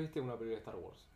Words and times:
viste 0.00 0.20
una 0.20 0.32
película 0.34 0.54
de 0.56 0.58
Star 0.60 0.76
Wars? 0.76 1.06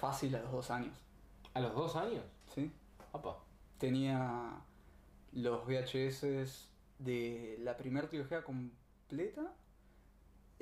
Fácil 0.00 0.34
a 0.36 0.40
los 0.40 0.52
dos 0.52 0.70
años, 0.70 0.96
¿A 1.52 1.60
los 1.60 1.74
dos 1.74 1.96
años? 1.96 2.24
¿sí? 2.54 2.70
Apa. 3.12 3.36
Tenía 3.78 4.60
los 5.32 5.66
VHS 5.66 6.68
de 6.98 7.56
la 7.60 7.76
primera 7.76 8.08
trilogía 8.08 8.42
completa. 8.44 9.52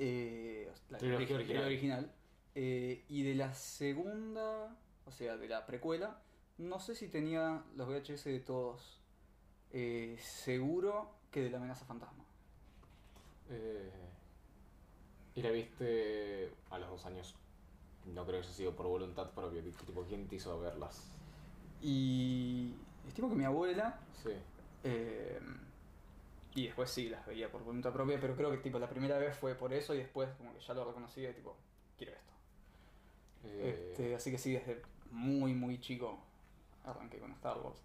eh, 0.01 0.71
la 0.89 0.97
Trilogía 0.97 1.27
origi- 1.27 1.35
original. 1.35 1.61
la 1.61 1.67
original, 1.67 2.11
eh, 2.55 3.05
y 3.09 3.23
de 3.23 3.35
la 3.35 3.53
segunda, 3.53 4.75
o 5.05 5.11
sea, 5.11 5.35
de 5.37 5.47
la 5.49 5.65
precuela, 5.65 6.21
no 6.57 6.79
sé 6.79 6.95
si 6.95 7.07
tenía 7.09 7.63
los 7.75 7.87
VHS 7.87 8.29
de 8.29 8.39
todos. 8.39 9.01
Eh, 9.71 10.17
seguro 10.21 11.11
que 11.31 11.41
de 11.43 11.49
la 11.49 11.57
amenaza 11.57 11.85
fantasma. 11.85 12.23
Eh, 13.49 13.91
¿Y 15.35 15.41
la 15.41 15.51
viste 15.51 16.51
a 16.69 16.79
los 16.79 16.89
dos 16.89 17.05
años? 17.05 17.35
No 18.05 18.25
creo 18.25 18.41
que 18.41 18.47
haya 18.47 18.55
sido 18.55 18.75
por 18.75 18.87
voluntad 18.87 19.31
propia. 19.31 19.61
Tipo, 19.63 20.03
¿quién 20.03 20.27
te 20.27 20.35
hizo 20.35 20.59
verlas? 20.59 21.15
Y 21.81 22.73
estimo 23.07 23.29
que 23.29 23.35
mi 23.35 23.45
abuela 23.45 23.99
Sí. 24.23 24.31
Eh, 24.83 25.39
y 26.55 26.65
después 26.65 26.89
sí, 26.89 27.09
las 27.09 27.25
veía 27.25 27.51
por 27.51 27.63
voluntad 27.63 27.93
propia, 27.93 28.19
pero 28.19 28.35
creo 28.35 28.51
que 28.51 28.57
tipo 28.57 28.79
la 28.79 28.89
primera 28.89 29.17
vez 29.17 29.35
fue 29.37 29.55
por 29.55 29.71
eso 29.73 29.93
y 29.93 29.99
después 29.99 30.29
como 30.37 30.53
que 30.53 30.59
ya 30.59 30.73
lo 30.73 30.83
reconocía 30.85 31.29
y 31.29 31.33
tipo, 31.33 31.55
quiero 31.97 32.13
esto. 32.13 32.33
Eh, 33.43 33.89
Este, 33.91 34.15
así 34.15 34.31
que 34.31 34.37
sí, 34.37 34.53
desde 34.53 34.81
muy 35.11 35.53
muy 35.53 35.79
chico 35.79 36.19
arranqué 36.83 37.19
con 37.19 37.31
Star 37.33 37.57
Wars. 37.59 37.81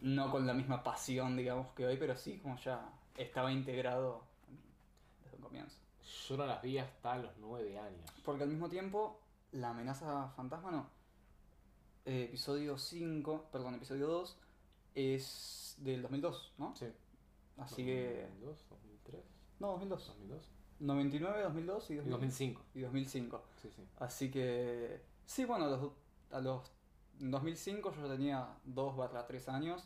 No 0.00 0.30
con 0.30 0.46
la 0.46 0.54
misma 0.54 0.82
pasión, 0.82 1.36
digamos, 1.36 1.68
que 1.74 1.86
hoy, 1.86 1.96
pero 1.96 2.16
sí 2.16 2.38
como 2.38 2.56
ya 2.58 2.88
estaba 3.16 3.52
integrado 3.52 4.22
comienzo. 5.50 5.76
Yo 6.28 6.36
no 6.36 6.46
las 6.46 6.62
vi 6.62 6.78
hasta 6.78 7.16
los 7.18 7.36
nueve 7.38 7.78
años. 7.78 8.10
Porque 8.24 8.44
al 8.44 8.48
mismo 8.48 8.68
tiempo, 8.68 9.20
la 9.52 9.70
amenaza 9.70 10.28
fantasma 10.36 10.70
no. 10.70 10.86
Eh, 12.04 12.24
episodio 12.24 12.78
5, 12.78 13.48
perdón, 13.52 13.74
episodio 13.74 14.06
2 14.06 14.36
es 14.94 15.76
del 15.78 16.02
2002, 16.02 16.54
¿no? 16.58 16.74
Sí. 16.76 16.86
Así 17.58 17.84
que... 17.84 18.26
2002, 18.40 18.64
2003, 18.70 19.24
No, 19.58 19.68
2002. 19.72 20.06
2002. 20.06 20.48
99, 20.80 21.42
2002 21.42 21.90
y, 21.90 21.92
Y 21.92 21.96
2000 21.96 22.10
2005. 22.12 22.62
y 22.74 22.80
2005. 22.80 23.44
Sí, 23.60 23.70
sí. 23.76 23.82
Así 23.98 24.30
que, 24.30 25.02
sí, 25.26 25.44
bueno, 25.44 25.66
a 25.66 25.68
los, 25.68 25.92
a 26.30 26.40
los 26.40 26.72
2005 27.18 27.92
yo 27.92 28.06
ya 28.06 28.12
tenía 28.14 28.48
2 28.64 28.96
barra 28.96 29.26
3 29.26 29.48
años, 29.50 29.84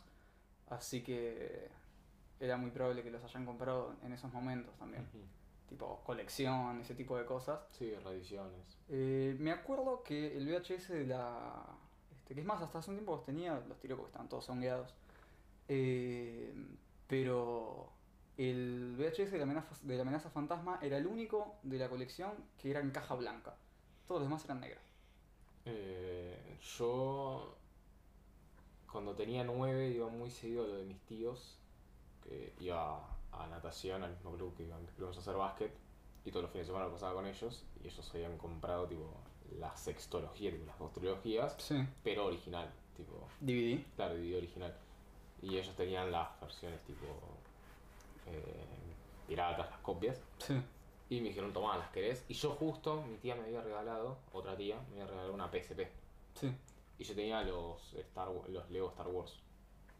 así 0.69 1.03
que 1.03 1.69
era 2.39 2.55
muy 2.55 2.71
probable 2.71 3.03
que 3.03 3.11
los 3.11 3.21
hayan 3.23 3.45
comprado 3.45 3.95
en 4.03 4.13
esos 4.13 4.31
momentos 4.31 4.73
también. 4.77 5.03
Ujú. 5.03 5.19
Tipo 5.67 6.01
colección, 6.03 6.81
ese 6.81 6.95
tipo 6.95 7.17
de 7.17 7.25
cosas. 7.25 7.59
Sí, 7.71 7.93
reediciones. 8.03 8.77
Eh, 8.89 9.35
me 9.39 9.51
acuerdo 9.51 10.03
que 10.03 10.37
el 10.37 10.47
VHS 10.47 10.89
de 10.89 11.07
la... 11.07 11.65
Este, 12.15 12.35
que 12.35 12.41
es 12.41 12.45
más, 12.45 12.61
hasta 12.61 12.79
hace 12.79 12.91
un 12.91 12.97
tiempo 12.97 13.13
los 13.13 13.25
tenía, 13.25 13.61
los 13.67 13.79
tiré 13.79 13.95
porque 13.95 14.09
estaban 14.09 14.29
todos 14.29 14.45
songueados. 14.45 14.93
Eh, 15.67 16.53
pero 17.07 17.89
el 18.37 18.95
VHS 18.97 19.31
de 19.31 19.37
la, 19.37 19.43
amenaza, 19.43 19.75
de 19.81 19.95
la 19.95 20.01
amenaza 20.01 20.29
fantasma 20.29 20.79
era 20.81 20.97
el 20.97 21.07
único 21.07 21.55
de 21.63 21.77
la 21.77 21.89
colección 21.89 22.33
que 22.61 22.71
era 22.71 22.79
en 22.79 22.91
caja 22.91 23.15
blanca. 23.15 23.55
Todos 24.07 24.21
los 24.21 24.29
demás 24.29 24.45
eran 24.45 24.59
negros. 24.59 24.83
Eh, 25.65 26.57
yo, 26.77 27.57
cuando 28.91 29.15
tenía 29.15 29.43
nueve, 29.43 29.89
iba 29.89 30.07
muy 30.09 30.29
seguido 30.29 30.63
a 30.63 30.67
lo 30.67 30.75
de 30.75 30.85
mis 30.85 31.01
tíos, 31.01 31.57
que 32.21 32.53
iba 32.59 33.14
a 33.41 33.47
natación, 33.47 34.03
al 34.03 34.11
mismo 34.11 34.31
club 34.33 34.55
que 34.55 34.63
íbamos 34.63 35.17
a 35.17 35.19
hacer 35.19 35.35
básquet, 35.35 35.73
y 36.23 36.31
todos 36.31 36.43
los 36.43 36.51
fines 36.51 36.67
de 36.67 36.71
semana 36.71 36.85
lo 36.87 36.93
pasaba 36.93 37.13
con 37.13 37.27
ellos, 37.27 37.65
y 37.83 37.87
ellos 37.87 38.11
habían 38.13 38.37
comprado 38.37 38.87
tipo 38.87 39.13
la 39.59 39.75
sextología, 39.77 40.51
tipo 40.51 40.65
las 40.65 40.79
dos 40.79 40.91
trilogías, 40.93 41.55
Sí. 41.59 41.75
pero 42.03 42.25
original, 42.25 42.71
tipo, 42.97 43.27
DVD. 43.39 43.83
claro, 43.95 44.15
DVD 44.15 44.37
original. 44.37 44.75
Y 45.41 45.57
ellos 45.57 45.75
tenían 45.75 46.11
las 46.11 46.39
versiones 46.41 46.81
tipo 46.83 47.05
eh, 48.27 48.65
piratas, 49.27 49.69
las 49.69 49.79
copias. 49.79 50.21
Sí. 50.39 50.55
Y 51.09 51.21
me 51.21 51.27
dijeron, 51.29 51.53
tomá, 51.53 51.77
¿las 51.77 51.89
querés? 51.91 52.25
Y 52.27 52.33
yo 52.33 52.51
justo, 52.51 53.03
mi 53.03 53.17
tía 53.17 53.35
me 53.35 53.43
había 53.43 53.61
regalado, 53.61 54.17
otra 54.33 54.55
tía, 54.57 54.77
me 54.89 54.93
había 54.95 55.05
regalado 55.07 55.33
una 55.33 55.47
PSP. 55.51 55.81
Sí. 56.33 56.51
Y 56.97 57.03
yo 57.03 57.13
tenía 57.13 57.43
los, 57.43 57.93
Star, 57.93 58.29
los 58.49 58.69
Lego 58.71 58.89
Star 58.89 59.07
Wars. 59.09 59.39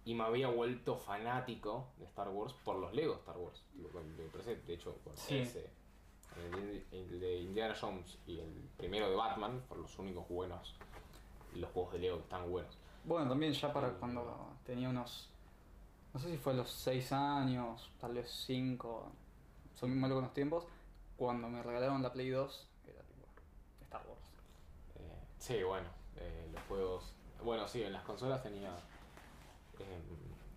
Y 0.06 0.14
me 0.14 0.24
había 0.24 0.48
vuelto 0.50 0.96
fanático 0.98 1.88
de 1.98 2.06
Star 2.06 2.30
Wars 2.30 2.54
por 2.64 2.76
los 2.78 2.94
Lego 2.94 3.16
Star 3.16 3.38
Wars. 3.38 3.64
Tipo, 3.76 3.90
con- 3.90 4.16
de, 4.16 4.74
hecho, 4.74 4.96
con 5.04 5.18
Sí. 5.18 5.40
ese, 5.40 5.70
el, 6.54 6.86
el 6.92 7.20
de 7.20 7.38
Indiana 7.40 7.74
Jones 7.80 8.18
y 8.28 8.40
el 8.40 8.70
primero 8.78 9.10
de 9.10 9.16
Batman, 9.16 9.62
fueron 9.68 9.84
los 9.84 9.98
únicos 10.00 10.28
buenos. 10.30 10.76
Los 11.56 11.72
juegos 11.72 11.94
de 11.94 12.00
Lego 12.00 12.18
que 12.18 12.24
están 12.24 12.50
buenos. 12.52 12.78
Bueno, 13.04 13.30
también 13.30 13.54
ya 13.54 13.72
para 13.74 13.90
cuando 13.94 14.50
tenía 14.66 14.90
unos... 14.90 15.30
No 16.14 16.20
sé 16.20 16.30
si 16.32 16.38
fue 16.38 16.54
a 16.54 16.56
los 16.58 16.70
6 16.70 17.12
años, 17.12 17.92
tal 18.00 18.14
vez 18.14 18.30
5. 18.46 19.12
Soy 19.74 19.90
muy 19.90 19.98
malo 19.98 20.16
con 20.16 20.24
los 20.26 20.34
tiempos. 20.34 20.66
Cuando 21.18 21.50
me 21.50 21.62
regalaron 21.64 22.02
la 22.04 22.12
Play 22.14 22.30
2, 22.30 22.68
era 22.88 23.02
tipo 23.04 23.26
Star 23.84 24.06
Wars. 24.08 24.22
Eh, 24.98 25.20
sí, 25.40 25.64
bueno, 25.64 25.88
eh, 26.18 26.50
los 26.54 26.62
juegos. 26.64 27.14
Bueno, 27.44 27.68
sí, 27.68 27.82
en 27.84 27.94
las 27.94 28.04
consolas 28.04 28.42
tenía. 28.44 28.72
Eh, 29.84 30.02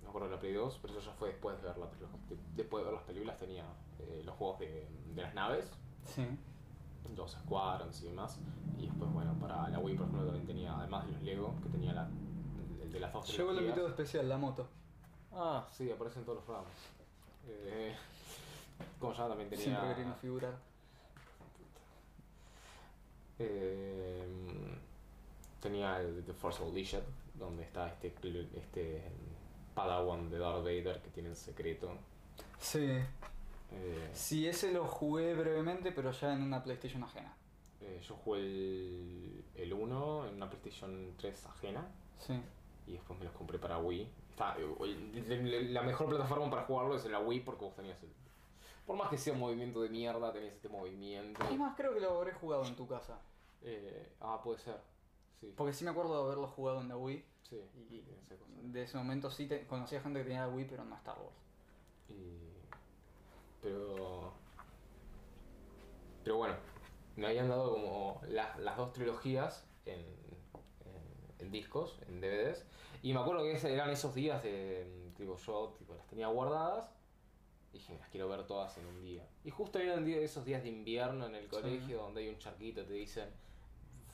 no 0.00 0.02
me 0.04 0.08
acuerdo 0.08 0.28
de 0.28 0.34
la 0.34 0.40
Play 0.40 0.52
2, 0.54 0.78
pero 0.82 0.94
eso 0.98 1.02
ya 1.10 1.12
fue 1.16 1.28
después 1.30 1.56
de 1.60 1.68
ver, 1.68 1.78
la, 1.78 1.86
de- 1.86 2.36
después 2.56 2.82
de 2.82 2.90
ver 2.90 2.94
las 2.98 3.06
películas. 3.06 3.36
Tenía 3.38 3.64
eh, 3.98 4.22
los 4.24 4.34
juegos 4.36 4.58
de, 4.60 4.88
de 5.14 5.22
las 5.22 5.34
naves, 5.34 5.70
Sí. 6.06 6.26
los 7.16 7.32
Squadrons 7.32 8.02
y 8.02 8.06
demás. 8.06 8.38
Y 8.78 8.86
después, 8.86 9.10
bueno, 9.12 9.34
para 9.40 9.68
la 9.68 9.78
Wii, 9.78 9.96
por 9.96 10.06
ejemplo, 10.06 10.24
también 10.26 10.46
tenía, 10.46 10.76
además 10.78 11.06
de 11.06 11.12
los 11.12 11.22
Lego, 11.22 11.54
que 11.62 11.68
tenía 11.68 11.92
la, 11.92 12.08
el 12.82 12.92
de 12.92 13.00
las 13.00 13.12
dos 13.12 13.36
Llegó 13.36 13.50
el 13.50 13.58
invitado 13.58 13.88
especial, 13.88 14.28
la 14.28 14.38
moto. 14.38 14.66
Ah, 15.32 15.66
sí, 15.70 15.90
aparece 15.90 16.20
en 16.20 16.24
todos 16.24 16.36
los 16.36 16.44
programas. 16.44 16.72
Eh, 17.46 17.94
como 19.00 19.12
ya 19.12 19.28
también 19.28 19.48
tenía. 19.50 19.64
Siempre 19.64 19.94
quería 19.96 20.14
figurar. 20.14 20.54
Eh, 23.40 24.26
tenía 25.60 26.00
el 26.00 26.24
The 26.24 26.32
Force 26.32 26.62
Unleashed, 26.62 27.02
donde 27.38 27.62
está 27.64 27.88
este, 27.88 28.08
este 28.54 29.02
Padawan 29.74 30.28
de 30.30 30.38
Darth 30.38 30.58
Vader 30.64 31.00
que 31.02 31.10
tiene 31.10 31.28
el 31.30 31.36
secreto. 31.36 31.92
Sí. 32.58 32.98
Eh, 33.70 34.10
Sí, 34.12 34.46
ese 34.48 34.72
lo 34.72 34.86
jugué 34.86 35.34
brevemente, 35.34 35.92
pero 35.92 36.10
ya 36.10 36.32
en 36.32 36.42
una 36.42 36.62
PlayStation 36.62 37.02
ajena. 37.04 37.34
eh, 37.80 38.00
yo 38.06 38.14
jugué 38.16 38.40
el, 38.40 39.44
el 39.54 39.72
1 39.72 40.26
en 40.28 40.34
una 40.34 40.48
PlayStation 40.50 41.14
3 41.16 41.46
ajena 41.46 41.86
Sí. 42.18 42.40
y 42.86 42.92
después 42.94 43.18
me 43.18 43.24
los 43.26 43.34
compré 43.34 43.58
para 43.58 43.78
Wii. 43.78 44.08
Está, 44.30 44.56
eh, 44.58 45.68
la 45.70 45.82
mejor 45.82 46.08
plataforma 46.08 46.50
para 46.50 46.62
jugarlo 46.64 46.96
es 46.96 47.04
la 47.06 47.20
Wii 47.20 47.40
porque 47.40 47.64
vos 47.64 47.74
tenías 47.74 48.02
el. 48.02 48.08
Por 48.86 48.96
más 48.96 49.10
que 49.10 49.18
sea 49.18 49.34
un 49.34 49.40
movimiento 49.40 49.82
de 49.82 49.90
mierda, 49.90 50.32
tenías 50.32 50.54
este 50.54 50.68
movimiento. 50.70 51.44
Es 51.44 51.58
más, 51.58 51.76
creo 51.76 51.92
que 51.92 52.00
lo 52.00 52.16
habré 52.16 52.32
jugado 52.32 52.64
en 52.64 52.74
tu 52.74 52.86
casa. 52.88 53.20
Eh, 53.62 54.12
ah, 54.20 54.40
puede 54.42 54.58
ser. 54.58 54.76
Sí. 55.40 55.52
Porque 55.56 55.72
sí 55.72 55.84
me 55.84 55.90
acuerdo 55.90 56.16
de 56.18 56.24
haberlo 56.24 56.48
jugado 56.48 56.80
en 56.80 56.88
la 56.88 56.96
Wii. 56.96 57.24
Sí. 57.48 57.60
Y 57.90 58.00
tiene 58.02 58.20
esa 58.20 58.36
cosa. 58.36 58.50
de 58.60 58.82
ese 58.82 58.96
momento 58.98 59.30
sí 59.30 59.46
te, 59.46 59.66
conocía 59.66 60.00
gente 60.00 60.18
que 60.20 60.24
tenía 60.26 60.46
la 60.46 60.48
Wii, 60.52 60.66
pero 60.66 60.84
no 60.84 60.94
Star 60.96 61.16
Wars. 61.18 61.36
Y- 62.08 62.48
Pero. 63.62 64.32
Pero 66.24 66.36
bueno, 66.36 66.54
me 67.16 67.26
habían 67.28 67.48
dado 67.48 67.72
como 67.72 68.20
las, 68.28 68.58
las 68.58 68.76
dos 68.76 68.92
trilogías 68.92 69.64
en, 69.86 70.00
en, 70.00 70.06
en 71.38 71.50
discos, 71.50 71.98
en 72.08 72.20
DVDs. 72.20 72.64
Y 73.02 73.12
me 73.14 73.20
acuerdo 73.20 73.42
que 73.44 73.52
ese- 73.52 73.72
eran 73.72 73.90
esos 73.90 74.14
días 74.14 74.42
de. 74.42 75.12
Tipo, 75.16 75.36
yo 75.36 75.74
tipo, 75.78 75.94
las 75.94 76.06
tenía 76.06 76.26
guardadas. 76.28 76.92
Y 77.72 77.78
dije, 77.78 77.96
las 77.98 78.08
quiero 78.08 78.28
ver 78.28 78.46
todas 78.46 78.76
en 78.78 78.86
un 78.86 79.02
día. 79.02 79.26
Y 79.44 79.50
justo 79.50 79.78
eran 79.78 80.08
esos 80.08 80.44
días 80.44 80.62
de 80.62 80.68
invierno 80.70 81.26
en 81.26 81.34
el 81.34 81.44
Sí. 81.44 81.48
colegio 81.50 81.98
donde 81.98 82.22
hay 82.22 82.28
un 82.30 82.38
charquito, 82.38 82.84
te 82.84 82.92
dicen. 82.94 83.28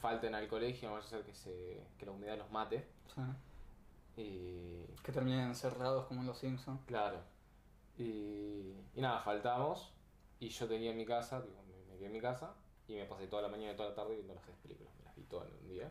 Falten 0.04 0.34
al 0.34 0.46
colegio, 0.48 0.88
no 0.90 0.96
vaya 0.96 1.06
a 1.06 1.08
ser 1.08 1.22
que, 1.24 1.34
se, 1.34 1.82
que 1.96 2.04
la 2.04 2.12
humedad 2.12 2.36
los 2.36 2.50
mate. 2.50 2.86
Sí. 3.14 3.22
Y, 4.20 4.84
Que 5.02 5.12
terminan 5.12 5.48
encerrados 5.48 6.04
como 6.04 6.20
en 6.20 6.26
los 6.26 6.36
Simpsons. 6.36 6.78
Claro. 6.84 7.20
Y, 7.96 8.74
y 8.94 9.00
nada, 9.00 9.20
faltamos. 9.20 9.94
Y 10.40 10.50
yo 10.50 10.68
tenía 10.68 10.90
en 10.90 10.98
mi 10.98 11.06
casa, 11.06 11.40
digo, 11.40 11.56
me, 11.66 11.76
me 11.90 11.96
quedé 11.96 12.06
en 12.08 12.12
mi 12.12 12.20
casa. 12.20 12.54
Y 12.86 12.96
me 12.96 13.06
pasé 13.06 13.28
toda 13.28 13.40
la 13.40 13.48
mañana 13.48 13.72
y 13.72 13.76
toda 13.76 13.88
la 13.88 13.94
tarde 13.94 14.14
viendo 14.16 14.34
las 14.34 14.44
seis 14.44 14.58
películas. 14.62 14.92
Me 14.98 15.04
las 15.06 15.16
vi 15.16 15.22
todas 15.22 15.48
en 15.48 15.54
un 15.56 15.68
día. 15.68 15.90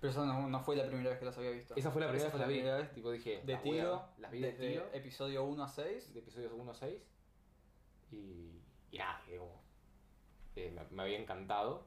Pero 0.00 0.10
esa 0.10 0.26
no, 0.26 0.48
no 0.48 0.60
fue 0.60 0.74
la 0.74 0.84
primera 0.84 1.10
vez 1.10 1.18
que 1.20 1.24
las 1.24 1.38
había 1.38 1.50
visto. 1.52 1.74
Esa 1.76 1.92
fue 1.92 2.00
la 2.00 2.08
primera 2.08 2.24
vez 2.28 2.32
que 2.34 2.38
la 2.40 2.46
vi. 2.48 2.62
vez 2.62 2.92
Tipo, 2.94 3.10
dije, 3.12 3.42
de 3.44 3.52
las 3.52 3.62
voy 3.62 3.78
a- 3.78 3.82
tiro. 3.84 4.02
las 4.18 4.30
vi 4.32 4.40
de 4.40 4.52
tiro. 4.54 4.86
episodio 4.92 5.44
1 5.44 5.62
a 5.62 5.68
6. 5.68 6.12
De 6.12 6.18
episodios 6.18 6.52
1 6.52 6.68
a 6.68 6.74
6. 6.74 7.00
Y, 8.10 8.60
y 8.90 8.98
nada, 8.98 9.22
que 9.24 9.38
como, 9.38 9.62
eh, 10.56 10.72
me, 10.74 10.84
me 10.96 11.02
había 11.04 11.18
encantado. 11.20 11.84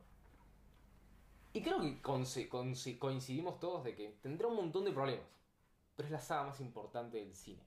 Y 1.60 1.62
creo 1.62 1.82
que 1.82 2.02
coincidimos 2.98 3.60
todos 3.60 3.84
de 3.84 3.94
que 3.94 4.18
tendrá 4.22 4.48
un 4.48 4.56
montón 4.56 4.86
de 4.86 4.94
problemas. 4.94 5.28
Pero 5.98 6.08
es 6.08 6.12
la 6.14 6.22
saga 6.22 6.44
más 6.44 6.62
importante 6.62 7.18
del 7.18 7.36
cine. 7.36 7.62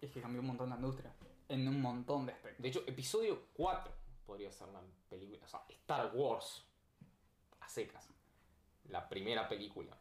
Es 0.00 0.10
que 0.10 0.22
cambió 0.22 0.40
un 0.40 0.46
montón 0.46 0.70
la 0.70 0.76
industria. 0.76 1.14
En 1.50 1.68
un 1.68 1.82
montón 1.82 2.24
de 2.24 2.32
aspectos. 2.32 2.62
De 2.62 2.68
hecho, 2.70 2.82
episodio 2.86 3.48
4 3.52 3.92
podría 4.24 4.50
ser 4.50 4.68
una 4.68 4.80
película. 5.10 5.44
O 5.44 5.48
sea, 5.48 5.66
Star 5.68 6.12
Wars. 6.14 6.64
A 7.60 7.68
secas. 7.68 8.08
La 8.88 9.06
primera 9.06 9.46
película. 9.50 9.94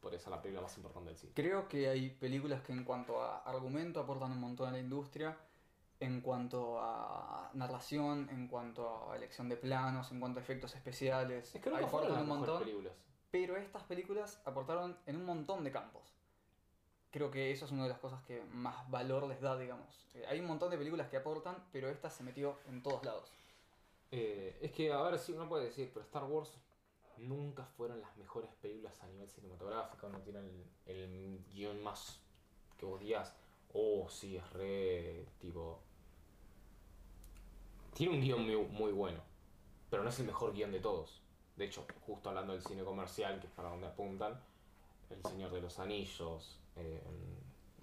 Podría 0.00 0.18
ser 0.18 0.30
la 0.30 0.40
película 0.40 0.62
más 0.62 0.74
importante 0.78 1.10
del 1.10 1.18
cine. 1.18 1.32
Creo 1.34 1.68
que 1.68 1.90
hay 1.90 2.08
películas 2.08 2.62
que 2.62 2.72
en 2.72 2.84
cuanto 2.84 3.20
a 3.20 3.40
argumento 3.40 4.00
aportan 4.00 4.32
un 4.32 4.40
montón 4.40 4.70
a 4.70 4.72
la 4.72 4.78
industria, 4.78 5.36
en 6.00 6.20
cuanto 6.20 6.78
a 6.80 7.50
narración, 7.54 8.28
en 8.30 8.48
cuanto 8.48 9.10
a 9.10 9.16
elección 9.16 9.48
de 9.48 9.56
planos, 9.56 10.10
en 10.12 10.20
cuanto 10.20 10.40
a 10.40 10.42
efectos 10.42 10.74
especiales, 10.74 11.54
Es 11.54 11.62
que 11.62 11.70
nunca 11.70 11.86
fueron 11.86 12.18
un 12.18 12.26
montón. 12.28 12.60
películas. 12.60 12.92
Pero 13.30 13.56
estas 13.56 13.82
películas 13.84 14.40
aportaron 14.44 14.96
en 15.06 15.16
un 15.16 15.24
montón 15.24 15.64
de 15.64 15.72
campos. 15.72 16.02
Creo 17.10 17.30
que 17.30 17.52
eso 17.52 17.64
es 17.64 17.70
una 17.72 17.84
de 17.84 17.88
las 17.90 17.98
cosas 17.98 18.22
que 18.24 18.42
más 18.44 18.88
valor 18.90 19.26
les 19.28 19.40
da, 19.40 19.56
digamos. 19.56 20.06
Eh, 20.14 20.24
Hay 20.28 20.40
un 20.40 20.46
montón 20.46 20.70
de 20.70 20.76
películas 20.78 21.08
que 21.08 21.16
aportan, 21.16 21.56
pero 21.72 21.88
esta 21.88 22.10
se 22.10 22.22
metió 22.24 22.58
en 22.66 22.82
todos 22.82 23.04
lados. 23.04 23.32
Eh, 24.10 24.58
es 24.62 24.72
que, 24.72 24.92
a 24.92 25.00
ver, 25.02 25.18
sí, 25.18 25.32
uno 25.32 25.48
puede 25.48 25.64
decir, 25.66 25.90
pero 25.92 26.04
Star 26.04 26.24
Wars 26.24 26.52
nunca 27.18 27.64
fueron 27.64 28.00
las 28.00 28.16
mejores 28.16 28.52
películas 28.56 29.00
a 29.02 29.06
nivel 29.06 29.28
cinematográfico, 29.28 30.08
no 30.08 30.18
tienen 30.20 30.44
el, 30.86 30.94
el 30.96 31.44
guion 31.52 31.82
más 31.82 32.20
que 32.76 32.84
vos 32.86 33.00
digas, 33.00 33.36
oh, 33.74 34.08
sí, 34.08 34.36
es 34.36 34.50
re, 34.52 35.26
tipo... 35.38 35.80
Tiene 37.92 38.14
un 38.14 38.20
guion 38.20 38.44
muy, 38.44 38.56
muy 38.56 38.92
bueno, 38.92 39.20
pero 39.88 40.02
no 40.02 40.08
es 40.08 40.18
el 40.18 40.26
mejor 40.26 40.52
guion 40.52 40.72
de 40.72 40.80
todos. 40.80 41.22
De 41.56 41.66
hecho, 41.66 41.86
justo 42.06 42.28
hablando 42.28 42.52
del 42.52 42.62
cine 42.62 42.82
comercial, 42.82 43.38
que 43.38 43.46
es 43.46 43.52
para 43.52 43.68
donde 43.68 43.86
apuntan, 43.86 44.40
El 45.10 45.22
Señor 45.22 45.52
de 45.52 45.60
los 45.60 45.78
Anillos, 45.78 46.58
eh, 46.74 47.00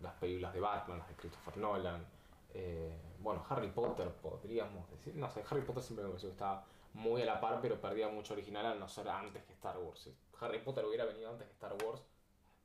las 0.02 0.14
películas 0.16 0.54
de 0.54 0.60
Batman, 0.60 1.00
las 1.00 1.08
de 1.08 1.16
Christopher 1.16 1.58
Nolan, 1.58 2.06
eh, 2.54 2.94
bueno, 3.20 3.46
Harry 3.48 3.70
Potter 3.70 4.10
podríamos 4.16 4.90
decir, 4.90 5.16
no 5.16 5.30
sé, 5.30 5.44
Harry 5.50 5.62
Potter 5.62 5.84
siempre 5.84 6.04
me 6.04 6.10
pareció 6.10 6.30
que 6.30 6.34
estaba 6.34 6.66
muy 6.94 7.22
a 7.22 7.26
la 7.26 7.40
par, 7.40 7.60
pero 7.62 7.80
perdía 7.80 8.10
mucho 8.10 8.34
original 8.34 8.66
al 8.66 8.80
no 8.80 8.90
ser 8.90 9.08
antes 9.08 9.44
que 9.44 9.54
Star 9.54 9.78
Wars. 9.78 10.02
Si 10.02 10.14
Harry 10.42 10.60
Potter 10.60 10.86
hubiera 10.86 11.06
venido 11.06 11.30
antes 11.30 11.48
que 11.48 11.54
Star 11.54 11.76
Wars, 11.86 12.02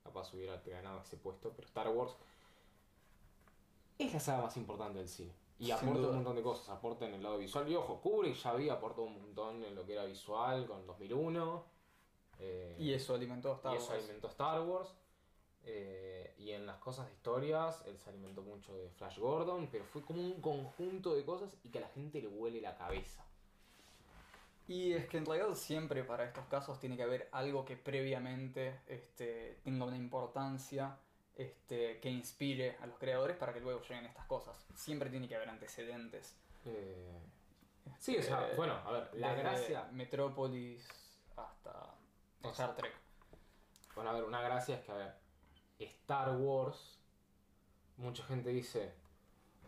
capaz 0.03 0.35
hubiera 0.35 0.61
ganado 0.65 1.01
ese 1.01 1.17
puesto, 1.17 1.53
pero 1.55 1.67
Star 1.69 1.89
Wars 1.89 2.17
es 3.99 4.13
la 4.13 4.21
saga 4.21 4.43
más 4.43 4.57
importante 4.57 4.99
del 4.99 5.09
cine. 5.09 5.33
Y 5.59 5.71
aporta 5.71 6.09
un 6.09 6.15
montón 6.17 6.37
de 6.37 6.43
cosas, 6.43 6.69
aporta 6.69 7.07
en 7.07 7.15
el 7.15 7.23
lado 7.23 7.39
visual. 7.39 7.67
Y 7.71 7.75
ojo, 7.75 8.01
Kubrick 8.01 8.35
ya 8.37 8.51
había 8.51 8.75
aportado 8.75 9.07
un 9.07 9.15
montón 9.15 9.65
en 9.65 9.75
lo 9.75 9.87
que 9.87 9.95
era 9.95 10.05
visual 10.05 10.67
con 10.67 10.87
2001. 10.87 11.65
eh, 12.39 12.77
Y 12.79 12.93
eso 12.93 13.15
alimentó 13.15 13.53
a 13.53 13.55
Star 13.57 13.73
y 13.73 13.77
eso 13.79 13.89
Wars. 13.93 13.99
alimentó 14.05 14.29
Star 14.29 14.61
Wars. 14.63 14.95
eh, 15.65 16.35
y 16.39 16.51
en 16.53 16.67
las 16.67 16.77
cosas 16.77 17.07
de 17.09 17.15
historias, 17.15 17.83
él 17.87 17.99
se 17.99 18.11
alimentó 18.11 18.43
mucho 18.43 18.77
de 18.77 18.89
Flash 18.91 19.19
Gordon, 19.19 19.69
pero 19.73 19.85
fue 19.85 20.03
como 20.03 20.21
un 20.21 20.41
conjunto 20.41 21.15
de 21.15 21.25
cosas 21.25 21.57
y 21.65 21.71
que 21.71 21.79
a 21.79 21.81
la 21.81 21.89
gente 21.89 22.21
le 22.21 22.29
huele 22.29 22.61
la 22.61 22.77
cabeza. 22.77 23.25
Y 24.69 24.93
es 24.93 25.07
que 25.09 25.17
en 25.19 25.27
realidad 25.27 25.55
siempre 25.55 26.03
para 26.05 26.25
estos 26.25 26.45
casos 26.47 26.79
tiene 26.81 26.97
que 26.97 27.03
haber 27.05 27.29
algo 27.33 27.65
que 27.65 27.77
previamente 27.77 28.81
este, 28.89 29.59
tenga 29.65 29.85
una 29.87 29.97
importancia, 29.97 30.99
este, 31.37 32.01
que 32.01 32.11
inspire 32.11 32.77
a 32.81 32.87
los 32.87 32.99
creadores 32.99 33.37
para 33.37 33.53
que 33.53 33.61
luego 33.61 33.81
lleguen 33.83 34.07
estas 34.07 34.27
cosas. 34.27 34.67
Siempre 34.75 35.11
tiene 35.11 35.29
que 35.29 35.37
haber 35.37 35.49
antecedentes. 35.51 36.35
Eh, 36.65 37.21
sí, 37.99 38.17
o 38.17 38.23
sea, 38.23 38.49
Eh, 38.49 38.55
bueno, 38.57 38.75
a 38.85 38.93
ver, 38.93 39.11
la 39.15 39.35
gracia. 39.35 39.85
Metrópolis 39.93 40.89
hasta 41.37 41.95
O 42.43 42.49
Star 42.51 42.55
sea, 42.55 42.77
Trek. 42.77 42.93
Bueno, 43.95 44.11
a 44.11 44.13
ver, 44.15 44.25
una 44.25 44.41
gracia 44.43 44.77
es 44.77 44.85
que, 44.85 44.93
a 44.93 44.97
ver, 44.97 45.15
Star 45.79 46.37
Wars, 46.37 46.99
mucha 47.99 48.25
gente 48.25 48.51
dice, 48.51 48.95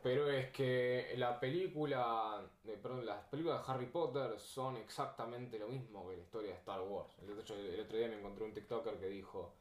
pero 0.02 0.30
es 0.30 0.50
que 0.50 1.14
la 1.16 1.38
película, 1.40 2.42
de, 2.64 2.74
perdón, 2.78 3.04
las 3.04 3.24
películas 3.26 3.66
de 3.66 3.72
Harry 3.72 3.86
Potter 3.86 4.38
son 4.38 4.76
exactamente 4.76 5.58
lo 5.58 5.68
mismo 5.68 6.08
que 6.08 6.16
la 6.16 6.22
historia 6.22 6.50
de 6.52 6.56
Star 6.58 6.80
Wars. 6.80 7.14
El 7.22 7.38
otro, 7.38 7.56
el 7.56 7.80
otro 7.80 7.98
día 7.98 8.08
me 8.08 8.18
encontré 8.18 8.44
un 8.44 8.54
TikToker 8.54 8.98
que 8.98 9.08
dijo, 9.08 9.54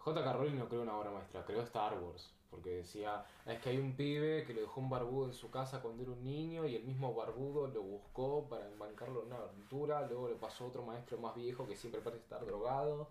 J.K. 0.00 0.32
Rowling 0.32 0.58
no 0.58 0.68
creó 0.68 0.82
una 0.82 0.96
obra 0.96 1.10
maestra, 1.10 1.44
creó 1.44 1.62
Star 1.62 1.98
Wars. 1.98 2.30
Porque 2.50 2.70
decía, 2.70 3.24
es 3.46 3.60
que 3.60 3.70
hay 3.70 3.78
un 3.78 3.94
pibe 3.94 4.44
que 4.44 4.52
le 4.54 4.62
dejó 4.62 4.80
un 4.80 4.90
barbudo 4.90 5.26
en 5.26 5.32
su 5.34 5.50
casa 5.52 5.80
cuando 5.80 6.02
era 6.02 6.10
un 6.10 6.24
niño 6.24 6.66
y 6.66 6.74
el 6.74 6.82
mismo 6.82 7.14
barbudo 7.14 7.68
lo 7.68 7.82
buscó 7.82 8.48
para 8.48 8.66
embancarlo 8.66 9.20
en 9.20 9.26
una 9.28 9.36
aventura, 9.36 10.04
luego 10.08 10.28
le 10.28 10.34
pasó 10.34 10.66
otro 10.66 10.82
maestro 10.82 11.16
más 11.18 11.36
viejo 11.36 11.68
que 11.68 11.76
siempre 11.76 12.00
parece 12.00 12.22
estar 12.24 12.44
drogado. 12.44 13.08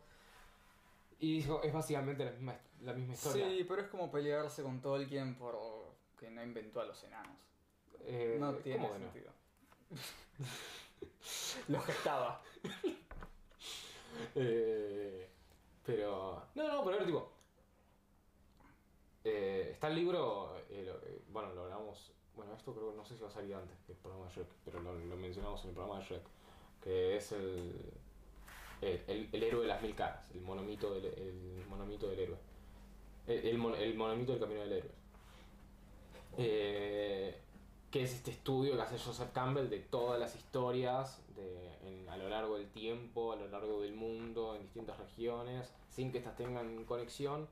Y 1.20 1.38
dijo, 1.38 1.62
es 1.64 1.72
básicamente 1.72 2.26
la 2.26 2.32
misma, 2.32 2.58
la 2.82 2.94
misma 2.94 3.14
historia. 3.14 3.48
Sí, 3.48 3.66
pero 3.66 3.82
es 3.82 3.88
como 3.88 4.12
pelearse 4.12 4.62
con 4.62 4.82
Tolkien 4.82 5.36
por 5.36 5.58
que 6.20 6.30
no 6.30 6.44
inventó 6.44 6.82
a 6.82 6.86
los 6.86 7.02
enanos. 7.06 7.38
Eh, 8.02 8.36
No 8.40 8.54
tiene 8.56 8.80
¿cómo 8.80 8.94
que 8.94 9.00
no? 9.00 9.06
sentido. 9.06 9.32
Lo 11.70 11.80
gestaba. 11.82 12.42
Eh, 14.36 15.29
pero. 15.90 16.44
No, 16.56 16.68
no, 16.68 16.84
pero 16.84 16.96
a 16.96 17.00
ver, 17.00 17.06
tipo. 17.08 17.32
eh, 19.24 19.70
está 19.74 19.88
el 19.88 19.96
libro. 19.96 20.56
eh, 20.70 20.94
eh, 21.04 21.22
bueno, 21.32 21.54
lo 21.54 21.64
hablamos. 21.64 22.12
Bueno, 22.36 22.54
esto 22.56 22.74
creo 22.74 22.92
que 22.92 22.98
no 22.98 23.04
sé 23.06 23.16
si 23.16 23.22
va 23.24 23.28
a 23.28 23.32
salir 23.32 23.54
antes 23.56 23.78
que 23.86 23.92
el 23.94 23.98
programa 23.98 24.26
de 24.28 24.32
Shrek, 24.36 24.48
pero 24.66 24.80
lo, 24.82 24.94
mencionamos 24.94 25.62
en 25.64 25.70
el 25.70 25.76
programa 25.76 26.00
de 26.00 26.06
Shrek. 26.06 26.24
Que 26.84 27.18
es 27.18 27.32
el. 27.32 27.74
El, 28.82 29.04
el- 29.08 29.30
el 29.34 29.44
héroe 29.44 29.62
de 29.64 29.68
las 29.68 29.82
mil 29.82 29.94
caras, 29.94 30.30
el 30.34 30.40
monomito 30.42 30.94
del, 30.94 31.06
el 31.06 31.66
monomito 31.70 32.08
del 32.08 32.20
héroe. 32.20 32.38
El, 33.28 33.46
el, 33.48 33.58
mon- 33.58 33.76
el 33.76 33.94
monomito 33.96 34.32
del 34.32 34.42
camino 34.42 34.62
del 34.62 34.72
héroe. 34.74 34.92
Eh, 36.38 37.42
que 37.92 38.04
es 38.04 38.14
este 38.14 38.32
estudio 38.32 38.76
que 38.76 38.82
hace 38.84 39.00
Joseph 39.00 39.32
Campbell 39.34 39.70
de 39.70 39.80
todas 39.80 40.20
las 40.20 40.36
historias 40.36 41.22
de, 41.36 42.08
a 42.10 42.18
lo 42.18 42.30
largo 42.30 42.58
del 42.58 42.70
tiempo, 42.70 43.32
a 43.32 43.36
lo 43.36 43.48
largo 43.48 43.82
del 43.82 43.94
mundo, 43.94 44.56
en 44.56 44.62
distintas 44.64 44.98
regiones, 45.00 45.74
sin 45.90 46.12
que 46.12 46.20
estas 46.20 46.36
tengan 46.36 46.86
conexión. 46.86 47.48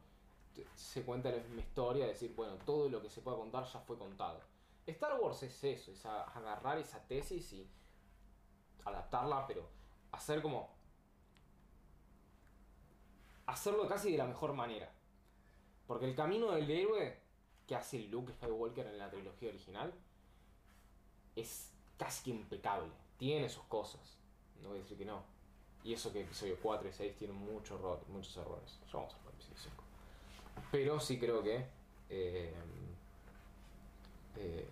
Se 0.76 1.04
cuenta 1.04 1.30
la 1.30 1.38
misma 1.38 1.62
historia, 1.62 2.08
decir, 2.08 2.34
bueno, 2.36 2.56
todo 2.66 2.90
lo 2.90 3.02
que 3.02 3.10
se 3.10 3.22
pueda 3.22 3.38
contar 3.38 3.66
ya 3.66 3.80
fue 3.80 3.98
contado. 3.98 4.42
Star 4.86 5.20
Wars 5.20 5.44
es 5.44 5.64
eso, 5.64 5.92
es 5.92 6.06
agarrar 6.06 6.78
esa 6.78 7.00
tesis 7.08 7.54
y 7.54 7.68
adaptarla, 8.86 9.46
pero 9.48 9.68
hacer 10.12 10.42
como. 10.42 10.76
hacerlo 13.48 13.88
casi 13.88 14.12
de 14.12 14.18
la 14.18 14.26
mejor 14.26 14.54
manera. 14.54 14.92
Porque 15.88 16.06
el 16.06 16.16
camino 16.16 16.52
del 16.52 16.70
héroe 16.70 17.20
que 17.66 17.76
hace 17.76 18.00
Luke 18.00 18.34
Skywalker 18.34 18.88
en 18.88 18.98
la 18.98 19.10
trilogía 19.10 19.50
original 19.50 19.94
es 21.38 21.72
casi 21.98 22.32
impecable. 22.32 22.92
Tiene 23.18 23.48
sus 23.50 23.64
cosas. 23.64 24.18
No 24.62 24.70
voy 24.70 24.80
a 24.80 24.82
decir 24.82 24.98
que 24.98 25.06
no. 25.06 25.22
Y 25.84 25.94
eso 25.94 26.12
que 26.12 26.22
episodio 26.22 26.58
4 26.62 26.90
y 26.90 26.92
6 26.92 27.16
tienen 27.18 27.38
mucho 27.38 27.76
error- 27.76 28.04
muchos 28.10 28.36
errores. 28.38 28.80
Ya 28.88 28.94
vamos 29.00 29.14
a 29.14 29.18
hablar 29.18 29.34
episodio 29.36 29.58
5. 29.58 29.84
Pero 30.72 31.00
sí 31.00 31.18
creo 31.20 31.42
que 31.44 31.66
eh, 32.10 32.54
eh, 34.36 34.68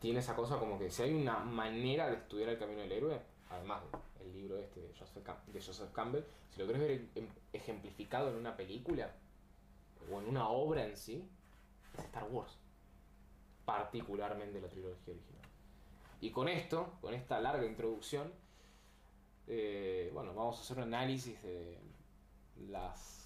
tiene 0.00 0.20
esa 0.20 0.34
cosa 0.36 0.58
como 0.58 0.78
que 0.78 0.90
si 0.90 1.02
hay 1.02 1.14
una 1.14 1.38
manera 1.40 2.08
de 2.08 2.16
estudiar 2.16 2.50
el 2.50 2.58
camino 2.58 2.80
del 2.80 2.92
héroe, 2.92 3.20
además 3.50 3.82
del 4.18 4.32
libro 4.32 4.58
este 4.58 4.80
de 4.80 4.94
Joseph, 4.98 5.26
de 5.46 5.60
Joseph 5.62 5.92
Campbell, 5.92 6.22
si 6.50 6.60
lo 6.60 6.66
querés 6.66 6.80
ver 6.82 7.08
em- 7.16 7.28
ejemplificado 7.52 8.30
en 8.30 8.36
una 8.36 8.56
película 8.56 9.12
o 10.10 10.20
en 10.20 10.28
una 10.28 10.48
obra 10.48 10.84
en 10.86 10.96
sí, 10.96 11.28
es 11.98 12.04
Star 12.04 12.24
Wars. 12.30 12.56
Particularmente 13.64 14.60
la 14.60 14.68
trilogía 14.68 15.12
original. 15.14 15.39
Y 16.20 16.30
con 16.30 16.48
esto, 16.48 16.94
con 17.00 17.14
esta 17.14 17.40
larga 17.40 17.64
introducción, 17.64 18.32
eh, 19.46 20.10
bueno, 20.12 20.34
vamos 20.34 20.58
a 20.58 20.60
hacer 20.60 20.76
un 20.76 20.84
análisis 20.84 21.42
de 21.42 21.78
las 22.68 23.20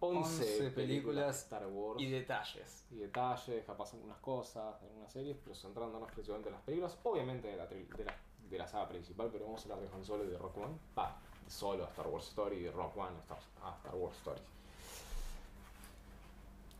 11, 0.00 0.20
11 0.20 0.44
películas 0.46 0.74
películas 0.74 1.26
de 1.26 1.42
Star 1.42 1.66
Wars 1.66 2.00
Y 2.00 2.10
detalles. 2.10 2.86
y 2.90 2.96
detalles, 2.96 3.64
capaz 3.64 3.94
algunas 3.94 4.18
cosas, 4.18 4.80
de 4.80 4.86
algunas 4.88 5.12
series, 5.12 5.36
pero 5.42 5.56
centrándonos 5.56 6.10
principalmente 6.12 6.50
en 6.50 6.54
las 6.54 6.62
películas, 6.62 6.98
obviamente 7.02 7.48
de 7.48 7.56
la, 7.56 7.66
de 7.66 8.04
la, 8.04 8.14
de 8.48 8.58
la 8.58 8.68
saga 8.68 8.88
principal, 8.88 9.30
pero 9.32 9.46
vamos 9.46 9.60
a 9.60 9.64
hablar 9.64 9.88
de 9.88 9.96
Han 9.96 10.04
Solo 10.04 10.24
y 10.24 10.28
de 10.28 10.38
Rock 10.38 10.58
One, 10.58 10.78
va, 10.96 11.20
de 11.44 11.50
Solo 11.50 11.84
a 11.84 11.88
Star 11.88 12.06
Wars 12.06 12.28
Story 12.28 12.56
y 12.58 12.62
de 12.62 12.70
Rock 12.70 12.96
One 12.96 13.16
a 13.16 13.20
Star, 13.20 13.38
a 13.62 13.74
Star 13.76 13.94
Wars 13.94 14.16
Story. 14.18 14.40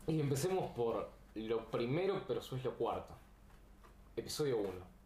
Y 0.07 0.21
empecemos 0.21 0.71
por 0.71 1.09
lo 1.35 1.65
primero, 1.69 2.23
pero 2.27 2.39
eso 2.39 2.55
es 2.55 2.63
lo 2.63 2.73
cuarto. 2.75 3.13
Episodio 4.15 4.57
1. 4.57 4.98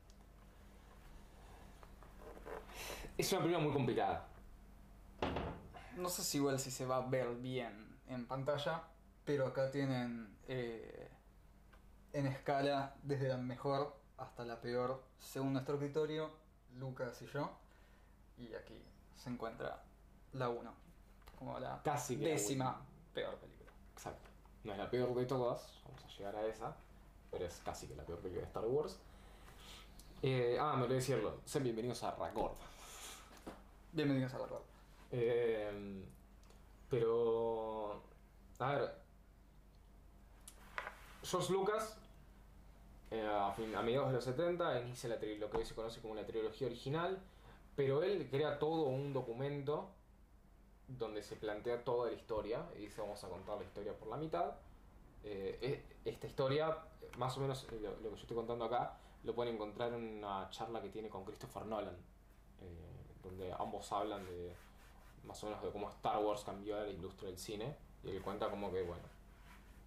Es 3.16 3.32
una 3.32 3.42
película 3.42 3.64
muy 3.64 3.74
complicada. 3.74 4.26
No 5.98 6.10
sé 6.10 6.24
si 6.24 6.38
igual 6.40 6.60
si 6.60 6.72
se 6.72 6.86
va 6.86 6.98
a 6.98 7.08
ver 7.08 7.36
bien 7.36 8.00
en 8.08 8.26
pantalla, 8.26 8.82
pero 9.24 9.46
acá 9.46 9.70
tienen 9.70 10.36
eh, 10.48 11.12
en 12.14 12.26
escala 12.26 12.96
desde 13.04 13.28
la 13.28 13.38
mejor 13.38 13.96
hasta 14.18 14.46
la 14.46 14.60
peor, 14.60 15.04
según 15.20 15.54
nuestro 15.54 15.78
criterio, 15.78 16.32
Lucas 16.80 17.22
y 17.22 17.28
yo. 17.28 17.52
Y 18.40 18.52
aquí 18.56 18.82
se 19.16 19.30
encuentra 19.30 19.84
la 20.34 20.50
1, 20.50 20.74
como 21.38 21.60
la 21.60 21.84
Casi 21.84 22.18
que 22.18 22.24
la 22.24 22.30
décima 22.32 22.82
peor 23.14 23.36
película. 23.36 23.72
Exacto. 23.94 24.28
No 24.64 24.72
es 24.72 24.78
la 24.80 24.90
peor 24.90 25.14
de 25.14 25.26
todas, 25.28 25.82
vamos 25.86 26.04
a 26.04 26.18
llegar 26.18 26.36
a 26.36 26.48
esa. 26.48 26.76
pero 27.30 27.46
es 27.46 27.62
casi 27.64 27.86
que 27.86 27.96
la 27.96 28.04
peor 28.04 28.18
película 28.20 28.42
de 28.42 28.48
Star 28.48 28.66
Wars. 28.66 28.98
Eh, 30.24 30.58
ah, 30.60 30.74
me 30.76 30.84
olvidé 30.84 30.96
decirlo. 30.96 31.42
Sean 31.46 31.64
bienvenidos 31.64 32.02
a 32.02 32.16
Racord. 32.16 32.73
Bienvenidos 33.94 34.34
a 34.34 34.40
la 34.40 34.48
cual. 34.48 34.62
Eh, 35.12 36.04
pero. 36.90 38.02
A 38.60 38.72
ver. 38.76 38.96
George 41.24 41.54
Lucas, 41.54 41.98
eh, 43.12 43.26
a, 43.26 43.52
fin- 43.54 43.74
a 43.76 43.82
mediados 43.82 44.10
de 44.10 44.16
los 44.16 44.24
70, 44.24 44.82
inicia 44.82 45.10
la 45.10 45.16
lo 45.16 45.50
que 45.50 45.58
hoy 45.58 45.66
se 45.66 45.74
conoce 45.76 46.02
como 46.02 46.16
la 46.16 46.26
trilogía 46.26 46.68
original, 46.68 47.22
pero 47.76 48.04
él 48.04 48.28
crea 48.30 48.60
todo 48.60 48.84
un 48.88 49.14
documento 49.14 49.90
donde 50.88 51.22
se 51.24 51.36
plantea 51.36 51.84
toda 51.84 52.08
la 52.10 52.14
historia 52.16 52.66
y 52.76 52.80
dice: 52.82 53.00
Vamos 53.02 53.24
a 53.24 53.30
contar 53.30 53.58
la 53.58 53.64
historia 53.64 53.94
por 53.98 54.08
la 54.10 54.18
mitad. 54.18 54.56
Eh, 55.24 55.58
e- 55.62 56.10
esta 56.10 56.28
historia, 56.28 56.78
más 57.18 57.38
o 57.38 57.42
menos 57.42 57.66
eh, 57.72 57.80
lo, 57.80 57.92
lo 57.92 58.10
que 58.10 58.16
yo 58.16 58.22
estoy 58.22 58.36
contando 58.36 58.66
acá, 58.66 58.98
lo 59.24 59.34
pueden 59.36 59.54
encontrar 59.56 59.94
en 59.94 60.18
una 60.18 60.50
charla 60.50 60.82
que 60.82 60.90
tiene 60.90 61.10
con 61.10 61.24
Christopher 61.24 61.66
Nolan, 61.66 61.96
eh, 62.62 62.93
donde 63.24 63.54
ambos 63.58 63.92
hablan 63.92 64.26
de 64.26 64.54
más 65.24 65.42
o 65.44 65.48
menos 65.48 65.64
de 65.64 65.70
cómo 65.72 65.90
Star 65.90 66.20
Wars 66.24 66.44
cambió 66.44 66.80
la 66.80 66.90
industria 66.90 67.30
del 67.30 67.40
cine 67.40 67.76
y 68.04 68.10
él 68.10 68.22
cuenta 68.22 68.50
como 68.50 68.72
que, 68.72 68.84
bueno, 68.84 69.04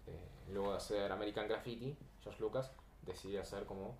eh, 0.07 0.51
luego 0.51 0.71
de 0.71 0.77
hacer 0.77 1.11
American 1.11 1.47
Graffiti, 1.47 1.95
George 2.23 2.41
Lucas 2.41 2.71
decide 3.03 3.39
hacer 3.39 3.65
como 3.65 3.95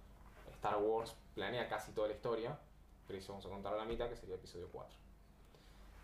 Star 0.54 0.78
Wars, 0.78 1.16
planea 1.36 1.70
casi 1.70 1.92
toda 1.92 2.08
la 2.08 2.16
historia, 2.16 2.58
pero 3.06 3.18
dice 3.18 3.32
vamos 3.32 3.46
a 3.46 3.50
contar 3.50 3.74
la 3.74 3.86
mitad 3.86 4.10
que 4.10 4.16
sería 4.16 4.36
episodio 4.36 4.68
4. 4.72 4.96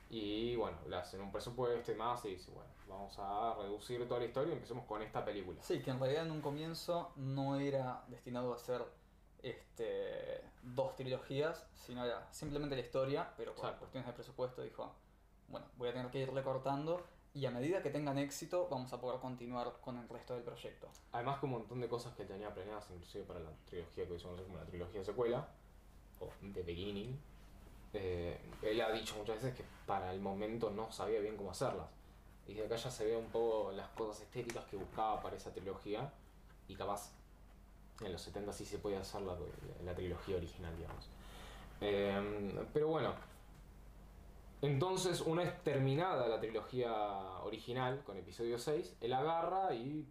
Y 0.10 0.56
bueno, 0.56 0.78
le 0.88 0.96
hacen 0.96 1.22
un 1.22 1.32
presupuesto 1.32 1.92
y 1.92 1.96
más 1.96 2.24
y 2.26 2.30
dice, 2.30 2.52
bueno, 2.52 2.70
vamos 2.88 3.18
a 3.18 3.56
reducir 3.56 4.08
toda 4.08 4.20
la 4.20 4.28
historia 4.28 4.52
y 4.52 4.54
empecemos 4.54 4.86
con 4.86 5.02
esta 5.02 5.26
película. 5.26 5.60
Sí, 5.64 5.82
que 5.82 5.90
en 5.90 6.00
realidad 6.00 6.26
en 6.26 6.32
un 6.32 6.42
comienzo 6.42 7.12
no 7.16 7.56
era 7.56 8.04
destinado 8.08 8.54
a 8.54 8.60
ser 8.60 8.86
este, 9.44 10.42
dos 10.64 10.96
trilogías, 10.96 11.68
sino 11.74 12.04
era 12.06 12.28
simplemente 12.32 12.76
la 12.76 12.82
historia, 12.82 13.34
pero 13.38 13.54
por 13.54 13.76
cuestiones 13.76 14.08
de 14.08 14.14
presupuesto 14.14 14.62
dijo, 14.64 14.92
bueno, 15.50 15.68
voy 15.78 15.90
a 15.90 15.94
tener 15.94 16.10
que 16.10 16.20
irle 16.20 16.42
cortando 16.42 17.06
y 17.36 17.46
a 17.46 17.52
medida 17.52 17.82
que 17.82 17.90
tengan 17.90 18.18
éxito 18.18 18.68
vamos 18.70 18.94
a 18.94 19.02
poder 19.02 19.20
continuar 19.20 19.74
con 19.82 19.98
el 19.98 20.08
resto 20.08 20.34
del 20.34 20.44
proyecto. 20.44 20.88
Además 21.12 21.40
que 21.40 21.46
un 21.46 21.52
montón 21.54 21.82
de 21.82 21.90
cosas 21.90 22.16
que 22.16 22.26
tenía 22.26 22.54
planeadas 22.54 22.90
inclusive 22.92 23.26
para 23.26 23.40
la 23.40 23.52
trilogía 23.66 24.08
que 24.08 24.18
conoce 24.18 24.44
como 24.44 24.58
la 24.58 24.66
trilogía 24.66 25.04
secuela, 25.04 25.48
o 26.20 26.30
The 26.54 26.64
Beginning. 26.64 27.20
Eh, 27.94 28.40
él 28.62 28.82
ha 28.82 28.92
dicho 28.92 29.16
muchas 29.18 29.36
veces 29.36 29.56
que 29.56 29.66
para 29.86 30.12
el 30.14 30.20
momento 30.20 30.72
no 30.72 30.92
sabía 30.92 31.20
bien 31.20 31.36
cómo 31.36 31.52
hacerlas. 31.52 31.88
Y 32.48 32.54
de 32.54 32.66
acá 32.66 32.76
ya 32.76 32.92
se 32.92 33.06
ve 33.06 33.16
un 33.16 33.30
poco 33.30 33.72
las 33.72 33.88
cosas 33.90 34.24
estéticas 34.24 34.66
que 34.66 34.76
buscaba 34.76 35.22
para 35.22 35.36
esa 35.36 35.52
trilogía 35.52 36.12
y 36.68 36.76
capaz 36.76 37.12
en 38.06 38.12
los 38.12 38.22
70 38.22 38.54
sí 38.54 38.66
se 38.66 38.78
puede 38.80 38.98
hacer 38.98 39.22
la, 39.22 39.36
la 39.84 39.94
trilogía 39.96 40.38
original, 40.38 40.76
digamos. 40.78 41.10
Eh, 41.82 42.66
pero 42.74 42.88
bueno, 42.88 43.14
entonces 44.62 45.20
una 45.22 45.44
vez 45.44 45.62
terminada 45.64 46.28
la 46.28 46.40
trilogía 46.40 46.92
original 47.44 48.02
con 48.06 48.18
episodio 48.18 48.58
6, 48.58 48.98
él 49.02 49.14
agarra 49.14 49.74
y 49.76 50.08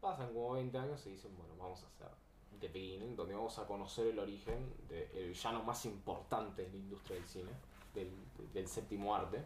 pasan 0.00 0.32
como 0.32 0.52
20 0.52 0.78
años 0.78 1.06
y 1.06 1.10
dicen, 1.10 1.36
bueno, 1.36 1.54
vamos 1.58 1.82
a 1.82 1.86
hacer 1.86 2.08
The 2.60 2.68
Beginning, 2.68 3.14
donde 3.16 3.34
vamos 3.34 3.58
a 3.58 3.66
conocer 3.66 4.06
el 4.06 4.18
origen 4.18 4.72
del 4.88 5.28
villano 5.28 5.62
más 5.62 5.84
importante 5.84 6.62
de 6.64 6.70
la 6.70 6.76
industria 6.76 7.16
del 7.16 7.26
cine, 7.28 7.50
del, 7.94 8.10
del 8.54 8.66
séptimo 8.68 9.14
arte. 9.14 9.44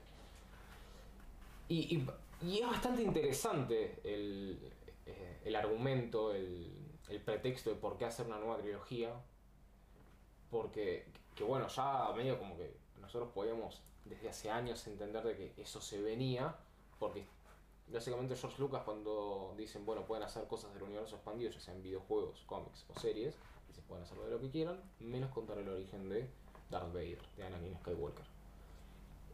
Y, 1.68 1.96
y- 1.96 2.06
y 2.42 2.58
es 2.60 2.66
bastante 2.66 3.02
interesante 3.02 3.98
el, 4.04 4.70
eh, 5.06 5.40
el 5.44 5.56
argumento, 5.56 6.32
el, 6.34 6.70
el 7.08 7.20
pretexto 7.20 7.70
de 7.70 7.76
por 7.76 7.96
qué 7.96 8.04
hacer 8.04 8.26
una 8.26 8.38
nueva 8.38 8.58
trilogía. 8.58 9.12
Porque, 10.50 11.06
que 11.34 11.44
bueno, 11.44 11.68
ya 11.68 12.12
medio 12.16 12.38
como 12.38 12.56
que 12.56 12.76
nosotros 13.00 13.30
podíamos 13.32 13.82
desde 14.04 14.28
hace 14.28 14.50
años 14.50 14.86
entender 14.86 15.24
de 15.24 15.36
que 15.36 15.62
eso 15.62 15.80
se 15.80 16.00
venía, 16.00 16.54
porque 16.98 17.26
básicamente 17.88 18.36
George 18.36 18.60
Lucas 18.60 18.82
cuando 18.84 19.54
dicen, 19.56 19.84
bueno, 19.84 20.04
pueden 20.06 20.24
hacer 20.24 20.46
cosas 20.46 20.72
del 20.74 20.84
universo 20.84 21.16
expandido, 21.16 21.50
ya 21.50 21.60
sean 21.60 21.82
videojuegos, 21.82 22.42
cómics 22.46 22.84
o 22.94 22.98
series, 22.98 23.34
se 23.74 23.82
pueden 23.82 24.04
hacer 24.04 24.18
de 24.18 24.30
lo 24.30 24.40
que 24.40 24.50
quieran, 24.50 24.80
menos 25.00 25.30
contar 25.30 25.58
el 25.58 25.68
origen 25.68 26.08
de 26.08 26.28
Darth 26.70 26.92
Vader, 26.92 27.20
de 27.36 27.46
Anakin 27.46 27.76
Skywalker. 27.80 28.24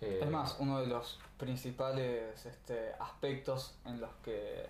Eh, 0.00 0.20
Es 0.22 0.30
más, 0.30 0.56
uno 0.58 0.80
de 0.80 0.88
los 0.88 1.20
principales 1.38 2.44
este, 2.44 2.92
aspectos 2.94 3.78
en 3.84 4.00
los 4.00 4.10
que 4.24 4.66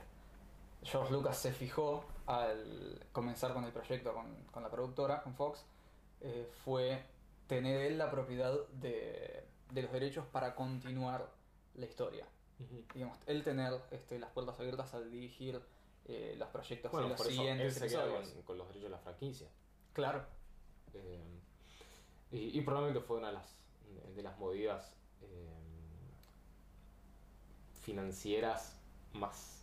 George 0.83 1.13
Lucas 1.13 1.39
se 1.39 1.53
fijó 1.53 2.05
al 2.27 3.07
comenzar 3.13 3.53
con 3.55 3.65
el 3.65 3.73
proyecto 3.73 4.13
con, 4.15 4.35
con 4.51 4.63
la 4.63 4.71
productora, 4.71 5.23
con 5.23 5.35
Fox, 5.35 5.65
eh, 6.21 6.49
fue 6.65 7.03
tener 7.47 7.81
él 7.83 7.99
la 7.99 8.11
propiedad 8.11 8.55
de, 8.75 9.45
de 9.71 9.83
los 9.83 9.93
derechos 9.93 10.25
para 10.27 10.55
continuar 10.55 11.31
la 11.75 11.87
historia. 11.87 12.27
Digamos, 12.95 13.19
él 13.27 13.43
tener 13.43 13.73
este, 13.91 14.19
las 14.19 14.31
puertas 14.31 14.59
abiertas 14.61 14.95
al 14.95 15.11
dirigir 15.11 15.61
eh, 16.05 16.35
los 16.39 16.49
proyectos 16.51 16.93
Bueno, 16.93 17.09
de 17.09 17.13
los 17.15 17.19
por 17.21 17.31
eso 17.31 17.43
él 17.43 17.49
siguientes 17.49 17.75
queda 17.75 18.05
episodios. 18.05 18.29
con, 18.31 18.43
con 18.43 18.59
los 18.59 18.69
derechos 18.69 18.85
de 18.91 18.97
la 18.97 18.99
franquicia. 18.99 19.49
Claro, 19.93 20.25
Eh, 20.95 21.41
y, 22.31 22.59
y 22.59 22.61
probablemente 22.63 23.05
fue 23.07 23.19
una 23.19 23.29
de 23.29 23.35
las, 23.35 23.57
de 24.15 24.23
las 24.23 24.39
movidas 24.39 24.95
financieras 27.83 28.79
más 29.13 29.62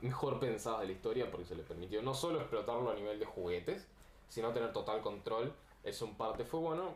mejor 0.00 0.40
pensadas 0.40 0.80
de 0.80 0.86
la 0.86 0.92
historia 0.92 1.30
porque 1.30 1.46
se 1.46 1.54
le 1.54 1.62
permitió 1.62 2.02
no 2.02 2.14
solo 2.14 2.40
explotarlo 2.40 2.90
a 2.90 2.94
nivel 2.94 3.18
de 3.18 3.26
juguetes, 3.26 3.88
sino 4.28 4.52
tener 4.52 4.72
total 4.72 5.00
control. 5.00 5.54
Eso 5.82 6.06
en 6.06 6.16
parte 6.16 6.44
fue 6.44 6.60
bueno, 6.60 6.94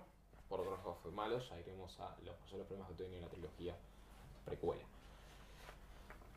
por 0.48 0.60
otro 0.60 0.76
lado 0.76 0.94
fue 1.02 1.10
malo, 1.10 1.38
ya 1.38 1.58
iremos 1.58 1.98
a 2.00 2.16
los 2.24 2.34
problemas 2.66 2.88
que 2.88 2.94
tenía 2.94 3.20
la 3.20 3.28
trilogía 3.28 3.76
precuela. 4.44 4.82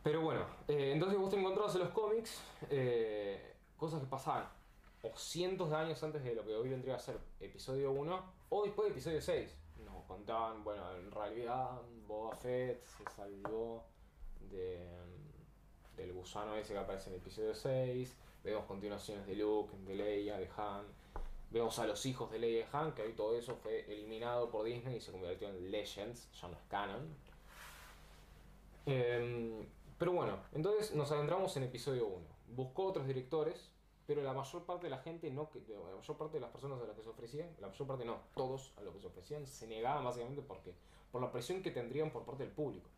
Pero 0.04 0.22
bueno, 0.22 0.46
eh, 0.68 0.92
entonces 0.94 1.18
vos 1.18 1.30
te 1.30 1.40
encontrabas 1.40 1.76
en 1.76 1.82
los 1.82 1.90
cómics 1.90 2.42
eh, 2.70 3.54
cosas 3.78 4.02
que 4.02 4.08
pasaban 4.08 4.50
o 5.04 5.16
cientos 5.16 5.70
de 5.70 5.76
años 5.76 6.02
antes 6.04 6.24
de 6.24 6.36
lo 6.36 6.46
que 6.46 6.56
hoy 6.56 6.70
vendría 6.70 6.96
a 6.96 7.00
ser 7.00 7.20
episodio 7.40 7.92
1 7.92 8.24
o 8.50 8.64
después 8.64 8.88
de 8.88 8.92
episodio 8.92 9.22
6. 9.22 9.58
Nos 9.86 10.04
contaban, 10.06 10.64
bueno, 10.64 10.84
en 10.96 11.12
realidad 11.12 11.82
Boba 12.08 12.36
Fett 12.36 12.84
se 12.84 13.04
salvó 13.16 13.86
de, 14.52 14.88
del 16.02 16.14
gusano 16.14 16.56
ese 16.56 16.74
que 16.74 16.80
aparece 16.80 17.10
en 17.10 17.16
el 17.16 17.22
episodio 17.22 17.54
6. 17.54 18.16
Vemos 18.44 18.66
continuaciones 18.66 19.26
de 19.28 19.36
Luke, 19.36 19.76
de 19.86 19.96
Leia, 19.96 20.38
de 20.38 20.50
Han. 20.58 20.86
Vemos 21.52 21.78
a 21.80 21.86
los 21.86 22.06
hijos 22.06 22.32
de 22.32 22.40
Leia 22.40 22.62
y 22.62 22.66
Han, 22.72 22.94
que 22.94 23.04
hoy 23.04 23.14
todo 23.14 23.38
eso 23.38 23.56
fue 23.56 23.92
eliminado 23.92 24.50
por 24.50 24.66
Disney 24.66 24.98
y 24.98 25.02
se 25.02 25.12
convirtió 25.12 25.50
en 25.50 25.70
Legends, 25.70 26.30
ya 26.40 26.48
no 26.48 26.56
es 26.56 26.64
canon. 26.70 27.16
Em, 28.86 29.66
pero 29.98 30.14
bueno, 30.14 30.40
entonces 30.54 30.96
nos 30.96 31.12
adentramos 31.12 31.56
en 31.58 31.64
episodio 31.64 32.08
1. 32.08 32.26
Buscó 32.56 32.86
otros 32.86 33.06
directores, 33.06 33.70
pero 34.08 34.24
la 34.24 34.34
mayor 34.34 34.66
parte 34.66 34.88
de 34.88 34.90
la 34.90 35.00
gente 35.00 35.30
no, 35.30 35.50
la 35.68 35.96
mayor 35.96 36.18
parte 36.18 36.38
de 36.38 36.42
las 36.42 36.50
personas 36.50 36.82
a 36.82 36.86
las 36.86 36.96
que 36.96 37.04
se 37.04 37.10
ofrecían, 37.10 37.50
la 37.60 37.68
mayor 37.68 37.88
parte 37.88 38.06
no, 38.06 38.18
todos 38.34 38.74
a 38.78 38.82
lo 38.82 38.92
que 38.94 39.00
se 39.00 39.08
ofrecían 39.08 39.46
se 39.46 39.68
negaban 39.68 40.04
básicamente 40.04 40.42
porque 40.42 40.74
por 41.12 41.22
la 41.22 41.32
presión 41.32 41.62
que 41.62 41.72
tendrían 41.72 42.12
por 42.12 42.24
parte 42.24 42.44
del 42.44 42.54
público. 42.54 42.90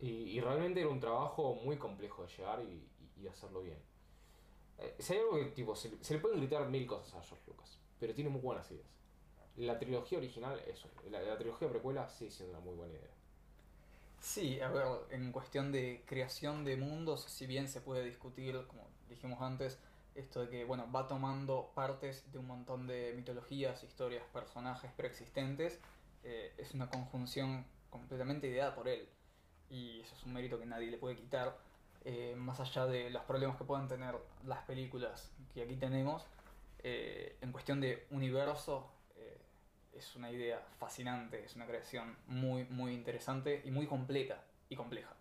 Y, 0.00 0.08
y 0.08 0.40
realmente 0.40 0.80
era 0.80 0.88
un 0.90 1.00
trabajo 1.00 1.54
muy 1.56 1.76
complejo 1.78 2.22
de 2.24 2.28
llegar 2.28 2.62
y, 2.62 2.88
y- 3.00 3.22
y 3.24 3.28
hacerlo 3.28 3.62
bien. 3.62 3.78
Eh, 4.78 4.96
si 4.98 5.14
hay 5.14 5.20
algo 5.20 5.36
que 5.36 5.46
tipo, 5.46 5.76
se, 5.76 6.02
se 6.02 6.14
le 6.14 6.20
pueden 6.20 6.38
gritar 6.38 6.68
mil 6.68 6.86
cosas 6.86 7.14
a 7.14 7.22
George 7.22 7.44
Lucas, 7.48 7.78
pero 7.98 8.14
tiene 8.14 8.30
muy 8.30 8.40
buenas 8.40 8.70
ideas. 8.70 8.86
La 9.56 9.78
trilogía 9.78 10.18
original, 10.18 10.60
eso, 10.68 10.88
la, 11.10 11.20
la 11.22 11.38
trilogía 11.38 11.68
precuela 11.70 12.08
sigue 12.08 12.30
siendo 12.30 12.56
una 12.58 12.64
muy 12.64 12.74
buena 12.76 12.94
idea. 12.94 13.14
Sí, 14.20 14.60
a 14.60 14.68
ver, 14.68 14.86
en 15.10 15.32
cuestión 15.32 15.72
de 15.72 16.04
creación 16.06 16.64
de 16.64 16.76
mundos, 16.76 17.22
si 17.24 17.46
bien 17.46 17.68
se 17.68 17.80
puede 17.80 18.04
discutir, 18.04 18.66
como 18.66 18.88
dijimos 19.08 19.40
antes, 19.40 19.78
esto 20.14 20.40
de 20.40 20.48
que, 20.50 20.64
bueno, 20.64 20.90
va 20.92 21.06
tomando 21.06 21.72
partes 21.74 22.30
de 22.32 22.38
un 22.38 22.46
montón 22.46 22.86
de 22.86 23.12
mitologías, 23.16 23.82
historias, 23.84 24.24
personajes 24.32 24.90
preexistentes, 24.92 25.80
eh, 26.24 26.52
es 26.58 26.74
una 26.74 26.90
conjunción 26.90 27.66
completamente 27.90 28.48
ideada 28.48 28.74
por 28.74 28.88
él. 28.88 29.08
Y 29.70 30.00
eso 30.00 30.14
es 30.14 30.24
un 30.24 30.32
mérito 30.32 30.58
que 30.58 30.66
nadie 30.66 30.90
le 30.90 30.98
puede 30.98 31.16
quitar, 31.16 31.56
eh, 32.04 32.34
más 32.36 32.58
allá 32.60 32.86
de 32.86 33.10
los 33.10 33.22
problemas 33.24 33.56
que 33.56 33.64
puedan 33.64 33.86
tener 33.88 34.14
las 34.46 34.64
películas 34.64 35.30
que 35.52 35.62
aquí 35.62 35.76
tenemos. 35.76 36.24
eh, 36.84 37.36
en 37.40 37.50
cuestión 37.52 37.80
de 37.80 38.06
universo, 38.12 38.86
eh, 39.16 39.36
es 39.94 40.14
una 40.14 40.30
idea 40.30 40.64
fascinante, 40.78 41.44
es 41.44 41.56
una 41.56 41.66
creación 41.66 42.16
muy, 42.28 42.64
muy 42.64 42.94
interesante 42.94 43.62
y 43.64 43.70
muy 43.70 43.86
completa 43.86 44.44
y 44.68 44.76
compleja. 44.76 45.12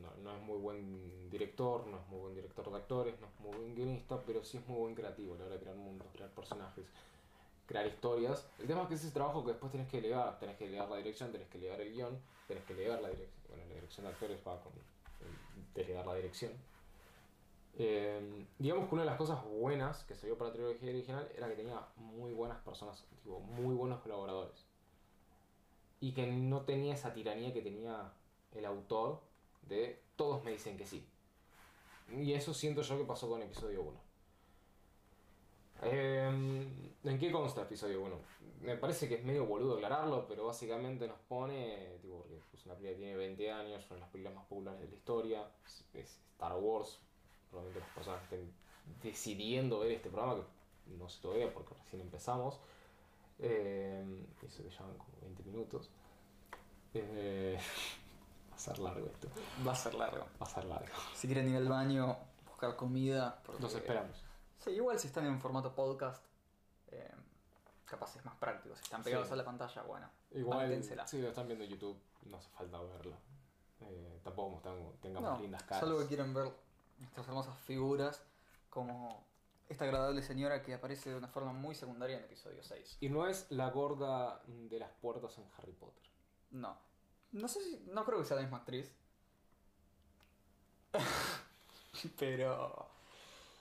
No, 0.00 0.10
no 0.22 0.36
es 0.36 0.42
muy 0.42 0.58
buen 0.58 1.30
director, 1.30 1.86
no 1.86 1.98
es 1.98 2.08
muy 2.08 2.20
buen 2.20 2.34
director 2.34 2.68
de 2.70 2.76
actores, 2.76 3.20
no 3.20 3.26
es 3.28 3.40
muy 3.40 3.56
buen 3.56 3.74
guionista, 3.76 4.20
pero 4.26 4.42
sí 4.42 4.56
es 4.56 4.66
muy 4.66 4.78
buen 4.78 4.94
creativo 4.94 5.34
a 5.34 5.38
la 5.38 5.44
hora 5.44 5.54
de 5.54 5.60
crear 5.60 5.76
mundos, 5.76 6.08
crear 6.12 6.30
personajes, 6.30 6.84
crear 7.66 7.86
historias. 7.86 8.48
El 8.58 8.66
tema 8.66 8.82
es 8.82 8.88
que 8.88 8.94
ese 8.94 9.08
es 9.08 9.12
trabajo 9.12 9.44
que 9.44 9.52
después 9.52 9.72
tenés 9.72 9.88
que 9.88 10.00
delegar, 10.00 10.38
tenés 10.38 10.56
que 10.56 10.64
delegar 10.64 10.88
la 10.88 10.96
dirección, 10.96 11.32
tenés 11.32 11.48
que 11.48 11.58
delegar 11.58 11.80
el 11.80 11.92
guion, 11.92 12.20
tenés 12.46 12.64
que 12.64 12.74
delegar 12.74 13.00
la 13.00 13.08
dirección, 13.08 13.42
bueno, 13.48 13.64
la 13.68 13.74
dirección 13.74 14.06
de 14.06 14.12
actores 14.12 14.38
va 14.46 14.60
con 14.60 14.72
el 14.72 14.82
delegar 15.74 16.06
la 16.06 16.14
dirección. 16.14 16.52
Eh, 17.74 18.46
digamos 18.58 18.88
que 18.88 18.94
una 18.94 19.04
de 19.04 19.10
las 19.10 19.16
cosas 19.16 19.42
buenas 19.44 20.04
que 20.04 20.14
vio 20.26 20.36
para 20.36 20.50
la 20.50 20.54
trilogía 20.54 20.90
original 20.90 21.28
era 21.34 21.48
que 21.48 21.54
tenía 21.54 21.80
muy 21.96 22.32
buenas 22.32 22.58
personas, 22.58 23.04
tipo, 23.22 23.40
muy 23.40 23.74
buenos 23.74 24.00
colaboradores. 24.00 24.66
Y 26.00 26.12
que 26.12 26.26
no 26.26 26.62
tenía 26.62 26.94
esa 26.94 27.14
tiranía 27.14 27.52
que 27.52 27.62
tenía 27.62 28.12
el 28.52 28.64
autor 28.66 29.20
de 29.62 30.02
todos 30.16 30.44
me 30.44 30.50
dicen 30.50 30.76
que 30.76 30.86
sí. 30.86 31.06
Y 32.10 32.32
eso 32.34 32.52
siento 32.52 32.82
yo 32.82 32.98
que 32.98 33.04
pasó 33.04 33.28
con 33.28 33.40
episodio 33.40 33.82
1. 33.82 34.00
Eh, 35.82 36.68
¿En 37.04 37.18
qué 37.18 37.32
consta 37.32 37.62
episodio 37.62 38.02
1? 38.02 38.16
Me 38.60 38.76
parece 38.76 39.08
que 39.08 39.16
es 39.16 39.24
medio 39.24 39.44
boludo 39.46 39.74
aclararlo, 39.74 40.26
pero 40.28 40.46
básicamente 40.46 41.08
nos 41.08 41.18
pone, 41.28 41.98
tipo, 42.00 42.24
porque 42.28 42.56
es 42.56 42.66
una 42.66 42.74
película 42.76 42.92
que 42.96 42.98
tiene 43.04 43.16
20 43.16 43.50
años, 43.50 43.84
una 43.86 43.94
de 43.96 44.00
las 44.02 44.10
películas 44.10 44.34
más 44.36 44.46
populares 44.46 44.80
de 44.80 44.88
la 44.88 44.94
historia, 44.94 45.50
es, 45.94 46.20
Star 46.34 46.56
Wars, 46.56 47.00
probablemente 47.50 47.80
las 47.80 47.94
personas 47.96 48.22
estén 48.22 48.52
decidiendo 49.02 49.80
ver 49.80 49.92
este 49.92 50.10
programa, 50.10 50.36
que 50.36 50.96
no 50.96 51.08
sé 51.08 51.20
todavía 51.20 51.52
porque 51.52 51.74
recién 51.74 52.02
empezamos, 52.02 52.60
eh, 53.40 54.04
eso 54.46 54.62
que 54.62 54.70
llevan 54.70 54.96
como 54.96 55.10
20 55.22 55.42
minutos. 55.44 55.90
Eh, 56.94 57.58
va 58.50 58.54
a 58.54 58.58
ser 58.58 58.78
largo 58.78 59.06
esto, 59.06 59.28
Va 59.66 59.72
a 59.72 59.74
ser 59.74 59.94
largo. 59.94 60.24
va 60.40 60.46
a 60.46 60.50
ser 60.50 60.64
largo. 60.66 60.94
Si 61.14 61.26
quieren 61.26 61.48
ir 61.50 61.56
al 61.56 61.66
baño, 61.68 62.16
buscar 62.46 62.76
comida. 62.76 63.42
porque- 63.44 63.60
Nos 63.62 63.74
esperamos. 63.74 64.22
Sí, 64.62 64.70
igual 64.70 64.98
si 64.98 65.08
están 65.08 65.26
en 65.26 65.40
formato 65.40 65.74
podcast, 65.74 66.24
eh, 66.88 67.10
capaz 67.84 68.16
es 68.16 68.24
más 68.24 68.36
práctico. 68.36 68.76
Si 68.76 68.82
están 68.84 69.02
pegados 69.02 69.26
Sí. 69.28 69.32
a 69.32 69.36
la 69.36 69.44
pantalla, 69.44 69.82
bueno, 69.82 70.08
Igual, 70.32 70.82
si 71.06 71.20
lo 71.20 71.28
están 71.28 71.46
viendo 71.46 71.64
en 71.64 71.70
YouTube, 71.70 71.98
no 72.24 72.36
hace 72.38 72.48
falta 72.50 72.80
verlo. 72.80 73.16
Eh, 73.80 74.20
tampoco 74.22 74.60
tengamos, 74.62 75.00
tengamos 75.00 75.30
No, 75.34 75.40
lindas 75.42 75.62
caras. 75.64 75.80
salvo 75.80 75.98
que 75.98 76.06
quieran 76.06 76.32
ver 76.32 76.50
nuestras 76.98 77.26
hermosas 77.28 77.58
figuras, 77.60 78.22
como 78.70 79.26
esta 79.68 79.84
agradable 79.84 80.22
señora 80.22 80.62
que 80.62 80.72
aparece 80.74 81.10
de 81.10 81.16
una 81.16 81.28
forma 81.28 81.52
muy 81.52 81.74
secundaria 81.74 82.16
en 82.18 82.24
episodio 82.24 82.62
6. 82.62 82.98
Y 83.00 83.08
no 83.08 83.26
es 83.26 83.50
la 83.50 83.70
gorda 83.70 84.40
de 84.46 84.78
las 84.78 84.90
puertas 84.92 85.36
en 85.38 85.44
Harry 85.58 85.72
Potter. 85.72 86.04
No. 86.50 86.76
No 87.32 87.48
sé 87.48 87.60
si. 87.62 87.78
No 87.90 88.04
creo 88.04 88.18
que 88.20 88.24
sea 88.26 88.36
la 88.36 88.42
misma 88.42 88.58
actriz. 88.58 88.94
Pero. 92.18 92.88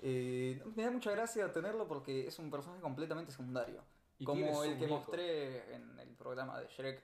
Eh, 0.02 0.62
me 0.76 0.84
da 0.84 0.92
mucha 0.92 1.12
gracia 1.12 1.52
tenerlo 1.54 1.88
porque 1.88 2.28
es 2.28 2.40
un 2.40 2.50
personaje 2.50 2.82
completamente 2.82 3.32
secundario. 3.32 3.84
Y 4.18 4.26
Como 4.26 4.64
el 4.64 4.78
que 4.78 4.88
mostré 4.88 5.76
en 5.76 6.00
el 6.00 6.10
programa 6.16 6.60
de 6.60 6.68
Shrek. 6.68 7.04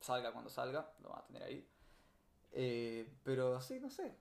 Salga 0.00 0.32
cuando 0.32 0.50
salga, 0.50 0.92
lo 1.00 1.10
van 1.10 1.20
a 1.20 1.26
tener 1.26 1.42
ahí. 1.44 1.68
Eh, 2.52 3.08
pero 3.22 3.60
sí, 3.60 3.78
no 3.78 3.88
sé. 3.88 4.16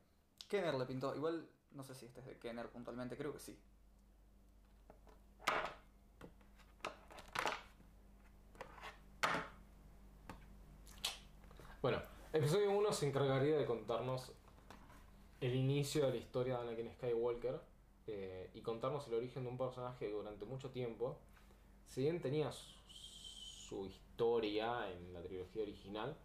Kenner 0.47 0.75
le 0.75 0.85
pintó. 0.85 1.15
Igual, 1.15 1.47
no 1.71 1.83
sé 1.83 1.95
si 1.95 2.05
este 2.05 2.19
es 2.19 2.25
de 2.25 2.37
Kenner 2.37 2.69
puntualmente, 2.69 3.17
creo 3.17 3.33
que 3.33 3.39
sí. 3.39 3.59
Bueno, 11.81 11.99
episodio 12.31 12.71
1 12.71 12.93
se 12.93 13.07
encargaría 13.07 13.57
de 13.57 13.65
contarnos 13.65 14.31
el 15.41 15.55
inicio 15.55 16.05
de 16.05 16.11
la 16.11 16.17
historia 16.17 16.57
de 16.57 16.61
Anakin 16.69 16.91
Skywalker 16.93 17.59
eh, 18.07 18.49
y 18.53 18.61
contarnos 18.61 19.07
el 19.07 19.15
origen 19.15 19.43
de 19.43 19.49
un 19.49 19.57
personaje 19.57 20.05
que 20.05 20.11
durante 20.11 20.45
mucho 20.45 20.69
tiempo, 20.69 21.17
si 21.87 22.03
bien 22.03 22.21
tenía 22.21 22.51
su, 22.51 22.71
su 22.87 23.85
historia 23.87 24.89
en 24.91 25.13
la 25.13 25.21
trilogía 25.21 25.63
original, 25.63 26.15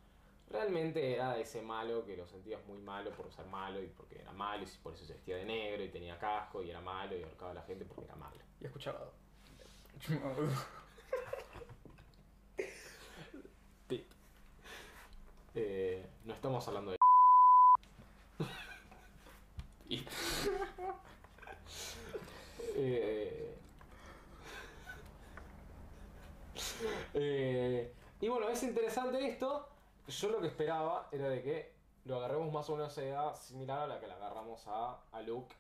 realmente 0.51 1.15
era 1.15 1.39
ese 1.39 1.63
malo 1.63 2.05
que 2.05 2.17
lo 2.17 2.27
sentías 2.27 2.65
muy 2.67 2.79
malo 2.79 3.11
por 3.13 3.31
ser 3.33 3.47
malo 3.47 3.83
y 3.83 3.87
porque 3.87 4.21
era 4.21 4.33
malo 4.33 4.65
y 4.65 4.67
por 4.83 4.93
eso 4.95 5.05
se 5.05 5.15
vestía 5.15 5.37
de 5.37 5.47
negro 5.47 5.83
y 5.83 5.89
tenía 5.89 6.19
casco 6.19 6.63
y 6.63 6.71
era 6.71 6.81
malo 6.81 7.17
y 7.17 7.23
ahorcaba 7.23 7.53
a 7.53 7.55
la 7.55 7.63
gente 7.63 7.85
porque 7.85 8.05
era 8.05 8.17
malo. 8.17 8.37
Y 8.61 8.67
escuchaba. 8.67 9.11
Eh, 15.59 16.07
no 16.27 16.35
estamos 16.35 16.69
hablando 16.69 16.91
de. 16.91 16.96
Eh, 22.79 23.57
eh, 27.15 27.95
y 28.21 28.29
bueno, 28.29 28.51
es 28.51 28.63
interesante 28.63 29.27
esto. 29.27 29.67
Yo 30.07 30.29
lo 30.29 30.43
que 30.43 30.49
esperaba 30.49 31.09
era 31.11 31.31
de 31.31 31.43
que 31.43 31.73
lo 32.05 32.17
agarremos 32.17 32.53
más 32.53 32.69
o 32.69 32.77
menos 32.77 32.99
a 32.99 33.03
edad 33.03 33.35
similar 33.35 33.81
a 33.81 33.87
la 33.87 33.99
que 33.99 34.07
le 34.07 34.13
agarramos 34.13 34.63
a, 34.67 35.01
a 35.11 35.23
Luke 35.23 35.55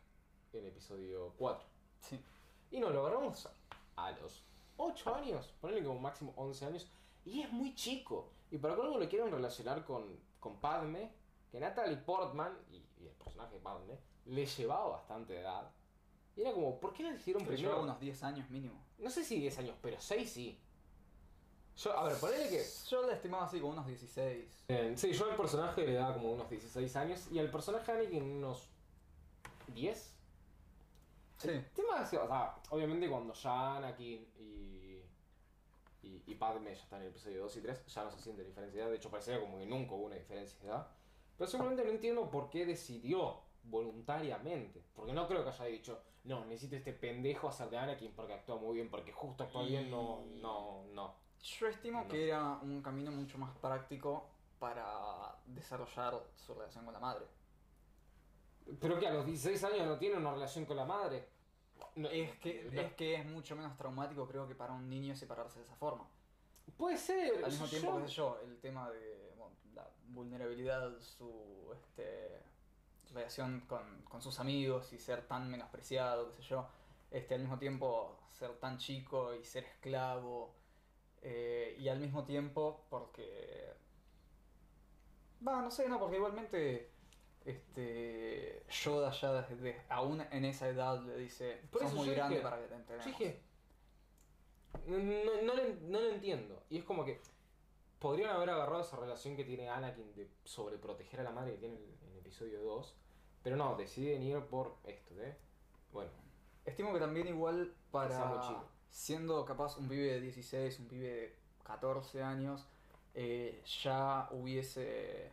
en 0.53 0.67
episodio 0.67 1.33
4. 1.39 1.67
Sí. 2.01 2.23
Y 2.71 2.81
no, 2.81 2.91
lo 2.91 3.07
agarramos 3.07 3.49
a 3.97 4.11
los 4.13 4.45
8 4.77 5.15
años, 5.15 5.55
ponerle 5.61 5.85
como 5.85 5.99
máximo 5.99 6.35
11 6.37 6.67
años, 6.67 6.87
y 7.25 7.41
es 7.41 7.51
muy 7.51 7.75
chico. 7.75 8.31
Y 8.51 8.59
para 8.59 8.77
colmo 8.77 8.99
lo 8.99 9.09
quieren 9.09 9.31
relacionar 9.31 9.85
con, 9.85 10.21
con 10.39 10.61
Padme, 10.61 11.13
que 11.51 11.59
Natalie 11.59 11.97
Portman, 11.97 12.53
y, 12.71 12.77
y 13.03 13.07
el 13.07 13.15
personaje 13.15 13.55
de 13.55 13.61
Padme, 13.61 13.99
le 14.27 14.47
llevaba 14.47 14.89
bastante 14.89 15.39
edad. 15.41 15.71
Y 16.37 16.43
era 16.43 16.53
como, 16.53 16.79
¿por 16.79 16.93
qué 16.93 17.03
le 17.03 17.15
hicieron 17.15 17.43
Pero 17.43 17.55
primero? 17.55 17.75
lleva 17.75 17.83
unos 17.85 18.01
10 18.01 18.23
años 18.25 18.51
mínimo. 18.51 18.75
No 18.99 19.11
sé 19.11 19.25
si 19.25 19.39
10 19.41 19.59
años, 19.59 19.77
pero 19.81 20.01
6 20.01 20.31
sí. 20.31 20.61
Yo, 21.77 21.99
a 21.99 22.05
ver, 22.05 22.19
ponele 22.19 22.49
que... 22.49 22.65
Yo 22.89 23.07
la 23.07 23.15
estimaba 23.15 23.45
así 23.45 23.61
como 23.61 23.73
unos 23.73 23.87
16. 23.87 24.65
Eh, 24.69 24.95
sí, 24.97 25.13
yo 25.13 25.31
al 25.31 25.37
personaje 25.37 25.87
le 25.87 25.95
daba 25.95 26.15
como 26.15 26.33
unos 26.33 26.49
16 26.49 26.97
años, 26.97 27.29
y 27.31 27.39
al 27.39 27.51
personaje 27.51 27.93
de 27.93 27.99
Anakin 28.01 28.23
unos 28.23 28.69
10. 29.75 30.13
Sí. 31.39 31.49
El 31.49 31.71
tema 31.71 32.03
es 32.03 32.09
que, 32.11 32.17
o 32.17 32.27
sea, 32.27 32.57
obviamente 32.71 33.09
cuando 33.11 33.35
ya 33.35 33.77
Anakin 33.77 34.27
y, 34.39 35.03
y, 36.03 36.23
y 36.27 36.35
Padme 36.35 36.75
ya 36.75 36.83
están 36.83 37.01
en 37.01 37.07
el 37.07 37.13
episodio 37.13 37.43
2 37.43 37.57
y 37.59 37.61
3, 37.61 37.87
ya 37.87 38.05
no 38.05 38.11
se 38.11 38.21
siente 38.23 38.43
diferencia 38.43 38.79
de 38.79 38.83
edad. 38.83 38.91
De 38.91 38.97
hecho, 38.97 39.11
parecería 39.11 39.41
como 39.41 39.59
que 39.59 39.67
nunca 39.67 39.95
hubo 39.95 40.07
una 40.07 40.17
diferencia 40.17 40.59
de 40.61 40.69
edad. 40.69 40.89
Pero 41.37 41.51
simplemente 41.51 41.85
no 41.85 41.91
entiendo 41.91 42.31
por 42.31 42.49
qué 42.49 42.65
decidió 42.65 43.46
voluntariamente. 43.67 44.83
Porque 44.95 45.13
no 45.13 45.27
creo 45.29 45.43
que 45.45 45.51
haya 45.51 45.65
dicho, 45.67 46.01
no, 46.25 46.45
necesito 46.45 46.77
este 46.77 46.93
pendejo 46.93 47.49
hacer 47.49 47.69
de 47.71 47.79
Anakin 47.79 48.13
porque 48.13 48.35
actúa 48.35 48.57
muy 48.57 48.75
bien, 48.77 48.91
porque 48.91 49.13
justo 49.13 49.45
actúa 49.45 49.65
bien, 49.65 49.91
no, 49.91 50.25
no, 50.41 50.85
no. 50.93 51.15
Yo 51.43 51.67
estimo 51.69 52.03
No. 52.03 52.09
que 52.09 52.27
era 52.29 52.59
un 52.63 52.83
camino 52.83 53.11
mucho 53.13 53.39
más 53.39 53.57
práctico 53.59 54.29
para 54.59 55.37
desarrollar 55.47 56.21
su 56.35 56.55
relación 56.55 56.85
con 56.85 56.95
la 56.95 57.01
madre. 57.01 57.27
Pero 58.81 58.99
que 58.99 59.07
a 59.07 59.13
los 59.15 59.25
16 59.27 59.63
años 59.65 59.87
no 59.87 59.99
tiene 59.99 60.17
una 60.17 60.33
relación 60.33 60.65
con 60.65 60.77
la 60.77 60.85
madre. 60.85 61.29
No, 61.95 62.09
Es 62.09 62.37
que, 62.39 62.69
no. 62.73 62.81
es 62.81 62.93
que 62.95 63.15
es 63.15 63.25
mucho 63.27 63.55
menos 63.55 63.77
traumático, 63.77 64.27
creo 64.27 64.49
que 64.49 64.55
para 64.55 64.73
un 64.73 64.89
niño 64.89 65.15
separarse 65.15 65.59
de 65.61 65.65
esa 65.67 65.77
forma. 65.77 66.09
Puede 66.77 66.97
ser. 66.99 67.45
Al 67.45 67.51
mismo 67.51 67.67
yo- 67.67 67.71
tiempo, 67.71 67.99
qué 68.01 68.09
sé 68.09 68.15
yo, 68.15 68.39
el 68.43 68.59
tema 68.59 68.91
de 68.91 69.33
bueno, 69.37 69.55
la 69.75 69.89
vulnerabilidad, 70.09 70.99
su 71.01 71.71
este, 71.75 72.43
relación 73.17 73.61
con, 73.67 74.03
con 74.05 74.21
sus 74.23 74.39
amigos 74.39 74.93
y 74.93 74.99
ser 74.99 75.27
tan 75.27 75.51
menospreciado, 75.51 76.29
qué 76.29 76.35
sé 76.35 76.43
yo. 76.43 76.69
Este, 77.11 77.35
al 77.35 77.41
mismo 77.41 77.59
tiempo, 77.59 78.19
ser 78.31 78.53
tan 78.59 78.79
chico 78.79 79.35
y 79.35 79.45
ser 79.45 79.65
esclavo. 79.65 80.55
eh, 81.23 81.77
y 81.79 81.89
al 81.89 81.99
mismo 81.99 82.25
tiempo, 82.25 82.87
porque. 82.91 83.73
Va, 85.47 85.61
no 85.63 85.71
sé, 85.71 85.89
no, 85.89 85.99
porque 85.99 86.17
igualmente. 86.17 86.91
Este. 87.45 88.65
Yoda 88.85 89.11
ya 89.13 89.33
desde. 89.43 89.81
aún 89.89 90.21
en 90.31 90.45
esa 90.45 90.69
edad 90.69 91.01
le 91.05 91.17
dice. 91.17 91.61
Por 91.71 91.83
Sos 91.83 91.95
muy 91.95 92.09
grande 92.11 92.37
dije- 92.37 92.43
para 92.43 92.59
que 92.61 92.67
te 92.69 92.97
dije, 93.07 93.43
no, 94.87 94.99
no, 94.99 95.55
lo, 95.55 95.63
no 95.83 96.01
lo 96.01 96.11
entiendo. 96.11 96.63
Y 96.71 96.79
es 96.79 96.85
como 96.85 97.05
que 97.05 97.21
podrían 97.99 98.31
haber 98.31 98.51
agarrado 98.51 98.81
esa 98.83 98.97
relación 98.97 99.37
que 99.37 99.45
tiene 99.45 99.69
Anakin 99.69 100.13
de 100.15 100.29
sobreproteger 100.45 101.21
a 101.21 101.23
la 101.23 101.31
madre 101.31 101.53
que 101.53 101.59
tiene 101.59 101.77
en 101.77 102.13
el 102.13 102.19
episodio 102.19 102.61
2. 102.63 102.95
Pero 103.47 103.55
no, 103.57 103.77
deciden 103.77 104.25
ir 104.25 104.41
por 104.47 104.75
esto, 104.83 105.15
¿eh? 105.23 105.37
Bueno, 105.93 106.11
Estimo 106.65 106.93
que 106.93 106.99
también 106.99 107.29
igual 107.29 107.73
para 107.93 108.43
siendo 108.91 109.45
capaz 109.45 109.77
un 109.77 109.87
pibe 109.89 110.15
de 110.15 110.21
16, 110.21 110.81
un 110.81 110.89
pibe 110.89 111.09
de 111.09 111.37
14 111.63 112.25
años, 112.25 112.67
eh, 113.15 113.63
ya 113.85 114.29
hubiese, 114.33 115.31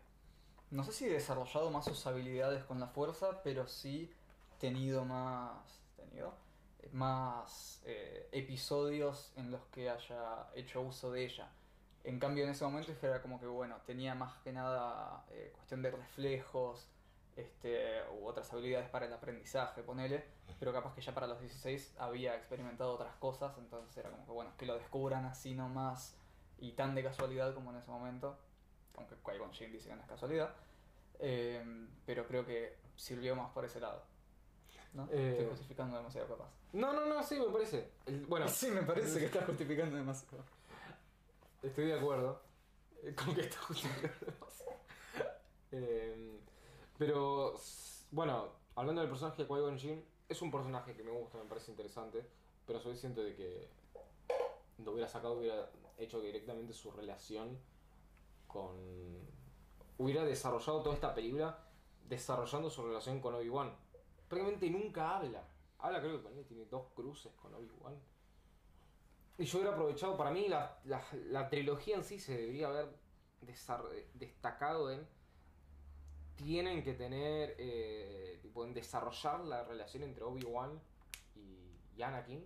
no 0.69 0.83
sé 0.83 0.91
si 0.91 1.07
desarrollado 1.07 1.71
más 1.71 1.85
sus 1.85 2.05
habilidades 2.05 2.63
con 2.65 2.79
la 2.79 2.85
fuerza, 2.85 3.41
pero 3.41 3.67
sí 3.67 4.13
tenido 4.59 5.05
más, 5.05 5.81
tenido, 5.95 6.35
eh, 6.83 6.89
más 6.93 7.81
eh, 7.83 8.29
episodios 8.31 9.33
en 9.37 9.49
los 9.49 9.61
que 9.71 9.89
haya 9.89 10.51
hecho 10.53 10.81
uso 10.81 11.11
de 11.11 11.25
ella. 11.25 11.49
En 12.03 12.19
cambio 12.19 12.43
en 12.43 12.51
ese 12.51 12.63
momento 12.63 12.93
era 13.01 13.23
como 13.23 13.39
que 13.39 13.47
bueno, 13.47 13.77
tenía 13.87 14.13
más 14.13 14.37
que 14.43 14.53
nada 14.53 15.25
eh, 15.31 15.51
cuestión 15.55 15.81
de 15.81 15.89
reflejos, 15.89 16.87
este, 17.35 18.01
u 18.19 18.25
otras 18.27 18.51
habilidades 18.53 18.89
para 18.89 19.05
el 19.05 19.13
aprendizaje, 19.13 19.81
ponele, 19.83 20.23
pero 20.59 20.71
capaz 20.71 20.93
que 20.93 21.01
ya 21.01 21.13
para 21.13 21.27
los 21.27 21.39
16 21.39 21.95
había 21.97 22.35
experimentado 22.35 22.93
otras 22.93 23.15
cosas, 23.15 23.57
entonces 23.57 23.95
era 23.97 24.09
como 24.11 24.25
que 24.25 24.31
bueno, 24.31 24.51
que 24.57 24.65
lo 24.65 24.75
descubran 24.75 25.25
así 25.25 25.53
nomás 25.55 26.15
y 26.59 26.73
tan 26.73 26.95
de 26.95 27.03
casualidad 27.03 27.53
como 27.53 27.71
en 27.71 27.77
ese 27.77 27.89
momento, 27.91 28.37
aunque 28.95 29.15
Qui-Gon 29.15 29.51
dice 29.71 29.89
que 29.89 29.95
no 29.95 30.01
es 30.01 30.07
casualidad, 30.07 30.53
eh, 31.19 31.87
pero 32.05 32.27
creo 32.27 32.45
que 32.45 32.77
sirvió 32.95 33.35
más 33.35 33.51
por 33.51 33.65
ese 33.65 33.79
lado. 33.79 34.03
¿no? 34.93 35.07
Eh. 35.11 35.31
Estoy 35.31 35.47
justificando 35.49 35.97
demasiado 35.97 36.27
capaz. 36.27 36.49
No, 36.71 36.93
no, 36.93 37.05
no, 37.07 37.23
sí, 37.23 37.39
me 37.39 37.51
parece. 37.51 37.89
El- 38.05 38.25
bueno, 38.27 38.47
Sí, 38.49 38.69
me 38.69 38.83
parece 38.83 39.19
que 39.19 39.25
estás 39.25 39.45
justificando 39.45 39.95
demasiado. 39.97 40.43
estoy 41.63 41.87
de 41.87 41.97
acuerdo 41.99 42.41
con 43.15 43.33
que 43.33 43.41
está 43.41 43.57
justificando. 43.59 44.33
Eh, 45.75 46.39
pero, 46.97 47.55
bueno, 48.11 48.49
hablando 48.75 49.01
del 49.01 49.09
personaje 49.09 49.43
de 49.43 49.47
Qui-Gon 49.47 49.77
Jinn, 49.77 50.05
es 50.29 50.41
un 50.41 50.51
personaje 50.51 50.95
que 50.95 51.03
me 51.03 51.11
gusta, 51.11 51.37
me 51.37 51.45
parece 51.45 51.71
interesante, 51.71 52.25
pero 52.65 52.79
a 52.79 52.81
su 52.81 52.89
vez 52.89 52.99
siento 52.99 53.21
de 53.21 53.35
que 53.35 53.69
lo 54.83 54.91
hubiera 54.91 55.07
sacado, 55.07 55.39
hubiera 55.39 55.69
hecho 55.97 56.21
directamente 56.21 56.73
su 56.73 56.91
relación 56.91 57.59
con... 58.47 58.75
Hubiera 59.97 60.23
desarrollado 60.25 60.81
toda 60.81 60.95
esta 60.95 61.13
película 61.13 61.59
desarrollando 62.07 62.69
su 62.69 62.83
relación 62.83 63.19
con 63.19 63.35
Obi-Wan. 63.35 63.75
Prácticamente 64.27 64.69
nunca 64.69 65.17
habla. 65.17 65.47
Habla 65.79 66.01
creo 66.01 66.17
que 66.17 66.23
con 66.23 66.37
él 66.37 66.45
tiene 66.45 66.65
dos 66.65 66.87
cruces 66.95 67.31
con 67.33 67.53
Obi-Wan. 67.53 67.99
Y 69.37 69.45
yo 69.45 69.57
hubiera 69.57 69.73
aprovechado, 69.73 70.17
para 70.17 70.31
mí 70.31 70.47
la, 70.47 70.79
la, 70.85 71.03
la 71.27 71.49
trilogía 71.49 71.95
en 71.95 72.03
sí 72.03 72.19
se 72.19 72.37
debería 72.37 72.67
haber 72.67 72.87
destacado 74.13 74.91
en... 74.91 75.07
Tienen 76.35 76.83
que 76.83 76.93
tener, 76.93 77.55
eh, 77.57 78.41
desarrollar 78.73 79.41
la 79.41 79.63
relación 79.63 80.03
entre 80.03 80.23
Obi-Wan 80.23 80.79
y, 81.35 81.97
y 81.97 82.01
Anakin 82.01 82.43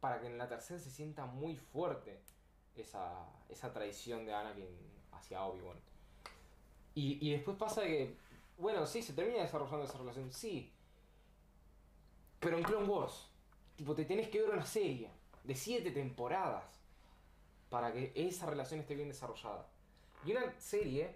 para 0.00 0.20
que 0.20 0.26
en 0.26 0.38
la 0.38 0.48
tercera 0.48 0.78
se 0.78 0.90
sienta 0.90 1.26
muy 1.26 1.56
fuerte 1.56 2.20
esa, 2.74 3.28
esa 3.48 3.72
traición 3.72 4.24
de 4.26 4.34
Anakin 4.34 4.68
hacia 5.12 5.44
Obi-Wan. 5.44 5.78
Y, 6.94 7.26
y 7.26 7.32
después 7.32 7.56
pasa 7.56 7.82
que, 7.82 8.16
bueno, 8.56 8.86
sí, 8.86 9.02
se 9.02 9.12
termina 9.12 9.42
desarrollando 9.42 9.84
esa 9.84 9.98
relación, 9.98 10.32
sí. 10.32 10.72
Pero 12.40 12.56
en 12.56 12.64
Clone 12.64 12.86
Wars, 12.86 13.30
tipo, 13.76 13.94
te 13.94 14.04
tenés 14.04 14.28
que 14.28 14.40
ver 14.40 14.50
una 14.50 14.64
serie 14.64 15.10
de 15.44 15.54
siete 15.54 15.90
temporadas 15.90 16.64
para 17.68 17.92
que 17.92 18.12
esa 18.14 18.46
relación 18.46 18.80
esté 18.80 18.94
bien 18.94 19.08
desarrollada. 19.08 19.68
Y 20.24 20.32
una 20.32 20.58
serie 20.58 21.14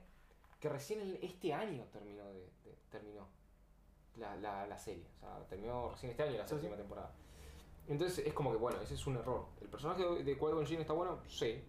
que 0.62 0.68
recién 0.68 1.00
el- 1.00 1.18
este 1.22 1.52
año 1.52 1.84
terminó 1.92 2.24
de, 2.32 2.38
de- 2.64 2.76
terminó 2.88 3.26
la, 4.16 4.36
la, 4.36 4.64
la 4.68 4.78
serie. 4.78 5.04
O 5.16 5.20
sea, 5.20 5.44
terminó 5.48 5.90
recién 5.90 6.10
este 6.12 6.22
año 6.22 6.38
la 6.38 6.44
Sí, 6.46 6.50
sí. 6.50 6.54
séptima 6.54 6.76
temporada. 6.76 7.12
Entonces 7.88 8.24
es 8.24 8.32
como 8.32 8.52
que, 8.52 8.58
bueno, 8.58 8.80
ese 8.80 8.94
es 8.94 9.04
un 9.08 9.16
error. 9.16 9.46
¿El 9.60 9.68
personaje 9.68 10.04
de, 10.22 10.38
Qui-Gon 10.38 10.64
Jinn 10.64 10.80
está 10.80 10.92
bueno? 10.92 11.18
Sí. 11.28 11.60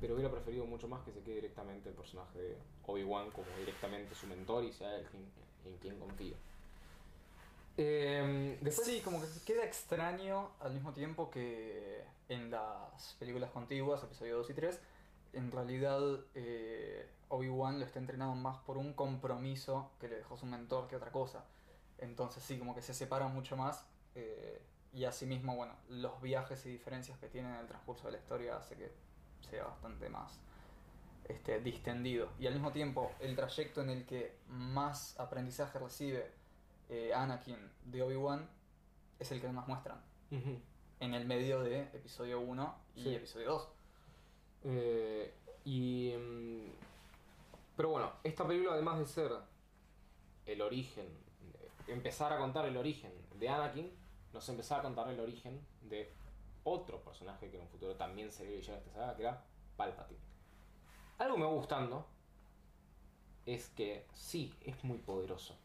Pero 0.00 0.14
hubiera 0.14 0.30
preferido 0.30 0.64
mucho 0.64 0.86
más 0.86 1.02
que 1.02 1.10
se 1.12 1.20
quede 1.22 1.34
directamente 1.36 1.88
el 1.88 1.94
personaje 1.96 2.38
de 2.38 2.56
Obi-Wan 2.86 3.30
como 3.32 3.48
directamente 3.58 4.14
su 4.14 4.26
mentor 4.28 4.62
y 4.64 4.72
sea 4.72 4.94
él 4.96 5.06
quien, 5.10 5.24
en 5.66 5.78
quien 5.78 5.98
confía. 5.98 6.36
Eh, 7.76 8.58
después, 8.60 8.86
Sí, 8.86 9.00
como 9.04 9.20
que 9.20 9.26
queda 9.44 9.64
extraño 9.64 10.50
al 10.60 10.72
mismo 10.72 10.92
tiempo 10.92 11.30
que 11.30 12.04
en 12.28 12.50
las 12.50 13.14
películas 13.18 13.50
contiguas, 13.50 14.02
episodio 14.04 14.36
2 14.38 14.50
y 14.50 14.54
3, 14.54 14.80
en 15.32 15.50
realidad 15.50 16.00
eh, 16.34 17.08
Obi-Wan 17.30 17.78
lo 17.80 17.86
está 17.86 17.98
entrenando 17.98 18.34
más 18.34 18.58
por 18.58 18.76
un 18.76 18.92
compromiso 18.92 19.90
que 19.98 20.08
le 20.08 20.16
dejó 20.16 20.36
su 20.36 20.46
mentor 20.46 20.86
que 20.88 20.96
otra 20.96 21.10
cosa. 21.10 21.44
Entonces 21.98 22.42
sí, 22.42 22.58
como 22.58 22.74
que 22.74 22.82
se 22.82 22.92
separa 22.94 23.26
mucho 23.28 23.56
más 23.56 23.86
eh, 24.14 24.60
y 24.92 25.04
asimismo, 25.04 25.54
bueno, 25.56 25.74
los 25.88 26.20
viajes 26.20 26.64
y 26.66 26.70
diferencias 26.70 27.18
que 27.18 27.28
tienen 27.28 27.52
en 27.54 27.60
el 27.60 27.66
transcurso 27.66 28.06
de 28.06 28.12
la 28.12 28.18
historia 28.18 28.56
hace 28.56 28.74
que 28.76 28.92
sea 29.48 29.64
bastante 29.64 30.08
más 30.08 30.40
este, 31.28 31.60
distendido. 31.60 32.28
Y 32.38 32.46
al 32.46 32.54
mismo 32.54 32.72
tiempo, 32.72 33.12
el 33.20 33.36
trayecto 33.36 33.80
en 33.82 33.90
el 33.90 34.04
que 34.06 34.36
más 34.48 35.18
aprendizaje 35.20 35.78
recibe 35.78 36.30
eh, 36.88 37.12
Anakin 37.14 37.56
de 37.84 38.02
Obi-Wan 38.02 38.48
es 39.20 39.30
el 39.30 39.40
que 39.40 39.48
nos 39.52 39.66
muestran 39.68 40.00
en 41.00 41.14
el 41.14 41.26
medio 41.26 41.60
de 41.62 41.82
episodio 41.92 42.40
1 42.40 42.74
y 42.96 43.02
Sí. 43.04 43.14
episodio 43.14 43.50
2. 43.50 43.68
Eh, 44.64 45.34
y. 45.64 46.14
pero 47.80 47.92
bueno, 47.92 48.12
esta 48.24 48.46
película, 48.46 48.74
además 48.74 48.98
de 48.98 49.06
ser 49.06 49.32
el 50.44 50.60
origen, 50.60 51.08
empezar 51.86 52.30
a 52.30 52.36
contar 52.36 52.66
el 52.66 52.76
origen 52.76 53.10
de 53.36 53.48
Anakin, 53.48 53.90
nos 54.34 54.46
empezaba 54.50 54.80
a 54.80 54.82
contar 54.82 55.08
el 55.08 55.18
origen 55.18 55.66
de 55.80 56.12
otro 56.64 57.02
personaje 57.02 57.50
que 57.50 57.56
en 57.56 57.62
un 57.62 57.68
futuro 57.70 57.96
también 57.96 58.30
sería 58.32 58.56
villano 58.56 58.80
de 58.80 58.86
esta 58.86 59.00
saga, 59.00 59.16
que 59.16 59.22
era 59.22 59.42
Palpatine. 59.78 60.20
Algo 61.16 61.38
me 61.38 61.46
va 61.46 61.52
gustando 61.52 62.06
es 63.46 63.70
que 63.70 64.06
sí, 64.12 64.54
es 64.60 64.84
muy 64.84 64.98
poderoso. 64.98 65.56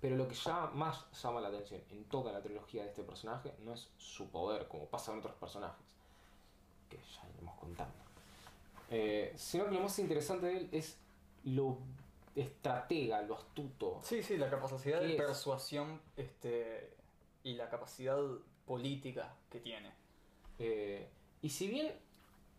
Pero 0.00 0.16
lo 0.16 0.26
que 0.26 0.34
ya 0.34 0.72
más 0.74 1.08
llama 1.22 1.40
la 1.40 1.50
atención 1.50 1.80
en 1.90 2.02
toda 2.06 2.32
la 2.32 2.42
trilogía 2.42 2.82
de 2.82 2.88
este 2.88 3.04
personaje 3.04 3.54
no 3.60 3.74
es 3.74 3.92
su 3.96 4.28
poder, 4.28 4.66
como 4.66 4.86
pasa 4.86 5.12
con 5.12 5.20
otros 5.20 5.36
personajes, 5.36 5.86
que 6.90 6.96
ya 6.96 7.28
iremos 7.32 7.54
contando. 7.60 7.94
Eh, 8.90 9.32
sino 9.36 9.66
que 9.66 9.70
lo 9.70 9.82
más 9.82 9.96
interesante 10.00 10.46
de 10.46 10.56
él 10.56 10.68
es 10.72 10.98
lo 11.44 11.78
estratega, 12.34 13.22
lo 13.22 13.36
astuto. 13.36 14.00
Sí, 14.02 14.22
sí, 14.22 14.36
la 14.36 14.50
capacidad 14.50 15.00
¿Qué 15.00 15.06
de 15.06 15.12
es? 15.12 15.16
persuasión 15.22 16.00
este, 16.16 16.94
y 17.42 17.54
la 17.54 17.68
capacidad 17.68 18.18
política 18.66 19.36
que 19.50 19.60
tiene. 19.60 19.92
Eh, 20.58 21.08
y 21.42 21.50
si 21.50 21.68
bien 21.68 21.92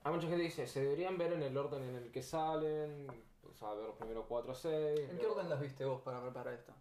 hay 0.04 0.14
mucha 0.14 0.28
gente 0.28 0.38
que 0.38 0.50
dice, 0.50 0.68
se 0.68 0.82
deberían 0.82 1.18
ver 1.18 1.34
en 1.34 1.44
el 1.44 1.58
orden 1.58 1.84
en 1.84 1.96
el 1.96 2.12
que 2.12 2.22
salen, 2.22 3.08
o 3.50 3.54
sea, 3.54 3.74
ver 3.74 3.86
los 3.86 3.96
primeros 3.96 4.26
4 4.28 4.52
o 4.52 4.56
6. 4.56 5.10
¿En 5.10 5.18
qué 5.18 5.26
orden 5.26 5.50
las 5.50 5.60
viste 5.60 5.84
vos 5.86 6.02
para 6.02 6.22
preparar 6.22 6.54
esto? 6.54 6.74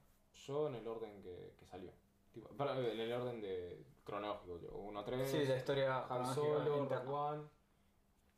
Yo 0.46 0.68
en 0.68 0.74
el 0.74 0.86
orden 0.86 1.22
que, 1.22 1.54
que 1.58 1.66
salió. 1.66 1.90
Tipo, 2.32 2.48
para- 2.50 2.76
en 2.78 3.00
el 3.00 3.12
orden 3.12 3.40
de 3.40 3.82
cronológico, 4.04 4.56
1 4.76 5.00
a 5.00 5.04
3. 5.04 5.30
Sí, 5.30 5.44
la 5.46 5.56
historia 5.56 6.04
Han 6.08 6.34
Solo. 6.34 6.64
Rogue 6.64 6.96
One, 7.08 7.42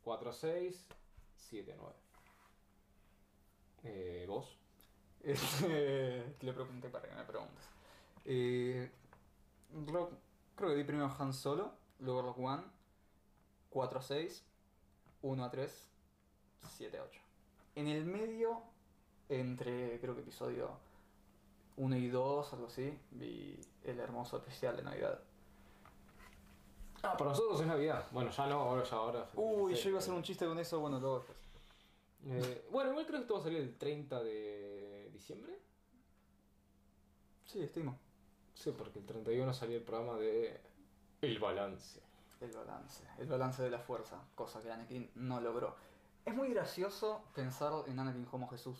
4 0.03 0.29
a 0.29 0.33
6, 0.33 0.87
7 1.35 1.73
a 1.73 1.75
9. 1.75 1.95
Eh, 3.87 4.25
¿Vos? 4.27 4.53
Este, 5.23 6.35
le 6.41 6.53
pregunté 6.53 6.87
para 6.89 7.07
que 7.09 7.15
me 7.15 7.23
preguntes. 7.23 7.65
Eh, 8.25 8.89
Rock- 9.87 10.13
creo 10.55 10.69
que 10.69 10.75
vi 10.75 10.83
primero 10.85 11.13
Han 11.19 11.33
Solo, 11.33 11.71
luego 11.99 12.21
Rock 12.21 12.39
One, 12.39 12.63
4 13.69 13.99
a 13.99 14.01
6, 14.01 14.45
1 15.23 15.43
a 15.43 15.49
3, 15.51 15.89
7 16.77 16.97
a 16.97 17.03
8. 17.03 17.19
En 17.75 17.87
el 17.87 18.05
medio, 18.05 18.61
entre 19.27 19.99
creo 19.99 20.15
que 20.15 20.21
episodio 20.21 20.69
1 21.75 21.95
y 21.97 22.07
2, 22.07 22.53
algo 22.53 22.67
así, 22.67 22.97
vi 23.11 23.59
el 23.83 23.99
hermoso 23.99 24.37
especial 24.37 24.77
de 24.77 24.83
Navidad. 24.83 25.19
Ah, 27.03 27.17
para 27.17 27.31
nosotros 27.31 27.59
es 27.61 27.67
Navidad. 27.67 28.05
Bueno, 28.11 28.31
ya 28.31 28.47
no, 28.47 28.61
ahora 28.61 28.83
ya 28.83 28.95
ahora. 28.95 29.29
Uy, 29.35 29.75
yo 29.75 29.89
iba 29.89 29.97
a 29.99 30.01
hacer 30.01 30.13
un 30.13 30.23
chiste 30.23 30.45
con 30.45 30.57
eso, 30.57 30.79
bueno, 30.79 30.99
luego 30.99 31.17
después. 31.17 31.37
Eh, 32.25 32.67
bueno, 32.71 32.91
igual 32.91 33.05
creo 33.05 33.19
que 33.19 33.23
esto 33.23 33.35
va 33.35 33.39
a 33.39 33.43
salir 33.43 33.59
el 33.59 33.77
30 33.77 34.23
de 34.23 35.09
diciembre. 35.13 35.59
Sí, 37.45 37.61
estimo. 37.61 37.97
Sí, 38.53 38.73
porque 38.77 38.99
el 38.99 39.05
31 39.05 39.53
salió 39.53 39.77
el 39.77 39.83
programa 39.83 40.17
de 40.17 40.59
El 41.21 41.39
Balance. 41.39 42.01
El 42.39 42.51
balance, 42.51 43.03
el 43.17 43.27
balance 43.27 43.63
de 43.63 43.71
la 43.71 43.79
fuerza, 43.79 44.21
cosa 44.35 44.61
que 44.61 44.71
Anakin 44.71 45.09
no 45.15 45.41
logró. 45.41 45.75
Es 46.23 46.35
muy 46.35 46.49
gracioso 46.49 47.23
pensar 47.33 47.73
en 47.87 47.99
Anakin 47.99 48.25
como 48.25 48.47
Jesús. 48.47 48.77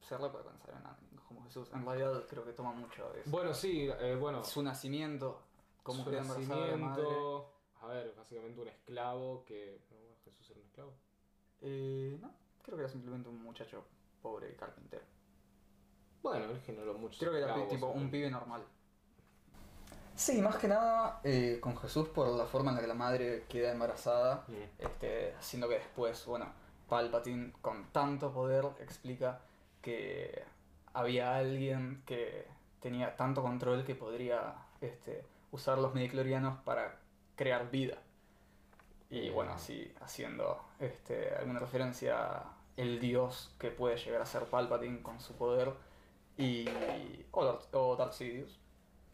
Se 0.00 0.16
re 0.16 0.30
puede 0.30 0.44
pensar 0.44 0.70
en 0.70 0.76
Anakin 0.76 1.18
como 1.28 1.42
Jesús. 1.44 1.68
En 1.74 1.84
realidad 1.84 2.24
creo 2.30 2.44
que 2.44 2.52
toma 2.52 2.72
mucho 2.72 3.10
de 3.12 3.20
eso. 3.20 3.30
Bueno, 3.30 3.52
sí, 3.52 3.88
eh, 4.00 4.16
bueno. 4.18 4.42
Su 4.42 4.62
nacimiento, 4.62 5.42
cómo 5.82 6.02
su 6.02 6.10
nacimiento. 6.10 7.52
A 7.82 7.88
ver, 7.88 8.14
básicamente 8.16 8.60
un 8.60 8.68
esclavo 8.68 9.44
que. 9.44 9.82
no, 9.90 9.98
bueno, 9.98 10.16
Jesús 10.24 10.50
era 10.50 10.60
un 10.60 10.66
esclavo. 10.66 10.94
Eh, 11.60 12.18
no, 12.22 12.32
creo 12.62 12.76
que 12.76 12.84
era 12.84 12.92
simplemente 12.92 13.28
un 13.28 13.42
muchacho 13.42 13.84
pobre 14.20 14.50
y 14.50 14.54
carpintero. 14.54 15.02
Bueno, 16.22 16.44
él 16.46 16.60
generó 16.64 16.94
muchos 16.94 17.18
Creo 17.18 17.32
que 17.32 17.38
era 17.38 17.68
tipo 17.68 17.88
un 17.88 18.10
pibe 18.10 18.30
normal. 18.30 18.62
Sí, 20.14 20.40
más 20.40 20.56
que 20.56 20.68
nada 20.68 21.20
eh, 21.24 21.58
con 21.60 21.76
Jesús 21.76 22.08
por 22.08 22.28
la 22.28 22.44
forma 22.44 22.70
en 22.70 22.76
la 22.76 22.82
que 22.82 22.86
la 22.86 22.94
madre 22.94 23.44
queda 23.48 23.72
embarazada. 23.72 24.44
Mm. 24.46 24.52
este, 24.78 25.34
haciendo 25.34 25.68
que 25.68 25.76
después, 25.76 26.24
bueno, 26.26 26.46
Palpatine 26.88 27.52
con 27.60 27.86
tanto 27.90 28.32
poder 28.32 28.66
explica 28.80 29.40
que 29.80 30.44
había 30.92 31.36
alguien 31.36 32.02
que 32.06 32.46
tenía 32.80 33.16
tanto 33.16 33.42
control 33.42 33.84
que 33.84 33.94
podría 33.94 34.54
este, 34.80 35.24
usar 35.50 35.78
los 35.78 35.94
midichlorianos 35.94 36.58
para 36.60 36.98
crear 37.34 37.70
vida. 37.70 37.98
Y 39.12 39.28
bueno, 39.28 39.52
así 39.52 39.92
haciendo 40.00 40.58
este, 40.80 41.34
alguna 41.34 41.60
referencia 41.60 42.16
a 42.16 42.56
el 42.78 42.98
dios 42.98 43.54
que 43.58 43.70
puede 43.70 43.98
llegar 43.98 44.22
a 44.22 44.26
ser 44.26 44.44
Palpatine 44.44 45.02
con 45.02 45.20
su 45.20 45.34
poder 45.34 45.70
y 46.38 46.66
o 47.30 47.44
Darth, 47.44 47.74
o 47.74 47.94
Darth 47.94 48.14
Sidious, 48.14 48.58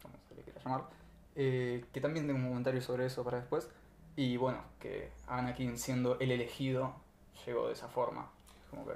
como 0.01 0.15
se 0.29 0.35
le 0.35 0.43
quiera 0.43 0.61
llamar, 0.63 0.85
eh, 1.35 1.83
que 1.91 1.99
también 1.99 2.25
tengo 2.27 2.39
un 2.39 2.47
comentario 2.47 2.81
sobre 2.81 3.07
eso 3.07 3.25
para 3.25 3.39
después. 3.39 3.69
Y 4.15 4.37
bueno, 4.37 4.63
que 4.79 5.11
Anakin 5.27 5.77
siendo 5.77 6.17
el 6.19 6.31
elegido 6.31 6.95
llegó 7.45 7.67
de 7.67 7.73
esa 7.73 7.89
forma. 7.89 8.31
Como 8.69 8.85
que 8.85 8.93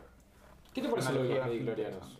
¿Qué 0.73 0.81
te 0.81 0.87
parece 0.87 1.11
lo 1.11 1.23
de 1.23 1.35
los 1.35 1.47
midichlorianos? 1.47 2.19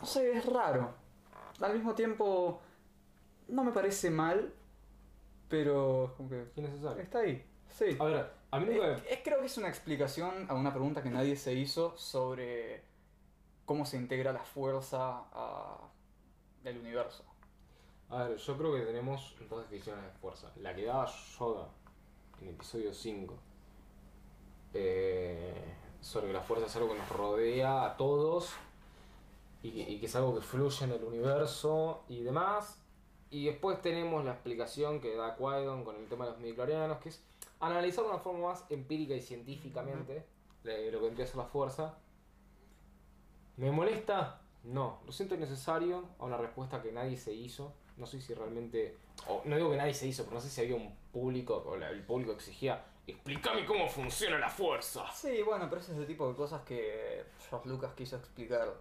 No 0.00 0.06
sé, 0.06 0.36
es 0.36 0.44
raro. 0.44 0.92
Al 1.62 1.72
mismo 1.72 1.94
tiempo, 1.94 2.60
no 3.48 3.64
me 3.64 3.72
parece 3.72 4.10
mal, 4.10 4.52
pero 5.54 6.06
es 6.06 6.10
como 6.12 6.28
que 6.30 6.46
Innecesario. 6.56 7.02
está 7.02 7.20
ahí. 7.20 7.44
Sí. 7.68 7.96
A 8.00 8.04
ver, 8.04 8.30
a 8.50 8.58
mí 8.58 8.66
nunca... 8.66 8.98
Eh, 9.08 9.20
creo 9.22 9.38
que 9.40 9.46
es 9.46 9.56
una 9.56 9.68
explicación 9.68 10.46
a 10.48 10.54
una 10.54 10.72
pregunta 10.72 11.00
que 11.02 11.10
nadie 11.10 11.36
se 11.36 11.54
hizo 11.54 11.96
sobre 11.96 12.82
cómo 13.64 13.86
se 13.86 13.96
integra 13.96 14.32
la 14.32 14.42
fuerza 14.44 15.24
a 15.32 15.78
el 16.64 16.78
universo. 16.78 17.24
A 18.10 18.24
ver, 18.24 18.36
yo 18.36 18.56
creo 18.58 18.74
que 18.74 18.80
tenemos 18.82 19.34
dos 19.48 19.62
definiciones 19.62 20.02
de 20.04 20.10
fuerza. 20.12 20.50
La 20.56 20.74
que 20.74 20.84
daba 20.84 21.06
Yoda 21.38 21.68
en 22.40 22.48
episodio 22.48 22.92
5. 22.92 23.38
eh, 24.74 25.74
sobre 26.00 26.26
que 26.28 26.32
la 26.34 26.40
fuerza 26.42 26.66
es 26.66 26.76
algo 26.76 26.88
que 26.90 26.98
nos 26.98 27.08
rodea 27.08 27.84
a 27.86 27.96
todos 27.96 28.52
y 29.62 29.70
que, 29.70 29.90
y 29.92 30.00
que 30.00 30.06
es 30.06 30.16
algo 30.16 30.34
que 30.34 30.42
fluye 30.42 30.84
en 30.84 30.92
el 30.92 31.04
universo 31.04 32.04
y 32.08 32.22
demás. 32.22 32.78
Y 33.34 33.46
después 33.46 33.82
tenemos 33.82 34.24
la 34.24 34.30
explicación 34.30 35.00
que 35.00 35.16
da 35.16 35.36
Qui-Gon 35.36 35.82
con 35.82 35.96
el 35.96 36.06
tema 36.06 36.24
de 36.24 36.30
los 36.30 36.40
midichlorianos, 36.40 36.98
que 36.98 37.08
es 37.08 37.20
analizar 37.58 38.04
de 38.04 38.10
una 38.10 38.20
forma 38.20 38.50
más 38.50 38.64
empírica 38.70 39.12
y 39.12 39.22
científicamente 39.22 40.24
lo 40.62 41.00
que 41.00 41.04
vendría 41.04 41.24
a 41.24 41.28
ser 41.28 41.38
la 41.38 41.44
fuerza. 41.44 41.98
¿Me 43.56 43.72
molesta? 43.72 44.40
No, 44.62 45.00
lo 45.04 45.10
siento 45.10 45.34
innecesario 45.34 46.04
a 46.20 46.26
una 46.26 46.36
respuesta 46.36 46.80
que 46.80 46.92
nadie 46.92 47.16
se 47.16 47.32
hizo. 47.32 47.74
No 47.96 48.06
sé 48.06 48.20
si 48.20 48.34
realmente. 48.34 48.96
no 49.44 49.56
digo 49.56 49.68
que 49.68 49.78
nadie 49.78 49.94
se 49.94 50.06
hizo, 50.06 50.22
pero 50.22 50.36
no 50.36 50.40
sé 50.40 50.48
si 50.48 50.60
había 50.60 50.76
un 50.76 50.94
público, 51.12 51.56
o 51.56 51.74
el 51.74 52.04
público 52.04 52.30
exigía. 52.30 52.84
Explícame 53.04 53.66
cómo 53.66 53.88
funciona 53.88 54.38
la 54.38 54.48
fuerza. 54.48 55.10
Sí, 55.10 55.42
bueno, 55.42 55.68
pero 55.68 55.80
ese 55.80 55.90
es 55.90 55.98
el 55.98 56.06
tipo 56.06 56.28
de 56.28 56.36
cosas 56.36 56.62
que 56.62 57.24
George 57.50 57.68
Lucas 57.68 57.94
quiso 57.94 58.14
explicar 58.14 58.72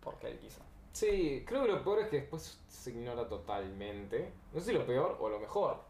porque 0.00 0.28
él 0.28 0.38
quiso. 0.38 0.60
Sí, 0.96 1.44
creo 1.46 1.64
que 1.64 1.68
lo 1.72 1.84
peor 1.84 1.98
es 1.98 2.08
que 2.08 2.20
después 2.20 2.58
se 2.68 2.90
ignora 2.90 3.28
totalmente. 3.28 4.32
No 4.54 4.60
sé 4.60 4.66
si 4.68 4.72
lo 4.72 4.86
peor 4.86 5.18
o 5.20 5.28
lo 5.28 5.38
mejor. 5.38 5.82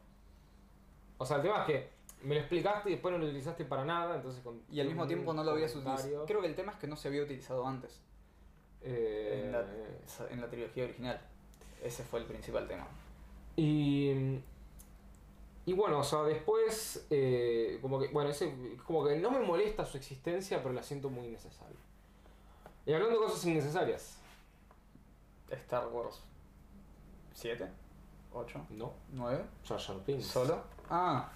O 1.17 1.25
sea, 1.25 1.37
el 1.37 1.43
tema 1.43 1.61
es 1.61 1.67
que 1.67 1.91
me 2.23 2.35
lo 2.35 2.41
explicaste 2.41 2.89
y 2.89 2.95
después 2.95 3.13
no 3.13 3.19
lo 3.19 3.27
utilizaste 3.27 3.65
para 3.67 3.85
nada, 3.85 4.17
entonces 4.17 4.43
con 4.43 4.61
Y 4.69 4.81
al 4.81 4.89
mismo 4.89 5.07
tiempo 5.07 5.33
no 5.33 5.45
lo 5.45 5.53
habías 5.53 5.77
utilizado. 5.77 6.27
Creo 6.27 6.41
que 6.41 6.49
el 6.49 6.57
tema 6.57 6.73
es 6.73 6.79
que 6.79 6.89
no 6.89 6.97
se 6.97 7.07
había 7.07 7.23
utilizado 7.23 7.65
antes 7.65 8.01
eh, 8.83 9.43
en, 9.45 9.53
la, 9.53 9.65
en 10.29 10.41
la 10.41 10.51
trilogía 10.51 10.83
original. 10.83 11.21
Ese 11.85 12.03
fue 12.03 12.19
el 12.19 12.27
principal 12.27 12.67
tema. 12.67 12.89
Y. 13.55 14.41
Y 15.67 15.73
bueno, 15.73 16.01
o 16.01 16.05
sea, 16.05 16.25
después. 16.25 17.07
eh, 17.11 17.79
como 17.81 18.01
que. 18.01 18.09
Bueno, 18.09 18.31
ese, 18.31 18.53
como 18.85 19.07
que 19.07 19.15
no 19.15 19.31
me 19.31 19.39
molesta 19.39 19.87
su 19.87 19.99
existencia, 19.99 20.65
pero 20.65 20.75
la 20.75 20.83
siento 20.83 21.11
muy 21.11 21.29
innecesaria. 21.29 21.79
Y 22.85 22.93
hablando 22.93 23.21
de 23.21 23.25
cosas 23.25 23.47
innecesarias. 23.47 24.19
Star 25.51 25.89
Wars 25.89 26.23
7, 27.35 27.69
8, 28.33 28.67
No. 28.71 28.93
9, 29.13 29.45
Jar 29.65 29.79
Jar 29.79 30.05
Binks. 30.07 30.27
solo. 30.27 30.63
Ah, 30.91 31.31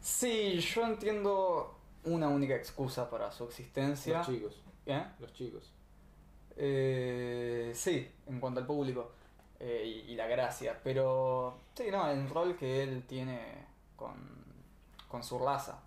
sí, 0.00 0.58
yo 0.60 0.84
entiendo 0.84 1.78
una 2.04 2.28
única 2.28 2.54
excusa 2.56 3.08
para 3.08 3.30
su 3.32 3.44
existencia. 3.44 4.18
Los 4.18 4.26
chicos. 4.26 4.62
¿Eh? 4.86 5.04
Los 5.20 5.32
chicos. 5.32 5.72
Eh, 6.56 7.72
sí, 7.74 8.10
en 8.26 8.38
cuanto 8.40 8.60
al 8.60 8.66
público 8.66 9.12
eh, 9.58 10.04
y, 10.06 10.12
y 10.12 10.16
la 10.16 10.26
gracia, 10.26 10.78
pero 10.84 11.58
sí, 11.74 11.84
no, 11.90 12.10
el 12.10 12.28
rol 12.28 12.56
que 12.56 12.82
él 12.82 13.04
tiene 13.06 13.66
con, 13.96 14.14
con 15.08 15.22
su 15.24 15.38
raza 15.38 15.80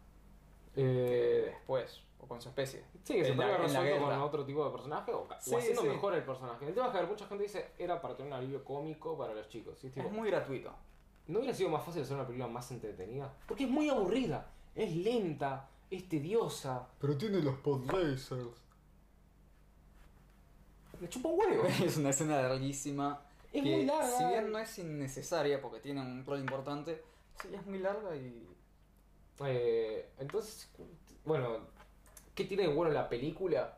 Eh, 0.75 1.43
después, 1.53 2.01
o 2.25 2.27
con 2.27 2.41
su 2.41 2.49
especie. 2.49 2.83
sí, 3.03 3.13
que 3.13 3.25
se 3.25 3.33
puede 3.33 3.49
haber 3.49 3.61
resuelto 3.61 4.05
con 4.05 4.13
otro 4.21 4.45
tipo 4.45 4.65
de 4.65 4.71
personaje 4.71 5.13
o, 5.13 5.27
Sí, 5.39 5.55
haciendo 5.55 5.81
sí. 5.81 5.87
mejor 5.87 6.13
el 6.15 6.23
personaje. 6.23 6.67
El 6.67 6.73
tema 6.73 6.87
es 6.87 6.93
que 6.99 7.05
mucha 7.05 7.27
gente 7.27 7.43
dice 7.43 7.71
era 7.77 8.01
para 8.01 8.15
tener 8.15 8.31
un 8.31 8.37
alivio 8.37 8.63
cómico 8.63 9.17
para 9.17 9.33
los 9.33 9.47
chicos. 9.49 9.77
¿sí? 9.79 9.89
Tipo, 9.89 10.07
Es 10.07 10.13
muy 10.13 10.29
gratuito. 10.29 10.71
¿No 11.27 11.39
hubiera 11.39 11.53
sido 11.55 11.69
más 11.69 11.83
fácil 11.83 12.03
hacer 12.03 12.15
una 12.15 12.25
película 12.25 12.47
más 12.47 12.69
entretenida? 12.71 13.33
Porque 13.47 13.63
es 13.63 13.69
muy 13.69 13.89
aburrida, 13.89 14.47
es 14.75 14.95
lenta, 14.95 15.69
es 15.89 16.07
tediosa. 16.07 16.87
Pero 16.99 17.17
tiene 17.17 17.39
los 17.41 17.55
podracers. 17.57 18.61
Me 20.99 21.09
chupa 21.09 21.29
un 21.29 21.39
huevo. 21.39 21.63
es 21.83 21.97
una 21.97 22.09
escena 22.09 22.41
larguísima. 22.41 23.21
Es 23.51 23.63
que, 23.63 23.69
muy 23.75 23.85
larga. 23.85 24.17
Si 24.17 24.25
bien 24.25 24.51
no 24.51 24.59
es 24.59 24.77
innecesaria 24.77 25.61
porque 25.61 25.79
tiene 25.79 26.01
un 26.01 26.25
rol 26.25 26.39
importante, 26.39 27.03
sí 27.41 27.49
es 27.53 27.65
muy 27.65 27.79
larga 27.79 28.15
y. 28.15 28.47
Eh, 29.45 30.09
entonces, 30.19 30.69
bueno, 31.25 31.59
¿qué 32.35 32.43
tiene 32.45 32.63
de 32.67 32.73
bueno 32.73 32.91
la 32.91 33.09
película? 33.09 33.77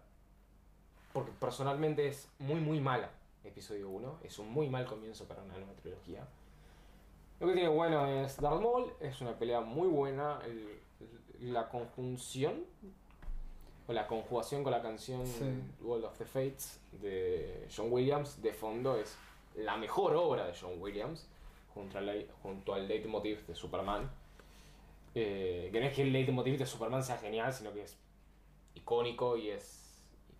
Porque 1.13 1.31
personalmente 1.39 2.07
es 2.07 2.27
muy, 2.39 2.59
muy 2.59 2.79
mala. 2.79 3.09
Episodio 3.43 3.89
1 3.89 4.19
es 4.23 4.37
un 4.39 4.51
muy 4.51 4.69
mal 4.69 4.85
comienzo 4.85 5.25
para 5.25 5.41
una 5.41 5.53
nueva 5.57 5.73
trilogía. 5.81 6.27
Lo 7.39 7.47
que 7.47 7.53
tiene 7.53 7.69
bueno 7.69 8.05
es 8.07 8.39
Darth 8.41 8.61
Maul, 8.61 8.91
es 8.99 9.21
una 9.21 9.37
pelea 9.37 9.61
muy 9.61 9.87
buena. 9.87 10.39
el- 10.45 10.79
la 11.39 11.69
conjunción 11.69 12.65
o 13.87 13.93
la 13.93 14.07
conjugación 14.07 14.63
con 14.63 14.71
la 14.71 14.81
canción 14.81 15.25
Sí. 15.27 15.45
World 15.81 16.05
of 16.05 16.17
the 16.17 16.25
Fates 16.25 16.79
de 16.93 17.67
John 17.73 17.91
Williams 17.93 18.41
de 18.41 18.53
fondo 18.53 18.97
es 18.97 19.15
la 19.55 19.77
mejor 19.77 20.15
obra 20.15 20.47
de 20.47 20.53
John 20.59 20.81
Williams 20.81 21.27
junto 21.75 21.99
al, 21.99 22.27
junto 22.41 22.73
al 22.73 22.87
leitmotiv 22.87 23.45
de 23.45 23.53
Superman. 23.53 24.09
Eh, 25.13 25.69
que 25.71 25.79
no 25.79 25.85
es 25.85 25.93
que 25.93 26.01
el 26.01 26.11
leitmotiv 26.11 26.57
de 26.57 26.65
Superman 26.65 27.03
sea 27.03 27.17
genial, 27.19 27.53
sino 27.53 27.71
que 27.71 27.83
es 27.83 27.95
icónico 28.77 29.37
y 29.37 29.49
es 29.49 29.83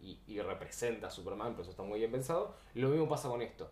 y, 0.02 0.20
y 0.28 0.40
representa 0.42 1.08
a 1.08 1.12
Superman, 1.12 1.54
por 1.54 1.62
eso 1.62 1.72
está 1.72 1.84
muy 1.84 2.00
bien 2.00 2.12
pensado. 2.12 2.54
Lo 2.76 2.90
mismo 2.90 3.08
pasa 3.10 3.28
con 3.30 3.42
esto. 3.42 3.70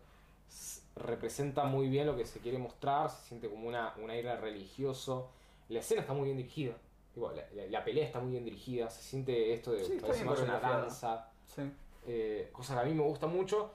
Representa 0.96 1.66
muy 1.66 1.90
bien 1.90 2.08
lo 2.08 2.16
que 2.16 2.26
se 2.26 2.40
quiere 2.40 2.58
mostrar, 2.58 3.10
se 3.10 3.28
siente 3.28 3.50
como 3.50 3.68
una, 3.68 3.94
un 4.02 4.10
aire 4.10 4.36
religioso. 4.38 5.30
La 5.70 5.80
escena 5.80 6.02
está 6.02 6.14
muy 6.14 6.26
bien 6.26 6.38
dirigida. 6.38 6.74
La, 7.16 7.32
la- 7.54 7.68
la 7.70 7.84
pelea 7.84 8.06
está 8.06 8.20
muy 8.20 8.32
bien 8.32 8.46
dirigida, 8.46 8.90
se 8.90 9.02
siente 9.02 9.54
esto 9.54 9.72
de 9.72 9.84
Sí, 9.84 9.98
parece 10.02 10.24
más 10.26 10.40
una 10.42 10.60
danza, 10.60 11.30
Sí. 11.46 11.62
eh, 12.08 12.50
cosa 12.52 12.74
que 12.76 12.80
a 12.82 12.84
mí 12.84 12.94
me 12.94 13.04
gusta 13.04 13.28
mucho, 13.28 13.72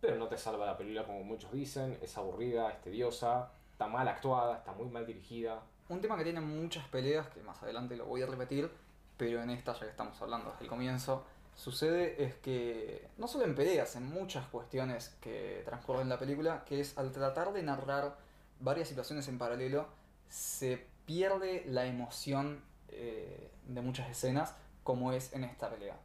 pero 0.00 0.16
no 0.16 0.28
te 0.28 0.36
salva 0.38 0.66
la 0.66 0.76
película 0.76 1.04
como 1.04 1.22
muchos 1.24 1.50
dicen, 1.52 1.98
es 2.02 2.16
aburrida, 2.16 2.70
es 2.70 2.80
tediosa, 2.82 3.50
está 3.72 3.86
mal 3.88 4.06
actuada, 4.06 4.58
está 4.58 4.72
muy 4.72 4.86
mal 4.88 5.04
dirigida. 5.06 5.62
Un 5.88 6.00
tema 6.00 6.16
que 6.16 6.24
tiene 6.24 6.40
muchas 6.40 6.86
peleas, 6.88 7.28
que 7.28 7.40
más 7.42 7.60
adelante 7.62 7.96
lo 7.96 8.06
voy 8.06 8.22
a 8.22 8.26
repetir, 8.26 8.70
pero 9.16 9.42
en 9.42 9.50
esta, 9.50 9.72
ya 9.74 9.80
que 9.80 9.90
estamos 9.90 10.20
hablando 10.20 10.50
desde 10.50 10.64
el 10.64 10.70
comienzo, 10.70 11.24
sucede 11.54 12.22
es 12.22 12.34
que, 12.36 13.08
no 13.16 13.28
solo 13.28 13.44
en 13.44 13.54
peleas, 13.54 13.96
en 13.96 14.06
muchas 14.06 14.46
cuestiones 14.48 15.16
que 15.20 15.62
transcurren 15.64 16.02
en 16.02 16.08
la 16.10 16.18
película, 16.18 16.64
que 16.64 16.80
es 16.80 16.96
al 16.98 17.12
tratar 17.12 17.52
de 17.52 17.62
narrar 17.62 18.16
varias 18.60 18.88
situaciones 18.88 19.28
en 19.28 19.38
paralelo, 19.38 19.86
se 20.28 20.86
pierde 21.06 21.64
la 21.66 21.86
emoción 21.86 22.62
eh, 22.88 23.50
de 23.66 23.80
muchas 23.80 24.10
escenas, 24.10 24.54
como 24.82 25.12
es 25.12 25.32
en 25.32 25.44
esta 25.44 25.70
pelea. 25.70 25.96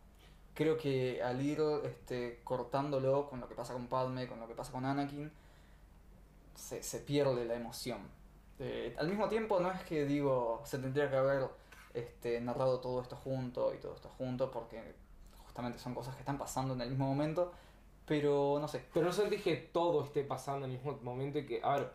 Creo 0.53 0.77
que 0.77 1.21
al 1.23 1.41
ir 1.41 1.61
este, 1.83 2.41
cortándolo 2.43 3.29
con 3.29 3.39
lo 3.39 3.47
que 3.47 3.55
pasa 3.55 3.73
con 3.73 3.87
Padme, 3.87 4.27
con 4.27 4.39
lo 4.39 4.47
que 4.47 4.53
pasa 4.53 4.71
con 4.71 4.85
Anakin, 4.85 5.31
se, 6.55 6.83
se 6.83 6.99
pierde 6.99 7.45
la 7.45 7.55
emoción. 7.55 7.99
Eh, 8.59 8.95
al 8.99 9.07
mismo 9.07 9.27
tiempo, 9.27 9.59
no 9.59 9.71
es 9.71 9.81
que 9.83 10.05
digo, 10.05 10.61
se 10.65 10.77
tendría 10.77 11.09
que 11.09 11.15
haber 11.15 11.47
este, 11.93 12.39
narrado 12.41 12.79
todo 12.79 13.01
esto 13.01 13.15
junto 13.15 13.73
y 13.73 13.77
todo 13.77 13.93
esto 13.95 14.09
junto, 14.09 14.49
porque 14.51 14.95
justamente 15.45 15.79
son 15.79 15.93
cosas 15.93 16.15
que 16.15 16.21
están 16.21 16.37
pasando 16.37 16.73
en 16.73 16.81
el 16.81 16.89
mismo 16.89 17.07
momento, 17.07 17.51
pero 18.05 18.57
no 18.59 18.67
sé. 18.67 18.85
Pero 18.93 19.05
no 19.05 19.11
sentís 19.11 19.41
que 19.41 19.55
todo 19.55 20.03
esté 20.05 20.23
pasando 20.23 20.65
en 20.65 20.71
el 20.71 20.77
mismo 20.77 20.97
momento 21.01 21.39
y 21.39 21.45
que, 21.45 21.61
a 21.63 21.75
ver, 21.75 21.91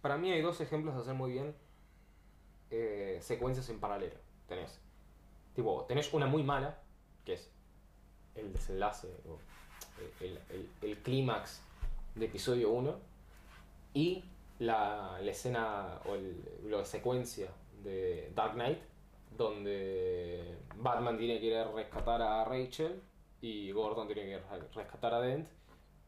para 0.00 0.16
mí 0.16 0.30
hay 0.30 0.40
dos 0.42 0.60
ejemplos 0.60 0.94
de 0.94 1.00
hacer 1.02 1.14
muy 1.14 1.32
bien 1.32 1.54
eh, 2.70 3.18
secuencias 3.22 3.68
en 3.70 3.80
paralelo. 3.80 4.16
Tenés, 4.46 4.80
tipo, 5.54 5.84
tenés 5.86 6.12
una 6.12 6.26
muy 6.26 6.42
mala, 6.42 6.78
que 7.24 7.34
es 7.34 7.50
el 8.34 8.52
desenlace, 8.52 9.08
o 9.28 9.38
el, 10.24 10.38
el- 10.50 10.70
el 10.82 10.98
clímax 11.02 11.60
de 12.14 12.26
episodio 12.26 12.70
1, 12.70 12.94
y 13.94 14.24
la, 14.58 15.18
la 15.20 15.30
escena 15.30 16.00
o 16.06 16.14
el- 16.14 16.44
la 16.64 16.84
secuencia 16.84 17.48
de 17.82 18.30
Dark 18.34 18.54
Knight, 18.54 18.78
donde 19.36 20.56
Batman 20.76 21.16
tiene 21.18 21.38
que 21.40 21.46
ir 21.46 21.56
a 21.56 21.70
rescatar 21.70 22.22
a 22.22 22.44
Rachel 22.44 23.00
y 23.40 23.70
Gordon 23.72 24.06
tiene 24.06 24.22
que 24.22 24.30
ir 24.30 24.42
a 24.50 24.58
rescatar 24.74 25.14
a 25.14 25.20
Dent. 25.20 25.48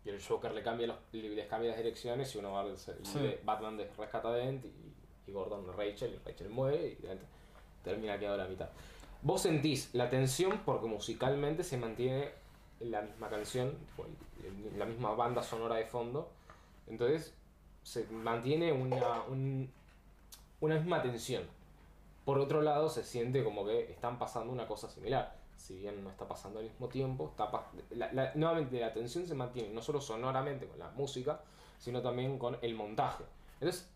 Y 0.04 0.08
el 0.08 0.22
Joker 0.22 0.52
le 0.52 0.62
cambia 0.62 0.86
los, 0.86 0.96
le- 1.12 1.28
les 1.30 1.46
cambia 1.46 1.70
las 1.70 1.78
direcciones 1.78 2.34
y 2.34 2.38
uno 2.38 2.52
va, 2.52 2.64
Sí. 2.76 3.36
Batman 3.44 3.78
rescata 3.98 4.28
a 4.28 4.32
Dent 4.32 4.64
y, 4.64 5.30
y 5.30 5.32
Gordon 5.32 5.68
a 5.68 5.72
Rachel, 5.72 6.14
y 6.14 6.26
Rachel 6.28 6.48
muere 6.48 6.86
y 6.88 6.94
Dent 7.06 7.20
termina 7.84 8.18
quedado 8.18 8.34
a 8.36 8.44
la 8.44 8.48
mitad. 8.48 8.70
Vos 9.22 9.42
sentís 9.42 9.90
la 9.94 10.08
tensión 10.08 10.62
porque 10.64 10.86
musicalmente 10.86 11.62
se 11.62 11.76
mantiene 11.76 12.30
la 12.80 13.02
misma 13.02 13.28
canción, 13.28 13.74
la 14.78 14.86
misma 14.86 15.12
banda 15.12 15.42
sonora 15.42 15.76
de 15.76 15.84
fondo. 15.84 16.30
Entonces 16.86 17.34
se 17.82 18.06
mantiene 18.06 18.72
una, 18.72 19.22
un- 19.28 19.70
una 20.60 20.76
misma 20.76 21.02
tensión. 21.02 21.42
Por 22.30 22.38
otro 22.38 22.62
lado, 22.62 22.88
se 22.88 23.02
siente 23.02 23.42
como 23.42 23.66
que 23.66 23.90
están 23.90 24.16
pasando 24.16 24.52
una 24.52 24.68
cosa 24.68 24.88
similar. 24.88 25.36
si 25.56 25.76
bien 25.76 26.04
no 26.04 26.10
está 26.10 26.28
pasando 26.28 26.60
al 26.60 26.66
mismo 26.66 26.88
tiempo, 26.88 27.34
nuevamente 28.36 28.78
la 28.78 28.92
tensión 28.92 29.26
se 29.26 29.34
mantiene 29.34 29.70
no 29.70 29.82
solo 29.82 30.00
sonoramente 30.00 30.68
con 30.68 30.78
la 30.78 30.92
música, 30.92 31.40
sino 31.80 32.00
también 32.00 32.38
con 32.38 32.56
el 32.62 32.76
montaje. 32.76 33.24
Entonces, 33.54 33.90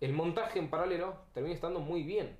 el 0.00 0.12
montaje 0.12 0.60
en 0.60 0.70
paralelo 0.70 1.16
termina 1.34 1.56
estando 1.56 1.80
muy 1.80 2.04
bien, 2.04 2.36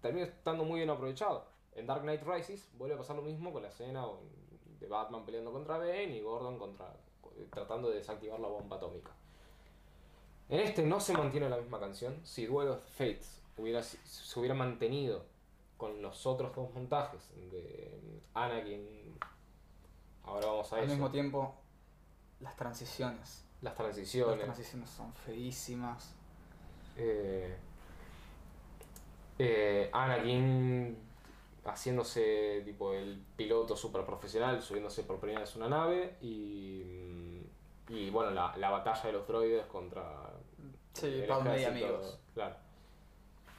termina 0.00 0.24
estando 0.24 0.62
muy 0.62 0.78
bien 0.78 0.90
aprovechado. 0.90 1.46
En 1.74 1.88
Dark 1.88 2.02
Knight 2.02 2.22
Rises 2.22 2.70
vuelve 2.78 2.94
a 2.94 2.98
pasar 2.98 3.16
lo 3.16 3.22
mismo 3.22 3.52
con 3.52 3.60
la 3.60 3.70
escena 3.70 4.06
de 4.78 4.86
Batman 4.86 5.24
peleando 5.24 5.50
contra 5.50 5.78
Bane 5.78 6.16
y 6.16 6.20
Gordon 6.20 6.60
contra, 6.60 6.94
tratando 7.50 7.88
de 7.88 7.96
desactivar 7.96 8.38
la 8.38 8.46
bomba 8.46 8.76
atómica. 8.76 9.10
En 10.48 10.60
este 10.60 10.84
no 10.84 11.00
se 11.00 11.12
mantiene 11.12 11.50
la 11.50 11.56
misma 11.56 11.80
canción. 11.80 12.20
Si 12.22 12.46
Duel 12.46 12.68
of 12.68 12.84
Fates 12.96 13.43
hubiera, 13.56 13.82
se 13.82 14.38
hubiera 14.38 14.54
mantenido 14.54 15.24
con 15.76 16.00
los 16.02 16.26
otros 16.26 16.54
dos 16.54 16.72
montajes 16.74 17.30
de 17.50 18.20
Anakin, 18.34 19.18
ahora 20.24 20.46
vamos 20.46 20.72
a 20.72 20.76
Al 20.76 20.84
eso, 20.84 20.92
mismo 20.92 21.10
tiempo, 21.10 21.54
las 22.40 22.56
transiciones. 22.56 23.44
las 23.60 23.74
Las 23.74 23.74
transiciones, 23.76 24.44
transiciones 24.44 24.90
son 24.90 25.12
feísimas. 25.14 26.14
eh, 26.96 27.56
eh, 29.38 29.90
Anakin 29.92 30.96
haciéndose 31.64 32.62
tipo 32.64 32.92
el 32.92 33.22
piloto 33.36 33.76
super 33.76 34.04
profesional, 34.04 34.60
subiéndose 34.62 35.02
por 35.04 35.18
primera 35.18 35.40
vez 35.40 35.56
una 35.56 35.68
nave 35.68 36.16
y, 36.20 37.42
y 37.88 38.10
bueno, 38.10 38.30
la, 38.32 38.56
la 38.56 38.70
batalla 38.70 39.02
de 39.04 39.12
los 39.12 39.26
droides 39.26 39.66
contra 39.66 40.30
Sí, 40.92 41.06
el 41.06 41.26
y 41.58 41.64
ejército, 41.64 41.70
amigos. 41.70 42.20
Claro. 42.34 42.54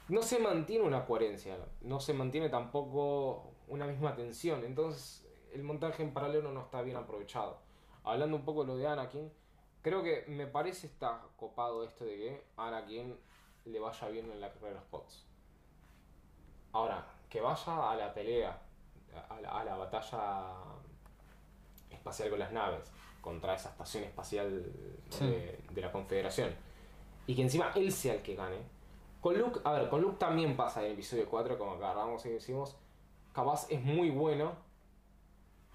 No 0.08 0.22
se 0.22 0.38
mantiene 0.38 0.84
una 0.84 1.04
coherencia, 1.04 1.56
no 1.80 1.98
se 2.00 2.12
mantiene 2.14 2.48
tampoco 2.48 3.52
una 3.68 3.86
misma 3.86 4.14
tensión, 4.14 4.64
entonces 4.64 5.26
el 5.52 5.62
montaje 5.64 6.02
en 6.02 6.12
paralelo 6.12 6.52
no 6.52 6.60
está 6.60 6.82
bien 6.82 6.96
aprovechado. 6.96 7.58
Hablando 8.04 8.36
un 8.36 8.44
poco 8.44 8.62
de 8.62 8.68
lo 8.68 8.76
de 8.76 8.86
Anakin, 8.86 9.32
creo 9.82 10.02
que 10.04 10.24
me 10.28 10.46
parece 10.46 10.86
está 10.86 11.22
copado 11.36 11.82
esto 11.84 12.04
de 12.04 12.16
que 12.16 12.44
Anakin 12.56 13.16
le 13.64 13.80
vaya 13.80 14.08
bien 14.08 14.30
en 14.30 14.40
la 14.40 14.48
carrera 14.52 14.68
de 14.68 14.74
los 14.76 14.84
pods. 14.84 15.26
Ahora, 16.72 17.04
que 17.28 17.40
vaya 17.40 17.90
a 17.90 17.96
la 17.96 18.14
pelea, 18.14 18.62
a 19.28 19.40
la, 19.40 19.48
a 19.60 19.64
la 19.64 19.76
batalla 19.76 20.54
espacial 21.90 22.30
con 22.30 22.38
las 22.38 22.52
naves, 22.52 22.92
contra 23.20 23.54
esa 23.54 23.70
estación 23.70 24.04
espacial 24.04 24.72
Sí. 25.10 25.24
de, 25.26 25.58
de 25.70 25.80
la 25.80 25.90
Confederación, 25.90 26.54
y 27.26 27.34
que 27.34 27.42
encima 27.42 27.72
él 27.74 27.90
sea 27.92 28.14
el 28.14 28.22
que 28.22 28.36
gane. 28.36 28.58
Con 29.26 29.36
Luke, 29.40 29.58
a 29.64 29.72
ver, 29.72 29.88
con 29.88 30.00
Luke 30.02 30.18
también 30.18 30.56
pasa 30.56 30.78
en 30.80 30.86
el 30.86 30.92
episodio 30.92 31.28
4, 31.28 31.58
como 31.58 31.72
agarramos 31.72 32.24
y 32.26 32.28
decimos, 32.28 32.76
capaz 33.32 33.66
es 33.70 33.82
muy 33.82 34.08
bueno 34.10 34.52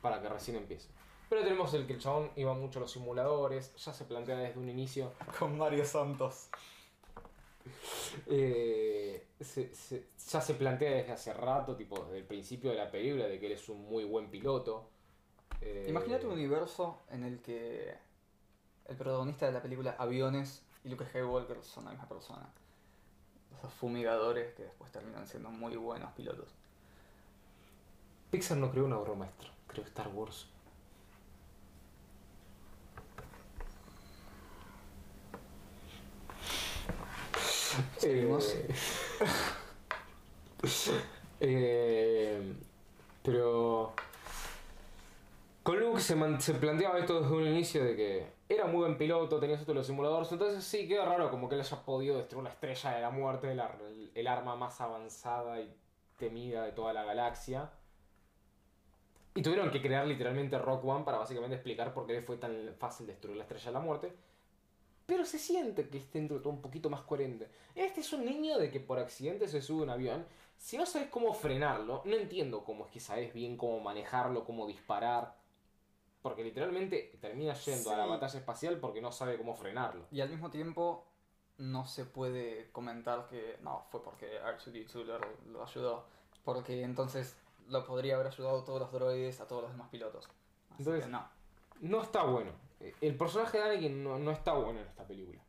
para 0.02 0.22
que 0.22 0.30
recién 0.30 0.56
empiece. 0.56 0.88
Pero 1.28 1.44
tenemos 1.44 1.74
el 1.74 1.86
que 1.86 1.92
el 1.92 2.00
chabón 2.00 2.32
iba 2.38 2.54
mucho 2.54 2.80
a 2.80 2.84
los 2.84 2.92
simuladores, 2.94 3.76
ya 3.76 3.92
se 3.92 4.06
plantea 4.06 4.38
desde 4.38 4.58
un 4.58 4.70
inicio 4.70 5.12
Con 5.38 5.58
Mario 5.58 5.84
Santos. 5.84 6.48
eh, 8.28 9.28
se- 9.42 9.76
se- 9.76 10.08
ya 10.30 10.40
se 10.40 10.54
plantea 10.54 10.92
desde 10.92 11.12
hace 11.12 11.34
rato, 11.34 11.76
tipo 11.76 12.00
desde 12.06 12.20
el 12.20 12.24
principio 12.26 12.72
de 12.72 12.78
la 12.78 12.90
película, 12.90 13.26
de 13.26 13.38
que 13.38 13.48
él 13.48 13.52
es 13.52 13.68
un 13.68 13.84
muy 13.84 14.06
buen 14.06 14.32
piloto. 14.32 14.90
Eh, 15.60 15.88
Imagínate 15.90 16.26
un 16.26 16.32
universo 16.32 17.00
en 17.10 17.26
el 17.26 17.42
que 17.42 17.94
el 18.86 18.96
protagonista 18.96 19.46
de 19.46 19.52
la 19.52 19.62
película 19.62 19.98
Aviones 20.00 20.66
y 20.86 20.90
Luke 20.90 21.04
Skywalker 21.06 21.62
son 21.64 21.84
la 21.84 21.92
misma 21.92 22.08
persona. 22.08 22.50
Esos 23.62 23.74
fumigadores 23.76 24.56
que 24.56 24.64
después 24.64 24.92
terminan 24.92 25.28
siendo 25.28 25.52
muy 25.52 25.76
buenos 25.76 26.12
pilotos. 26.14 26.50
Pixar 28.32 28.58
no 28.58 28.72
creó 28.72 28.86
una 28.86 28.98
obra 28.98 29.14
maestra, 29.14 29.52
creó 29.68 29.86
Star 29.86 30.08
Wars. 30.08 30.48
Seguimos. 38.00 38.56
Eh, 38.56 38.68
eh, 41.40 42.54
pero 43.22 43.94
con 45.64 46.00
se, 46.00 46.40
se 46.40 46.54
planteaba 46.56 47.00
esto 47.00 47.22
desde 47.22 47.36
un 47.36 47.48
inicio 47.48 47.84
de 47.84 47.96
que 47.96 48.42
era 48.50 48.66
muy 48.66 48.80
buen 48.80 48.98
piloto, 48.98 49.40
tenía 49.40 49.56
esto 49.56 49.72
de 49.72 49.76
los 49.76 49.88
simuladores, 49.88 50.32
entonces 50.32 50.64
sí, 50.64 50.88
queda 50.88 51.06
raro 51.06 51.30
como 51.30 51.48
que 51.48 51.56
él 51.56 51.62
haya 51.62 51.86
podido 51.86 52.18
destruir 52.18 52.44
la 52.44 52.50
estrella 52.50 52.92
de 52.92 53.02
la 53.02 53.10
muerte, 53.12 53.52
el, 54.16 54.28
arma 54.28 54.56
más 54.56 54.82
avanzada 54.82 55.62
y 55.62 55.74
temida 56.18 56.64
de 56.66 56.72
toda 56.72 56.94
la 56.94 57.04
galaxia. 57.04 57.72
Y 59.34 59.42
tuvieron 59.42 59.72
que 59.72 59.82
crear 59.82 60.06
literalmente 60.06 60.58
Rock 60.58 60.84
One 60.84 61.06
para 61.06 61.20
básicamente 61.20 61.56
explicar 61.56 61.94
por 61.94 62.06
qué 62.06 62.14
le 62.14 62.22
fue 62.22 62.38
tan 62.38 62.76
fácil 62.78 63.08
destruir 63.08 63.38
la 63.38 63.44
estrella 63.44 63.66
de 63.66 63.72
la 63.72 63.80
muerte. 63.80 64.14
Pero 65.06 65.26
se 65.26 65.40
siente 65.40 65.88
que 65.88 66.00
es 66.00 66.12
dentro 66.12 66.38
de 66.38 66.44
todo 66.44 66.54
un 66.54 66.62
poquito 66.62 66.90
más 66.90 67.02
coherente. 67.02 67.48
Este 67.76 68.02
es 68.02 68.12
un 68.12 68.26
niño 68.26 68.58
de 68.58 68.70
que 68.70 68.80
por 68.80 69.00
accidente 69.00 69.48
se 69.48 69.62
sube 69.62 69.84
un 69.84 69.90
avión. 69.90 70.26
Si 70.58 70.78
no 70.78 70.86
sabes 70.86 71.08
cómo 71.10 71.34
frenarlo, 71.34 72.02
no 72.04 72.16
entiendo 72.16 72.64
cómo 72.64 72.86
es 72.86 72.92
que 72.92 73.00
sabes 73.00 73.34
bien 73.34 73.56
cómo 73.56 73.80
manejarlo, 73.80 74.44
cómo 74.44 74.68
disparar. 74.68 75.41
Porque 76.22 76.44
literalmente 76.44 77.18
termina 77.20 77.54
yendo 77.54 77.92
a 77.92 77.98
la 77.98 78.06
batalla 78.06 78.38
espacial 78.40 78.78
porque 78.80 79.02
no 79.02 79.12
sabe 79.12 79.38
cómo 79.38 79.56
frenarlo. 79.56 80.06
Y 80.12 80.22
al 80.22 80.30
mismo 80.30 80.52
tiempo 80.52 81.08
no 81.58 81.86
se 81.86 82.06
puede 82.06 82.70
comentar 82.72 83.28
que 83.28 83.58
no, 83.62 83.86
fue 83.90 84.04
porque 84.04 84.40
R2D2 84.42 85.04
lo, 85.06 85.20
lo 85.52 85.64
ayudó. 85.64 86.06
Porque 86.44 86.84
entonces 86.84 87.38
lo 87.68 87.86
podría 87.86 88.16
haber 88.16 88.28
ayudado 88.28 88.62
a 88.62 88.66
todos 88.66 88.80
los 88.82 88.92
droides, 88.92 89.40
a 89.42 89.48
todos 89.48 89.64
los 89.64 89.72
demás 89.72 89.90
pilotos. 89.90 90.26
Así 90.26 90.80
Entonces- 90.80 91.06
que 91.06 91.12
no. 91.12 91.28
No 91.82 92.02
está 92.04 92.24
bueno. 92.24 92.52
El 93.00 93.16
personaje 93.16 93.58
de 93.58 93.64
Anakin 93.64 94.04
no, 94.04 94.20
no 94.20 94.32
está 94.32 94.54
bueno 94.54 94.80
en 94.82 94.88
esta 94.88 95.04
película. 95.06 95.42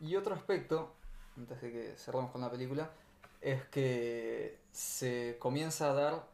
Y 0.00 0.14
otro 0.16 0.34
aspecto, 0.34 0.94
antes 1.36 1.60
de 1.60 1.72
que 1.72 1.96
cerremos 1.96 2.30
con 2.30 2.40
la 2.40 2.50
película, 2.50 2.90
es 3.40 3.64
que 3.66 4.60
se 4.72 5.36
comienza 5.38 5.90
a 5.90 5.94
dar 5.94 6.26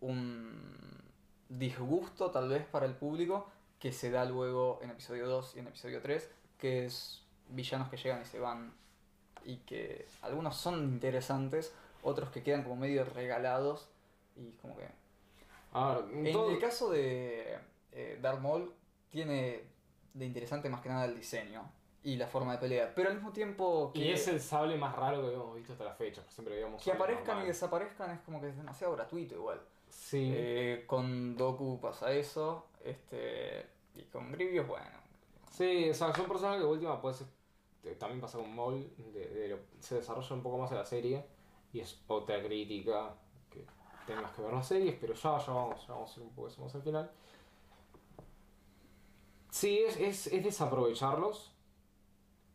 un 0.00 1.01
disgusto 1.58 2.30
tal 2.30 2.48
vez 2.48 2.64
para 2.66 2.86
el 2.86 2.94
público 2.94 3.46
que 3.78 3.92
se 3.92 4.10
da 4.10 4.24
luego 4.24 4.78
en 4.82 4.90
episodio 4.90 5.26
2 5.26 5.56
y 5.56 5.58
en 5.58 5.66
episodio 5.66 6.00
3, 6.00 6.30
que 6.58 6.86
es 6.86 7.22
villanos 7.48 7.88
que 7.88 7.96
llegan 7.96 8.22
y 8.22 8.24
se 8.24 8.38
van 8.38 8.72
y 9.44 9.56
que 9.58 10.06
algunos 10.22 10.56
son 10.56 10.84
interesantes, 10.84 11.74
otros 12.02 12.30
que 12.30 12.42
quedan 12.42 12.62
como 12.62 12.76
medio 12.76 13.04
regalados 13.04 13.88
y 14.36 14.52
como 14.52 14.76
que... 14.76 14.88
En 16.12 16.26
el 16.26 16.58
caso 16.60 16.90
de 16.90 17.58
eh, 17.92 18.18
Darth 18.20 18.40
Maul 18.40 18.72
tiene 19.08 19.62
de 20.14 20.26
interesante 20.26 20.68
más 20.68 20.80
que 20.80 20.88
nada 20.88 21.06
el 21.06 21.16
diseño 21.16 21.70
y 22.04 22.16
la 22.16 22.26
forma 22.26 22.52
de 22.52 22.58
pelea, 22.58 22.92
pero 22.94 23.08
al 23.08 23.16
mismo 23.16 23.32
tiempo 23.32 23.90
que, 23.92 24.00
Y 24.00 24.10
es 24.10 24.28
el 24.28 24.40
sable 24.40 24.76
más 24.76 24.94
raro 24.94 25.20
que 25.20 25.28
habíamos 25.28 25.54
visto 25.56 25.72
hasta 25.72 25.84
la 25.84 25.94
fecha. 25.94 26.22
Siempre 26.28 26.54
veíamos 26.54 26.82
que 26.82 26.92
aparezcan 26.92 27.42
y 27.42 27.46
desaparezcan 27.46 28.10
es 28.10 28.20
como 28.20 28.40
que 28.40 28.48
es 28.48 28.56
demasiado 28.56 28.94
gratuito 28.94 29.34
igual. 29.34 29.60
Sí. 29.92 30.32
Eh, 30.34 30.84
con 30.86 31.36
Doku 31.36 31.78
pasa 31.80 32.12
eso, 32.12 32.66
este 32.84 33.66
y 33.94 34.02
con 34.04 34.32
Grievous 34.32 34.66
bueno. 34.66 34.86
Sí, 35.50 35.90
o 35.90 35.94
sea, 35.94 36.14
son 36.14 36.26
personas 36.26 36.58
que 36.58 36.64
última 36.64 37.00
puede 37.00 37.14
ser- 37.16 37.26
eh, 37.84 37.96
también 37.98 38.20
pasa 38.20 38.38
con 38.38 38.54
Maul, 38.54 38.90
de, 39.12 39.28
de 39.28 39.48
lo- 39.48 39.58
se 39.80 39.96
desarrolla 39.96 40.34
un 40.34 40.42
poco 40.42 40.58
más 40.58 40.70
en 40.72 40.78
la 40.78 40.84
serie 40.84 41.24
y 41.72 41.80
es 41.80 42.00
otra 42.08 42.42
crítica 42.42 43.14
que 43.50 43.66
tengas 44.06 44.32
que 44.32 44.42
ver 44.42 44.52
las 44.52 44.66
series, 44.66 44.94
pero 45.00 45.14
ya, 45.14 45.38
ya 45.38 45.52
vamos, 45.52 45.86
ya 45.86 45.94
vamos 45.94 46.16
a 46.16 46.20
ir 46.20 46.26
un 46.26 46.34
poco 46.34 46.48
eso 46.48 46.62
más 46.62 46.74
al 46.74 46.82
final. 46.82 47.10
Sí, 49.50 49.78
es, 49.86 49.96
es, 49.98 50.26
es 50.28 50.42
desaprovecharlos, 50.44 51.52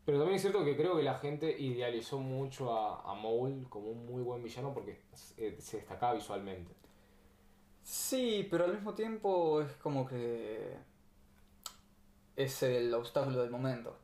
pero 0.06 0.20
también 0.20 0.36
es 0.38 0.42
cierto 0.42 0.64
que 0.64 0.76
creo 0.78 0.96
que 0.96 1.04
la 1.04 1.16
gente 1.18 1.56
idealizó 1.60 2.20
mucho 2.20 2.74
a, 2.74 3.02
a 3.12 3.14
Maul 3.16 3.68
como 3.70 3.88
un 3.90 4.06
muy 4.06 4.22
buen 4.24 4.42
villano 4.42 4.74
porque 4.74 5.02
eh, 5.38 5.58
se 5.60 5.78
destacaba 5.78 6.14
visualmente. 6.14 6.74
Sí, 7.90 8.46
pero 8.52 8.66
al 8.66 8.74
mismo 8.74 8.94
tiempo 8.96 9.62
es 9.62 9.72
como 9.78 10.06
que 10.06 10.76
es 12.36 12.62
el 12.64 12.94
obstáculo 12.94 13.42
del 13.42 13.50
momento. 13.50 13.96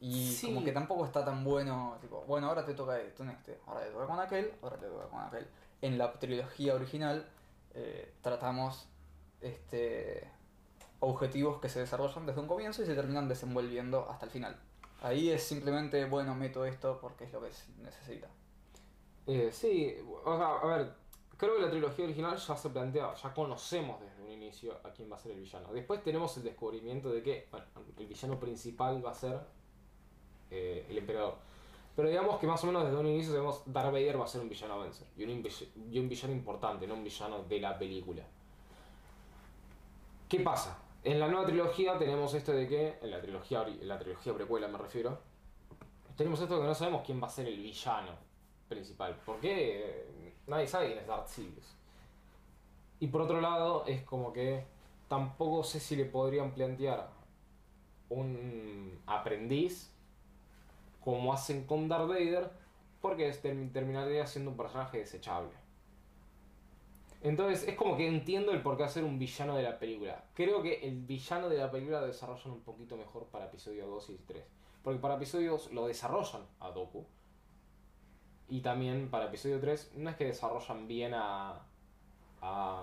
Y 0.00 0.32
Sí. 0.32 0.48
como 0.48 0.64
que 0.64 0.72
tampoco 0.72 1.04
está 1.06 1.24
tan 1.24 1.44
bueno, 1.44 1.96
tipo, 2.00 2.22
bueno, 2.26 2.48
ahora 2.48 2.64
te 2.64 2.74
toca 2.74 2.98
esto 3.00 3.22
en 3.22 3.30
este, 3.30 3.60
ahora 3.66 3.84
te 3.84 3.92
toca 3.92 4.06
con 4.06 4.18
aquel, 4.18 4.52
ahora 4.60 4.76
te 4.76 4.86
toca 4.86 5.06
con 5.06 5.20
aquel. 5.20 5.46
En 5.82 5.98
la 5.98 6.12
trilogía 6.14 6.74
original 6.74 7.28
eh, 7.74 8.12
tratamos 8.22 8.88
este 9.40 10.28
objetivos 10.98 11.60
que 11.60 11.68
se 11.68 11.78
desarrollan 11.78 12.26
desde 12.26 12.40
un 12.40 12.48
comienzo 12.48 12.82
y 12.82 12.86
se 12.86 12.96
terminan 12.96 13.28
desenvolviendo 13.28 14.10
hasta 14.10 14.24
el 14.26 14.32
final. 14.32 14.56
Ahí 15.00 15.30
es 15.30 15.44
simplemente, 15.44 16.04
bueno, 16.06 16.34
meto 16.34 16.64
esto 16.64 16.98
porque 17.00 17.22
es 17.22 17.32
lo 17.32 17.40
que 17.40 17.52
se 17.52 17.70
necesita. 17.80 18.26
Eh, 19.28 19.50
sí, 19.52 19.96
o 20.24 20.36
sea, 20.36 20.56
a 20.58 20.66
ver, 20.66 20.92
creo 21.38 21.54
que 21.54 21.62
la 21.62 21.70
trilogía 21.70 22.04
original 22.04 22.36
ya 22.36 22.56
se 22.56 22.68
plantea, 22.68 23.14
ya 23.14 23.32
conocemos 23.32 24.00
desde 24.00 24.22
un 24.22 24.30
inicio 24.32 24.76
a 24.84 24.90
quién 24.90 25.10
va 25.10 25.16
a 25.16 25.18
ser 25.18 25.32
el 25.32 25.40
villano. 25.40 25.72
Después 25.72 26.02
tenemos 26.02 26.36
el 26.36 26.42
descubrimiento 26.42 27.10
de 27.10 27.22
que 27.22 27.48
el 27.96 28.06
villano 28.06 28.38
principal 28.38 29.04
va 29.04 29.12
a 29.12 29.14
ser 29.14 29.40
eh, 30.50 30.84
el 30.90 30.98
emperador. 30.98 31.36
Pero 31.94 32.08
digamos 32.08 32.38
que 32.38 32.46
más 32.46 32.62
o 32.62 32.66
menos 32.66 32.84
desde 32.84 32.96
un 32.96 33.06
inicio 33.06 33.32
sabemos 33.32 33.62
Darth 33.66 33.92
Vader 33.92 34.20
va 34.20 34.24
a 34.24 34.28
ser 34.28 34.40
un 34.40 34.48
villano 34.48 34.74
a 34.74 34.78
vencer. 34.78 35.06
Y 35.16 35.24
un, 35.24 35.30
y 35.90 35.98
un 35.98 36.08
villano 36.08 36.34
importante, 36.34 36.86
no 36.86 36.94
un 36.94 37.04
villano 37.04 37.44
de 37.44 37.60
la 37.60 37.78
película. 37.78 38.24
¿Qué 40.28 40.40
pasa? 40.40 40.78
En 41.04 41.20
la 41.20 41.28
nueva 41.28 41.46
trilogía 41.46 41.96
tenemos 41.98 42.34
esto 42.34 42.52
de 42.52 42.66
que, 42.66 42.98
en 43.00 43.10
la 43.10 43.20
trilogía, 43.20 43.62
en 43.66 43.86
la 43.86 43.98
trilogía 43.98 44.34
precuela 44.34 44.68
me 44.68 44.78
refiero, 44.78 45.18
tenemos 46.16 46.40
esto 46.40 46.56
de 46.56 46.62
que 46.62 46.66
no 46.66 46.74
sabemos 46.74 47.02
quién 47.06 47.22
va 47.22 47.28
a 47.28 47.30
ser 47.30 47.46
el 47.46 47.58
villano 47.60 48.12
principal. 48.68 49.16
Porque 49.24 50.34
nadie 50.48 50.66
sabe 50.66 50.86
quién 50.86 50.98
es 50.98 51.06
Darth 51.06 51.28
Sidious. 51.28 51.76
Y 53.00 53.08
por 53.08 53.22
otro 53.22 53.40
lado, 53.40 53.84
es 53.86 54.02
como 54.02 54.32
que 54.32 54.64
tampoco 55.06 55.62
sé 55.62 55.78
si 55.80 55.96
le 55.96 56.04
podrían 56.04 56.52
plantear 56.52 57.08
un 58.08 59.00
aprendiz 59.06 59.92
como 61.00 61.32
hacen 61.32 61.64
con 61.64 61.88
Darth 61.88 62.08
Vader, 62.08 62.50
porque 63.00 63.30
terminaría 63.72 64.26
siendo 64.26 64.50
un 64.50 64.56
personaje 64.56 64.98
desechable. 64.98 65.52
Entonces 67.20 67.66
es 67.66 67.74
como 67.74 67.96
que 67.96 68.06
entiendo 68.06 68.52
el 68.52 68.62
por 68.62 68.76
qué 68.76 68.84
hacer 68.84 69.04
un 69.04 69.18
villano 69.18 69.56
de 69.56 69.62
la 69.62 69.78
película. 69.78 70.24
Creo 70.34 70.62
que 70.62 70.86
el 70.86 71.00
villano 71.00 71.48
de 71.48 71.58
la 71.58 71.70
película 71.70 72.00
lo 72.00 72.06
desarrollan 72.06 72.52
un 72.52 72.60
poquito 72.60 72.96
mejor 72.96 73.26
para 73.26 73.46
episodio 73.46 73.86
2 73.86 74.10
y 74.10 74.18
3. 74.26 74.44
Porque 74.82 75.00
para 75.00 75.16
episodio 75.16 75.52
2 75.52 75.72
lo 75.72 75.86
desarrollan 75.86 76.42
a 76.60 76.70
Doku. 76.70 77.04
Y 78.48 78.60
también 78.60 79.10
para 79.10 79.26
episodio 79.26 79.60
3 79.60 79.92
no 79.96 80.10
es 80.10 80.16
que 80.16 80.24
desarrollan 80.26 80.88
bien 80.88 81.12
a... 81.14 81.50
a, 82.40 82.82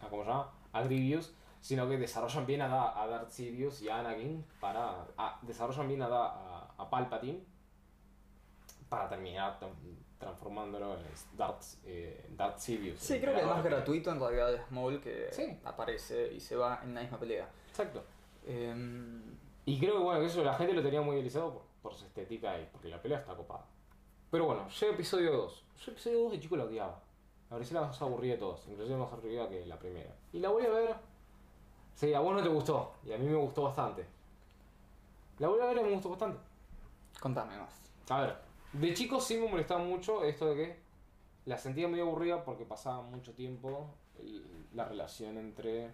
a 0.00 0.08
¿Cómo 0.08 0.22
se 0.22 0.28
llama? 0.30 0.52
A 0.72 0.82
Grievous. 0.82 1.34
Sino 1.60 1.88
que 1.88 1.96
desarrollan 1.96 2.44
bien 2.46 2.60
a, 2.60 3.02
a 3.02 3.06
Darth 3.06 3.30
Sidious 3.30 3.80
y 3.82 3.88
a 3.88 4.00
Anakin 4.00 4.44
para... 4.60 5.06
a- 5.16 5.38
desarrollan 5.42 5.88
bien 5.88 6.02
a, 6.02 6.06
a, 6.06 6.74
a 6.78 6.90
Palpatine 6.90 7.40
para 8.88 9.08
terminar 9.08 9.58
tra- 9.58 9.70
transformándolo 10.18 10.94
en 10.94 11.02
Darth, 11.36 11.62
eh, 11.84 12.26
Darth 12.36 12.58
Sidious. 12.58 13.00
Sí, 13.00 13.18
creo 13.20 13.34
que 13.34 13.40
el 13.40 13.46
más 13.46 13.64
gratuito 13.64 14.10
en 14.12 14.20
realidad 14.20 14.54
es 14.54 14.70
Maul 14.70 15.00
que 15.00 15.28
Sí. 15.32 15.58
aparece 15.64 16.32
y 16.32 16.38
se 16.40 16.54
va 16.54 16.80
en 16.84 16.94
la 16.94 17.00
misma 17.00 17.18
pelea. 17.18 17.48
Exacto. 17.68 18.04
Em, 18.46 19.22
Y 19.64 19.78
creo 19.80 19.94
que 19.94 20.02
bueno, 20.04 20.20
que 20.20 20.26
eso 20.26 20.44
la 20.44 20.54
gente 20.54 20.74
lo 20.74 20.82
tenía 20.82 21.00
muy 21.00 21.16
idealizado 21.16 21.52
por, 21.54 21.62
por 21.82 21.94
su 21.94 22.04
estética 22.04 22.60
y 22.60 22.68
porque 22.70 22.88
la 22.88 23.00
pelea 23.00 23.18
está 23.18 23.34
copada. 23.34 23.64
Pero 24.34 24.46
bueno, 24.46 24.68
llega 24.68 24.92
episodio 24.94 25.30
2. 25.30 25.64
Yo 25.86 25.92
episodio 25.92 26.22
2 26.24 26.32
de 26.32 26.40
chico 26.40 26.56
la 26.56 26.64
odiaba. 26.64 26.98
Me 27.44 27.50
parecía 27.50 27.80
la 27.80 27.86
más 27.86 28.02
aburrida 28.02 28.32
de 28.32 28.38
todos, 28.40 28.66
inclusive 28.66 28.96
más 28.98 29.12
aburrida 29.12 29.48
que 29.48 29.64
la 29.64 29.78
primera. 29.78 30.12
Y 30.32 30.40
la 30.40 30.48
voy 30.48 30.66
a 30.66 30.70
ver. 30.70 30.96
Sí, 31.94 32.12
a 32.12 32.18
vos 32.18 32.34
no 32.34 32.42
te 32.42 32.48
gustó, 32.48 32.94
y 33.06 33.12
a 33.12 33.16
mí 33.18 33.26
me 33.26 33.36
gustó 33.36 33.62
bastante. 33.62 34.04
La 35.38 35.46
voy 35.46 35.60
a 35.60 35.66
ver 35.66 35.76
y 35.76 35.82
me 35.84 35.90
gustó 35.92 36.08
bastante. 36.10 36.40
contame 37.20 37.56
más. 37.56 37.80
A 38.08 38.22
ver, 38.22 38.36
de 38.72 38.92
chico 38.92 39.20
sí 39.20 39.36
me 39.36 39.48
molestaba 39.48 39.84
mucho 39.84 40.24
esto 40.24 40.46
de 40.46 40.56
que 40.56 40.78
la 41.44 41.56
sentía 41.56 41.86
medio 41.86 42.02
aburrida 42.08 42.42
porque 42.44 42.64
pasaba 42.64 43.02
mucho 43.02 43.34
tiempo 43.34 43.86
la 44.74 44.84
relación 44.84 45.38
entre 45.38 45.92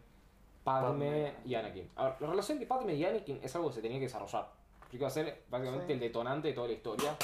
Padme 0.64 1.32
Padme. 1.32 1.34
y 1.44 1.54
Anakin. 1.56 1.90
A 1.96 2.04
ver, 2.04 2.16
la 2.22 2.30
relación 2.30 2.56
entre 2.56 2.68
Padme 2.68 2.94
y 2.94 3.04
Anakin 3.04 3.38
es 3.42 3.54
algo 3.54 3.68
que 3.68 3.74
se 3.74 3.82
tenía 3.82 3.98
que 3.98 4.06
desarrollar. 4.06 4.50
Porque 4.78 4.96
iba 4.96 5.08
a 5.08 5.10
ser 5.10 5.42
básicamente 5.50 5.88
Sí. 5.88 5.92
el 5.92 6.00
detonante 6.00 6.48
de 6.48 6.54
toda 6.54 6.68
la 6.68 6.72
historia, 6.72 7.16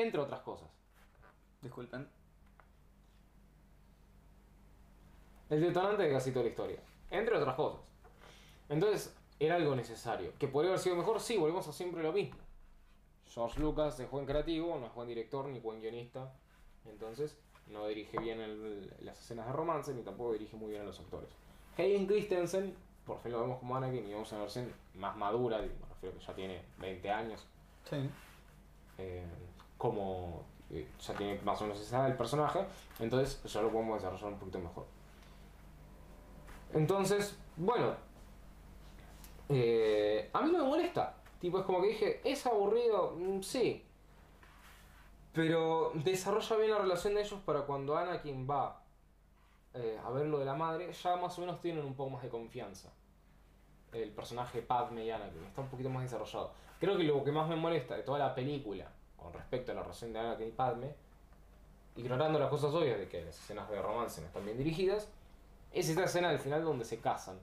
entre 0.00 0.20
otras 0.20 0.40
cosas. 0.40 0.68
Disculpen. 1.62 2.08
El 5.50 5.60
detonante 5.62 6.02
de 6.02 6.12
casi 6.12 6.30
toda 6.30 6.44
la 6.44 6.50
historia, 6.50 6.78
entre 7.10 7.36
otras 7.36 7.54
cosas. 7.54 7.80
Entonces, 8.68 9.16
era 9.40 9.54
algo 9.56 9.74
necesario. 9.74 10.32
¿Que 10.38 10.46
podría 10.48 10.70
haber 10.72 10.80
sido 10.80 10.96
mejor? 10.96 11.20
Sí, 11.20 11.36
volvemos 11.38 11.66
a 11.68 11.72
siempre 11.72 12.02
lo 12.02 12.12
mismo. 12.12 12.36
George 13.26 13.60
Lucas 13.60 13.98
es 14.00 14.10
buen 14.10 14.26
creativo, 14.26 14.78
no 14.78 14.86
es 14.86 14.94
buen 14.94 15.08
director 15.08 15.46
ni 15.46 15.58
buen 15.60 15.80
guionista. 15.80 16.32
Entonces, 16.86 17.38
no 17.68 17.86
dirige 17.86 18.18
bien 18.18 18.40
el- 18.40 18.92
las 19.00 19.18
escenas 19.20 19.46
de 19.46 19.52
romance 19.52 19.94
ni 19.94 20.02
tampoco 20.02 20.32
dirige 20.32 20.56
muy 20.56 20.70
bien 20.70 20.82
a 20.82 20.84
los 20.84 20.98
actores. 21.00 21.28
Hayden 21.78 22.06
Christensen, 22.06 22.74
por 23.06 23.18
fin 23.20 23.32
lo 23.32 23.40
vemos 23.40 23.58
como 23.58 23.76
Anakin 23.76 24.04
y 24.06 24.12
vemos 24.12 24.30
una 24.32 24.42
versión 24.42 24.72
más 24.94 25.16
madura, 25.16 25.58
me 25.58 25.68
refiero 25.88 26.18
que 26.18 26.24
ya 26.24 26.34
tiene 26.34 26.62
20 26.78 27.10
años, 27.10 27.46
Sí. 27.88 28.10
eh, 28.98 29.24
como 29.78 30.44
eh, 30.70 30.86
ya 31.00 31.14
tiene 31.14 31.40
más 31.42 31.60
o 31.60 31.64
menos 31.64 31.80
esa 31.80 31.98
edad 31.98 32.08
el 32.08 32.16
personaje, 32.16 32.66
entonces 32.98 33.42
ya 33.50 33.62
lo 33.62 33.70
podemos 33.70 33.96
desarrollar 33.96 34.32
un 34.32 34.38
poquito 34.38 34.58
mejor. 34.58 34.86
Entonces, 36.74 37.38
bueno, 37.56 37.94
eh, 39.48 40.28
a 40.32 40.42
mí 40.42 40.52
no 40.52 40.58
me 40.58 40.64
molesta. 40.64 41.14
Tipo, 41.40 41.60
es 41.60 41.64
como 41.64 41.80
que 41.80 41.88
dije, 41.88 42.20
¿es 42.24 42.44
aburrido? 42.46 43.14
Mm, 43.16 43.40
sí. 43.40 43.84
Pero 45.32 45.92
desarrolla 45.94 46.56
bien 46.56 46.70
la 46.70 46.78
relación 46.78 47.14
de 47.14 47.22
ellos 47.22 47.40
para 47.44 47.62
cuando 47.62 47.96
Anakin 47.96 48.48
va 48.48 48.82
eh, 49.72 49.98
a 50.04 50.10
ver 50.10 50.26
lo 50.26 50.38
de 50.40 50.44
la 50.44 50.54
madre, 50.54 50.92
ya 50.92 51.16
más 51.16 51.38
o 51.38 51.40
menos 51.40 51.60
tienen 51.60 51.84
un 51.84 51.94
poco 51.94 52.10
más 52.10 52.22
de 52.22 52.28
confianza. 52.28 52.90
El 53.92 54.10
personaje 54.10 54.60
Padme 54.60 55.04
y 55.06 55.10
Anakin 55.10 55.44
está 55.44 55.62
un 55.62 55.68
poquito 55.68 55.88
más 55.88 56.02
desarrollado. 56.02 56.52
Creo 56.78 56.96
que 56.98 57.04
lo 57.04 57.24
que 57.24 57.32
más 57.32 57.48
me 57.48 57.56
molesta 57.56 57.96
de 57.96 58.02
toda 58.02 58.18
la 58.18 58.34
película 58.34 58.90
con 59.18 59.32
respecto 59.32 59.72
a 59.72 59.74
la 59.74 59.82
relación 59.82 60.12
de 60.12 60.18
Anakin 60.20 60.48
y 60.48 60.52
Padme, 60.52 60.94
ignorando 61.96 62.38
las 62.38 62.48
cosas 62.48 62.72
obvias 62.72 62.98
de 62.98 63.08
que 63.08 63.24
las 63.24 63.38
escenas 63.38 63.68
de 63.68 63.82
romance 63.82 64.20
no 64.20 64.28
están 64.28 64.44
bien 64.44 64.56
dirigidas, 64.56 65.08
es 65.72 65.88
esta 65.88 66.04
escena 66.04 66.30
del 66.30 66.38
final 66.38 66.64
donde 66.64 66.84
se 66.84 67.00
casan. 67.00 67.38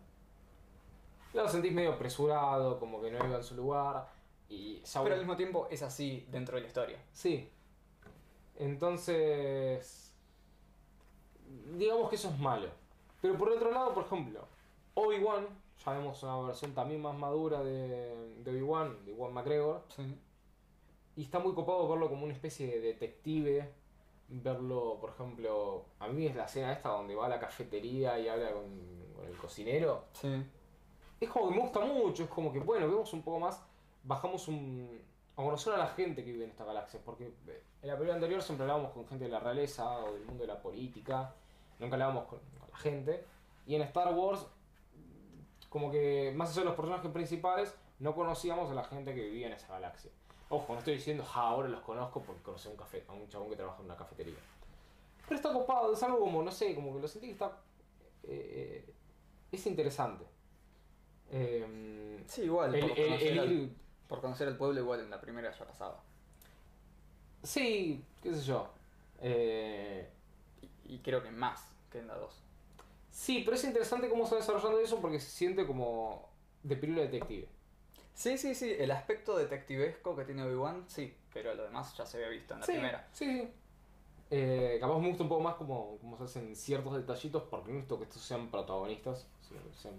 Lo 1.33 1.47
sentís 1.49 1.73
medio 1.73 1.93
apresurado, 1.93 2.79
como 2.79 3.01
que 3.01 3.11
no 3.11 3.23
iba 3.25 3.35
en 3.35 3.43
su 3.43 3.55
lugar, 3.55 4.07
y 4.49 4.81
Pero 4.93 5.13
al 5.13 5.19
mismo 5.19 5.35
tiempo 5.35 5.67
es 5.69 5.81
así 5.81 6.25
dentro 6.31 6.55
de 6.55 6.61
la 6.61 6.67
historia. 6.67 6.99
Sí. 7.11 7.49
Entonces. 8.57 10.13
Digamos 11.77 12.09
que 12.09 12.15
eso 12.15 12.29
es 12.29 12.39
malo. 12.39 12.69
Pero 13.21 13.37
por 13.37 13.49
otro 13.49 13.71
lado, 13.71 13.93
por 13.93 14.05
ejemplo, 14.05 14.47
Obi-Wan, 14.93 15.47
ya 15.83 15.91
vemos 15.93 16.21
una 16.23 16.39
versión 16.41 16.73
también 16.73 17.01
más 17.01 17.17
madura 17.17 17.63
de, 17.63 18.35
de 18.43 18.51
Obi-Wan, 18.51 19.05
de 19.05 19.11
Obi-Wan 19.11 19.33
McGregor, 19.33 19.83
Sí. 19.89 20.15
Y 21.15 21.23
está 21.23 21.39
muy 21.39 21.53
copado 21.53 21.87
verlo 21.87 22.09
como 22.09 22.23
una 22.25 22.33
especie 22.33 22.67
de 22.67 22.79
detective. 22.79 23.71
Verlo, 24.27 24.97
por 24.99 25.11
ejemplo, 25.11 25.85
a 25.99 26.07
mí 26.07 26.25
es 26.25 26.35
la 26.35 26.45
escena 26.45 26.71
esta 26.73 26.89
donde 26.89 27.13
va 27.15 27.27
a 27.27 27.29
la 27.29 27.39
cafetería 27.39 28.17
y 28.19 28.27
habla 28.27 28.51
con, 28.51 28.63
con 29.15 29.25
el 29.25 29.37
cocinero 29.37 30.05
Sí. 30.13 30.43
es 31.19 31.29
como 31.29 31.49
que 31.49 31.55
me 31.55 31.61
gusta 31.61 31.79
mucho, 31.81 32.23
es 32.23 32.29
como 32.29 32.51
que, 32.51 32.59
bueno, 32.59 32.87
vemos 32.87 33.13
un 33.13 33.21
poco 33.21 33.39
más, 33.39 33.63
bajamos 34.03 34.47
un, 34.47 34.99
a 35.37 35.43
conocer 35.43 35.73
a 35.73 35.77
la 35.77 35.87
gente 35.87 36.23
que 36.25 36.31
vive 36.31 36.45
en 36.45 36.49
esta 36.49 36.65
galaxia, 36.65 36.99
porque 37.05 37.25
eh, 37.47 37.61
en 37.83 37.87
la 37.87 37.93
película 37.93 38.15
anterior 38.15 38.41
siempre 38.41 38.63
hablábamos 38.63 38.93
con 38.93 39.05
gente 39.07 39.25
de 39.25 39.31
la 39.31 39.39
realeza 39.39 40.03
o 40.03 40.13
del 40.13 40.25
mundo 40.25 40.41
de 40.41 40.47
la 40.47 40.59
política, 40.59 41.35
nunca 41.79 41.93
hablábamos 41.95 42.25
con, 42.25 42.39
con 42.59 42.69
la 42.71 42.77
gente, 42.77 43.23
y 43.67 43.75
en 43.75 43.83
Star 43.83 44.11
Wars, 44.15 44.47
como 45.69 45.91
que 45.91 46.33
más 46.35 46.49
allá 46.49 46.61
de 46.61 46.65
los 46.65 46.75
personajes 46.75 47.11
principales, 47.11 47.75
no 47.99 48.15
conocíamos 48.15 48.71
a 48.71 48.73
la 48.73 48.83
gente 48.83 49.13
que 49.13 49.21
vivía 49.21 49.47
en 49.47 49.53
esa 49.53 49.67
galaxia. 49.67 50.09
Ojo, 50.49 50.73
no 50.73 50.79
estoy 50.79 50.95
diciendo, 50.95 51.23
ja, 51.23 51.41
ahora 51.41 51.67
los 51.67 51.81
conozco 51.81 52.21
porque 52.21 52.41
conocí 52.43 52.67
a 52.67 52.71
un, 52.71 52.77
café, 52.77 53.03
a 53.07 53.13
un 53.13 53.27
chabón 53.29 53.49
que 53.49 53.55
trabaja 53.55 53.79
en 53.79 53.85
una 53.85 53.95
cafetería. 53.97 54.35
Pero 55.27 55.35
está 55.37 55.51
copado, 55.51 55.93
es 55.93 56.03
algo 56.03 56.19
como, 56.19 56.43
no 56.43 56.51
sé, 56.51 56.75
como 56.75 56.93
que 56.95 57.01
lo 57.01 57.07
sentí 57.07 57.27
que 57.27 57.33
está... 57.33 57.57
eh, 58.23 58.93
es 59.51 59.65
interesante. 59.67 60.25
Eh, 61.31 62.23
Sí, 62.27 62.43
igual. 62.43 62.73
el, 62.75 62.81
por, 62.81 62.95
conocer 62.95 63.27
el 63.31 63.39
al, 63.39 63.69
por 64.07 64.21
conocer 64.21 64.47
al 64.47 64.57
pueblo, 64.57 64.79
igual 64.81 64.99
en 65.01 65.09
la 65.09 65.21
primera 65.21 65.51
ya 65.51 65.65
pasaba. 65.65 66.01
Sí, 67.43 68.03
qué 68.21 68.33
sé 68.33 68.41
yo. 68.41 68.69
Eh, 69.21 70.09
Y, 70.61 70.95
y 70.95 70.99
creo 70.99 71.21
que 71.23 71.31
más 71.31 71.67
que 71.91 71.99
en 71.99 72.07
la 72.07 72.15
2. 72.15 72.41
sí, 73.11 73.41
pero 73.45 73.55
es 73.55 73.63
interesante 73.63 74.09
cómo 74.09 74.25
se 74.25 74.35
va 74.35 74.41
desarrollando 74.41 74.79
eso 74.79 74.99
porque 75.01 75.19
se 75.19 75.29
siente 75.29 75.65
como 75.65 76.29
de 76.63 76.75
película 76.75 77.03
detective. 77.03 77.47
Sí, 78.15 78.37
sí, 78.37 78.55
sí. 78.55 78.75
El 78.79 78.89
aspecto 78.91 79.37
detectivesco 79.37 80.15
que 80.15 80.23
tiene 80.25 80.43
Obi-Wan, 80.43 80.85
sí. 80.87 81.13
Pero 81.33 81.53
lo 81.53 81.63
demás 81.63 81.95
ya 81.97 82.05
se 82.05 82.17
había 82.17 82.29
visto 82.29 82.53
en 82.55 82.61
la 82.61 82.65
sí, 82.65 82.71
primera. 82.71 83.07
Sí, 83.11 83.25
sí. 83.41 83.51
Eh, 84.31 84.77
capaz 84.79 84.97
me 84.99 85.09
gusta 85.09 85.23
un 85.23 85.29
poco 85.29 85.41
más 85.43 85.55
como, 85.55 85.97
como 85.99 86.17
se 86.17 86.23
hacen 86.23 86.55
ciertos 86.55 86.95
detallitos 86.95 87.43
porque 87.43 87.67
no 87.69 87.75
necesito 87.75 87.97
que 87.99 88.05
estos 88.05 88.21
sean 88.23 88.49
protagonistas, 88.49 89.27
sino 89.47 89.61
que 89.63 89.73
sean- 89.77 89.93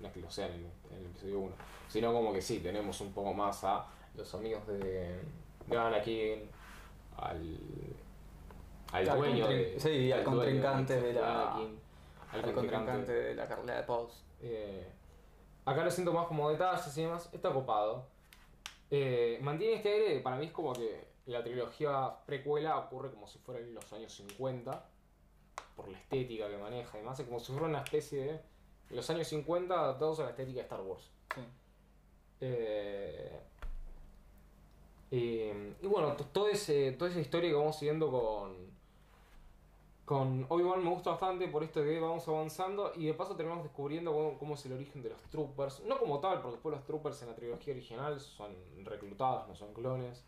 no 0.00 0.08
es 0.08 0.12
que 0.14 0.20
lo 0.20 0.30
sean 0.30 0.50
en, 0.52 0.70
en 0.90 0.98
el 0.98 1.06
episodio 1.06 1.38
1, 1.40 1.54
sino 1.88 2.12
como 2.12 2.32
que 2.32 2.42
sí, 2.42 2.58
tenemos 2.58 3.00
un 3.00 3.12
poco 3.12 3.32
más 3.32 3.62
a 3.64 3.86
los 4.16 4.34
amigos 4.34 4.66
de, 4.66 5.20
de 5.66 5.76
Anakin, 5.78 6.50
al, 7.18 7.58
al 8.92 9.08
Al 9.08 9.16
dueño 9.18 9.46
de, 9.46 9.78
sí, 9.78 10.10
al 10.10 10.24
contrincante 10.24 11.00
de 11.00 11.12
la- 11.12 11.52
Anakin, 11.52 11.78
al 12.32 12.44
Al 12.44 12.52
contrincante 12.52 13.12
de 13.12 13.34
la 13.34 13.46
carrera 13.46 13.76
de 13.76 13.82
Pause. 13.84 14.24
eh, 14.40 14.92
acá 15.66 15.84
lo 15.84 15.90
siento 15.90 16.12
más 16.14 16.26
como 16.26 16.48
detalles 16.50 16.96
y 16.96 17.02
demás. 17.02 17.28
Está 17.32 17.52
copado. 17.52 18.06
Eh, 18.90 19.38
mantiene 19.42 19.74
este 19.74 19.92
aire, 19.92 20.14
que 20.14 20.20
para 20.20 20.36
mí 20.36 20.46
es 20.46 20.52
como 20.52 20.72
que 20.72 21.04
la 21.26 21.42
trilogía 21.42 22.14
precuela 22.24 22.78
ocurre 22.78 23.10
como 23.10 23.26
si 23.26 23.38
fuera 23.40 23.60
en 23.60 23.74
los 23.74 23.92
años 23.92 24.12
50, 24.14 24.88
por 25.74 25.88
la 25.88 25.98
estética 25.98 26.48
que 26.48 26.56
maneja 26.56 26.96
y 26.96 27.00
demás. 27.00 27.18
Es 27.20 27.26
como 27.26 27.40
si 27.40 27.52
fuera 27.52 27.66
una 27.66 27.82
especie 27.82 28.40
de 28.88 28.96
los 28.96 29.10
años 29.10 29.26
50 29.28 29.74
adaptados 29.74 30.20
a 30.20 30.24
la 30.24 30.30
estética 30.30 30.56
de 30.58 30.62
Star 30.62 30.80
Wars. 30.80 31.10
Sí. 31.34 31.40
Eh, 32.40 33.40
Eh, 35.10 35.74
y 35.80 35.86
bueno, 35.86 36.14
t- 36.16 36.24
todo 36.32 36.48
ese, 36.48 36.92
toda 36.92 37.10
esa 37.10 37.20
historia 37.20 37.50
que 37.50 37.56
vamos 37.56 37.76
siguiendo 37.78 38.10
con, 38.10 38.75
con 40.06 40.46
Obi-Wan 40.48 40.84
me 40.84 40.90
gusta 40.90 41.10
bastante 41.10 41.48
por 41.48 41.64
esto 41.64 41.82
que 41.82 41.98
vamos 41.98 42.26
avanzando 42.28 42.92
y 42.94 43.06
de 43.06 43.14
paso 43.14 43.34
terminamos 43.34 43.64
descubriendo 43.64 44.36
cómo, 44.38 44.54
es 44.54 44.64
el 44.64 44.74
origen 44.74 45.02
de 45.02 45.10
los 45.10 45.20
troopers. 45.30 45.82
No 45.84 45.98
como 45.98 46.20
tal, 46.20 46.40
porque 46.40 46.54
después 46.54 46.76
los 46.76 46.84
troopers 46.84 47.20
en 47.22 47.28
la 47.28 47.34
trilogía 47.34 47.74
original 47.74 48.20
son 48.20 48.54
reclutados, 48.84 49.48
no 49.48 49.56
son 49.56 49.74
clones. 49.74 50.24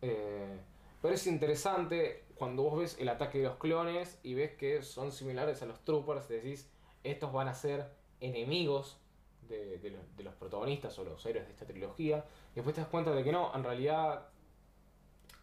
Eh, 0.00 0.58
pero 1.02 1.14
es 1.14 1.26
interesante 1.26 2.24
cuando 2.34 2.62
vos 2.62 2.78
ves 2.78 2.96
el 2.98 3.10
ataque 3.10 3.38
de 3.38 3.44
los 3.44 3.56
clones 3.58 4.18
y 4.22 4.32
ves 4.32 4.52
que 4.52 4.82
son 4.82 5.12
similares 5.12 5.60
a 5.60 5.66
los 5.66 5.84
troopers, 5.84 6.26
decís, 6.28 6.72
estos 7.04 7.30
van 7.30 7.48
a 7.48 7.54
ser 7.54 7.92
enemigos 8.20 8.98
de, 9.50 9.78
de 9.80 10.22
los 10.22 10.34
protagonistas 10.36 10.98
o 10.98 11.04
los 11.04 11.24
héroes 11.26 11.46
de 11.46 11.52
esta 11.52 11.66
trilogía. 11.66 12.24
Y 12.52 12.54
después 12.54 12.74
te 12.74 12.80
das 12.80 12.88
cuenta 12.88 13.10
de 13.10 13.22
que 13.22 13.32
no, 13.32 13.54
en 13.54 13.64
realidad 13.64 14.31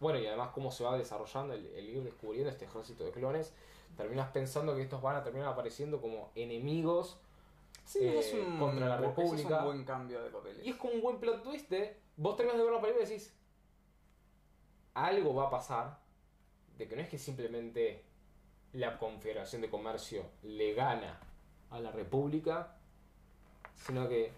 bueno, 0.00 0.18
y 0.18 0.26
además 0.26 0.50
cómo 0.52 0.70
se 0.70 0.82
va 0.82 0.96
desarrollando 0.96 1.54
el, 1.54 1.66
el 1.66 1.88
ir 1.88 2.02
descubriendo 2.02 2.50
este 2.50 2.64
ejército 2.64 3.04
de 3.04 3.12
clones, 3.12 3.52
terminas 3.96 4.30
pensando 4.30 4.74
que 4.74 4.82
estos 4.82 5.02
van 5.02 5.16
a 5.16 5.22
terminar 5.22 5.48
apareciendo 5.48 6.00
como 6.00 6.30
enemigos. 6.34 7.18
Sí, 7.84 8.00
eh, 8.00 8.18
es 8.18 8.32
un, 8.34 8.58
contra 8.58 8.88
la 8.88 8.96
República. 8.96 9.56
Es 9.56 9.60
un 9.60 9.66
buen 9.66 9.84
cambio 9.84 10.22
de 10.22 10.30
papeles. 10.30 10.66
Y 10.66 10.70
es 10.70 10.76
como 10.76 10.94
un 10.94 11.02
buen 11.02 11.18
plot 11.18 11.42
twist 11.42 11.68
de, 11.70 11.96
vos 12.16 12.36
terminas 12.36 12.58
de 12.58 12.64
ver 12.64 12.72
la 12.72 12.80
película 12.80 13.04
y 13.04 13.08
decís, 13.08 13.34
algo 14.94 15.34
va 15.34 15.48
a 15.48 15.50
pasar, 15.50 15.98
de 16.78 16.88
que 16.88 16.96
no 16.96 17.02
es 17.02 17.08
que 17.08 17.18
simplemente 17.18 18.04
la 18.72 18.98
Confederación 18.98 19.62
de 19.62 19.70
Comercio 19.70 20.24
le 20.42 20.74
gana 20.74 21.20
a 21.70 21.80
la 21.80 21.90
República, 21.90 22.76
sino 23.74 24.08
que 24.08 24.32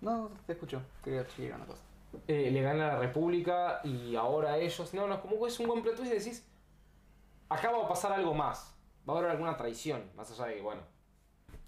No, 0.00 0.30
te 0.46 0.52
escucho. 0.52 0.82
Quería 1.02 1.26
chiquir 1.26 1.52
una 1.52 1.66
cosa. 1.66 1.82
Eh, 2.26 2.50
le 2.50 2.62
gana 2.62 2.90
a 2.90 2.92
la 2.94 2.98
República 3.00 3.80
y 3.84 4.16
ahora 4.16 4.58
ellos. 4.58 4.94
No, 4.94 5.06
no, 5.06 5.14
es 5.14 5.20
como 5.20 5.40
que 5.40 5.48
es 5.48 5.60
un 5.60 5.66
buen 5.66 5.82
plot 5.82 5.96
twist 5.96 6.12
y 6.12 6.18
decís. 6.18 6.46
Acá 7.48 7.70
va 7.70 7.84
a 7.84 7.88
pasar 7.88 8.12
algo 8.12 8.34
más. 8.34 8.74
Va 9.08 9.14
a 9.14 9.18
haber 9.18 9.30
alguna 9.30 9.56
traición. 9.56 10.10
Más 10.14 10.30
allá 10.30 10.46
de 10.50 10.56
que, 10.56 10.62
bueno. 10.62 10.82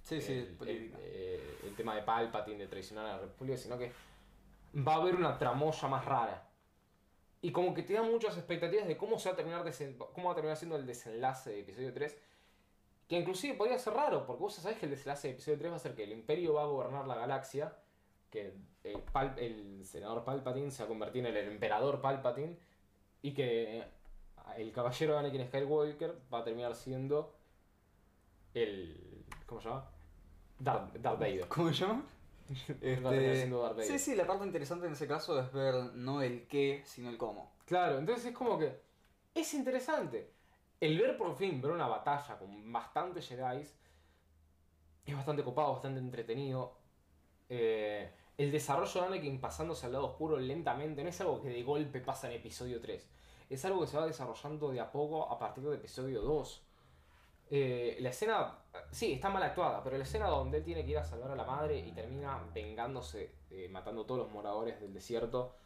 Sí, 0.03 0.21
sí, 0.21 0.33
el, 0.33 0.69
el- 0.69 0.95
eh, 0.99 1.59
el 1.65 1.75
tema 1.77 1.95
de 1.95 2.03
Palpatine 2.03 2.59
de 2.59 2.67
traicionar 2.69 3.07
a 3.07 3.13
la 3.17 3.19
República, 3.19 3.57
sino 3.59 3.79
que 3.79 3.93
va 4.77 4.95
a 4.95 4.97
haber 4.97 5.15
una 5.15 5.39
tramoya 5.39 5.89
más 5.89 6.05
rara. 6.05 6.47
Y 7.43 7.53
como 7.53 7.73
que 7.73 7.83
te 7.83 7.95
da 7.95 8.03
muchas 8.03 8.37
expectativas 8.37 8.87
de 8.87 8.97
cómo 8.99 9.19
se 9.19 9.29
va 9.31 9.33
a 9.35 9.37
terminar 9.37 9.65
desen- 9.65 9.97
cómo 10.13 10.27
va 10.27 10.33
a 10.33 10.35
terminar 10.35 10.57
siendo 10.57 10.77
el 10.77 10.87
desenlace 10.87 11.51
de 11.51 11.61
episodio 11.61 11.93
3. 11.95 12.19
Que 13.09 13.19
inclusive 13.19 13.55
podría 13.55 13.79
ser 13.79 13.95
raro, 13.95 14.27
porque 14.27 14.43
vos 14.43 14.55
sabés 14.55 14.79
que 14.79 14.87
el 14.87 14.91
desenlace 14.91 15.29
de 15.29 15.35
episodio 15.35 15.59
3 15.59 15.73
va 15.73 15.77
a 15.77 15.81
ser 15.81 15.95
que 15.95 16.05
el 16.05 16.13
imperio 16.13 16.55
va 16.55 16.63
a 16.63 16.67
gobernar 16.67 17.07
la 17.07 17.15
galaxia, 17.17 17.75
que 18.31 18.55
el, 18.85 19.05
Pal- 19.13 19.37
el 19.39 19.85
senador 19.85 20.25
Palpatine 20.25 20.71
se 20.71 20.83
va 20.83 20.87
a 20.87 20.89
convertir 20.89 21.27
en 21.27 21.37
el 21.37 21.49
emperador 21.49 22.01
Palpatine, 22.01 22.57
y 23.23 23.33
que 23.35 23.85
el 24.57 24.73
caballero 24.73 25.19
Anakin 25.19 25.47
Skywalker 25.49 26.19
va 26.33 26.39
a 26.39 26.45
terminar 26.45 26.75
siendo 26.75 27.35
el... 28.55 29.25
¿cómo 29.47 29.61
se 29.61 29.69
llama? 29.69 29.85
Darth, 30.59 30.95
Darth 30.97 31.19
Vader. 31.21 31.49
¿Cómo 31.49 31.69
se 31.73 31.75
llama? 31.87 32.03
Va 32.51 32.75
a 32.75 32.77
terminar 32.81 33.15
Este, 33.15 33.37
siendo 33.37 33.63
Darth 33.63 33.77
Vader. 33.77 33.87
sí, 33.87 33.99
sí, 33.99 34.15
la 34.17 34.27
parte 34.27 34.45
interesante 34.45 34.87
en 34.87 34.93
ese 34.95 35.07
caso 35.07 35.39
es 35.41 35.53
ver 35.53 35.75
no 35.95 36.21
el 36.23 36.47
qué, 36.49 36.83
sino 36.85 37.09
el 37.11 37.17
cómo. 37.17 37.53
Claro, 37.65 37.99
entonces 37.99 38.27
es 38.27 38.33
como 38.35 38.59
que 38.59 38.81
es 39.35 39.55
interesante. 39.55 40.33
El 40.81 40.99
ver 40.99 41.17
por 41.17 41.37
fin, 41.37 41.61
ver 41.61 41.71
una 41.71 41.87
batalla 41.87 42.39
con 42.39 42.73
bastantes 42.73 43.29
Jedi 43.29 43.61
es 45.07 45.15
bastante 45.15 45.45
copado, 45.45 45.73
bastante 45.73 46.01
entretenido. 46.01 46.77
Eh, 47.49 48.13
el 48.41 48.51
desarrollo 48.51 49.03
de 49.03 49.07
Anakin 49.07 49.39
pasándose 49.39 49.85
al 49.85 49.93
lado 49.93 50.07
oscuro 50.07 50.39
lentamente 50.39 51.03
no 51.03 51.11
es 51.11 51.21
algo 51.21 51.43
que 51.43 51.51
de 51.51 51.63
golpe 51.63 52.01
pasa 52.01 52.27
en 52.29 52.37
episodio 52.37 52.81
3. 52.81 53.07
Es 53.51 53.65
algo 53.67 53.83
que 53.83 53.87
se 53.87 53.99
va 53.99 54.07
desarrollando 54.07 54.71
de 54.71 54.81
a 54.81 54.91
poco 54.91 55.31
a 55.31 55.39
partir 55.39 55.63
de 55.65 55.77
episodio 55.77 56.23
2. 56.23 56.63
Eh, 57.51 57.99
la 58.01 58.09
escena, 58.09 58.59
sí, 58.91 59.13
está 59.13 59.29
mal 59.29 59.43
actuada, 59.43 59.83
pero 59.85 59.99
la 59.99 60.05
escena 60.05 60.29
donde 60.29 60.57
él 60.57 60.65
tiene 60.65 60.87
que 60.87 60.93
ir 60.93 60.99
a 60.99 61.05
salvar 61.05 61.33
a 61.33 61.37
la 61.37 61.45
madre 61.45 61.81
y 61.81 61.93
termina 61.93 62.43
vengándose, 62.55 63.31
eh, 63.51 63.69
matando 63.69 64.03
a 64.03 64.07
todos 64.07 64.21
los 64.21 64.33
moradores 64.33 64.81
del 64.81 64.95
desierto. 64.95 65.57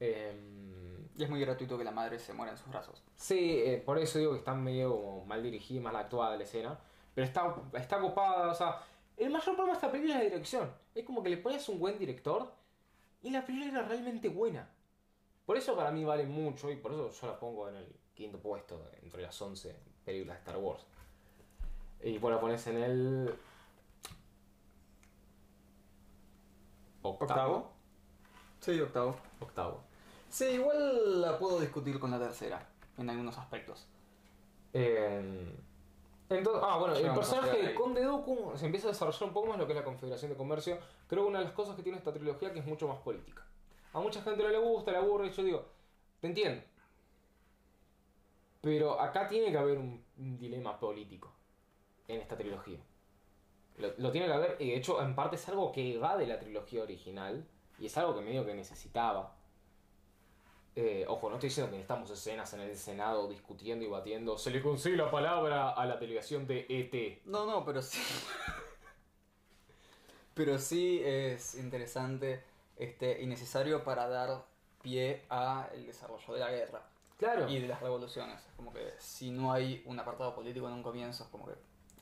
Y 0.00 1.22
es 1.22 1.30
muy 1.30 1.40
gratuito 1.40 1.78
que 1.78 1.84
la 1.84 1.92
madre 1.92 2.18
se 2.18 2.32
muera 2.32 2.50
en 2.50 2.58
sus 2.58 2.68
brazos. 2.68 3.04
Sí, 3.14 3.60
eh, 3.64 3.80
por 3.84 3.96
eso 3.98 4.18
digo 4.18 4.32
que 4.32 4.38
está 4.38 4.54
medio 4.54 5.22
mal 5.24 5.40
dirigida 5.40 5.78
y 5.78 5.82
mal 5.82 5.94
actuada 5.94 6.36
la 6.36 6.42
escena. 6.42 6.78
Pero 7.14 7.24
está, 7.24 7.54
está 7.74 8.00
copada, 8.00 8.50
o 8.50 8.54
sea. 8.54 8.82
El 9.16 9.30
mayor 9.30 9.56
problema 9.56 9.72
de 9.72 9.74
esta 9.74 9.90
película 9.90 10.14
es 10.14 10.18
la 10.20 10.24
dirección. 10.24 10.72
Es 10.98 11.04
como 11.04 11.22
que 11.22 11.30
le 11.30 11.36
pones 11.36 11.68
un 11.68 11.78
buen 11.78 11.96
director 11.96 12.52
y 13.22 13.30
la 13.30 13.46
película 13.46 13.70
era 13.70 13.88
realmente 13.88 14.28
buena. 14.28 14.68
Por 15.46 15.56
eso 15.56 15.76
para 15.76 15.92
mí 15.92 16.02
vale 16.02 16.26
mucho 16.26 16.72
y 16.72 16.76
por 16.76 16.92
eso 16.92 17.12
yo 17.12 17.26
la 17.28 17.38
pongo 17.38 17.68
en 17.68 17.76
el 17.76 17.86
quinto 18.14 18.40
puesto 18.40 18.84
entre 19.00 19.22
las 19.22 19.40
11 19.40 19.76
películas 20.04 20.34
de 20.34 20.40
Star 20.40 20.56
Wars. 20.56 20.84
Y 22.02 22.18
vos 22.18 22.32
la 22.32 22.40
pones 22.40 22.66
en 22.66 22.78
el. 22.78 23.34
Octavo. 27.02 27.70
Sí, 28.58 28.80
octavo. 28.80 29.16
Octavo. 29.38 29.80
Sí, 30.28 30.46
igual 30.46 31.20
la 31.20 31.38
puedo 31.38 31.60
discutir 31.60 32.00
con 32.00 32.10
la 32.10 32.18
tercera, 32.18 32.68
en 32.96 33.08
algunos 33.08 33.38
aspectos. 33.38 33.86
Eh, 34.72 35.54
entonces, 36.30 36.62
ah, 36.64 36.76
bueno, 36.78 36.94
el 36.94 37.14
personaje 37.14 37.56
de 37.56 37.66
ahí. 37.68 37.74
Conde 37.74 38.02
Dooku 38.02 38.52
se 38.56 38.66
empieza 38.66 38.88
a 38.88 38.90
desarrollar 38.90 39.24
un 39.24 39.32
poco 39.32 39.46
más 39.48 39.58
lo 39.58 39.66
que 39.66 39.72
es 39.72 39.78
la 39.78 39.84
Confederación 39.84 40.30
de 40.30 40.36
Comercio. 40.36 40.78
Creo 41.06 41.24
que 41.24 41.28
una 41.30 41.38
de 41.38 41.46
las 41.46 41.54
cosas 41.54 41.74
que 41.74 41.82
tiene 41.82 41.96
esta 41.96 42.12
trilogía 42.12 42.52
que 42.52 42.58
es 42.58 42.66
mucho 42.66 42.86
más 42.86 42.98
política. 42.98 43.46
A 43.94 44.00
mucha 44.00 44.20
gente 44.20 44.42
no 44.42 44.50
le 44.50 44.58
gusta, 44.58 44.90
le 44.90 44.98
aburre, 44.98 45.28
y 45.28 45.30
yo 45.30 45.42
digo, 45.42 45.64
te 46.20 46.26
entiendo. 46.26 46.62
Pero 48.60 49.00
acá 49.00 49.26
tiene 49.26 49.50
que 49.50 49.58
haber 49.58 49.78
un, 49.78 50.04
un 50.18 50.38
dilema 50.38 50.78
político 50.78 51.32
en 52.06 52.20
esta 52.20 52.36
trilogía. 52.36 52.80
Lo, 53.78 53.88
lo 53.96 54.10
tiene 54.10 54.26
que 54.26 54.32
haber, 54.32 54.56
y 54.58 54.70
de 54.70 54.76
hecho, 54.76 55.00
en 55.00 55.14
parte 55.14 55.36
es 55.36 55.48
algo 55.48 55.72
que 55.72 55.96
va 55.98 56.16
de 56.16 56.26
la 56.26 56.38
trilogía 56.38 56.82
original, 56.82 57.48
y 57.78 57.86
es 57.86 57.96
algo 57.96 58.14
que 58.14 58.20
medio 58.20 58.44
que 58.44 58.54
necesitaba. 58.54 59.37
Eh, 60.80 61.04
ojo, 61.08 61.28
no 61.28 61.34
estoy 61.34 61.48
diciendo 61.48 61.72
que 61.72 61.78
necesitamos 61.78 62.08
escenas 62.08 62.54
en 62.54 62.60
el 62.60 62.76
Senado 62.76 63.26
discutiendo 63.26 63.84
y 63.84 63.88
batiendo. 63.88 64.38
Se 64.38 64.52
le 64.52 64.62
consigue 64.62 64.96
la 64.96 65.10
palabra 65.10 65.70
a 65.70 65.86
la 65.86 65.96
delegación 65.96 66.46
de 66.46 66.66
ET. 66.68 67.26
No, 67.26 67.46
no, 67.46 67.64
pero 67.64 67.82
sí. 67.82 67.98
pero 70.34 70.56
sí 70.56 71.02
es 71.04 71.56
interesante 71.56 72.44
este, 72.76 73.20
y 73.20 73.26
necesario 73.26 73.82
para 73.82 74.08
dar 74.08 74.44
pie 74.80 75.24
a 75.30 75.68
el 75.74 75.84
desarrollo 75.84 76.34
de 76.34 76.38
la 76.38 76.50
guerra 76.52 76.86
Claro, 77.16 77.48
y 77.48 77.58
de 77.58 77.66
las 77.66 77.80
revoluciones. 77.80 78.40
Como 78.54 78.72
que 78.72 78.92
si 78.98 79.32
no 79.32 79.50
hay 79.50 79.82
un 79.84 79.98
apartado 79.98 80.32
político 80.32 80.68
en 80.68 80.74
un 80.74 80.84
comienzo, 80.84 81.24
es 81.24 81.30
como 81.30 81.46
que. 81.46 81.54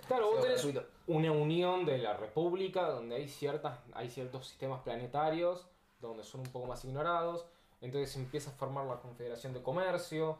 claro, 0.06 0.32
vos 0.32 0.42
tenés 0.42 0.62
gratuito. 0.62 0.86
una 1.06 1.32
unión 1.32 1.86
de 1.86 1.96
la 1.96 2.14
República 2.14 2.90
donde 2.90 3.16
hay, 3.16 3.28
ciertas, 3.30 3.78
hay 3.94 4.10
ciertos 4.10 4.46
sistemas 4.46 4.82
planetarios 4.82 5.66
donde 5.98 6.24
son 6.24 6.42
un 6.42 6.52
poco 6.52 6.66
más 6.66 6.84
ignorados. 6.84 7.46
Entonces 7.80 8.16
empieza 8.16 8.50
a 8.50 8.54
formar 8.54 8.86
la 8.86 9.00
Confederación 9.00 9.52
de 9.52 9.62
Comercio. 9.62 10.38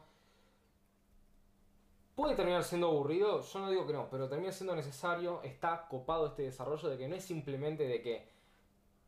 Puede 2.15 2.35
terminar 2.35 2.63
siendo 2.63 2.87
aburrido, 2.87 3.41
yo 3.41 3.59
no 3.59 3.69
digo 3.69 3.85
que 3.85 3.93
no, 3.93 4.09
pero 4.09 4.27
termina 4.27 4.51
siendo 4.51 4.75
necesario. 4.75 5.41
Está 5.43 5.87
copado 5.87 6.27
este 6.27 6.43
desarrollo 6.43 6.89
de 6.89 6.97
que 6.97 7.07
no 7.07 7.15
es 7.15 7.23
simplemente 7.23 7.87
de 7.87 8.01
que 8.01 8.27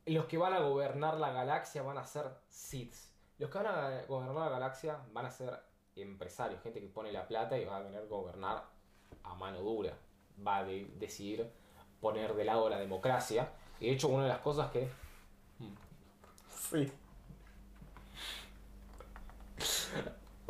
los 0.06 0.26
que 0.26 0.38
van 0.38 0.54
a 0.54 0.60
gobernar 0.60 1.18
la 1.18 1.32
galaxia 1.32 1.82
van 1.82 1.98
a 1.98 2.06
ser 2.06 2.30
Siths. 2.50 3.12
Los 3.40 3.50
que 3.50 3.58
van 3.58 3.68
a 3.68 4.04
gobernar 4.08 4.36
la 4.36 4.50
galaxia 4.50 5.00
van 5.12 5.26
a 5.26 5.32
ser 5.32 5.60
empresarios, 5.96 6.62
gente 6.62 6.80
que 6.82 6.88
pone 6.88 7.12
la 7.12 7.28
plata 7.28 7.58
y 7.58 7.66
va 7.66 7.78
a 7.78 7.82
venir 7.82 7.98
a 7.98 8.06
gobernar 8.06 8.64
a 9.24 9.34
mano 9.34 9.60
dura. 9.62 9.98
Va 10.46 10.58
a 10.58 10.64
de- 10.66 10.86
decidir 10.98 11.52
poner 12.00 12.36
de 12.36 12.46
lado 12.46 12.70
la 12.70 12.78
democracia. 12.80 13.52
Y 13.80 13.88
de 13.88 13.94
hecho, 13.94 14.08
una 14.10 14.24
de 14.24 14.30
las 14.30 14.40
cosas 14.40 14.70
que. 14.72 14.88
Sí. 16.50 16.92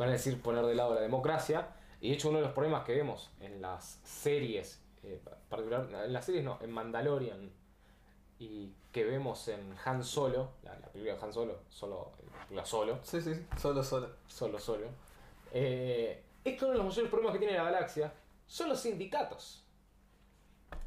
Van 0.00 0.08
a 0.08 0.12
decir 0.12 0.40
poner 0.40 0.64
de 0.64 0.74
lado 0.74 0.94
la 0.94 1.02
democracia. 1.02 1.68
Y 2.00 2.08
de 2.08 2.14
hecho 2.14 2.30
uno 2.30 2.38
de 2.38 2.44
los 2.44 2.54
problemas 2.54 2.84
que 2.84 2.94
vemos 2.94 3.30
en 3.40 3.60
las 3.60 4.00
series, 4.02 4.82
eh, 5.02 5.20
particular, 5.50 5.86
en 5.92 6.12
las 6.12 6.24
series 6.24 6.42
no, 6.42 6.58
en 6.62 6.72
Mandalorian 6.72 7.52
y 8.38 8.72
que 8.90 9.04
vemos 9.04 9.46
en 9.48 9.74
Han 9.84 10.02
Solo, 10.02 10.52
la, 10.62 10.78
la 10.78 10.88
película 10.88 11.14
de 11.14 11.22
Han 11.22 11.32
Solo, 11.34 11.58
solo, 11.68 12.12
la 12.32 12.38
película 12.46 12.64
Solo, 12.64 12.98
Sí, 13.02 13.20
sí, 13.20 13.34
sí. 13.34 13.46
Solo, 13.58 13.84
solo. 13.84 14.08
solo, 14.26 14.58
solo, 14.58 14.86
eh, 15.52 16.24
es 16.42 16.56
que 16.58 16.64
uno 16.64 16.72
de 16.72 16.78
los 16.78 16.86
mayores 16.86 17.10
problemas 17.10 17.34
que 17.34 17.38
tiene 17.40 17.58
la 17.58 17.64
galaxia 17.64 18.14
son 18.46 18.70
los 18.70 18.80
sindicatos. 18.80 19.66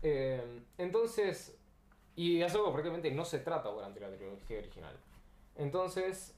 Eh, 0.01 0.64
entonces, 0.80 1.55
y 2.16 2.41
es 2.41 2.51
algo 2.55 2.66
que 2.66 2.72
prácticamente 2.72 3.11
no 3.11 3.26
se 3.26 3.39
trata 3.39 3.70
durante 3.70 3.99
la 3.99 4.09
trilogía 4.09 4.57
original. 4.57 4.97
Entonces, 5.55 6.36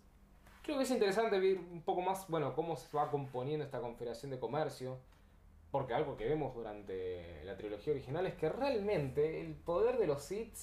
creo 0.66 0.78
que 0.78 0.84
es 0.84 0.92
interesante 0.92 1.40
ver 1.40 1.60
un 1.60 1.82
poco 1.84 2.02
más, 2.02 2.28
bueno, 2.28 2.56
cómo 2.56 2.76
se 2.76 2.96
va 2.98 3.12
componiendo 3.12 3.64
esta 3.64 3.80
confederación 3.80 4.32
de 4.32 4.40
comercio. 4.40 4.98
Porque 5.72 5.94
algo 5.94 6.16
que 6.16 6.26
vemos 6.26 6.56
durante 6.56 7.44
la 7.44 7.58
trilogía 7.58 7.94
original 7.94 8.26
es 8.26 8.36
que 8.36 8.50
realmente 8.50 9.42
el 9.42 9.56
poder 9.56 9.98
de 9.98 10.08
los 10.08 10.24
Sith, 10.24 10.56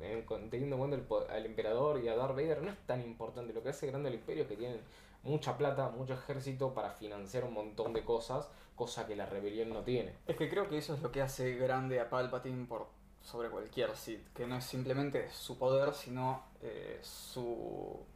eh, 0.00 0.24
teniendo 0.50 0.76
en 0.76 0.78
cuenta 0.78 0.96
el 0.96 1.30
al 1.30 1.46
emperador 1.46 2.02
y 2.02 2.08
a 2.08 2.16
Darth 2.16 2.34
Vader, 2.34 2.62
no 2.62 2.70
es 2.70 2.78
tan 2.86 3.02
importante. 3.02 3.52
Lo 3.52 3.62
que 3.62 3.68
hace 3.68 3.86
grande 3.86 4.08
al 4.08 4.14
imperio 4.14 4.44
es 4.44 4.48
que 4.48 4.56
tienen 4.56 4.80
mucha 5.22 5.58
plata, 5.58 5.90
mucho 5.90 6.14
ejército 6.14 6.72
para 6.72 6.90
financiar 6.90 7.44
un 7.44 7.52
montón 7.52 7.92
de 7.92 8.02
cosas, 8.02 8.48
cosa 8.76 9.06
que 9.06 9.14
la 9.14 9.26
rebelión 9.26 9.68
no 9.68 9.82
tiene. 9.82 10.14
Es 10.26 10.36
que 10.36 10.48
creo 10.48 10.68
que 10.68 10.78
eso 10.78 10.94
es 10.94 11.02
lo 11.02 11.12
que 11.12 11.20
hace 11.20 11.56
grande 11.56 12.00
a 12.00 12.08
Palpatine 12.08 12.66
por 12.66 12.86
sobre 13.20 13.50
cualquier 13.50 13.94
Sith, 13.94 14.32
que 14.32 14.46
no 14.46 14.56
es 14.56 14.64
simplemente 14.64 15.28
su 15.30 15.58
poder, 15.58 15.92
sino 15.92 16.44
eh, 16.62 16.98
su 17.02 18.06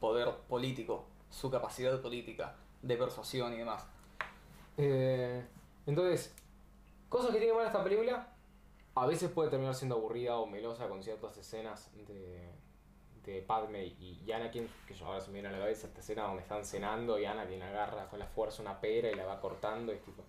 poder 0.00 0.30
político, 0.48 1.06
su 1.30 1.50
capacidad 1.50 2.00
política 2.00 2.56
de 2.82 2.96
persuasión 2.96 3.52
y 3.54 3.58
demás. 3.58 3.86
Eh, 4.76 5.44
entonces, 5.86 6.34
cosas 7.08 7.32
que 7.32 7.38
tiene 7.38 7.54
mal 7.54 7.66
esta 7.66 7.82
película, 7.82 8.32
a 8.94 9.06
veces 9.06 9.30
puede 9.30 9.50
terminar 9.50 9.74
siendo 9.74 9.96
aburrida 9.96 10.36
o 10.36 10.46
melosa 10.46 10.88
con 10.88 11.02
ciertas 11.02 11.36
escenas 11.36 11.90
de, 12.06 12.50
de 13.24 13.42
Padme 13.42 13.84
y, 13.84 14.22
y 14.24 14.32
Anakin, 14.32 14.68
que 14.86 14.94
yo 14.94 15.06
ahora 15.06 15.20
se 15.20 15.28
me 15.28 15.34
viene 15.34 15.48
a 15.48 15.52
la 15.52 15.58
cabeza 15.58 15.86
esta 15.86 16.00
escena 16.00 16.24
donde 16.24 16.42
están 16.42 16.64
cenando 16.64 17.18
y 17.18 17.24
Anakin 17.24 17.62
agarra 17.62 18.08
con 18.08 18.18
la 18.18 18.26
fuerza 18.26 18.62
una 18.62 18.80
pera 18.80 19.10
y 19.10 19.14
la 19.14 19.24
va 19.24 19.40
cortando 19.40 19.92
y 19.92 19.96
es 19.96 20.02
tipo... 20.02 20.24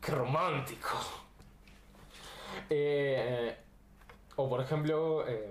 ¡Qué 0.00 0.12
romántico! 0.12 0.96
Eh, 2.70 3.56
o 4.38 4.48
por 4.48 4.60
ejemplo, 4.60 5.26
eh, 5.26 5.50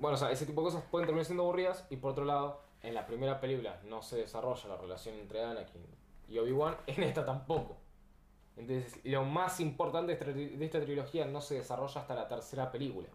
bueno, 0.00 0.16
o 0.16 0.18
sea, 0.18 0.32
ese 0.32 0.44
tipo 0.44 0.60
de 0.60 0.64
cosas 0.66 0.82
pueden 0.90 1.06
terminar 1.06 1.24
siendo 1.24 1.44
aburridas 1.44 1.86
y 1.88 1.96
por 1.96 2.10
otro 2.10 2.24
lado, 2.24 2.60
en 2.82 2.92
la 2.92 3.06
primera 3.06 3.40
película 3.40 3.80
no 3.84 4.02
se 4.02 4.16
desarrolla 4.16 4.68
la 4.70 4.76
relación 4.76 5.14
entre 5.14 5.44
Anakin 5.44 5.86
y 6.28 6.38
Obi-Wan, 6.38 6.76
en 6.88 7.04
esta 7.04 7.24
tampoco. 7.24 7.76
Entonces, 8.56 8.98
lo 9.04 9.24
más 9.24 9.60
importante 9.60 10.16
de 10.16 10.64
esta, 10.64 10.80
trilogía 10.80 11.26
no 11.26 11.40
se 11.40 11.54
desarrolla 11.54 12.00
hasta 12.00 12.14
la 12.16 12.26
tercera 12.26 12.72
película. 12.72 13.06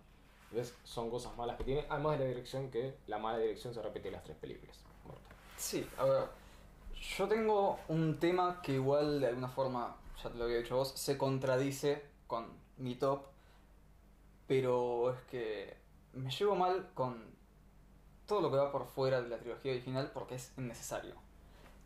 Entonces, 0.51 0.73
son 0.85 1.09
cosas 1.09 1.35
malas 1.35 1.57
que 1.57 1.65
tiene, 1.65 1.85
además 1.89 2.17
de 2.17 2.23
la 2.23 2.29
dirección, 2.29 2.71
que 2.71 2.95
la 3.07 3.17
mala 3.17 3.39
dirección 3.39 3.73
se 3.73 3.81
repite 3.81 4.07
en 4.07 4.13
las 4.13 4.23
tres 4.23 4.37
películas. 4.37 4.79
Sí, 5.57 5.85
a 5.97 6.05
ver, 6.05 6.23
yo 7.17 7.27
tengo 7.27 7.77
un 7.89 8.19
tema 8.19 8.61
que 8.61 8.73
igual 8.73 9.19
de 9.19 9.27
alguna 9.27 9.49
forma, 9.49 9.97
ya 10.23 10.29
te 10.29 10.37
lo 10.37 10.45
había 10.45 10.57
dicho 10.59 10.77
vos, 10.77 10.93
se 10.95 11.17
contradice 11.17 12.03
con 12.25 12.47
mi 12.77 12.95
top, 12.95 13.25
pero 14.49 15.13
es 15.13 15.21
que 15.29 15.77
me 16.13 16.31
llevo 16.31 16.55
mal 16.55 16.89
con 16.95 17.23
todo 18.25 18.41
lo 18.41 18.49
que 18.49 18.57
va 18.57 18.71
por 18.71 18.85
fuera 18.87 19.21
de 19.21 19.29
la 19.29 19.37
trilogía 19.37 19.71
original 19.73 20.09
porque 20.11 20.35
es 20.35 20.51
innecesario. 20.57 21.13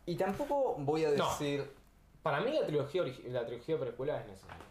Y 0.06 0.16
tampoco 0.16 0.74
voy 0.78 1.04
a 1.04 1.10
No. 1.10 1.26
decir... 1.28 1.70
Para 2.22 2.40
mí 2.40 2.50
la 2.58 2.66
trilogía, 2.66 3.02
la 3.26 3.44
trilogía 3.44 3.78
precuela 3.78 4.18
es 4.18 4.26
necesaria. 4.26 4.64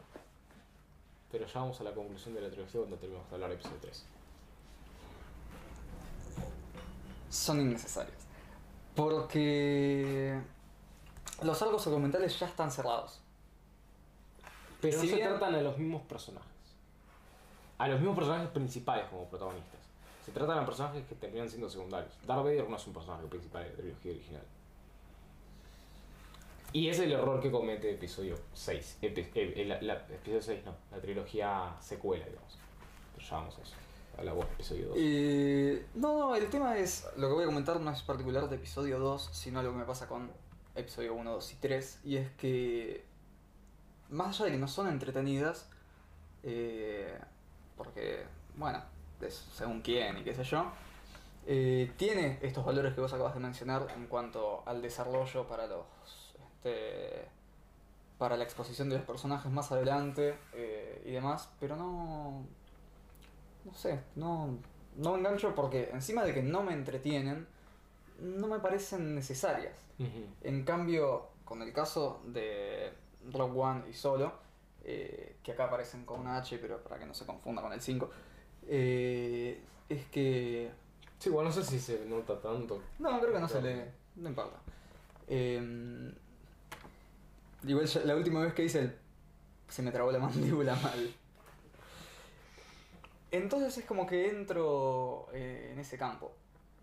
Pero 1.32 1.46
ya 1.46 1.60
vamos 1.60 1.80
a 1.80 1.84
la 1.84 1.94
conclusión 1.94 2.34
de 2.34 2.42
la 2.42 2.50
trilogía 2.50 2.80
cuando 2.82 2.98
terminemos 2.98 3.30
de 3.30 3.36
hablar 3.36 3.50
de 3.52 3.56
episodio 3.58 3.78
3. 3.82 4.06
son 7.30 7.62
innecesarias. 7.62 8.18
Porque 8.96 10.40
los 11.44 11.62
arcos 11.62 11.86
argumentales 11.88 12.40
ya 12.40 12.48
están 12.48 12.72
cerrados. 12.72 13.22
Pero 14.82 15.00
Si 15.00 15.06
no 15.08 15.10
se 15.12 15.16
bien- 15.18 15.30
tratan 15.30 15.56
a 15.56 15.62
los 15.62 15.78
mismos 15.78 16.02
personajes. 16.04 16.53
A 17.84 17.88
los 17.90 18.00
mismos 18.00 18.16
personajes 18.16 18.50
principales 18.50 19.06
como 19.10 19.26
protagonistas. 19.28 19.80
Se 20.26 20.32
tratan 20.32 20.60
a 20.60 20.66
personajes 20.66 21.04
que 21.06 21.16
terminan 21.16 21.50
siendo 21.50 21.70
secundarios. 21.70 22.14
Darth 22.26 22.44
Vader 22.44 22.70
no 22.70 22.78
es 22.78 22.88
un 22.88 22.94
personaje 22.94 23.26
principal 23.28 23.64
de 23.64 23.70
la 23.72 23.76
trilogía 23.76 24.12
original. 24.14 24.44
Y 26.72 26.88
es 26.88 26.98
el 27.00 27.12
error 27.12 27.42
que 27.42 27.52
comete 27.52 27.92
episodio 27.92 28.38
6. 28.54 28.98
Epi- 29.02 29.30
eh, 29.36 29.66
la- 29.66 29.82
la- 29.82 29.94
episodio 29.96 30.42
6 30.42 30.62
no, 30.66 30.74
la 30.92 31.02
trilogía 31.02 31.76
secuela, 31.82 32.26
digamos. 32.26 32.58
Pero 33.18 33.38
a 33.38 33.48
eso. 33.50 33.62
A 34.18 34.24
la 34.24 34.32
voz 34.34 34.46
episodio 34.54 34.88
2. 34.90 34.98
Eh, 35.00 35.86
no, 35.96 36.18
no, 36.18 36.36
el 36.36 36.50
tema 36.50 36.78
es, 36.78 37.06
lo 37.18 37.28
que 37.28 37.34
voy 37.34 37.44
a 37.44 37.48
comentar 37.48 37.80
no 37.82 37.92
es 37.92 38.02
particular 38.04 38.48
de 38.48 38.56
episodio 38.56 39.00
2, 39.00 39.30
sino 39.34 39.60
algo 39.60 39.74
que 39.74 39.80
me 39.80 39.86
pasa 39.86 40.08
con 40.08 40.32
episodio 40.76 41.14
1, 41.16 41.32
2 41.34 41.52
y 41.52 41.56
3, 41.58 42.00
y 42.06 42.16
es 42.18 42.32
que, 42.38 43.04
más 44.10 44.36
allá 44.40 44.46
de 44.46 44.52
que 44.54 44.58
no 44.58 44.68
son 44.68 44.88
entretenidas, 44.88 45.68
eh, 46.44 47.20
porque, 47.78 48.26
bueno, 48.56 48.82
es 49.22 49.34
según 49.54 49.82
quién 49.82 50.18
y 50.18 50.24
qué 50.24 50.34
sé 50.34 50.44
yo, 50.44 50.72
eh, 51.46 51.92
tiene 51.98 52.40
estos 52.42 52.66
valores 52.66 52.94
que 52.94 53.02
vos 53.02 53.14
acabas 53.14 53.34
de 53.34 53.40
mencionar 53.40 53.88
en 53.96 54.08
cuanto 54.08 54.64
al 54.66 54.82
desarrollo 54.82 55.48
para 55.48 55.68
los... 55.68 55.86
Este, 56.42 57.28
para 58.18 58.38
la 58.38 58.46
exposición 58.46 58.90
de 58.90 58.96
los 58.96 59.06
personajes 59.06 59.52
más 59.52 59.72
adelante 59.74 60.38
eh, 60.54 61.04
y 61.06 61.12
demás, 61.12 61.50
pero 61.60 61.76
no, 61.76 62.46
no 63.66 63.74
sé, 63.74 64.00
no, 64.16 64.58
no 64.96 65.12
me 65.12 65.20
engancho 65.20 65.54
porque 65.56 65.90
encima 65.92 66.24
de 66.24 66.34
que 66.34 66.42
no 66.42 66.64
me 66.64 66.72
entretienen, 66.72 67.48
no 68.20 68.48
me 68.48 68.60
parecen 68.60 69.16
necesarias. 69.16 69.74
En 70.42 70.64
cambio, 70.64 71.28
con 71.44 71.62
el 71.62 71.74
caso 71.74 72.22
de 72.26 72.94
Rogue 73.32 73.60
One 73.60 73.90
y 73.90 73.94
Solo, 73.94 74.34
eh, 74.84 75.38
que 75.44 75.52
acá 75.54 75.66
aparecen 75.66 76.06
con 76.06 76.22
una 76.22 76.38
H, 76.38 76.58
pero 76.60 76.82
para 76.84 77.00
que 77.00 77.06
no 77.06 77.14
se 77.14 77.26
confunda 77.26 77.62
con 77.62 77.74
el 77.74 77.82
5, 77.82 78.10
eh, 78.68 79.62
es 79.90 80.06
que... 80.08 80.72
Sí, 81.20 81.30
igual 81.30 81.46
no 81.46 81.52
sé 81.52 81.64
si 81.64 81.80
se 81.80 82.06
nota 82.06 82.40
tanto. 82.42 82.82
No, 83.00 83.20
creo 83.20 83.34
que 83.34 83.40
no 83.40 83.48
se 83.48 83.62
le... 83.62 83.92
No 84.16 84.30
importa. 84.30 84.58
Eh, 85.28 86.12
igual 87.66 87.86
ya- 87.86 88.04
la 88.04 88.16
última 88.16 88.42
vez 88.42 88.54
que 88.54 88.64
hice 88.66 88.80
el... 88.80 88.98
Se 89.70 89.82
me 89.82 89.92
trabó 89.92 90.12
la 90.12 90.20
mandíbula 90.20 90.76
mal. 90.84 91.14
Entonces 93.32 93.78
es 93.80 93.86
como 93.86 94.06
que 94.06 94.30
entro 94.30 95.28
eh, 95.34 95.70
en 95.74 95.80
ese 95.80 95.98
campo. 95.98 96.36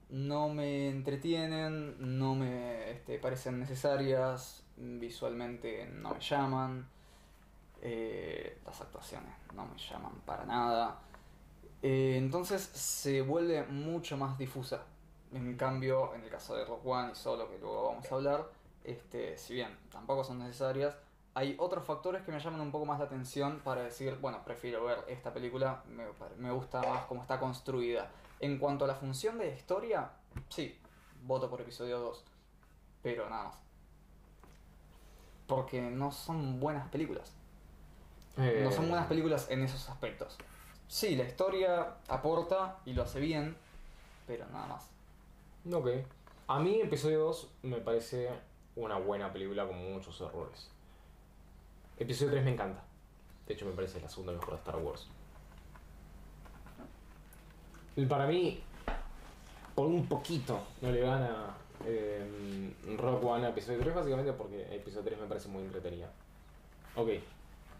No 0.08 0.48
me 0.48 0.88
entretienen, 0.88 2.18
no 2.18 2.34
me 2.34 2.90
este, 2.90 3.18
parecen 3.20 3.60
necesarias, 3.60 4.64
visualmente 4.76 5.86
no 5.86 6.14
me 6.14 6.20
llaman, 6.20 6.88
eh, 7.82 8.60
las 8.64 8.80
actuaciones 8.80 9.32
no 9.54 9.66
me 9.66 9.78
llaman 9.78 10.12
para 10.26 10.44
nada. 10.44 10.98
Eh, 11.82 12.16
entonces 12.18 12.62
se 12.62 13.22
vuelve 13.22 13.64
mucho 13.64 14.16
más 14.16 14.36
difusa. 14.38 14.84
En 15.32 15.56
cambio, 15.56 16.14
en 16.14 16.22
el 16.22 16.30
caso 16.30 16.56
de 16.56 16.64
Rock 16.64 16.86
One 16.86 17.12
y 17.12 17.14
Solo, 17.14 17.48
que 17.48 17.58
luego 17.58 17.86
vamos 17.86 18.10
a 18.10 18.14
hablar, 18.14 18.50
este, 18.84 19.38
si 19.38 19.54
bien 19.54 19.78
tampoco 19.90 20.24
son 20.24 20.40
necesarias, 20.40 20.96
hay 21.34 21.54
otros 21.58 21.84
factores 21.84 22.22
que 22.22 22.32
me 22.32 22.40
llaman 22.40 22.60
un 22.60 22.72
poco 22.72 22.84
más 22.84 22.98
la 22.98 23.04
atención 23.04 23.60
para 23.62 23.82
decir, 23.82 24.18
bueno, 24.20 24.42
prefiero 24.44 24.84
ver 24.84 25.04
esta 25.06 25.32
película, 25.32 25.84
me, 25.88 26.04
me 26.38 26.50
gusta 26.50 26.82
más 26.82 27.04
cómo 27.04 27.22
está 27.22 27.38
construida. 27.38 28.10
En 28.40 28.58
cuanto 28.58 28.84
a 28.84 28.88
la 28.88 28.94
función 28.94 29.38
de 29.38 29.54
historia, 29.54 30.10
sí, 30.48 30.76
voto 31.22 31.48
por 31.48 31.60
episodio 31.60 32.00
2, 32.00 32.24
pero 33.02 33.30
nada 33.30 33.44
más. 33.44 33.58
Porque 35.46 35.80
no 35.80 36.10
son 36.10 36.58
buenas 36.58 36.88
películas. 36.88 37.32
Eh, 38.38 38.60
No 38.64 38.70
son 38.70 38.88
buenas 38.88 39.06
películas 39.06 39.48
en 39.50 39.62
esos 39.62 39.88
aspectos. 39.88 40.36
Sí, 40.88 41.14
la 41.16 41.24
historia 41.24 41.94
aporta 42.08 42.78
y 42.84 42.92
lo 42.94 43.02
hace 43.02 43.20
bien, 43.20 43.56
pero 44.26 44.46
nada 44.46 44.66
más. 44.66 44.90
Ok. 45.72 45.88
A 46.48 46.58
mí 46.58 46.80
episodio 46.80 47.20
2 47.20 47.48
me 47.62 47.78
parece 47.78 48.28
una 48.76 48.98
buena 48.98 49.32
película 49.32 49.66
con 49.66 49.76
muchos 49.92 50.20
errores. 50.20 50.68
Episodio 51.98 52.32
3 52.32 52.44
me 52.44 52.52
encanta. 52.52 52.82
De 53.46 53.54
hecho 53.54 53.66
me 53.66 53.72
parece 53.72 54.00
la 54.00 54.08
segunda 54.08 54.32
mejor 54.32 54.50
de 54.50 54.56
Star 54.56 54.76
Wars. 54.76 55.06
Y 57.96 58.06
para 58.06 58.26
mí, 58.26 58.62
por 59.74 59.86
un 59.86 60.06
poquito, 60.06 60.60
no 60.80 60.90
le 60.90 61.00
gana 61.00 61.54
eh, 61.84 62.72
Rock 62.96 63.24
One 63.24 63.46
a 63.46 63.50
episodio 63.50 63.80
3, 63.80 63.94
básicamente 63.94 64.32
porque 64.32 64.74
episodio 64.74 65.04
3 65.04 65.20
me 65.20 65.26
parece 65.26 65.48
muy 65.48 65.62
entretenida. 65.62 66.10
Ok, 66.96 67.08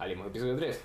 hablemos 0.01 0.25
de 0.25 0.31
episodio 0.31 0.57
3. 0.57 0.81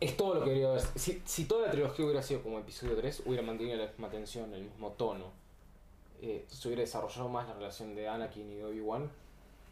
Es 0.00 0.16
todo 0.16 0.34
lo 0.34 0.40
que 0.40 0.50
debería 0.50 0.68
haber. 0.70 0.80
Si, 0.80 1.20
si 1.26 1.44
toda 1.46 1.66
la 1.66 1.70
trilogía 1.72 2.04
hubiera 2.06 2.22
sido 2.22 2.42
como 2.42 2.58
episodio 2.58 2.96
3, 2.96 3.22
hubiera 3.26 3.42
mantenido 3.42 3.76
la 3.76 3.86
misma 3.86 4.08
tensión, 4.08 4.54
el 4.54 4.62
mismo 4.62 4.92
tono, 4.92 5.26
eh, 6.22 6.44
se 6.48 6.68
hubiera 6.68 6.80
desarrollado 6.82 7.28
más 7.28 7.46
la 7.48 7.54
relación 7.54 7.94
de 7.94 8.08
Anakin 8.08 8.50
y 8.50 8.54
de 8.56 8.64
Obi-Wan, 8.64 9.10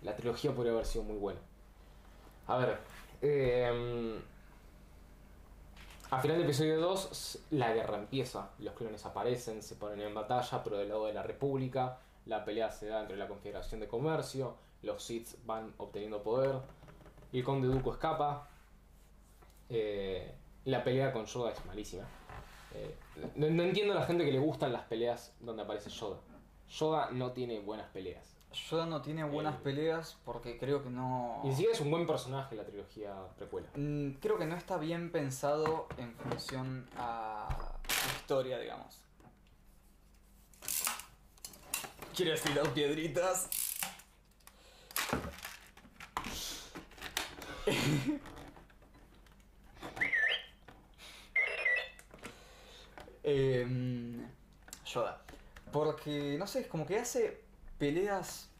la 0.03 0.15
trilogía 0.17 0.53
podría 0.55 0.73
haber 0.73 0.85
sido 0.87 1.05
muy 1.05 1.17
buena. 1.17 1.41
A 2.47 2.57
ver, 2.59 2.79
eh, 3.23 4.19
a 6.11 6.21
final 6.21 6.37
del 6.39 6.47
episodio 6.47 6.79
2, 6.81 7.09
s- 7.13 7.39
la 7.51 7.73
guerra 7.73 7.99
empieza. 7.99 8.51
Los 8.59 8.75
clones 8.75 9.05
aparecen, 9.05 9.63
se 9.63 9.75
ponen 9.77 10.01
en 10.01 10.15
batalla, 10.15 10.63
pero 10.65 10.79
del 10.79 10.89
lado 10.89 11.07
de 11.07 11.13
la 11.15 11.23
República. 11.23 11.99
La 12.27 12.45
pelea 12.45 12.71
se 12.71 12.87
da 12.87 13.01
entre 13.01 13.17
la 13.17 13.29
Confederación 13.29 13.81
de 13.81 13.89
Comercio. 13.89 14.55
Los 14.83 15.03
Sith 15.03 15.29
van 15.45 15.75
obteniendo 15.79 16.23
poder. 16.23 16.57
El 17.33 17.45
Conde 17.45 17.69
Dooku 17.69 17.93
escapa. 17.93 18.49
Eh, 19.69 20.35
la 20.65 20.83
pelea 20.85 21.13
con 21.13 21.27
Yoda 21.27 21.53
es 21.53 21.65
malísima. 21.67 22.05
Eh, 22.75 22.95
no, 23.37 23.49
no 23.51 23.63
entiendo 23.63 23.93
a 23.95 23.97
la 23.97 24.07
gente 24.07 24.25
que 24.25 24.33
le 24.33 24.39
gustan 24.39 24.73
las 24.73 24.83
peleas 24.85 25.35
donde 25.41 25.63
aparece 25.63 25.91
Yoda. 25.91 26.19
Yoda 26.71 27.11
no 27.13 27.33
tiene 27.33 27.61
buenas 27.61 27.89
peleas. 27.91 28.35
Yoda 28.71 28.87
no 28.87 29.03
tiene 29.03 29.25
buenas 29.25 29.57
Eh. 29.57 29.61
peleas 29.63 30.17
porque 30.25 30.59
creo 30.59 30.83
que 30.83 30.89
no. 30.91 31.41
Y 31.45 31.49
ni 31.49 31.53
siquiera 31.55 31.75
es 31.75 31.81
un 31.81 31.91
buen 31.91 32.07
personaje 32.07 32.57
la 32.57 32.65
trilogía 32.65 33.15
precuela. 33.37 33.69
Mm, 33.75 34.13
Creo 34.21 34.39
que 34.39 34.47
no 34.47 34.57
está 34.57 34.79
bien 34.79 35.13
pensado 35.13 35.87
en 35.99 36.15
función 36.15 36.89
a 36.97 37.75
su 37.89 38.09
historia, 38.17 38.59
digamos. 38.59 39.03
¿Quieres 42.17 42.43
tirar 42.43 42.69
piedritas? 42.71 43.49
Em, 53.23 54.27
Yoda. 54.87 55.21
Porque, 55.73 56.37
no 56.39 56.47
sé, 56.47 56.61
es 56.61 56.67
como 56.67 56.87
que 56.87 56.99
hace 56.99 57.43
peleas 57.79 58.51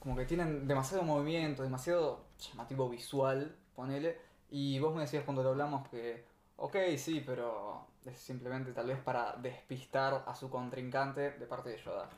como 0.00 0.16
que 0.16 0.24
tienen 0.24 0.66
demasiado 0.66 1.02
movimiento, 1.02 1.62
demasiado 1.62 2.24
llamativo 2.38 2.88
visual, 2.88 3.54
ponele. 3.74 4.18
Y 4.50 4.78
vos 4.78 4.94
me 4.94 5.02
decías 5.02 5.24
cuando 5.24 5.42
lo 5.42 5.50
hablamos 5.50 5.86
que, 5.88 6.24
ok, 6.56 6.76
sí, 6.96 7.22
pero 7.26 7.86
es 8.06 8.18
simplemente 8.18 8.72
tal 8.72 8.86
vez 8.86 8.98
para 8.98 9.32
despistar 9.36 10.24
a 10.26 10.34
su 10.34 10.48
contrincante 10.48 11.32
de 11.32 11.46
parte 11.46 11.70
de 11.70 11.78
Yoda. 11.82 12.08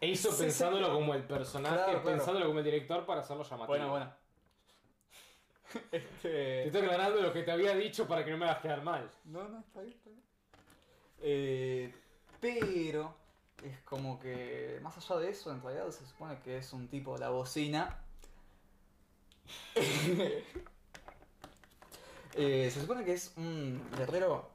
E 0.00 0.08
hizo 0.08 0.30
Sí, 0.30 0.36
sí. 0.36 0.42
pensándolo 0.44 0.92
como 0.92 1.14
el 1.14 1.24
personaje, 1.24 1.74
Claro, 1.76 1.92
claro. 2.02 2.04
pensándolo 2.16 2.46
como 2.46 2.58
el 2.60 2.64
director 2.64 3.04
para 3.04 3.20
hacerlo 3.20 3.42
llamativo. 3.42 3.66
Bueno, 3.66 3.90
bueno. 3.90 4.23
Te 5.90 5.96
Este... 5.96 6.66
estoy 6.66 6.82
aclarando 6.82 7.20
lo 7.20 7.32
que 7.32 7.42
te 7.42 7.50
había 7.50 7.74
dicho 7.74 8.06
para 8.06 8.24
que 8.24 8.30
no 8.30 8.38
me 8.38 8.44
hagas 8.46 8.60
quedar 8.60 8.82
mal. 8.82 9.10
No, 9.24 9.48
no, 9.48 9.60
está 9.60 9.80
bien, 9.80 9.94
está 9.94 10.10
bien. 10.10 10.22
Eh, 11.20 11.94
pero 12.40 13.14
es 13.62 13.80
como 13.80 14.18
que, 14.18 14.78
más 14.82 14.96
allá 14.98 15.20
de 15.20 15.30
eso, 15.30 15.50
en 15.50 15.62
realidad 15.62 15.90
se 15.90 16.06
supone 16.06 16.38
que 16.40 16.58
es 16.58 16.72
un 16.72 16.88
tipo 16.88 17.14
de 17.14 17.20
la 17.20 17.30
bocina. 17.30 17.98
Eh, 22.36 22.68
se 22.68 22.80
supone 22.80 23.04
que 23.04 23.12
es 23.12 23.32
un 23.36 23.80
guerrero 23.96 24.50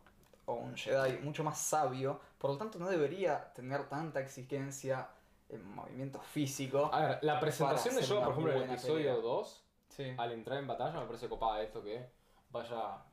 o 0.45 0.55
un 0.55 0.75
Jedi 0.75 1.19
mucho 1.19 1.45
más 1.45 1.57
sabio, 1.61 2.19
por 2.37 2.51
lo 2.51 2.57
tanto 2.57 2.77
no 2.77 2.89
debería 2.89 3.53
tener 3.53 3.87
tanta 3.87 4.19
exigencia 4.19 5.07
en 5.47 5.65
movimiento 5.75 6.19
físico. 6.19 6.89
A 6.93 7.07
ver, 7.07 7.19
la 7.21 7.39
presentación 7.39 7.95
de 7.95 8.01
una 8.01 8.25
por 8.25 8.31
ejemplo, 8.33 8.51
en 8.51 8.57
el 8.63 8.69
episodio 8.71 8.95
pelea. 8.97 9.13
2, 9.13 9.63
Sí. 9.99 10.13
al 10.17 10.31
entrar 10.31 10.59
en 10.59 10.65
batalla, 10.67 10.97
me 11.01 11.05
parece 11.07 11.27
copada 11.27 11.61
esto 11.61 11.83
que 11.83 12.09
vaya. 12.51 13.03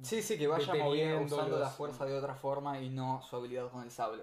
Sí, 0.00 0.22
sí, 0.22 0.38
que 0.38 0.46
vaya 0.46 0.72
moviendo, 0.76 1.34
usando 1.34 1.58
la 1.58 1.68
fuerza 1.68 2.04
de 2.06 2.16
otra 2.16 2.36
forma 2.36 2.78
y 2.80 2.90
no 2.90 3.20
su 3.22 3.34
habilidad 3.34 3.68
con 3.72 3.82
el 3.82 3.90
sable. 3.90 4.22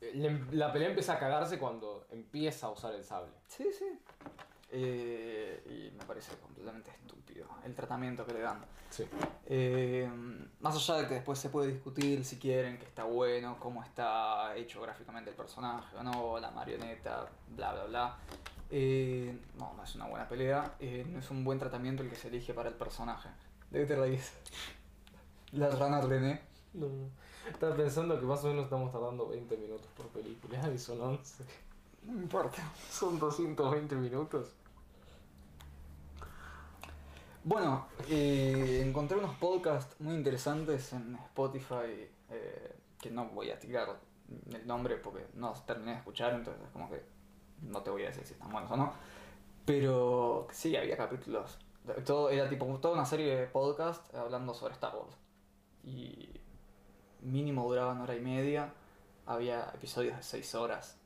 Le- 0.00 0.44
La 0.52 0.72
pelea 0.72 0.90
empieza 0.90 1.14
a 1.14 1.18
cagarse 1.18 1.58
cuando 1.58 2.06
empieza 2.12 2.68
a 2.68 2.70
usar 2.70 2.94
el 2.94 3.02
sable. 3.02 3.32
Sí, 3.48 3.66
sí. 3.76 3.98
Eh, 4.70 5.62
y 5.66 5.96
me 5.96 6.04
parece 6.04 6.36
completamente 6.36 6.90
estúpido 6.90 7.18
el 7.64 7.74
tratamiento 7.74 8.26
que 8.26 8.34
le 8.34 8.40
dan. 8.40 8.64
Sí. 8.90 9.04
Eh, 9.46 10.08
más 10.60 10.74
allá 10.74 11.02
de 11.02 11.08
que 11.08 11.14
después 11.14 11.38
se 11.38 11.50
puede 11.50 11.72
discutir 11.72 12.24
si 12.24 12.38
quieren 12.38 12.78
que 12.78 12.84
está 12.84 13.04
bueno, 13.04 13.56
cómo 13.58 13.82
está 13.82 14.56
hecho 14.56 14.80
gráficamente 14.80 15.30
el 15.30 15.36
personaje 15.36 15.96
o 15.96 16.02
no, 16.02 16.38
la 16.38 16.50
marioneta, 16.50 17.28
bla, 17.54 17.72
bla, 17.72 17.84
bla. 17.84 18.16
Eh, 18.70 19.38
no, 19.58 19.72
no 19.74 19.84
es 19.84 19.94
una 19.94 20.06
buena 20.06 20.28
pelea, 20.28 20.74
eh, 20.80 21.06
no 21.08 21.18
es 21.20 21.30
un 21.30 21.44
buen 21.44 21.58
tratamiento 21.58 22.02
el 22.02 22.10
que 22.10 22.16
se 22.16 22.28
elige 22.28 22.52
para 22.52 22.68
el 22.68 22.74
personaje. 22.74 23.28
¿De 23.70 23.80
qué 23.80 23.86
te 23.86 23.96
reís? 23.96 24.32
La 25.52 25.70
rana 25.70 26.00
René. 26.00 26.42
No, 26.74 26.86
no. 26.86 27.08
Estaba 27.50 27.74
pensando 27.74 28.20
que 28.20 28.26
más 28.26 28.44
o 28.44 28.48
menos 28.48 28.64
estamos 28.64 28.92
tardando 28.92 29.28
20 29.28 29.56
minutos 29.56 29.86
por 29.96 30.08
película 30.08 30.70
y 30.70 30.78
son 30.78 31.00
11. 31.00 31.44
No 32.02 32.12
importa. 32.20 32.62
Son 32.90 33.18
220 33.18 33.96
minutos. 33.96 34.52
Bueno, 37.48 37.86
eh, 38.10 38.82
encontré 38.84 39.16
unos 39.16 39.34
podcasts 39.36 39.98
muy 40.00 40.14
interesantes 40.14 40.92
en 40.92 41.14
Spotify 41.14 42.06
eh, 42.28 42.76
que 43.00 43.10
no 43.10 43.24
voy 43.30 43.50
a 43.50 43.58
tirar 43.58 43.98
el 44.52 44.66
nombre 44.66 44.96
porque 44.96 45.24
no 45.32 45.54
terminé 45.66 45.92
de 45.92 45.96
escuchar, 45.96 46.34
entonces 46.34 46.62
es 46.62 46.68
como 46.68 46.90
que 46.90 47.02
no 47.62 47.80
te 47.80 47.88
voy 47.88 48.02
a 48.02 48.08
decir 48.08 48.26
si 48.26 48.34
están 48.34 48.52
buenos 48.52 48.70
o 48.70 48.76
no. 48.76 48.92
Pero 49.64 50.46
sí, 50.50 50.76
había 50.76 50.94
capítulos. 50.98 51.56
Todo, 52.04 52.28
era 52.28 52.50
tipo 52.50 52.66
toda 52.80 52.92
una 52.92 53.06
serie 53.06 53.34
de 53.34 53.46
podcasts 53.46 54.14
hablando 54.14 54.52
sobre 54.52 54.74
Star 54.74 54.94
Wars. 54.94 55.16
Y 55.84 56.28
mínimo 57.22 57.66
duraban 57.66 57.98
hora 58.02 58.14
y 58.14 58.20
media. 58.20 58.74
Había 59.24 59.70
episodios 59.72 60.18
de 60.18 60.22
seis 60.22 60.54
horas. 60.54 60.98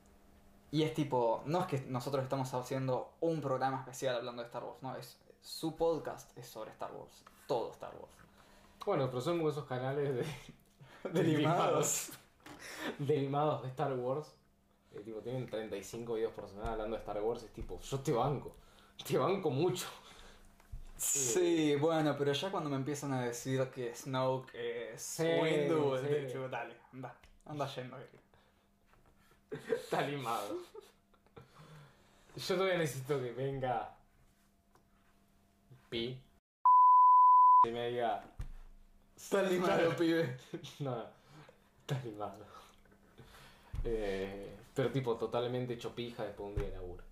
Y 0.71 0.83
es 0.83 0.93
tipo, 0.93 1.41
no 1.45 1.61
es 1.61 1.67
que 1.67 1.79
nosotros 1.87 2.21
estamos 2.21 2.53
haciendo 2.53 3.13
un 3.21 3.39
programa 3.39 3.77
especial 3.77 4.17
hablando 4.17 4.41
de 4.41 4.47
Star 4.47 4.65
Wars, 4.65 4.81
no, 4.81 4.93
es 4.97 5.22
su 5.43 5.75
podcast 5.75 6.35
es 6.37 6.47
sobre 6.47 6.71
Star 6.71 6.91
Wars, 6.93 7.23
todo 7.47 7.71
Star 7.71 7.93
Wars. 7.99 8.13
Bueno, 8.85 9.07
pero 9.09 9.21
son 9.21 9.45
esos 9.47 9.65
canales 9.65 10.15
de, 10.15 10.25
Delimados. 11.11 12.11
delimados 12.97 13.61
de 13.61 13.67
Star 13.67 13.93
Wars. 13.93 14.33
Eh, 14.93 15.01
tipo, 15.01 15.19
tienen 15.19 15.45
35 15.47 16.13
videos 16.13 16.31
por 16.33 16.47
semana 16.47 16.71
hablando 16.71 16.95
de 16.95 17.01
Star 17.01 17.21
Wars. 17.21 17.43
Es 17.43 17.51
tipo, 17.51 17.77
yo 17.79 17.99
te 17.99 18.13
banco. 18.13 18.55
Te 19.05 19.17
banco 19.17 19.49
mucho. 19.49 19.85
Sí, 20.95 21.75
bueno, 21.75 22.15
pero 22.17 22.31
ya 22.31 22.49
cuando 22.49 22.69
me 22.69 22.77
empiezan 22.77 23.11
a 23.11 23.21
decir 23.21 23.69
que 23.71 23.93
Snoke 23.93 24.53
es 24.93 25.01
Sí, 25.01 25.23
Windu, 25.23 25.97
sí. 25.97 26.03
de 26.05 26.25
hecho, 26.25 26.47
dale, 26.47 26.77
anda, 26.93 27.13
anda 27.45 27.67
yendo. 27.75 27.97
Está 29.51 30.01
limado. 30.07 30.55
Yo 32.35 32.55
todavía 32.55 32.77
necesito 32.77 33.19
que 33.19 33.31
venga 33.33 33.93
Pi 35.93 36.17
y 37.65 37.69
me 37.69 37.89
diga. 37.91 38.23
Está 39.15 39.43
limado, 39.43 39.95
pibe. 39.95 40.37
No, 40.79 40.95
no, 40.95 41.05
está 41.81 42.03
limado. 42.03 42.43
Eh, 43.83 44.55
pero 44.73 44.91
tipo 44.91 45.15
totalmente 45.17 45.75
hecho 45.75 45.93
pija 45.93 46.23
después 46.23 46.47
de 46.47 46.53
un 46.53 46.55
día 46.55 46.69
de 46.71 46.77
laburo. 46.77 47.03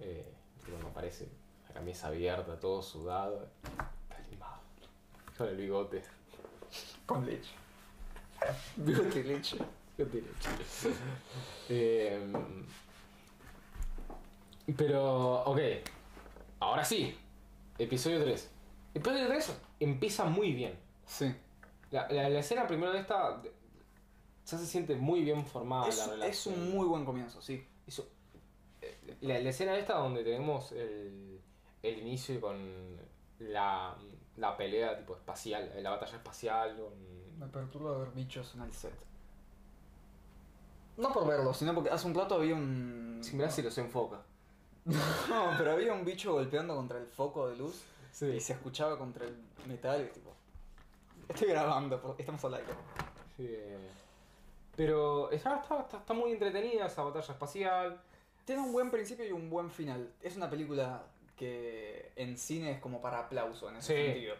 Eh, 0.00 0.34
tipo, 0.62 0.76
me 0.82 0.90
aparece 0.90 1.30
la 1.66 1.72
camisa 1.72 2.08
abierta, 2.08 2.60
todo 2.60 2.82
sudado. 2.82 3.48
Está 3.62 4.22
limado. 4.30 4.60
Con 5.38 5.48
el 5.48 5.56
bigote. 5.56 6.02
Con 7.06 7.24
leche. 7.24 7.52
Bigote 8.76 9.24
leche. 9.24 9.56
Qué 9.96 10.04
derecho. 10.04 10.50
Eh, 11.70 12.20
pero, 14.76 15.44
ok. 15.44 15.58
Ahora 16.60 16.84
sí. 16.84 17.18
Episodio 17.84 18.22
3. 18.22 18.50
Episodio 18.94 19.26
3 19.28 19.52
empieza 19.80 20.24
muy 20.24 20.52
bien. 20.52 20.78
Sí. 21.06 21.34
La, 21.90 22.08
la- 22.10 22.28
la 22.28 22.38
escena 22.38 22.66
primero 22.66 22.92
de 22.92 23.00
esta 23.00 23.38
de- 23.38 23.52
ya 24.46 24.58
se 24.58 24.66
siente 24.66 24.94
muy 24.96 25.22
bien 25.22 25.44
formada 25.46 25.88
Es, 25.88 25.98
la 25.98 26.06
relación. 26.08 26.54
es 26.54 26.60
un 26.60 26.70
muy 26.72 26.86
buen 26.86 27.04
comienzo, 27.04 27.40
sí. 27.42 27.66
Eso- 27.86 28.08
eh, 28.80 29.16
la, 29.20 29.38
la 29.38 29.50
escena 29.50 29.76
esta 29.76 29.94
donde 29.94 30.22
tenemos 30.24 30.72
el, 30.72 31.40
el 31.82 31.98
inicio 31.98 32.40
con 32.40 32.96
la, 33.38 33.96
la 34.36 34.56
pelea 34.56 34.96
tipo 34.98 35.14
espacial, 35.16 35.72
la 35.82 35.90
batalla 35.90 36.16
espacial 36.16 36.76
con... 36.76 37.38
Me 37.38 37.46
perturba 37.48 37.96
ver 37.98 38.10
bichos 38.12 38.54
en 38.54 38.62
el 38.62 38.72
set. 38.72 38.94
No 40.96 41.12
por 41.12 41.26
verlo, 41.26 41.54
sino 41.54 41.74
porque 41.74 41.90
hace 41.90 42.06
un 42.06 42.14
rato 42.14 42.34
había 42.36 42.54
un... 42.54 43.18
Si 43.22 43.34
mirás 43.36 43.54
si 43.54 43.62
los 43.62 43.76
enfoca. 43.78 44.22
No, 44.84 45.54
pero 45.58 45.72
había 45.72 45.92
un 45.92 46.04
bicho 46.04 46.32
golpeando 46.32 46.74
contra 46.74 46.98
el 46.98 47.06
foco 47.06 47.48
de 47.48 47.56
luz 47.56 47.82
Sí. 48.10 48.26
y 48.26 48.40
se 48.40 48.52
escuchaba 48.54 48.98
contra 48.98 49.24
el 49.24 49.36
metal 49.66 50.04
y 50.08 50.12
tipo... 50.12 50.32
Estoy 51.28 51.48
grabando, 51.48 52.14
estamos 52.18 52.44
al 52.44 52.54
aire. 52.54 52.72
Sí, 53.36 53.46
eh, 53.48 53.78
Pero 54.76 55.30
está, 55.30 55.56
está, 55.62 55.80
está- 55.80 55.98
está 55.98 56.12
muy 56.14 56.32
entretenida 56.32 56.86
esa 56.86 57.02
batalla 57.04 57.32
espacial. 57.32 58.00
Tiene 58.44 58.60
un 58.62 58.72
buen 58.72 58.90
principio 58.90 59.24
y 59.26 59.32
un 59.32 59.48
buen 59.48 59.70
final. 59.70 60.10
Es 60.20 60.36
una 60.36 60.50
película 60.50 61.04
que 61.36 62.12
en 62.16 62.36
cine 62.36 62.72
es 62.72 62.80
como 62.80 63.00
para 63.00 63.20
aplauso 63.20 63.68
en 63.70 63.76
ese 63.76 63.94
Sí. 63.96 64.06
sentido. 64.12 64.34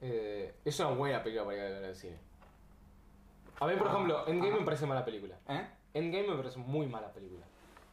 Eh, 0.00 0.54
es 0.64 0.80
una 0.80 0.90
buena 0.90 1.22
película 1.22 1.44
para 1.44 1.56
ir 1.58 1.62
a 1.62 1.78
ver 1.80 1.84
al 1.84 1.94
cine. 1.94 2.16
A 3.60 3.66
mí, 3.66 3.76
por 3.76 3.88
Ah, 3.88 3.90
ejemplo, 3.92 4.26
Endgame 4.26 4.48
ajá. 4.50 4.58
me 4.60 4.64
parece 4.64 4.86
mala 4.86 5.04
película. 5.04 5.36
¿Eh? 5.48 5.68
Endgame 5.94 6.28
me 6.28 6.36
parece 6.36 6.58
muy 6.58 6.86
mala 6.86 7.12
película. 7.12 7.44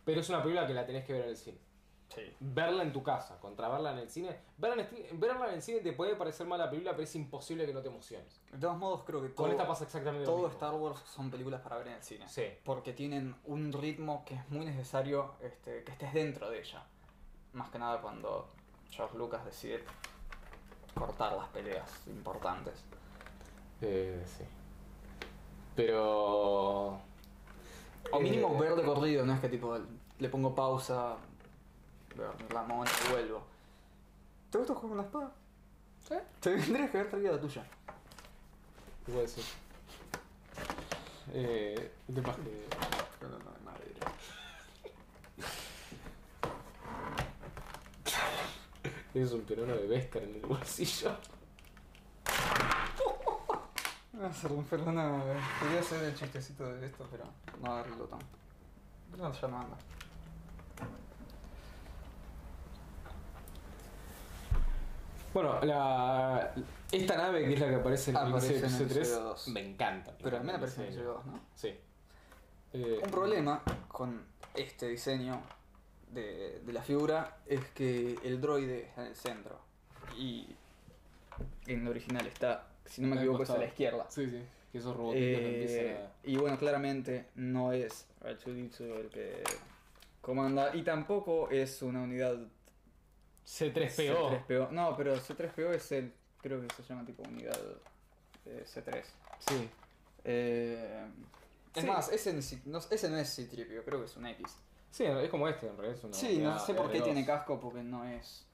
Pero 0.08 0.22
es 0.22 0.30
una 0.30 0.42
película 0.42 0.66
que 0.66 0.74
la 0.74 0.86
tenés 0.86 1.04
que 1.04 1.12
ver 1.12 1.24
en 1.24 1.30
el 1.32 1.36
cine. 1.36 1.58
Sí. 2.16 2.22
Verla 2.40 2.84
en 2.84 2.94
tu 2.94 3.04
casa, 3.04 3.38
contra 3.42 3.68
verla 3.68 3.92
en 3.92 4.00
el 4.00 4.10
cine. 4.10 4.40
Verla 4.58 4.88
en, 4.90 5.20
verla 5.20 5.50
en 5.50 5.56
el 5.56 5.62
cine 5.62 5.82
te 5.82 5.92
puede 5.92 6.16
parecer 6.16 6.48
mala 6.48 6.70
película, 6.70 6.92
pero 6.92 7.04
es 7.04 7.14
imposible 7.16 7.66
que 7.66 7.74
no 7.74 7.82
te 7.82 7.90
emociones. 7.90 8.42
De 8.50 8.58
todos 8.58 8.78
modos, 8.78 9.04
creo 9.04 9.22
que 9.22 9.34
Con 9.34 9.48
todo, 9.48 9.52
esta 9.52 9.68
pasa 9.68 9.84
exactamente 9.84 10.26
lo 10.26 10.32
todo 10.32 10.44
mismo. 10.44 10.54
Star 10.54 10.76
Wars 10.76 11.02
son 11.06 11.30
películas 11.30 11.60
para 11.60 11.76
ver 11.76 11.88
en 11.88 11.94
el 11.96 12.04
cine. 12.04 12.26
Sí. 12.30 12.46
Porque 12.64 12.94
tienen 12.94 13.36
un 13.44 13.74
ritmo 13.74 14.24
que 14.26 14.36
es 14.36 14.50
muy 14.50 14.66
necesario 14.66 15.34
este, 15.42 15.84
que 15.84 15.92
estés 15.92 16.14
dentro 16.14 16.50
de 16.50 16.62
ella. 16.62 16.86
Más 17.52 17.70
que 17.70 17.78
nada 17.78 18.00
cuando 18.00 18.48
George 18.90 19.18
Lucas 19.18 19.44
decide 19.44 19.84
cortar 20.96 21.34
las 21.36 21.50
peleas 21.50 22.08
importantes. 22.08 22.86
Eh, 23.82 24.24
sí. 24.26 24.46
Pero... 25.76 27.02
O 28.12 28.20
mínimo 28.20 28.54
Eh, 28.54 28.58
ver 28.62 28.76
de 28.76 28.84
corrido, 28.84 29.26
no 29.26 29.34
es 29.34 29.40
que 29.40 29.50
tipo 29.50 29.78
le 30.20 30.30
pongo 30.30 30.54
pausa, 30.56 31.16
veo 32.16 32.34
la 32.54 32.64
mona 32.64 32.90
y 33.06 33.12
vuelvo. 33.12 33.42
¿Te 34.50 34.58
gusta 34.58 34.74
jugar 34.74 34.90
con 34.90 34.98
la 34.98 35.04
espada? 35.04 35.32
¿Sí? 36.08 36.16
Te 36.40 36.58
tendrías 36.58 36.90
que 36.90 36.98
haber 36.98 37.10
traído 37.10 37.34
la 37.34 37.42
tuya. 37.42 37.64
¿Qué 39.06 39.12
puede 39.12 39.28
ser? 39.28 39.44
Eh, 41.34 41.92
el 42.08 42.16
tema 42.16 42.30
es 42.30 42.36
que. 42.38 42.66
No, 43.22 43.28
no, 43.30 43.38
no, 43.40 43.52
de 43.52 43.60
madera. 43.66 44.12
Tienes 49.14 49.32
un 49.34 49.42
perono 49.42 49.76
de 49.76 49.88
Beskar 49.88 50.24
en 50.24 50.36
el 50.36 50.42
bolsillo. 50.42 51.12
Ah, 54.20 54.32
nave. 54.92 55.34
Quería 55.62 55.80
hacer 55.80 56.04
el 56.04 56.16
chistecito 56.16 56.66
de 56.74 56.86
esto, 56.88 57.08
pero 57.12 57.26
no 57.62 57.72
agarrarlo 57.72 58.06
tan. 58.06 58.20
No, 59.18 59.32
ya 59.32 59.48
no 59.48 59.60
anda. 59.60 59.78
Bueno, 65.34 65.60
la, 65.62 66.52
esta 66.92 67.18
nave 67.18 67.46
que 67.46 67.54
es 67.54 67.60
la 67.60 67.70
que 67.70 67.76
aparece 67.76 68.12
en 68.12 68.18
el 68.18 68.24
Aparece 68.28 68.58
en 68.58 68.66
el 68.66 68.72
C3 68.90 69.04
C2. 69.04 69.48
me 69.52 69.70
encanta. 69.70 70.14
Pero 70.18 70.38
también 70.38 70.56
el 70.56 70.56
aparece 70.56 70.82
en 70.82 70.88
el 70.88 70.94
diseño. 70.94 71.14
C2, 71.14 71.26
¿no? 71.26 71.40
Sí. 71.54 71.80
Eh, 72.74 73.00
Un 73.04 73.12
problema 73.12 73.62
con 73.88 74.26
este 74.56 74.88
diseño 74.88 75.40
de, 76.12 76.62
de 76.66 76.74
la 76.74 76.82
figura 76.82 77.38
es 77.46 77.64
que 77.68 78.18
el 78.24 78.42
droide 78.42 78.88
está 78.88 79.02
en 79.02 79.08
el 79.10 79.16
centro. 79.16 79.60
Y 80.18 80.56
en 81.68 81.82
el 81.82 81.88
original 81.90 82.26
está, 82.26 82.67
si 82.88 83.02
no 83.02 83.08
me 83.10 83.16
equivoco, 83.18 83.44
es 83.44 83.50
a 83.50 83.58
la 83.58 83.66
izquierda. 83.66 84.06
Sí, 84.10 84.30
sí. 84.30 84.42
Que 84.72 84.78
esos 84.80 84.96
robotitos 84.96 85.42
Eh, 85.42 85.98
a. 85.98 86.28
y 86.28 86.36
bueno, 86.38 86.58
claramente 86.58 87.28
no 87.36 87.72
es 87.72 88.06
R2D2 88.22 88.82
el 89.00 89.10
que 89.10 89.44
comanda. 90.22 90.76
Y 90.76 90.84
tampoco 90.84 91.50
es 91.50 91.82
una 91.82 92.02
unidad 92.04 92.38
C3PO. 93.46 94.46
C3PO. 94.48 94.72
No, 94.72 94.96
pero 94.98 95.16
C3PO 95.16 95.74
es 95.74 95.92
el. 95.92 96.14
Creo 96.42 96.62
que 96.62 96.74
se 96.76 96.84
llama 96.84 97.06
tipo 97.06 97.24
unidad 97.24 97.60
eh, 98.46 98.64
C3. 98.66 99.04
Sí. 99.48 99.70
Eh, 100.24 101.06
es 101.76 101.82
Sí. 101.82 101.88
más, 101.88 102.12
ese, 102.12 102.34
no, 102.66 102.80
ese 102.90 103.10
no 103.10 103.18
es 103.18 103.30
C-Tripio, 103.30 103.84
creo 103.86 104.00
que 104.00 104.06
es 104.06 104.18
un 104.18 104.26
X. 104.28 104.58
Sí, 104.90 105.04
es 105.06 105.30
como 105.30 105.48
este, 105.48 105.68
en 105.68 105.78
realidad 105.78 105.98
es 105.98 106.04
una. 106.04 106.14
sí, 106.14 106.38
no 106.40 106.58
sé 106.60 106.74
por 106.74 106.90
qué 106.92 107.00
R2. 107.00 107.04
tiene 107.04 107.26
casco, 107.26 107.60
porque 107.60 107.84
no 107.84 108.04
es. 108.06 108.46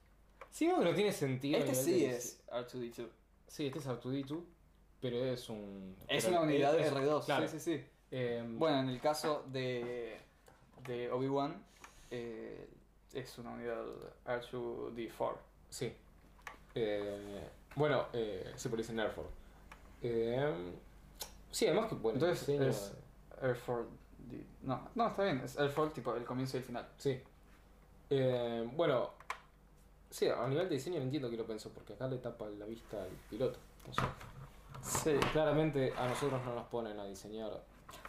Sí, 0.50 0.66
no, 0.68 0.80
no 0.82 0.94
tiene 0.94 1.10
sentido. 1.12 1.58
Este 1.58 1.74
sí 1.74 2.04
es 2.04 2.40
R2D2. 2.48 3.08
Sí, 3.54 3.66
este 3.68 3.78
es 3.78 3.86
R2D2, 3.86 4.42
pero 5.00 5.16
es 5.26 5.48
un. 5.48 5.94
Es 6.08 6.24
pero 6.24 6.38
una 6.38 6.46
unidad 6.46 6.76
es- 6.76 6.92
R2, 6.92 7.24
Claro. 7.24 7.46
sí, 7.46 7.60
sí, 7.60 7.76
sí. 7.78 7.84
Eh, 8.10 8.44
Bueno, 8.48 8.80
en 8.80 8.88
el 8.88 9.00
caso 9.00 9.44
de, 9.46 10.18
de 10.88 11.08
Obi-Wan, 11.12 11.64
eh, 12.10 12.68
es 13.12 13.38
una 13.38 13.50
unidad 13.52 13.84
R2D4. 14.26 15.36
Sí. 15.70 15.92
Eh, 16.74 17.48
bueno, 17.76 18.06
eh, 18.12 18.52
se 18.56 18.68
parece 18.68 18.90
en 18.90 18.98
Airford. 18.98 19.26
Eh, 20.02 20.72
sí, 21.52 21.68
además 21.68 21.88
que 21.90 21.94
bueno, 21.94 22.16
Entonces 22.18 22.44
diseño- 22.48 22.68
es 22.68 22.92
Air 23.40 23.54
Force. 23.54 23.88
No, 24.62 24.88
no, 24.96 25.06
está 25.06 25.22
bien, 25.22 25.38
es 25.44 25.56
Air 25.56 25.70
Force 25.70 25.94
tipo 25.94 26.12
el 26.16 26.24
comienzo 26.24 26.56
y 26.56 26.58
el 26.60 26.64
final. 26.66 26.88
Sí. 26.98 27.20
Eh, 28.10 28.68
bueno, 28.74 29.12
sí, 30.14 30.28
a 30.28 30.46
nivel 30.46 30.68
de 30.68 30.76
diseño 30.76 30.98
no 30.98 31.04
entiendo 31.04 31.28
que 31.28 31.36
lo 31.36 31.44
pensó, 31.44 31.70
porque 31.70 31.94
acá 31.94 32.06
le 32.06 32.18
tapa 32.18 32.46
la 32.48 32.66
vista 32.66 33.02
al 33.02 33.10
piloto. 33.28 33.58
No 33.86 33.92
sé. 33.92 34.02
Sí. 34.82 35.26
Claramente 35.32 35.92
a 35.96 36.06
nosotros 36.06 36.40
no 36.44 36.54
nos 36.54 36.66
ponen 36.68 36.98
a 37.00 37.04
diseñar. 37.04 37.64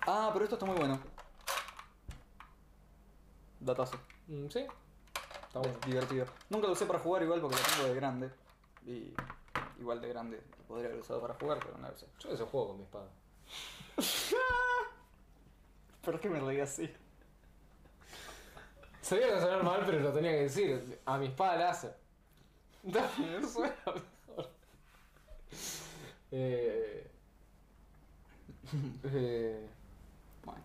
Ah, 0.06 0.30
pero 0.32 0.46
esto 0.46 0.56
está 0.56 0.68
muy 0.68 0.76
bueno. 0.76 1.00
Datazo. 3.60 3.98
Mm, 4.28 4.48
sí, 4.50 4.66
está 5.48 5.60
bueno. 5.60 5.78
Divertido. 5.86 6.28
Nunca 6.50 6.68
lo 6.68 6.74
usé 6.74 6.86
para 6.86 7.00
jugar 7.00 7.24
igual 7.24 7.42
porque 7.42 7.56
lo 7.56 7.76
tengo 7.76 7.88
de 7.88 7.96
grande. 7.96 8.30
Y 8.86 9.14
igual 9.80 10.00
de 10.00 10.10
grande 10.10 10.44
lo 10.60 10.64
podría 10.66 10.90
haber 10.90 11.00
usado 11.00 11.22
para 11.22 11.34
jugar, 11.34 11.60
pero 11.60 11.78
no 11.80 11.88
lo 11.88 11.94
usé. 11.94 12.06
Yo 12.20 12.30
ese 12.30 12.44
juego 12.44 12.68
con 12.68 12.78
mi 12.78 12.84
espada. 12.84 13.10
¿Por 16.04 16.20
qué 16.20 16.30
me 16.30 16.40
reí 16.40 16.60
así? 16.60 16.94
Sabía 19.06 19.26
que 19.26 19.30
iba 19.30 19.38
a 19.38 19.42
sonar 19.42 19.64
mal, 19.64 19.84
pero 19.86 20.00
lo 20.00 20.12
tenía 20.12 20.32
que 20.32 20.42
decir. 20.42 21.00
A 21.06 21.20
mi 21.20 21.28
espada 21.28 21.58
láser. 21.58 21.96
No, 22.82 23.00
suena 23.48 23.76
mejor. 23.86 24.50
Eh, 26.32 27.08
eh, 29.04 29.68
Bueno. 30.44 30.60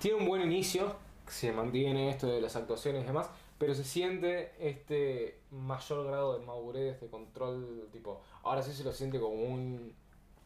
tiene 0.00 0.16
un 0.16 0.26
buen 0.26 0.40
inicio, 0.40 0.96
se 1.28 1.52
mantiene 1.52 2.08
esto 2.08 2.26
de 2.26 2.40
las 2.40 2.56
actuaciones 2.56 3.04
y 3.04 3.06
demás, 3.08 3.28
pero 3.58 3.74
se 3.74 3.84
siente 3.84 4.54
este 4.58 5.40
mayor 5.50 6.06
grado 6.06 6.38
de 6.38 6.46
madurez, 6.46 7.02
de 7.02 7.08
control, 7.08 7.90
tipo, 7.92 8.22
ahora 8.44 8.62
sí 8.62 8.72
se 8.72 8.82
lo 8.82 8.94
siente 8.94 9.20
como 9.20 9.34
un 9.34 9.94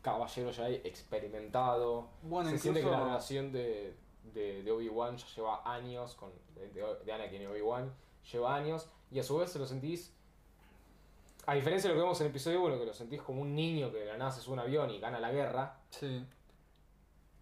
caballero 0.02 0.50
ya 0.50 0.68
experimentado. 0.68 2.08
Bueno, 2.24 2.50
se 2.50 2.56
incluso... 2.56 2.62
siente 2.62 2.80
que 2.80 2.90
la 2.90 3.04
relación 3.04 3.52
de, 3.52 3.94
de, 4.24 4.62
de 4.62 4.70
Obi-Wan 4.72 5.16
ya 5.16 5.26
lleva 5.34 5.62
años, 5.74 6.14
con, 6.14 6.32
de, 6.54 6.68
de 7.04 7.12
Anakin 7.12 7.42
y 7.42 7.46
Obi-Wan, 7.46 7.92
lleva 8.32 8.54
años, 8.54 8.88
y 9.10 9.18
a 9.18 9.22
su 9.22 9.36
vez 9.38 9.50
se 9.50 9.58
lo 9.58 9.66
sentís, 9.66 10.14
a 11.46 11.54
diferencia 11.54 11.88
de 11.88 11.94
lo 11.94 12.00
que 12.00 12.04
vemos 12.04 12.20
en 12.20 12.26
el 12.26 12.30
episodio 12.30 12.62
1, 12.62 12.78
que 12.78 12.86
lo 12.86 12.92
sentís 12.94 13.22
como 13.22 13.40
un 13.42 13.54
niño 13.54 13.90
que 13.90 13.98
de 13.98 14.06
la 14.06 14.16
nada 14.18 14.30
se 14.30 14.40
sube 14.40 14.52
a 14.52 14.54
un 14.54 14.60
avión 14.60 14.90
y 14.90 15.00
gana 15.00 15.18
la 15.18 15.30
guerra, 15.32 15.78
Sí. 15.90 16.24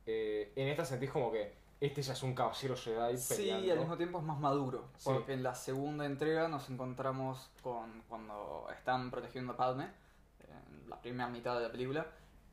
eh, 0.07 0.53
en 0.57 0.69
esta 0.69 0.85
sentís 0.85 1.11
como 1.11 1.31
que 1.31 1.57
este 1.81 2.03
ya 2.03 2.13
es 2.13 2.23
un 2.23 2.35
caballero 2.35 2.77
Jedi 2.77 3.17
Sí, 3.19 3.35
peleando. 3.37 3.67
y 3.67 3.71
al 3.71 3.79
mismo 3.79 3.97
tiempo 3.97 4.19
es 4.19 4.25
más 4.25 4.39
maduro. 4.41 4.87
Sí. 4.97 5.05
Porque 5.05 5.33
en 5.35 5.43
la 5.43 5.55
segunda 5.55 6.07
entrega 6.07 6.49
nos 6.49 6.69
encontramos 6.71 7.51
con 7.63 8.03
cuando 8.09 8.67
están 8.77 9.11
protegiendo 9.11 9.53
a 9.53 9.57
Padme, 9.57 9.85
en 10.41 10.91
la 10.91 11.01
primera 11.01 11.29
mitad 11.29 11.57
de 11.57 11.63
la 11.67 11.71
película, 11.71 12.07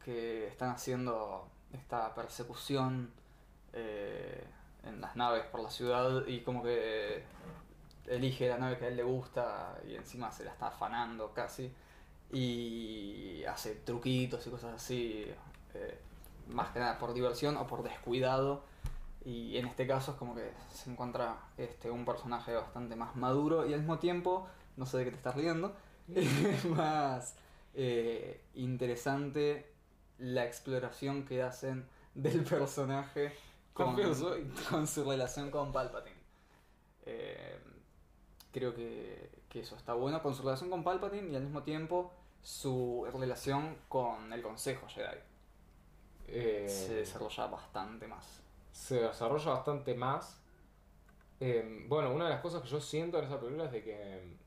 que 0.04 0.48
están 0.48 0.70
haciendo 0.72 1.48
esta 1.74 2.14
persecución 2.14 3.12
eh, 3.76 4.44
en 4.84 5.02
las 5.02 5.16
naves 5.16 5.46
por 5.46 5.62
la 5.62 5.70
ciudad 5.70 6.26
y 6.28 6.42
como 6.42 6.64
que 6.64 7.24
elige 8.08 8.48
la 8.50 8.58
nave 8.58 8.78
que 8.78 8.86
a 8.86 8.88
él 8.88 8.98
le 8.98 9.04
gusta 9.04 9.78
y 9.88 9.96
encima 9.96 10.32
se 10.32 10.46
la 10.46 10.52
está 10.52 10.68
afanando 10.68 11.34
casi 11.34 11.72
y 12.32 13.44
hace 13.46 13.76
truquitos 13.76 14.46
y 14.46 14.50
cosas 14.50 14.74
así, 14.74 15.26
eh, 15.74 16.00
más 16.48 16.70
que 16.72 16.80
nada 16.80 16.98
por 16.98 17.14
diversión 17.14 17.58
o 17.58 17.68
por 17.68 17.84
descuidado. 17.84 18.64
Y 19.24 19.58
en 19.58 19.66
este 19.66 19.88
caso 19.88 20.12
es 20.12 20.18
como 20.18 20.36
que 20.36 20.52
se 20.72 20.92
encuentra 20.92 21.38
este, 21.58 21.90
un 21.90 22.06
personaje 22.06 22.54
bastante 22.54 22.96
más 22.96 23.16
maduro 23.16 23.66
y 23.68 23.74
al 23.74 23.80
mismo 23.80 23.98
tiempo, 23.98 24.48
no 24.78 24.86
sé 24.86 25.00
de 25.00 25.06
qué 25.06 25.12
te 25.12 25.18
estás 25.18 25.36
riendo, 25.36 25.76
es 26.16 26.66
más 26.66 27.36
eh, 27.74 28.42
interesante 28.54 29.72
la 30.20 30.46
exploración 30.46 31.26
que 31.26 31.42
hacen 31.42 31.88
del 32.14 32.44
personaje 32.44 33.34
con, 33.76 33.96
con 34.72 34.88
su 34.88 35.04
relación 35.04 35.52
con 35.52 35.72
Palpatine. 35.72 36.16
Eh, 37.06 37.60
creo 38.52 38.74
que, 38.74 39.30
que 39.50 39.60
eso 39.60 39.76
está 39.76 39.94
bueno 39.94 40.24
con 40.24 40.34
su 40.34 40.42
relación 40.42 40.72
con 40.72 40.84
Palpatine 40.84 41.32
y 41.32 41.36
al 41.36 41.44
mismo 41.44 41.62
tiempo 41.62 42.12
su 42.42 43.06
relación 43.14 43.78
con 43.88 44.34
el 44.34 44.42
Consejo 44.42 44.88
Jedi. 44.88 45.20
Eh, 46.28 46.66
Se 46.68 46.96
desarrolla 46.96 47.48
bastante 47.48 48.08
más. 48.08 48.42
se 48.72 49.02
desarrolla 49.02 49.52
bastante 49.52 49.94
más. 49.94 50.42
Eh, 51.40 51.86
bueno, 51.88 52.14
una 52.14 52.26
de 52.26 52.30
las 52.32 52.42
cosas 52.42 52.62
que 52.62 52.70
yo 52.70 52.80
siento 52.80 53.20
en 53.20 53.26
esa 53.26 53.40
película 53.40 53.66
es 53.66 53.72
de 53.72 53.84
que 53.84 54.38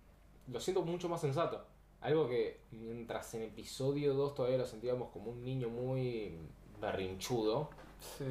mm, 0.49 0.53
lo 0.53 0.61
siento 0.61 0.83
mucho 0.83 1.09
más 1.09 1.21
sensato. 1.21 1.65
Algo 2.01 2.29
que 2.29 2.61
mientras 2.71 3.35
en 3.35 3.43
episodio 3.43 4.15
2 4.15 4.35
todavía 4.35 4.59
lo 4.59 4.67
sentíamos 4.67 5.11
como 5.11 5.31
un 5.33 5.45
niño 5.45 5.69
muy 5.69 6.39
berrinchudo. 6.81 7.71
Sí. 8.01 8.25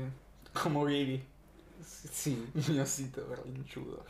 Como 0.64 0.88
Gigi. 0.88 1.24
Sí. 1.84 2.50
Mi 2.70 2.80
osito 2.80 3.26
berrinchudo. 3.28 4.04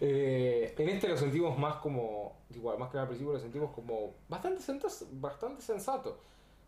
Eh, 0.00 0.74
en 0.76 0.88
este 0.88 1.08
lo 1.08 1.16
sentimos 1.16 1.56
más 1.58 1.76
como, 1.76 2.36
igual, 2.50 2.78
más 2.78 2.90
que 2.90 2.98
al 2.98 3.06
principio 3.06 3.32
lo 3.32 3.38
sentimos 3.38 3.72
como 3.72 4.14
bastante, 4.28 4.60
sentas- 4.62 5.06
bastante 5.12 5.62
sensato. 5.62 6.18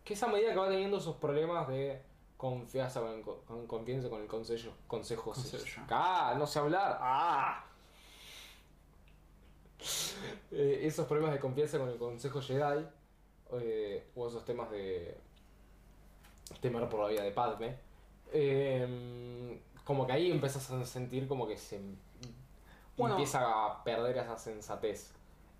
Que 0.03 0.13
esa 0.13 0.27
medida 0.27 0.51
que 0.51 0.57
va 0.59 0.69
teniendo 0.69 0.97
esos 0.97 1.15
problemas 1.17 1.67
de 1.67 2.01
confianza 2.37 3.01
con, 3.01 3.11
el 3.13 3.21
co- 3.21 3.41
con 3.45 3.65
confianza 3.67 4.09
con 4.09 4.21
el 4.21 4.27
consejo, 4.27 4.71
consejo, 4.87 5.33
Consejo. 5.33 5.81
Ah, 5.89 6.35
no 6.37 6.45
sé 6.47 6.59
hablar. 6.59 6.97
¡Ah! 7.01 7.65
Eh, 10.51 10.79
esos 10.83 11.05
problemas 11.07 11.33
de 11.33 11.39
confianza 11.39 11.77
con 11.77 11.89
el 11.89 11.97
Consejo 11.97 12.41
Jedi, 12.41 12.85
eh, 13.53 14.07
o 14.15 14.27
esos 14.27 14.43
temas 14.45 14.69
de 14.71 15.17
temer 16.61 16.87
por 16.89 17.01
la 17.01 17.07
vida 17.09 17.23
de 17.23 17.31
Padme, 17.31 17.75
eh, 18.31 19.59
como 19.83 20.05
que 20.05 20.13
ahí 20.13 20.31
empezás 20.31 20.69
a 20.71 20.85
sentir 20.85 21.27
como 21.27 21.47
que 21.47 21.57
se 21.57 21.79
Bueno. 22.97 23.15
empieza 23.15 23.41
a 23.65 23.83
perder 23.83 24.17
esa 24.17 24.37
sensatez 24.37 25.11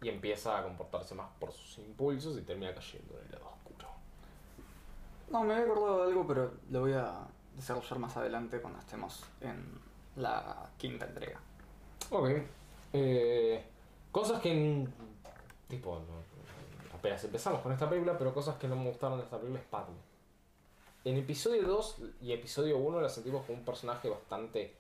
y 0.02 0.10
empieza 0.10 0.60
a 0.60 0.64
comportarse 0.64 1.16
más 1.16 1.28
por 1.40 1.52
sus 1.52 1.78
impulsos 1.80 2.38
y 2.38 2.42
termina 2.42 2.74
cayendo 2.74 3.18
en 3.20 3.26
el 3.26 3.32
lado 3.34 3.46
oscuro. 3.48 3.88
No, 5.32 5.44
me 5.44 5.54
había 5.56 5.66
acordado 5.66 6.04
de 6.06 6.12
algo, 6.12 6.28
pero 6.28 6.52
lo 6.70 6.82
voy 6.82 6.94
a 6.94 7.28
desarrollar 7.56 8.00
más 8.00 8.16
adelante 8.18 8.62
cuando 8.62 8.80
estemos 8.80 9.24
en 9.42 9.64
la 10.16 10.70
quinta 10.78 11.06
entrega. 11.06 11.40
Ok. 12.12 12.30
Eh, 12.94 13.66
cosas 14.12 14.40
que. 14.42 14.88
Tipo, 15.68 15.96
no- 15.96 16.96
apenas 16.98 17.24
empezamos 17.24 17.62
con 17.62 17.72
esta 17.72 17.90
película, 17.90 18.18
pero 18.18 18.34
cosas 18.34 18.56
que 18.58 18.68
no 18.68 18.76
me 18.76 18.88
gustaron 18.90 19.18
de 19.18 19.24
esta 19.24 19.38
película 19.38 19.60
es 19.60 19.66
Padme. 19.68 19.96
En 21.06 21.18
episodio 21.18 21.68
2 21.68 21.97
y 22.24 22.32
episodio 22.32 22.80
1 22.80 22.99
la 22.99 23.10
sentimos 23.10 23.45
como 23.45 23.60
un 23.60 23.64
personaje 23.64 24.10
bastante 24.10 24.74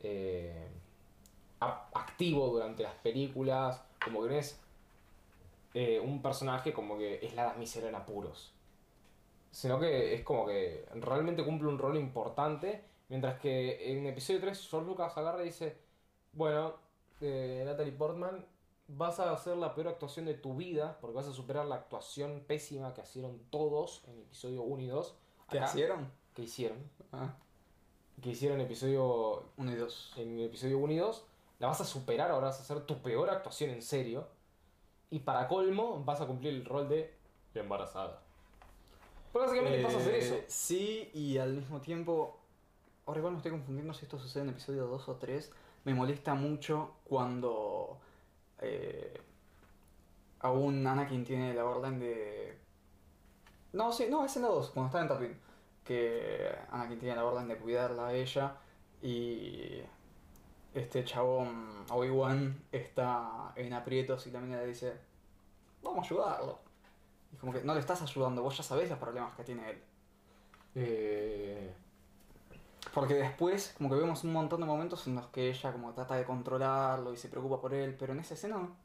eh, 0.00 0.68
activo 1.58 2.48
durante 2.48 2.82
las 2.82 2.92
películas. 2.96 3.82
Como 4.04 4.22
que 4.22 4.28
no 4.28 4.34
es 4.34 4.60
eh, 5.72 5.98
un 6.00 6.20
personaje 6.20 6.74
como 6.74 6.98
que 6.98 7.24
es 7.24 7.34
la 7.34 7.44
damisela 7.44 7.88
en 7.88 7.94
apuros. 7.94 8.52
Sino 9.52 9.80
que 9.80 10.12
es 10.12 10.22
como 10.22 10.44
que 10.44 10.86
realmente 10.96 11.42
cumple 11.42 11.68
un 11.68 11.78
rol 11.78 11.96
importante. 11.96 12.84
Mientras 13.08 13.40
que 13.40 13.90
en 13.90 14.06
episodio 14.06 14.42
3 14.42 14.68
George 14.68 14.86
Lucas 14.86 15.16
agarra 15.16 15.40
y 15.40 15.46
dice, 15.46 15.78
bueno, 16.34 16.74
eh, 17.22 17.62
Natalie 17.64 17.92
Portman, 17.92 18.44
vas 18.88 19.18
a 19.18 19.32
hacer 19.32 19.56
la 19.56 19.74
peor 19.74 19.88
actuación 19.88 20.26
de 20.26 20.34
tu 20.34 20.56
vida 20.56 20.98
porque 21.00 21.16
vas 21.16 21.26
a 21.26 21.32
superar 21.32 21.64
la 21.64 21.76
actuación 21.76 22.44
pésima 22.46 22.92
que 22.92 23.00
hicieron 23.00 23.38
todos 23.48 24.04
en 24.08 24.20
episodio 24.20 24.60
1 24.60 24.82
y 24.82 24.86
2. 24.88 25.14
¿Qué 25.50 25.58
Acá- 25.58 25.68
hicieron? 25.68 26.10
Que 26.34 26.42
hicieron. 26.42 26.78
Ah, 27.12 27.34
Que 28.22 28.30
hicieron 28.30 28.60
en 28.60 28.66
episodio, 28.66 29.44
uno 29.56 29.72
y 29.72 29.76
dos. 29.76 30.12
en 30.16 30.38
el 30.38 30.46
episodio 30.46 30.78
1 30.78 30.92
y 30.92 30.96
2. 30.96 31.24
La 31.58 31.68
vas 31.68 31.80
a 31.80 31.84
superar, 31.84 32.30
ahora 32.30 32.46
vas 32.48 32.58
a 32.58 32.62
hacer 32.62 32.80
tu 32.86 33.00
peor 33.02 33.28
actuación 33.30 33.70
en 33.70 33.82
serio. 33.82 34.26
Y 35.10 35.20
para 35.20 35.46
colmo, 35.48 36.02
vas 36.04 36.20
a 36.20 36.26
cumplir 36.26 36.54
el 36.54 36.64
rol 36.64 36.88
de 36.88 37.14
embarazada. 37.54 38.20
Pero 39.32 39.44
básicamente 39.44 39.82
vas 39.82 39.94
a 39.94 39.98
hacer 39.98 40.14
Eh, 40.14 40.18
eso. 40.18 40.36
Sí, 40.48 41.10
y 41.14 41.38
al 41.38 41.54
mismo 41.54 41.80
tiempo. 41.80 42.38
Ahora 43.06 43.18
igual 43.18 43.32
me 43.34 43.38
estoy 43.38 43.52
confundiendo 43.52 43.92
si 43.94 44.04
esto 44.06 44.18
sucede 44.18 44.44
en 44.44 44.50
episodio 44.50 44.86
2 44.86 45.08
o 45.08 45.16
3. 45.16 45.50
Me 45.84 45.92
molesta 45.94 46.34
mucho 46.34 46.94
cuando. 47.04 47.98
eh, 48.60 49.20
aún 50.40 50.86
Anakin 50.86 51.24
tiene 51.24 51.52
la 51.54 51.64
orden 51.64 51.98
de. 52.00 52.58
No, 53.74 53.92
sí, 53.92 54.06
no, 54.08 54.24
es 54.24 54.36
en 54.36 54.42
la 54.42 54.48
2, 54.48 54.70
cuando 54.70 54.86
está 54.86 55.02
en 55.02 55.08
Tatooine. 55.08 55.36
Que 55.84 56.56
Anakin 56.70 56.98
tiene 56.98 57.16
la 57.16 57.24
orden 57.24 57.48
de 57.48 57.56
cuidarla 57.58 58.08
a 58.08 58.14
ella. 58.14 58.56
Y. 59.02 59.82
Este 60.72 61.04
chabón, 61.04 61.84
Obi-Wan, 61.90 62.64
está 62.72 63.52
en 63.54 63.72
aprietos 63.72 64.26
y 64.26 64.30
la 64.30 64.40
mina 64.40 64.56
le 64.58 64.68
dice: 64.68 64.92
Vamos 65.82 66.04
a 66.04 66.06
ayudarlo. 66.06 66.58
Y 67.32 67.36
como 67.36 67.52
que 67.52 67.62
no 67.62 67.74
le 67.74 67.80
estás 67.80 68.02
ayudando, 68.02 68.42
vos 68.42 68.56
ya 68.56 68.62
sabés 68.62 68.88
los 68.90 68.98
problemas 68.98 69.34
que 69.36 69.44
tiene 69.44 69.70
él. 69.70 69.82
Eh, 70.76 71.74
Porque 72.92 73.14
después, 73.14 73.74
como 73.76 73.90
que 73.90 73.96
vemos 73.96 74.24
un 74.24 74.32
montón 74.32 74.60
de 74.60 74.66
momentos 74.66 75.06
en 75.06 75.16
los 75.16 75.26
que 75.28 75.50
ella 75.50 75.72
como 75.72 75.92
trata 75.92 76.16
de 76.16 76.24
controlarlo 76.24 77.12
y 77.12 77.16
se 77.16 77.28
preocupa 77.28 77.60
por 77.60 77.74
él, 77.74 77.94
pero 77.98 78.12
en 78.12 78.20
esa 78.20 78.34
escena 78.34 78.58
no. 78.58 78.76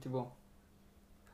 Tipo. 0.00 0.32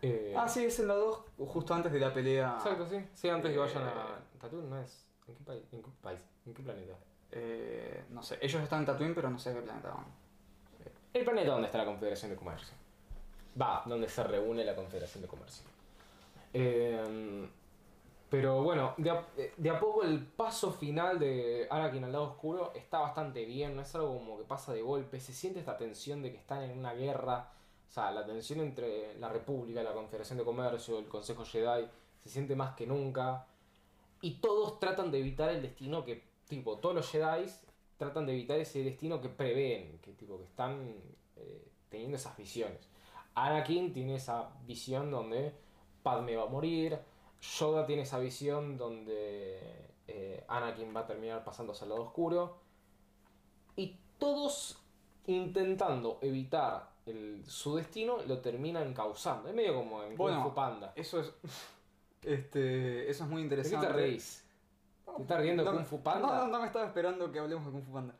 Eh, 0.07 0.35
Ah, 0.37 0.49
sí, 0.49 0.65
es 0.65 0.79
en 0.81 0.89
la 0.89 0.95
2, 0.95 1.25
justo 1.49 1.75
antes 1.75 1.93
de 1.93 2.01
la 2.01 2.13
pelea. 2.13 2.55
Exacto, 2.59 2.87
sí. 2.87 2.97
Sí, 3.15 3.29
antes 3.29 3.51
que 3.53 3.59
vayan 3.59 3.83
a 3.85 3.91
Eh, 3.91 4.39
Tatooine, 4.41 4.71
¿no 4.71 4.79
es? 4.81 5.07
¿En 5.27 5.35
qué 5.35 5.45
país? 5.45 5.63
¿En 5.73 5.83
qué 5.83 5.91
país? 6.03 6.21
¿En 6.47 6.55
qué 6.55 6.63
planeta? 6.63 6.95
Eh, 7.33 8.05
no 8.11 8.23
sé, 8.23 8.39
ellos 8.41 8.63
están 8.63 8.81
en 8.81 8.87
Tatooine, 8.87 9.15
pero 9.15 9.31
no 9.31 9.39
sé 9.39 9.51
a 9.51 9.55
qué 9.55 9.61
planeta 9.63 9.89
van. 9.91 10.05
El 11.13 11.25
planeta 11.25 11.53
donde 11.53 11.67
está 11.67 11.79
la 11.79 11.85
Confederación 11.87 12.31
de 12.33 12.37
Comercio. 12.37 12.75
Va, 13.61 13.83
donde 13.87 14.09
se 14.09 14.23
reúne 14.25 14.65
la 14.65 14.75
Confederación 14.75 15.23
de 15.23 15.29
Comercio. 15.29 15.65
Eh, 16.53 17.49
pero 18.31 18.63
bueno, 18.65 18.95
de 18.97 19.11
a, 19.11 19.25
de 19.57 19.71
a 19.71 19.79
poco 19.79 20.03
el 20.03 20.27
paso 20.27 20.73
final 20.73 21.19
de 21.21 21.69
Anakin 21.71 22.03
al 22.05 22.13
lado 22.13 22.25
oscuro 22.25 22.73
está 22.75 22.99
bastante 22.99 23.45
bien, 23.45 23.77
no 23.77 23.83
es 23.83 23.95
algo 23.95 24.19
como 24.19 24.39
que 24.39 24.45
pasa 24.45 24.73
de 24.73 24.83
golpe, 24.83 25.21
se 25.21 25.33
siente 25.33 25.61
esta 25.61 25.77
tensión 25.77 26.21
de 26.23 26.33
que 26.33 26.39
están 26.39 26.63
en 26.63 26.77
una 26.77 26.95
guerra, 26.95 27.49
sea, 27.95 28.11
la 28.11 28.27
tensión 28.27 28.61
entre 28.61 29.17
la 29.19 29.29
República, 29.29 29.83
la 29.83 29.93
Confederación 29.93 30.39
de 30.39 30.45
Comercio, 30.45 30.99
el 30.99 31.07
Consejo 31.07 31.45
Jedi, 31.45 31.87
se 32.23 32.29
siente 32.29 32.57
más 32.57 32.75
que 32.75 32.87
nunca, 32.87 33.47
y 34.21 34.41
todos 34.41 34.81
tratan 34.81 35.11
de 35.11 35.21
evitar 35.21 35.51
el 35.51 35.61
destino 35.61 36.05
que, 36.05 36.25
tipo, 36.49 36.79
todos 36.79 36.95
los 36.95 37.11
Jedi 37.11 37.47
tratan 37.99 38.25
de 38.25 38.33
evitar 38.33 38.59
ese 38.59 38.83
destino 38.83 39.21
que 39.21 39.29
prevén, 39.29 39.99
que 40.01 40.13
tipo, 40.13 40.39
que 40.39 40.45
están 40.45 40.95
eh, 41.37 41.69
teniendo 41.91 42.17
esas 42.17 42.37
visiones. 42.37 42.89
Anakin 43.35 43.93
tiene 43.93 44.17
esa 44.17 44.51
visión 44.67 45.11
donde 45.11 45.55
Padme 46.03 46.37
va 46.37 46.45
a 46.45 46.47
morir, 46.47 46.99
Yoda 47.59 47.85
tiene 47.85 48.03
esa 48.03 48.19
visión 48.19 48.79
donde 48.79 49.61
eh, 50.09 50.45
Anakin 50.49 50.97
va 50.97 51.01
a 51.01 51.07
terminar 51.07 51.45
pasándose 51.45 51.85
al 51.85 51.91
lado 51.91 52.03
oscuro. 52.03 52.57
Y 53.77 53.99
todos 54.19 54.83
intentando 55.27 56.19
evitar 56.23 56.94
el- 57.07 57.45
su 57.47 57.77
destino 57.77 58.19
lo 58.27 58.39
terminan 58.39 58.93
causando. 58.95 59.49
Es 59.49 59.55
medio 59.55 59.75
como 59.75 60.03
en 60.03 60.17
Bueno, 60.17 60.39
Kung 60.43 60.49
Fu 60.51 60.55
Panda. 60.55 60.93
Eso 60.97 61.21
es. 61.21 61.33
Este, 62.23 63.11
eso 63.11 63.25
es 63.25 63.29
muy 63.31 63.43
¿De 63.43 63.49
qué 63.51 63.55
interesante. 63.57 63.87
te 63.87 63.93
reís? 63.93 64.45
¿Te 65.17 65.23
estás 65.23 65.41
riendo 65.43 65.63
de 65.63 65.71
No, 65.71 65.77
Kung 65.77 65.87
Fu 65.87 66.03
Panda? 66.03 66.27
No, 66.27 66.35
no, 66.35 66.47
no 66.49 66.61
me 66.61 66.67
estaba 66.67 66.87
esperando 66.87 67.31
que 67.31 67.39
hablemos 67.39 67.67
de 67.67 67.73
Kung 67.73 67.85
Fu 67.85 67.93
Panda. 67.93 68.15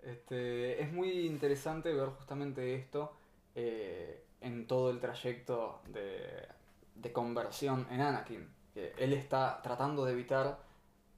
Este, 0.00 0.80
es 0.80 0.92
muy 0.92 1.26
interesante 1.26 1.92
ver 1.92 2.08
justamente 2.10 2.76
esto 2.76 3.12
eh, 3.56 4.22
en 4.40 4.68
todo 4.68 4.90
el 4.90 5.00
trayecto 5.00 5.80
de, 5.88 6.46
de 6.94 7.12
conversión 7.12 7.86
en 7.90 8.00
Anakin. 8.00 8.48
Que 8.72 8.92
él 8.96 9.12
está 9.12 9.60
tratando 9.60 10.04
de 10.04 10.12
evitar 10.12 10.60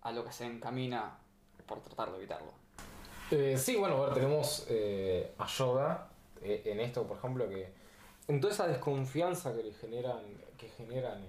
a 0.01 0.11
lo 0.13 0.25
que 0.25 0.33
se 0.33 0.47
encamina 0.47 1.19
por 1.67 1.83
tratar 1.83 2.11
de 2.11 2.17
evitarlo. 2.17 2.53
Eh, 3.31 3.59
sí, 3.59 3.77
bueno, 3.77 3.97
a 4.03 4.07
ver, 4.07 4.15
tenemos 4.15 4.65
eh, 4.71 5.35
a 5.39 5.47
Yoda 5.47 6.09
en 6.43 6.81
esto, 6.81 7.07
por 7.07 7.19
ejemplo, 7.19 7.49
que 7.49 7.73
en 8.29 8.41
toda 8.41 8.53
esa 8.53 8.67
desconfianza 8.67 9.55
que 9.55 9.63
le 9.63 9.73
generan, 9.73 10.23
que 10.57 10.69
generan 10.69 11.23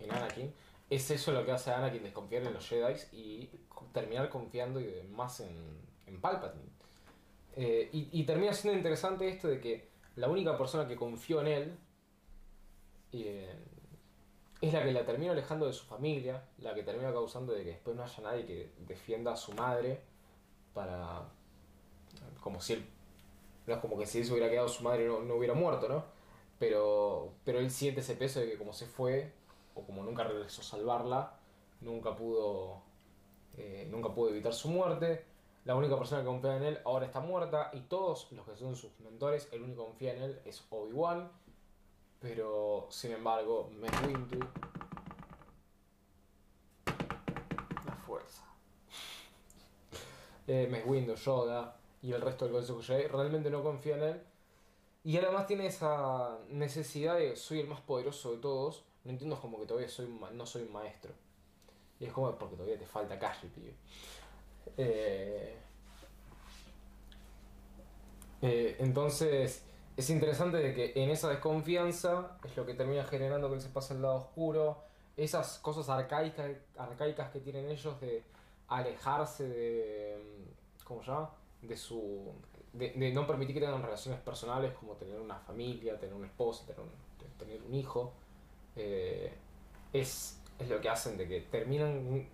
en, 0.00 0.10
Anakin, 0.10 0.52
es 0.90 1.10
eso 1.10 1.30
lo 1.30 1.44
que 1.44 1.52
hace 1.52 1.70
a 1.70 1.78
Anakin 1.78 2.02
desconfiar 2.02 2.42
en 2.42 2.52
los 2.52 2.68
Jedi 2.68 2.94
y 3.12 3.50
terminar 3.92 4.28
confiando 4.28 4.80
más 5.12 5.40
en, 5.40 5.56
en 6.06 6.20
Palpatine. 6.20 6.70
Eh, 7.54 7.88
y, 7.92 8.08
y 8.12 8.24
termina 8.24 8.52
siendo 8.52 8.76
interesante 8.76 9.28
esto 9.28 9.46
de 9.46 9.60
que 9.60 9.88
la 10.16 10.28
única 10.28 10.58
persona 10.58 10.88
que 10.88 10.96
confió 10.96 11.40
en 11.42 11.46
él 11.46 11.78
eh, 13.12 13.54
es 14.60 14.72
la 14.72 14.82
que 14.82 14.92
la 14.92 15.04
termina 15.04 15.32
alejando 15.32 15.66
de 15.66 15.72
su 15.72 15.84
familia, 15.84 16.44
la 16.58 16.74
que 16.74 16.82
termina 16.82 17.12
causando 17.12 17.52
de 17.52 17.64
que 17.64 17.70
después 17.70 17.96
no 17.96 18.04
haya 18.04 18.22
nadie 18.22 18.46
que 18.46 18.72
defienda 18.86 19.32
a 19.32 19.36
su 19.36 19.52
madre 19.52 20.00
para 20.72 21.28
como 22.40 22.60
si 22.60 22.74
él 22.74 22.84
no 23.66 23.74
es 23.74 23.80
como 23.80 23.98
que 23.98 24.06
si 24.06 24.24
se 24.24 24.32
hubiera 24.32 24.50
quedado 24.50 24.68
su 24.68 24.82
madre 24.82 25.06
no, 25.06 25.20
no 25.20 25.34
hubiera 25.34 25.54
muerto 25.54 25.88
no 25.88 26.04
pero 26.58 27.32
pero 27.44 27.58
él 27.58 27.70
siente 27.70 28.00
ese 28.00 28.14
peso 28.16 28.40
de 28.40 28.50
que 28.50 28.58
como 28.58 28.72
se 28.72 28.86
fue 28.86 29.32
o 29.74 29.82
como 29.82 30.02
nunca 30.04 30.24
regresó 30.24 30.60
a 30.60 30.64
salvarla 30.64 31.34
nunca 31.80 32.14
pudo 32.14 32.82
eh, 33.56 33.86
nunca 33.90 34.08
pudo 34.14 34.30
evitar 34.30 34.54
su 34.54 34.68
muerte. 34.68 35.26
La 35.64 35.76
única 35.76 35.96
persona 35.98 36.22
que 36.22 36.26
confía 36.26 36.56
en 36.56 36.62
él 36.64 36.78
ahora 36.84 37.06
está 37.06 37.20
muerta 37.20 37.70
y 37.74 37.80
todos 37.82 38.32
los 38.32 38.46
que 38.46 38.56
son 38.56 38.74
sus 38.74 38.98
mentores 39.00 39.48
el 39.52 39.62
único 39.62 39.82
que 39.82 39.90
confía 39.90 40.14
en 40.14 40.22
él 40.22 40.40
es 40.44 40.64
Obi 40.70 40.92
Wan 40.92 41.30
pero 42.18 42.86
sin 42.90 43.12
embargo 43.12 43.70
Mace 43.78 44.06
Windu 44.06 44.38
La 47.86 47.94
fuerza. 48.06 48.42
eh, 50.46 50.66
Mace 50.70 50.84
Windu, 50.84 51.14
Yoda 51.14 51.76
y 52.02 52.12
el 52.12 52.20
resto 52.20 52.44
del 52.44 52.54
Consejo 52.54 52.82
Jedi 52.82 53.06
realmente 53.06 53.48
no 53.48 53.62
confía 53.62 53.96
en 53.96 54.02
él. 54.02 54.22
Y 55.04 55.16
además 55.16 55.46
tiene 55.46 55.66
esa 55.66 56.38
necesidad 56.48 57.16
de 57.16 57.36
soy 57.36 57.60
el 57.60 57.68
más 57.68 57.80
poderoso 57.80 58.32
de 58.32 58.38
todos. 58.38 58.84
No 59.04 59.10
entiendo 59.12 59.36
es 59.36 59.40
como 59.40 59.58
que 59.58 59.66
todavía 59.66 59.88
soy 59.88 60.06
no 60.32 60.46
soy 60.46 60.62
un 60.62 60.72
maestro. 60.72 61.12
Y 62.00 62.06
es 62.06 62.12
como 62.12 62.36
porque 62.36 62.56
todavía 62.56 62.78
te 62.78 62.86
falta 62.86 63.18
calle, 63.18 63.48
pibe. 63.48 63.74
Eh, 64.76 65.56
eh, 68.42 68.76
entonces 68.80 69.64
es 69.96 70.10
interesante 70.10 70.56
de 70.56 70.74
que 70.74 70.92
en 71.02 71.10
esa 71.10 71.28
desconfianza 71.28 72.38
es 72.44 72.56
lo 72.56 72.66
que 72.66 72.74
termina 72.74 73.04
generando 73.04 73.48
que 73.48 73.54
él 73.56 73.60
se 73.60 73.68
pase 73.68 73.94
al 73.94 74.02
lado 74.02 74.16
oscuro. 74.16 74.82
Esas 75.16 75.58
cosas 75.58 75.88
arcaicas, 75.88 76.50
arcaicas 76.76 77.30
que 77.30 77.40
tienen 77.40 77.68
ellos 77.70 78.00
de 78.00 78.24
alejarse 78.68 79.48
de. 79.48 80.16
¿Cómo 80.84 81.02
se 81.02 81.10
llama? 81.10 81.41
De 81.62 81.76
su. 81.76 82.32
De, 82.72 82.90
de 82.92 83.12
no 83.12 83.26
permitir 83.26 83.54
que 83.54 83.60
tengan 83.60 83.82
relaciones 83.82 84.20
personales 84.20 84.72
como 84.74 84.94
tener 84.94 85.20
una 85.20 85.36
familia, 85.38 85.98
tener 85.98 86.14
un 86.14 86.24
esposo, 86.24 86.64
tener 86.66 86.80
un, 86.80 86.90
tener 87.38 87.62
un 87.62 87.74
hijo. 87.74 88.12
eh, 88.76 89.32
es, 89.92 90.40
es 90.58 90.68
lo 90.68 90.80
que 90.80 90.88
hacen 90.88 91.16
de 91.18 91.28
que 91.28 91.40
terminan 91.42 92.26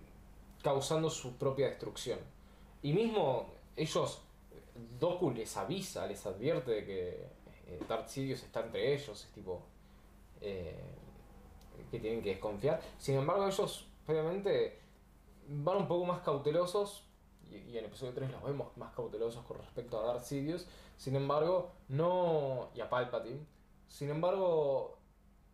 causando 0.63 1.09
su 1.09 1.37
propia 1.37 1.67
destrucción. 1.67 2.19
Y 2.81 2.93
mismo 2.93 3.47
ellos, 3.75 4.21
Doku 4.99 5.31
les 5.31 5.57
avisa, 5.57 6.07
les 6.07 6.25
advierte 6.25 6.71
de 6.71 6.85
que 6.85 7.09
eh, 7.67 7.79
Darth 7.87 8.17
está 8.17 8.61
entre 8.61 8.93
ellos, 8.93 9.25
es 9.25 9.31
tipo. 9.33 9.61
eh, 10.41 10.75
que 11.91 11.99
tienen 11.99 12.21
que 12.21 12.29
desconfiar. 12.31 12.81
Sin 12.97 13.15
embargo, 13.15 13.47
ellos 13.47 13.87
previamente, 14.05 14.79
van 15.47 15.77
un 15.77 15.87
poco 15.87 16.05
más 16.05 16.21
cautelosos, 16.21 17.03
y, 17.51 17.71
y 17.71 17.77
en 17.77 17.85
episodio 17.85 18.13
3 18.13 18.31
los 18.31 18.43
vemos 18.43 18.75
más 18.77 18.93
cautelosos 18.93 19.45
con 19.45 19.57
respecto 19.57 19.99
a 19.99 20.05
Darth 20.05 20.23
Sidious, 20.23 20.67
sin 20.97 21.15
embargo, 21.15 21.71
no... 21.87 22.69
y 22.75 22.81
a 22.81 22.89
Palpatine, 22.89 23.45
sin 23.87 24.09
embargo, 24.09 24.97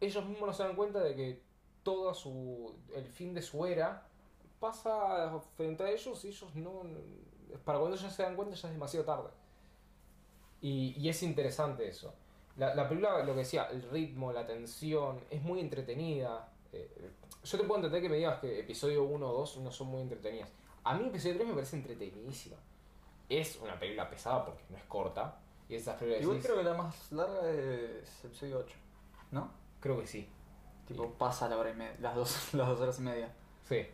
ellos 0.02 0.26
mismos 0.26 0.48
no 0.48 0.54
se 0.54 0.64
dan 0.64 0.76
cuenta 0.76 1.00
de 1.00 1.16
que 1.16 1.42
todo 1.84 2.14
su, 2.14 2.76
el 2.94 3.06
fin 3.06 3.34
de 3.34 3.42
su 3.42 3.66
era 3.66 4.08
pasa 4.60 5.40
frente 5.56 5.84
a 5.84 5.92
ellos 5.92 6.24
y 6.26 6.30
ellos 6.30 6.56
no... 6.56 6.84
Para 7.64 7.80
cuando 7.80 7.96
ellos 7.96 8.12
se 8.12 8.24
dan 8.24 8.36
cuenta 8.36 8.56
ya 8.56 8.68
es 8.68 8.74
demasiado 8.74 9.06
tarde. 9.06 9.30
Y, 10.62 10.96
y 10.98 11.10
es 11.10 11.24
interesante 11.24 11.88
eso. 11.88 12.14
La, 12.58 12.74
la 12.74 12.88
película, 12.88 13.24
lo 13.24 13.34
que 13.34 13.40
decía, 13.40 13.68
el 13.72 13.84
ritmo, 13.90 14.32
la 14.34 14.46
tensión, 14.46 15.20
es 15.30 15.42
muy 15.42 15.60
entretenida. 15.60 16.50
Eh, 16.74 17.12
yo 17.44 17.58
te 17.58 17.64
puedo 17.64 17.78
entender 17.78 18.02
que 18.02 18.10
me 18.10 18.18
digas 18.18 18.40
que 18.40 18.60
episodio 18.60 19.04
1 19.04 19.30
o 19.30 19.34
2 19.40 19.58
no 19.58 19.72
son 19.72 19.88
muy 19.88 20.02
entretenidas. 20.02 20.50
A 20.86 20.94
mí 20.96 21.08
episodio 21.08 21.36
3 21.36 21.48
me 21.48 21.54
parece 21.54 21.76
entretenidísima. 21.76 22.58
Es 23.28 23.58
una 23.58 23.78
película 23.80 24.10
pesada 24.10 24.46
porque 24.46 24.64
no 24.70 24.78
es 24.78 24.84
corta. 24.86 25.40
Y 25.68 25.76
esas 25.76 25.96
películas 25.98 26.22
Igual 26.22 26.38
decís- 26.38 26.46
creo 26.46 26.58
que 26.58 26.64
la 26.64 26.74
más 26.76 27.12
larga 27.12 27.50
es 27.52 28.24
episodio 28.26 28.60
8, 28.60 28.76
¿no? 29.32 29.52
creo 29.80 30.00
que 30.00 30.08
sí. 30.08 30.28
Tipo, 30.88 31.04
Sí. 31.06 31.10
pasa 31.18 31.48
la 31.50 31.58
hora 31.58 31.72
y 31.72 31.74
media, 31.76 31.96
las 32.00 32.16
dos, 32.16 32.54
las 32.54 32.68
dos 32.68 32.80
horas 32.80 33.00
y 33.00 33.02
media. 33.02 33.34
Sí. 33.68 33.86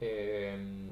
Eh, 0.00 0.90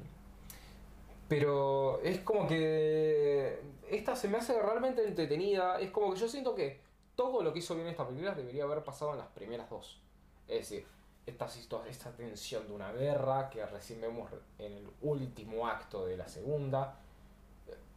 pero 1.28 2.00
es 2.02 2.20
como 2.20 2.46
que 2.46 3.60
esta 3.90 4.16
se 4.16 4.28
me 4.28 4.38
hace 4.38 4.60
realmente 4.60 5.04
entretenida. 5.06 5.78
Es 5.80 5.90
como 5.90 6.12
que 6.14 6.20
yo 6.20 6.28
siento 6.28 6.54
que 6.54 6.80
todo 7.14 7.42
lo 7.42 7.52
que 7.52 7.58
hizo 7.60 7.74
bien 7.74 7.86
esta 7.88 8.06
película 8.06 8.34
debería 8.34 8.64
haber 8.64 8.82
pasado 8.84 9.12
en 9.12 9.18
las 9.18 9.28
primeras 9.28 9.68
dos. 9.68 10.00
Es 10.48 10.68
decir, 10.68 10.86
esta, 11.26 11.46
esta 11.88 12.10
tensión 12.12 12.66
de 12.68 12.72
una 12.72 12.92
guerra 12.92 13.50
que 13.50 13.64
recién 13.66 14.00
vemos 14.00 14.30
en 14.58 14.72
el 14.72 14.88
último 15.02 15.66
acto 15.66 16.06
de 16.06 16.16
la 16.16 16.28
segunda. 16.28 16.96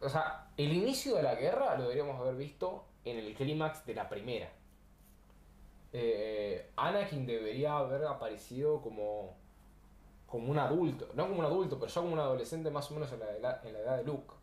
O 0.00 0.08
sea, 0.08 0.48
el 0.56 0.72
inicio 0.72 1.14
de 1.16 1.22
la 1.22 1.34
guerra 1.36 1.76
lo 1.76 1.82
deberíamos 1.84 2.18
haber 2.20 2.34
visto 2.36 2.84
en 3.04 3.18
el 3.18 3.34
clímax 3.34 3.86
de 3.86 3.94
la 3.94 4.08
primera. 4.08 4.50
Eh, 5.92 6.70
Anakin 6.76 7.26
debería 7.26 7.76
haber 7.78 8.04
aparecido 8.04 8.80
como, 8.80 9.34
como 10.26 10.50
un 10.50 10.58
adulto, 10.58 11.08
no 11.14 11.26
como 11.28 11.40
un 11.40 11.44
adulto, 11.44 11.78
pero 11.78 11.90
ya 11.90 12.00
como 12.00 12.12
un 12.12 12.18
adolescente 12.20 12.70
más 12.70 12.90
o 12.90 12.94
menos 12.94 13.12
en 13.12 13.20
la, 13.20 13.36
edad- 13.36 13.66
en 13.66 13.72
la 13.72 13.78
edad 13.80 13.96
de 13.98 14.04
Luke. 14.04 14.34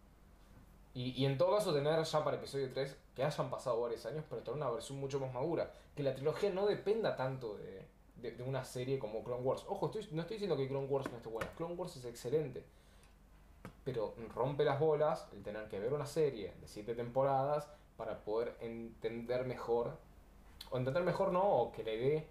Y, 0.93 1.11
y 1.11 1.25
en 1.25 1.37
todo 1.37 1.55
caso 1.55 1.73
tener 1.73 2.03
ya 2.03 2.23
para 2.23 2.37
episodio 2.37 2.71
3 2.73 2.97
que 3.15 3.23
hayan 3.23 3.49
pasado 3.49 3.79
varios 3.81 4.05
años, 4.05 4.25
pero 4.29 4.41
tener 4.41 4.57
una 4.57 4.69
versión 4.69 4.99
mucho 4.99 5.19
más 5.19 5.33
madura. 5.33 5.71
Que 5.95 6.03
la 6.03 6.13
trilogía 6.13 6.49
no 6.49 6.65
dependa 6.65 7.15
tanto 7.15 7.55
de, 7.57 7.85
de- 8.21 8.41
una 8.43 8.63
serie 8.63 8.99
como 8.99 9.23
Clone 9.23 9.41
Wars. 9.43 9.63
Ojo, 9.67 9.91
no 10.11 10.21
estoy 10.21 10.35
diciendo 10.37 10.57
que 10.57 10.67
Clone 10.67 10.87
Wars 10.87 11.09
no 11.11 11.17
esté 11.17 11.29
buena, 11.29 11.49
Clone 11.55 11.75
Wars 11.75 11.95
es 11.97 12.05
excelente. 12.05 12.63
Pero 13.83 14.13
rompe 14.35 14.63
las 14.65 14.79
bolas 14.79 15.27
el 15.33 15.43
tener 15.43 15.67
que 15.69 15.79
ver 15.79 15.93
una 15.93 16.05
serie 16.05 16.53
de 16.59 16.67
7 16.67 16.93
temporadas 16.95 17.69
para 17.95 18.19
poder 18.23 18.55
entender 18.61 19.45
mejor 19.45 19.97
o 20.69 20.77
entender 20.77 21.03
mejor 21.03 21.31
no, 21.31 21.43
o 21.43 21.71
que 21.71 21.83
le 21.83 21.97
dé 21.97 22.27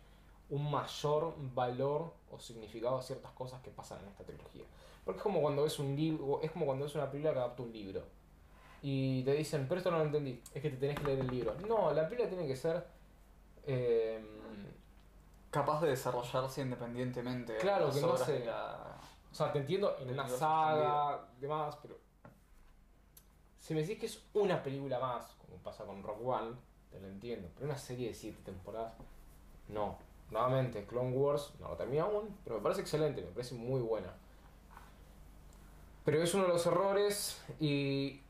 un 0.51 0.71
mayor 0.71 1.35
valor 1.55 2.13
o 2.31 2.39
significado 2.39 2.99
a 2.99 3.03
ciertas 3.03 3.33
cosas 3.33 3.61
que 3.63 3.71
pasan 3.71 4.01
en 4.03 4.09
esta 4.09 4.25
trilogía. 4.25 4.65
Porque 5.05 5.19
es 5.19 5.23
como 5.23 5.41
cuando 5.41 5.63
ves 5.63 5.79
un 5.79 5.97
libro, 5.97 6.41
es 6.43 6.51
como 6.51 6.67
cuando 6.67 6.85
ves 6.85 6.95
una 6.95 7.11
película 7.11 7.33
que 7.33 7.39
adapta 7.39 7.63
un 7.63 7.73
libro. 7.73 8.03
Y 8.83 9.23
te 9.25 9.33
dicen, 9.33 9.67
pero 9.69 9.79
esto 9.79 9.91
no 9.91 9.99
lo 9.99 10.05
entendí, 10.05 10.41
es 10.55 10.63
que 10.63 10.71
te 10.71 10.77
tenés 10.77 10.99
que 10.99 11.05
leer 11.05 11.21
el 11.21 11.29
libro. 11.29 11.55
No, 11.67 11.93
la 11.93 12.05
película 12.07 12.29
tiene 12.29 12.47
que 12.47 12.55
ser... 12.57 12.87
eh, 13.67 14.21
Capaz 15.57 15.81
de 15.81 15.89
desarrollarse 15.89 16.61
independientemente. 16.61 17.55
de 17.55 17.59
Claro, 17.59 17.91
que 17.91 18.01
no 18.03 18.09
la- 18.45 18.99
o 19.33 19.35
sea, 19.35 19.53
te 19.53 19.59
entiendo 19.59 19.97
en 19.99 20.11
una 20.11 20.29
saga, 20.29 21.29
demás, 21.41 21.79
pero... 21.81 21.99
Si 23.59 23.73
me 23.73 23.81
decís 23.81 23.99
que 23.99 24.05
es 24.07 24.23
una 24.35 24.63
película 24.63 24.99
más, 24.99 25.35
como 25.41 25.57
pasa 25.63 25.85
con 25.85 26.03
Rock 26.03 26.27
One, 26.27 26.57
te 26.91 27.01
lo 27.01 27.09
entiendo. 27.09 27.49
Pero 27.55 27.67
una 27.67 27.79
serie 27.79 28.09
de 28.09 28.15
7 28.15 28.39
temporadas, 28.45 28.93
no. 29.69 29.99
Nuevamente, 30.31 30.85
Clone 30.85 31.17
Wars 31.17 31.53
no 31.59 31.69
lo 31.69 31.77
termina 31.77 32.03
aún, 32.03 32.37
pero 32.45 32.57
me 32.57 32.63
parece 32.63 32.83
excelente, 32.83 33.23
me 33.23 33.29
parece 33.29 33.55
muy 33.55 33.81
buena. 33.81 34.13
Pero 36.05 36.23
es 36.23 36.35
uno 36.35 36.45
de 36.45 36.51
los 36.51 36.67
errores 36.67 37.43
y... 37.61 38.23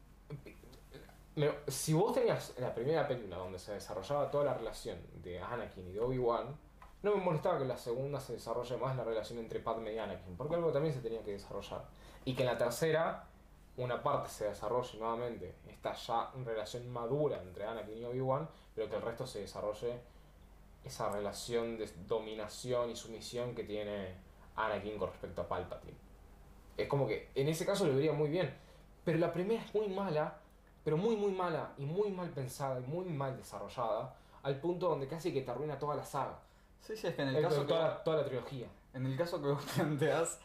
si 1.66 1.92
vos 1.92 2.14
tenías 2.14 2.54
la 2.58 2.72
primera 2.72 3.06
película 3.08 3.36
donde 3.36 3.58
se 3.58 3.72
desarrollaba 3.72 4.30
toda 4.30 4.44
la 4.44 4.54
relación 4.54 4.98
de 5.22 5.40
Anakin 5.40 5.88
y 5.88 5.92
de 5.92 6.00
Obi-Wan, 6.00 6.65
no 7.06 7.14
me 7.14 7.22
molestaba 7.22 7.56
que 7.58 7.64
la 7.64 7.78
segunda 7.78 8.18
se 8.18 8.32
desarrolle 8.32 8.76
más 8.78 8.96
la 8.96 9.04
relación 9.04 9.38
entre 9.38 9.60
Padme 9.60 9.94
y 9.94 9.98
Anakin, 9.98 10.36
porque 10.36 10.56
algo 10.56 10.72
también 10.72 10.92
se 10.92 11.00
tenía 11.00 11.22
que 11.22 11.30
desarrollar. 11.30 11.84
Y 12.24 12.34
que 12.34 12.42
en 12.42 12.48
la 12.48 12.58
tercera 12.58 13.28
una 13.76 14.02
parte 14.02 14.28
se 14.28 14.46
desarrolle 14.48 14.98
nuevamente, 14.98 15.54
esta 15.68 15.92
ya 15.92 16.32
relación 16.44 16.90
madura 16.90 17.40
entre 17.40 17.64
Anakin 17.64 17.98
y 17.98 18.04
Obi-Wan, 18.04 18.48
pero 18.74 18.90
que 18.90 18.96
el 18.96 19.02
resto 19.02 19.24
se 19.24 19.40
desarrolle 19.40 20.00
esa 20.82 21.08
relación 21.10 21.78
de 21.78 21.88
dominación 22.08 22.90
y 22.90 22.96
sumisión 22.96 23.54
que 23.54 23.62
tiene 23.62 24.16
Anakin 24.56 24.98
con 24.98 25.08
respecto 25.08 25.42
a 25.42 25.48
Palpatine. 25.48 25.96
Es 26.76 26.88
como 26.88 27.06
que 27.06 27.30
en 27.36 27.48
ese 27.48 27.64
caso 27.64 27.86
lo 27.86 27.94
vería 27.94 28.12
muy 28.12 28.30
bien, 28.30 28.52
pero 29.04 29.18
la 29.18 29.32
primera 29.32 29.62
es 29.62 29.72
muy 29.72 29.86
mala, 29.86 30.38
pero 30.82 30.96
muy 30.96 31.14
muy 31.14 31.30
mala 31.30 31.72
y 31.78 31.86
muy 31.86 32.10
mal 32.10 32.30
pensada 32.30 32.80
y 32.80 32.82
muy 32.82 33.04
mal 33.04 33.36
desarrollada, 33.36 34.16
al 34.42 34.58
punto 34.58 34.88
donde 34.88 35.06
casi 35.06 35.32
que 35.32 35.42
te 35.42 35.52
arruina 35.52 35.78
toda 35.78 35.94
la 35.94 36.04
saga, 36.04 36.40
Sí, 36.86 36.96
sí, 36.96 37.08
es 37.08 37.14
que 37.16 37.22
en 37.22 37.28
el 37.28 37.42
caso 37.42 37.62
que, 37.62 37.72
toda, 37.72 37.88
la, 37.88 38.04
toda 38.04 38.16
la 38.18 38.24
trilogía. 38.24 38.68
en 38.94 39.06
el 39.06 39.16
caso 39.16 39.42
que 39.42 39.48
vos 39.48 39.64
planteás. 39.74 40.38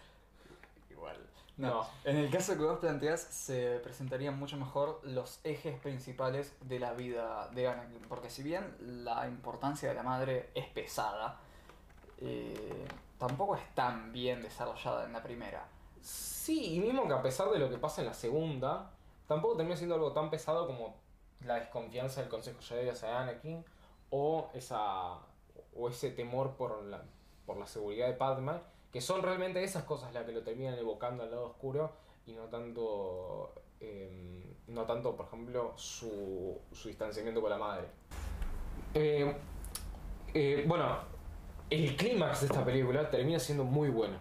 Igual. 0.89 1.17
No, 1.57 1.69
No. 1.69 1.87
En 2.03 2.17
el 2.17 2.31
caso 2.31 2.57
que 2.57 2.63
vos 2.63 2.79
planteás, 2.79 3.21
se 3.21 3.79
presentarían 3.83 4.39
mucho 4.39 4.57
mejor 4.57 5.01
los 5.03 5.39
ejes 5.43 5.79
principales 5.79 6.55
de 6.61 6.79
la 6.79 6.93
vida 6.93 7.47
de 7.49 7.67
Anakin. 7.67 8.01
Porque 8.09 8.31
si 8.31 8.41
bien 8.41 8.75
la 8.79 9.27
importancia 9.27 9.89
de 9.89 9.93
la 9.95 10.01
madre 10.01 10.49
es 10.55 10.65
pesada, 10.67 11.37
eh, 12.17 12.87
tampoco 13.19 13.55
es 13.55 13.75
tan 13.75 14.11
bien 14.11 14.41
desarrollada 14.41 15.05
en 15.05 15.13
la 15.13 15.21
primera. 15.21 15.63
Sí, 16.01 16.73
y 16.73 16.79
mismo 16.79 17.07
que 17.07 17.13
a 17.13 17.21
pesar 17.21 17.51
de 17.51 17.59
lo 17.59 17.69
que 17.69 17.77
pasa 17.77 18.01
en 18.01 18.07
la 18.07 18.15
segunda, 18.15 18.89
tampoco 19.27 19.57
termina 19.57 19.77
siendo 19.77 19.93
algo 19.93 20.11
tan 20.11 20.31
pesado 20.31 20.65
como 20.65 20.95
la 21.45 21.55
desconfianza 21.55 22.21
del 22.21 22.31
Consejo 22.31 22.59
Jedi 22.61 22.89
hacia 22.89 23.19
Anakin 23.19 23.63
o 24.09 24.49
esa 24.55 25.19
o 25.75 25.89
ese 25.89 26.11
temor 26.11 26.55
por 26.57 26.83
la, 26.83 27.03
por 27.45 27.57
la 27.57 27.67
seguridad 27.67 28.07
de 28.07 28.13
Padme, 28.13 28.53
que 28.91 29.01
son 29.01 29.21
realmente 29.21 29.63
esas 29.63 29.83
cosas 29.83 30.13
las 30.13 30.25
que 30.25 30.31
lo 30.31 30.43
terminan 30.43 30.77
evocando 30.77 31.23
al 31.23 31.31
lado 31.31 31.45
oscuro 31.45 31.91
y 32.25 32.33
no 32.33 32.43
tanto 32.45 33.53
eh, 33.79 34.55
no 34.67 34.85
tanto, 34.85 35.15
por 35.15 35.25
ejemplo, 35.25 35.73
su, 35.75 36.57
su 36.71 36.87
distanciamiento 36.87 37.41
con 37.41 37.49
la 37.49 37.57
madre. 37.57 37.87
Eh, 38.93 39.35
eh, 40.33 40.63
bueno, 40.67 40.97
el 41.69 41.95
clímax 41.95 42.41
de 42.41 42.45
esta 42.47 42.63
película 42.63 43.09
termina 43.09 43.39
siendo 43.39 43.63
muy 43.63 43.89
bueno. 43.89 44.17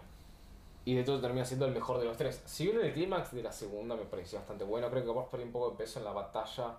Y 0.83 0.95
de 0.95 1.03
todo 1.03 1.21
termina 1.21 1.45
siendo 1.45 1.67
el 1.67 1.73
mejor 1.73 1.99
de 1.99 2.05
los 2.05 2.17
tres. 2.17 2.41
Si 2.45 2.65
bien 2.65 2.81
el 2.81 2.91
clímax 2.91 3.33
de 3.33 3.43
la 3.43 3.51
segunda 3.51 3.95
me 3.95 4.05
pareció 4.05 4.39
bastante 4.39 4.63
bueno, 4.63 4.89
creo 4.89 5.03
que 5.03 5.09
capaz 5.09 5.29
perdí 5.29 5.45
un 5.45 5.51
poco 5.51 5.71
de 5.71 5.77
peso 5.77 5.99
en 5.99 6.05
la 6.05 6.11
batalla. 6.11 6.77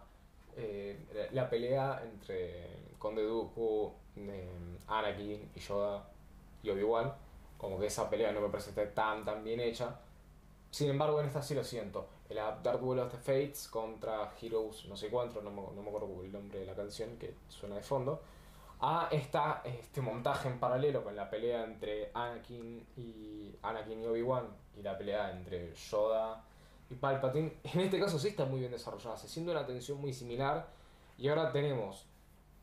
Eh, 0.57 1.29
la 1.33 1.49
pelea 1.49 2.03
entre 2.05 2.95
Conde 2.99 3.23
Dooku, 3.23 3.93
eh, 4.17 4.79
Anakin 4.87 5.51
y 5.55 5.61
Yoda 5.61 6.09
y 6.63 6.71
Obi-Wan. 6.71 7.13
Como 7.59 7.79
que 7.79 7.87
esa 7.87 8.11
pelea 8.11 8.33
no 8.33 8.41
me 8.41 8.49
parece 8.49 8.73
tan 8.87 9.25
tan 9.25 9.45
bien 9.45 9.61
hecha. 9.61 10.01
Sin 10.71 10.89
embargo, 10.91 11.21
en 11.21 11.27
esta 11.27 11.43
sí 11.43 11.55
lo 11.55 11.65
siento. 11.65 12.09
El 12.29 12.37
Dark 12.37 12.81
Duel 12.81 13.01
of 13.01 13.13
the 13.13 13.19
Fates 13.19 13.69
contra 13.69 14.33
Heroes, 14.41 14.87
no 14.87 14.97
sé 14.97 15.11
cuánto, 15.11 15.43
no 15.43 15.51
me, 15.51 15.61
no 15.61 15.83
me 15.83 15.89
acuerdo 15.89 16.09
el 16.23 16.33
nombre 16.33 16.61
de 16.61 16.67
la 16.67 16.75
canción 16.75 17.19
que 17.19 17.35
suena 17.49 17.77
de 17.77 17.83
fondo. 17.83 18.23
A 18.81 19.09
esta, 19.13 19.61
este 19.65 20.01
montaje 20.01 20.49
en 20.49 20.59
paralelo 20.59 21.05
con 21.05 21.15
la 21.15 21.31
pelea 21.31 21.63
entre 21.63 22.11
Anakin 22.15 22.87
y 22.97 23.55
Anakin 23.63 24.03
y 24.03 24.07
Obi-Wan 24.07 24.47
y 24.77 24.83
la 24.83 24.97
pelea 24.97 25.31
entre 25.31 25.73
Yoda 25.75 26.43
y 26.93 26.97
Palpatine. 26.97 27.57
En 27.65 27.81
este 27.81 27.99
caso 27.99 28.19
sí 28.19 28.29
está 28.29 28.45
muy 28.45 28.61
bien 28.61 28.73
desarrollada, 28.73 29.17
se 29.17 29.29
siente 29.29 29.51
una 29.51 29.67
tensión 29.67 29.99
muy 30.01 30.13
similar. 30.13 30.69
Y 31.19 31.29
ahora 31.29 31.53
tenemos. 31.53 32.07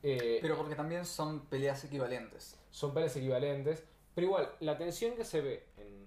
eh, 0.02 0.38
Pero 0.42 0.56
porque 0.56 0.74
también 0.74 1.04
son 1.04 1.40
peleas 1.46 1.84
equivalentes. 1.84 2.56
son 2.70 2.92
peleas 2.94 3.14
equivalentes. 3.16 3.84
Pero 4.14 4.26
igual, 4.26 4.50
la 4.60 4.76
tensión 4.76 5.14
que 5.14 5.24
se 5.24 5.40
ve 5.40 5.66
en, 5.76 6.06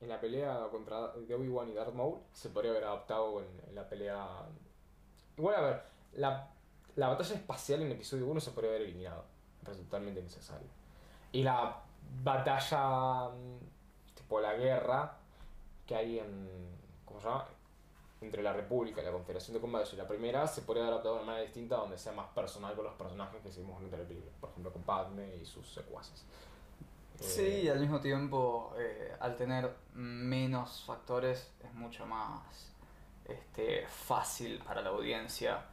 en 0.00 0.08
la 0.08 0.20
pelea 0.20 0.68
contra 0.70 1.08
de 1.08 1.34
Obi-Wan 1.34 1.68
y 1.68 1.74
Darth 1.74 1.94
Maul 1.94 2.18
se 2.32 2.48
podría 2.50 2.70
haber 2.70 2.84
adaptado 2.84 3.40
en, 3.40 3.48
en 3.68 3.74
la 3.74 3.88
pelea. 3.88 4.46
Igual, 5.36 5.54
a 5.56 5.60
ver, 5.60 5.82
la, 6.14 6.50
la 6.96 7.08
batalla 7.08 7.34
espacial 7.34 7.82
en 7.82 7.92
episodio 7.92 8.26
1 8.26 8.40
se 8.40 8.50
podría 8.52 8.70
haber 8.70 8.82
eliminado. 8.82 9.24
Es 9.70 9.76
totalmente 9.78 10.20
innecesario. 10.20 10.68
Y 11.32 11.42
la 11.42 11.82
batalla, 12.22 13.28
mm, 13.30 14.14
tipo 14.14 14.40
la 14.40 14.54
guerra 14.54 15.16
que 15.86 15.94
hay 15.96 16.18
en. 16.20 16.81
Entre 18.20 18.42
la 18.42 18.52
República 18.52 19.02
y 19.02 19.04
la 19.04 19.10
Confederación 19.10 19.54
de 19.54 19.60
Combates 19.60 19.92
y 19.94 19.96
la 19.96 20.06
primera 20.06 20.46
se 20.46 20.62
podría 20.62 20.84
haber 20.84 20.92
adaptado 20.94 21.16
de 21.16 21.22
una 21.22 21.32
manera 21.32 21.44
distinta 21.44 21.76
donde 21.76 21.98
sea 21.98 22.12
más 22.12 22.28
personal 22.28 22.74
con 22.74 22.84
los 22.84 22.94
personajes 22.94 23.42
que 23.42 23.50
seguimos 23.50 23.82
en 23.82 23.90
la 23.90 23.96
película. 23.96 24.30
Por 24.40 24.50
ejemplo, 24.50 24.72
con 24.72 24.82
Padme 24.82 25.36
y 25.36 25.44
sus 25.44 25.68
secuaces. 25.72 26.24
Sí, 27.20 27.62
y 27.64 27.68
al 27.68 27.80
mismo 27.80 28.00
tiempo, 28.00 28.74
eh, 28.78 29.14
al 29.20 29.36
tener 29.36 29.70
menos 29.94 30.84
factores, 30.84 31.50
es 31.64 31.74
mucho 31.74 32.06
más 32.06 32.72
este, 33.24 33.86
fácil 33.86 34.58
para 34.64 34.82
la 34.82 34.90
audiencia 34.90 35.64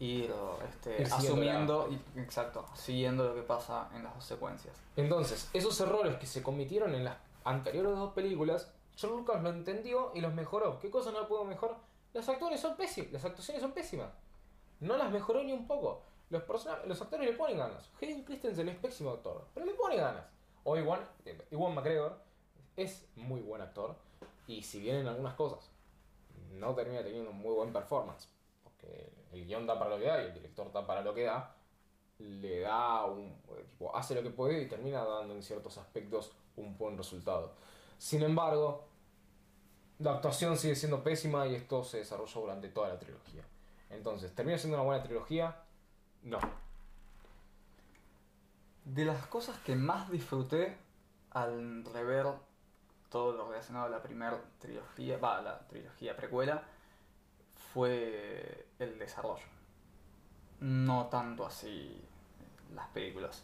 ir 0.00 0.32
este, 0.68 1.02
asumiendo, 1.04 1.88
y, 1.90 2.20
exacto, 2.20 2.64
siguiendo 2.74 3.28
lo 3.28 3.34
que 3.34 3.42
pasa 3.42 3.88
en 3.94 4.04
las 4.04 4.14
dos 4.14 4.24
secuencias. 4.24 4.76
Entonces, 4.96 5.50
esos 5.52 5.80
errores 5.80 6.16
que 6.16 6.26
se 6.26 6.42
cometieron 6.42 6.94
en 6.94 7.04
las 7.04 7.16
anteriores 7.44 7.92
dos 7.92 8.12
películas, 8.12 8.70
George 8.98 9.16
Lucas 9.16 9.42
lo 9.42 9.50
entendió 9.50 10.10
y 10.14 10.20
los 10.20 10.34
mejoró. 10.34 10.78
¿Qué 10.80 10.90
cosa 10.90 11.12
no 11.12 11.28
puedo 11.28 11.44
mejorar? 11.44 11.76
Los 12.12 12.28
actores 12.28 12.60
son 12.60 12.76
pésimos, 12.76 13.12
las 13.12 13.24
actuaciones 13.24 13.62
son 13.62 13.72
pésimas. 13.72 14.10
No 14.80 14.96
las 14.96 15.10
mejoró 15.12 15.42
ni 15.44 15.52
un 15.52 15.68
poco. 15.68 16.02
Los, 16.30 16.42
los 16.84 17.00
actores 17.00 17.30
le 17.30 17.36
ponen 17.36 17.58
ganas. 17.58 17.90
Hayden 18.02 18.24
Christensen 18.24 18.68
es 18.68 18.76
pésimo 18.76 19.10
actor, 19.10 19.46
pero 19.54 19.64
le 19.66 19.74
pone 19.74 19.96
ganas. 19.96 20.24
O 20.64 20.76
Iwan, 20.76 21.00
Iwan 21.52 21.74
McGregor 21.74 22.18
es 22.76 23.08
muy 23.14 23.40
buen 23.40 23.62
actor 23.62 23.96
y 24.48 24.62
si 24.62 24.80
bien 24.80 24.96
en 24.96 25.06
algunas 25.06 25.34
cosas 25.34 25.70
no 26.50 26.74
termina 26.74 27.02
teniendo 27.02 27.30
un 27.30 27.38
muy 27.38 27.54
buen 27.54 27.72
performance, 27.72 28.28
porque 28.64 29.12
el 29.32 29.46
guion 29.46 29.66
da 29.66 29.78
para 29.78 29.90
lo 29.90 29.98
que 29.98 30.06
da 30.06 30.22
y 30.22 30.26
el 30.26 30.34
director 30.34 30.72
da 30.72 30.86
para 30.86 31.02
lo 31.02 31.14
que 31.14 31.24
da, 31.24 31.54
le 32.18 32.60
da 32.60 33.04
un. 33.04 33.40
Tipo, 33.68 33.94
hace 33.94 34.14
lo 34.14 34.22
que 34.22 34.30
puede 34.30 34.62
y 34.62 34.68
termina 34.68 35.04
dando 35.04 35.34
en 35.34 35.42
ciertos 35.42 35.78
aspectos 35.78 36.32
un 36.56 36.76
buen 36.76 36.96
resultado. 36.96 37.54
Sin 37.98 38.22
embargo, 38.22 38.87
la 39.98 40.12
actuación 40.12 40.56
sigue 40.56 40.76
siendo 40.76 41.02
pésima 41.02 41.46
y 41.46 41.54
esto 41.54 41.82
se 41.82 41.98
desarrolló 41.98 42.42
durante 42.42 42.68
toda 42.68 42.88
la 42.88 42.98
trilogía. 42.98 43.42
Entonces, 43.90 44.34
¿termina 44.34 44.58
siendo 44.58 44.76
una 44.76 44.84
buena 44.84 45.02
trilogía? 45.02 45.56
No. 46.22 46.38
De 48.84 49.04
las 49.04 49.26
cosas 49.26 49.58
que 49.60 49.74
más 49.74 50.10
disfruté 50.10 50.76
al 51.30 51.84
rever 51.84 52.26
todo 53.10 53.32
lo 53.32 53.48
relacionado 53.48 53.86
a 53.86 53.88
la 53.88 54.02
primera 54.02 54.38
trilogía, 54.58 55.18
va, 55.18 55.40
la 55.40 55.66
trilogía 55.66 56.16
precuela, 56.16 56.62
fue 57.72 58.66
el 58.78 58.98
desarrollo. 58.98 59.44
No 60.60 61.06
tanto 61.06 61.46
así 61.46 62.04
las 62.74 62.88
películas. 62.88 63.42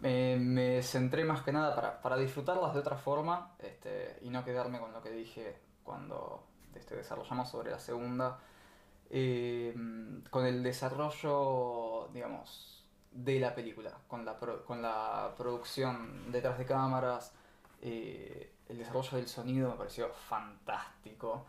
Me, 0.00 0.36
me 0.36 0.82
centré 0.82 1.24
más 1.24 1.42
que 1.42 1.52
nada 1.52 1.74
para, 1.74 2.00
para 2.00 2.16
disfrutarlas 2.16 2.72
de 2.72 2.80
otra 2.80 2.96
forma 2.96 3.54
este, 3.58 4.18
y 4.22 4.30
no 4.30 4.44
quedarme 4.44 4.78
con 4.78 4.92
lo 4.92 5.02
que 5.02 5.10
dije 5.10 5.56
cuando 5.82 6.44
este, 6.74 6.96
desarrollamos 6.96 7.50
sobre 7.50 7.70
la 7.70 7.78
segunda. 7.78 8.38
Eh, 9.10 9.74
con 10.30 10.44
el 10.46 10.62
desarrollo, 10.62 12.08
digamos, 12.12 12.84
de 13.10 13.40
la 13.40 13.54
película, 13.54 13.92
con 14.06 14.24
la, 14.24 14.36
con 14.36 14.82
la 14.82 15.34
producción 15.36 16.30
detrás 16.30 16.58
de 16.58 16.66
cámaras, 16.66 17.32
eh, 17.80 18.52
el 18.68 18.78
desarrollo 18.78 19.16
del 19.16 19.28
sonido 19.28 19.70
me 19.70 19.76
pareció 19.76 20.10
fantástico. 20.12 21.46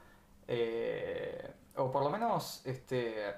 Eh, 0.47 1.53
o 1.75 1.91
por 1.91 2.03
lo 2.03 2.09
menos 2.09 2.65
este, 2.65 3.29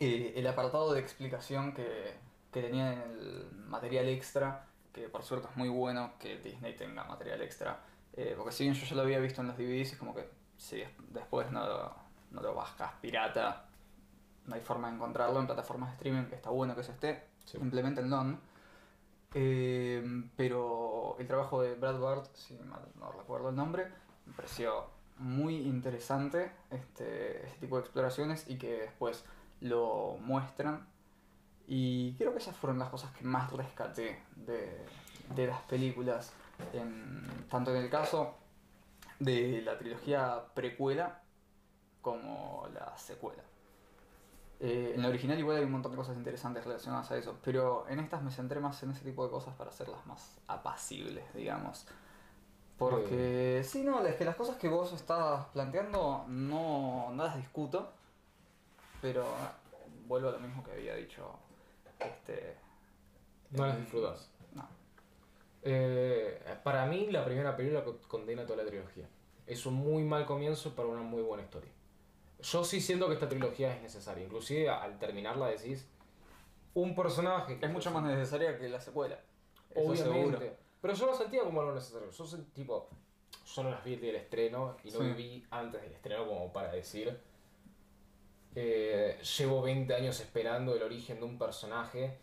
eh, 0.00 0.32
el 0.36 0.46
apartado 0.46 0.92
de 0.92 1.00
explicación 1.00 1.72
que, 1.72 2.14
que 2.56 2.62
tenía 2.62 2.90
en 2.94 3.00
el 3.02 3.50
material 3.68 4.08
extra, 4.08 4.64
que 4.94 5.10
por 5.10 5.22
suerte 5.22 5.46
es 5.50 5.56
muy 5.58 5.68
bueno 5.68 6.12
que 6.18 6.38
Disney 6.38 6.74
tenga 6.74 7.04
material 7.04 7.42
extra, 7.42 7.80
eh, 8.14 8.32
porque 8.34 8.50
si 8.52 8.64
bien 8.64 8.74
yo 8.74 8.86
ya 8.86 8.96
lo 8.96 9.02
había 9.02 9.18
visto 9.18 9.42
en 9.42 9.48
los 9.48 9.58
DVDs, 9.58 9.92
es 9.92 9.98
como 9.98 10.14
que 10.14 10.26
si 10.56 10.76
des- 10.78 10.88
después 11.10 11.50
no 11.52 11.66
lo, 11.66 11.94
no 12.30 12.40
lo 12.40 12.54
bajas 12.54 12.92
pirata, 13.02 13.66
no 14.46 14.54
hay 14.54 14.62
forma 14.62 14.88
de 14.88 14.94
encontrarlo 14.94 15.38
en 15.38 15.44
plataformas 15.46 15.90
de 15.90 15.94
streaming, 15.96 16.24
que 16.30 16.34
está 16.36 16.48
bueno 16.48 16.74
que 16.74 16.80
eso 16.80 16.92
esté, 16.92 17.24
Sí. 17.44 17.58
implementenlo. 17.58 18.38
Eh, 19.34 20.02
pero 20.36 21.16
el 21.18 21.26
trabajo 21.26 21.60
de 21.60 21.74
Brad 21.74 21.98
Bird, 21.98 22.26
si 22.32 22.54
mal 22.60 22.80
no 22.98 23.12
recuerdo 23.12 23.50
el 23.50 23.56
nombre, 23.56 23.86
me 24.24 24.32
pareció 24.32 24.86
muy 25.18 25.56
interesante 25.56 26.52
este, 26.70 27.44
este 27.46 27.58
tipo 27.60 27.76
de 27.76 27.82
exploraciones 27.82 28.48
y 28.48 28.56
que 28.56 28.78
después 28.78 29.24
lo 29.60 30.16
muestran. 30.20 30.86
Y 31.68 32.14
creo 32.14 32.32
que 32.32 32.38
esas 32.38 32.56
fueron 32.56 32.78
las 32.78 32.90
cosas 32.90 33.10
que 33.12 33.24
más 33.24 33.52
rescaté 33.52 34.22
de, 34.36 34.84
de 35.34 35.46
las 35.46 35.60
películas, 35.62 36.32
en- 36.72 37.46
tanto 37.50 37.74
en 37.74 37.82
el 37.82 37.90
caso 37.90 38.34
de 39.18 39.62
la 39.62 39.76
trilogía 39.78 40.44
precuela 40.54 41.22
como 42.02 42.68
la 42.72 42.96
secuela. 42.96 43.42
Eh, 44.58 44.92
en 44.94 45.02
la 45.02 45.08
original 45.08 45.38
igual 45.38 45.58
hay 45.58 45.64
un 45.64 45.72
montón 45.72 45.92
de 45.92 45.98
cosas 45.98 46.16
interesantes 46.16 46.64
relacionadas 46.64 47.10
a 47.10 47.16
eso, 47.18 47.36
pero 47.44 47.86
en 47.88 47.98
estas 47.98 48.22
me 48.22 48.30
centré 48.30 48.58
más 48.60 48.82
en 48.82 48.90
ese 48.92 49.04
tipo 49.04 49.24
de 49.24 49.30
cosas 49.30 49.54
para 49.54 49.70
hacerlas 49.70 50.06
más 50.06 50.38
apacibles, 50.46 51.24
digamos. 51.34 51.86
Porque, 52.78 53.62
sí, 53.64 53.82
no, 53.84 54.04
es 54.04 54.16
que 54.16 54.24
las 54.24 54.36
cosas 54.36 54.56
que 54.56 54.68
vos 54.68 54.92
estabas 54.92 55.46
planteando 55.46 56.24
no, 56.28 57.10
no 57.12 57.24
las 57.24 57.36
discuto, 57.36 57.90
pero 59.00 59.24
vuelvo 60.06 60.28
a 60.28 60.32
lo 60.32 60.38
mismo 60.40 60.62
que 60.62 60.72
había 60.72 60.94
dicho. 60.94 61.38
Este, 62.00 62.56
No 63.50 63.66
las 63.66 63.76
eh, 63.76 63.80
disfrutas. 63.80 64.30
No. 64.54 64.68
Eh, 65.62 66.40
para 66.62 66.86
mí, 66.86 67.08
la 67.10 67.24
primera 67.24 67.56
película 67.56 67.84
co- 67.84 67.98
condena 68.08 68.44
toda 68.46 68.62
la 68.62 68.68
trilogía. 68.68 69.08
Es 69.46 69.64
un 69.66 69.74
muy 69.74 70.02
mal 70.04 70.26
comienzo 70.26 70.74
para 70.74 70.88
una 70.88 71.02
muy 71.02 71.22
buena 71.22 71.42
historia. 71.44 71.70
Yo 72.40 72.64
sí 72.64 72.80
siento 72.80 73.06
que 73.08 73.14
esta 73.14 73.28
trilogía 73.28 73.74
es 73.74 73.82
necesaria. 73.82 74.24
Inclusive 74.24 74.68
al 74.68 74.98
terminarla 74.98 75.48
decís, 75.48 75.86
un 76.74 76.94
personaje... 76.94 77.58
que 77.58 77.66
Es 77.66 77.72
mucho 77.72 77.90
más 77.90 78.02
necesaria 78.04 78.58
que 78.58 78.68
la 78.68 78.80
secuela. 78.80 79.18
Eso 79.70 79.80
Obviamente. 79.90 80.38
seguro. 80.38 80.56
Pero 80.82 80.94
yo 80.94 81.06
lo 81.06 81.14
sentía 81.14 81.42
como 81.42 81.60
algo 81.60 81.74
necesario. 81.74 82.10
Yo 82.10 82.24
tipo, 82.52 82.88
yo 83.54 83.62
no 83.62 83.70
las 83.70 83.82
vi 83.84 83.96
del 83.96 84.16
estreno 84.16 84.76
y 84.84 84.90
no 84.90 84.98
Sí. 85.00 85.04
viví 85.06 85.46
antes 85.50 85.80
del 85.82 85.92
estreno 85.92 86.26
como 86.26 86.52
para 86.52 86.70
decir. 86.72 87.18
Eh, 88.56 89.18
llevo 89.38 89.62
20 89.62 89.94
años 89.94 90.18
esperando 90.20 90.74
el 90.74 90.82
origen 90.82 91.18
de 91.20 91.24
un 91.26 91.38
personaje. 91.38 92.18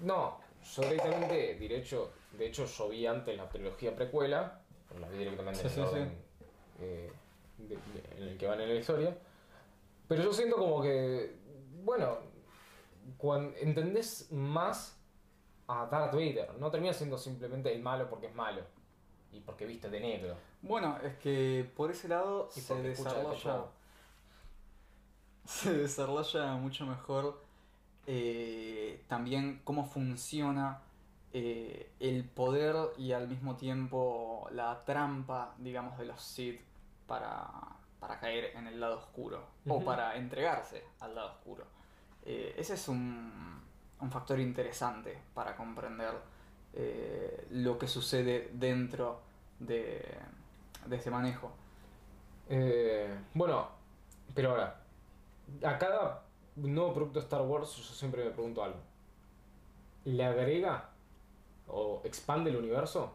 No, 0.00 0.38
yo 0.74 0.82
directamente, 0.82 1.56
de 1.56 1.76
hecho, 1.76 2.12
de 2.32 2.46
hecho 2.46 2.64
yo 2.66 2.88
vi 2.88 3.06
antes 3.06 3.36
la 3.36 3.48
trilogía 3.48 3.94
precuela, 3.94 4.62
la 5.00 5.08
vi 5.08 5.18
directamente 5.18 5.68
Sí, 5.68 5.80
en, 5.80 5.86
sí, 5.86 5.92
sí. 5.92 6.00
eh, 6.80 7.12
de- 7.58 7.74
de- 7.76 8.16
en 8.16 8.28
el 8.28 8.38
que 8.38 8.46
van 8.46 8.60
en 8.60 8.68
la 8.68 8.74
historia. 8.76 9.16
Pero 10.08 10.22
yo 10.22 10.32
siento 10.32 10.56
como 10.56 10.80
que, 10.82 11.34
bueno, 11.82 12.18
cuando 13.16 13.56
entendés 13.58 14.30
más 14.30 14.96
a 15.66 15.86
Darth 15.86 16.12
Vader, 16.14 16.54
no 16.58 16.70
termina 16.70 16.92
siendo 16.92 17.18
simplemente 17.18 17.72
el 17.74 17.82
malo 17.82 18.08
porque 18.08 18.26
es 18.28 18.34
malo 18.34 18.62
y 19.32 19.40
porque 19.40 19.66
viste 19.66 19.90
de 19.90 19.98
negro. 20.00 20.36
Bueno, 20.62 20.96
es 21.02 21.16
que 21.16 21.68
por 21.76 21.90
ese 21.90 22.06
lado 22.08 22.48
Y 22.54 22.60
se 22.60 22.74
desarrolla. 22.82 23.64
Se 25.46 25.72
desarrolla 25.72 26.54
mucho 26.54 26.86
mejor 26.86 27.40
eh, 28.06 29.02
también 29.08 29.60
cómo 29.64 29.84
funciona 29.84 30.80
eh, 31.32 31.90
el 32.00 32.24
poder 32.24 32.76
y 32.98 33.12
al 33.12 33.28
mismo 33.28 33.56
tiempo 33.56 34.48
la 34.52 34.84
trampa, 34.84 35.54
digamos, 35.58 35.98
de 35.98 36.06
los 36.06 36.20
Sith 36.20 36.60
para, 37.06 37.48
para 38.00 38.18
caer 38.18 38.56
en 38.56 38.66
el 38.66 38.80
lado 38.80 38.98
oscuro 38.98 39.44
o 39.68 39.84
para 39.84 40.16
entregarse 40.16 40.84
al 41.00 41.14
lado 41.14 41.30
oscuro. 41.32 41.64
Eh, 42.24 42.54
ese 42.56 42.74
es 42.74 42.88
un, 42.88 43.60
un 44.00 44.10
factor 44.10 44.40
interesante 44.40 45.18
para 45.34 45.56
comprender 45.56 46.14
lo 47.52 47.78
que 47.78 47.88
sucede 47.88 48.50
dentro 48.52 49.22
de, 49.58 50.04
de 50.84 50.96
este 50.96 51.10
manejo. 51.10 51.50
Bueno, 53.32 53.70
pero 54.34 54.50
ahora, 54.50 54.85
a 55.62 55.78
cada 55.78 56.22
nuevo 56.56 56.92
producto 56.94 57.18
de 57.18 57.24
Star 57.24 57.42
Wars 57.42 57.74
yo 57.76 57.82
siempre 57.94 58.24
me 58.24 58.30
pregunto 58.30 58.62
algo. 58.62 58.78
¿Le 60.04 60.24
agrega 60.24 60.90
o 61.68 62.00
expande 62.04 62.50
el 62.50 62.56
universo? 62.56 63.12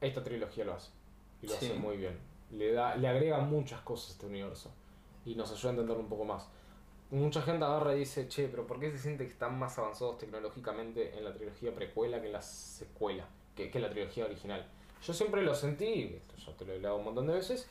Esta 0.00 0.22
trilogía 0.22 0.64
lo 0.64 0.74
hace. 0.74 0.90
Y 1.42 1.46
lo 1.46 1.54
Sí. 1.54 1.66
hace 1.66 1.74
muy 1.74 1.96
bien. 1.96 2.18
Le, 2.50 2.72
da, 2.72 2.96
le 2.96 3.08
agrega 3.08 3.38
muchas 3.38 3.80
cosas 3.82 4.10
a 4.10 4.12
este 4.12 4.26
universo. 4.26 4.70
Y 5.24 5.34
nos 5.34 5.50
ayuda 5.52 5.68
a 5.68 5.70
entenderlo 5.72 6.02
un 6.02 6.08
poco 6.08 6.24
más. 6.24 6.48
Mucha 7.10 7.40
gente 7.42 7.64
agarra 7.64 7.94
y 7.94 8.00
dice, 8.00 8.28
che, 8.28 8.48
pero 8.48 8.66
¿por 8.66 8.78
qué 8.80 8.90
se 8.90 8.98
siente 8.98 9.24
que 9.24 9.30
están 9.32 9.58
más 9.58 9.78
avanzados 9.78 10.18
tecnológicamente 10.18 11.16
en 11.16 11.24
la 11.24 11.32
trilogía 11.32 11.74
precuela 11.74 12.20
que 12.20 12.26
en 12.26 12.32
la 12.32 12.42
secuela? 12.42 13.24
Que, 13.54 13.70
que 13.70 13.78
en 13.78 13.84
la 13.84 13.90
trilogía 13.90 14.24
original. 14.26 14.66
Yo 15.02 15.12
siempre 15.14 15.42
lo 15.42 15.54
sentí, 15.54 16.14
esto 16.16 16.34
ya 16.36 16.56
te 16.56 16.64
lo 16.64 16.72
he 16.72 16.76
hablado 16.76 16.96
un 16.96 17.04
montón 17.04 17.26
de 17.28 17.34
veces, 17.34 17.68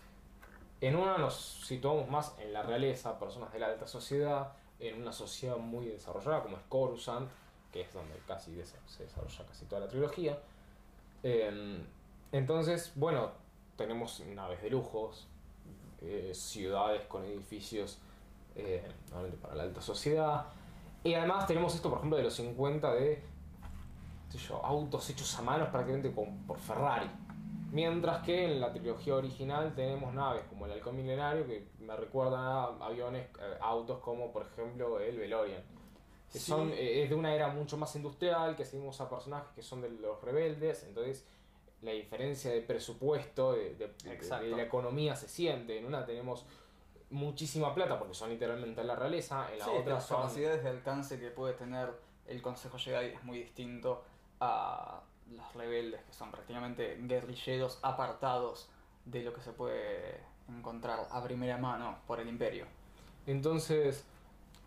en 0.82 0.96
una 0.96 1.18
nos 1.18 1.36
situamos 1.66 2.08
más 2.10 2.36
en 2.40 2.54
la 2.54 2.62
realeza, 2.62 3.18
personas 3.18 3.52
de 3.52 3.60
la 3.60 3.68
alta 3.68 3.88
sociedad, 3.88 4.54
en 4.80 5.02
una 5.02 5.12
sociedad 5.12 5.58
muy 5.58 5.88
desarrollada 5.88 6.44
como 6.44 6.58
es 6.58 6.64
Coruscant, 6.70 7.30
que 7.72 7.82
es 7.82 7.94
donde 7.94 8.16
casi 8.28 8.52
se 8.86 9.04
desarrolla 9.04 9.46
casi 9.46 9.66
toda 9.66 9.82
la 9.82 9.88
trilogía. 9.88 10.38
Eh, 11.24 11.84
entonces, 12.32 12.92
bueno, 12.96 13.32
tenemos 13.76 14.20
naves 14.36 14.62
de 14.62 14.70
lujos, 14.70 15.28
eh, 16.02 16.32
ciudades 16.34 17.02
con 17.08 17.24
edificios 17.26 17.98
eh, 18.56 18.88
para 19.42 19.56
la 19.56 19.64
alta 19.64 19.82
sociedad. 19.82 20.46
Y 21.04 21.16
además 21.16 21.48
tenemos 21.48 21.74
esto, 21.74 21.90
por 21.90 22.00
ejemplo, 22.00 22.18
de 22.18 22.24
los 22.24 22.34
50 22.36 22.94
de 22.94 23.24
autos 24.62 25.10
hechos 25.10 25.40
a 25.40 25.42
mano 25.42 25.72
prácticamente 25.72 26.12
por 26.12 26.60
Ferrari. 26.60 27.10
Mientras 27.72 28.24
que 28.24 28.46
en 28.46 28.62
la 28.62 28.72
trilogía 28.72 29.16
original 29.16 29.74
tenemos 29.76 30.14
naves 30.14 30.44
como 30.50 30.66
el 30.66 30.72
Halcón 30.72 30.96
Milenario 30.96 31.46
que 31.46 31.68
me 31.80 31.96
recuerdan 31.96 32.40
a 32.40 32.64
aviones, 32.86 33.28
eh, 33.40 33.58
autos 33.60 34.00
como 34.00 34.32
por 34.32 34.44
ejemplo 34.46 35.00
el 35.00 35.18
DeLorean. 35.18 35.62
Sí. 36.30 36.40
son, 36.40 36.72
eh, 36.72 37.04
es 37.04 37.10
de 37.10 37.16
una 37.16 37.34
era 37.34 37.48
mucho 37.48 37.78
más 37.78 37.96
industrial, 37.96 38.56
que 38.56 38.66
seguimos 38.66 39.00
a 39.02 39.10
personajes 39.10 39.50
que 39.56 39.62
son 39.62 39.82
de 39.82 39.90
los 39.90 40.22
rebeldes, 40.22 40.84
entonces 40.84 41.26
la 41.82 41.92
diferencia 41.92 42.52
de 42.52 42.62
presupuesto, 42.62 43.54
de, 43.54 43.76
de- 43.76 44.50
la 44.56 44.64
economía 44.64 45.16
se 45.16 45.28
siente. 45.30 45.78
En 45.78 45.86
una 45.86 46.06
tenemos 46.06 46.46
muchísima 47.10 47.74
plata 47.74 47.98
porque 47.98 48.14
son 48.14 48.30
literalmente 48.30 48.84
la 48.84 48.96
realeza, 48.96 49.48
en 49.54 49.60
la 49.60 49.66
Sí, 49.66 49.72
otra 49.80 49.94
las 49.96 50.06
son... 50.06 50.18
capacidades 50.18 50.64
de 50.64 50.70
alcance 50.70 51.20
que 51.20 51.30
puede 51.32 51.54
tener 51.54 51.90
el 52.28 52.42
Consejo 52.42 52.78
Jedi 52.78 53.14
es 53.14 53.24
muy 53.24 53.40
distinto 53.40 54.04
a 54.42 55.02
los 55.32 55.54
rebeldes, 55.54 56.02
que 56.04 56.14
son 56.14 56.32
prácticamente 56.32 56.98
guerrilleros 57.02 57.80
apartados 57.82 58.70
de 59.06 59.24
lo 59.24 59.34
que 59.34 59.42
se 59.42 59.54
puede 59.54 60.22
encontrar 60.50 61.08
a 61.10 61.24
primera 61.24 61.58
mano 61.58 62.00
por 62.08 62.20
el 62.20 62.28
Imperio. 62.28 62.66
Entonces, 63.26 64.06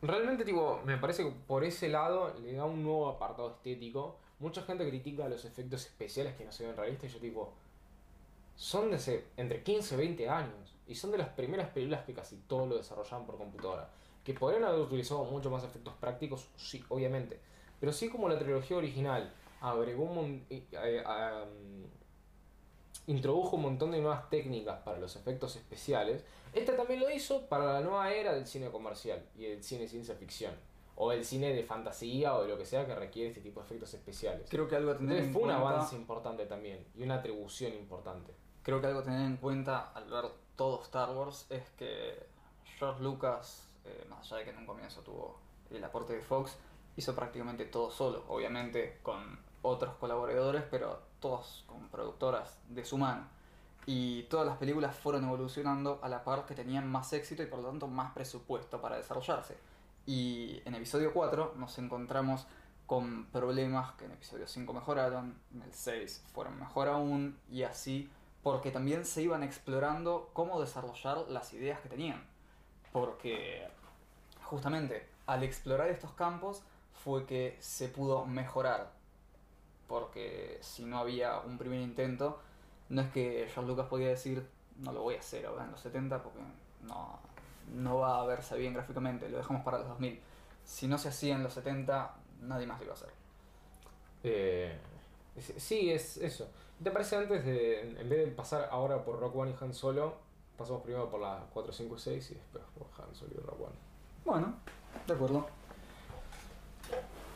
realmente, 0.02 0.44
tipo, 0.44 0.80
me 0.84 0.96
parece 0.98 1.24
que 1.24 1.30
por 1.30 1.64
ese 1.64 1.88
lado 1.88 2.34
le 2.40 2.52
da 2.54 2.64
un 2.64 2.82
nuevo 2.82 3.08
apartado 3.08 3.50
estético. 3.50 4.18
Mucha 4.38 4.62
gente 4.62 4.88
critica 4.88 5.28
los 5.28 5.44
efectos 5.44 5.86
especiales 5.86 6.34
que 6.36 6.44
no 6.44 6.52
se 6.52 6.66
ven 6.66 6.76
realistas 6.76 7.10
y 7.10 7.14
yo, 7.14 7.20
tipo, 7.20 7.52
son 8.54 8.90
de 8.90 8.96
hace 8.96 9.26
entre 9.36 9.62
15 9.62 9.94
y 9.94 9.98
20 9.98 10.28
años. 10.28 10.76
Y 10.86 10.94
son 10.94 11.12
de 11.12 11.18
las 11.18 11.28
primeras 11.28 11.70
películas 11.70 12.04
que 12.04 12.12
casi 12.12 12.36
todo 12.48 12.66
lo 12.66 12.76
desarrollaban 12.76 13.24
por 13.24 13.38
computadora. 13.38 13.90
Que 14.24 14.34
podrían 14.34 14.64
haber 14.64 14.80
utilizado 14.80 15.24
mucho 15.24 15.50
más 15.50 15.64
efectos 15.64 15.94
prácticos, 15.94 16.48
sí, 16.56 16.84
obviamente. 16.88 17.40
Pero 17.78 17.92
sí 17.92 18.08
como 18.10 18.28
la 18.28 18.38
trilogía 18.38 18.76
original 18.76 19.32
agregó 19.60 20.04
un 20.04 20.44
y- 20.48 20.64
eh, 20.72 21.02
am, 21.06 21.84
introdujo 23.06 23.56
un 23.56 23.62
montón 23.62 23.90
de 23.90 24.00
nuevas 24.00 24.28
técnicas 24.30 24.80
para 24.82 24.98
los 24.98 25.16
efectos 25.16 25.56
especiales, 25.56 26.24
esta 26.52 26.76
también 26.76 27.00
lo 27.00 27.10
hizo 27.10 27.46
para 27.48 27.64
la 27.72 27.80
nueva 27.80 28.12
era 28.12 28.32
del 28.34 28.46
cine 28.46 28.70
comercial 28.70 29.24
y 29.36 29.44
del 29.46 29.62
cine 29.64 29.88
ciencia 29.88 30.14
ficción. 30.14 30.54
O 30.96 31.12
el 31.12 31.24
cine 31.24 31.54
de 31.54 31.62
fantasía 31.64 32.34
o 32.36 32.42
de 32.42 32.48
lo 32.48 32.58
que 32.58 32.66
sea 32.66 32.86
que 32.86 32.94
requiere 32.94 33.30
este 33.30 33.40
tipo 33.40 33.60
de 33.60 33.66
efectos 33.66 33.94
especiales. 33.94 34.46
Creo 34.50 34.68
que 34.68 34.76
algo 34.76 34.90
a 34.90 34.96
tener 34.98 35.12
Entonces 35.12 35.26
en 35.28 35.32
fue 35.32 35.42
un 35.44 35.50
avance 35.50 35.96
importante 35.96 36.44
también 36.46 36.84
y 36.94 37.02
una 37.02 37.14
atribución 37.16 37.72
importante. 37.74 38.32
creo 38.62 38.80
que 38.82 38.88
algo 38.88 39.00
a 39.00 39.04
tener 39.04 39.22
en 39.22 39.38
cuenta 39.38 39.92
al 39.94 40.10
ver 40.10 40.26
todo 40.56 40.82
Star 40.82 41.10
Wars 41.16 41.46
es 41.48 41.62
que 41.78 42.26
George 42.78 43.02
Lucas, 43.02 43.66
eh, 43.86 44.04
más 44.10 44.26
allá 44.26 44.40
de 44.40 44.44
que 44.44 44.50
en 44.50 44.58
un 44.58 44.66
comienzo 44.66 45.00
tuvo 45.00 45.38
el 45.70 45.82
aporte 45.82 46.12
de 46.12 46.20
Fox, 46.20 46.58
hizo 46.96 47.14
prácticamente 47.14 47.64
todo 47.64 47.90
solo, 47.90 48.24
obviamente 48.28 48.98
con 49.02 49.38
otros 49.62 49.94
colaboradores, 49.96 50.64
pero 50.70 51.00
todos 51.20 51.64
con 51.66 51.88
productoras 51.88 52.58
de 52.68 52.84
su 52.84 52.98
mano. 52.98 53.26
Y 53.86 54.24
todas 54.24 54.46
las 54.46 54.58
películas 54.58 54.94
fueron 54.94 55.24
evolucionando 55.24 55.98
a 56.02 56.08
la 56.08 56.22
par 56.22 56.46
que 56.46 56.54
tenían 56.54 56.88
más 56.88 57.12
éxito 57.12 57.42
y 57.42 57.46
por 57.46 57.60
lo 57.60 57.68
tanto 57.68 57.88
más 57.88 58.12
presupuesto 58.12 58.80
para 58.80 58.96
desarrollarse. 58.96 59.56
Y 60.06 60.60
en 60.64 60.74
episodio 60.74 61.12
4 61.12 61.54
nos 61.56 61.78
encontramos 61.78 62.46
con 62.86 63.26
problemas 63.26 63.92
que 63.92 64.06
en 64.06 64.12
episodio 64.12 64.48
5 64.48 64.72
mejoraron, 64.72 65.38
en 65.54 65.62
el 65.62 65.72
6 65.72 66.24
fueron 66.32 66.58
mejor 66.58 66.88
aún, 66.88 67.38
y 67.48 67.62
así, 67.62 68.10
porque 68.42 68.70
también 68.70 69.04
se 69.04 69.22
iban 69.22 69.42
explorando 69.42 70.30
cómo 70.32 70.60
desarrollar 70.60 71.18
las 71.28 71.52
ideas 71.52 71.80
que 71.80 71.88
tenían. 71.88 72.26
Porque 72.92 73.68
justamente 74.42 75.08
al 75.26 75.44
explorar 75.44 75.88
estos 75.88 76.12
campos 76.12 76.64
fue 77.04 77.26
que 77.26 77.56
se 77.60 77.88
pudo 77.88 78.26
mejorar. 78.26 78.92
Porque 79.90 80.56
si 80.60 80.84
no 80.84 80.98
había 80.98 81.40
un 81.40 81.58
primer 81.58 81.80
intento, 81.80 82.38
no 82.90 83.02
es 83.02 83.10
que 83.10 83.48
George 83.52 83.68
Lucas 83.68 83.88
podía 83.88 84.06
decir, 84.06 84.46
no 84.78 84.92
lo 84.92 85.02
voy 85.02 85.16
a 85.16 85.18
hacer 85.18 85.44
ahora 85.46 85.64
en 85.64 85.72
los 85.72 85.80
70 85.80 86.22
porque 86.22 86.38
no, 86.82 87.18
no 87.74 87.98
va 87.98 88.20
a 88.20 88.24
verse 88.24 88.56
bien 88.56 88.72
gráficamente, 88.72 89.28
lo 89.28 89.38
dejamos 89.38 89.64
para 89.64 89.78
los 89.78 89.88
2000. 89.88 90.20
Si 90.64 90.86
no 90.86 90.96
se 90.96 91.08
hacía 91.08 91.34
en 91.34 91.42
los 91.42 91.54
70, 91.54 92.14
nadie 92.42 92.68
más 92.68 92.78
lo 92.78 92.84
iba 92.84 92.94
a 92.94 92.96
hacer. 92.96 93.10
Eh, 94.22 94.78
sí, 95.56 95.90
es 95.90 96.18
eso. 96.18 96.48
¿Te 96.80 96.92
parece 96.92 97.16
antes 97.16 97.44
de, 97.44 97.80
en 97.80 98.08
vez 98.08 98.26
de 98.26 98.26
pasar 98.28 98.68
ahora 98.70 99.04
por 99.04 99.18
Rock 99.18 99.34
One 99.34 99.50
y 99.50 99.64
Han 99.64 99.74
Solo, 99.74 100.14
pasamos 100.56 100.82
primero 100.82 101.10
por 101.10 101.20
la 101.20 101.46
4, 101.52 101.72
5 101.72 101.96
y 101.96 101.98
6 101.98 102.30
y 102.30 102.34
después 102.34 102.62
por 102.78 102.86
Han 103.04 103.12
Solo 103.12 103.32
y 103.34 103.40
Rock 103.40 103.60
One? 103.60 103.76
Bueno, 104.24 104.54
de 105.08 105.14
acuerdo. 105.14 105.59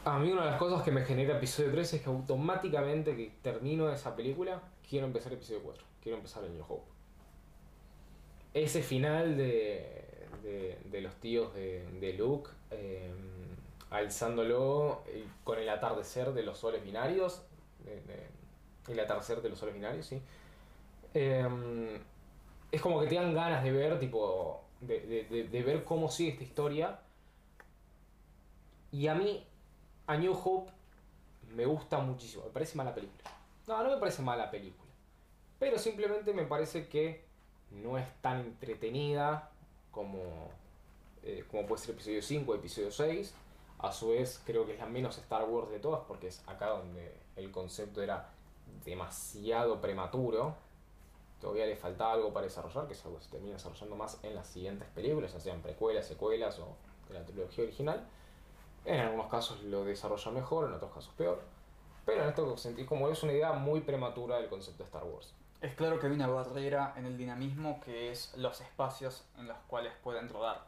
A 0.05 0.19
mí 0.19 0.31
una 0.31 0.45
de 0.45 0.51
las 0.51 0.59
cosas 0.59 0.83
que 0.83 0.91
me 0.91 1.03
genera 1.03 1.39
episodio 1.39 1.71
3 1.73 1.95
es 1.95 2.03
que 2.03 2.11
automáticamente 2.11 3.17
que 3.17 3.33
termino 3.41 3.91
esa 3.91 4.15
película, 4.15 4.61
quiero 4.87 5.07
empezar 5.07 5.33
episodio 5.33 5.63
4. 5.63 5.83
Quiero 6.03 6.19
empezar 6.19 6.45
el 6.45 6.53
New 6.53 6.65
Hope. 6.69 6.85
Ese 8.53 8.83
final 8.83 9.39
de, 9.39 10.29
de, 10.43 10.79
de 10.91 11.01
los 11.01 11.15
tíos 11.17 11.55
de, 11.55 11.87
de 12.01 12.13
Luke, 12.13 12.51
eh, 12.71 13.11
alzándolo 13.91 15.05
eh, 15.07 15.25
con 15.43 15.59
el 15.59 15.71
atardecer 15.71 16.35
de 16.35 16.43
los 16.43 16.59
soles 16.59 16.85
binarios. 16.85 17.43
el 18.87 19.01
atardecer 19.01 19.41
de 19.41 19.49
los 19.49 19.59
soles 19.59 19.75
binarios, 19.75 20.05
sí. 20.05 20.21
Eh, 21.15 21.99
es 22.71 22.81
como 22.83 23.01
que 23.01 23.07
te 23.07 23.15
dan 23.15 23.33
ganas 23.33 23.65
de 23.65 23.73
ver, 23.73 23.99
tipo, 23.99 24.65
de 24.83 25.63
ver 25.65 25.83
cómo 25.85 26.11
sigue 26.11 26.33
esta 26.33 26.45
historia. 26.45 27.01
Y 28.93 29.07
a 29.09 29.15
mí, 29.15 29.45
a 30.07 30.17
New 30.17 30.33
Hope 30.33 30.71
me 31.55 31.67
gusta 31.67 31.99
muchísimo. 31.99 32.45
Me 32.45 32.51
parece 32.51 32.77
mala 32.77 32.95
película. 32.95 33.31
No, 33.67 33.83
no 33.83 33.91
me 33.91 33.97
parece 33.97 34.23
mala 34.23 34.51
película. 34.51 34.91
Pero 35.59 35.79
simplemente 35.79 36.33
me 36.35 36.45
parece 36.45 36.89
que 36.89 37.25
no 37.71 37.97
es 37.97 38.07
tan 38.21 38.41
entretenida 38.41 39.51
como, 39.91 40.51
eh, 41.23 41.45
como 41.51 41.67
puede 41.67 41.83
ser 41.83 41.95
episodio 41.95 42.23
5 42.23 42.53
o 42.53 42.55
episodio 42.55 42.91
6. 42.91 43.35
A 43.79 43.93
su 43.93 44.11
vez, 44.11 44.41
creo 44.45 44.67
que 44.67 44.75
es 44.75 44.79
la 44.79 44.87
menos 44.87 45.19
Star 45.19 45.45
Wars 45.45 45.71
de 45.71 45.79
todas, 45.79 46.03
porque 46.07 46.29
es 46.29 46.43
acá 46.47 46.69
donde 46.69 47.15
el 47.37 47.51
concepto 47.51 48.03
era 48.03 48.31
demasiado 48.85 49.81
prematuro. 49.81 50.55
Todavía 51.41 51.67
le 51.67 51.77
faltaba 51.77 52.13
algo 52.15 52.33
para 52.33 52.47
desarrollar, 52.47 52.87
que 52.87 52.95
es 52.95 53.05
algo 53.05 53.19
que 53.19 53.25
se 53.25 53.31
termina 53.31 53.55
desarrollando 53.55 53.97
más 53.97 54.19
en 54.23 54.35
las 54.35 54.47
siguientes 54.49 54.89
películas, 54.89 55.33
ya 55.33 55.41
sean 55.41 55.61
precuelas, 55.61 56.07
secuelas 56.07 56.59
o 56.59 56.77
de 57.09 57.15
la 57.15 57.25
trilogía 57.25 57.65
original. 57.65 58.09
En 58.85 59.01
algunos 59.01 59.29
casos 59.29 59.63
lo 59.63 59.85
desarrolla 59.85 60.31
mejor, 60.31 60.69
en 60.69 60.75
otros 60.75 60.93
casos 60.93 61.13
peor. 61.17 61.41
Pero 62.05 62.23
en 62.23 62.29
esto 62.29 62.57
sentí 62.57 62.85
como 62.85 63.09
es 63.09 63.23
una 63.23 63.33
idea 63.33 63.53
muy 63.53 63.81
prematura 63.81 64.37
del 64.37 64.49
concepto 64.49 64.83
de 64.83 64.89
Star 64.89 65.05
Wars. 65.05 65.33
Es 65.61 65.75
claro 65.75 65.99
que 65.99 66.07
hay 66.07 66.13
una 66.13 66.27
barrera 66.27 66.93
en 66.97 67.07
el 67.07 67.17
dinamismo 67.17 67.81
que 67.81 68.11
es 68.11 68.37
los 68.37 68.61
espacios 68.61 69.25
en 69.39 69.47
los 69.47 69.57
cuales 69.67 69.93
pueden 70.03 70.29
rodar. 70.29 70.63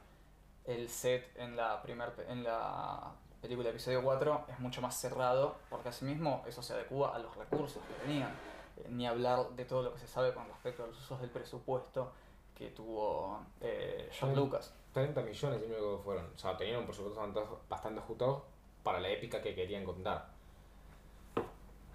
El 0.64 0.88
set 0.88 1.30
en 1.36 1.54
la, 1.56 1.82
primer, 1.82 2.12
en 2.28 2.42
la 2.42 3.12
película 3.42 3.68
episodio 3.68 4.02
4 4.02 4.46
es 4.48 4.58
mucho 4.58 4.80
más 4.80 4.96
cerrado 4.96 5.56
porque 5.68 5.90
asimismo 5.90 6.42
eso 6.46 6.62
se 6.62 6.72
adecua 6.72 7.14
a 7.14 7.18
los 7.18 7.36
recursos 7.36 7.82
que 7.86 8.06
tenían. 8.06 8.30
Eh, 8.78 8.88
ni 8.90 9.06
hablar 9.06 9.50
de 9.50 9.66
todo 9.66 9.82
lo 9.82 9.92
que 9.92 10.00
se 10.00 10.06
sabe 10.06 10.32
con 10.32 10.48
respecto 10.48 10.84
a 10.84 10.86
los 10.86 10.98
usos 10.98 11.20
del 11.20 11.30
presupuesto 11.30 12.12
que 12.54 12.70
tuvo 12.70 13.40
eh, 13.60 14.08
George. 14.12 14.34
Lucas. 14.34 14.72
30 14.96 15.20
millones 15.20 15.60
medio 15.60 15.98
que 15.98 16.02
fueron. 16.04 16.24
O 16.34 16.38
sea, 16.38 16.56
tenían 16.56 16.78
un 16.80 16.86
presupuesto 16.86 17.20
bastante- 17.68 18.00
ajustado 18.00 18.44
para 18.82 18.98
la 18.98 19.10
épica 19.10 19.42
que 19.42 19.54
querían 19.54 19.84
contar. 19.84 20.30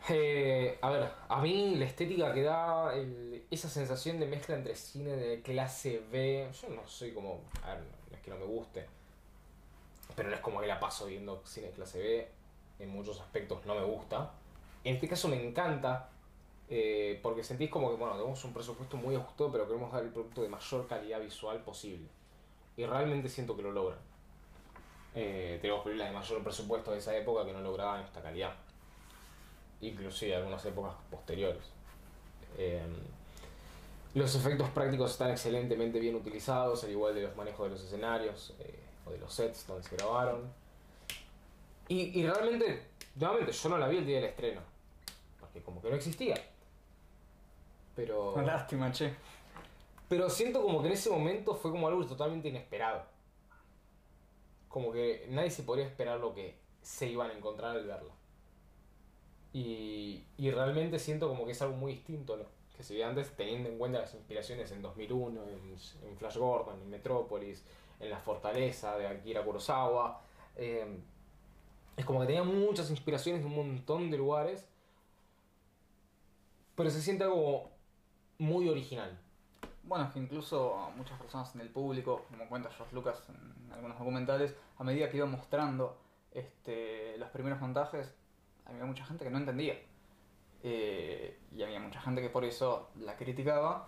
Eh, 0.10 0.78
a 0.82 0.90
ver, 0.90 1.10
a 1.28 1.42
mí 1.42 1.76
la 1.76 1.86
estética 1.86 2.34
que 2.34 2.44
da 2.44 2.94
esa 3.50 3.70
sensación 3.70 4.20
de 4.20 4.26
mezcla 4.28 4.56
entre 4.56 4.76
cine 4.76 5.12
de 5.16 5.42
clase 5.42 6.04
B, 6.12 6.48
yo 6.62 6.70
no 6.70 6.88
soy 6.88 7.12
como, 7.14 7.42
a 7.64 7.74
ver, 7.74 7.84
no 8.10 8.16
es 8.18 8.22
que 8.22 8.30
no 8.32 8.38
me 8.38 8.46
guste, 8.46 8.86
pero 10.16 10.30
no 10.30 10.36
es 10.36 10.42
como 10.42 10.60
que 10.60 10.68
la 10.68 10.80
paso 10.80 11.06
viendo 11.08 11.42
cine 11.46 11.68
de 11.68 11.74
clase 11.74 12.00
B, 12.00 12.28
en 12.84 12.90
muchos 12.90 13.20
aspectos 13.20 13.66
no 13.66 13.74
me 13.76 13.84
gusta. 13.84 14.32
En 14.84 14.96
este 14.96 15.08
caso 15.08 15.28
me 15.28 15.42
encanta, 15.44 16.10
eh, 16.70 17.20
porque 17.24 17.44
sentís 17.44 17.70
como 17.70 17.90
que, 17.92 17.96
bueno, 17.98 18.14
tenemos 18.16 18.44
un 18.44 18.54
presupuesto 18.54 18.98
muy 18.98 19.16
ajustado, 19.16 19.52
pero 19.52 19.68
queremos 19.68 19.92
dar 19.92 20.04
el 20.04 20.10
producto 20.12 20.42
de 20.42 20.50
mayor 20.50 20.88
calidad 20.88 21.20
visual 21.20 21.64
posible. 21.64 22.08
Y 22.78 22.86
realmente 22.86 23.30
siento 23.30 23.56
que 23.56 23.64
lo 23.64 23.72
logran. 23.72 24.00
Eh, 25.14 25.60
tenemos 25.62 25.84
películas 25.84 26.10
de 26.10 26.16
mayor 26.16 26.44
presupuesto 26.44 26.92
de 26.92 27.00
esa 27.00 27.16
época 27.16 27.46
que 27.46 27.54
no 27.54 27.62
lograban 27.62 28.02
esta 28.02 28.22
calidad. 28.22 28.54
Inclusive 29.82 30.36
algunas 30.36 30.64
épocas 30.66 30.94
posteriores. 31.10 31.64
Eh, 32.58 32.82
los 34.14 34.36
efectos 34.36 34.70
prácticos 34.70 35.12
están 35.12 35.32
excelentemente 35.32 36.00
bien 36.00 36.16
utilizados, 36.16 36.84
al 36.84 36.92
igual 36.92 37.16
de 37.16 37.24
los 37.24 37.36
manejos 37.36 37.66
de 37.66 37.70
los 37.72 37.84
escenarios 37.84 38.54
eh, 38.60 38.80
o 39.06 39.12
de 39.12 39.18
los 39.18 39.34
sets 39.34 39.68
donde 39.68 39.88
se 39.88 39.96
grabaron. 39.96 40.52
Y, 41.88 42.20
y 42.20 42.26
realmente, 42.26 42.88
nuevamente, 43.16 43.52
yo 43.52 43.70
no 43.70 43.78
la 43.78 43.88
vi 43.88 43.98
el 43.98 44.06
día 44.06 44.18
del 44.18 44.30
estreno. 44.30 44.62
Porque 45.40 45.62
como 45.62 45.82
que 45.82 45.90
no 45.90 45.96
existía. 45.96 46.36
Pero... 47.96 48.42
Lástima, 48.42 48.92
che. 48.92 49.14
Pero 50.12 50.30
siento 50.30 50.62
como 50.62 50.82
que 50.82 50.88
en 50.90 50.94
ese 50.96 51.10
momento 51.10 51.56
fue 51.56 51.72
como 51.72 51.88
algo 51.88 52.06
totalmente 52.06 52.50
inesperado. 52.50 53.06
Como 54.68 54.92
que 54.92 55.26
nadie 55.30 55.50
se 55.50 55.64
podría 55.64 55.86
esperar 55.86 56.20
lo 56.20 56.34
que 56.34 56.58
se 56.82 57.08
iban 57.08 57.32
a 57.32 57.34
encontrar 57.34 57.78
al 57.78 57.88
verla. 57.88 58.12
Y, 59.54 60.26
realmente 60.38 61.00
siento 61.00 61.30
como 61.30 61.46
que 61.46 61.54
es 61.54 61.62
algo 61.62 61.78
muy 61.78 61.94
distinto 61.94 62.36
lo 62.36 62.46
que 62.76 62.84
se 62.84 62.94
veía 62.94 63.08
antes, 63.08 63.34
teniendo 63.38 63.70
en 63.70 63.78
cuenta 63.78 64.00
las 64.00 64.14
inspiraciones 64.14 64.70
en 64.74 64.82
2001, 64.82 65.44
en, 65.48 65.78
en 66.10 66.18
Flash 66.18 66.36
Gordon, 66.36 66.82
en 66.82 66.90
Metrópolis, 66.90 67.64
en 68.02 68.10
La 68.10 68.20
Fortaleza 68.20 68.98
de 68.98 69.08
Akira 69.08 69.46
Kurosawa. 69.46 70.20
Eh, 70.58 71.00
es 71.96 72.04
como 72.04 72.20
que 72.20 72.26
tenía 72.26 72.44
muchas 72.44 72.90
inspiraciones 72.90 73.44
de 73.44 73.48
un 73.48 73.56
montón 73.56 74.12
de 74.12 74.18
lugares, 74.18 74.66
pero 76.76 76.90
se 76.90 77.02
siente 77.02 77.24
algo 77.24 77.72
muy 78.40 78.68
original. 78.68 79.21
Bueno, 79.84 80.06
es 80.06 80.12
que 80.12 80.20
incluso 80.20 80.92
muchas 80.96 81.20
personas 81.20 81.54
en 81.56 81.62
el 81.62 81.70
público, 81.70 82.26
como 82.30 82.48
cuenta 82.48 82.70
George 82.70 82.94
Lucas 82.94 83.24
en 83.30 83.74
algunos 83.74 83.98
documentales, 83.98 84.56
a 84.78 84.84
medida 84.84 85.10
que 85.10 85.18
iba 85.18 85.26
mostrando 85.26 85.98
este, 86.32 87.18
los 87.18 87.30
primeros 87.30 87.60
montajes, 87.60 88.14
había 88.66 88.86
mucha 88.86 89.06
gente 89.06 89.24
que 89.24 89.32
no 89.32 89.38
entendía. 89.38 89.76
Eh, 90.64 91.40
y 91.52 91.64
había 91.64 91.80
mucha 91.80 92.00
gente 92.00 92.22
que 92.22 92.30
por 92.30 92.46
eso 92.46 92.90
la 93.00 93.18
criticaba, 93.18 93.88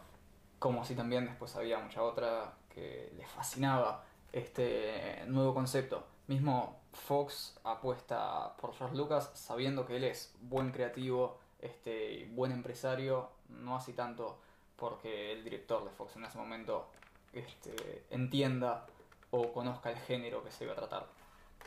como 0.58 0.82
así 0.82 0.96
también 0.96 1.26
después 1.26 1.56
había 1.56 1.78
mucha 1.78 2.02
otra 2.02 2.56
que 2.74 3.14
le 3.16 3.26
fascinaba 3.28 4.04
este 4.32 5.24
nuevo 5.28 5.54
concepto. 5.54 6.08
Mismo 6.28 6.82
Fox 6.92 7.60
apuesta 7.64 8.56
por 8.58 8.74
George 8.74 8.96
Lucas 8.96 9.32
sabiendo 9.36 9.86
que 9.86 9.98
él 9.98 10.06
es 10.06 10.36
buen 10.42 10.72
creativo, 10.72 11.38
este, 11.60 12.30
buen 12.34 12.52
empresario, 12.52 13.30
no 13.50 13.76
así 13.76 13.94
tanto 13.94 14.40
porque 14.84 15.32
el 15.32 15.46
director 15.46 15.82
de 15.86 15.92
Fox 15.92 16.18
en 16.18 16.26
ese 16.26 16.38
momento 16.38 16.90
este, 17.32 18.04
entienda 18.10 18.86
o 19.32 19.54
conozca 19.54 19.90
el 19.90 19.98
género 19.98 20.44
que 20.44 20.52
se 20.52 20.66
iba 20.66 20.74
a 20.74 20.76
tratar, 20.76 21.08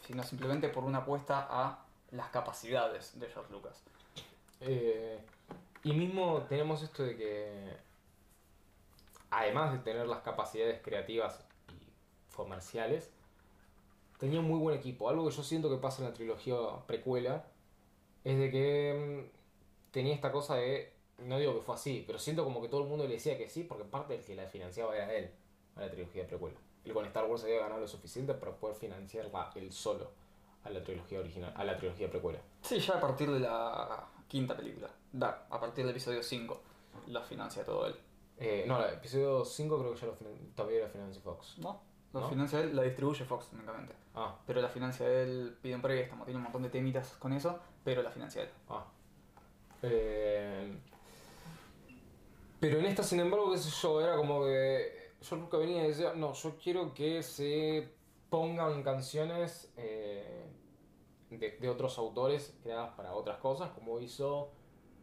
sino 0.06 0.22
simplemente 0.22 0.68
por 0.68 0.84
una 0.84 0.98
apuesta 0.98 1.47
a 1.48 1.86
las 2.10 2.28
capacidades 2.28 3.18
de 3.18 3.26
George 3.28 3.51
Lucas. 3.51 3.82
Eh, 4.60 5.18
y 5.82 5.94
mismo 5.94 6.43
tenemos 6.43 6.82
esto 6.82 7.05
de 7.05 7.16
que, 7.16 7.76
además 9.30 9.72
de 9.72 9.78
tener 9.78 10.06
las 10.06 10.20
capacidades 10.20 10.82
creativas 10.82 11.43
y 11.70 12.34
comerciales, 12.34 13.10
tenía 14.18 14.40
un 14.40 14.47
muy 14.47 14.59
buen 14.59 14.76
equipo. 14.76 15.09
Algo 15.09 15.26
que 15.26 15.34
yo 15.34 15.43
siento 15.43 15.70
que 15.70 15.78
pasa 15.78 16.02
en 16.02 16.10
la 16.10 16.14
trilogía 16.14 16.56
precuela 16.86 17.47
es 18.24 18.38
de 18.38 18.51
que 18.51 19.24
mm, 19.24 19.90
tenía 19.90 20.14
esta 20.14 20.30
cosa 20.30 20.56
de, 20.56 20.95
no 21.18 21.38
digo 21.38 21.55
que 21.55 21.60
fue 21.62 21.74
así, 21.74 22.05
pero 22.06 22.18
siento 22.18 22.44
como 22.44 22.60
que 22.60 22.68
todo 22.68 22.82
el 22.82 22.88
mundo 22.88 23.05
le 23.06 23.14
decía 23.14 23.36
que 23.38 23.48
sí, 23.48 23.64
porque 23.64 23.84
parte 23.84 24.14
del 24.14 24.24
que 24.24 24.34
la 24.36 24.47
financiaba 24.47 24.94
era 24.97 25.12
él, 25.14 25.30
a 25.76 25.80
la 25.82 25.90
trilogía 25.90 26.26
precuela. 26.26 26.56
Él 26.84 26.93
con 26.93 27.05
Star 27.06 27.24
Wars 27.24 27.43
había 27.44 27.60
ganado 27.60 27.80
lo 27.80 27.88
suficiente 27.88 28.34
para 28.34 28.52
poder 28.52 28.76
financiarla 28.76 29.51
él 29.56 29.72
solo 29.72 30.10
a 30.64 30.70
la 30.70 30.82
trilogía 30.82 31.18
original, 31.20 31.52
a 31.56 31.64
la 31.64 31.76
trilogía 31.76 32.09
precuela. 32.10 32.38
Sí, 32.62 32.78
ya 32.78 32.94
a 32.94 33.01
partir 33.01 33.30
de 33.30 33.40
la 33.40 34.06
quinta 34.28 34.56
película, 34.56 34.88
da, 35.12 35.47
a 35.51 35.60
partir 35.60 35.84
del 35.84 35.90
episodio 35.93 36.22
5, 36.22 36.60
la 37.09 37.22
financia 37.22 37.64
todo 37.64 37.86
él. 37.86 37.97
Eh, 38.38 38.64
no, 38.66 38.84
el 38.84 38.94
episodio 38.94 39.44
5 39.44 39.78
creo 39.78 39.94
que 39.94 40.01
ya 40.01 40.06
lo 40.06 40.12
todavía 40.55 40.78
era 40.80 40.88
financia 40.88 41.22
Fox. 41.22 41.59
¿No? 41.59 41.80
La 42.12 42.20
¿No? 42.20 42.28
financia 42.28 42.60
él, 42.60 42.74
la 42.76 42.82
distribuye 42.82 43.24
Fox 43.24 43.48
técnicamente. 43.48 43.94
Ah, 44.14 44.36
Pero 44.47 44.60
la 44.60 44.68
financia 44.68 45.06
él 45.09 45.56
pide 45.60 45.74
un 45.74 45.82
préstamo, 45.82 46.24
tiene 46.24 46.36
un 46.38 46.44
montón 46.44 46.62
de 46.62 46.68
temitas 46.70 47.12
con 47.18 47.32
eso, 47.32 47.59
pero 47.84 48.02
la 48.02 48.10
financia 48.10 48.43
él. 48.43 48.48
ah. 48.68 48.84
Eh, 49.82 50.78
pero 52.61 52.78
en 52.78 52.87
esta, 52.87 53.03
sin 53.03 53.20
embargo, 53.20 53.53
qué 53.53 53.59
sé 53.59 53.70
yo, 53.83 54.01
era 54.01 54.16
como 54.16 54.45
que 54.45 55.12
yo 55.20 55.37
nunca 55.37 55.57
venía 55.57 55.85
y 55.85 55.89
decía, 55.89 56.12
no, 56.15 56.33
yo 56.33 56.57
quiero 56.57 56.95
que 56.95 57.23
se 57.23 57.89
pongan 58.28 58.83
canciones 58.83 59.73
eh, 59.77 60.47
de, 61.31 61.69
otros 61.69 61.99
autores 61.99 62.57
creadas 62.62 62.95
para 62.95 63.15
otras 63.15 63.39
cosas, 63.39 63.70
como 63.70 64.01
hizo 64.01 64.51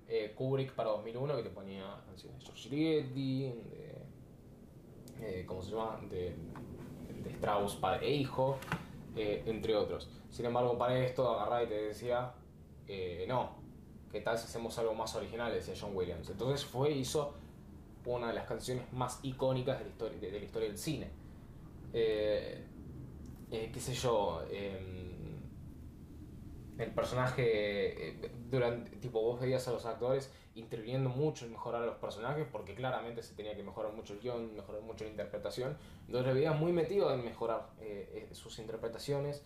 eh, 0.07 0.33
Kubrick 0.35 0.73
para 0.73 0.89
2001, 0.91 1.35
que 1.37 1.43
te 1.43 1.49
ponía 1.49 2.01
canciones 2.05 2.39
de 2.39 2.45
George 2.45 2.69
Ligeti, 2.69 3.43
de, 3.49 4.01
eh, 5.21 5.45
¿cómo 5.45 5.61
se 5.61 5.71
llama? 5.71 5.99
De, 6.09 6.35
de 7.23 7.29
Strauss, 7.31 7.75
padre 7.75 8.07
e 8.07 8.15
hijo, 8.15 8.57
eh, 9.15 9.43
entre 9.45 9.75
otros. 9.75 10.09
Sin 10.29 10.45
embargo, 10.45 10.77
para 10.77 10.97
esto 10.99 11.29
agarraba 11.29 11.63
y 11.63 11.67
te 11.67 11.75
decía, 11.87 12.33
no, 13.27 13.55
¿qué 14.11 14.21
tal 14.21 14.37
si 14.37 14.45
hacemos 14.45 14.77
algo 14.77 14.93
más 14.93 15.15
original? 15.15 15.53
Decía 15.53 15.73
John 15.79 15.95
Williams. 15.95 16.29
Entonces 16.29 16.65
fue 16.65 16.91
hizo 16.91 17.33
una 18.05 18.27
de 18.27 18.33
las 18.33 18.45
canciones 18.45 18.91
más 18.93 19.19
icónicas 19.23 19.79
de 19.79 19.85
la 20.31 20.37
historia, 20.37 20.67
del 20.67 20.77
cine. 20.77 21.09
Eh, 21.93 22.63
eh, 23.51 23.69
qué 23.73 23.79
sé 23.79 23.93
yo, 23.93 24.41
em, 24.51 25.39
el 26.77 26.91
personaje, 26.91 28.09
eh, 28.09 28.31
durante, 28.49 28.97
tipo, 28.97 29.21
vos 29.21 29.39
veías 29.39 29.67
a 29.67 29.71
los 29.71 29.85
actores 29.85 30.31
interviniendo 30.55 31.09
mucho 31.09 31.45
en 31.45 31.51
mejorar 31.51 31.83
a 31.83 31.85
los 31.85 31.95
personajes 31.97 32.47
porque 32.51 32.75
claramente 32.75 33.23
se 33.23 33.35
tenía 33.35 33.55
que 33.55 33.63
mejorar 33.63 33.93
mucho 33.93 34.13
el 34.13 34.19
guion, 34.19 34.55
mejorar 34.55 34.81
mucho 34.81 35.03
la 35.03 35.11
interpretación. 35.11 35.77
Entonces 36.07 36.27
le 36.27 36.33
veías 36.33 36.59
muy 36.59 36.71
metido 36.71 37.13
en 37.13 37.23
mejorar 37.23 37.69
sus 38.33 38.59
interpretaciones. 38.59 39.43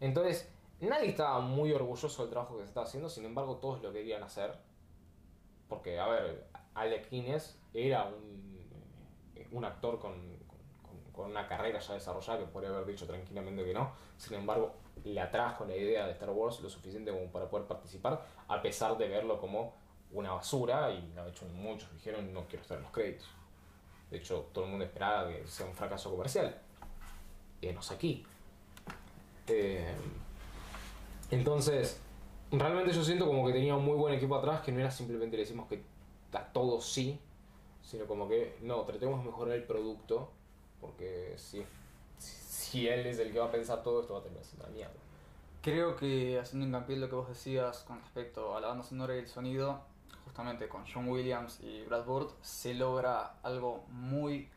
Entonces, 0.00 0.48
nadie 0.80 1.08
estaba 1.08 1.40
muy 1.40 1.72
orgulloso 1.72 2.22
del 2.22 2.30
trabajo 2.30 2.56
que 2.56 2.62
se 2.62 2.68
estaba 2.68 2.86
haciendo, 2.86 3.08
sin 3.08 3.24
embargo, 3.24 3.56
todos 3.56 3.82
lo 3.82 3.92
querían 3.92 4.22
hacer. 4.22 4.52
Porque, 5.68 5.98
a 5.98 6.08
ver, 6.08 6.47
Alec 6.80 7.10
Guinness 7.10 7.58
era 7.74 8.04
un, 8.04 8.58
eh, 9.34 9.46
un 9.52 9.64
actor 9.64 9.98
con, 9.98 10.14
con- 11.12 11.30
una 11.30 11.46
carrera 11.48 11.80
ya 11.80 11.94
desarrollada 11.94 12.38
que 12.38 12.46
podría 12.46 12.70
haber 12.70 12.86
dicho 12.86 13.06
tranquilamente 13.06 13.64
que 13.64 13.74
no. 13.74 13.90
Sin 14.16 14.34
embargo, 14.34 14.72
le 15.04 15.20
atrajo 15.20 15.64
la 15.64 15.76
idea 15.76 16.06
de 16.06 16.12
Star 16.12 16.30
Wars 16.30 16.60
lo 16.60 16.70
suficiente 16.70 17.10
como 17.10 17.26
para 17.32 17.48
poder 17.48 17.66
participar, 17.66 18.24
a 18.46 18.62
pesar 18.62 18.96
de 18.96 19.08
verlo 19.08 19.40
como 19.40 19.74
una 20.12 20.32
basura. 20.32 20.90
Y 20.92 21.10
de 21.12 21.28
hecho, 21.28 21.44
muchos 21.46 21.92
dijeron: 21.92 22.32
No 22.32 22.46
quiero 22.46 22.62
estar 22.62 22.76
en 22.76 22.84
los 22.84 22.92
créditos. 22.92 23.28
De 24.10 24.18
hecho, 24.18 24.48
todo 24.52 24.64
el 24.64 24.70
mundo 24.70 24.84
esperaba 24.84 25.28
que 25.28 25.46
sea 25.46 25.66
un 25.66 25.74
fracaso 25.74 26.10
comercial. 26.10 26.56
Y 27.60 27.66
no 27.72 27.80
aquí. 27.90 28.24
Eh, 29.48 29.92
entonces, 31.30 32.00
realmente 32.50 32.92
yo 32.92 33.02
siento 33.02 33.26
como 33.26 33.46
que 33.46 33.52
tenía 33.52 33.74
un 33.74 33.84
muy 33.84 33.96
buen 33.96 34.14
equipo 34.14 34.36
atrás, 34.36 34.60
que 34.60 34.72
no 34.72 34.80
era 34.80 34.90
simplemente 34.90 35.36
le 35.36 35.42
decimos 35.42 35.68
que 35.68 35.82
a 36.32 36.44
todos 36.52 36.90
sí, 36.90 37.18
sino 37.82 38.06
como 38.06 38.28
que 38.28 38.58
no, 38.62 38.82
tratemos 38.82 39.20
de 39.20 39.30
mejorar 39.30 39.54
el 39.54 39.64
producto, 39.64 40.30
porque 40.80 41.34
si, 41.36 41.64
si 42.18 42.88
él 42.88 43.06
es 43.06 43.18
el 43.18 43.32
que 43.32 43.38
va 43.38 43.46
a 43.46 43.50
pensar 43.50 43.82
todo 43.82 44.00
esto, 44.00 44.14
va 44.14 44.20
a 44.20 44.22
terminar 44.22 44.44
siendo 44.44 44.66
una 44.66 44.74
mierda. 44.74 44.94
Creo 45.62 45.96
que 45.96 46.38
haciendo 46.38 46.66
hincapié 46.66 46.96
en 46.96 47.00
lo 47.00 47.08
que 47.08 47.14
vos 47.14 47.28
decías 47.28 47.78
con 47.80 48.00
respecto 48.00 48.56
a 48.56 48.60
la 48.60 48.68
banda 48.68 48.84
sonora 48.84 49.14
y 49.16 49.18
el 49.18 49.28
sonido, 49.28 49.80
justamente 50.24 50.68
con 50.68 50.84
John 50.86 51.08
Williams 51.08 51.60
y 51.62 51.82
Brad 51.84 52.04
Bird, 52.04 52.28
se 52.42 52.74
logra 52.74 53.38
algo 53.42 53.84
muy 53.88 54.48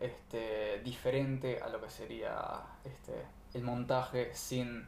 este, 0.00 0.80
diferente 0.80 1.60
a 1.60 1.68
lo 1.68 1.80
que 1.80 1.88
sería 1.88 2.60
este, 2.84 3.24
el 3.54 3.62
montaje 3.62 4.34
sin 4.34 4.86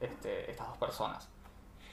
este, 0.00 0.50
estas 0.50 0.68
dos 0.68 0.78
personas. 0.78 1.28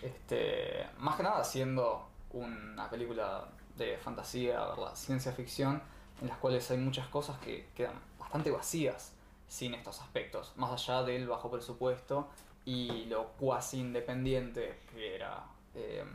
Este, 0.02 0.88
más 0.98 1.18
que 1.18 1.24
nada 1.24 1.44
siendo 1.44 2.08
una 2.32 2.90
película 2.90 3.48
de 3.78 3.98
fantasía, 3.98 4.60
¿verdad? 4.66 4.96
ciencia 4.96 5.32
ficción, 5.32 5.82
en 6.22 6.28
las 6.28 6.38
cuales 6.38 6.70
hay 6.72 6.78
muchas 6.78 7.08
cosas 7.08 7.38
que 7.40 7.68
quedan 7.76 7.94
bastante 8.20 8.52
vacías 8.52 9.14
sin 9.48 9.74
estos 9.74 10.00
aspectos, 10.02 10.54
más 10.56 10.72
allá 10.72 11.04
del 11.04 11.28
bajo 11.28 11.50
presupuesto 11.52 12.28
y 12.66 13.06
lo 13.06 13.28
cuasi 13.40 13.80
independiente 13.80 14.80
que 14.94 15.16
era 15.16 15.44
em, 15.76 16.08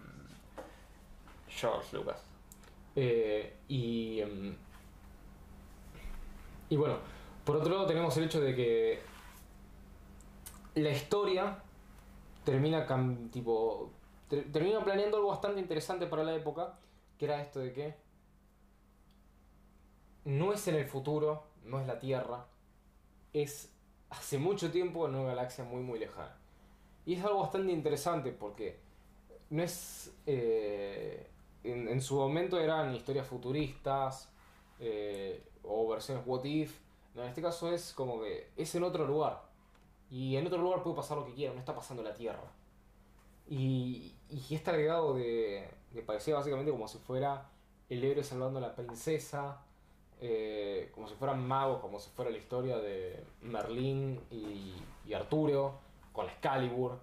George 1.49 1.97
Lucas. 1.97 2.23
Eh, 2.95 3.57
y, 3.69 4.21
em, 4.21 4.57
y 6.71 6.77
bueno, 6.77 6.99
por 7.45 7.57
otro 7.57 7.75
lado 7.75 7.87
tenemos 7.87 8.17
el 8.17 8.25
hecho 8.25 8.41
de 8.41 8.55
que 8.55 9.03
la 10.77 10.91
historia 10.91 11.59
termina 12.45 12.87
tipo 13.31 13.91
ter- 14.29 14.51
termina 14.53 14.83
planeando 14.85 15.17
algo 15.17 15.29
bastante 15.29 15.61
interesante 15.61 16.07
para 16.07 16.23
la 16.25 16.35
época, 16.35 16.75
que 17.19 17.25
era 17.25 17.41
esto 17.41 17.61
de 17.61 17.73
que 17.73 17.95
no 20.25 20.53
es 20.53 20.67
en 20.69 20.75
el 20.75 20.87
futuro, 20.87 21.45
no 21.65 21.81
es 21.81 21.87
la 21.87 21.99
Tierra, 21.99 22.47
es 23.33 23.71
hace 24.11 24.39
mucho 24.39 24.71
tiempo 24.71 25.07
en 25.07 25.15
una 25.15 25.29
galaxia 25.29 25.65
muy 25.65 25.83
muy 25.83 25.99
lejana. 25.99 26.37
Y 27.05 27.15
es 27.15 27.25
algo 27.25 27.41
bastante 27.41 27.73
interesante 27.73 28.33
porque 28.33 28.79
no 29.51 29.63
es... 29.63 30.13
eh, 30.27 31.31
en, 31.67 32.01
su 32.01 32.17
momento 32.17 32.61
eran 32.61 32.95
historias 32.95 33.27
futuristas 33.27 34.29
eh, 34.79 35.43
o 35.63 35.89
versiones 35.89 36.25
what 36.27 36.45
if. 36.45 36.79
No, 37.15 37.23
en 37.23 37.29
este 37.29 37.43
caso 37.43 37.73
es 37.73 37.93
como 37.93 38.21
que 38.21 38.51
es 38.57 38.75
en 38.75 38.85
otro 38.85 39.07
lugar. 39.07 39.43
Y 40.11 40.37
en 40.37 40.47
otro 40.47 40.59
lugar 40.59 40.83
puede 40.83 40.97
pasar 40.97 41.19
lo 41.19 41.27
que 41.27 41.35
quiera, 41.35 41.53
no 41.53 41.61
está 41.61 41.75
pasando 41.75 42.03
la 42.03 42.15
Tierra. 42.15 42.53
Y, 43.49 44.15
y 44.31 44.55
este 44.55 44.71
agregado 44.71 45.15
de, 45.15 45.69
de 45.93 46.03
parecía 46.03 46.35
básicamente 46.35 46.71
como 46.71 46.89
si 46.89 46.99
fuera 46.99 47.49
el 47.89 48.03
héroe 48.05 48.25
salvando 48.25 48.59
a 48.59 48.63
la 48.63 48.75
princesa, 48.75 49.61
eh, 50.21 50.91
como 50.95 51.09
si 51.09 51.15
fueran 51.15 51.47
magos, 51.47 51.81
como 51.81 52.01
si 52.01 52.11
fuera 52.11 52.31
la 52.31 52.39
historia 52.39 52.79
de 52.79 53.23
Merlín 53.43 54.21
y, 54.31 54.83
Arturo 55.15 55.79
con 56.13 56.27
la 56.27 56.33
Excalibur. 56.33 56.99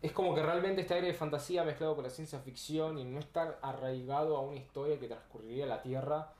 es 0.00 0.12
como 0.12 0.34
que 0.34 0.42
realmente 0.42 0.82
este 0.82 0.94
aire 0.94 1.08
de 1.08 1.14
fantasía 1.14 1.64
mezclado 1.64 1.94
con 1.94 2.04
la 2.04 2.10
ciencia 2.10 2.38
ficción 2.38 2.98
y 2.98 3.04
no 3.04 3.18
estar 3.18 3.58
arraigado 3.62 4.36
a 4.36 4.40
una 4.40 4.56
historia 4.56 4.98
que 4.98 5.08
transcurriría 5.08 5.66
la 5.66 5.82
Tierra, 5.82 6.32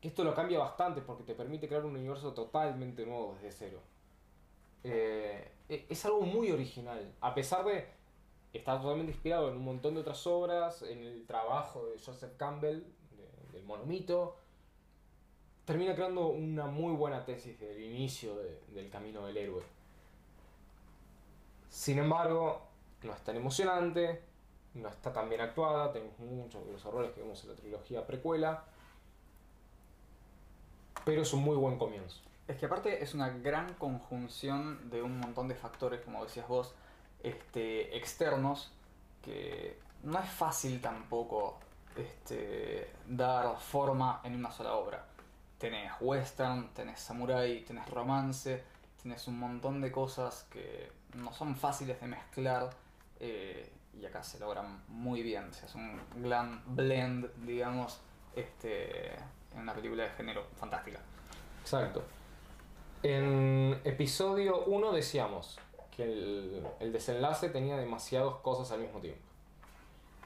que 0.00 0.08
esto 0.08 0.24
lo 0.24 0.34
cambia 0.34 0.58
bastante 0.58 1.00
porque 1.00 1.24
te 1.24 1.34
permite 1.34 1.66
crear 1.66 1.84
un 1.84 1.96
universo 1.96 2.32
totalmente 2.32 3.04
nuevo 3.04 3.34
desde 3.34 3.52
cero. 3.52 3.80
Eh, 4.84 5.52
e- 5.68 5.86
es 5.88 6.04
algo 6.04 6.20
muy 6.22 6.50
original, 6.50 7.14
a 7.20 7.34
pesar 7.34 7.64
de 7.64 7.88
estar 8.54 8.80
totalmente 8.80 9.12
inspirado 9.12 9.50
en 9.50 9.56
un 9.56 9.64
montón 9.64 9.94
de 9.94 10.00
otras 10.00 10.26
obras, 10.26 10.82
en 10.82 11.02
el 11.02 11.26
trabajo 11.26 11.86
de 11.86 11.98
Joseph 11.98 12.36
Campbell, 12.36 12.82
de- 13.16 13.52
del 13.52 13.64
monomito, 13.64 14.36
termina 15.64 15.94
creando 15.94 16.28
una 16.28 16.66
muy 16.66 16.94
buena 16.94 17.24
tesis 17.24 17.58
del 17.58 17.82
inicio 17.82 18.36
de- 18.36 18.60
del 18.68 18.90
camino 18.90 19.26
del 19.26 19.36
héroe. 19.36 19.62
Sin 21.68 21.98
embargo, 21.98 22.62
no 23.02 23.12
es 23.12 23.20
tan 23.22 23.36
emocionante, 23.36 24.22
no 24.74 24.88
está 24.88 25.12
tan 25.12 25.28
bien 25.28 25.40
actuada, 25.40 25.92
tenemos 25.92 26.18
muchos 26.18 26.64
de 26.66 26.72
los 26.72 26.84
errores 26.84 27.12
que 27.12 27.20
vemos 27.20 27.42
en 27.44 27.50
la 27.50 27.56
trilogía 27.56 28.06
precuela, 28.06 28.64
pero 31.04 31.22
es 31.22 31.32
un 31.32 31.42
muy 31.42 31.56
buen 31.56 31.78
comienzo. 31.78 32.20
Es 32.46 32.56
que 32.56 32.66
aparte 32.66 33.02
es 33.02 33.14
una 33.14 33.30
gran 33.30 33.74
conjunción 33.74 34.90
de 34.90 35.02
un 35.02 35.18
montón 35.18 35.48
de 35.48 35.54
factores, 35.54 36.00
como 36.00 36.22
decías 36.22 36.46
vos, 36.46 36.74
este, 37.24 37.96
externos, 37.96 38.70
que 39.22 39.78
no 40.02 40.18
es 40.20 40.28
fácil 40.28 40.80
tampoco 40.80 41.58
este, 41.96 42.92
dar 43.06 43.58
forma 43.58 44.20
en 44.24 44.36
una 44.36 44.50
sola 44.50 44.74
obra. 44.74 45.04
Tenés 45.58 45.92
western, 46.00 46.68
tenés 46.74 47.00
samurai, 47.00 47.64
tenés 47.64 47.88
romance, 47.88 48.62
tenés 49.02 49.26
un 49.26 49.38
montón 49.38 49.80
de 49.80 49.90
cosas 49.90 50.46
que 50.50 50.92
no 51.14 51.32
son 51.32 51.56
fáciles 51.56 52.00
de 52.00 52.06
mezclar 52.06 52.70
eh, 53.20 53.72
y 53.98 54.04
acá 54.04 54.22
se 54.22 54.38
logran 54.38 54.82
muy 54.88 55.22
bien. 55.22 55.52
Sea, 55.54 55.66
es 55.66 55.74
un 55.74 56.00
gran 56.16 56.62
blend, 56.66 57.30
digamos, 57.46 58.00
este, 58.36 59.14
en 59.54 59.60
una 59.60 59.72
película 59.72 60.02
de 60.02 60.10
género 60.10 60.46
fantástica. 60.56 61.00
Exacto. 61.62 62.04
En 63.02 63.80
episodio 63.84 64.64
1 64.64 64.92
decíamos 64.92 65.58
que 65.96 66.04
el, 66.04 66.66
el 66.80 66.92
desenlace 66.92 67.48
tenía 67.48 67.76
demasiadas 67.76 68.34
cosas 68.36 68.70
al 68.72 68.80
mismo 68.80 69.00
tiempo. 69.00 69.22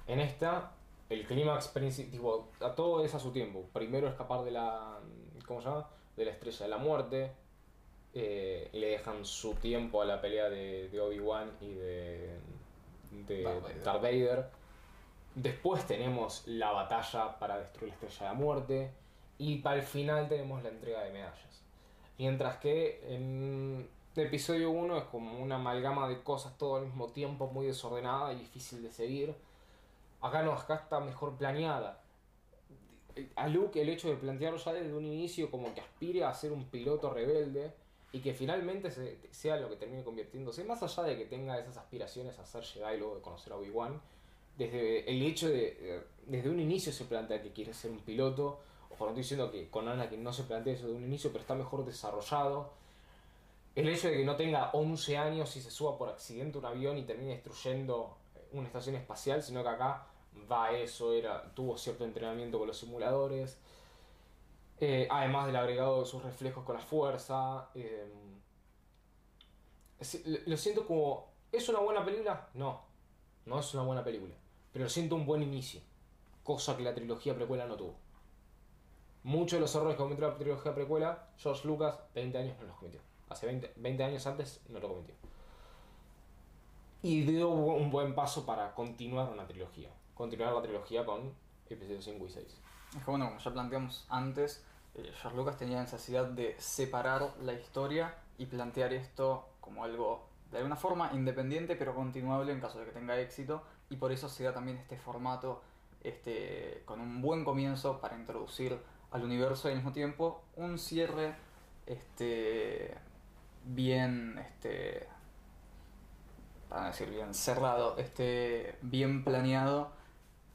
En 0.07 0.21
esta, 0.21 0.73
el 1.09 1.27
clímax 1.27 1.75
princi- 1.75 2.11
tipo, 2.11 2.49
a 2.61 2.75
todo 2.75 3.05
es 3.05 3.15
a 3.15 3.19
su 3.19 3.31
tiempo. 3.31 3.65
Primero 3.73 4.09
escapar 4.09 4.43
de 4.45 4.51
la. 4.51 4.99
¿Cómo 5.47 5.61
se 5.61 5.69
llama? 5.69 5.89
De 6.17 6.25
la 6.25 6.31
estrella 6.31 6.65
de 6.65 6.69
la 6.69 6.79
muerte. 6.79 7.33
Eh, 8.15 8.71
le 8.73 8.89
dejan 8.89 9.25
su 9.25 9.55
tiempo 9.55 10.01
a 10.03 10.07
la 10.07 10.21
pelea 10.21 10.49
de, 10.49 10.89
de 10.89 11.01
Obi-Wan 11.01 11.53
y 11.61 11.75
de, 11.75 12.39
de 13.27 13.43
Darth 13.43 13.63
Vader. 13.63 13.83
Darth 13.85 14.03
Vader. 14.03 14.51
Después 15.35 15.87
tenemos 15.87 16.47
la 16.47 16.73
batalla 16.73 17.39
para 17.39 17.59
destruir 17.59 17.91
la 17.91 17.95
estrella 17.95 18.19
de 18.19 18.35
la 18.35 18.35
muerte. 18.35 18.91
Y 19.37 19.59
para 19.59 19.77
el 19.77 19.83
final 19.83 20.29
tenemos 20.29 20.63
la 20.63 20.71
entrega 20.71 21.05
de 21.05 21.13
medallas. 21.13 21.63
Mientras 22.17 22.57
que 22.57 23.01
en 23.15 23.89
episodio 24.21 24.71
1 24.71 24.97
es 24.99 25.05
como 25.05 25.39
una 25.43 25.57
amalgama 25.57 26.09
de 26.09 26.23
cosas 26.23 26.57
todo 26.59 26.77
al 26.77 26.87
mismo 26.87 27.09
tiempo, 27.09 27.49
muy 27.49 27.67
desordenada 27.67 28.33
y 28.33 28.37
difícil 28.39 28.83
de 28.83 28.91
seguir. 28.91 29.35
Acá 30.21 30.43
no, 30.43 30.53
acá 30.53 30.75
está 30.77 31.01
mejor 31.01 31.37
planeada. 31.37 32.03
A 33.35 33.49
Luke 33.49 33.81
el 33.81 33.89
hecho 33.89 34.09
de 34.09 34.17
plantearlo 34.17 34.59
ya 34.59 34.73
desde 34.73 34.95
un 34.95 35.05
inicio 35.05 35.51
como 35.51 35.75
que 35.75 35.81
aspire 35.81 36.25
a 36.25 36.33
ser 36.33 36.53
un 36.53 36.65
piloto 36.67 37.13
rebelde 37.13 37.73
y 38.13 38.21
que 38.21 38.33
finalmente 38.33 38.91
se- 38.91 39.19
sea 39.33 39.57
lo 39.57 39.69
que 39.69 39.77
termine 39.77 40.05
convirtiéndose, 40.05 40.63
más 40.65 40.83
allá 40.83 41.03
de 41.03 41.17
que 41.19 41.25
tenga 41.27 41.59
esas 41.59 41.77
aspiraciones 41.77 42.39
a 42.39 42.47
ser 42.47 42.63
Jedi 42.63 42.97
luego 42.99 43.17
de 43.17 43.21
conocer 43.23 43.53
a 43.53 43.57
Obi-Wan, 43.57 44.01
desde 44.57 45.09
el 45.11 45.21
hecho 45.23 45.49
de, 45.49 45.77
eh, 45.81 46.03
desde 46.27 46.49
un 46.49 46.59
inicio 46.61 46.93
se 46.93 47.05
plantea 47.07 47.43
que 47.43 47.53
quiere 47.53 47.75
ser 47.75 47.91
un 47.91 47.99
piloto, 48.01 48.61
ojo, 48.91 49.05
no 49.05 49.11
estoy 49.11 49.23
diciendo 49.23 49.51
que 49.51 49.69
con 49.69 49.89
Anakin 49.89 50.23
no 50.23 50.33
se 50.33 50.45
plantea 50.45 50.75
eso 50.75 50.87
de 50.87 50.95
un 50.95 51.05
inicio, 51.05 51.31
pero 51.31 51.43
está 51.43 51.55
mejor 51.55 51.85
desarrollado. 51.85 52.71
El 53.79 53.89
hecho 53.89 54.09
de 54.09 54.17
que 54.17 54.25
no 54.25 54.35
tenga 54.35 54.71
11 54.73 55.17
años 55.19 55.55
y 55.55 55.63
se 55.63 55.71
suba 55.71 55.97
por 55.97 56.09
accidente 56.09 56.59
un 56.59 56.65
avión 56.65 56.99
y 56.99 57.05
termine 57.05 57.35
destruyendo 57.35 58.19
una 58.51 58.67
estación 58.67 58.97
espacial, 58.97 59.41
sino 59.41 59.63
que 59.63 59.69
acá 59.69 60.05
va 60.51 60.73
eso, 60.73 61.13
era, 61.13 61.55
tuvo 61.55 61.79
cierto 61.79 62.05
entrenamiento 62.05 62.59
con 62.59 62.67
los 62.67 62.77
simuladores. 62.77 63.61
Eh, 64.81 65.07
además 65.09 65.47
del 65.47 65.55
agregado 65.55 66.01
de 66.01 66.07
sus 66.07 66.21
reflejos 66.25 66.65
con 66.65 66.75
la 66.75 66.83
fuerza. 66.83 67.69
eh, 67.77 68.13
lo 70.47 70.57
siento 70.57 70.85
como. 70.85 71.29
¿Es 71.53 71.69
una 71.69 71.79
buena 71.79 72.05
película? 72.05 72.49
No. 72.55 72.83
No 73.47 73.61
es 73.61 73.73
una 73.75 73.85
buena 73.85 74.03
película. 74.03 74.35
Pero 74.73 74.89
siento 74.89 75.15
un 75.15 75.25
buen 75.25 75.45
inicio. 75.45 75.81
Cosa 76.43 76.77
que 76.77 76.83
la 76.83 76.97
trilogía 76.97 77.33
precuela 77.37 77.65
no 77.67 77.77
tuvo. 77.77 77.95
Muchos 79.23 79.59
de 79.59 79.61
los 79.61 79.73
errores 79.77 79.95
que 79.95 80.03
cometió 80.03 80.29
la 80.29 80.37
trilogía 80.37 80.75
precuela, 80.75 81.29
George 81.37 81.65
Lucas, 81.69 81.95
20 82.17 82.39
años 82.39 82.57
no 82.59 82.67
los 82.67 82.77
cometió. 82.77 83.08
Hace 83.31 83.47
20, 83.47 83.73
20 83.77 84.05
años 84.05 84.27
antes 84.27 84.61
no 84.69 84.81
lo 84.81 84.89
cometió. 84.89 85.15
Y 87.03 87.23
dio 87.23 87.51
un 87.51 87.91
buen 87.91 88.15
paso 88.15 88.45
para 88.45 88.75
continuar 88.75 89.31
una 89.31 89.47
trilogía. 89.47 89.91
Continuar 90.15 90.53
la 90.53 90.63
trilogía 90.63 91.05
con 91.05 91.33
episodios 91.69 92.05
5 92.05 92.27
y 92.27 92.31
6. 92.31 92.47
Es 92.97 93.05
que 93.05 93.11
bueno, 93.11 93.27
como 93.27 93.39
ya 93.39 93.53
planteamos 93.53 94.07
antes, 94.09 94.65
eh, 94.95 95.13
George 95.21 95.37
Lucas 95.37 95.57
tenía 95.57 95.81
necesidad 95.81 96.27
de 96.27 96.57
separar 96.59 97.35
la 97.43 97.53
historia 97.53 98.17
y 98.39 98.47
plantear 98.47 98.93
esto 98.93 99.49
como 99.61 99.85
algo 99.85 100.27
de 100.51 100.59
alguna 100.59 100.77
forma 100.77 101.11
independiente 101.13 101.77
pero 101.77 101.95
continuable 101.95 102.53
en 102.53 102.61
caso 102.61 102.79
de 102.79 102.87
que 102.87 102.93
tenga 102.93 103.19
éxito 103.21 103.63
y 103.91 103.97
por 103.97 104.13
eso 104.13 104.29
se 104.29 104.45
da 104.45 104.55
también 104.55 104.79
este 104.79 104.97
formato 104.97 105.61
este, 106.03 106.83
con 106.87 107.01
un 107.01 107.21
buen 107.21 107.45
comienzo 107.45 108.01
para 108.01 108.17
introducir 108.17 108.79
al 109.11 109.25
universo 109.25 109.69
y 109.69 109.73
al 109.73 109.77
mismo 109.77 109.93
tiempo 109.93 110.43
un 110.57 110.79
cierre 110.79 111.35
este, 111.87 112.95
bien, 113.69 114.39
este, 114.39 115.07
para 116.69 116.83
no 116.83 116.87
decir 116.89 117.11
bien 117.11 117.35
cerrado, 117.35 117.97
este, 117.99 118.77
bien 118.83 119.25
planeado 119.25 119.93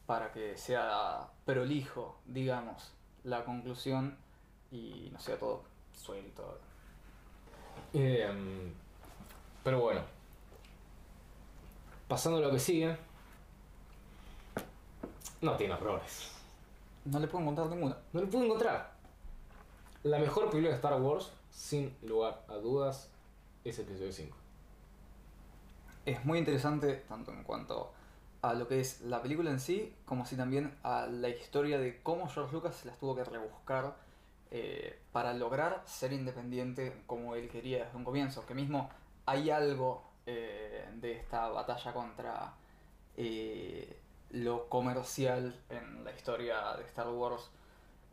para 0.05 0.31
que 0.31 0.57
sea 0.57 1.29
prolijo, 1.45 2.19
digamos, 2.25 2.91
la 3.23 3.45
conclusión 3.45 4.17
y 4.71 5.09
no 5.11 5.19
sea 5.19 5.37
todo 5.37 5.63
suelto. 5.93 6.59
Eh, 7.93 8.73
pero 9.63 9.79
bueno. 9.79 10.01
Pasando 12.07 12.39
a 12.39 12.41
lo 12.41 12.51
que 12.51 12.59
sigue. 12.59 12.97
No 15.41 15.55
tiene 15.55 15.73
errores. 15.73 16.31
No 17.05 17.19
le 17.19 17.27
puedo 17.27 17.43
encontrar 17.43 17.67
ninguna. 17.67 17.97
No 18.11 18.21
lo 18.21 18.29
puedo 18.29 18.45
encontrar. 18.45 18.91
La 20.03 20.19
mejor 20.19 20.49
película 20.49 20.69
de 20.69 20.75
Star 20.75 21.01
Wars, 21.01 21.31
sin 21.53 21.95
lugar 22.01 22.43
a 22.49 22.55
dudas, 22.55 23.09
es 23.63 23.77
episodio 23.79 24.11
5. 24.11 24.35
Es 26.05 26.25
muy 26.25 26.39
interesante 26.39 26.95
tanto 27.07 27.31
en 27.31 27.43
cuanto 27.43 27.93
a 28.41 28.53
lo 28.53 28.67
que 28.67 28.81
es 28.81 29.01
la 29.01 29.21
película 29.21 29.51
en 29.51 29.59
sí, 29.59 29.93
como 30.05 30.23
así 30.23 30.35
también 30.35 30.75
a 30.83 31.05
la 31.05 31.29
historia 31.29 31.77
de 31.77 32.01
cómo 32.01 32.27
George 32.27 32.53
Lucas 32.53 32.75
se 32.75 32.87
las 32.87 32.97
tuvo 32.97 33.15
que 33.15 33.23
rebuscar 33.23 33.95
eh, 34.51 34.99
para 35.13 35.33
lograr 35.33 35.81
ser 35.85 36.11
independiente 36.11 37.03
como 37.05 37.35
él 37.35 37.49
quería 37.49 37.85
desde 37.85 37.97
un 37.97 38.03
comienzo. 38.03 38.45
Que 38.45 38.53
mismo 38.53 38.89
hay 39.25 39.49
algo 39.49 40.03
eh, 40.25 40.89
de 40.95 41.13
esta 41.13 41.47
batalla 41.49 41.93
contra 41.93 42.53
eh, 43.15 43.97
lo 44.31 44.67
comercial 44.67 45.55
en 45.69 46.03
la 46.03 46.11
historia 46.11 46.75
de 46.75 46.83
Star 46.85 47.09
Wars 47.09 47.49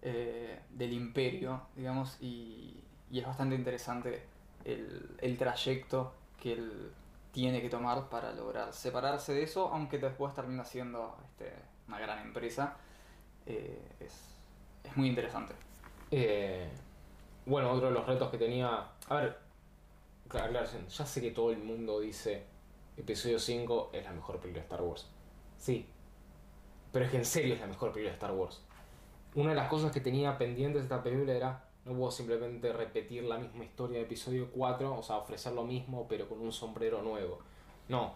del 0.00 0.94
imperio, 0.94 1.60
digamos, 1.76 2.16
y, 2.22 2.82
y 3.10 3.18
es 3.18 3.26
bastante 3.26 3.54
interesante 3.54 4.22
el, 4.64 5.16
el 5.20 5.38
trayecto 5.38 6.12
que 6.40 6.52
él 6.52 6.92
tiene 7.32 7.60
que 7.60 7.68
tomar 7.68 8.08
para 8.08 8.32
lograr 8.32 8.72
separarse 8.72 9.32
de 9.32 9.42
eso, 9.42 9.68
aunque 9.72 9.98
después 9.98 10.34
termina 10.34 10.64
siendo 10.64 11.16
este, 11.24 11.52
una 11.88 11.98
gran 11.98 12.18
empresa. 12.20 12.76
Eh, 13.46 13.80
es, 14.00 14.14
es 14.84 14.96
muy 14.96 15.08
interesante. 15.08 15.54
Eh, 16.10 16.68
bueno, 17.46 17.70
otro 17.70 17.88
de 17.88 17.92
los 17.92 18.06
retos 18.06 18.30
que 18.30 18.38
tenía. 18.38 18.86
A 19.08 19.14
ver, 19.14 19.38
aclaración. 20.26 20.86
Ya 20.86 21.06
sé 21.06 21.20
que 21.20 21.30
todo 21.30 21.52
el 21.52 21.58
mundo 21.58 22.00
dice 22.00 22.44
episodio 22.96 23.38
5 23.38 23.90
es 23.92 24.04
la 24.04 24.12
mejor 24.12 24.38
película 24.38 24.62
de 24.62 24.68
Star 24.68 24.82
Wars. 24.82 25.08
Sí. 25.56 25.86
Pero 26.92 27.04
es 27.04 27.10
que 27.10 27.18
en 27.18 27.24
serio 27.24 27.54
es 27.54 27.60
la 27.60 27.66
mejor 27.66 27.92
película 27.92 28.10
de 28.10 28.14
Star 28.14 28.32
Wars. 28.32 28.62
Una 29.34 29.50
de 29.50 29.56
las 29.56 29.68
cosas 29.68 29.92
que 29.92 30.00
tenía 30.00 30.36
pendientes 30.36 30.82
de 30.82 30.86
esta 30.86 31.02
película 31.02 31.32
era. 31.32 31.64
No 31.84 31.94
puedo 31.94 32.10
simplemente 32.10 32.72
repetir 32.72 33.24
la 33.24 33.38
misma 33.38 33.64
historia 33.64 33.98
de 33.98 34.04
episodio 34.04 34.50
4, 34.52 34.98
o 34.98 35.02
sea, 35.02 35.16
ofrecer 35.16 35.52
lo 35.52 35.64
mismo, 35.64 36.06
pero 36.08 36.28
con 36.28 36.40
un 36.40 36.52
sombrero 36.52 37.02
nuevo. 37.02 37.38
No. 37.88 38.12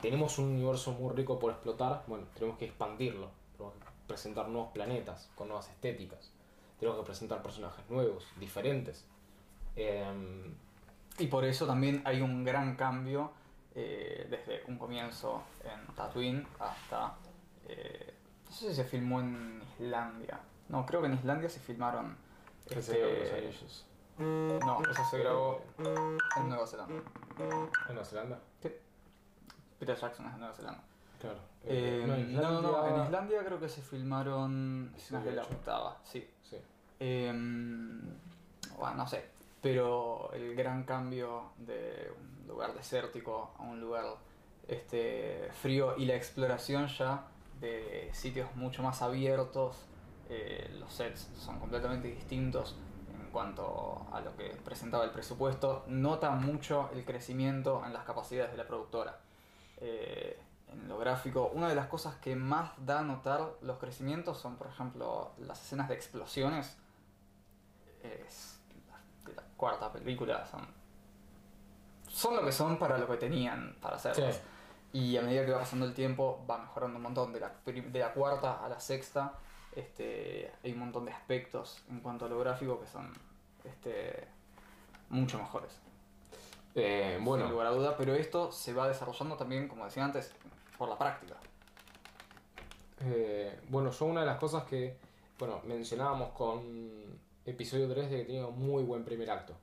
Tenemos 0.00 0.38
un 0.38 0.46
universo 0.50 0.92
muy 0.92 1.14
rico 1.14 1.38
por 1.38 1.52
explotar. 1.52 2.04
Bueno, 2.06 2.26
tenemos 2.34 2.58
que 2.58 2.66
expandirlo. 2.66 3.30
Tenemos 3.56 3.74
que 3.74 3.80
presentar 4.06 4.48
nuevos 4.48 4.72
planetas 4.72 5.30
con 5.34 5.48
nuevas 5.48 5.68
estéticas 5.70 6.30
tenemos 6.78 7.00
que 7.00 7.06
presentar 7.06 7.42
personajes 7.42 7.84
nuevos, 7.88 8.26
diferentes. 8.38 9.04
Em, 9.74 10.54
Y 11.18 11.28
por 11.28 11.44
eso 11.46 11.66
también 11.66 12.02
hay 12.04 12.20
un 12.20 12.44
gran 12.44 12.76
cambio 12.76 13.32
eh, 13.74 14.26
desde 14.28 14.62
un 14.68 14.76
comienzo 14.76 15.42
en 15.64 15.94
Tatooine 15.94 16.46
hasta... 16.58 17.14
eh, 17.68 18.12
no 18.44 18.52
sé 18.52 18.68
si 18.68 18.74
se 18.76 18.84
filmó 18.84 19.20
en 19.20 19.62
Islandia. 19.80 20.38
No, 20.68 20.84
creo 20.84 21.00
que 21.00 21.06
en 21.08 21.14
Islandia 21.14 21.48
se 21.48 21.60
filmaron... 21.60 22.16
El 22.70 22.78
este, 22.78 22.92
Señor 22.94 23.08
de 23.10 23.20
los 23.20 23.32
Anillos. 23.32 23.86
no, 24.18 24.82
eso 24.90 25.04
se 25.10 25.18
grabó 25.18 25.62
en 25.78 26.48
Nueva 26.48 26.66
Zelanda. 26.66 26.94
¿En 27.38 27.94
Nueva 27.94 28.04
Zelanda? 28.04 28.38
Peter 29.78 29.96
Jackson 29.96 30.26
es 30.26 30.32
de 30.32 30.38
Nueva 30.38 30.54
Zelanda. 30.54 30.82
Claro. 31.20 31.38
Eh, 31.64 32.00
en 32.04 32.34
no, 32.34 32.50
no, 32.50 32.62
no, 32.62 32.86
en 32.86 33.02
Islandia- 33.04 33.44
creo 33.44 33.58
que 33.60 33.68
se 33.68 33.82
filmaron 33.82 34.92
escenas 34.96 35.24
de 35.24 35.32
la 35.32 35.42
18. 35.42 35.58
octava, 35.58 35.96
sí. 36.04 36.28
Sí. 36.42 36.56
Em, 37.00 38.00
bueno, 38.78 38.94
no 38.96 39.06
sé, 39.06 39.24
pero 39.60 40.30
el 40.32 40.54
gran 40.54 40.84
cambio 40.84 41.50
de 41.58 42.10
un 42.18 42.46
lugar 42.48 42.72
desértico 42.74 43.54
a 43.58 43.62
un 43.62 43.80
lugar 43.80 44.04
este, 44.68 45.50
frío 45.60 45.96
y 45.96 46.04
la 46.06 46.14
exploración 46.14 46.86
ya 46.88 47.24
de 47.60 48.10
sitios 48.12 48.54
mucho 48.56 48.82
más 48.82 49.02
abiertos, 49.02 49.76
eh, 50.28 50.74
los 50.78 50.92
sets 50.92 51.28
son 51.38 51.58
completamente 51.58 52.08
distintos 52.08 52.76
en 53.08 53.30
cuanto 53.30 54.06
a 54.12 54.20
lo 54.20 54.36
que 54.36 54.50
presentaba 54.64 55.04
el 55.04 55.10
presupuesto, 55.10 55.84
nota 55.88 56.30
mucho 56.32 56.90
el 56.92 57.04
crecimiento 57.04 57.82
en 57.84 57.92
las 57.92 58.04
capacidades 58.04 58.52
de 58.52 58.58
la 58.58 58.66
productora. 58.66 59.18
Eh, 59.78 60.40
en 60.72 60.88
lo 60.88 60.98
gráfico, 60.98 61.50
una 61.54 61.68
de 61.68 61.74
las 61.74 61.86
cosas 61.86 62.16
que 62.16 62.34
más 62.34 62.72
da 62.84 63.00
a 63.00 63.02
notar 63.02 63.52
los 63.62 63.78
crecimientos 63.78 64.38
son, 64.38 64.56
por 64.56 64.66
ejemplo, 64.66 65.32
las 65.38 65.62
escenas 65.62 65.88
de 65.88 65.94
explosiones. 65.94 66.76
Es 68.02 68.58
de 69.24 69.34
la 69.34 69.42
cuarta 69.56 69.92
película, 69.92 70.44
son, 70.46 70.66
son 72.08 72.36
lo 72.36 72.44
que 72.44 72.52
son 72.52 72.78
para 72.78 72.98
lo 72.98 73.06
que 73.06 73.16
tenían 73.16 73.76
para 73.80 73.96
hacerlas. 73.96 74.36
Sí. 74.36 74.42
Y 74.98 75.16
a 75.16 75.22
medida 75.22 75.44
que 75.44 75.52
va 75.52 75.60
pasando 75.60 75.86
el 75.86 75.94
tiempo, 75.94 76.44
va 76.48 76.58
mejorando 76.58 76.96
un 76.96 77.02
montón. 77.02 77.32
De 77.32 77.40
la, 77.40 77.52
de 77.64 77.98
la 77.98 78.12
cuarta 78.12 78.64
a 78.64 78.68
la 78.68 78.80
sexta, 78.80 79.34
este, 79.76 80.50
hay 80.64 80.72
un 80.72 80.80
montón 80.80 81.04
de 81.04 81.12
aspectos 81.12 81.84
en 81.88 82.00
cuanto 82.00 82.24
a 82.24 82.28
lo 82.28 82.38
gráfico 82.40 82.80
que 82.80 82.86
son 82.86 83.12
este, 83.64 84.26
mucho 85.10 85.38
mejores. 85.38 85.78
Eh, 86.74 87.12
Sin 87.16 87.24
bueno, 87.24 87.48
lugar 87.48 87.68
a 87.68 87.70
duda, 87.70 87.96
pero 87.96 88.14
esto 88.14 88.50
se 88.52 88.72
va 88.74 88.88
desarrollando 88.88 89.36
también, 89.36 89.68
como 89.68 89.84
decía 89.84 90.04
antes, 90.04 90.32
por 90.76 90.88
la 90.88 90.98
práctica. 90.98 91.36
eh, 93.00 93.60
bueno, 93.68 93.90
yo 93.90 94.06
una 94.06 94.20
de 94.20 94.26
las 94.26 94.38
cosas 94.38 94.64
que, 94.64 94.96
bueno, 95.38 95.60
mencionábamos 95.64 96.30
con 96.32 97.20
episodio 97.44 97.88
3 97.88 98.10
de 98.10 98.16
que 98.18 98.24
tenía 98.24 98.46
un 98.46 98.58
muy 98.58 98.82
buen 98.82 99.04
primer 99.04 99.30
acto. 99.30 99.54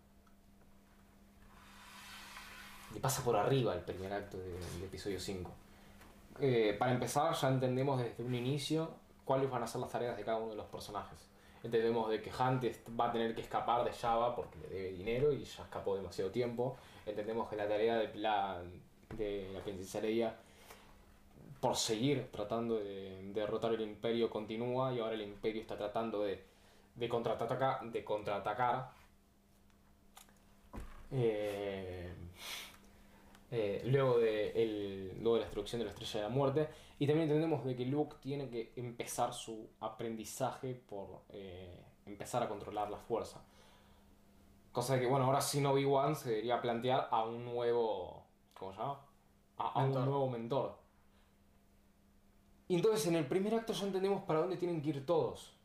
Le 2.94 2.99
pasa 2.99 3.23
por 3.23 3.35
arriba 3.35 3.73
el 3.73 3.81
primer 3.81 4.14
acto 4.14 4.38
de- 4.38 4.53
del 4.53 4.84
episodio 4.84 5.19
5. 5.19 5.52
Eh, 6.40 6.76
para 6.77 6.91
empezar, 6.91 7.34
ya 7.34 7.48
entendemos 7.49 7.99
desde 8.02 8.23
un 8.23 8.35
inicio 8.35 8.91
cuáles 9.26 9.50
van 9.50 9.64
a 9.64 9.68
ser 9.68 9.82
las 9.82 9.91
tareas 9.91 10.18
de 10.18 10.24
cada 10.24 10.38
uno 10.38 10.52
de 10.52 10.56
los 10.56 10.66
personajes. 10.68 11.30
Entendemos 11.64 12.10
de 12.10 12.22
que 12.22 12.30
Hunt 12.30 12.66
va 13.00 13.08
a 13.08 13.12
tener 13.12 13.34
que 13.34 13.41
escapar 13.41 13.86
de 13.86 13.94
Java 13.94 14.36
porque 14.36 14.60
le 14.60 14.68
debe 14.68 14.91
dinero 14.91 15.32
y 15.32 15.45
ya 15.45 15.64
escapó 15.64 15.95
demasiado 15.95 16.30
tiempo. 16.30 16.76
Entendemos 17.06 17.50
que 17.50 17.56
la 17.56 17.68
tarea 17.68 17.95
de 17.98 18.14
la, 18.16 18.62
de 19.16 19.50
la 19.54 19.62
princesa 19.62 20.02
Leia 20.02 20.36
por 21.62 21.78
seguir 21.78 22.30
tratando 22.30 22.78
de 22.78 23.32
derrotar 23.34 23.74
el 23.74 23.80
imperio 23.80 24.30
continúa 24.30 24.94
y 24.94 25.00
ahora 25.00 25.14
el 25.14 25.22
imperio 25.22 25.62
está 25.62 25.78
tratando 25.78 26.22
de, 26.24 26.44
de 26.95 27.08
contraatacar. 27.08 27.90
De 27.90 28.04
contraatacar. 28.04 28.91
Eh, 31.12 32.12
eh, 33.52 33.82
luego, 33.86 34.18
de 34.18 34.52
el, 34.62 35.14
luego 35.22 35.36
de 35.36 35.40
la 35.41 35.45
destrucción 35.45 35.80
de 35.80 35.86
la 35.86 35.91
Estrella 35.91 36.20
de 36.20 36.24
la 36.24 36.36
Muerte. 36.36 36.70
Y 37.04 37.06
también 37.06 37.28
entendemos 37.28 37.66
de 37.66 37.76
que 37.76 37.86
Luke 37.86 38.16
tiene 38.22 38.50
que 38.50 38.72
empezar 38.78 39.34
su 39.34 39.68
aprendizaje 39.82 40.74
por 40.74 41.24
eh, 41.28 41.84
empezar 42.06 42.42
a 42.42 42.48
controlar 42.48 42.90
la 42.90 42.96
fuerza. 42.98 43.44
Cosa 44.72 44.98
que, 44.98 45.06
bueno, 45.06 45.26
ahora 45.26 45.42
sin 45.42 45.66
Obi-Wan 45.66 46.16
se 46.16 46.30
debería 46.30 46.62
plantear 46.62 47.10
a 47.12 47.26
un 47.26 47.44
nuevo... 47.44 48.24
¿Cómo 48.58 48.72
se 48.72 48.78
llama? 48.80 49.02
A, 49.58 49.82
a 49.82 49.84
un 49.84 49.92
nuevo 50.06 50.30
mentor. 50.30 50.78
Y 52.70 52.76
entonces 52.76 53.06
en 53.08 53.16
el 53.16 53.28
primer 53.28 53.54
acto 53.54 53.74
ya 53.74 53.86
entendemos 53.86 54.24
para 54.24 54.40
dónde 54.40 54.56
tienen 54.56 54.82
que 54.82 54.92
ir 54.92 55.06
todos. 55.06 55.58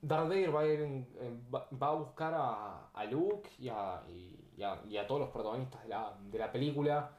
Darth 0.00 0.28
Vader 0.28 0.54
va 0.54 0.60
a, 0.60 0.66
ir 0.68 0.80
en- 0.80 1.08
va, 1.52 1.88
a 1.88 1.94
buscar 1.94 2.32
a, 2.34 2.90
a 2.94 3.04
Luke 3.06 3.50
y 3.58 3.68
a, 3.68 4.00
y, 4.08 4.38
y 4.56 4.62
a- 4.62 4.80
y 4.88 4.96
a 4.96 5.08
todos 5.08 5.22
los 5.22 5.30
protagonistas 5.30 5.82
de 5.82 5.88
la, 5.88 6.16
de 6.22 6.38
la 6.38 6.52
película. 6.52 7.18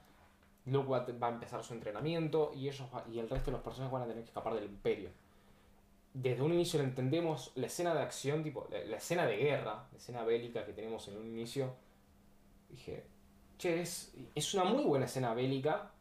Luke 0.67 0.89
va, 0.89 1.27
a 1.27 1.29
empezar 1.31 1.63
su 1.63 1.73
entrenamiento 1.73 2.51
y, 2.53 2.67
ellos 2.67 2.87
va- 2.93 3.05
y 3.11 3.19
el 3.19 3.29
resto 3.29 3.51
de 3.51 3.57
los 3.57 3.63
personajes 3.63 3.91
van 3.93 4.03
a 4.03 4.07
tener 4.07 4.23
que 4.23 4.29
escapar 4.29 4.53
del 4.53 4.65
imperio. 4.65 5.09
Desde 6.13 6.41
un 6.41 6.53
inicio 6.53 6.79
entendemos, 6.81 7.51
la 7.55 7.67
escena 7.67 7.93
de 7.93 8.01
acción, 8.01 8.43
tipo, 8.43 8.67
la, 8.71 8.79
la 8.85 8.97
escena 8.97 9.25
de 9.25 9.37
guerra, 9.37 9.87
la 9.91 9.97
escena 9.97 10.23
bélica 10.23 10.65
que 10.65 10.73
tenemos 10.73 11.07
en 11.07 11.17
un 11.17 11.27
inicio. 11.27 11.73
Dije, 12.69 13.05
che, 13.57 13.81
es, 13.81 14.13
es 14.35 14.53
una 14.53 14.63
muy 14.65 14.83
buena 14.83 15.05
escena 15.05 15.33
bélica 15.33 15.91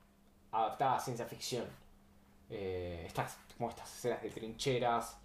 adaptada 0.52 0.97
a 0.97 1.01
ciencia 1.01 1.26
ficción. 1.26 1.66
Eh, 2.51 3.05
estas, 3.06 3.38
como 3.59 3.68
estas 3.70 3.93
escenas 3.94 4.22
de 4.22 4.30
trincheras. 4.30 5.18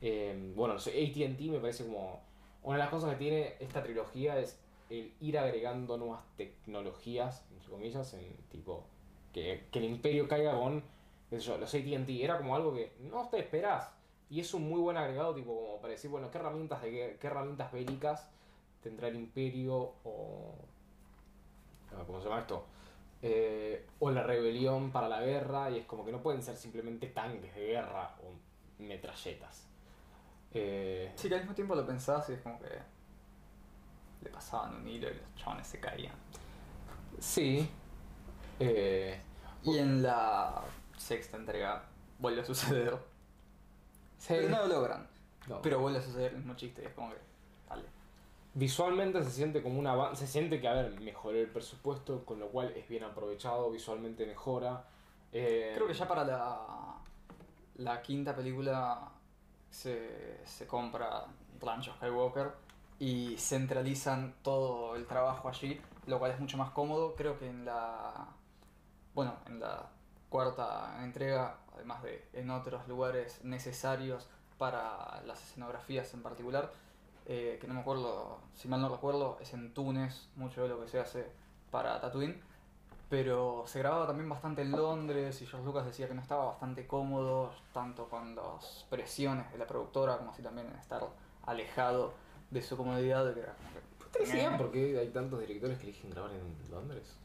eh, 0.00 0.52
bueno, 0.54 0.74
ATT 0.74 1.40
me 1.40 1.58
parece 1.58 1.84
como. 1.86 2.20
Una 2.62 2.76
de 2.78 2.82
las 2.82 2.90
cosas 2.90 3.10
que 3.10 3.16
tiene 3.16 3.54
esta 3.60 3.82
trilogía 3.82 4.38
es 4.38 4.58
el 4.90 5.12
ir 5.20 5.38
agregando 5.38 5.96
nuevas 5.96 6.22
tecnologías, 6.36 7.44
entre 7.52 7.68
comillas, 7.70 8.14
en 8.14 8.36
tipo. 8.50 8.84
Que, 9.32 9.66
que 9.70 9.78
el 9.80 9.84
imperio 9.86 10.28
caiga 10.28 10.52
con. 10.58 10.82
qué 11.30 11.40
sé 11.40 11.46
yo, 11.46 11.58
los 11.58 11.74
ATT. 11.74 12.08
Era 12.22 12.38
como 12.38 12.54
algo 12.56 12.74
que 12.74 12.92
no 13.00 13.28
te 13.28 13.38
esperás. 13.40 13.90
Y 14.30 14.40
es 14.40 14.52
un 14.54 14.68
muy 14.68 14.80
buen 14.80 14.96
agregado, 14.96 15.34
tipo, 15.34 15.54
como 15.54 15.76
para 15.80 15.92
decir, 15.92 16.10
bueno, 16.10 16.30
qué 16.30 16.38
herramientas, 16.38 16.82
de, 16.82 16.92
guer- 16.92 17.18
qué 17.18 17.26
herramientas 17.28 17.70
bélicas 17.72 18.28
tendrá 18.82 19.08
el 19.08 19.16
imperio 19.16 19.92
o. 20.04 20.54
¿Cómo 22.06 22.20
se 22.20 22.28
llama 22.28 22.40
esto? 22.40 22.64
eh, 23.22 23.86
o 23.98 24.10
la 24.10 24.22
rebelión 24.22 24.92
para 24.92 25.08
la 25.08 25.20
guerra, 25.22 25.70
y 25.70 25.78
es 25.78 25.86
como 25.86 26.04
que 26.04 26.12
no 26.12 26.20
pueden 26.22 26.42
ser 26.42 26.54
simplemente 26.56 27.06
tanques 27.08 27.54
de 27.54 27.66
guerra 27.66 28.14
o 28.22 28.82
metralletas. 28.82 29.66
Eh, 30.52 31.10
Sí, 31.16 31.28
que 31.28 31.34
al 31.34 31.40
mismo 31.40 31.54
tiempo 31.54 31.74
lo 31.74 31.86
pensás 31.86 32.28
y 32.28 32.34
es 32.34 32.40
como 32.40 32.58
que 32.60 32.68
le 34.22 34.30
pasaban 34.30 34.76
un 34.76 34.88
hilo 34.88 35.08
y 35.08 35.14
los 35.14 35.34
chavales 35.36 35.66
se 35.66 35.80
caían. 35.80 36.14
sí. 37.18 37.68
Eh, 38.58 39.20
Y 39.62 39.76
en 39.78 40.02
la 40.02 40.62
sexta 40.96 41.36
entrega 41.36 41.84
vuelve 42.18 42.40
a 42.40 42.44
suceder. 42.44 42.96
sí. 44.18 44.28
Pero 44.38 44.48
no 44.48 44.58
lo 44.66 44.66
logran. 44.68 45.06
No. 45.46 45.60
Pero 45.62 45.78
vuelve 45.80 45.98
a 45.98 46.02
suceder 46.02 46.32
el 46.32 46.38
mismo 46.38 46.54
chiste 46.56 46.82
y 46.82 46.86
es 46.86 46.92
como 46.94 47.10
que. 47.10 47.18
Dale. 47.68 47.82
Visualmente 48.54 49.22
se 49.22 49.30
siente 49.30 49.62
como 49.62 49.78
un 49.78 49.86
avance, 49.86 50.26
se 50.26 50.32
siente 50.32 50.60
que, 50.60 50.68
a 50.68 50.72
ver, 50.72 50.98
mejoró 51.00 51.36
el 51.38 51.48
presupuesto, 51.48 52.24
con 52.24 52.40
lo 52.40 52.48
cual 52.48 52.72
es 52.74 52.88
bien 52.88 53.04
aprovechado, 53.04 53.70
visualmente 53.70 54.24
mejora. 54.26 54.84
Eh, 55.32 55.72
Creo 55.74 55.86
que 55.86 55.92
ya 55.94 56.08
para 56.08 56.24
la, 56.24 56.96
la 57.76 58.00
quinta 58.02 58.34
película 58.34 59.08
se, 59.70 60.40
se 60.46 60.66
compra 60.66 61.26
Rancho 61.60 61.92
Skywalker 61.96 62.52
y 62.98 63.36
centralizan 63.38 64.34
todo 64.42 64.96
el 64.96 65.06
trabajo 65.06 65.48
allí, 65.48 65.80
lo 66.06 66.18
cual 66.18 66.32
es 66.32 66.40
mucho 66.40 66.56
más 66.56 66.70
cómodo. 66.70 67.14
Creo 67.14 67.38
que 67.38 67.48
en 67.48 67.64
la 67.64 68.28
bueno, 69.16 69.34
en 69.46 69.60
la 69.60 69.88
cuarta 70.28 71.02
entrega, 71.02 71.56
además 71.74 72.02
de 72.02 72.28
en 72.34 72.50
otros 72.50 72.86
lugares 72.86 73.42
necesarios 73.44 74.28
para 74.58 75.22
las 75.26 75.42
escenografías 75.42 76.12
en 76.12 76.22
particular, 76.22 76.70
eh, 77.24 77.56
que 77.58 77.66
no 77.66 77.72
me 77.72 77.80
acuerdo, 77.80 78.40
si 78.54 78.68
mal 78.68 78.82
no 78.82 78.90
recuerdo, 78.90 79.38
es 79.40 79.54
en 79.54 79.72
Túnez, 79.72 80.28
mucho 80.36 80.62
de 80.62 80.68
lo 80.68 80.80
que 80.82 80.88
se 80.88 81.00
hace 81.00 81.26
para 81.70 81.98
Tatooine. 81.98 82.40
Pero 83.08 83.64
se 83.66 83.78
grababa 83.78 84.06
también 84.06 84.28
bastante 84.28 84.62
en 84.62 84.72
Londres 84.72 85.40
y 85.40 85.46
George 85.46 85.64
Lucas 85.64 85.86
decía 85.86 86.08
que 86.08 86.14
no 86.14 86.20
estaba 86.20 86.46
bastante 86.46 86.86
cómodo, 86.86 87.52
tanto 87.72 88.10
con 88.10 88.34
las 88.34 88.84
presiones 88.90 89.50
de 89.50 89.58
la 89.58 89.66
productora 89.66 90.18
como 90.18 90.32
así 90.32 90.42
también 90.42 90.66
estar 90.78 91.06
alejado 91.46 92.12
de 92.50 92.62
su 92.62 92.76
comodidad. 92.76 93.24
De 93.26 93.34
que 93.34 93.40
era 93.40 93.54
como 93.54 93.70
que, 93.70 94.18
¿Tenés 94.18 94.34
idea 94.34 94.56
por 94.56 94.70
qué 94.72 94.98
hay 94.98 95.08
tantos 95.08 95.40
directores 95.40 95.78
que 95.78 95.84
eligen 95.84 96.10
grabar 96.10 96.32
en 96.32 96.70
Londres? 96.70 97.16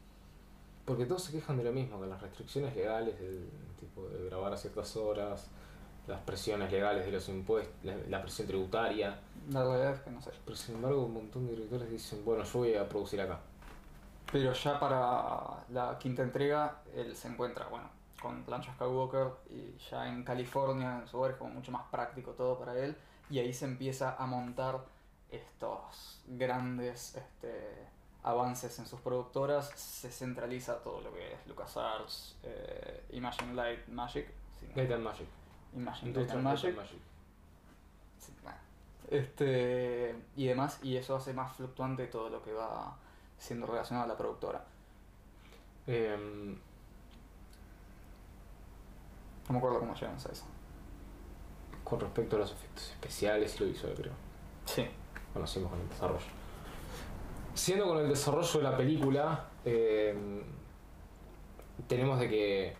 Porque 0.84 1.06
todos 1.06 1.22
se 1.22 1.32
quejan 1.32 1.56
de 1.56 1.64
lo 1.64 1.72
mismo, 1.72 2.00
que 2.00 2.06
las 2.06 2.20
restricciones 2.20 2.74
legales, 2.74 3.18
del 3.18 3.48
tipo 3.78 4.08
de 4.08 4.24
grabar 4.26 4.52
a 4.52 4.56
ciertas 4.56 4.96
horas, 4.96 5.48
las 6.06 6.20
presiones 6.22 6.72
legales 6.72 7.06
de 7.06 7.12
los 7.12 7.28
impuestos, 7.28 7.72
la, 7.84 7.96
la 8.08 8.20
presión 8.20 8.48
tributaria. 8.48 9.20
La 9.50 9.62
realidad 9.62 9.94
es 9.94 10.00
que 10.00 10.10
no 10.10 10.20
sé. 10.20 10.30
Pero 10.44 10.56
sin 10.56 10.74
embargo, 10.74 11.04
un 11.04 11.14
montón 11.14 11.46
de 11.46 11.52
directores 11.52 11.88
dicen, 11.88 12.24
bueno, 12.24 12.42
yo 12.42 12.58
voy 12.58 12.74
a 12.74 12.88
producir 12.88 13.20
acá. 13.20 13.38
Pero 14.32 14.52
ya 14.52 14.80
para 14.80 15.64
la 15.68 15.98
quinta 15.98 16.22
entrega, 16.22 16.82
él 16.96 17.14
se 17.14 17.28
encuentra, 17.28 17.66
bueno, 17.68 17.88
con 18.20 18.42
Plancha 18.44 18.72
Skywalker 18.74 19.28
y 19.50 19.76
ya 19.90 20.08
en 20.08 20.24
California, 20.24 21.00
en 21.00 21.06
su 21.06 21.18
hogar, 21.18 21.32
es 21.32 21.36
como 21.36 21.50
mucho 21.50 21.70
más 21.70 21.82
práctico 21.90 22.30
todo 22.32 22.58
para 22.58 22.78
él. 22.78 22.96
Y 23.28 23.38
ahí 23.38 23.52
se 23.52 23.66
empieza 23.66 24.16
a 24.16 24.26
montar 24.26 24.80
estos 25.32 26.20
grandes 26.28 27.14
este, 27.16 27.86
avances 28.22 28.78
en 28.78 28.86
sus 28.86 29.00
productoras, 29.00 29.68
se 29.70 30.10
centraliza 30.10 30.82
todo 30.82 31.00
lo 31.00 31.12
que 31.12 31.32
es 31.32 31.46
LucasArts, 31.46 32.36
eh, 32.44 33.04
Imagine 33.10 33.54
Light 33.54 33.88
Magic. 33.88 34.28
sí, 34.60 34.66
¿no? 34.68 34.76
Light 34.76 34.92
and 34.92 35.02
Magic. 35.04 35.26
Imagine 35.74 36.12
Light 36.12 36.30
and 36.30 36.42
Magic. 36.42 36.76
Sí. 38.18 38.32
Este, 39.10 40.14
y 40.36 40.46
demás, 40.46 40.78
y 40.82 40.96
eso 40.96 41.16
hace 41.16 41.34
más 41.34 41.54
fluctuante 41.56 42.06
todo 42.06 42.30
lo 42.30 42.42
que 42.42 42.52
va 42.52 42.96
siendo 43.38 43.66
relacionado 43.66 44.04
a 44.04 44.08
la 44.08 44.16
productora. 44.16 44.64
Em, 45.86 46.56
No 49.48 49.52
me 49.54 49.58
acuerdo 49.58 49.80
cómo 49.80 49.94
llegamos 49.94 50.24
a 50.26 50.32
eso. 50.32 50.44
con 51.84 51.98
respecto 52.00 52.36
a 52.36 52.38
los 52.38 52.52
efectos 52.52 52.90
especiales 52.92 53.56
y 53.56 53.64
lo 53.64 53.66
visual, 53.66 53.92
creo. 53.94 54.12
Sí. 54.64 54.88
Seguimos 55.46 55.72
con 55.72 55.80
el 55.80 55.88
desarrollo. 55.88 56.24
Siendo 57.54 57.86
con 57.86 57.98
el 57.98 58.08
desarrollo 58.08 58.58
de 58.58 58.62
la 58.62 58.76
película, 58.76 59.48
em, 59.64 60.42
tenemos 61.86 62.18
de 62.18 62.28
que, 62.28 62.76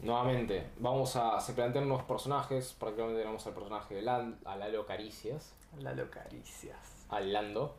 nuevamente, 0.00 0.70
vamos 0.78 1.14
a. 1.16 1.38
Se 1.40 1.52
plantean 1.52 1.86
nuevos 1.88 2.04
personajes. 2.06 2.72
Prácticamente 2.78 3.20
tenemos 3.20 3.46
al 3.46 3.54
personaje 3.54 3.94
de 3.94 4.02
Land, 4.02 4.46
a 4.46 4.56
Lalo 4.56 4.86
Caricias, 4.86 5.54
La 5.78 5.92
locaricias. 5.92 7.06
al 7.08 7.32
Lando. 7.32 7.76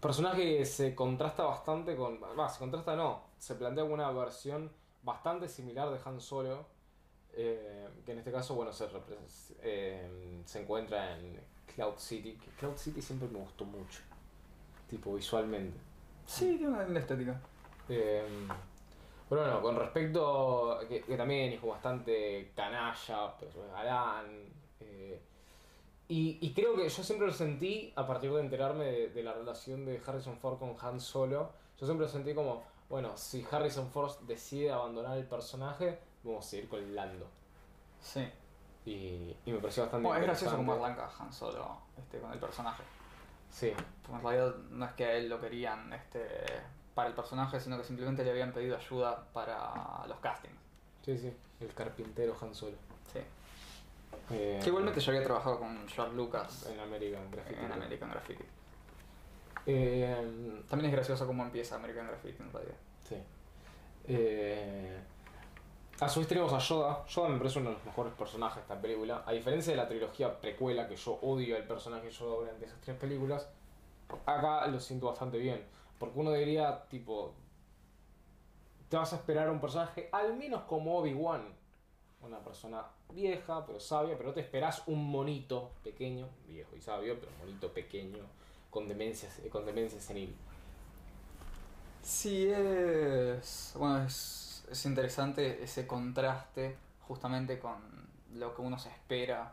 Personaje 0.00 0.58
que 0.58 0.64
se 0.66 0.94
contrasta 0.94 1.44
bastante 1.44 1.96
con. 1.96 2.20
Va, 2.22 2.48
se 2.48 2.58
contrasta 2.58 2.96
no. 2.96 3.22
Se 3.38 3.54
plantea 3.54 3.84
una 3.84 4.10
versión 4.10 4.70
bastante 5.02 5.48
similar 5.48 5.90
de 5.90 5.98
Han 6.04 6.20
Solo. 6.20 6.66
eh, 7.32 7.88
que 8.04 8.12
en 8.12 8.18
este 8.18 8.32
caso, 8.32 8.54
bueno, 8.56 8.72
se, 8.72 8.88
eh, 9.62 10.42
se 10.44 10.60
encuentra 10.60 11.16
en 11.16 11.40
Cloud 11.74 11.96
City. 11.96 12.32
Que 12.32 12.50
Cloud 12.58 12.76
City 12.76 13.00
siempre 13.02 13.28
me 13.28 13.38
gustó 13.38 13.64
mucho. 13.64 14.00
Tipo 14.88 15.14
visualmente. 15.14 15.78
Sí, 16.26 16.56
tiene 16.58 16.68
una 16.68 16.98
estética. 16.98 17.40
Eh, 17.88 18.24
pero 19.28 19.42
bueno, 19.42 19.62
con 19.62 19.76
respecto. 19.76 20.78
Que, 20.88 21.02
que 21.02 21.16
también 21.16 21.58
como 21.58 21.72
bastante 21.72 22.52
canalla, 22.54 23.34
pero 23.38 23.64
es 23.64 23.72
galán. 23.72 24.26
eh, 24.80 25.20
y, 26.08 26.38
y 26.40 26.52
creo 26.52 26.74
que 26.74 26.88
yo 26.88 27.02
siempre 27.04 27.28
lo 27.28 27.32
sentí, 27.32 27.92
a 27.94 28.04
partir 28.04 28.32
de 28.32 28.40
enterarme 28.40 28.84
de, 28.86 29.08
de 29.10 29.22
la 29.22 29.32
relación 29.32 29.84
de 29.86 30.02
Harrison 30.04 30.36
Ford 30.38 30.58
con 30.58 30.74
Han 30.80 30.98
Solo, 30.98 31.52
yo 31.78 31.86
siempre 31.86 32.06
lo 32.06 32.12
sentí 32.12 32.34
como, 32.34 32.64
bueno, 32.88 33.16
si 33.16 33.46
Harrison 33.48 33.88
Ford 33.92 34.18
decide 34.26 34.72
abandonar 34.72 35.16
el 35.18 35.24
personaje, 35.24 36.00
vamos 36.24 36.44
a 36.44 36.48
seguir 36.50 36.68
con 36.68 36.96
Lando. 36.96 37.28
Sí. 38.00 38.28
Y, 38.86 39.36
y 39.44 39.52
me 39.52 39.58
pareció 39.58 39.82
bastante 39.84 40.06
Bueno, 40.06 40.20
es 40.22 40.26
gracioso 40.26 40.56
como 40.56 40.72
arranca 40.72 41.10
Han 41.18 41.32
Solo 41.32 41.78
este, 41.98 42.18
con 42.18 42.32
el 42.32 42.38
personaje. 42.38 42.82
Sí, 43.50 43.72
Porque 44.02 44.16
en 44.16 44.22
realidad 44.22 44.54
no 44.70 44.84
es 44.86 44.92
que 44.92 45.04
a 45.04 45.12
él 45.14 45.28
lo 45.28 45.40
querían 45.40 45.92
este, 45.92 46.26
para 46.94 47.08
el 47.08 47.14
personaje, 47.14 47.60
sino 47.60 47.76
que 47.76 47.84
simplemente 47.84 48.24
le 48.24 48.30
habían 48.30 48.52
pedido 48.52 48.76
ayuda 48.76 49.24
para 49.32 50.06
los 50.06 50.18
castings. 50.20 50.54
sí, 51.04 51.18
sí, 51.18 51.36
el 51.60 51.74
carpintero 51.74 52.36
Han 52.40 52.54
Solo. 52.54 52.76
Sí. 53.12 53.18
Eh, 54.30 54.60
Que 54.62 54.68
igualmente 54.68 55.00
yo 55.00 55.10
había 55.12 55.24
trabajado 55.24 55.58
con 55.58 55.86
George 55.88 56.14
Lucas 56.14 56.66
En 56.70 56.78
American 56.80 57.30
Graffiti. 57.30 57.60
en 57.64 57.72
American 57.72 58.10
Graffiti. 58.10 58.44
Eh, 59.66 60.62
También 60.68 60.90
es 60.90 60.96
gracioso 60.96 61.26
cómo 61.26 61.42
empieza 61.42 61.76
American 61.76 62.06
Graffiti 62.06 62.42
en 62.42 62.52
realidad. 62.52 62.76
Sí. 63.08 63.16
Eh, 64.06 64.98
a 66.00 66.08
su 66.08 66.20
vez 66.20 66.28
tenemos 66.28 66.52
a 66.52 66.58
Yoda. 66.58 67.04
Yoda 67.06 67.28
me 67.28 67.38
parece 67.38 67.58
uno 67.58 67.70
de 67.70 67.76
los 67.76 67.84
mejores 67.84 68.12
personajes 68.14 68.56
de 68.56 68.62
esta 68.62 68.80
película. 68.80 69.22
A 69.26 69.32
diferencia 69.32 69.72
de 69.72 69.76
la 69.76 69.86
trilogía 69.86 70.40
precuela, 70.40 70.88
que 70.88 70.96
yo 70.96 71.18
odio 71.22 71.56
al 71.56 71.64
personaje 71.64 72.10
Yoda 72.10 72.36
durante 72.36 72.64
esas 72.64 72.80
tres 72.80 72.96
películas, 72.96 73.48
acá 74.24 74.66
lo 74.66 74.80
siento 74.80 75.06
bastante 75.06 75.38
bien. 75.38 75.62
Porque 75.98 76.18
uno 76.18 76.32
diría, 76.32 76.84
tipo, 76.88 77.34
te 78.88 78.96
vas 78.96 79.12
a 79.12 79.16
esperar 79.16 79.48
a 79.48 79.52
un 79.52 79.60
personaje 79.60 80.08
al 80.12 80.34
menos 80.36 80.62
como 80.62 80.98
Obi-Wan. 80.98 81.54
Una 82.22 82.38
persona 82.38 82.84
vieja, 83.12 83.66
pero 83.66 83.78
sabia, 83.80 84.16
pero 84.16 84.32
te 84.32 84.40
esperás 84.40 84.82
un 84.86 85.10
monito 85.10 85.70
pequeño, 85.82 86.28
viejo 86.46 86.76
y 86.76 86.80
sabio, 86.80 87.18
pero 87.18 87.32
monito 87.38 87.72
pequeño, 87.72 88.18
con 88.70 88.88
demencia, 88.88 89.28
con 89.50 89.66
demencia 89.66 90.00
senil. 90.00 90.34
Sí, 92.02 92.46
es. 92.50 93.74
Bueno, 93.76 94.04
es, 94.04 94.49
es 94.70 94.86
interesante 94.86 95.62
ese 95.62 95.86
contraste 95.86 96.76
justamente 97.06 97.58
con 97.58 97.76
lo 98.34 98.54
que 98.54 98.62
uno 98.62 98.78
se 98.78 98.88
espera. 98.90 99.52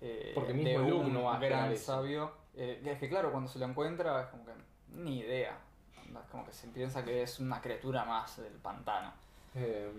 eh, 0.00 0.32
Porque 0.34 0.52
de 0.52 0.64
mismo 0.64 0.88
Luke 0.88 1.04
un 1.06 1.12
no 1.12 1.24
va 1.24 1.32
a 1.32 1.34
esperar 1.34 1.64
gran 1.68 1.76
sabio. 1.78 2.32
Eh, 2.54 2.82
es 2.84 2.98
que, 2.98 3.08
claro, 3.08 3.30
cuando 3.32 3.50
se 3.50 3.58
lo 3.58 3.66
encuentra, 3.66 4.22
es 4.22 4.26
como 4.28 4.44
que 4.44 4.52
ni 4.96 5.18
idea. 5.20 5.58
Es 5.96 6.28
como 6.30 6.44
que 6.44 6.52
se 6.52 6.68
piensa 6.68 7.04
que 7.04 7.22
es 7.22 7.40
una 7.40 7.60
criatura 7.60 8.04
más 8.04 8.36
del 8.36 8.52
pantano. 8.54 9.12
Eh, 9.54 9.90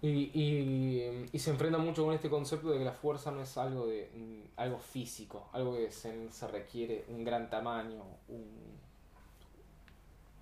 y, 0.00 0.08
y, 0.08 1.28
y 1.32 1.38
se 1.38 1.50
enfrenta 1.50 1.78
mucho 1.78 2.04
con 2.04 2.14
este 2.14 2.28
concepto 2.28 2.70
de 2.70 2.78
que 2.78 2.84
la 2.84 2.92
fuerza 2.92 3.30
no 3.30 3.40
es 3.42 3.56
algo 3.56 3.86
de 3.86 4.10
mm, 4.14 4.58
algo 4.60 4.78
físico, 4.78 5.48
algo 5.52 5.76
que 5.76 5.90
se, 5.92 6.30
se 6.32 6.48
requiere 6.48 7.04
un 7.08 7.22
gran 7.24 7.48
tamaño, 7.50 8.02
un- 8.28 8.72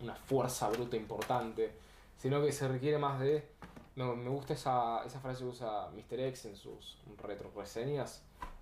una 0.00 0.14
fuerza 0.14 0.68
bruta 0.70 0.96
importante, 0.96 1.72
sino 2.20 2.42
que 2.42 2.52
se 2.52 2.68
requiere 2.68 2.98
más 2.98 3.18
de... 3.18 3.48
Me, 3.96 4.04
me 4.14 4.28
gusta 4.28 4.52
esa, 4.52 5.02
esa 5.04 5.20
frase 5.20 5.42
que 5.42 5.48
usa 5.48 5.88
Mr. 5.90 6.20
X 6.20 6.44
en 6.44 6.56
sus 6.56 6.98
retro 7.22 7.50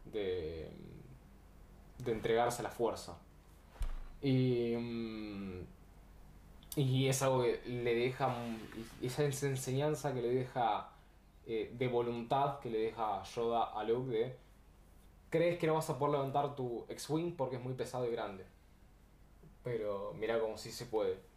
de, 0.04 0.70
de 1.98 2.12
entregarse 2.12 2.62
a 2.62 2.62
la 2.62 2.70
fuerza. 2.70 3.18
Y, 4.22 4.76
mm, 4.76 5.60
y 6.76 7.08
es 7.08 7.20
algo 7.22 7.42
que 7.42 7.60
le 7.66 7.94
deja, 7.96 8.32
esa 9.02 9.24
es 9.24 9.42
enseñanza 9.42 10.14
que 10.14 10.22
le 10.22 10.28
deja 10.28 10.90
eh, 11.46 11.74
de 11.76 11.88
voluntad, 11.88 12.60
que 12.60 12.70
le 12.70 12.78
deja 12.78 13.24
Yoda 13.24 13.64
a 13.64 13.82
Luke 13.82 14.10
de, 14.10 14.36
crees 15.30 15.58
que 15.58 15.66
no 15.66 15.74
vas 15.74 15.90
a 15.90 15.98
poder 15.98 16.12
levantar 16.12 16.54
tu 16.54 16.86
X-Wing 16.88 17.34
porque 17.36 17.56
es 17.56 17.62
muy 17.62 17.74
pesado 17.74 18.06
y 18.06 18.12
grande. 18.12 18.46
Pero 19.64 20.14
mira 20.14 20.38
como 20.38 20.56
si 20.56 20.70
se 20.70 20.86
puede. 20.86 21.27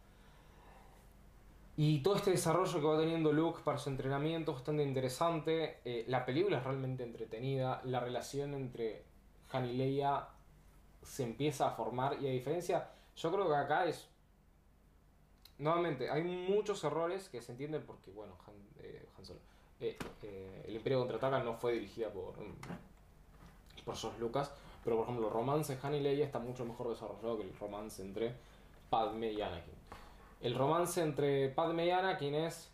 Y 1.76 2.02
todo 2.02 2.16
este 2.16 2.30
desarrollo 2.30 2.80
que 2.80 2.86
va 2.86 2.98
teniendo 2.98 3.32
Luke 3.32 3.60
para 3.64 3.78
su 3.78 3.88
entrenamiento 3.88 4.52
es 4.52 4.58
bastante 4.58 4.82
interesante. 4.82 5.80
Eh, 5.84 6.04
la 6.08 6.24
película 6.26 6.58
es 6.58 6.64
realmente 6.64 7.02
entretenida. 7.02 7.80
La 7.84 8.00
relación 8.00 8.54
entre 8.54 9.04
Han 9.52 9.66
y 9.66 9.72
Leia 9.72 10.28
se 11.02 11.24
empieza 11.24 11.68
a 11.68 11.70
formar. 11.70 12.22
Y 12.22 12.28
a 12.28 12.30
diferencia, 12.30 12.90
yo 13.16 13.32
creo 13.32 13.48
que 13.48 13.56
acá 13.56 13.86
es 13.86 14.08
Nuevamente, 15.62 16.10
hay 16.10 16.24
muchos 16.24 16.82
errores 16.82 17.28
que 17.28 17.40
se 17.40 17.52
entienden 17.52 17.84
porque, 17.86 18.10
bueno, 18.10 18.36
Han, 18.46 18.54
eh, 18.80 19.06
Solo. 19.22 19.38
eh, 19.78 19.96
eh, 20.22 20.64
el 20.66 20.74
Imperio 20.74 20.98
Contraataca 20.98 21.40
no 21.44 21.54
fue 21.54 21.74
dirigida 21.74 22.10
por, 22.10 22.36
mm, 22.36 22.54
por 23.84 23.94
George 23.94 24.18
Lucas, 24.18 24.52
pero 24.82 24.96
por 24.96 25.04
ejemplo, 25.04 25.28
el 25.28 25.32
romance 25.32 25.78
Han 25.80 25.94
y 25.94 26.00
Leia 26.00 26.24
está 26.24 26.40
mucho 26.40 26.64
mejor 26.64 26.88
desarrollado 26.88 27.38
que 27.38 27.44
el 27.44 27.56
romance 27.56 28.02
entre 28.02 28.34
Padme 28.90 29.32
y 29.32 29.40
Anakin. 29.40 29.74
El 30.42 30.54
romance 30.54 31.02
entre 31.02 31.48
Padme 31.50 31.86
y 31.86 31.90
Anakin 31.90 32.34
es. 32.34 32.70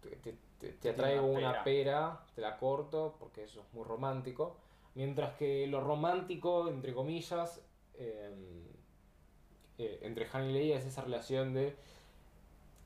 Te, 0.00 0.16
te, 0.16 0.38
te- 0.58 0.72
te 0.72 0.92
traigo 0.92 1.26
una 1.26 1.50
una 1.50 1.64
pera, 1.64 2.26
te 2.34 2.40
la 2.40 2.56
corto, 2.58 3.16
porque 3.18 3.44
eso 3.44 3.60
es 3.62 3.74
muy 3.74 3.84
romántico. 3.84 4.56
Mientras 4.94 5.36
que 5.36 5.66
lo 5.66 5.80
romántico, 5.80 6.68
entre 6.68 6.94
comillas, 6.94 7.60
eh, 7.94 8.32
eh, 9.78 10.00
entre 10.02 10.28
Han 10.32 10.50
y 10.50 10.52
Leia 10.52 10.76
es 10.78 10.84
esa 10.86 11.02
relación 11.02 11.54
de 11.54 11.76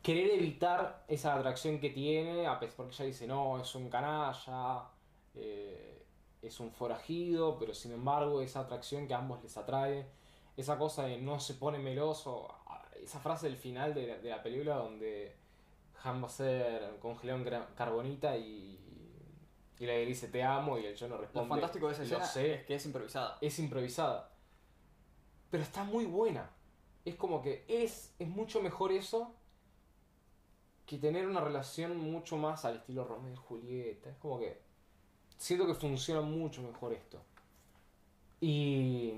querer 0.03 0.31
evitar 0.33 1.05
esa 1.09 1.35
atracción 1.35 1.81
que 1.81 1.91
tiene, 1.91 2.47
a 2.47 2.59
pesar 2.61 2.77
porque 2.77 2.95
ella 2.95 3.05
dice, 3.07 3.27
no, 3.27 3.61
es 3.61 3.75
un 3.75 3.89
canalla, 3.89 4.91
eh, 5.35 6.07
es 6.43 6.61
un 6.61 6.71
forajido, 6.73 7.59
pero 7.59 7.75
sin 7.75 7.93
embargo 7.93 8.43
esa 8.43 8.61
atracción 8.61 9.07
que 9.09 9.15
a 9.15 9.19
ambos 9.19 9.43
les 9.43 9.57
atrae, 9.57 10.07
esa 10.57 10.79
cosa 10.79 11.05
de 11.07 11.19
no 11.19 11.41
se 11.41 11.55
pone 11.55 11.79
meloso, 11.79 12.49
esa 13.05 13.21
frase 13.21 13.47
del 13.47 13.57
final 13.57 13.95
de 13.95 14.07
la, 14.07 14.19
de 14.19 14.31
la 14.31 14.43
película 14.43 14.77
donde 14.77 15.37
Han 16.03 16.23
va 16.23 16.27
a 16.27 16.31
ser 16.31 16.99
congelado 17.01 17.39
en 17.41 17.65
carbonita 17.75 18.37
y, 18.37 18.79
y 19.79 19.87
le 19.87 20.05
dice 20.07 20.29
te 20.29 20.43
amo 20.43 20.79
y 20.79 20.87
el 20.87 20.95
yo 20.97 21.09
no 21.09 21.17
Lo 21.17 21.21
responde. 21.23 21.49
fantástico 21.49 21.87
de 21.89 21.93
esa 21.95 22.03
"Lo 22.03 22.09
escena 22.09 22.25
sé" 22.27 22.55
es 22.55 22.65
que 22.65 22.75
es 22.75 22.87
improvisada. 22.87 23.39
es 23.41 23.59
improvisada. 23.59 24.31
Pero 25.51 25.63
está 25.63 25.85
muy 25.85 26.05
buena. 26.07 26.51
Es 27.05 27.15
como 27.17 27.41
que 27.43 27.65
es, 27.69 28.15
es 28.19 28.29
mucho 28.29 28.61
mejor 28.63 28.91
eso 28.93 29.35
que 30.87 30.99
tener 30.99 31.27
una 31.29 31.41
relación 31.41 31.97
mucho 31.97 32.37
más 32.37 32.65
al 32.65 32.77
estilo 32.77 33.05
Romeo 33.05 33.33
y 33.33 33.37
Julieta. 33.37 34.11
Es 34.11 34.17
como 34.19 34.39
que 34.39 34.61
siento 35.39 35.67
que 35.67 35.75
funciona 35.75 36.21
mucho 36.23 36.61
mejor 36.63 36.93
esto. 36.93 37.23
Y 38.41 39.13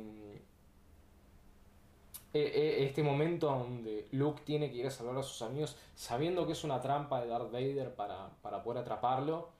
eh, 2.42 2.52
eh, 2.54 2.84
este 2.84 3.02
momento 3.02 3.46
donde 3.46 4.08
Luke 4.12 4.42
tiene 4.44 4.70
que 4.70 4.78
ir 4.78 4.86
a 4.86 4.90
salvar 4.90 5.16
a 5.18 5.22
sus 5.22 5.42
amigos 5.42 5.76
sabiendo 5.94 6.46
que 6.46 6.52
es 6.52 6.64
una 6.64 6.80
trampa 6.80 7.20
de 7.20 7.28
Darth 7.28 7.50
Vader 7.52 7.94
para, 7.94 8.30
para 8.42 8.62
poder 8.62 8.82
atraparlo. 8.82 9.50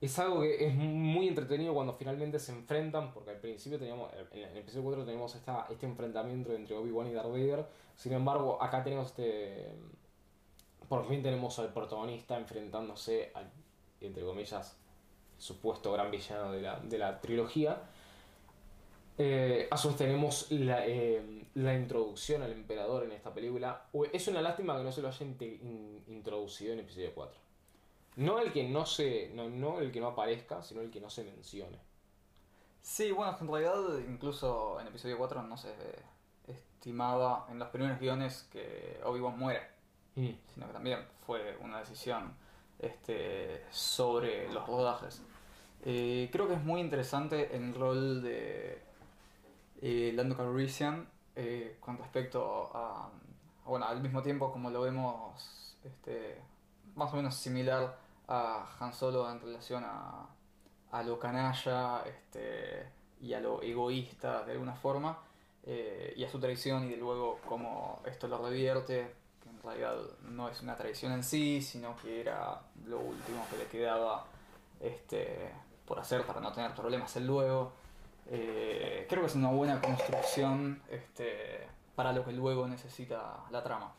es 0.00 0.18
algo 0.18 0.40
que 0.42 0.66
es 0.66 0.74
muy 0.74 1.28
entretenido 1.28 1.74
cuando 1.74 1.94
finalmente 1.94 2.38
se 2.38 2.52
enfrentan, 2.52 3.12
porque 3.12 3.30
al 3.30 3.38
principio 3.38 3.78
teníamos, 3.78 4.12
en 4.32 4.48
el 4.48 4.58
episodio 4.58 4.84
4 4.84 5.04
teníamos 5.04 5.34
esta, 5.34 5.66
este 5.70 5.86
enfrentamiento 5.86 6.52
entre 6.52 6.76
Obi-Wan 6.76 7.08
y 7.08 7.12
Darth 7.12 7.30
Vader, 7.30 7.66
sin 7.96 8.12
embargo 8.12 8.62
acá 8.62 8.82
tenemos 8.82 9.08
este, 9.08 9.74
por 10.88 11.06
fin 11.06 11.22
tenemos 11.22 11.58
al 11.58 11.72
protagonista 11.72 12.36
enfrentándose 12.36 13.30
al, 13.34 13.50
entre 14.00 14.24
comillas, 14.24 14.76
supuesto 15.38 15.92
gran 15.92 16.10
villano 16.10 16.52
de 16.52 16.62
la, 16.62 16.80
de 16.80 16.98
la 16.98 17.20
trilogía. 17.20 17.82
Eh, 19.18 19.68
a 19.70 19.76
su 19.76 19.88
vez 19.88 19.96
tenemos 19.98 20.50
la, 20.50 20.86
eh, 20.86 21.44
la, 21.54 21.74
introducción 21.74 22.42
al 22.42 22.52
emperador 22.52 23.04
en 23.04 23.12
esta 23.12 23.34
película. 23.34 23.86
Es 24.12 24.28
una 24.28 24.40
lástima 24.40 24.76
que 24.78 24.84
no 24.84 24.92
se 24.92 25.02
lo 25.02 25.08
haya 25.08 25.26
in, 25.26 26.04
introducido 26.08 26.72
en 26.72 26.80
episodio 26.80 27.12
4. 27.14 27.38
No 28.16 28.38
el 28.38 28.52
que 28.52 28.68
no 28.68 28.86
se. 28.86 29.30
No, 29.34 29.48
no, 29.48 29.80
el 29.80 29.92
que 29.92 30.00
no 30.00 30.08
aparezca, 30.08 30.62
sino 30.62 30.80
el 30.80 30.90
que 30.90 31.00
no 31.00 31.10
se 31.10 31.24
mencione. 31.24 31.78
Sí, 32.82 33.12
bueno, 33.12 33.36
en 33.38 33.48
realidad 33.48 33.98
incluso 34.08 34.80
en 34.80 34.86
episodio 34.86 35.18
4 35.18 35.42
no 35.42 35.56
se 35.56 35.74
estimaba 36.48 37.46
en 37.50 37.58
los 37.58 37.68
primeros 37.68 38.00
guiones 38.00 38.48
que 38.50 39.00
Obi-Wan 39.04 39.38
muere. 39.38 39.62
Mm. 40.14 40.30
Sino 40.54 40.66
que 40.66 40.72
también 40.72 41.00
fue 41.26 41.56
una 41.60 41.80
decisión 41.80 42.34
este, 42.78 43.64
sobre 43.70 44.50
los 44.52 44.66
rodajes. 44.66 45.22
Eh, 45.84 46.28
creo 46.32 46.48
que 46.48 46.54
es 46.54 46.64
muy 46.64 46.80
interesante 46.80 47.56
el 47.56 47.74
rol 47.74 48.22
de 48.22 48.82
eh, 49.80 50.12
Lando 50.14 50.36
Calrissian 50.36 51.08
eh, 51.36 51.76
con 51.80 51.98
respecto 51.98 52.70
a, 52.74 53.10
bueno, 53.64 53.86
al 53.86 54.00
mismo 54.00 54.22
tiempo 54.22 54.52
como 54.52 54.70
lo 54.70 54.82
vemos 54.82 55.76
este, 55.84 56.40
más 56.94 57.12
o 57.12 57.16
menos 57.16 57.34
similar 57.34 57.96
a 58.28 58.66
Han 58.78 58.92
Solo 58.92 59.30
en 59.30 59.40
relación 59.40 59.84
a, 59.84 60.26
a 60.90 61.02
lo 61.02 61.18
canalla 61.18 62.02
este, 62.06 62.86
y 63.20 63.32
a 63.34 63.40
lo 63.40 63.62
egoísta 63.62 64.44
de 64.44 64.52
alguna 64.52 64.74
forma, 64.74 65.18
eh, 65.64 66.14
y 66.16 66.24
a 66.24 66.30
su 66.30 66.40
traición 66.40 66.84
y 66.84 66.90
de 66.90 66.96
luego 66.96 67.38
cómo 67.46 68.00
esto 68.06 68.28
lo 68.28 68.38
revierte, 68.38 69.14
que 69.42 69.48
en 69.48 69.62
realidad 69.62 69.96
no 70.22 70.48
es 70.48 70.62
una 70.62 70.76
traición 70.76 71.12
en 71.12 71.22
sí, 71.22 71.60
sino 71.60 71.96
que 71.96 72.20
era 72.20 72.60
lo 72.86 72.98
último 72.98 73.46
que 73.50 73.58
le 73.58 73.66
quedaba 73.66 74.24
este, 74.80 75.50
por 75.86 75.98
hacer 75.98 76.24
para 76.24 76.40
no 76.40 76.52
tener 76.52 76.74
problemas 76.74 77.14
el 77.16 77.26
luego. 77.26 77.72
Eh, 78.30 79.06
creo 79.08 79.22
que 79.22 79.26
es 79.26 79.34
una 79.34 79.50
buena 79.50 79.80
construcción 79.80 80.80
este, 80.88 81.66
para 81.94 82.12
lo 82.12 82.24
que 82.24 82.32
luego 82.32 82.66
necesita 82.68 83.44
la 83.50 83.62
trama. 83.62 83.92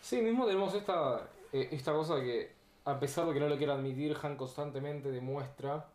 Sí, 0.00 0.20
mismo 0.20 0.44
tenemos 0.44 0.74
esta, 0.74 1.28
eh, 1.52 1.68
esta 1.70 1.92
cosa 1.92 2.16
que, 2.20 2.52
a 2.84 2.98
pesar 2.98 3.26
de 3.26 3.34
que 3.34 3.40
no 3.40 3.48
lo 3.48 3.56
quiera 3.56 3.74
admitir, 3.74 4.16
Han 4.22 4.36
constantemente 4.36 5.10
demuestra 5.10 5.86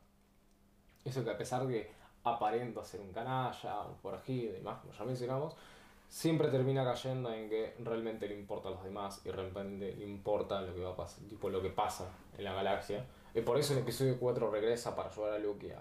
eso 1.03 1.23
que 1.23 1.31
a 1.31 1.37
pesar 1.37 1.65
de 1.65 1.73
que 1.73 1.91
aparenta 2.23 2.83
ser 2.83 3.01
un 3.01 3.11
canalla, 3.11 3.81
un 3.81 3.95
forajido 3.97 4.51
y 4.51 4.53
demás, 4.57 4.79
como 4.79 4.93
ya 4.93 5.03
mencionamos, 5.03 5.55
siempre 6.07 6.49
termina 6.49 6.83
cayendo 6.83 7.33
en 7.33 7.49
que 7.49 7.75
realmente 7.79 8.27
le 8.27 8.35
importa 8.35 8.69
a 8.69 8.71
los 8.71 8.83
demás 8.83 9.21
y 9.25 9.31
realmente 9.31 9.95
le 9.95 10.05
importa 10.05 10.61
lo 10.61 10.75
que 10.75 10.81
va 10.81 10.91
a 10.91 10.95
pasar, 10.95 11.23
tipo 11.25 11.49
lo 11.49 11.61
que 11.61 11.69
pasa 11.69 12.09
en 12.37 12.43
la 12.43 12.53
galaxia. 12.53 13.05
Y 13.33 13.41
por 13.41 13.57
eso 13.57 13.73
el 13.73 13.79
episodio 13.79 14.19
4 14.19 14.51
regresa 14.51 14.95
para 14.95 15.09
ayudar 15.09 15.33
a 15.33 15.39
Luke 15.39 15.65
y, 15.65 15.71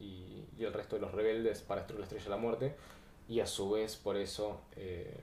y, 0.00 0.44
el 0.58 0.72
resto 0.72 0.96
de 0.96 1.02
los 1.02 1.12
rebeldes 1.12 1.60
para 1.60 1.82
destruir 1.82 2.00
la 2.00 2.04
estrella 2.04 2.24
de 2.24 2.30
la 2.30 2.36
muerte. 2.36 2.76
Y 3.28 3.40
a 3.40 3.46
su 3.46 3.70
vez 3.70 3.96
por 3.96 4.16
eso 4.16 4.60
eh, 4.76 5.14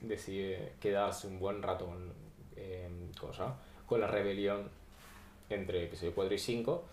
decide 0.00 0.74
quedarse 0.80 1.28
un 1.28 1.38
buen 1.38 1.62
rato 1.62 1.86
con, 1.86 2.12
eh, 2.56 2.88
con 3.86 4.00
la 4.00 4.06
rebelión 4.06 4.68
entre 5.48 5.84
episodio 5.84 6.14
4 6.14 6.34
y 6.34 6.38
5. 6.38 6.84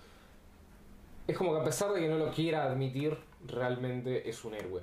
Es 1.28 1.38
como 1.38 1.54
que 1.54 1.62
a 1.62 1.64
pesar 1.64 1.94
de 1.94 2.02
que 2.02 2.08
no 2.08 2.18
lo 2.18 2.32
quiera 2.32 2.64
admitir, 2.64 3.18
realmente 3.46 4.30
es 4.30 4.44
un 4.46 4.54
héroe. 4.54 4.82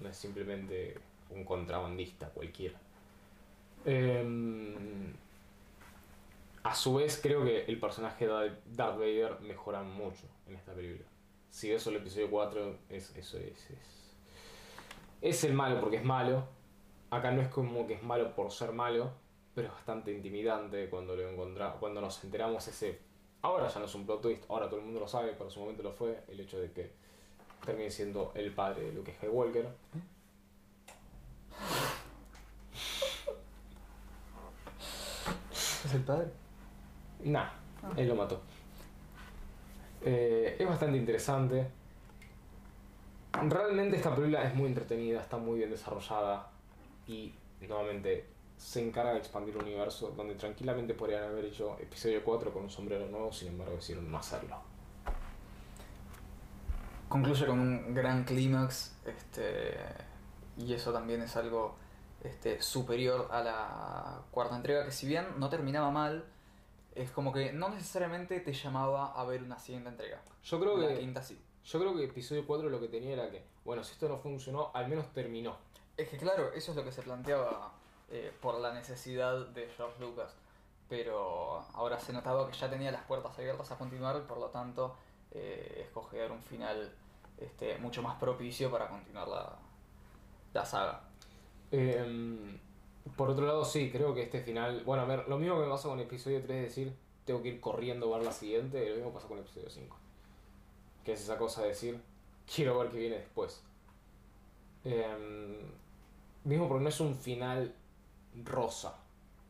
No 0.00 0.08
es 0.08 0.16
simplemente 0.16 0.96
un 1.30 1.44
contrabandista 1.44 2.28
cualquiera. 2.28 2.78
Em, 3.84 5.12
a 6.62 6.74
su 6.74 6.94
vez, 6.94 7.20
creo 7.22 7.44
que 7.44 7.64
el 7.64 7.78
personaje 7.78 8.26
de 8.26 8.52
Darth 8.72 8.98
Vader 8.98 9.40
mejora 9.40 9.82
mucho 9.82 10.24
en 10.48 10.56
esta 10.56 10.72
película. 10.72 11.06
Si 11.54 11.70
eso 11.70 11.90
el 11.90 11.96
episodio 11.98 12.28
4, 12.30 12.78
es, 12.88 13.14
eso 13.14 13.38
es, 13.38 13.70
es. 13.70 14.16
Es 15.22 15.44
el 15.44 15.54
malo 15.54 15.78
porque 15.78 15.98
es 15.98 16.04
malo. 16.04 16.48
Acá 17.10 17.30
no 17.30 17.40
es 17.40 17.46
como 17.46 17.86
que 17.86 17.94
es 17.94 18.02
malo 18.02 18.34
por 18.34 18.50
ser 18.50 18.72
malo, 18.72 19.12
pero 19.54 19.68
es 19.68 19.74
bastante 19.74 20.12
intimidante 20.12 20.90
cuando 20.90 21.14
lo 21.14 21.30
encontramos, 21.30 21.78
cuando 21.78 22.00
nos 22.00 22.24
enteramos 22.24 22.66
ese. 22.66 22.98
Ahora 23.42 23.68
ya 23.68 23.78
no 23.78 23.84
es 23.84 23.94
un 23.94 24.04
plot 24.04 24.20
twist, 24.20 24.50
ahora 24.50 24.68
todo 24.68 24.80
el 24.80 24.86
mundo 24.86 24.98
lo 24.98 25.06
sabe, 25.06 25.30
pero 25.34 25.44
en 25.44 25.50
su 25.52 25.60
momento 25.60 25.84
lo 25.84 25.92
fue, 25.92 26.24
el 26.26 26.40
hecho 26.40 26.58
de 26.58 26.72
que 26.72 26.90
termine 27.64 27.88
siendo 27.88 28.32
el 28.34 28.52
padre 28.52 28.86
de 28.86 28.92
Luke 28.92 29.14
Skywalker. 29.14 29.68
¿Es 35.52 35.94
el 35.94 36.02
padre? 36.02 36.32
Nah, 37.22 37.48
ah. 37.80 37.92
él 37.96 38.08
lo 38.08 38.16
mató. 38.16 38.42
Eh, 40.04 40.56
es 40.58 40.68
bastante 40.68 40.98
interesante. 40.98 41.66
Realmente 43.32 43.96
esta 43.96 44.14
película 44.14 44.44
es 44.44 44.54
muy 44.54 44.66
entretenida, 44.66 45.20
está 45.20 45.38
muy 45.38 45.58
bien 45.58 45.70
desarrollada 45.70 46.50
y 47.06 47.34
nuevamente 47.60 48.26
se 48.56 48.86
encarga 48.86 49.12
de 49.12 49.18
expandir 49.18 49.56
un 49.56 49.64
universo 49.64 50.12
donde 50.16 50.34
tranquilamente 50.34 50.94
podrían 50.94 51.24
haber 51.24 51.46
hecho 51.46 51.76
episodio 51.80 52.22
4 52.22 52.52
con 52.52 52.64
un 52.64 52.70
sombrero 52.70 53.06
nuevo, 53.06 53.32
sin 53.32 53.48
embargo 53.48 53.76
decidieron 53.76 54.10
no 54.10 54.18
hacerlo. 54.18 54.56
Concluye 57.08 57.46
con 57.46 57.58
un 57.58 57.94
gran 57.94 58.24
clímax 58.24 58.96
este, 59.04 59.76
y 60.56 60.72
eso 60.72 60.92
también 60.92 61.22
es 61.22 61.36
algo 61.36 61.76
este, 62.22 62.60
superior 62.62 63.28
a 63.30 63.42
la 63.42 64.22
cuarta 64.30 64.56
entrega 64.56 64.84
que 64.84 64.92
si 64.92 65.06
bien 65.06 65.26
no 65.38 65.48
terminaba 65.48 65.90
mal, 65.90 66.24
es 66.94 67.10
como 67.10 67.32
que 67.32 67.52
no 67.52 67.68
necesariamente 67.68 68.40
te 68.40 68.52
llamaba 68.52 69.12
a 69.12 69.24
ver 69.24 69.42
una 69.42 69.58
siguiente 69.58 69.88
entrega. 69.88 70.22
Yo 70.44 70.60
creo 70.60 70.76
la 70.76 70.88
que 70.88 71.00
quinta 71.00 71.22
sí. 71.22 71.40
Yo 71.64 71.80
creo 71.80 71.96
que 71.96 72.04
episodio 72.04 72.46
4 72.46 72.68
lo 72.68 72.80
que 72.80 72.88
tenía 72.88 73.14
era 73.14 73.30
que, 73.30 73.42
bueno, 73.64 73.82
si 73.82 73.92
esto 73.92 74.08
no 74.08 74.18
funcionó, 74.18 74.70
al 74.74 74.88
menos 74.88 75.12
terminó. 75.12 75.56
Es 75.96 76.08
que 76.08 76.18
claro, 76.18 76.52
eso 76.52 76.72
es 76.72 76.76
lo 76.76 76.84
que 76.84 76.92
se 76.92 77.02
planteaba 77.02 77.72
eh, 78.10 78.32
por 78.40 78.60
la 78.60 78.74
necesidad 78.74 79.46
de 79.48 79.68
George 79.76 80.00
Lucas. 80.00 80.34
Pero 80.88 81.64
ahora 81.72 81.98
se 81.98 82.12
notaba 82.12 82.46
que 82.50 82.56
ya 82.56 82.68
tenía 82.68 82.92
las 82.92 83.04
puertas 83.04 83.38
abiertas 83.38 83.70
a 83.72 83.78
continuar, 83.78 84.26
por 84.26 84.38
lo 84.38 84.48
tanto, 84.50 84.94
eh, 85.30 85.80
escoger 85.86 86.30
un 86.30 86.42
final 86.42 86.92
este, 87.38 87.78
mucho 87.78 88.02
más 88.02 88.16
propicio 88.16 88.70
para 88.70 88.88
continuar 88.88 89.28
la, 89.28 89.56
la 90.52 90.64
saga. 90.64 91.00
Em, 91.70 92.58
por 93.16 93.30
otro 93.30 93.46
lado, 93.46 93.64
sí, 93.64 93.90
creo 93.90 94.14
que 94.14 94.22
este 94.22 94.40
final. 94.40 94.82
Bueno, 94.84 95.02
a 95.02 95.06
ver, 95.06 95.28
lo 95.28 95.38
mismo 95.38 95.56
que 95.56 95.64
me 95.64 95.70
pasa 95.70 95.88
con 95.88 95.98
el 95.98 96.06
episodio 96.06 96.42
3 96.42 96.56
es 96.56 96.62
decir, 96.64 96.96
tengo 97.24 97.42
que 97.42 97.48
ir 97.48 97.60
corriendo 97.60 98.12
a 98.12 98.18
ver 98.18 98.26
la 98.26 98.32
siguiente, 98.32 98.88
lo 98.88 98.96
mismo 98.96 99.12
pasa 99.12 99.28
con 99.28 99.38
el 99.38 99.44
episodio 99.44 99.70
5. 99.70 99.96
Que 101.04 101.12
es 101.12 101.20
esa 101.20 101.36
cosa 101.36 101.62
de 101.62 101.68
decir, 101.68 102.00
quiero 102.52 102.78
ver 102.78 102.90
qué 102.90 102.98
viene 102.98 103.16
después. 103.16 103.62
Em, 104.84 105.58
mismo 106.44 106.68
porque 106.68 106.82
no 106.82 106.88
es 106.88 107.00
un 107.00 107.14
final 107.14 107.74
rosa, 108.44 108.98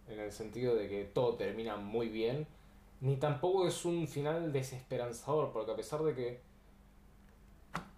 en 0.09 0.21
el 0.21 0.33
sentido 0.33 0.75
de 0.75 0.89
que 0.89 1.05
todo 1.05 1.35
termina 1.37 1.77
muy 1.77 2.09
bien, 2.09 2.47
ni 3.01 3.17
tampoco 3.17 3.67
es 3.67 3.85
un 3.85 4.09
final 4.09 4.53
desesperanzador, 4.53 5.53
porque 5.53 5.73
a 5.73 5.77
pesar 5.77 6.03
de 6.03 6.15
que 6.15 6.41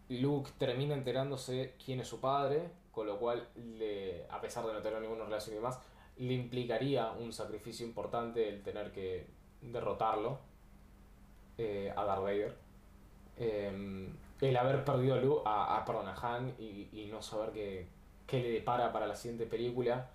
Luke 0.09 0.51
termina 0.59 0.95
enterándose 0.95 1.75
quién 1.85 2.01
es 2.01 2.09
su 2.09 2.21
padre, 2.21 2.71
con 2.97 3.07
lo 3.07 3.19
cual, 3.19 3.47
le, 3.79 4.25
a 4.31 4.41
pesar 4.41 4.65
de 4.65 4.73
no 4.73 4.81
tener 4.81 5.03
ninguna 5.03 5.27
relación 5.27 5.53
y 5.53 5.59
demás, 5.59 5.79
le 6.17 6.33
implicaría 6.33 7.11
un 7.11 7.31
sacrificio 7.31 7.87
importante 7.87 8.49
el 8.49 8.63
tener 8.63 8.91
que 8.91 9.27
derrotarlo 9.61 10.39
eh, 11.59 11.93
a 11.95 12.05
Darth 12.07 12.23
Vader. 12.23 12.57
Em, 13.37 14.17
el 14.41 14.57
haber 14.57 14.83
perdido 14.83 15.15
a, 15.15 15.19
Luke, 15.19 15.43
a, 15.45 15.77
a, 15.77 16.37
Han 16.37 16.55
y, 16.59 17.11
no 17.13 17.21
saber 17.21 17.51
qué, 17.51 17.87
qué, 18.27 18.41
le 18.41 18.49
depara 18.49 18.91
para 18.95 19.07
la 19.07 19.15
siguiente 19.15 19.45
película. 19.45 20.09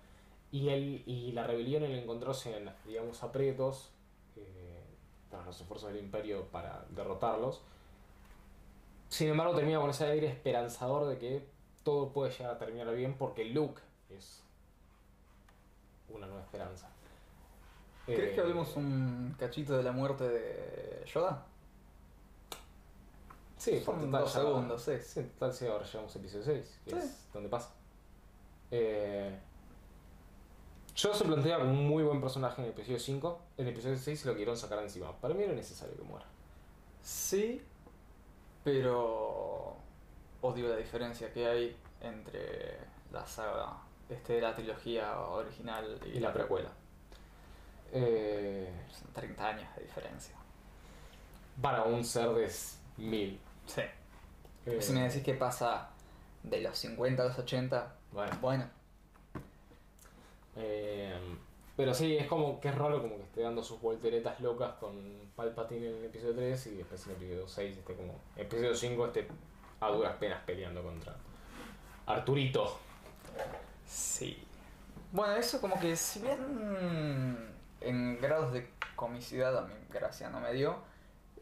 Y, 0.50 0.68
él, 0.68 1.04
y 1.06 1.30
la 1.30 1.46
rebelión, 1.46 1.84
el 1.84 1.94
encontrarse 1.96 2.56
en, 2.56 2.68
digamos, 2.84 3.22
aprietos 3.22 3.92
eh, 4.34 4.82
para 5.30 5.44
los 5.44 5.60
esfuerzos 5.60 5.92
del 5.92 6.02
imperio 6.02 6.46
para 6.46 6.84
derrotarlos. 6.90 7.62
Sin 9.08 9.28
embargo, 9.28 9.54
termina 9.54 9.78
con 9.78 9.90
ese 9.90 10.04
aire 10.06 10.26
esperanzador 10.26 11.06
de 11.06 11.18
que 11.18 11.51
todo 11.82 12.12
puede 12.12 12.30
llegar 12.30 12.54
a 12.54 12.58
terminar 12.58 12.94
bien 12.94 13.16
porque 13.16 13.44
Luke 13.44 13.80
es 14.10 14.42
una 16.08 16.26
nueva 16.26 16.42
esperanza. 16.42 16.88
¿Crees 18.06 18.34
que 18.34 18.36
eh, 18.36 18.40
hablemos 18.40 18.76
un 18.76 19.34
cachito 19.38 19.76
de 19.76 19.82
la 19.82 19.92
muerte 19.92 20.28
de 20.28 21.04
Yoda? 21.06 21.46
Sí, 23.56 23.80
por 23.84 23.94
total, 23.94 24.22
dos 24.22 24.32
segundos, 24.32 24.82
sí. 24.82 24.92
Sí, 25.00 25.22
total, 25.22 25.52
sí, 25.52 25.66
ahora 25.66 25.84
llegamos 25.84 26.16
a 26.16 26.18
episodio 26.18 26.44
6, 26.44 26.80
que 26.84 26.98
es 26.98 27.28
donde 27.32 27.48
pasa. 27.48 27.72
Eh, 28.72 29.38
yo 30.96 31.14
se 31.14 31.24
plantea 31.24 31.58
como 31.58 31.70
un 31.70 31.86
muy 31.86 32.02
buen 32.02 32.20
personaje 32.20 32.60
en 32.60 32.66
el 32.66 32.72
episodio 32.72 32.98
5. 32.98 33.40
En 33.58 33.66
el 33.66 33.72
episodio 33.72 33.96
6 33.96 34.20
se 34.20 34.28
lo 34.28 34.34
quieren 34.34 34.56
sacar 34.56 34.82
encima. 34.82 35.12
Para 35.12 35.34
mí 35.34 35.44
era 35.44 35.52
necesario 35.52 35.96
que 35.96 36.02
muera. 36.02 36.26
Sí, 37.02 37.62
pero 38.64 39.76
odio 40.42 40.68
la 40.68 40.76
diferencia 40.76 41.32
que 41.32 41.46
hay 41.46 41.76
entre 42.00 42.78
la 43.12 43.26
saga, 43.26 43.76
este, 44.08 44.40
la 44.40 44.54
trilogía 44.54 45.18
original 45.20 45.98
y, 46.04 46.18
Y 46.18 46.20
la 46.20 46.32
precuela. 46.32 46.70
Eh, 47.92 48.70
Son 48.90 49.12
30 49.12 49.48
años 49.48 49.76
de 49.76 49.82
diferencia. 49.82 50.34
para 51.60 51.82
un 51.84 52.02
ser 52.04 52.30
de 52.30 52.44
s- 52.46 52.78
mil. 52.96 53.38
Sí. 53.66 53.82
Eh, 54.66 54.80
Si 54.80 54.92
me 54.92 55.02
decís 55.02 55.22
que 55.22 55.34
pasa 55.34 55.90
de 56.42 56.60
los 56.62 56.76
50 56.78 57.22
a 57.22 57.26
los 57.26 57.38
80, 57.38 57.94
Bueno. 58.12 58.38
bueno, 58.40 58.70
Eh, 60.56 61.14
pero 61.76 61.94
sí, 61.94 62.16
es 62.16 62.26
como 62.26 62.60
que 62.60 62.68
es 62.68 62.74
raro 62.74 63.00
como 63.00 63.16
que 63.16 63.22
esté 63.22 63.40
dando 63.42 63.62
sus 63.62 63.80
volteretas 63.80 64.38
locas 64.40 64.74
con 64.74 65.30
Palpatine 65.34 65.88
en 65.88 65.96
el 65.96 66.04
episodio 66.06 66.34
3 66.34 66.66
y 66.66 66.74
después 66.76 67.04
en 67.06 67.10
el 67.12 67.16
episodio 67.16 67.48
6 67.48 67.76
esté 67.78 67.94
como... 67.94 68.14
Episodio 68.36 68.74
5 68.74 69.06
esté 69.06 69.28
a 69.82 69.88
duras 69.88 70.14
penas 70.16 70.40
peleando 70.46 70.82
contra 70.82 71.14
Arturito. 72.06 72.78
sí. 73.86 74.42
Bueno, 75.12 75.34
eso 75.34 75.60
como 75.60 75.78
que 75.78 75.94
si 75.94 76.20
bien 76.20 77.52
en 77.82 78.18
grados 78.20 78.52
de 78.54 78.70
comicidad 78.96 79.56
a 79.58 79.62
mí 79.62 79.74
gracia 79.90 80.30
no 80.30 80.40
me 80.40 80.52
dio, 80.54 80.76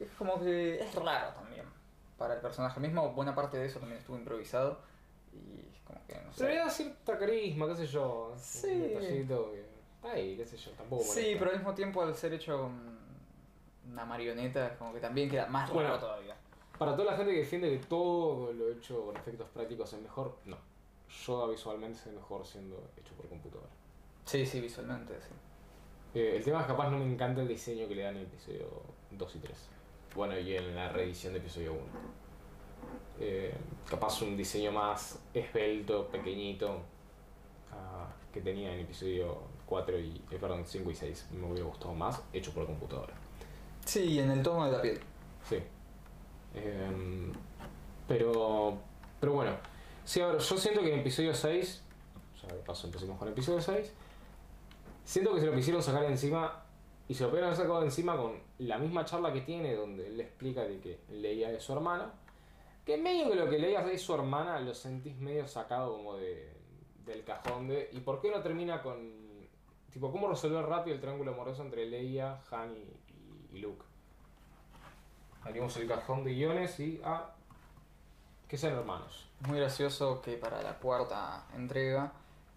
es 0.00 0.08
como 0.18 0.40
que 0.40 0.80
es 0.80 0.92
raro 0.96 1.32
también 1.34 1.64
para 2.18 2.34
el 2.34 2.40
personaje 2.40 2.80
mismo. 2.80 3.10
Buena 3.10 3.32
parte 3.34 3.58
de 3.58 3.66
eso 3.66 3.78
también 3.78 4.00
estuvo 4.00 4.16
improvisado 4.16 4.80
y 5.32 5.60
es 5.72 5.80
como 5.86 6.00
que 6.08 6.14
no 6.16 6.28
le 6.30 6.34
sé. 6.34 6.56
da 6.56 6.68
cierta 6.68 7.16
carisma, 7.18 7.68
qué 7.68 7.76
sé 7.76 7.86
yo. 7.86 8.34
Sí. 8.36 8.66
Un 8.72 8.82
detallito 8.82 9.52
que 9.52 9.60
está 9.60 10.10
ahí, 10.14 10.36
qué 10.36 10.46
sé 10.46 10.56
yo, 10.56 10.72
tampoco 10.72 11.04
Sí, 11.04 11.08
molesta. 11.20 11.38
pero 11.38 11.50
al 11.52 11.56
mismo 11.58 11.74
tiempo 11.74 12.02
al 12.02 12.14
ser 12.16 12.32
hecho 12.32 12.70
una 13.88 14.04
marioneta 14.04 14.66
es 14.66 14.72
como 14.78 14.92
que 14.92 14.98
también 15.00 15.30
queda 15.30 15.46
más 15.46 15.70
Bueno. 15.70 15.90
raro 15.90 16.00
todavía. 16.00 16.34
Para 16.80 16.96
toda 16.96 17.10
la 17.10 17.16
gente 17.18 17.32
que 17.32 17.40
defiende 17.40 17.70
que 17.78 17.84
todo 17.84 18.54
lo 18.54 18.70
hecho 18.70 19.04
con 19.04 19.14
efectos 19.14 19.46
prácticos 19.50 19.92
es 19.92 20.00
mejor, 20.00 20.38
no. 20.46 20.56
Yoda 21.26 21.46
visualmente 21.46 21.98
es 21.98 22.06
mejor 22.06 22.46
siendo 22.46 22.76
hecho 22.96 23.12
por 23.16 23.28
computadora. 23.28 23.68
Sí, 24.24 24.46
sí, 24.46 24.62
visualmente, 24.62 25.12
sí. 25.20 26.18
Eh, 26.18 26.36
el 26.36 26.42
tema 26.42 26.60
es 26.60 26.64
que 26.64 26.72
capaz 26.72 26.88
no 26.88 26.96
me 26.96 27.04
encanta 27.04 27.42
el 27.42 27.48
diseño 27.48 27.86
que 27.86 27.96
le 27.96 28.02
dan 28.04 28.14
en 28.14 28.22
el 28.22 28.26
episodio 28.28 28.66
2 29.10 29.36
y 29.36 29.38
3. 29.40 29.68
Bueno, 30.14 30.38
y 30.38 30.56
en 30.56 30.74
la 30.74 30.88
reedición 30.88 31.34
de 31.34 31.40
episodio 31.40 31.74
1. 31.74 31.82
Eh, 33.20 33.54
capaz 33.86 34.22
un 34.22 34.34
diseño 34.34 34.72
más 34.72 35.22
esbelto, 35.34 36.08
pequeñito, 36.08 36.80
ah, 37.72 38.10
que 38.32 38.40
tenía 38.40 38.72
en 38.72 38.80
episodio 38.80 39.36
4 39.66 39.98
y, 39.98 40.24
eh, 40.30 40.38
perdón, 40.40 40.64
5 40.64 40.90
y 40.90 40.94
6. 40.94 41.28
Me 41.32 41.46
hubiera 41.46 41.66
gustado 41.66 41.92
más, 41.92 42.22
hecho 42.32 42.54
por 42.54 42.64
computadora. 42.64 43.12
Sí, 43.84 44.18
en 44.18 44.30
el 44.30 44.42
tono 44.42 44.64
de 44.64 44.72
la 44.72 44.80
piel. 44.80 44.98
Sí. 45.46 45.58
Em, 46.54 47.32
pero, 48.08 48.78
pero 49.20 49.32
bueno. 49.32 49.56
Sí, 50.04 50.20
a 50.20 50.28
ver, 50.28 50.38
yo 50.38 50.56
siento 50.56 50.80
que 50.80 50.92
en 50.92 51.00
episodio 51.00 51.34
6, 51.34 51.82
ya 52.42 52.54
de 52.54 52.60
paso 52.62 52.86
empecemos 52.86 53.18
con 53.18 53.28
el 53.28 53.32
episodio 53.32 53.60
6, 53.60 53.92
siento 55.04 55.34
que 55.34 55.40
se 55.40 55.46
lo 55.46 55.54
quisieron 55.54 55.82
sacar 55.82 56.04
encima 56.04 56.64
y 57.10 57.14
se 57.14 57.24
lo 57.24 57.30
pudieron 57.30 57.48
haber 57.48 57.60
sacado 57.60 57.82
encima 57.82 58.16
con 58.16 58.40
la 58.58 58.78
misma 58.78 59.04
charla 59.04 59.32
que 59.32 59.40
tiene 59.40 59.74
donde 59.74 60.06
él 60.06 60.16
le 60.16 60.22
explica 60.22 60.62
de 60.62 60.78
que 60.78 61.00
Leia 61.10 61.50
es 61.50 61.62
su 61.62 61.72
hermana. 61.72 62.12
Que 62.86 62.96
medio 62.96 63.28
que 63.28 63.34
lo 63.34 63.50
que 63.50 63.58
Leia 63.58 63.80
es 63.90 64.00
su 64.00 64.14
hermana 64.14 64.60
lo 64.60 64.74
sentís 64.74 65.16
medio 65.16 65.46
sacado 65.48 65.96
como 65.96 66.16
de, 66.16 66.52
del 67.04 67.24
cajón 67.24 67.66
de... 67.66 67.90
¿Y 67.92 68.00
por 68.00 68.20
qué 68.20 68.30
no 68.30 68.40
termina 68.42 68.80
con... 68.80 69.48
Tipo, 69.92 70.12
¿cómo 70.12 70.28
resolver 70.28 70.64
rápido 70.64 70.94
el 70.94 71.00
triángulo 71.00 71.32
amoroso 71.32 71.62
entre 71.62 71.86
Leia, 71.86 72.40
Han 72.52 72.76
y 73.52 73.58
Luke? 73.58 73.84
Abrimos 75.42 75.76
el 75.76 75.88
cajón 75.88 76.24
de 76.24 76.34
guiones 76.34 76.78
y... 76.80 77.00
Ah, 77.04 77.30
que 78.48 78.58
sean 78.58 78.74
hermanos. 78.74 79.28
Muy 79.46 79.58
gracioso 79.58 80.20
que 80.20 80.36
para 80.36 80.60
la 80.60 80.78
cuarta 80.78 81.44
entrega 81.54 82.12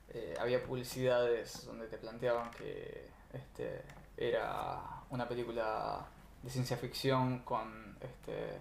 eh, 0.09 0.35
había 0.39 0.63
publicidades 0.63 1.65
donde 1.65 1.87
te 1.87 1.97
planteaban 1.97 2.49
que 2.51 3.09
este 3.31 3.83
era 4.17 4.81
una 5.11 5.27
película 5.27 6.05
de 6.41 6.49
ciencia 6.49 6.77
ficción 6.77 7.39
con 7.39 7.95
este 8.01 8.57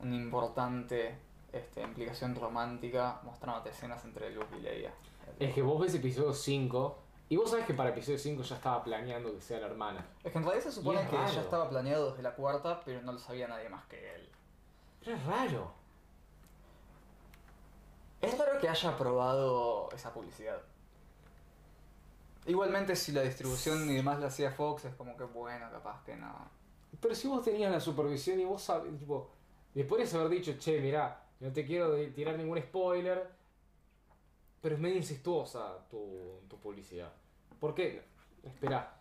una 0.00 0.16
importante 0.16 1.18
este, 1.52 1.82
implicación 1.82 2.34
romántica 2.34 3.20
mostrándote 3.24 3.70
escenas 3.70 4.02
entre 4.04 4.30
Luke 4.30 4.56
y 4.58 4.62
Leia. 4.62 4.92
Es 5.38 5.54
que 5.54 5.62
vos 5.62 5.80
ves 5.80 5.94
episodio 5.94 6.32
5 6.32 6.98
y 7.30 7.36
vos 7.36 7.48
sabés 7.48 7.64
que 7.64 7.74
para 7.74 7.90
episodio 7.90 8.18
5 8.18 8.42
ya 8.42 8.56
estaba 8.56 8.82
planeando 8.82 9.32
que 9.32 9.40
sea 9.40 9.60
la 9.60 9.68
hermana. 9.68 10.04
Es 10.24 10.32
que 10.32 10.38
en 10.38 10.44
realidad 10.44 10.64
se 10.64 10.72
supone 10.72 11.06
que 11.08 11.16
raro. 11.16 11.32
ya 11.32 11.42
estaba 11.42 11.70
planeado 11.70 12.10
desde 12.10 12.24
la 12.24 12.34
cuarta, 12.34 12.80
pero 12.84 13.00
no 13.02 13.12
lo 13.12 13.20
sabía 13.20 13.46
nadie 13.46 13.68
más 13.68 13.84
que 13.86 14.16
él. 14.16 14.28
Pero 14.98 15.16
es 15.16 15.24
raro. 15.24 15.72
Es 18.20 18.36
raro 18.36 18.58
que 18.58 18.68
haya 18.68 18.90
aprobado 18.90 19.88
esa 19.92 20.12
publicidad. 20.12 20.60
Igualmente 22.46 22.96
si 22.96 23.12
la 23.12 23.22
distribución 23.22 23.88
y 23.88 23.94
demás 23.94 24.18
la 24.18 24.26
hacía 24.26 24.50
Fox 24.50 24.86
es 24.86 24.94
como 24.96 25.16
que 25.16 25.22
bueno, 25.22 25.70
capaz 25.70 26.02
que 26.02 26.16
no. 26.16 26.50
Pero 27.00 27.14
si 27.14 27.28
vos 27.28 27.44
tenías 27.44 27.70
la 27.70 27.78
supervisión 27.78 28.40
y 28.40 28.44
vos 28.44 28.60
sabés, 28.60 28.98
tipo, 28.98 29.30
después 29.72 30.10
de 30.10 30.18
haber 30.18 30.30
dicho, 30.30 30.54
che, 30.58 30.80
mirá, 30.80 31.22
no 31.38 31.52
te 31.52 31.64
quiero 31.64 31.94
tirar 32.10 32.36
ningún 32.36 32.60
spoiler, 32.60 33.30
pero 34.60 34.74
es 34.74 34.80
medio 34.80 34.96
incestuosa 34.96 35.78
tu, 35.88 36.40
tu 36.48 36.58
publicidad. 36.58 37.19
¿Por 37.60 37.74
qué? 37.74 38.02
Espera, 38.42 38.96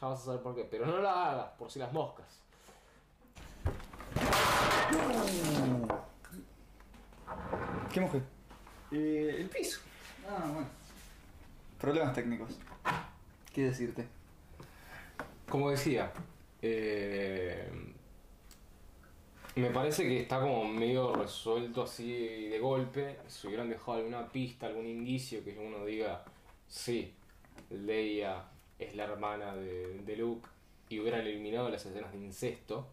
ya 0.00 0.06
vas 0.06 0.20
a 0.20 0.24
saber 0.24 0.40
por 0.40 0.54
qué, 0.54 0.64
pero 0.64 0.86
no 0.86 0.98
la 0.98 1.30
hagas, 1.30 1.50
por 1.58 1.68
si 1.68 1.80
las 1.80 1.92
moscas. 1.92 2.40
¿Qué 7.92 8.00
mujer? 8.00 8.22
el 8.92 9.48
piso. 9.48 9.80
Ah, 10.28 10.48
bueno. 10.52 10.68
Problemas 11.80 12.14
técnicos. 12.14 12.56
¿Qué 13.52 13.64
decirte? 13.64 14.06
Como 15.48 15.70
decía, 15.70 16.12
eh, 16.62 17.68
me 19.56 19.70
parece 19.70 20.04
que 20.04 20.22
está 20.22 20.40
como 20.40 20.64
medio 20.64 21.14
resuelto 21.14 21.82
así 21.82 22.48
de 22.48 22.58
golpe. 22.60 23.18
Si 23.26 23.48
hubieran 23.48 23.68
dejado 23.68 23.98
alguna 23.98 24.30
pista, 24.30 24.66
algún 24.66 24.86
indicio 24.86 25.42
que 25.44 25.58
uno 25.58 25.84
diga, 25.84 26.24
sí, 26.68 27.12
Leia 27.70 28.44
es 28.78 28.94
la 28.94 29.04
hermana 29.04 29.54
de, 29.54 30.00
de 30.02 30.16
Luke 30.16 30.48
y 30.88 31.00
hubieran 31.00 31.20
eliminado 31.20 31.68
las 31.70 31.84
escenas 31.86 32.12
de 32.12 32.18
incesto, 32.18 32.86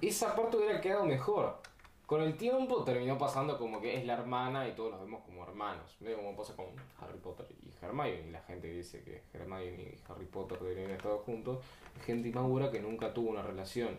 esa 0.00 0.34
parte 0.36 0.56
hubiera 0.56 0.80
quedado 0.80 1.04
mejor. 1.04 1.60
Con 2.06 2.22
el 2.22 2.36
tiempo 2.38 2.84
terminó 2.84 3.18
pasando 3.18 3.58
como 3.58 3.80
que 3.82 3.98
es 3.98 4.06
la 4.06 4.14
hermana 4.14 4.66
y 4.66 4.72
todos 4.72 4.92
los 4.92 5.00
vemos 5.00 5.22
como 5.24 5.42
hermanos. 5.42 5.94
Medio 6.00 6.16
como 6.16 6.34
pasa 6.36 6.56
con 6.56 6.66
Harry 7.00 7.18
Potter 7.18 7.46
y 7.62 7.84
Hermione. 7.84 8.28
Y 8.28 8.30
la 8.30 8.40
gente 8.42 8.68
dice 8.68 9.02
que 9.02 9.22
Hermione 9.34 9.66
y 9.82 10.00
Harry 10.08 10.24
Potter 10.24 10.58
deberían 10.58 10.92
estado 10.92 11.18
juntos. 11.18 11.58
Gente 12.06 12.28
inmadura 12.28 12.70
que 12.70 12.80
nunca 12.80 13.12
tuvo 13.12 13.28
una 13.30 13.42
relación 13.42 13.98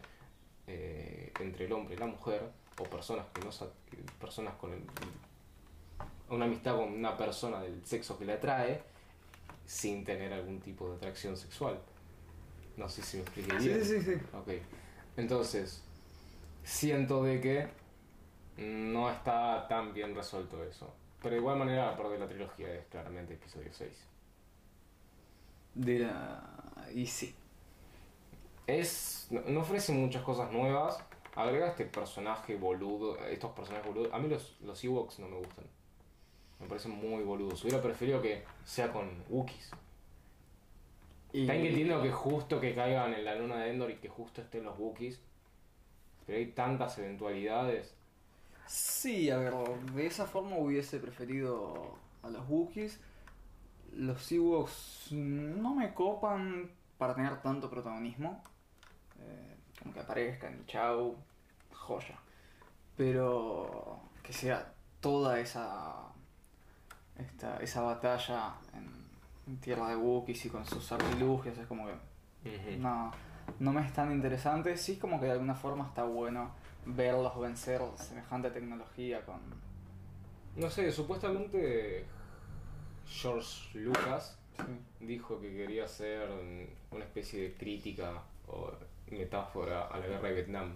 eh, 0.65 1.31
entre 1.39 1.65
el 1.65 1.73
hombre 1.73 1.95
y 1.95 1.97
la 1.99 2.07
mujer. 2.07 2.49
O 2.79 2.83
personas 2.85 3.27
que 3.33 3.41
no 3.41 3.51
personas 4.19 4.55
con 4.55 4.73
el- 4.73 4.81
una 6.30 6.45
amistad 6.45 6.76
con 6.76 6.93
una 6.93 7.18
persona 7.18 7.61
del 7.61 7.85
sexo 7.85 8.18
que 8.18 8.26
le 8.26 8.34
atrae 8.34 8.81
sin 9.65 10.03
tener 10.03 10.34
algún 10.34 10.60
tipo 10.60 10.89
de 10.89 10.95
atracción 10.95 11.38
sexual. 11.38 11.80
No 12.77 12.88
sé 12.89 13.01
si 13.01 13.18
me 13.18 13.23
expliqué 13.23 13.57
bien. 13.57 13.85
sí, 13.85 14.01
sí. 14.01 14.14
Ok. 14.34 14.49
Entonces, 15.18 15.84
siento 16.64 17.23
de 17.23 17.41
que 17.41 17.68
no 18.57 19.10
está 19.10 19.68
tan 19.68 19.93
bien 19.93 20.15
resuelto 20.15 20.64
eso. 20.64 20.91
Pero 21.22 21.35
de 21.35 21.41
igual 21.41 21.57
manera, 21.57 21.95
la 21.95 22.10
de 22.10 22.19
la 22.19 22.27
trilogía 22.27 22.73
es 22.73 22.85
claramente 22.88 23.34
episodio 23.34 23.69
6. 23.72 23.91
De 25.76 25.99
la. 25.99 26.88
Y 26.93 27.06
sí. 27.06 27.35
Es, 28.65 29.27
no 29.30 29.41
no 29.41 29.61
ofrece 29.61 29.91
muchas 29.91 30.23
cosas 30.23 30.51
nuevas. 30.51 31.03
Agrega 31.35 31.68
este 31.68 31.85
personaje 31.85 32.56
boludo, 32.56 33.18
estos 33.26 33.51
personajes 33.51 33.88
boludos. 33.88 34.14
A 34.14 34.19
mí 34.19 34.27
los, 34.27 34.57
los 34.61 34.84
Ewoks 34.84 35.19
no 35.19 35.27
me 35.27 35.38
gustan. 35.38 35.65
Me 36.60 36.68
parecen 36.68 36.91
muy 36.91 37.23
boludos. 37.23 37.64
Hubiera 37.64 37.81
preferido 37.81 38.22
que 38.22 38.44
sea 38.65 38.91
con 38.91 39.23
Wookiees. 39.30 39.72
Y... 41.31 41.45
Que 41.45 41.68
entiendo 41.69 42.02
que 42.02 42.11
justo 42.11 42.60
que 42.60 42.76
caigan 42.76 43.14
en 43.14 43.23
la 43.23 43.36
luna 43.36 43.57
de 43.57 43.72
Endor 43.72 43.91
y 43.91 43.95
que 43.95 44.10
justo 44.10 44.41
estén 44.41 44.65
los 44.65 44.77
Wookiees. 44.77 45.22
Pero 46.26 46.38
hay 46.38 46.48
tantas 46.48 46.98
eventualidades. 46.98 47.95
Sí, 48.68 49.31
a 49.31 49.38
ver, 49.38 49.53
de 49.95 50.06
esa 50.06 50.27
forma 50.27 50.57
hubiese 50.57 50.99
preferido 50.99 51.95
a 52.22 52.30
los 52.30 52.48
Wookiees. 52.48 52.99
Los 53.94 54.31
Ewoks 54.31 55.07
no 55.11 55.73
me 55.73 55.94
copan 55.94 56.69
para 56.98 57.15
tener 57.15 57.41
tanto 57.41 57.69
protagonismo. 57.69 58.44
Eh, 59.19 59.56
como 59.80 59.94
que 59.94 60.02
aparezcan 60.02 60.60
y 60.61 60.65
chau, 60.68 61.15
joya. 61.72 62.19
Pero 62.95 63.99
que 64.22 64.34
sea 64.34 64.73
toda 64.99 65.40
esa 65.40 66.10
esta, 67.19 67.57
esa 67.57 67.81
batalla 67.81 68.53
en, 68.73 68.87
en 69.51 69.57
tierra 69.59 69.89
de 69.89 69.95
Wookiees 69.95 70.45
y 70.45 70.49
con 70.49 70.65
sus 70.65 70.91
artilugios 70.91 71.57
es 71.57 71.67
como 71.67 71.85
que 71.87 72.77
no. 72.77 73.11
no 73.59 73.73
me 73.73 73.85
es 73.85 73.93
tan 73.93 74.11
interesante. 74.11 74.77
Sí, 74.77 74.93
es 74.93 74.99
como 74.99 75.19
que 75.19 75.25
de 75.25 75.33
alguna 75.33 75.55
forma 75.55 75.87
está 75.87 76.03
bueno 76.03 76.51
verlos 76.85 77.37
vencer 77.39 77.81
semejante 77.95 78.51
tecnología 78.51 79.25
con. 79.25 79.39
No 80.55 80.69
sé, 80.69 80.91
supuestamente 80.91 82.05
George 83.07 83.77
Lucas 83.79 84.35
Sí. 84.57 85.05
dijo 85.05 85.39
que 85.39 85.55
quería 85.55 85.85
hacer 85.85 86.29
una 86.91 87.05
especie 87.05 87.43
de 87.43 87.53
crítica 87.53 88.21
o 88.47 88.71
metáfora 89.09 89.87
a 89.87 89.99
la 89.99 90.07
guerra 90.07 90.27
de 90.27 90.33
Vietnam. 90.35 90.75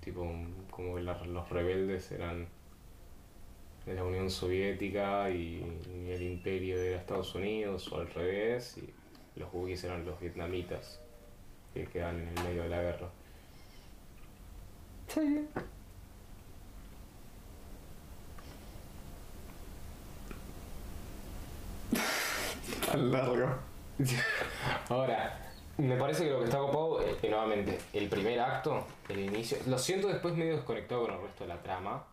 Tipo, 0.00 0.30
como 0.70 0.96
que 0.96 1.02
los 1.02 1.48
rebeldes 1.48 2.12
eran 2.12 2.46
de 3.88 3.94
la 3.94 4.04
Unión 4.04 4.30
Soviética 4.30 5.30
y, 5.30 5.64
y 6.06 6.10
el 6.10 6.22
imperio 6.22 6.78
era 6.78 6.98
Estados 6.98 7.34
Unidos 7.34 7.90
o 7.90 8.00
al 8.00 8.10
revés, 8.10 8.76
y 8.76 8.92
los 9.38 9.52
Wookiees 9.52 9.82
eran 9.84 10.04
los 10.04 10.20
vietnamitas 10.20 11.00
que 11.72 11.86
quedan 11.86 12.20
en 12.20 12.28
el 12.28 12.44
medio 12.44 12.64
de 12.64 12.68
la 12.68 12.82
guerra. 12.82 13.08
Sí. 15.08 15.48
Tan 22.86 23.10
largo. 23.10 23.48
Ahora, 24.88 25.50
me 25.78 25.96
parece 25.96 26.24
que 26.24 26.30
lo 26.30 26.40
que 26.40 26.44
está 26.44 26.58
copado 26.58 27.00
es 27.02 27.16
que 27.16 27.30
nuevamente 27.30 27.78
el 27.94 28.08
primer 28.08 28.38
acto, 28.40 28.86
el 29.08 29.20
inicio, 29.20 29.56
lo 29.66 29.78
siento 29.78 30.08
después 30.08 30.34
medio 30.34 30.56
desconectado 30.56 31.06
con 31.06 31.14
el 31.14 31.22
resto 31.22 31.44
de 31.44 31.48
la 31.48 31.62
trama, 31.62 32.04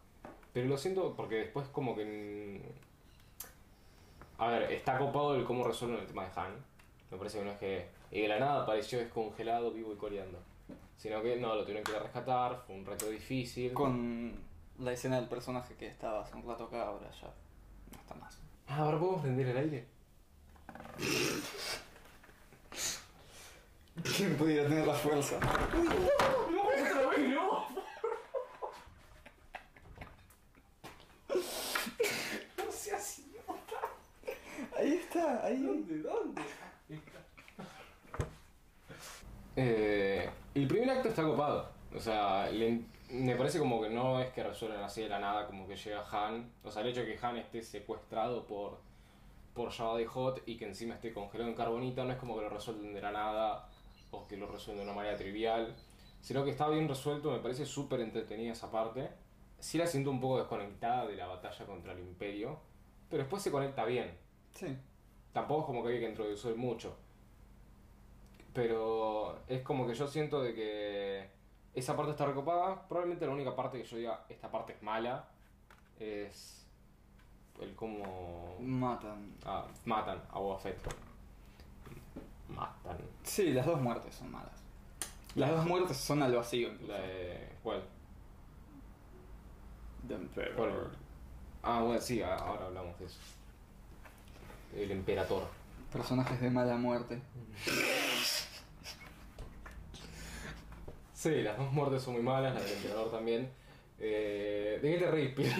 pero 0.56 0.68
lo 0.70 0.78
siento 0.78 1.14
porque 1.18 1.36
después 1.36 1.68
como 1.68 1.98
que... 1.98 2.62
A 4.38 4.48
ver, 4.48 4.72
está 4.72 4.98
copado 4.98 5.36
el 5.36 5.44
cómo 5.44 5.66
resuelven 5.66 6.00
el 6.00 6.08
tema 6.08 6.24
de 6.24 6.30
Han. 6.40 6.54
Me 7.12 7.18
parece 7.18 7.40
que 7.40 7.44
no 7.44 7.52
es 7.52 7.60
que... 7.60 7.90
Y 8.10 8.22
de 8.22 8.30
la 8.30 8.40
nada 8.40 8.64
apareció 8.64 9.00
descongelado, 9.00 9.72
vivo 9.72 9.92
y 9.92 9.98
coreando. 9.98 10.40
Sino 10.96 11.22
que 11.22 11.36
no, 11.36 11.56
lo 11.56 11.64
tuvieron 11.64 11.84
que 11.84 12.00
rescatar, 12.00 12.64
fue 12.66 12.74
un 12.74 12.86
reto 12.86 13.10
difícil. 13.10 13.74
Con 13.74 14.34
la 14.80 14.94
escena 14.94 15.18
del 15.18 15.28
personaje 15.28 15.76
que 15.76 15.88
estaba 15.88 16.22
hace 16.22 16.38
un 16.38 16.48
rato 16.48 16.64
acá, 16.64 16.88
ahora 16.88 17.12
ya 17.12 17.34
no 17.92 18.00
está 18.00 18.16
más. 18.16 18.40
Ah, 18.70 18.78
ahora 18.78 18.98
podemos 18.98 19.24
prender 19.24 19.48
el 19.48 19.58
aire. 19.58 19.86
¿Quién 24.16 24.38
pudiera 24.38 24.70
tener 24.70 24.88
la 24.88 24.94
fuerza? 24.94 25.38
¡No, 25.38 26.62
otra 26.62 27.10
vez 27.10 27.30
no! 27.30 27.76
No 32.58 32.72
seas 32.72 33.22
Ahí 34.78 35.05
está, 35.18 35.46
ahí. 35.46 35.62
¿Dónde? 35.62 35.98
¿Dónde? 36.00 36.42
Eh, 39.56 40.30
el 40.54 40.68
primer 40.68 40.90
acto 40.90 41.10
está 41.10 41.24
copado. 41.24 41.70
O 41.96 42.00
sea, 42.00 42.50
le- 42.50 42.82
me 43.10 43.36
parece 43.36 43.60
como 43.60 43.82
que 43.82 43.90
no 43.90 44.20
es 44.20 44.32
que 44.34 44.44
resuelven 44.44 44.82
así 44.82 45.02
de 45.04 45.10
la 45.10 45.20
nada, 45.20 45.48
como 45.48 45.68
que 45.68 45.76
llega 45.78 46.06
Han. 46.12 46.52
O 46.64 46.72
sea, 46.72 46.82
el 46.82 46.90
hecho 46.90 47.02
de 47.02 47.16
que 47.16 47.26
Han 47.26 47.38
esté 47.38 47.62
secuestrado 47.62 48.46
por, 48.46 48.80
por 49.54 49.70
Jabba 49.72 49.98
de 49.98 50.06
Hot 50.08 50.44
y 50.46 50.58
que 50.58 50.66
encima 50.66 50.96
esté 50.96 51.14
congelado 51.14 51.50
en 51.50 51.56
carbonita 51.56 52.04
no 52.04 52.12
es 52.12 52.18
como 52.18 52.36
que 52.36 52.42
lo 52.42 52.50
resuelven 52.50 52.94
de 52.94 53.02
la 53.02 53.12
nada 53.12 53.70
o 54.12 54.28
que 54.28 54.36
lo 54.38 54.48
resuelven 54.48 54.86
de 54.86 54.92
una 54.92 54.96
manera 54.96 55.18
trivial. 55.18 55.76
Sino 56.22 56.44
que 56.44 56.50
está 56.52 56.68
bien 56.70 56.88
resuelto, 56.90 57.32
me 57.32 57.40
parece 57.40 57.66
súper 57.66 58.02
entretenida 58.02 58.52
esa 58.52 58.72
parte. 58.72 59.10
Sí 59.60 59.78
la 59.78 59.88
siento 59.88 60.10
un 60.10 60.20
poco 60.20 60.40
desconectada 60.40 61.06
de 61.08 61.16
la 61.16 61.28
batalla 61.28 61.66
contra 61.66 61.94
el 61.94 62.00
Imperio, 62.00 62.60
pero 63.10 63.24
después 63.24 63.42
se 63.44 63.52
conecta 63.52 63.86
bien. 63.86 64.12
Sí. 64.54 64.76
Tampoco 65.36 65.60
es 65.60 65.66
como 65.66 65.84
que 65.84 65.90
hay 65.90 66.00
que 66.00 66.08
introducir 66.08 66.56
mucho. 66.56 66.96
Pero 68.54 69.38
es 69.50 69.62
como 69.64 69.86
que 69.86 69.94
yo 69.94 70.08
siento 70.08 70.42
de 70.42 70.56
que 70.56 71.30
esa 71.74 71.98
parte 71.98 72.12
está 72.12 72.26
recopada. 72.26 72.88
Probablemente 72.88 73.26
la 73.26 73.34
única 73.34 73.54
parte 73.54 73.78
que 73.78 73.84
yo 73.84 73.98
diga, 73.98 74.26
esta 74.30 74.50
parte 74.50 74.72
es 74.72 74.82
mala, 74.82 75.28
es 76.00 76.66
el 77.60 77.76
cómo 77.76 78.56
Matan. 78.62 79.36
ah, 79.46 79.68
matan 79.84 80.24
a 80.32 80.40
Boba 80.40 80.58
Fett. 80.58 80.78
Matan. 82.48 82.98
Sí, 83.24 83.52
las 83.52 83.66
dos 83.66 83.82
muertes 83.82 84.16
son 84.16 84.32
malas. 84.32 84.64
Las 85.36 85.52
dos 85.52 85.66
muertes 85.66 85.98
son 85.98 86.24
al 86.24 86.34
vacío. 86.34 86.70
incluso. 86.70 86.94
La 86.94 87.02
de... 87.02 87.50
¿Cuál? 87.62 87.84
The 90.08 90.16
Emperor. 90.16 90.56
¿Cuál? 90.56 90.98
Ah, 91.62 91.82
bueno, 91.82 92.00
sí, 92.00 92.22
ahora 92.22 92.68
hablamos 92.68 92.98
de 93.00 93.06
eso. 93.08 93.20
El 94.76 94.92
emperador. 94.92 95.48
Personajes 95.92 96.42
de 96.42 96.50
mala 96.50 96.76
muerte. 96.76 97.22
Sí, 101.14 101.42
las 101.42 101.58
dos 101.58 101.72
muertes 101.72 102.04
son 102.04 102.16
muy 102.16 102.24
malas, 102.24 102.54
la 102.54 102.62
del 102.62 102.74
emperador 102.74 103.12
también. 103.12 103.50
Eh, 104.00 104.80
¿De 104.82 104.92
qué 104.92 104.98
te 104.98 105.12
reís, 105.12 105.34
Pil? 105.34 105.52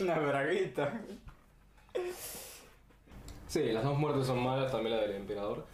Una 0.00 0.18
braguita. 0.18 1.00
Sí, 3.46 3.70
las 3.70 3.84
dos 3.84 3.98
muertes 3.98 4.26
son 4.26 4.42
malas, 4.42 4.72
también 4.72 4.96
la 4.96 5.02
del 5.02 5.16
emperador. 5.16 5.66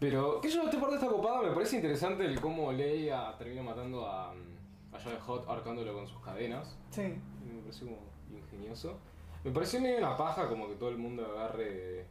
Pero, 0.00 0.40
¿qué 0.40 0.48
yo? 0.50 0.64
Esta 0.64 0.80
parte 0.80 0.96
está 0.96 1.06
copada, 1.06 1.42
me 1.42 1.52
parece 1.52 1.76
interesante 1.76 2.24
el 2.24 2.40
cómo 2.40 2.72
Leia 2.72 3.36
termina 3.38 3.62
matando 3.62 4.06
a, 4.06 4.30
a 4.30 4.98
the 4.98 5.30
Hutt 5.30 5.46
ahorcándolo 5.46 5.94
con 5.94 6.08
sus 6.08 6.20
cadenas. 6.20 6.76
Sí. 6.90 7.02
Me 7.02 7.60
pareció 7.62 7.86
como 7.86 8.00
ingenioso. 8.36 8.98
Me 9.44 9.50
pareció 9.52 9.80
medio 9.80 9.98
una 9.98 10.16
paja 10.16 10.48
como 10.48 10.68
que 10.68 10.74
todo 10.74 10.90
el 10.90 10.98
mundo 10.98 11.24
agarre 11.24 12.04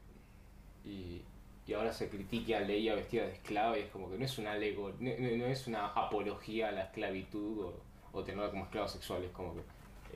y, 0.84 1.22
y 1.68 1.74
ahora 1.74 1.94
se 1.94 2.10
critique 2.10 2.56
a 2.56 2.62
Leia 2.62 2.96
vestida 2.96 3.26
de 3.26 3.34
esclava 3.34 3.78
y 3.78 3.82
es 3.82 3.90
como 3.90 4.10
que 4.10 4.18
no 4.18 4.26
es 4.26 4.38
una 4.40 4.56
lego, 4.56 4.92
no, 5.00 5.10
no- 5.20 5.46
es 5.46 5.68
una 5.68 5.88
apología 5.88 6.70
a 6.70 6.72
la 6.72 6.84
esclavitud 6.86 7.66
o, 7.66 7.74
o 8.14 8.24
tenerla 8.24 8.50
como 8.50 8.64
esclava 8.64 8.88
sexual, 8.88 9.24
es 9.24 9.32
como 9.32 9.54
que 9.54 9.62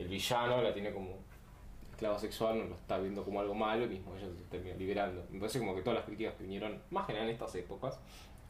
el 0.02 0.08
villano 0.08 0.60
la 0.60 0.74
tiene 0.74 0.92
como 0.92 1.18
esclava 1.92 2.18
sexual, 2.18 2.58
no 2.58 2.64
lo 2.64 2.74
está 2.74 2.98
viendo 2.98 3.24
como 3.24 3.40
algo 3.40 3.54
malo 3.54 3.84
y 3.84 3.88
mismo 3.90 4.16
ella 4.16 4.26
se 4.36 4.42
termina 4.50 4.74
liberando. 4.76 5.24
Me 5.30 5.38
parece 5.38 5.60
como 5.60 5.76
que 5.76 5.82
todas 5.82 5.98
las 6.00 6.06
críticas 6.06 6.34
que 6.34 6.42
vinieron, 6.42 6.82
más 6.90 7.06
general 7.06 7.28
en 7.28 7.34
estas 7.34 7.54
épocas, 7.54 8.00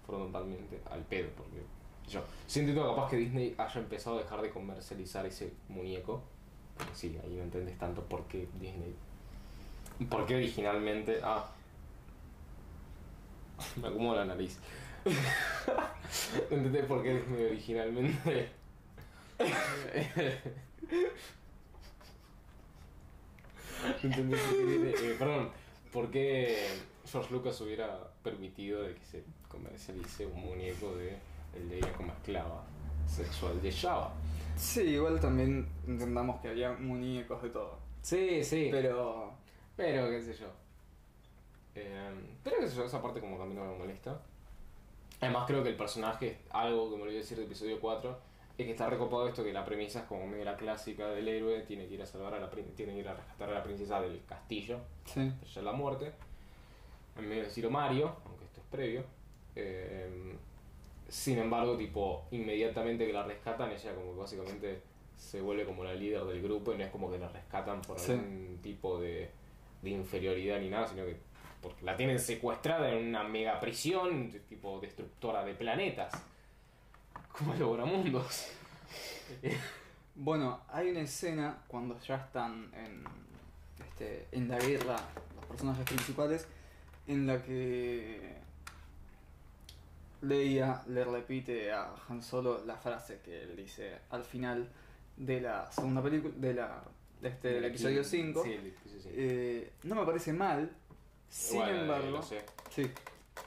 fueron 0.06 0.28
totalmente 0.28 0.80
al 0.90 1.02
pedo, 1.02 1.28
porque 1.36 1.62
yo 2.08 2.22
siento 2.46 2.82
capaz 2.94 3.10
que 3.10 3.16
Disney 3.16 3.54
haya 3.58 3.78
empezado 3.80 4.16
a 4.16 4.22
dejar 4.22 4.40
de 4.40 4.48
comercializar 4.48 5.26
ese 5.26 5.52
muñeco. 5.68 6.22
Sí, 6.92 7.18
ahí 7.22 7.34
no 7.36 7.42
entendés 7.42 7.78
tanto 7.78 8.02
por 8.02 8.24
qué 8.26 8.48
Disney. 8.60 8.94
¿Por 10.08 10.26
qué 10.26 10.36
originalmente? 10.36 11.20
Ah. 11.22 11.48
Me 13.80 13.88
acomodo 13.88 14.16
la 14.16 14.24
nariz. 14.24 14.58
entendés 16.50 16.86
por 16.86 17.02
qué 17.02 17.14
Disney 17.14 17.44
originalmente. 17.46 18.48
Entendés 24.02 24.40
por 24.40 24.56
qué 24.56 24.90
eh, 24.90 25.16
perdón, 25.18 25.50
por 25.92 26.10
qué 26.10 26.68
George 27.10 27.32
Lucas 27.32 27.60
hubiera 27.60 27.98
permitido 28.22 28.82
de 28.82 28.94
que 28.94 29.04
se 29.04 29.24
comercialice 29.48 30.26
un 30.26 30.40
muñeco 30.40 30.94
de 30.96 31.16
el 31.54 31.68
de 31.68 31.78
ella 31.78 31.92
como 31.92 32.12
esclava 32.12 32.64
sexual 33.06 33.60
de 33.62 33.72
Java. 33.72 34.12
Sí, 34.56 34.82
igual 34.82 35.20
también 35.20 35.68
entendamos 35.86 36.40
que 36.40 36.48
había 36.48 36.72
muñecos 36.72 37.42
de 37.42 37.50
todo. 37.50 37.78
Sí, 38.02 38.42
sí. 38.44 38.68
Pero. 38.70 39.32
Pero, 39.76 40.08
qué 40.08 40.22
sé 40.22 40.34
yo. 40.34 40.46
Eh, 41.74 42.10
pero, 42.42 42.58
qué 42.60 42.68
sé 42.68 42.76
yo, 42.76 42.84
esa 42.84 43.02
parte 43.02 43.20
como 43.20 43.36
que 43.36 43.42
a 43.42 43.46
mí 43.46 43.54
no 43.54 43.64
me 43.64 43.76
molesta. 43.78 44.20
Además, 45.20 45.44
creo 45.46 45.62
que 45.62 45.70
el 45.70 45.76
personaje, 45.76 46.38
algo 46.50 46.90
que 46.90 46.96
me 46.96 47.02
olvidé 47.02 47.18
decir 47.18 47.38
de 47.38 47.44
episodio 47.44 47.80
4, 47.80 48.18
es 48.58 48.66
que 48.66 48.70
está 48.70 48.88
recopado 48.88 49.26
esto 49.26 49.42
que 49.42 49.52
la 49.52 49.64
premisa 49.64 50.00
es 50.00 50.04
como 50.04 50.26
medio 50.26 50.44
la 50.44 50.56
clásica 50.56 51.08
del 51.08 51.26
héroe, 51.26 51.62
tiene 51.62 51.88
que 51.88 51.94
ir 51.94 52.02
a 52.02 52.06
salvar 52.06 52.34
a 52.34 52.38
la 52.38 52.50
tiene 52.50 52.92
que 52.92 53.00
ir 53.00 53.08
a 53.08 53.14
rescatar 53.14 53.50
a 53.50 53.54
la 53.54 53.62
princesa 53.62 54.00
del 54.00 54.22
castillo, 54.26 54.78
Sí. 55.06 55.32
ya 55.52 55.62
la 55.62 55.72
muerte. 55.72 56.12
En 57.16 57.24
medio 57.28 57.42
de 57.42 57.48
decir 57.48 57.68
Mario, 57.70 58.14
aunque 58.26 58.44
esto 58.44 58.60
es 58.60 58.66
previo. 58.70 59.04
Eh, 59.56 60.36
sin 61.14 61.38
embargo, 61.38 61.76
tipo, 61.76 62.26
inmediatamente 62.32 63.06
que 63.06 63.12
la 63.12 63.22
rescatan, 63.22 63.70
ella 63.70 63.94
como 63.94 64.14
que 64.14 64.18
básicamente 64.18 64.82
se 65.16 65.40
vuelve 65.40 65.64
como 65.64 65.84
la 65.84 65.94
líder 65.94 66.24
del 66.24 66.42
grupo 66.42 66.72
y 66.74 66.78
no 66.78 66.82
es 66.84 66.90
como 66.90 67.08
que 67.08 67.18
la 67.18 67.28
rescatan 67.28 67.80
por 67.82 68.00
Sí. 68.00 68.10
algún 68.12 68.58
tipo 68.60 68.98
de, 69.00 69.30
de 69.80 69.90
inferioridad 69.90 70.58
ni 70.58 70.68
nada, 70.70 70.88
sino 70.88 71.04
que 71.04 71.16
porque 71.62 71.84
la 71.84 71.96
tienen 71.96 72.18
secuestrada 72.18 72.90
en 72.90 73.06
una 73.08 73.22
mega 73.22 73.60
prisión, 73.60 74.28
tipo 74.48 74.80
destructora 74.80 75.44
de 75.44 75.54
planetas. 75.54 76.12
Como 77.30 77.54
logramundos. 77.54 78.48
Bueno, 80.16 80.60
hay 80.68 80.90
una 80.90 81.00
escena 81.00 81.58
cuando 81.66 81.98
ya 82.00 82.14
están 82.16 82.70
en, 82.74 83.02
este, 83.84 84.26
en 84.30 84.48
la 84.48 84.58
guerra 84.58 84.96
los 85.34 85.44
personajes 85.46 85.84
principales 85.84 86.46
en 87.08 87.26
la 87.26 87.42
que 87.42 88.36
Leia 90.24 90.82
le 90.88 91.04
repite 91.04 91.72
a 91.72 91.94
Han 92.08 92.22
Solo 92.22 92.64
la 92.64 92.76
frase 92.76 93.20
que 93.24 93.42
él 93.42 93.56
dice 93.56 93.98
al 94.10 94.24
final 94.24 94.68
de 95.16 95.40
la 95.40 95.70
segunda 95.70 96.02
película, 96.02 96.34
de 96.36 96.54
la, 96.54 96.82
de 97.20 97.28
este, 97.28 97.48
del 97.48 97.64
episodio 97.66 98.02
5. 98.02 98.42
Sí, 98.42 98.52
el 98.52 98.66
episodio 98.66 99.00
5. 99.02 99.14
Eh, 99.16 99.72
no 99.84 99.94
me 99.94 100.04
parece 100.04 100.32
mal, 100.32 100.70
sin 101.28 101.62
eh, 101.62 101.80
embargo, 101.80 102.22
sé. 102.22 102.44
sí, 102.70 102.90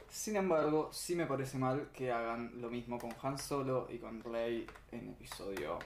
Sin 0.10 0.36
embargo, 0.36 0.90
sí 0.92 1.16
me 1.16 1.26
parece 1.26 1.58
mal 1.58 1.90
que 1.94 2.12
hagan 2.12 2.62
lo 2.62 2.70
mismo 2.70 2.98
con 3.00 3.14
Han 3.22 3.38
Solo 3.38 3.88
y 3.92 3.98
con 3.98 4.24
Rey 4.24 4.66
en 4.92 5.10
episodio. 5.10 5.80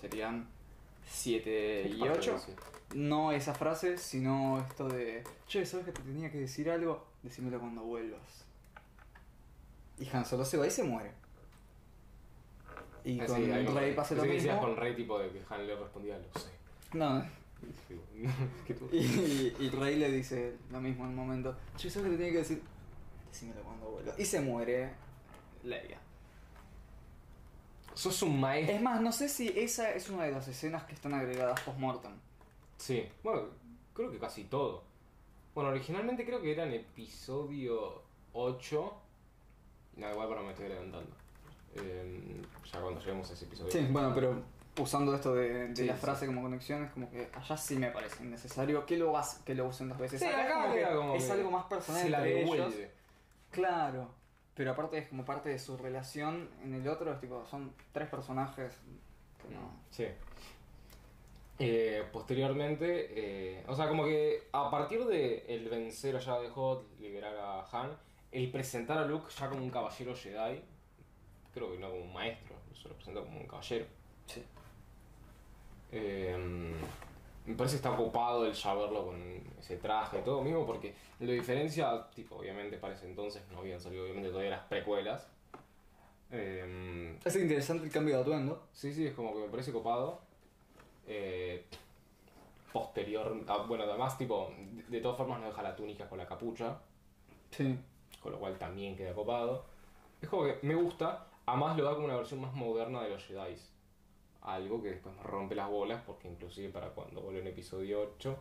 Serían 0.00 0.46
7 1.08 1.88
y 1.96 2.02
8. 2.02 2.36
No 2.94 3.32
esa 3.32 3.54
frase, 3.54 3.98
sino 3.98 4.60
esto 4.60 4.88
de. 4.88 5.24
Che, 5.48 5.66
¿sabes 5.66 5.86
que 5.86 5.92
te 5.92 6.02
tenía 6.02 6.30
que 6.30 6.38
decir 6.38 6.70
algo? 6.70 7.04
Decímelo 7.22 7.58
cuando 7.58 7.82
vuelvas. 7.82 8.45
Y 9.98 10.08
Han 10.08 10.24
Solo 10.24 10.44
se 10.44 10.56
va 10.58 10.66
y 10.66 10.70
se 10.70 10.82
muere. 10.84 11.12
Y 13.04 13.20
Ah, 13.20 13.26
con 13.26 13.36
sí, 13.36 13.46
Rey 13.46 13.94
pasa 13.94 14.14
lo 14.14 14.22
pensé 14.22 14.36
que 14.38 14.52
mismo. 14.52 14.60
con 14.60 14.76
Rey 14.76 14.96
tipo 14.96 15.18
de 15.18 15.30
que 15.30 15.42
Han 15.48 15.66
le 15.66 15.76
respondía, 15.76 16.18
lo 16.18 16.40
sé. 16.40 16.50
No, 16.92 17.24
Y, 18.92 19.54
y 19.58 19.70
Rey 19.70 19.96
le 19.96 20.10
dice 20.10 20.56
lo 20.70 20.80
mismo 20.80 21.04
en 21.04 21.10
un 21.10 21.16
momento. 21.16 21.56
Che, 21.76 21.88
¿sabes 21.90 22.06
que 22.08 22.10
te 22.12 22.16
tenía 22.18 22.32
que 22.32 22.38
decir? 22.38 22.62
Decímelo 23.30 23.62
cuando 23.62 23.86
vuelva. 23.90 24.12
Y 24.18 24.24
se 24.24 24.40
muere 24.40 24.92
Leia. 25.64 25.98
Sos 27.94 28.22
un 28.22 28.38
maestro. 28.40 28.76
Es 28.76 28.82
más, 28.82 29.00
no 29.00 29.10
sé 29.10 29.28
si 29.28 29.48
esa 29.56 29.90
es 29.92 30.10
una 30.10 30.24
de 30.24 30.32
las 30.32 30.46
escenas 30.48 30.84
que 30.84 30.92
están 30.94 31.14
agregadas 31.14 31.58
post-mortem. 31.62 32.12
Sí, 32.76 33.08
bueno, 33.22 33.44
creo 33.94 34.10
que 34.10 34.18
casi 34.18 34.44
todo. 34.44 34.84
Bueno, 35.54 35.70
originalmente 35.70 36.26
creo 36.26 36.42
que 36.42 36.52
era 36.52 36.64
en 36.64 36.74
episodio 36.74 38.02
8. 38.34 38.94
No, 39.96 40.10
igual 40.10 40.28
para 40.28 40.42
me 40.42 40.50
estoy 40.50 40.66
adelantando. 40.66 41.10
Eh, 41.74 42.42
ya 42.72 42.80
cuando 42.80 43.00
lleguemos 43.00 43.30
a 43.30 43.32
ese 43.34 43.44
episodio. 43.46 43.70
Sí, 43.72 43.86
bueno, 43.90 44.12
pero 44.14 44.42
usando 44.78 45.14
esto 45.14 45.34
de, 45.34 45.68
de 45.68 45.76
Sí, 45.76 45.84
la 45.84 45.94
sí. 45.94 46.00
frase 46.00 46.26
como 46.26 46.42
conexión, 46.42 46.84
es 46.84 46.90
como 46.92 47.10
que 47.10 47.28
allá 47.32 47.56
sí 47.56 47.76
me 47.76 47.90
parece 47.90 48.24
innecesario 48.24 48.84
que 48.86 48.96
lo, 48.98 49.16
hace- 49.16 49.42
que 49.44 49.54
lo 49.54 49.66
usen 49.66 49.88
dos 49.88 49.98
veces. 49.98 50.20
Sí, 50.20 50.26
Acá 50.26 50.52
como 50.62 50.74
que 50.74 50.82
como 50.84 51.14
es 51.14 51.24
que 51.24 51.32
algo 51.32 51.50
más 51.50 51.64
personal 51.66 52.02
Se 52.02 52.10
la 52.10 52.18
entre 52.26 52.42
ellos. 52.42 52.74
Claro, 53.50 54.08
pero 54.54 54.72
aparte 54.72 54.98
es 54.98 55.08
como 55.08 55.24
parte 55.24 55.48
de 55.48 55.58
su 55.58 55.76
relación. 55.78 56.48
En 56.62 56.74
el 56.74 56.86
otro 56.88 57.12
es 57.12 57.20
tipo, 57.20 57.44
son 57.46 57.72
tres 57.92 58.08
personajes 58.08 58.72
que 59.42 59.54
no. 59.54 59.70
Sí. 59.90 60.06
Eh, 61.58 62.04
posteriormente, 62.12 63.08
eh, 63.60 63.64
o 63.66 63.74
sea, 63.74 63.88
como 63.88 64.04
que 64.04 64.42
a 64.52 64.70
partir 64.70 65.04
de 65.06 65.44
el 65.48 65.68
vencer 65.70 66.14
a 66.16 66.20
Jabba 66.20 66.42
de 66.42 66.50
Hot, 66.50 66.86
liberar 67.00 67.34
a 67.36 67.64
Han, 67.72 67.96
el 68.32 68.50
presentar 68.50 68.98
a 68.98 69.04
Luke 69.06 69.30
ya 69.38 69.48
como 69.48 69.62
un 69.62 69.70
caballero 69.70 70.14
Jedi, 70.14 70.62
creo 71.52 71.72
que 71.72 71.78
no 71.78 71.90
como 71.90 72.02
un 72.02 72.12
maestro, 72.12 72.54
se 72.74 72.88
lo 72.88 72.94
presenta 72.94 73.20
como 73.22 73.40
un 73.40 73.46
caballero. 73.46 73.86
Sí. 74.26 74.42
Eh, 75.92 76.74
me 77.46 77.54
parece 77.54 77.74
que 77.74 77.76
está 77.76 77.92
ocupado 77.92 78.44
el 78.46 78.52
ya 78.52 78.74
verlo 78.74 79.06
con 79.06 79.22
ese 79.58 79.76
traje 79.76 80.18
y 80.18 80.22
todo 80.22 80.42
mismo, 80.42 80.66
porque 80.66 80.94
lo 81.20 81.30
diferencia, 81.32 82.08
tipo, 82.14 82.36
obviamente 82.36 82.76
para 82.76 82.94
ese 82.94 83.06
entonces 83.06 83.42
no 83.52 83.58
habían 83.58 83.80
salido 83.80 84.02
obviamente 84.02 84.30
todavía 84.30 84.50
las 84.50 84.64
precuelas. 84.64 85.28
Eh, 86.32 87.16
Es 87.24 87.36
interesante 87.36 87.84
el 87.84 87.92
cambio 87.92 88.16
de 88.16 88.22
atuendo. 88.22 88.66
Sí, 88.72 88.92
sí, 88.92 89.06
es 89.06 89.14
como 89.14 89.32
que 89.32 89.40
me 89.40 89.48
parece 89.48 89.72
copado. 89.72 90.20
Eh, 91.06 91.64
posterior, 92.72 93.40
ah, 93.46 93.64
bueno, 93.68 93.84
además, 93.84 94.18
tipo, 94.18 94.50
de, 94.74 94.82
de 94.82 95.00
todas 95.00 95.16
formas 95.16 95.40
no 95.40 95.46
deja 95.46 95.62
la 95.62 95.74
túnica 95.76 96.08
con 96.08 96.18
la 96.18 96.26
capucha, 96.26 96.78
Sí. 97.50 97.78
Con 98.26 98.32
lo 98.32 98.40
cual 98.40 98.58
también 98.58 98.96
queda 98.96 99.14
copado. 99.14 99.64
Es 100.20 100.28
como 100.28 100.42
que 100.46 100.58
me 100.62 100.74
gusta, 100.74 101.28
además 101.46 101.76
lo 101.76 101.84
da 101.84 101.94
como 101.94 102.06
una 102.06 102.16
versión 102.16 102.40
más 102.40 102.52
moderna 102.54 103.02
de 103.04 103.10
los 103.10 103.24
Jedi. 103.24 103.56
Algo 104.42 104.82
que 104.82 104.90
después 104.90 105.14
me 105.14 105.22
rompe 105.22 105.54
las 105.54 105.68
bolas, 105.70 106.02
porque 106.04 106.26
inclusive 106.26 106.70
para 106.70 106.88
cuando 106.88 107.20
vuelve 107.20 107.40
en 107.40 107.46
episodio 107.46 108.00
8, 108.16 108.36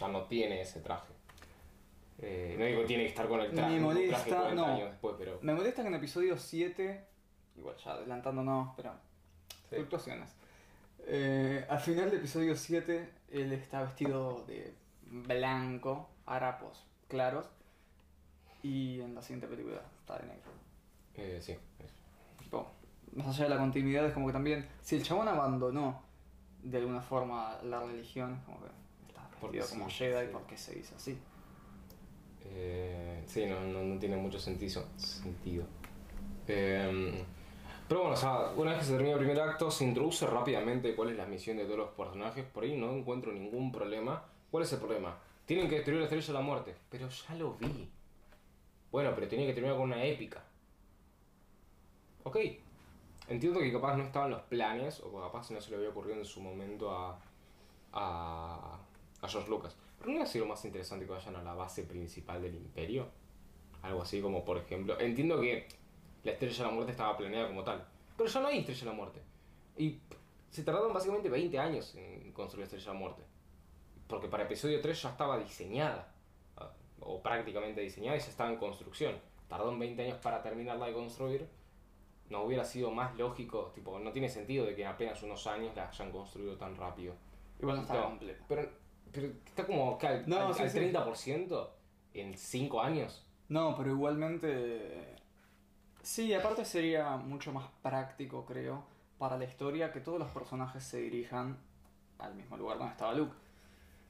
ya 0.00 0.08
no 0.08 0.22
tiene 0.24 0.62
ese 0.62 0.80
traje. 0.80 1.12
Eh, 2.18 2.56
no 2.58 2.64
digo 2.64 2.80
que 2.80 2.86
tiene 2.88 3.02
que 3.04 3.08
estar 3.10 3.28
con 3.28 3.40
el 3.40 3.52
traje, 3.52 3.74
Me 3.74 3.78
traje 3.78 3.80
molesta, 4.08 4.36
40 4.36 4.54
no. 4.54 4.66
años 4.66 4.90
después, 4.90 5.14
pero... 5.16 5.38
Me 5.42 5.54
molesta 5.54 5.82
que 5.82 5.88
en 5.88 5.94
episodio 5.94 6.36
7, 6.36 7.04
igual 7.56 7.76
ya 7.76 7.92
adelantándonos, 7.92 8.74
pero 8.76 8.90
Sí. 9.70 9.76
fluctuaciones. 9.76 10.34
Eh, 11.06 11.64
al 11.68 11.78
final 11.78 12.10
del 12.10 12.18
episodio 12.18 12.56
7, 12.56 13.08
él 13.30 13.52
está 13.52 13.82
vestido 13.82 14.44
de 14.46 14.74
blanco, 15.06 16.08
harapos 16.26 16.84
claros, 17.08 17.46
y 18.62 19.00
en 19.00 19.14
la 19.14 19.22
siguiente 19.22 19.46
película 19.46 19.82
está 20.00 20.18
de 20.18 20.26
negro. 20.26 20.50
Eh, 21.14 21.38
sí, 21.40 21.56
Tipo, 22.38 22.66
más 23.14 23.28
allá 23.28 23.44
de 23.44 23.50
la 23.50 23.58
continuidad, 23.58 24.06
es 24.06 24.12
como 24.12 24.26
que 24.26 24.32
también, 24.32 24.68
si 24.80 24.96
el 24.96 25.02
chabón 25.02 25.28
abandonó 25.28 26.02
de 26.62 26.78
alguna 26.78 27.00
forma 27.00 27.58
la 27.62 27.80
religión, 27.80 28.34
es 28.34 28.44
como 28.44 28.60
que 28.60 28.68
está 29.08 29.28
vestido 29.40 29.66
como 29.68 29.90
sí, 29.90 29.96
Jedi 29.96 30.26
sí. 30.26 30.30
porque 30.32 30.56
se 30.56 30.74
dice 30.74 30.94
así. 30.94 31.18
Eh, 32.44 33.22
sí, 33.26 33.46
no, 33.46 33.60
no, 33.60 33.82
no 33.82 33.98
tiene 33.98 34.16
mucho 34.16 34.38
sentido. 34.38 34.84
sentido. 34.96 35.64
Eh, 36.48 37.24
pero 37.88 38.00
bueno, 38.04 38.14
o 38.16 38.18
sea, 38.18 38.52
una 38.56 38.70
vez 38.70 38.80
que 38.80 38.86
se 38.86 38.92
termina 38.92 39.12
el 39.12 39.18
primer 39.18 39.40
acto, 39.40 39.70
se 39.70 39.84
introduce 39.84 40.26
rápidamente 40.26 40.94
cuál 40.94 41.10
es 41.10 41.16
la 41.16 41.26
misión 41.26 41.58
de 41.58 41.64
todos 41.64 41.78
los 41.78 41.90
personajes. 41.90 42.44
Por 42.44 42.64
ahí 42.64 42.76
no 42.76 42.90
encuentro 42.90 43.32
ningún 43.32 43.70
problema. 43.70 44.24
¿Cuál 44.50 44.64
es 44.64 44.72
el 44.72 44.78
problema? 44.78 45.18
Tienen 45.44 45.68
que 45.68 45.74
destruir 45.76 45.98
la 45.98 46.04
estrella 46.06 46.26
de 46.26 46.32
la 46.32 46.40
muerte. 46.40 46.74
Pero 46.88 47.08
ya 47.08 47.34
lo 47.34 47.54
vi. 47.54 47.90
Bueno, 48.92 49.12
pero 49.14 49.26
tenía 49.26 49.46
que 49.46 49.54
terminar 49.54 49.76
con 49.76 49.86
una 49.86 50.04
épica. 50.04 50.44
Ok. 52.24 52.36
Entiendo 53.26 53.60
que 53.60 53.72
capaz 53.72 53.96
no 53.96 54.04
estaban 54.04 54.30
los 54.30 54.42
planes, 54.42 55.00
o 55.00 55.20
capaz 55.20 55.50
no 55.50 55.60
se 55.60 55.70
le 55.70 55.76
había 55.76 55.88
ocurrido 55.88 56.18
en 56.18 56.24
su 56.24 56.40
momento 56.42 56.90
a, 56.90 57.18
a, 57.92 58.78
a 59.22 59.28
George 59.28 59.48
Lucas. 59.48 59.76
Pero 59.96 60.10
no 60.10 60.12
hubiera 60.16 60.30
sido 60.30 60.44
más 60.44 60.62
interesante 60.64 61.06
que 61.06 61.12
vayan 61.12 61.36
a 61.36 61.42
la 61.42 61.54
base 61.54 61.84
principal 61.84 62.42
del 62.42 62.54
imperio. 62.54 63.08
Algo 63.80 64.02
así 64.02 64.20
como, 64.20 64.44
por 64.44 64.58
ejemplo, 64.58 65.00
entiendo 65.00 65.40
que 65.40 65.66
la 66.24 66.32
estrella 66.32 66.56
de 66.56 66.62
la 66.64 66.74
muerte 66.74 66.92
estaba 66.92 67.16
planeada 67.16 67.48
como 67.48 67.64
tal. 67.64 67.84
Pero 68.16 68.28
ya 68.28 68.40
no 68.40 68.48
hay 68.48 68.58
estrella 68.58 68.80
de 68.80 68.86
la 68.86 68.92
muerte. 68.92 69.22
Y 69.78 70.00
se 70.50 70.64
tardaron 70.64 70.92
básicamente 70.92 71.30
20 71.30 71.58
años 71.58 71.94
en 71.94 72.30
construir 72.32 72.60
la 72.60 72.64
estrella 72.66 72.86
de 72.86 72.92
la 72.92 72.98
muerte. 72.98 73.22
Porque 74.06 74.28
para 74.28 74.44
episodio 74.44 74.82
3 74.82 75.02
ya 75.02 75.10
estaba 75.10 75.38
diseñada. 75.38 76.11
O 77.04 77.20
prácticamente 77.22 77.80
diseñada 77.80 78.16
y 78.16 78.20
ya 78.20 78.26
estaba 78.28 78.50
en 78.50 78.56
construcción. 78.56 79.14
Tardó 79.48 79.76
20 79.76 80.02
años 80.02 80.18
para 80.18 80.42
terminarla 80.42 80.86
de 80.86 80.92
construir. 80.94 81.48
No 82.30 82.44
hubiera 82.44 82.64
sido 82.64 82.90
más 82.90 83.14
lógico, 83.16 83.72
tipo, 83.74 83.98
no 83.98 84.10
tiene 84.12 84.28
sentido 84.28 84.64
de 84.64 84.74
que 84.74 84.82
en 84.82 84.88
apenas 84.88 85.22
unos 85.22 85.46
años 85.46 85.74
la 85.76 85.88
hayan 85.88 86.10
construido 86.10 86.56
tan 86.56 86.76
rápido. 86.76 87.14
Igual 87.60 87.76
no 87.76 87.82
estaba 87.82 88.00
No, 88.02 88.08
completo. 88.10 88.44
Pero, 88.48 88.68
pero 89.12 89.26
está 89.44 89.66
como 89.66 89.98
que 89.98 90.06
al, 90.06 90.28
No, 90.28 90.46
al- 90.46 90.54
sí, 90.54 90.62
al 90.62 90.70
sí. 90.70 90.78
30% 90.78 91.68
en 92.14 92.36
5 92.38 92.80
años. 92.80 93.26
No, 93.48 93.76
pero 93.76 93.90
igualmente. 93.90 95.16
Sí, 96.02 96.32
aparte 96.32 96.64
sería 96.64 97.16
mucho 97.18 97.52
más 97.52 97.68
práctico, 97.82 98.44
creo, 98.46 98.82
para 99.18 99.36
la 99.36 99.44
historia 99.44 99.92
que 99.92 100.00
todos 100.00 100.18
los 100.18 100.30
personajes 100.30 100.82
se 100.82 100.98
dirijan 101.00 101.58
al 102.18 102.34
mismo 102.34 102.56
lugar 102.56 102.78
donde 102.78 102.92
estaba 102.92 103.12
Luke. 103.12 103.34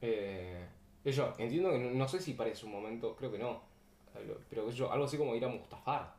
Eh, 0.01 0.65
yo 1.05 1.33
entiendo 1.39 1.71
que 1.71 1.79
no, 1.79 1.91
no 1.91 2.09
sé 2.09 2.21
si 2.21 2.35
parece 2.35 2.65
un 2.67 2.73
momento, 2.73 3.17
creo 3.17 3.33
que 3.33 3.39
no. 3.39 3.61
Pero 4.49 4.71
yo, 4.71 4.93
algo 4.93 5.07
así 5.07 5.17
como 5.17 5.35
ir 5.35 5.45
a 5.45 5.49
Mustafar. 5.49 6.15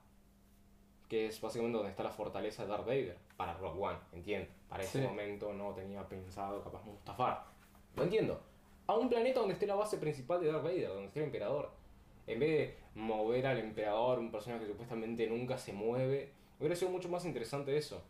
Que 1.07 1.27
es 1.27 1.39
básicamente 1.39 1.77
donde 1.77 1.91
está 1.91 2.03
la 2.03 2.09
fortaleza 2.09 2.63
de 2.63 2.69
Darth 2.69 2.85
Vader. 2.85 3.17
Para 3.37 3.53
Rogue 3.53 3.79
One, 3.81 3.99
entiendo. 4.13 4.49
Para 4.67 4.83
ese 4.83 4.99
Sí. 5.01 5.07
momento 5.07 5.53
no 5.53 5.73
tenía 5.73 6.07
pensado 6.07 6.63
capaz 6.63 6.83
Mustafar. 6.85 7.43
Lo 7.95 8.03
entiendo. 8.03 8.41
A 8.87 8.95
un 8.95 9.09
planeta 9.09 9.39
donde 9.39 9.53
esté 9.53 9.67
la 9.67 9.75
base 9.75 9.97
principal 9.97 10.41
de 10.41 10.51
Darth 10.51 10.63
Vader, 10.63 10.87
donde 10.89 11.05
esté 11.05 11.19
el 11.19 11.25
emperador. 11.27 11.71
En 12.25 12.39
vez 12.39 12.49
de 12.49 12.77
mover 12.99 13.45
al 13.45 13.59
emperador, 13.59 14.17
un 14.19 14.31
personaje 14.31 14.63
que 14.65 14.71
supuestamente 14.71 15.27
nunca 15.27 15.57
se 15.57 15.71
mueve, 15.73 16.31
hubiera 16.59 16.75
sido 16.75 16.89
mucho 16.91 17.09
más 17.09 17.25
interesante 17.25 17.77
eso. 17.77 18.01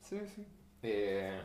Sí, 0.00 0.18
sí. 0.34 0.46
Eh, 0.82 1.40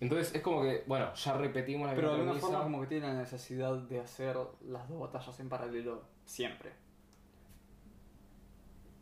entonces 0.00 0.34
es 0.34 0.42
como 0.42 0.62
que, 0.62 0.84
bueno, 0.86 1.12
ya 1.14 1.32
repetimos 1.36 1.86
la 1.88 1.94
Pero 1.94 2.08
de 2.08 2.14
alguna 2.14 2.32
premisa. 2.32 2.46
forma, 2.48 2.62
como 2.64 2.80
que 2.82 2.86
tiene 2.88 3.06
la 3.06 3.14
necesidad 3.14 3.74
de 3.76 4.00
hacer 4.00 4.36
las 4.68 4.88
dos 4.88 5.00
batallas 5.00 5.38
en 5.40 5.48
paralelo 5.48 6.02
siempre. 6.24 6.72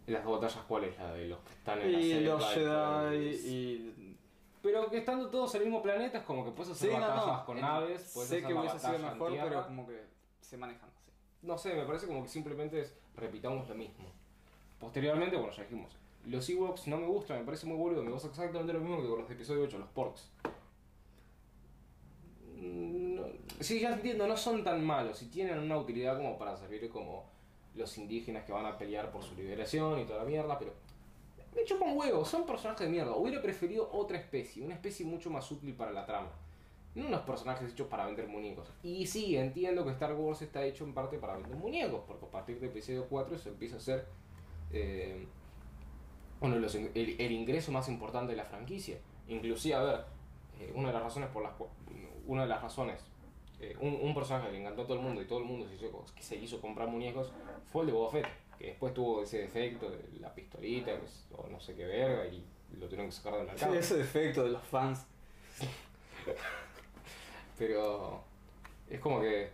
¿Las 0.06 0.24
dos 0.24 0.40
batallas 0.40 0.64
cuál 0.66 0.84
es? 0.84 0.98
La 0.98 1.12
de 1.12 1.26
los 1.28 1.38
que 1.40 1.52
están 1.52 1.80
en 1.80 1.92
la 1.92 1.98
Y 2.00 2.20
los 2.24 2.44
Jedi 2.54 3.16
y. 3.48 4.18
Pero 4.60 4.88
que 4.90 4.98
estando 4.98 5.28
todos 5.28 5.54
en 5.56 5.62
el 5.62 5.66
mismo 5.68 5.82
planeta 5.82 6.18
es 6.18 6.24
como 6.24 6.44
que 6.44 6.52
puedes 6.52 6.72
hacer 6.72 6.90
Sí, 6.90 6.94
no, 6.94 7.00
batallas 7.00 7.38
no. 7.40 7.44
con 7.46 7.58
eh, 7.58 7.60
naves, 7.60 8.10
puedes 8.14 8.28
Sé 8.30 8.36
hacer 8.36 8.48
que 8.48 8.54
la 8.54 8.60
hubiese 8.60 8.78
sido 8.78 8.92
batalla 8.92 9.06
en 9.08 9.12
mejor, 9.14 9.32
tierra. 9.32 9.48
pero 9.48 9.64
como 9.66 9.86
que 9.88 10.04
se 10.40 10.56
manejan 10.56 10.88
así. 10.96 11.10
No 11.42 11.58
sé, 11.58 11.74
me 11.74 11.84
parece 11.84 12.06
como 12.06 12.22
que 12.22 12.28
simplemente 12.28 12.80
es 12.80 12.96
repitamos 13.16 13.68
lo 13.68 13.74
mismo. 13.74 14.04
Posteriormente, 14.78 15.36
bueno, 15.36 15.52
ya 15.52 15.62
dijimos, 15.64 15.96
los 16.26 16.48
Ewoks 16.48 16.86
no 16.86 16.96
me 16.98 17.06
gustan, 17.06 17.38
me 17.40 17.44
parece 17.44 17.66
muy 17.66 17.76
boludo, 17.76 18.02
me 18.04 18.10
pasa 18.12 18.28
exactamente 18.28 18.72
lo 18.72 18.80
mismo 18.80 19.02
que 19.02 19.08
con 19.08 19.18
los 19.20 19.28
de 19.28 19.34
episodio 19.34 19.62
8, 19.64 19.78
los 19.78 19.88
Porks. 19.88 20.30
No- 22.62 23.26
sí, 23.60 23.80
ya 23.80 23.92
entiendo, 23.92 24.26
no 24.26 24.36
son 24.36 24.62
tan 24.62 24.84
malos 24.84 25.20
y 25.22 25.26
tienen 25.26 25.58
una 25.58 25.76
utilidad 25.78 26.16
como 26.16 26.38
para 26.38 26.56
servir 26.56 26.88
como 26.90 27.24
los 27.74 27.96
indígenas 27.98 28.44
que 28.44 28.52
van 28.52 28.66
a 28.66 28.78
pelear 28.78 29.10
por 29.10 29.22
su 29.22 29.34
liberación 29.34 29.98
y 30.00 30.04
toda 30.04 30.20
la 30.20 30.24
mierda, 30.24 30.58
pero 30.58 30.72
me 31.54 31.64
chupan 31.64 31.96
huevos, 31.96 32.28
son 32.28 32.46
personajes 32.46 32.86
de 32.86 32.92
mierda. 32.92 33.14
Hubiera 33.16 33.42
preferido 33.42 33.88
otra 33.92 34.18
especie, 34.18 34.62
una 34.64 34.74
especie 34.74 35.04
mucho 35.04 35.28
más 35.30 35.50
útil 35.50 35.74
para 35.74 35.92
la 35.92 36.06
trama. 36.06 36.30
no 36.94 37.06
unos 37.06 37.22
personajes 37.22 37.72
hechos 37.72 37.88
para 37.88 38.06
vender 38.06 38.28
muñecos. 38.28 38.68
Y 38.82 39.06
sí, 39.06 39.36
entiendo 39.36 39.84
que 39.84 39.90
Star 39.92 40.14
Wars 40.14 40.42
está 40.42 40.62
hecho 40.64 40.84
en 40.84 40.92
parte 40.94 41.18
para 41.18 41.34
vender 41.36 41.54
muñecos, 41.56 42.02
porque 42.06 42.26
a 42.26 42.30
partir 42.30 42.60
de 42.60 42.66
episodio 42.68 43.06
4 43.08 43.38
se 43.38 43.48
empieza 43.48 43.76
a 43.76 43.80
ser 43.80 44.06
eh, 44.70 45.26
de 46.40 46.48
los 46.60 46.74
el, 46.74 46.90
el 46.94 47.32
ingreso 47.32 47.72
más 47.72 47.88
importante 47.88 48.32
de 48.32 48.36
la 48.36 48.44
franquicia. 48.44 48.98
Inclusive, 49.28 49.74
a 49.74 49.82
ver, 49.82 50.04
eh, 50.62 50.72
una 50.74 50.88
de 50.88 50.94
las 50.94 51.02
razones 51.02 51.28
por 51.30 51.42
las 51.42 51.52
una 52.26 52.42
de 52.42 52.48
las 52.48 52.62
razones, 52.62 53.00
eh, 53.60 53.76
un, 53.80 53.94
un 54.00 54.14
personaje 54.14 54.46
que 54.46 54.52
le 54.52 54.60
encantó 54.60 54.82
a 54.82 54.84
todo 54.86 54.96
el 54.96 55.02
mundo 55.02 55.20
y 55.22 55.26
todo 55.26 55.40
el 55.40 55.44
mundo 55.44 55.66
se 55.68 55.74
hizo, 55.74 56.04
que 56.14 56.22
se 56.22 56.36
hizo 56.36 56.60
comprar 56.60 56.88
muñecos 56.88 57.30
fue 57.72 57.82
el 57.82 57.88
de 57.88 57.92
Boba 57.92 58.10
Fett, 58.10 58.26
que 58.58 58.66
después 58.68 58.94
tuvo 58.94 59.22
ese 59.22 59.38
defecto 59.38 59.90
de 59.90 59.98
la 60.20 60.32
pistolita, 60.34 60.98
que 60.98 61.04
es- 61.04 61.26
o 61.36 61.46
no 61.48 61.60
sé 61.60 61.74
qué 61.74 61.84
verga, 61.84 62.26
y 62.26 62.44
lo 62.78 62.86
tuvieron 62.86 63.06
que 63.06 63.12
sacar 63.12 63.34
del 63.34 63.42
Sí, 63.46 63.50
mercado. 63.52 63.74
ese 63.74 63.96
defecto 63.98 64.44
de 64.44 64.50
los 64.50 64.62
fans. 64.62 65.04
Pero 67.58 68.22
es 68.88 69.00
como 69.00 69.20
que 69.20 69.50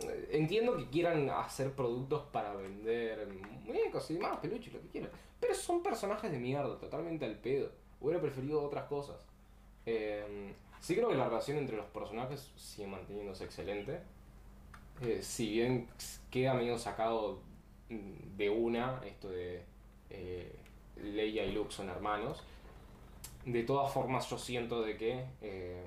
eh, 0.00 0.28
entiendo 0.32 0.76
que 0.76 0.88
quieran 0.88 1.28
hacer 1.30 1.72
productos 1.72 2.24
para 2.32 2.54
vender 2.54 3.26
muñecos 3.64 4.10
y 4.10 4.14
demás, 4.14 4.38
peluches, 4.38 4.72
lo 4.72 4.80
que 4.82 4.88
quieran. 4.88 5.10
Pero 5.40 5.54
son 5.54 5.82
personajes 5.82 6.30
de 6.30 6.38
mierda, 6.38 6.78
totalmente 6.78 7.24
al 7.24 7.36
pedo. 7.38 7.70
Hubiera 8.00 8.20
preferido 8.20 8.62
otras 8.62 8.84
cosas. 8.84 9.16
Eh, 9.86 10.52
sí 10.80 10.94
creo 10.94 11.08
que 11.08 11.14
la 11.14 11.28
relación 11.28 11.58
entre 11.58 11.76
los 11.76 11.86
personajes 11.86 12.52
sigue 12.56 12.88
manteniéndose 12.88 13.44
excelente. 13.44 14.00
Eh, 15.02 15.20
si 15.22 15.50
bien 15.50 15.88
queda 16.30 16.54
medio 16.54 16.78
sacado 16.78 17.40
mm, 17.88 18.36
de 18.36 18.50
una, 18.50 19.00
esto 19.04 19.28
de 19.30 19.62
eh, 20.10 20.52
Leia 20.96 21.44
y 21.44 21.52
Luke 21.52 21.72
son 21.72 21.88
hermanos. 21.88 22.42
De 23.44 23.62
todas 23.62 23.92
formas 23.92 24.28
yo 24.28 24.38
siento 24.38 24.82
de 24.82 24.96
que 24.96 25.24
eh, 25.40 25.84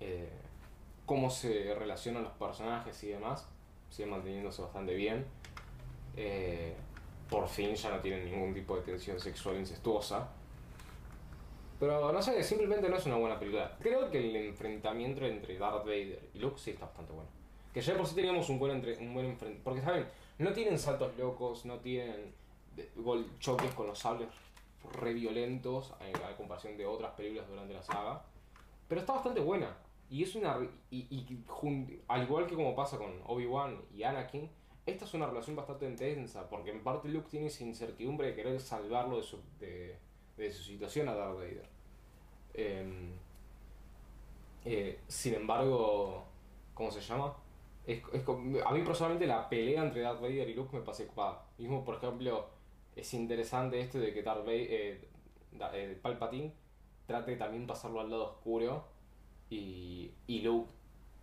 eh, 0.00 0.28
cómo 1.06 1.30
se 1.30 1.74
relacionan 1.74 2.24
los 2.24 2.32
personajes 2.32 3.02
y 3.04 3.08
demás 3.08 3.46
sigue 3.90 4.08
manteniéndose 4.08 4.62
bastante 4.62 4.94
bien. 4.94 5.24
Por 7.28 7.48
fin 7.48 7.74
ya 7.74 7.90
no 7.90 8.00
tienen 8.00 8.30
ningún 8.30 8.52
tipo 8.52 8.76
de 8.76 8.82
tensión 8.82 9.18
sexual 9.18 9.56
incestuosa. 9.56 10.28
Pero 11.82 12.12
no 12.12 12.22
sé, 12.22 12.44
simplemente 12.44 12.88
no 12.88 12.94
es 12.96 13.06
una 13.06 13.16
buena 13.16 13.40
película. 13.40 13.76
Creo 13.80 14.08
que 14.08 14.18
el 14.18 14.36
enfrentamiento 14.36 15.26
entre 15.26 15.58
Darth 15.58 15.84
Vader 15.84 16.30
y 16.32 16.38
Luke 16.38 16.56
sí 16.56 16.70
está 16.70 16.84
bastante 16.86 17.12
bueno. 17.12 17.28
Que 17.74 17.80
ya 17.80 17.96
por 17.96 18.06
sí 18.06 18.14
teníamos 18.14 18.48
un 18.50 18.60
buen, 18.60 18.70
entre, 18.70 18.96
un 18.98 19.12
buen 19.12 19.26
enfrentamiento. 19.26 19.64
Porque, 19.64 19.80
¿saben? 19.82 20.06
No 20.38 20.52
tienen 20.52 20.78
saltos 20.78 21.18
locos, 21.18 21.64
no 21.64 21.80
tienen 21.80 22.32
choques 23.40 23.72
con 23.74 23.88
los 23.88 23.98
sables 23.98 24.28
re 24.92 25.12
violentos 25.12 25.92
a, 25.92 26.28
a 26.28 26.36
comparación 26.36 26.76
de 26.76 26.86
otras 26.86 27.14
películas 27.14 27.48
durante 27.48 27.74
la 27.74 27.82
saga. 27.82 28.22
Pero 28.86 29.00
está 29.00 29.14
bastante 29.14 29.40
buena. 29.40 29.76
Y 30.08 30.22
es 30.22 30.36
una. 30.36 30.58
Y, 30.88 30.98
y 31.10 31.42
jun- 31.48 32.00
al 32.06 32.22
igual 32.22 32.46
que 32.46 32.54
como 32.54 32.76
pasa 32.76 32.96
con 32.96 33.10
Obi-Wan 33.26 33.80
y 33.92 34.04
Anakin, 34.04 34.48
esta 34.86 35.04
es 35.04 35.14
una 35.14 35.26
relación 35.26 35.56
bastante 35.56 35.86
intensa. 35.86 36.48
Porque 36.48 36.70
en 36.70 36.84
parte 36.84 37.08
Luke 37.08 37.26
tiene 37.28 37.46
esa 37.46 37.64
incertidumbre 37.64 38.28
de 38.28 38.34
querer 38.36 38.60
salvarlo 38.60 39.16
de 39.16 39.22
su, 39.24 39.40
de 39.58 40.52
su 40.52 40.62
situación 40.62 41.08
a 41.08 41.16
Darth 41.16 41.34
Vader. 41.38 41.71
Em, 42.54 43.12
eh, 44.64 45.00
sin 45.08 45.34
embargo, 45.34 46.24
¿cómo 46.74 46.90
se 46.90 47.00
llama? 47.00 47.34
Es, 47.86 48.02
es 48.12 48.22
a 48.28 48.72
mí 48.72 48.82
personalmente 48.82 49.26
la 49.26 49.48
pelea 49.48 49.82
entre 49.82 50.02
Darth 50.02 50.20
Vader 50.20 50.48
y 50.48 50.54
Luke 50.54 50.76
me 50.76 50.82
parece 50.82 51.04
ocupada. 51.04 51.46
Mismo, 51.58 51.84
por 51.84 51.96
ejemplo, 51.96 52.48
es 52.94 53.12
interesante 53.14 53.80
esto 53.80 53.98
de 53.98 54.12
que 54.12 54.22
Darth 54.22 54.44
Vader, 54.44 54.70
eh, 54.70 55.08
eh, 55.74 55.98
Palpatine 56.00 56.52
trate 57.06 57.32
de 57.32 57.36
también 57.36 57.66
pasarlo 57.66 58.00
al 58.00 58.10
lado 58.10 58.30
oscuro 58.30 58.84
y, 59.50 60.12
y 60.26 60.42
Luke 60.42 60.70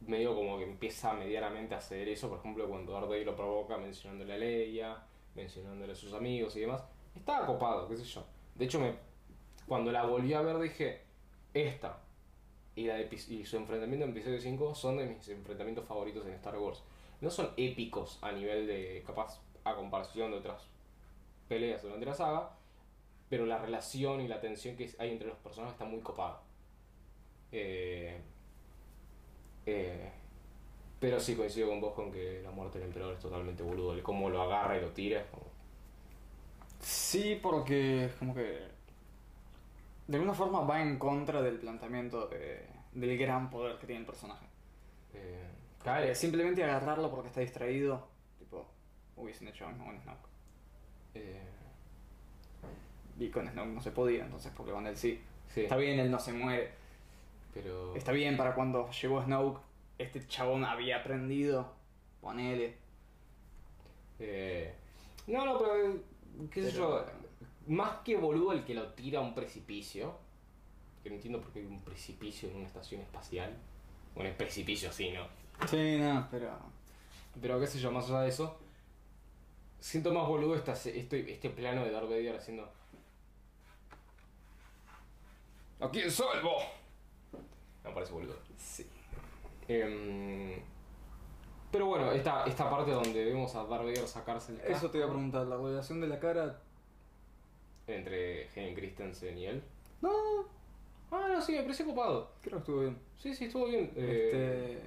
medio 0.02 0.36
como 0.36 0.58
que 0.58 0.64
empieza 0.64 1.14
medianamente 1.14 1.76
a 1.76 1.78
hacer 1.78 2.08
eso, 2.08 2.30
por 2.30 2.40
ejemplo, 2.40 2.68
cuando 2.70 2.94
Darth 2.94 3.08
Vader 3.08 3.26
lo 3.26 3.36
provoca 3.36 3.78
mencionándole 3.78 4.34
a 4.34 4.38
Leia, 4.38 5.04
mencionándole 5.36 5.94
a 5.94 5.96
sus 5.96 6.14
amigos 6.14 6.56
y 6.56 6.62
demás. 6.62 6.84
Estaba 7.16 7.46
copado, 7.46 7.88
qué 7.88 7.98
sé 7.98 8.06
yo. 8.06 8.26
De 8.56 8.66
hecho, 8.66 8.80
me, 8.80 8.94
cuando 9.68 9.92
la 9.92 10.06
volví 10.06 10.34
a 10.34 10.42
ver 10.42 10.60
dije, 10.60 11.02
esta 11.54 12.00
y, 12.76 12.86
la 12.86 13.00
y 13.02 13.46
su 13.46 13.58
enfrentamiento 13.58 14.06
en 14.06 14.12
episodio 14.12 14.40
5 14.40 14.76
son 14.76 14.98
de 14.98 15.06
mis 15.06 15.28
enfrentamientos 15.30 15.86
favoritos 15.86 16.26
en 16.26 16.34
Star 16.34 16.58
Wars. 16.58 16.82
No 17.22 17.30
son 17.30 17.52
épicos 17.58 18.20
a 18.22 18.32
nivel 18.32 18.68
de, 18.68 19.04
capaz, 19.06 19.42
a 19.64 19.76
comparación 19.76 20.32
de 20.32 20.38
otras 20.38 20.62
peleas 21.48 21.82
durante 21.82 22.06
la 22.06 22.14
saga, 22.14 22.52
pero 23.30 23.46
la 23.46 23.58
relación 23.58 24.22
y 24.22 24.28
la 24.28 24.40
tensión 24.40 24.76
que 24.78 24.90
hay 25.00 25.12
entre 25.12 25.28
los 25.28 25.38
personajes 25.38 25.74
está 25.74 25.86
muy 25.86 26.00
copada. 26.00 26.42
Eh, 27.52 28.18
eh, 29.66 30.12
pero 31.00 31.20
sí 31.20 31.36
coincido 31.36 31.70
con 31.70 31.82
vos 31.82 31.94
con 31.94 32.12
que 32.12 32.42
la 32.44 32.52
muerte 32.52 32.80
del 32.80 32.88
emperador 32.88 33.16
es 33.16 33.20
totalmente 33.20 33.64
boludo. 33.64 33.94
El 33.94 34.04
cómo 34.04 34.30
lo 34.30 34.42
agarra 34.42 34.78
y 34.78 34.82
lo 34.82 34.90
tira 34.90 35.26
como... 35.32 35.50
Sí, 36.80 37.38
porque 37.42 38.10
como 38.20 38.34
que. 38.34 38.79
De 40.10 40.16
alguna 40.18 40.34
forma 40.34 40.62
va 40.62 40.82
en 40.82 40.98
contra 40.98 41.40
del 41.40 41.60
planteamiento 41.60 42.28
de- 42.28 42.66
del 42.94 43.16
gran 43.16 43.50
poder 43.52 43.78
que 43.78 43.86
tiene 43.86 44.02
el 44.02 44.06
personaje. 44.08 44.46
eh, 45.14 45.44
cae, 45.84 46.14
simplemente 46.16 46.64
agarrarlo 46.64 47.10
porque 47.12 47.28
está 47.30 47.42
distraído, 47.42 48.08
tipo, 48.40 48.66
hubiesen 49.16 49.48
hecho 49.50 49.66
lo 49.66 49.70
mismo 49.72 49.86
con 49.86 50.02
Snoke. 50.02 50.28
eh, 51.16 51.42
Y 53.20 53.30
con 53.30 53.48
Snoke 53.50 53.68
no 53.70 53.82
se 53.82 53.92
podía, 53.92 54.24
entonces 54.26 54.52
porque 54.56 54.72
con 54.72 54.88
él 54.88 54.96
sí. 54.98 55.22
sí, 55.54 55.62
Está 55.62 55.76
bien, 55.78 56.00
él 56.00 56.10
no 56.10 56.20
se 56.20 56.32
muere. 56.34 56.72
pero... 57.54 57.96
Está 57.96 58.12
bien 58.14 58.36
para 58.38 58.56
cuando 58.56 58.90
llegó 58.92 59.22
Snoke, 59.24 59.60
este 60.00 60.26
chabón 60.28 60.64
había 60.66 60.98
aprendido. 61.02 61.72
Ponele. 62.22 62.76
Eh, 64.20 64.74
no, 65.28 65.46
no, 65.46 65.58
pero 65.60 65.74
qué 66.52 66.64
sé 66.64 66.72
Pero- 66.72 67.06
yo, 67.06 67.12
más 67.70 68.00
que 68.04 68.18
boludo 68.18 68.52
el 68.52 68.66
que 68.66 68.74
lo 68.74 68.94
tira 68.94 69.20
a 69.20 69.22
un 69.22 69.36
precipicio, 69.36 70.18
que 71.04 71.10
no 71.10 71.16
entiendo 71.16 71.40
por 71.40 71.52
qué 71.52 71.60
hay 71.60 71.66
un 71.66 71.82
precipicio 71.82 72.50
en 72.50 72.58
una 72.58 72.66
estación 72.66 73.02
espacial. 73.02 73.56
Bueno, 74.16 74.32
es 74.32 74.36
precipicio 74.36 74.92
sí, 74.92 75.12
¿no? 75.12 75.28
Sí, 75.68 75.98
no, 76.00 76.28
pero. 76.32 76.58
Pero 77.40 77.60
qué 77.60 77.68
sé 77.68 77.80
yo, 77.80 77.92
más 77.92 78.10
allá 78.10 78.22
de 78.22 78.30
eso, 78.30 78.60
siento 79.80 80.12
más 80.12 80.28
boludo 80.28 80.56
esta, 80.56 80.74
este, 80.74 81.32
este 81.32 81.50
plano 81.52 81.86
de 81.86 81.92
Darth 81.92 82.10
Vader 82.10 82.36
haciendo... 82.36 82.70
¿A 85.80 85.90
quién 85.90 86.10
salvo? 86.10 86.58
Me 87.84 87.92
parece 87.92 88.12
boludo. 88.12 88.36
Sí. 88.58 88.86
Em, 89.68 90.60
pero 91.72 91.86
bueno, 91.86 92.12
esta, 92.12 92.46
esta 92.46 92.68
parte 92.70 92.92
donde 92.92 93.24
vemos 93.24 93.54
a 93.56 93.64
Darth 93.66 93.84
Vader 93.84 94.08
sacarse 94.08 94.54
el 94.54 94.60
Eso 94.62 94.90
te 94.90 94.98
iba 94.98 95.06
a 95.06 95.10
casco 95.10 95.20
preguntar, 95.20 95.48
la 95.48 95.56
relación 95.56 96.02
de 96.02 96.08
la 96.08 96.20
cara. 96.20 96.60
Entre 97.90 98.48
Hayden 98.56 98.76
Christensen 98.76 99.38
y 99.38 99.46
él. 99.46 99.64
No, 100.02 100.12
Ah, 101.12 101.26
no, 101.28 101.42
sí, 101.42 101.54
me 101.54 101.62
pareció 101.64 101.86
ocupado. 101.86 102.32
creo 102.42 102.58
que 102.58 102.60
estuvo 102.60 102.80
bien. 102.82 102.98
Sí, 103.18 103.34
sí, 103.36 103.46
estuvo 103.46 103.66
bien. 103.66 103.92
Eh, 103.96 104.78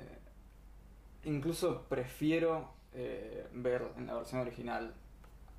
Este, 1.22 1.28
incluso 1.30 1.82
prefiero 1.88 2.68
eh, 2.94 3.46
ver 3.52 3.82
en 3.96 4.06
la 4.06 4.14
versión 4.14 4.40
original 4.40 4.94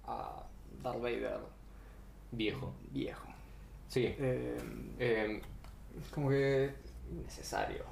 a 0.05 0.43
Darth 0.81 1.01
Vader 1.01 1.39
Viejo. 2.31 2.73
viejo. 2.91 3.27
Sí. 3.89 4.05
Eh, 4.17 4.57
Eh, 4.99 5.41
es 6.01 6.07
como 6.09 6.29
que 6.29 6.71
necesario 7.23 7.83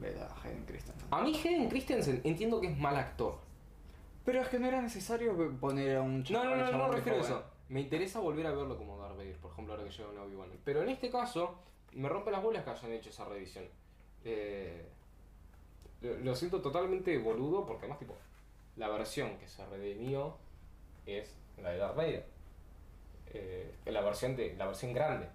ver 0.00 0.16
a 0.18 0.34
Hayden 0.42 0.64
Christensen. 0.66 1.06
a 1.10 1.22
mí 1.22 1.34
Hayden 1.36 1.68
Christensen 1.68 2.20
entiendo 2.24 2.60
que 2.60 2.68
es 2.68 2.78
mal 2.78 2.96
actor. 2.96 3.38
Pero 4.24 4.42
es 4.42 4.48
que 4.48 4.58
no 4.58 4.66
era 4.68 4.82
necesario 4.82 5.34
poner 5.60 5.96
a 5.96 6.02
un 6.02 6.18
No, 6.18 6.24
chabón. 6.24 6.50
no, 6.50 6.56
no, 6.56 6.64
no, 6.64 6.70
chabón 6.70 6.90
de 6.90 6.96
refiero 6.96 7.18
a 7.18 7.20
eso. 7.22 7.44
Me 7.68 7.80
interesa 7.80 8.20
volver 8.20 8.46
a 8.46 8.52
verlo 8.52 8.76
como 8.78 8.98
Darth 8.98 9.16
Vader, 9.16 9.36
por 9.36 9.52
ejemplo, 9.52 9.74
ahora 9.74 9.84
que 9.84 9.90
llega 9.94 10.08
un 10.10 10.18
Obi-Wan. 10.18 10.50
Pero 10.64 10.82
en 10.82 10.88
este 10.88 11.10
caso, 11.10 11.56
me 11.92 12.08
rompe 12.08 12.30
las 12.30 12.42
bolas 12.42 12.64
que 12.64 12.70
hayan 12.70 12.92
hecho 12.92 13.10
esa 13.10 13.24
revisión. 13.26 13.64
Eh, 14.24 14.86
lo, 16.00 16.34
siento 16.34 16.62
totalmente 16.62 17.16
boludo 17.18 17.66
porque 17.66 17.82
además, 17.84 17.98
tipo, 17.98 18.14
la 18.76 18.88
versión 18.88 19.36
que 19.38 19.48
se 19.48 19.66
redimió 19.66 20.36
es 21.06 21.36
la 21.60 21.70
de 21.70 21.78
Darth 21.78 21.96
Vader. 21.96 22.26
Eh, 23.34 23.74
la 23.86 24.00
versión 24.00 24.34
de 24.36 24.54
la 24.56 24.66
versión 24.66 24.92
grande. 24.94 25.28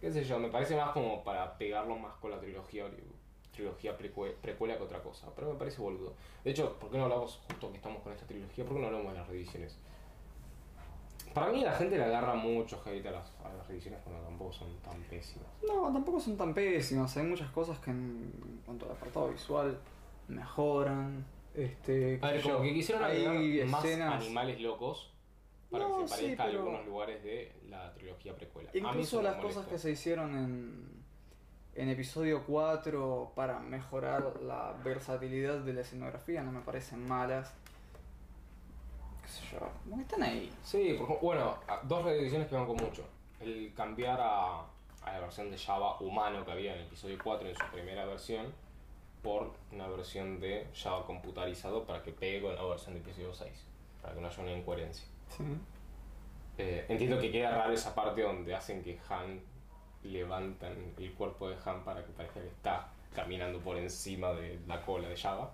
Qué 0.00 0.12
sé 0.12 0.24
yo, 0.24 0.38
me 0.38 0.48
parece 0.48 0.76
más 0.76 0.92
como 0.92 1.24
para 1.24 1.58
pegarlo 1.58 1.96
más 1.96 2.14
con 2.16 2.30
la 2.30 2.40
trilogía 2.40 2.86
trilogía 3.52 3.98
precue- 3.98 4.34
precuela 4.40 4.76
que 4.78 4.84
otra 4.84 5.02
cosa, 5.02 5.28
pero 5.34 5.52
me 5.52 5.58
parece 5.58 5.82
boludo. 5.82 6.14
De 6.44 6.52
hecho, 6.52 6.78
¿por 6.78 6.90
qué 6.90 6.96
no 6.96 7.04
hablamos 7.04 7.40
justo 7.48 7.70
que 7.70 7.76
estamos 7.76 8.02
con 8.02 8.12
esta 8.12 8.26
trilogía? 8.26 8.64
¿Por 8.64 8.74
qué 8.74 8.80
no 8.80 8.86
hablamos 8.86 9.12
de 9.12 9.18
las 9.18 9.28
revisiones? 9.28 9.76
Para 11.34 11.52
mí 11.52 11.60
la 11.62 11.72
gente 11.72 11.96
le 11.96 12.04
agarra 12.04 12.34
mucho 12.34 12.82
hate 12.84 13.06
a 13.06 13.10
las, 13.12 13.32
a 13.44 13.52
las 13.56 13.66
revisiones 13.68 14.00
cuando 14.02 14.22
tampoco 14.22 14.52
son 14.52 14.76
tan 14.80 15.00
pésimas. 15.04 15.46
No, 15.66 15.92
tampoco 15.92 16.18
son 16.20 16.36
tan 16.36 16.52
pésimas. 16.54 17.16
Hay 17.16 17.24
muchas 17.24 17.50
cosas 17.50 17.78
que 17.78 17.90
en, 17.90 18.32
en 18.44 18.62
cuanto 18.64 18.86
al 18.86 18.92
apartado 18.92 19.28
visual 19.30 19.78
mejoran. 20.28 21.24
Este, 21.54 22.18
A 22.22 22.26
ver, 22.28 22.36
qué 22.36 22.42
sé 22.42 22.48
como 22.48 22.58
yo, 22.58 22.62
que 22.62 22.74
quisieron 22.74 23.04
hay 23.04 23.24
agregar 23.26 23.68
más 23.68 23.84
escenas- 23.84 24.14
animales 24.24 24.60
locos 24.60 25.12
para 25.70 25.88
No, 25.88 25.98
que 25.98 26.08
se 26.08 26.14
sí, 26.14 26.20
parezca 26.22 26.42
a 26.42 26.46
pero- 26.46 26.58
algunos 26.60 26.86
lugares 26.86 27.22
de 27.24 27.52
la 27.68 27.92
trilogía 27.94 28.34
precuela. 28.34 28.70
A 28.72 28.76
Incluso 28.78 29.22
las 29.22 29.36
cosas 29.36 29.66
que 29.66 29.78
se 29.78 29.90
hicieron 29.90 30.36
en, 30.36 31.04
en 31.74 31.88
episodio 31.88 32.44
4 32.46 33.32
para 33.34 33.58
mejorar 33.60 34.40
la 34.42 34.72
versatilidad 34.84 35.58
de 35.58 35.72
la 35.72 35.80
escenografía 35.82 36.42
no 36.42 36.52
me 36.52 36.60
parecen 36.60 37.06
malas. 37.06 37.54
¿Qué 39.30 39.36
sé 39.36 39.42
yo? 39.52 39.60
Como 39.84 39.96
que 39.96 40.02
están 40.02 40.22
ahí. 40.24 40.52
Sí, 40.64 40.96
por 40.98 41.20
bueno, 41.20 41.56
dos 41.84 42.04
reediciones 42.04 42.48
que 42.48 42.56
banco 42.56 42.74
mucho. 42.74 43.04
El 43.38 43.72
cambiar 43.74 44.20
a, 44.20 44.60
a 44.60 45.12
la 45.12 45.20
versión 45.20 45.50
de 45.50 45.58
Java 45.58 46.00
humano 46.00 46.44
que 46.44 46.50
había 46.50 46.72
en 46.72 46.80
el 46.80 46.86
episodio 46.86 47.16
4 47.22 47.48
en 47.48 47.54
su 47.54 47.64
primera 47.72 48.04
versión 48.06 48.52
por 49.22 49.52
una 49.70 49.86
versión 49.86 50.40
de 50.40 50.66
Java 50.74 51.06
computarizado 51.06 51.84
para 51.84 52.02
que 52.02 52.10
pegue 52.10 52.42
con 52.42 52.56
la 52.56 52.64
versión 52.64 52.94
de 52.94 53.00
episodio 53.00 53.32
6, 53.32 53.50
para 54.02 54.14
que 54.14 54.20
no 54.20 54.26
haya 54.26 54.42
una 54.42 54.52
incoherencia. 54.52 55.06
Sí. 55.28 55.44
Eh, 56.58 56.86
entiendo 56.88 57.20
que 57.20 57.30
queda 57.30 57.50
raro 57.52 57.72
esa 57.72 57.94
parte 57.94 58.22
donde 58.22 58.54
hacen 58.54 58.82
que 58.82 58.98
Han 59.08 59.40
levantan 60.02 60.92
el 60.98 61.12
cuerpo 61.12 61.48
de 61.48 61.56
Han 61.64 61.84
para 61.84 62.04
que 62.04 62.10
parezca 62.12 62.40
que 62.40 62.48
está 62.48 62.88
caminando 63.14 63.60
por 63.60 63.76
encima 63.76 64.32
de 64.32 64.58
la 64.66 64.84
cola 64.84 65.08
de 65.08 65.16
Java. 65.16 65.52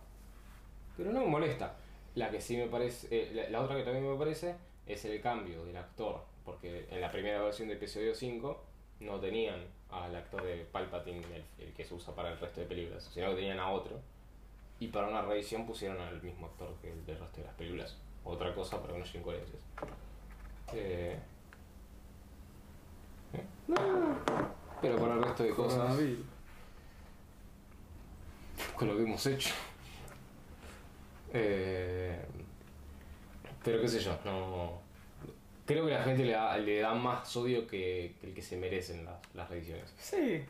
Pero 0.97 1.12
no 1.12 1.20
me 1.20 1.27
molesta. 1.27 1.77
La 2.16 2.30
que 2.30 2.40
sí 2.40 2.56
me 2.56 2.66
parece, 2.66 3.06
eh, 3.10 3.30
la, 3.32 3.48
la 3.51 3.62
otra 3.62 3.76
que 3.76 3.84
también 3.84 4.10
me 4.10 4.18
parece 4.18 4.56
es 4.86 5.05
el 5.05 5.20
cambio 5.20 5.64
del 5.64 5.76
actor, 5.76 6.24
porque 6.44 6.86
en 6.90 7.01
la 7.01 7.12
primera 7.12 7.40
versión 7.43 7.68
de 7.68 7.74
episodio 7.74 8.14
5 8.14 8.64
no 9.01 9.20
tenían 9.20 9.64
al 9.90 10.16
actor 10.16 10.43
de 10.43 10.64
Palpatine, 10.72 11.22
el, 11.34 11.44
el 11.66 11.72
que 11.74 11.84
se 11.84 11.94
usa 11.94 12.14
para 12.14 12.32
el 12.32 12.38
resto 12.38 12.60
de 12.60 12.66
películas, 12.66 13.09
sino 13.12 13.28
que 13.30 13.36
tenían 13.36 13.60
a 13.60 13.70
otro. 13.70 14.01
Y 14.80 14.88
para 14.88 15.09
una 15.09 15.22
reedición 15.22 15.66
pusieron 15.66 16.01
al 16.01 16.22
mismo 16.22 16.47
actor 16.47 16.74
que 16.82 16.93
el 16.93 17.05
del 17.06 17.18
resto 17.18 17.38
de 17.38 17.47
las 17.47 17.55
películas. 17.55 17.97
Otra 18.24 18.55
cosa 18.55 18.82
para 18.82 18.94
haya 18.94 19.18
incoherencias. 19.18 19.60
Eh, 20.72 21.18
eh, 23.32 23.44
no, 23.68 23.76
pero 24.82 24.97
para 24.98 25.14
el 25.14 25.22
resto 25.22 25.43
de 25.44 25.51
cosas, 25.51 25.97
con 28.74 28.88
lo 28.88 28.97
que 28.97 29.02
hemos 29.02 29.26
hecho. 29.26 29.51
Eh, 31.32 32.24
pero 33.65 33.81
qué 33.81 33.89
sé 33.89 34.01
yo, 34.01 34.16
no. 34.24 34.81
Creo 35.65 35.85
que 35.86 35.93
la 35.93 36.03
gente 36.05 36.24
le 36.24 36.32
da, 36.32 36.57
le 36.59 36.81
da 36.81 36.94
más 36.94 37.36
odio 37.36 37.66
que, 37.66 38.15
que 38.20 38.28
el 38.28 38.35
que 38.35 38.43
se 38.43 38.57
merecen 38.57 39.05
las, 39.05 39.16
las 39.35 39.48
reediciones. 39.51 39.93
Sí. 39.98 40.44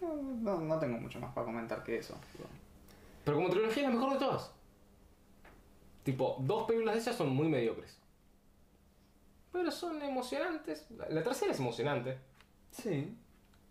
No, 0.00 0.14
no, 0.16 0.60
no 0.60 0.78
tengo 0.78 0.98
mucho 0.98 1.20
más 1.20 1.32
para 1.34 1.44
comentar 1.44 1.82
que 1.84 1.98
eso. 1.98 2.18
Pero 3.24 3.36
como 3.36 3.50
trilogía 3.50 3.82
es 3.82 3.88
la 3.88 3.94
mejor 3.94 4.14
de 4.14 4.18
todas. 4.18 4.50
Tipo, 6.02 6.36
dos 6.40 6.66
películas 6.66 6.94
de 6.94 7.00
esas 7.00 7.16
son 7.16 7.30
muy 7.30 7.48
mediocres. 7.48 7.98
Pero 9.52 9.70
son 9.70 10.00
emocionantes. 10.02 10.86
La, 10.90 11.08
la 11.08 11.22
tercera 11.22 11.52
es 11.52 11.60
emocionante. 11.60 12.18
Sí. 12.70 13.14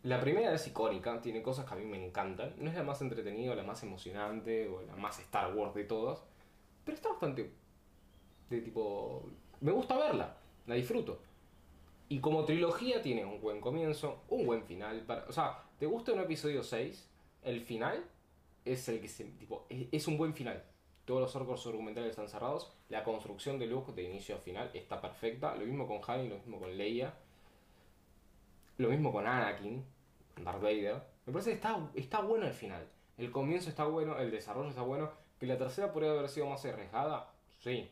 La 0.03 0.19
primera 0.19 0.53
es 0.53 0.67
icónica, 0.67 1.21
tiene 1.21 1.41
cosas 1.41 1.65
que 1.65 1.73
a 1.73 1.77
mí 1.77 1.85
me 1.85 2.03
encantan. 2.05 2.53
No 2.57 2.69
es 2.69 2.75
la 2.75 2.83
más 2.83 3.01
entretenida, 3.01 3.55
la 3.55 3.63
más 3.63 3.81
emocionante 3.83 4.67
o 4.67 4.81
la 4.81 4.97
más 4.97 5.17
Star 5.19 5.55
Wars 5.55 5.73
de 5.73 5.85
todas. 5.85 6.21
Pero 6.83 6.95
está 6.95 7.09
bastante. 7.09 7.51
de 8.49 8.61
tipo. 8.61 9.29
Me 9.61 9.71
gusta 9.71 9.97
verla, 9.97 10.35
la 10.67 10.75
disfruto. 10.75 11.21
Y 12.09 12.19
como 12.19 12.43
trilogía 12.43 13.01
tiene 13.01 13.23
un 13.23 13.39
buen 13.39 13.61
comienzo, 13.61 14.23
un 14.27 14.45
buen 14.45 14.63
final. 14.65 15.01
Para, 15.05 15.23
o 15.23 15.31
sea, 15.31 15.63
¿te 15.79 15.85
gusta 15.85 16.11
un 16.11 16.19
episodio 16.19 16.63
6? 16.63 17.09
El 17.43 17.61
final 17.61 18.03
es 18.65 18.89
el 18.89 18.99
que 18.99 19.07
se. 19.07 19.23
tipo, 19.23 19.65
es, 19.69 19.87
es 19.89 20.07
un 20.09 20.17
buen 20.17 20.33
final. 20.33 20.65
Todos 21.05 21.21
los 21.21 21.35
arcos 21.37 21.65
argumentales 21.65 22.09
están 22.09 22.27
cerrados. 22.27 22.73
La 22.89 23.05
construcción 23.05 23.57
de 23.57 23.67
Luke 23.67 23.93
de 23.93 24.03
inicio 24.03 24.35
a 24.35 24.39
final 24.39 24.69
está 24.73 24.99
perfecta. 24.99 25.55
Lo 25.55 25.65
mismo 25.65 25.87
con 25.87 26.01
Han 26.05 26.25
y 26.25 26.29
lo 26.29 26.35
mismo 26.35 26.59
con 26.59 26.77
Leia. 26.77 27.13
Lo 28.77 28.89
mismo 28.89 29.11
con 29.11 29.27
Anakin, 29.27 29.85
Darth 30.37 30.61
Vader. 30.61 31.01
Me 31.25 31.33
parece 31.33 31.51
que 31.51 31.55
está, 31.55 31.89
está 31.95 32.21
bueno 32.21 32.45
el 32.45 32.53
final. 32.53 32.87
El 33.17 33.31
comienzo 33.31 33.69
está 33.69 33.85
bueno, 33.85 34.17
el 34.17 34.31
desarrollo 34.31 34.69
está 34.69 34.81
bueno. 34.81 35.11
Que 35.39 35.45
la 35.47 35.57
tercera 35.57 35.91
podría 35.91 36.11
haber 36.11 36.29
sido 36.29 36.47
más 36.47 36.63
arriesgada, 36.65 37.29
sí. 37.59 37.89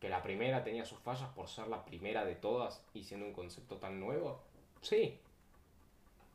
Que 0.00 0.08
la 0.08 0.22
primera 0.22 0.62
tenía 0.62 0.84
sus 0.84 0.98
fallas 0.98 1.28
por 1.30 1.48
ser 1.48 1.68
la 1.68 1.84
primera 1.84 2.24
de 2.24 2.36
todas 2.36 2.84
y 2.94 3.04
siendo 3.04 3.26
un 3.26 3.32
concepto 3.32 3.76
tan 3.76 3.98
nuevo, 4.00 4.42
sí. 4.80 5.18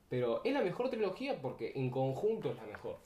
Pero 0.10 0.42
es 0.44 0.54
la 0.54 0.62
mejor 0.62 0.90
trilogía 0.90 1.40
porque 1.40 1.72
en 1.76 1.90
conjunto 1.90 2.50
es 2.50 2.58
la 2.58 2.66
mejor. 2.66 2.98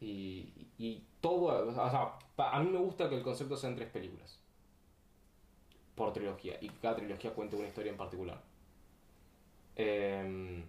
Y, 0.00 0.68
y 0.78 1.02
todo, 1.20 1.68
o 1.68 1.72
sea, 1.72 2.18
a 2.36 2.60
mí 2.60 2.70
me 2.70 2.78
gusta 2.78 3.08
que 3.08 3.16
el 3.16 3.22
concepto 3.22 3.56
sean 3.56 3.74
tres 3.74 3.88
películas. 3.88 4.40
Por 5.94 6.12
trilogía. 6.12 6.58
Y 6.60 6.68
cada 6.68 6.96
trilogía 6.96 7.32
cuente 7.32 7.56
una 7.56 7.68
historia 7.68 7.92
en 7.92 7.98
particular. 7.98 8.40
Em, 9.76 10.64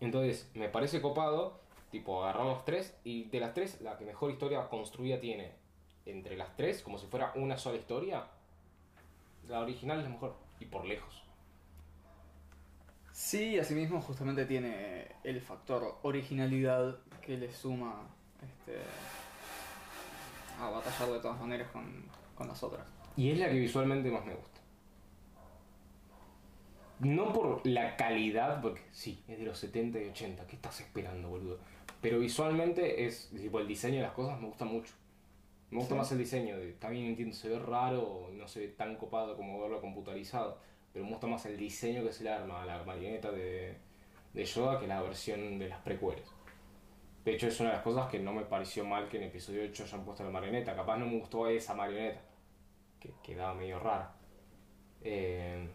entonces, 0.00 0.50
me 0.54 0.68
parece 0.68 1.00
copado, 1.00 1.60
tipo, 1.90 2.22
agarramos 2.24 2.64
tres 2.64 2.96
y 3.04 3.24
de 3.24 3.40
las 3.40 3.54
tres, 3.54 3.80
la 3.80 3.96
que 3.98 4.04
mejor 4.04 4.30
historia 4.30 4.68
construida 4.68 5.20
tiene 5.20 5.52
entre 6.06 6.36
las 6.36 6.56
tres, 6.56 6.82
como 6.82 6.98
si 6.98 7.06
fuera 7.06 7.32
una 7.36 7.56
sola 7.56 7.78
historia, 7.78 8.26
la 9.48 9.60
original 9.60 9.98
es 9.98 10.04
la 10.04 10.10
mejor, 10.10 10.34
y 10.58 10.66
por 10.66 10.84
lejos. 10.84 11.22
Sí, 13.12 13.58
asimismo 13.58 14.00
justamente 14.00 14.46
tiene 14.46 15.08
el 15.24 15.40
factor 15.40 15.98
originalidad 16.02 16.98
que 17.20 17.36
le 17.36 17.52
suma 17.52 18.08
este, 18.42 18.78
a 20.58 20.70
batallar 20.70 21.10
de 21.10 21.20
todas 21.20 21.38
maneras 21.40 21.70
con, 21.70 22.04
con 22.34 22.48
las 22.48 22.62
otras. 22.62 22.86
Y 23.16 23.30
es 23.30 23.38
la 23.38 23.48
que 23.48 23.58
visualmente 23.58 24.10
más 24.10 24.24
me 24.24 24.34
gusta. 24.34 24.49
No 27.00 27.32
por 27.32 27.66
la 27.66 27.96
calidad, 27.96 28.60
porque 28.60 28.82
sí, 28.92 29.22
es 29.26 29.38
de 29.38 29.44
los 29.44 29.58
70 29.58 30.00
y 30.00 30.08
80, 30.08 30.46
¿qué 30.46 30.56
estás 30.56 30.80
esperando, 30.80 31.28
boludo? 31.30 31.58
Pero 32.02 32.18
visualmente 32.18 33.06
es, 33.06 33.30
tipo, 33.30 33.58
el 33.58 33.66
diseño 33.66 33.96
de 33.96 34.02
las 34.02 34.12
cosas 34.12 34.38
me 34.40 34.46
gusta 34.48 34.64
mucho. 34.64 34.92
Me 35.70 35.78
gusta 35.78 35.94
Sí. 35.94 35.98
más 35.98 36.12
el 36.12 36.18
diseño, 36.18 36.58
de, 36.58 36.72
también 36.72 37.06
entiendo, 37.06 37.34
se 37.34 37.48
ve 37.48 37.58
raro, 37.58 38.28
no 38.32 38.46
se 38.48 38.60
ve 38.60 38.68
tan 38.68 38.96
copado 38.96 39.36
como 39.36 39.60
verlo 39.60 39.80
computarizado, 39.80 40.58
pero 40.92 41.04
me 41.04 41.12
gusta 41.12 41.26
más 41.26 41.46
el 41.46 41.56
diseño 41.56 42.02
que 42.04 42.12
se 42.12 42.24
le 42.24 42.30
arma 42.30 42.62
a 42.62 42.66
la 42.66 42.82
marioneta 42.84 43.30
de, 43.30 43.76
de 44.34 44.44
Yoda 44.44 44.80
que 44.80 44.86
la 44.86 45.00
versión 45.00 45.58
de 45.58 45.68
las 45.68 45.78
precuelas. 45.80 46.28
De 47.24 47.32
hecho, 47.34 47.46
es 47.48 47.60
una 47.60 47.70
de 47.70 47.76
las 47.76 47.84
cosas 47.84 48.10
que 48.10 48.18
no 48.18 48.32
me 48.32 48.42
pareció 48.42 48.84
mal 48.84 49.08
que 49.08 49.18
en 49.18 49.24
episodio 49.24 49.62
8 49.64 49.84
hayan 49.84 50.04
puesto 50.04 50.24
la 50.24 50.30
marioneta. 50.30 50.74
Capaz 50.74 50.96
no 50.98 51.06
me 51.06 51.18
gustó 51.18 51.46
esa 51.48 51.74
marioneta, 51.74 52.20
que 52.98 53.12
quedaba 53.22 53.54
medio 53.54 53.78
rara. 53.78 54.12
Eh, 55.02 55.68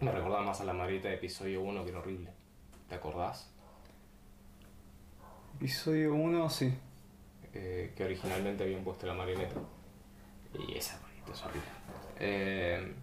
me 0.00 0.12
recordaba 0.12 0.42
más 0.42 0.60
a 0.60 0.64
la 0.64 0.72
marioneta 0.72 1.08
de 1.08 1.14
episodio 1.14 1.62
1 1.62 1.84
que 1.84 1.90
era 1.90 1.98
horrible. 1.98 2.30
¿Te 2.88 2.94
acordás? 2.94 3.50
Episodio 5.56 6.14
1, 6.14 6.50
sí. 6.50 6.72
Eh, 7.52 7.92
que 7.96 8.04
originalmente 8.04 8.64
habían 8.64 8.82
puesto 8.82 9.06
la 9.06 9.14
marioneta. 9.14 9.56
Y 10.54 10.76
esa 10.76 10.98
marioneta 11.00 11.32
es 11.32 11.42
horrible. 11.42 11.68
Eh, 12.18 12.94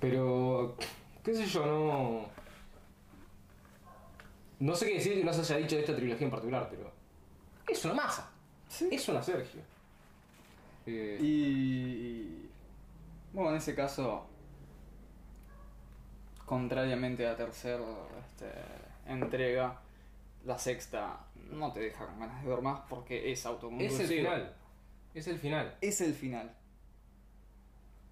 pero, 0.00 0.76
qué 1.24 1.34
sé 1.34 1.46
yo, 1.46 1.66
no... 1.66 2.26
No 4.58 4.74
sé 4.74 4.86
qué 4.86 4.94
decir 4.94 5.14
que 5.14 5.24
no 5.24 5.32
se 5.32 5.40
haya 5.40 5.62
dicho 5.62 5.76
de 5.76 5.82
esta 5.82 5.96
trilogía 5.96 6.24
en 6.24 6.30
particular, 6.30 6.68
pero... 6.70 6.90
Es 7.68 7.84
una 7.84 7.94
masa. 7.94 8.30
Sí. 8.68 8.88
Es 8.90 9.08
una 9.08 9.22
Sergio. 9.22 9.60
Eh, 10.86 11.18
Y. 11.20 12.48
Bueno, 13.32 13.50
en 13.50 13.56
ese 13.56 13.74
caso. 13.74 14.26
Contrariamente 16.46 17.26
a 17.26 17.32
la 17.32 17.36
tercera 17.36 17.84
este, 18.24 18.46
entrega, 19.06 19.80
la 20.44 20.58
sexta 20.58 21.26
no 21.50 21.72
te 21.72 21.80
deja 21.80 22.06
con 22.06 22.20
ganas 22.20 22.42
de 22.42 22.48
ver 22.48 22.62
más 22.62 22.80
porque 22.88 23.32
es 23.32 23.40
es 23.40 23.46
autoconclusiva. 23.46 24.02
el 24.02 24.08
final. 24.08 24.56
Es 25.14 25.26
el 25.26 25.38
final. 25.38 25.76
Es 25.80 26.00
el 26.00 26.14
final. 26.14 26.54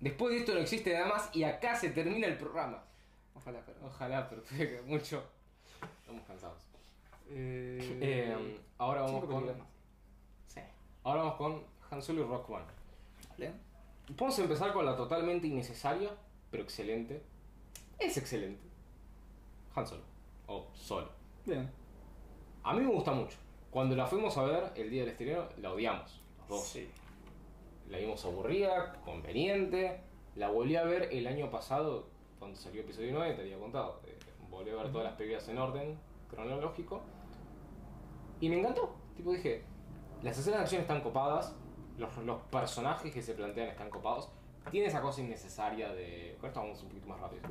Después 0.00 0.32
de 0.32 0.40
esto 0.40 0.54
no 0.54 0.60
existe 0.60 0.92
nada 0.92 1.06
más 1.06 1.30
y 1.34 1.44
acá 1.44 1.76
se 1.76 1.90
termina 1.90 2.26
el 2.26 2.36
programa. 2.36 2.82
Ojalá, 3.34 3.62
pero. 3.64 3.78
Ojalá, 3.86 4.28
pero 4.28 4.42
mucho. 4.86 5.24
Estamos 6.00 6.24
cansados. 6.26 6.62
Eh, 7.30 7.98
Eh, 8.00 8.58
ahora 8.78 9.02
vamos 9.02 9.24
con. 9.24 9.46
Sí. 10.48 10.60
Ahora 11.04 11.22
vamos 11.22 11.36
con 11.36 11.62
Han 11.90 12.02
Solo 12.02 12.22
y 12.22 12.24
Rock 12.26 12.50
One. 12.50 12.64
¿Vale? 13.30 13.52
Podemos 14.16 14.38
empezar 14.38 14.72
con 14.72 14.84
la 14.84 14.96
totalmente 14.96 15.46
innecesaria, 15.46 16.10
pero 16.50 16.64
excelente. 16.64 17.22
Es 17.98 18.16
excelente. 18.16 18.62
Han 19.74 19.86
Solo. 19.86 20.02
O 20.46 20.66
Solo. 20.72 21.08
Bien. 21.44 21.70
A 22.62 22.72
mí 22.74 22.80
me 22.80 22.92
gusta 22.92 23.12
mucho. 23.12 23.36
Cuando 23.70 23.96
la 23.96 24.06
fuimos 24.06 24.36
a 24.38 24.44
ver 24.44 24.72
el 24.76 24.90
día 24.90 25.02
del 25.02 25.10
estreno, 25.10 25.48
la 25.58 25.72
odiamos. 25.72 26.22
Los 26.38 26.48
dos. 26.48 26.64
Sí. 26.64 26.88
La 27.88 27.98
vimos 27.98 28.24
aburrida, 28.24 29.00
conveniente. 29.04 30.00
La 30.36 30.48
volví 30.48 30.76
a 30.76 30.84
ver 30.84 31.08
el 31.12 31.26
año 31.26 31.50
pasado, 31.50 32.08
cuando 32.38 32.56
salió 32.56 32.80
episodio 32.82 33.12
9, 33.12 33.34
te 33.34 33.42
había 33.42 33.58
contado. 33.58 34.00
Eh, 34.06 34.18
volví 34.50 34.70
a 34.70 34.76
ver 34.76 34.90
todas 34.90 35.04
las 35.04 35.14
películas 35.14 35.48
en 35.48 35.58
orden 35.58 35.98
cronológico. 36.28 37.02
Y 38.40 38.48
me 38.48 38.60
encantó. 38.60 38.94
Tipo 39.16 39.32
dije, 39.32 39.64
las 40.22 40.38
escenas 40.38 40.60
de 40.60 40.62
acción 40.64 40.82
están 40.82 41.02
copadas, 41.02 41.54
los, 41.98 42.16
los 42.18 42.40
personajes 42.42 43.12
que 43.12 43.22
se 43.22 43.34
plantean 43.34 43.68
están 43.68 43.90
copados. 43.90 44.30
Tiene 44.70 44.88
esa 44.88 45.02
cosa 45.02 45.20
innecesaria 45.20 45.92
de. 45.92 46.36
Con 46.40 46.48
esto 46.48 46.60
vamos 46.60 46.82
un 46.82 46.88
poquito 46.88 47.06
más 47.06 47.20
rápido. 47.20 47.42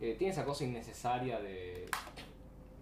Eh, 0.00 0.14
tiene 0.18 0.32
esa 0.32 0.44
cosa 0.44 0.64
innecesaria 0.64 1.40
de. 1.40 1.88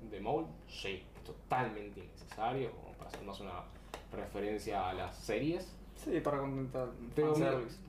de 0.08 0.20
Maul, 0.20 0.46
sí, 0.68 1.02
totalmente 1.24 2.00
innecesario, 2.00 2.70
como 2.72 2.92
para 2.92 3.10
hacer 3.10 3.24
más 3.24 3.40
una 3.40 3.64
referencia 4.12 4.88
a 4.88 4.94
las 4.94 5.16
series. 5.16 5.74
Sí, 5.96 6.20
para 6.20 6.38
contentar. 6.38 6.90
Pero, 7.16 7.34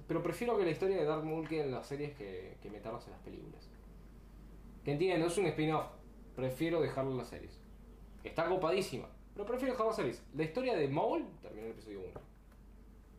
pero 0.08 0.24
prefiero 0.24 0.58
que 0.58 0.66
la 0.66 0.72
historia 0.72 0.98
de 0.98 1.06
Darth 1.06 1.24
Maul 1.24 1.48
quede 1.48 1.62
en 1.62 1.72
las 1.72 1.86
series 1.86 2.16
que, 2.18 2.58
que 2.62 2.72
meterlas 2.72 3.06
en 3.06 3.12
las 3.12 3.22
películas. 3.22 3.70
Que 4.84 4.94
entiendo, 4.94 5.28
es 5.28 5.38
un 5.38 5.46
spin-off. 5.46 5.86
Prefiero 6.36 6.82
dejarlo 6.82 7.12
en 7.12 7.18
las 7.18 7.28
series. 7.28 7.60
Está 8.24 8.48
copadísima, 8.48 9.08
pero 9.36 9.46
prefiero 9.46 9.74
dejarlo 9.74 9.92
en 9.92 9.98
las 9.98 9.98
series. 9.98 10.24
La 10.34 10.44
historia 10.44 10.76
de 10.76 10.88
Maul 10.88 11.24
terminó 11.40 11.68
en 11.68 11.72
el 11.72 11.74
episodio 11.74 12.00
1. 12.00 12.10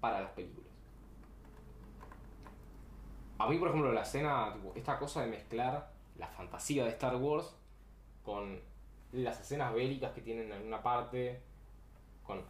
Para 0.01 0.23
las 0.23 0.32
películas. 0.32 0.70
A 3.39 3.49
mí, 3.49 3.59
por 3.59 3.69
ejemplo, 3.69 3.93
la 3.93 4.03
escena, 4.03 4.53
tipo, 4.53 4.73
esta 4.74 4.99
cosa 4.99 5.23
de 5.23 5.28
mezclar 5.28 5.89
la 6.20 6.28
fantasía 6.28 6.84
de 6.84 6.90
Star 6.90 7.16
Wars 7.16 7.56
con 8.24 8.60
las 9.12 9.40
escenas 9.40 9.72
bélicas 9.74 10.12
que 10.12 10.20
tienen 10.20 10.52
en 10.52 10.62
una 10.66 10.82
parte, 10.82 11.40
con 12.22 12.42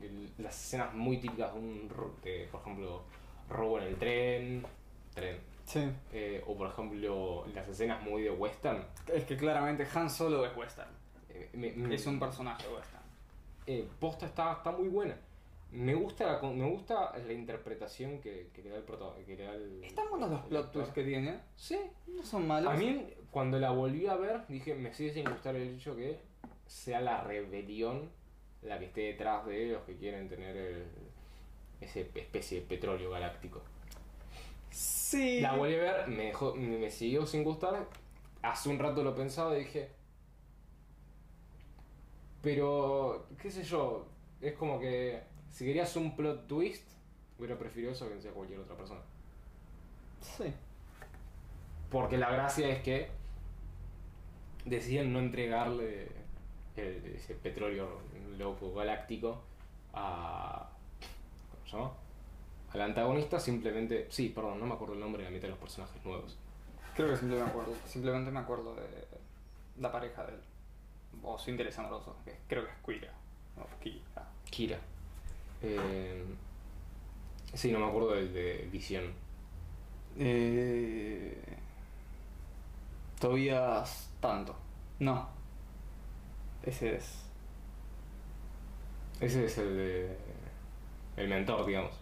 el- 0.00 0.30
las 0.38 0.58
escenas 0.64 0.94
muy 0.94 1.18
típicas 1.18 1.52
de 1.52 1.58
un, 1.58 1.88
de, 2.22 2.48
por 2.50 2.60
ejemplo, 2.62 3.02
robo 3.50 3.78
en 3.80 3.84
el 3.88 3.96
tren, 3.96 4.66
tren, 5.14 5.38
Sí. 5.66 5.80
eh, 6.12 6.42
o 6.46 6.56
por 6.56 6.68
ejemplo 6.70 7.44
las 7.52 7.68
escenas 7.68 8.00
muy 8.02 8.22
de 8.22 8.30
western. 8.30 8.82
Es 9.12 9.24
que 9.24 9.36
claramente 9.36 9.86
Han 9.94 10.08
Solo 10.08 10.46
es 10.46 10.56
western. 10.56 10.88
eh, 11.28 11.50
me- 11.52 11.72
me- 11.72 11.94
Es 11.94 12.06
un 12.06 12.18
personaje 12.18 12.66
western. 12.68 13.02
eh, 13.66 13.86
posta 14.00 14.24
está, 14.26 14.52
está 14.52 14.70
muy 14.72 14.88
buena. 14.88 15.14
Me 15.70 15.94
gusta, 15.94 16.40
la 16.40 16.48
me 16.50 16.70
gusta 16.70 17.16
la 17.18 17.32
interpretación 17.32 18.20
que, 18.20 18.48
que 18.54 18.62
le 18.62 18.70
da 18.70 18.76
el 18.78 18.84
prota, 18.84 19.14
que 19.26 19.36
le 19.36 19.44
da 19.44 19.52
el- 19.54 19.84
Están 19.84 20.08
buenos 20.10 20.30
los 20.30 20.40
plot 20.46 20.72
twists 20.72 20.94
que 20.94 21.04
tiene. 21.04 21.40
Sí, 21.56 21.78
No 22.06 22.22
son 22.22 22.46
malos. 22.46 22.72
A 22.72 22.76
mí, 22.76 23.06
cuando 23.30 23.58
la 23.58 23.70
volví 23.70 24.06
a 24.06 24.16
ver, 24.16 24.46
dije, 24.48 24.74
me 24.74 24.94
sigue 24.94 25.12
sin 25.12 25.24
gustar 25.28 25.56
el 25.56 25.74
hecho 25.76 25.94
que 25.94 26.20
sea 26.66 27.00
la 27.00 27.22
rebelión 27.22 28.10
la 28.62 28.78
que 28.78 28.86
esté 28.86 29.00
detrás 29.02 29.46
de 29.46 29.66
los 29.68 29.82
que 29.84 29.96
quieren 29.96 30.28
tener 30.28 30.56
el, 30.56 30.84
ese 31.80 32.10
especie 32.14 32.60
de 32.60 32.66
petróleo 32.66 33.10
galáctico. 33.10 33.62
Sí. 34.70 35.40
La 35.40 35.54
volví 35.54 35.74
a 35.74 35.78
ver, 35.78 36.08
me, 36.08 36.24
dejó, 36.26 36.54
me 36.54 36.78
me 36.78 36.90
siguió 36.90 37.24
sin 37.26 37.44
gustar. 37.44 37.86
Hace 38.42 38.68
un 38.70 38.78
rato 38.78 39.02
lo 39.04 39.14
pensaba 39.14 39.54
y 39.56 39.60
dije. 39.60 39.90
Pero, 42.42 43.26
qué 43.40 43.50
sé 43.50 43.62
yo, 43.64 44.06
es 44.40 44.54
como 44.54 44.78
que 44.78 45.20
si 45.50 45.64
querías 45.64 45.94
un 45.96 46.14
plot 46.16 46.46
twist, 46.46 46.88
hubiera 47.38 47.58
preferido 47.58 47.92
eso 47.92 48.08
que 48.08 48.20
sea 48.20 48.32
cualquier 48.32 48.60
otra 48.60 48.76
persona. 48.76 49.00
Sí. 50.20 50.52
Porque 51.90 52.18
la 52.18 52.30
gracia 52.30 52.68
es 52.68 52.82
que 52.82 53.08
deciden 54.64 55.12
no 55.12 55.18
entregarle 55.20 56.08
el- 56.76 57.04
ese 57.14 57.34
petróleo 57.34 58.00
loco 58.36 58.72
galáctico 58.74 59.40
a. 59.94 60.68
¿Cómo 61.50 61.66
se 61.66 61.76
llama? 61.76 61.92
Al 62.72 62.80
antagonista 62.82 63.40
simplemente. 63.40 64.06
Sí, 64.10 64.28
perdón, 64.28 64.60
no 64.60 64.66
me 64.66 64.74
acuerdo 64.74 64.94
el 64.94 65.00
nombre 65.00 65.22
de 65.22 65.30
la 65.30 65.34
mitad 65.34 65.44
de 65.44 65.50
los 65.52 65.58
personajes 65.58 66.04
nuevos. 66.04 66.36
Creo 66.94 67.08
que 67.08 67.16
simplemente 67.16 67.44
me 67.44 67.50
acuerdo, 67.50 67.74
simplemente 67.86 68.30
me 68.30 68.40
acuerdo 68.40 68.74
de 68.74 69.06
la 69.78 69.90
pareja 69.90 70.24
de 70.26 70.34
él. 70.34 70.40
O 71.22 71.38
su 71.38 71.50
interés 71.50 71.78
amoroso, 71.78 72.14
que 72.24 72.36
creo 72.48 72.64
que 72.64 72.70
es 72.72 72.78
Quira. 72.84 73.12
O 73.56 73.80
Kira. 73.80 74.28
Kira. 74.50 74.78
Eh, 75.62 76.24
sí, 77.54 77.72
no 77.72 77.80
me 77.80 77.86
acuerdo 77.86 78.12
del 78.12 78.32
de 78.32 78.68
Visión. 78.70 79.04
Eh... 80.18 81.40
Tobías 83.20 84.10
tanto. 84.20 84.54
No. 85.00 85.28
Ese 86.62 86.96
es. 86.96 87.24
Ese 89.20 89.44
es 89.46 89.58
el 89.58 89.76
de. 89.76 90.16
El 91.16 91.28
mentor, 91.28 91.66
digamos. 91.66 91.92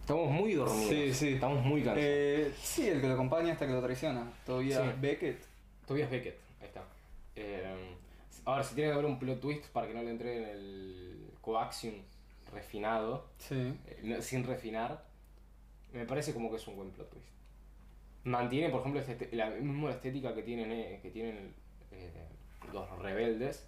Estamos 0.00 0.30
muy 0.30 0.54
dormidos. 0.54 0.88
Sí, 0.88 1.12
sí. 1.14 1.28
Estamos 1.34 1.64
muy 1.64 1.80
cansados. 1.82 2.04
Eh, 2.04 2.52
sí, 2.60 2.88
el 2.88 3.00
que 3.00 3.08
lo 3.08 3.14
acompaña 3.14 3.52
hasta 3.52 3.66
que 3.66 3.72
lo 3.72 3.82
traiciona. 3.82 4.30
Tobías 4.46 4.82
Sí. 4.82 4.88
Beckett. 5.00 5.44
Tobias 5.86 6.10
Beckett, 6.10 6.38
ahí 6.60 6.66
está. 6.68 6.84
Eh, 7.34 7.96
a 8.44 8.56
ver, 8.56 8.64
si 8.64 8.74
tiene 8.74 8.90
que 8.90 8.94
haber 8.94 9.06
un 9.06 9.18
plot 9.18 9.40
twist 9.40 9.66
para 9.66 9.86
que 9.88 9.94
no 9.94 10.02
le 10.02 10.10
entre 10.10 10.36
en 10.38 10.44
el 10.44 11.31
coaxium 11.42 11.96
refinado, 12.52 13.26
Sí. 13.38 13.78
eh, 13.86 14.18
sin 14.22 14.44
refinar, 14.44 15.04
me 15.92 16.06
parece 16.06 16.32
como 16.32 16.48
que 16.50 16.56
es 16.56 16.66
un 16.66 16.76
buen 16.76 16.90
plot 16.90 17.10
twist. 17.10 17.28
Mantiene, 18.24 18.70
por 18.70 18.80
ejemplo, 18.80 19.00
este- 19.00 19.28
la 19.36 19.50
misma 19.50 19.90
estética 19.90 20.34
que 20.34 20.42
tienen, 20.42 20.72
eh, 20.72 20.98
que 21.02 21.10
tienen 21.10 21.54
eh, 21.90 22.10
los 22.72 22.88
rebeldes. 23.00 23.66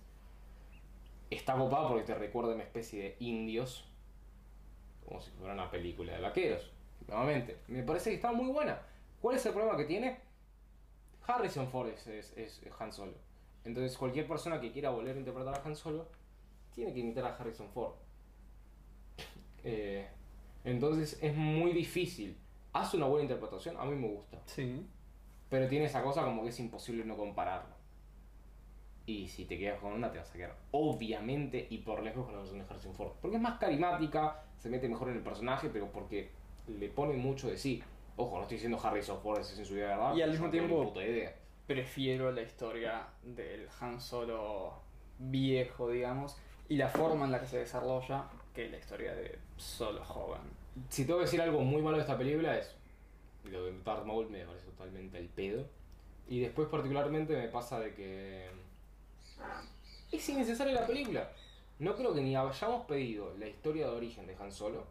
Está 1.30 1.56
copado 1.56 1.88
porque 1.88 2.04
te 2.04 2.14
recuerda 2.14 2.54
una 2.54 2.62
especie 2.62 3.02
de 3.02 3.16
indios, 3.18 3.86
como 5.04 5.20
si 5.20 5.30
fuera 5.32 5.52
una 5.54 5.70
película 5.70 6.14
de 6.14 6.20
vaqueros. 6.20 6.72
Nuevamente, 7.08 7.58
me 7.68 7.82
parece 7.82 8.10
que 8.10 8.16
está 8.16 8.32
muy 8.32 8.50
buena. 8.50 8.80
¿Cuál 9.20 9.36
es 9.36 9.44
el 9.46 9.52
problema 9.52 9.76
que 9.76 9.84
tiene? 9.84 10.20
Harrison 11.26 11.68
Ford 11.68 11.88
es, 11.88 12.06
es- 12.06 12.32
es 12.36 12.60
Han 12.78 12.92
Solo. 12.92 13.14
Entonces 13.64 13.96
cualquier 13.98 14.26
persona 14.26 14.60
que 14.60 14.70
quiera 14.72 14.90
volver 14.90 15.16
a 15.16 15.18
interpretar 15.18 15.54
a 15.58 15.62
Han 15.66 15.74
Solo 15.76 16.06
tiene 16.74 16.92
que 16.92 17.00
imitar 17.00 17.24
a 17.24 17.36
Harrison 17.36 17.68
Ford. 17.70 17.92
Eh, 19.66 20.06
entonces 20.64 21.18
es 21.22 21.34
muy 21.34 21.72
difícil. 21.72 22.36
Hace 22.74 22.98
una 22.98 23.06
buena 23.06 23.22
interpretación, 23.22 23.76
a 23.78 23.84
mí 23.86 23.94
me 23.96 24.08
gusta. 24.08 24.38
Sí. 24.44 24.86
Pero 25.48 25.68
tiene 25.68 25.86
esa 25.86 26.02
cosa 26.02 26.22
como 26.22 26.42
que 26.42 26.50
es 26.50 26.60
imposible 26.60 27.04
no 27.04 27.16
compararlo. 27.16 27.74
Y 29.06 29.28
si 29.28 29.44
te 29.46 29.58
quedas 29.58 29.80
con 29.80 29.92
una, 29.92 30.10
te 30.12 30.18
vas 30.18 30.30
a 30.30 30.32
quedar 30.34 30.56
obviamente 30.70 31.66
y 31.70 31.78
por 31.78 32.02
lejos 32.02 32.24
con 32.24 32.34
la 32.34 32.40
versión 32.40 32.58
de 32.58 32.66
Harrison 32.68 32.94
Ford. 32.94 33.12
Porque 33.22 33.36
es 33.36 33.42
más 33.42 33.58
carismática, 33.58 34.42
se 34.58 34.68
mete 34.68 34.88
mejor 34.88 35.08
en 35.10 35.16
el 35.16 35.22
personaje, 35.22 35.68
pero 35.70 35.90
porque 35.90 36.30
le 36.66 36.88
pone 36.88 37.14
mucho 37.14 37.48
de 37.48 37.56
sí. 37.56 37.82
Ojo, 38.16 38.36
no 38.36 38.42
estoy 38.42 38.56
diciendo 38.56 38.78
Harrison 38.82 39.20
Ford 39.20 39.40
es 39.40 39.58
en 39.58 39.64
su 39.64 39.74
vida 39.74 39.88
de 39.88 39.94
verdad. 39.96 40.14
Y 40.16 40.22
al 40.22 40.30
mismo 40.30 40.46
no 40.46 40.52
tiempo- 40.52 40.84
puta 40.84 41.02
idea. 41.02 41.34
Prefiero 41.66 42.32
la 42.32 42.42
historia 42.42 43.06
del 43.22 43.66
Han 43.80 43.98
Solo 44.00 44.74
viejo, 45.18 45.88
digamos, 45.90 46.36
y 46.68 46.76
la 46.76 46.88
forma 46.88 47.24
en 47.24 47.32
la 47.32 47.40
que 47.40 47.46
se 47.46 47.58
desarrolla 47.58 48.24
que 48.54 48.68
la 48.68 48.78
historia 48.78 49.14
de 49.14 49.38
Solo 49.56 50.04
joven. 50.04 50.40
Si 50.88 51.04
tengo 51.04 51.18
que 51.18 51.26
decir 51.26 51.40
algo 51.40 51.60
muy 51.60 51.82
malo 51.82 51.96
de 51.96 52.02
esta 52.02 52.18
película 52.18 52.56
es 52.58 52.74
lo 53.44 53.64
de 53.64 53.78
Darth 53.84 54.04
Maul 54.04 54.30
me 54.30 54.44
parece 54.44 54.66
totalmente 54.66 55.18
el 55.18 55.28
pedo. 55.28 55.66
Y 56.28 56.40
después 56.40 56.68
particularmente 56.68 57.36
me 57.36 57.48
pasa 57.48 57.78
de 57.78 57.94
que 57.94 58.48
es 60.10 60.28
innecesaria 60.28 60.72
la 60.72 60.86
película. 60.86 61.30
No 61.78 61.96
creo 61.96 62.14
que 62.14 62.22
ni 62.22 62.36
hayamos 62.36 62.86
pedido 62.86 63.34
la 63.38 63.46
historia 63.46 63.86
de 63.86 63.96
origen 63.96 64.26
de 64.26 64.36
Han 64.36 64.52
Solo, 64.52 64.86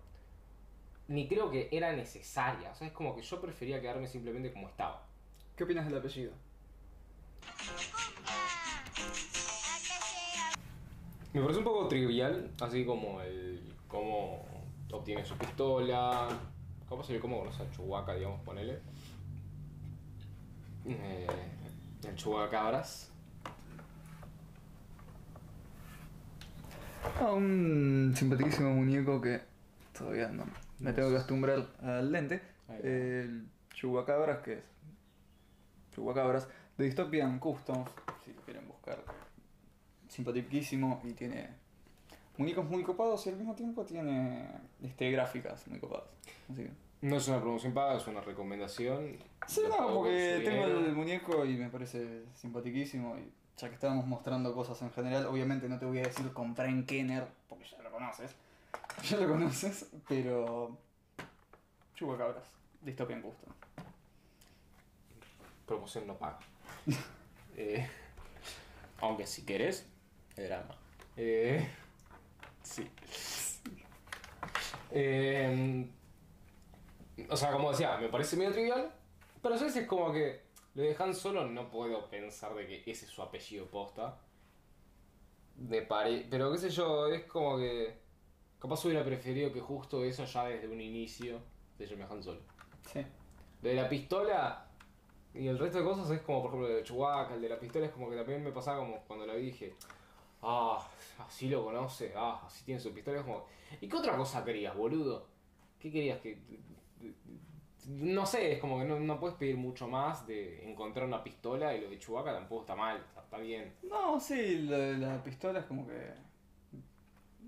ni 1.07 1.27
creo 1.27 1.49
que 1.49 1.69
era 1.71 1.93
necesaria. 1.93 2.71
O 2.71 2.75
sea, 2.75 2.87
es 2.87 2.93
como 2.93 3.15
que 3.15 3.21
yo 3.21 3.41
prefería 3.41 3.81
quedarme 3.81 4.07
simplemente 4.07 4.53
como 4.53 4.67
estaba. 4.67 5.05
¿Qué 5.55 5.63
opinas 5.63 5.85
del 5.85 5.97
apellido? 5.97 6.33
Me 11.33 11.41
parece 11.41 11.59
un 11.59 11.65
poco 11.65 11.87
trivial, 11.87 12.51
así 12.61 12.85
como 12.85 13.19
el 13.21 13.73
cómo 13.87 14.45
obtiene 14.91 15.25
su 15.25 15.35
pistola, 15.35 16.27
cómo 16.87 17.03
se 17.03 17.13
ve 17.13 17.19
cómo 17.19 17.39
conoce 17.39 17.63
a 17.63 17.71
Chewbacca, 17.71 18.13
digamos, 18.13 18.39
ponele. 18.41 18.79
Eh, 20.85 21.27
el 22.07 22.15
Chewbacabras. 22.15 23.09
A 27.19 27.31
un 27.31 28.13
simpaticísimo 28.15 28.69
muñeco 28.69 29.19
que 29.19 29.41
todavía 29.97 30.29
no 30.29 30.45
me 30.79 30.93
tengo 30.93 31.09
que 31.09 31.15
acostumbrar 31.15 31.65
al 31.81 32.11
lente. 32.11 32.41
El 32.83 33.47
Chubacabras, 33.73 34.39
que 34.39 34.53
es 34.53 34.63
Chubacabras 35.95 36.47
de 36.77 36.85
Dystopian 36.85 37.39
Customs, 37.39 37.89
si 38.23 38.33
lo 38.33 38.41
quieren 38.41 38.67
buscar. 38.67 39.03
Simpaticísimo 40.13 41.01
y 41.03 41.13
tiene 41.13 41.49
muñecos 42.37 42.65
muy 42.65 42.83
copados 42.83 43.25
y 43.25 43.29
al 43.29 43.37
mismo 43.37 43.55
tiempo 43.55 43.83
tiene 43.83 44.47
este, 44.83 45.09
gráficas 45.09 45.67
muy 45.67 45.79
copadas. 45.79 46.05
Así 46.51 46.65
que. 46.65 46.71
No 47.01 47.17
es 47.17 47.27
una 47.27 47.41
promoción 47.41 47.73
paga, 47.73 47.97
es 47.97 48.05
una 48.05 48.21
recomendación. 48.21 49.17
Sí, 49.47 49.61
Lo 49.63 49.69
no, 49.69 49.95
porque 49.95 50.41
tengo 50.45 50.67
dinero. 50.67 50.85
el 50.85 50.93
muñeco 50.95 51.43
y 51.45 51.55
me 51.57 51.69
parece 51.69 52.25
simpaticísimo. 52.35 53.17
Y 53.17 53.31
ya 53.57 53.69
que 53.69 53.73
estábamos 53.73 54.05
mostrando 54.05 54.53
cosas 54.53 54.79
en 54.83 54.91
general, 54.91 55.25
obviamente 55.25 55.67
no 55.67 55.79
te 55.79 55.85
voy 55.87 55.97
a 55.97 56.03
decir 56.03 56.31
compré 56.31 56.67
en 56.67 56.85
Kenner, 56.85 57.27
porque 57.49 57.65
ya 57.65 57.81
lo 57.81 57.91
conoces. 57.91 58.35
Ya 59.09 59.17
lo 59.17 59.27
conoces, 59.27 59.87
pero. 60.07 60.77
Chupacabras, 61.95 62.45
Dystopian 62.83 63.23
Custom. 63.23 63.51
Promoción 65.65 66.05
no 66.05 66.15
paga. 66.17 66.37
Eh, 67.55 67.87
aunque 68.99 69.27
si 69.27 69.45
querés, 69.45 69.85
drama. 70.35 70.75
Eh, 71.15 71.67
sí. 72.63 72.89
Eh, 74.91 75.87
o 77.29 77.37
sea, 77.37 77.51
como 77.51 77.71
decía, 77.71 77.97
me 77.97 78.09
parece 78.09 78.35
medio 78.37 78.51
trivial, 78.51 78.91
pero 79.41 79.55
a 79.55 79.57
veces 79.57 79.75
es 79.75 79.87
como 79.87 80.11
que 80.11 80.41
Lo 80.75 80.83
de 80.83 80.95
Han 80.97 81.13
Solo 81.13 81.45
no 81.47 81.69
puedo 81.69 82.09
pensar 82.09 82.53
de 82.55 82.65
que 82.65 82.91
ese 82.91 83.05
es 83.05 83.11
su 83.11 83.21
apellido 83.21 83.67
posta. 83.67 84.17
Me 85.57 85.83
pare... 85.83 86.25
Pero 86.29 86.51
qué 86.51 86.57
sé 86.57 86.69
yo, 86.69 87.07
es 87.07 87.25
como 87.25 87.57
que... 87.57 88.01
Capaz 88.59 88.83
hubiera 88.85 89.03
preferido 89.03 89.51
que 89.51 89.59
justo 89.59 90.03
eso 90.03 90.25
ya 90.25 90.45
desde 90.45 90.67
un 90.67 90.79
inicio 90.79 91.39
se 91.77 91.85
llame 91.85 92.05
Han 92.09 92.23
Solo. 92.23 92.39
Sí. 92.91 93.05
Lo 93.61 93.69
de 93.69 93.75
la 93.75 93.89
pistola 93.89 94.67
y 95.33 95.47
el 95.47 95.57
resto 95.57 95.79
de 95.79 95.83
cosas 95.83 96.09
es 96.11 96.21
como, 96.21 96.41
por 96.41 96.49
ejemplo, 96.49 96.69
el 96.69 96.75
de 96.75 96.83
Chewbacca, 96.83 97.33
el 97.33 97.41
de 97.41 97.49
la 97.49 97.59
pistola 97.59 97.85
es 97.87 97.91
como 97.91 98.09
que 98.09 98.15
también 98.15 98.43
me 98.43 98.51
pasaba 98.51 98.79
como 98.79 99.03
cuando 99.05 99.25
la 99.25 99.33
vi 99.33 99.47
dije, 99.47 99.75
ah, 100.43 100.87
así 101.19 101.49
lo 101.49 101.63
conoce, 101.63 102.13
ah, 102.15 102.41
así 102.45 102.63
tiene 102.65 102.79
su 102.79 102.93
pistola. 102.93 103.19
Es 103.19 103.25
como, 103.25 103.45
¿y 103.81 103.87
qué 103.87 103.95
otra 103.95 104.15
cosa 104.17 104.43
querías, 104.43 104.75
boludo? 104.75 105.25
¿Qué 105.79 105.91
querías 105.91 106.19
que.? 106.21 106.37
No 107.89 108.25
sé, 108.25 108.53
es 108.53 108.59
como 108.59 108.79
que 108.79 108.85
no, 108.85 108.97
no 108.99 109.19
puedes 109.19 109.35
pedir 109.35 109.57
mucho 109.57 109.89
más 109.89 110.25
de 110.25 110.69
encontrar 110.69 111.05
una 111.05 111.21
pistola 111.21 111.75
y 111.75 111.81
lo 111.81 111.89
de 111.89 111.99
Chewbacca 111.99 112.31
tampoco 112.33 112.61
está 112.61 112.75
mal, 112.77 112.95
está, 112.97 113.21
está 113.21 113.37
bien. 113.39 113.73
No, 113.83 114.17
sí, 114.21 114.59
lo 114.59 114.77
de 114.77 114.97
la 114.99 115.21
pistola 115.21 115.59
es 115.59 115.65
como 115.65 115.85
que. 115.85 116.13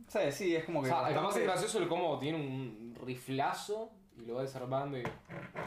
Sí, 0.10 0.20
sí, 0.32 0.56
es 0.56 0.66
como 0.66 0.80
O 0.80 0.84
que. 0.84 0.90
sea, 0.90 1.06
además 1.06 1.36
es 1.38 1.44
gracioso 1.44 1.80
el 1.80 1.88
cómo 1.88 2.20
tiene 2.20 2.38
un 2.38 2.96
riflazo 3.02 3.92
y 4.18 4.26
lo 4.26 4.36
va 4.36 4.42
desarmando 4.42 4.98
y 5.00 5.04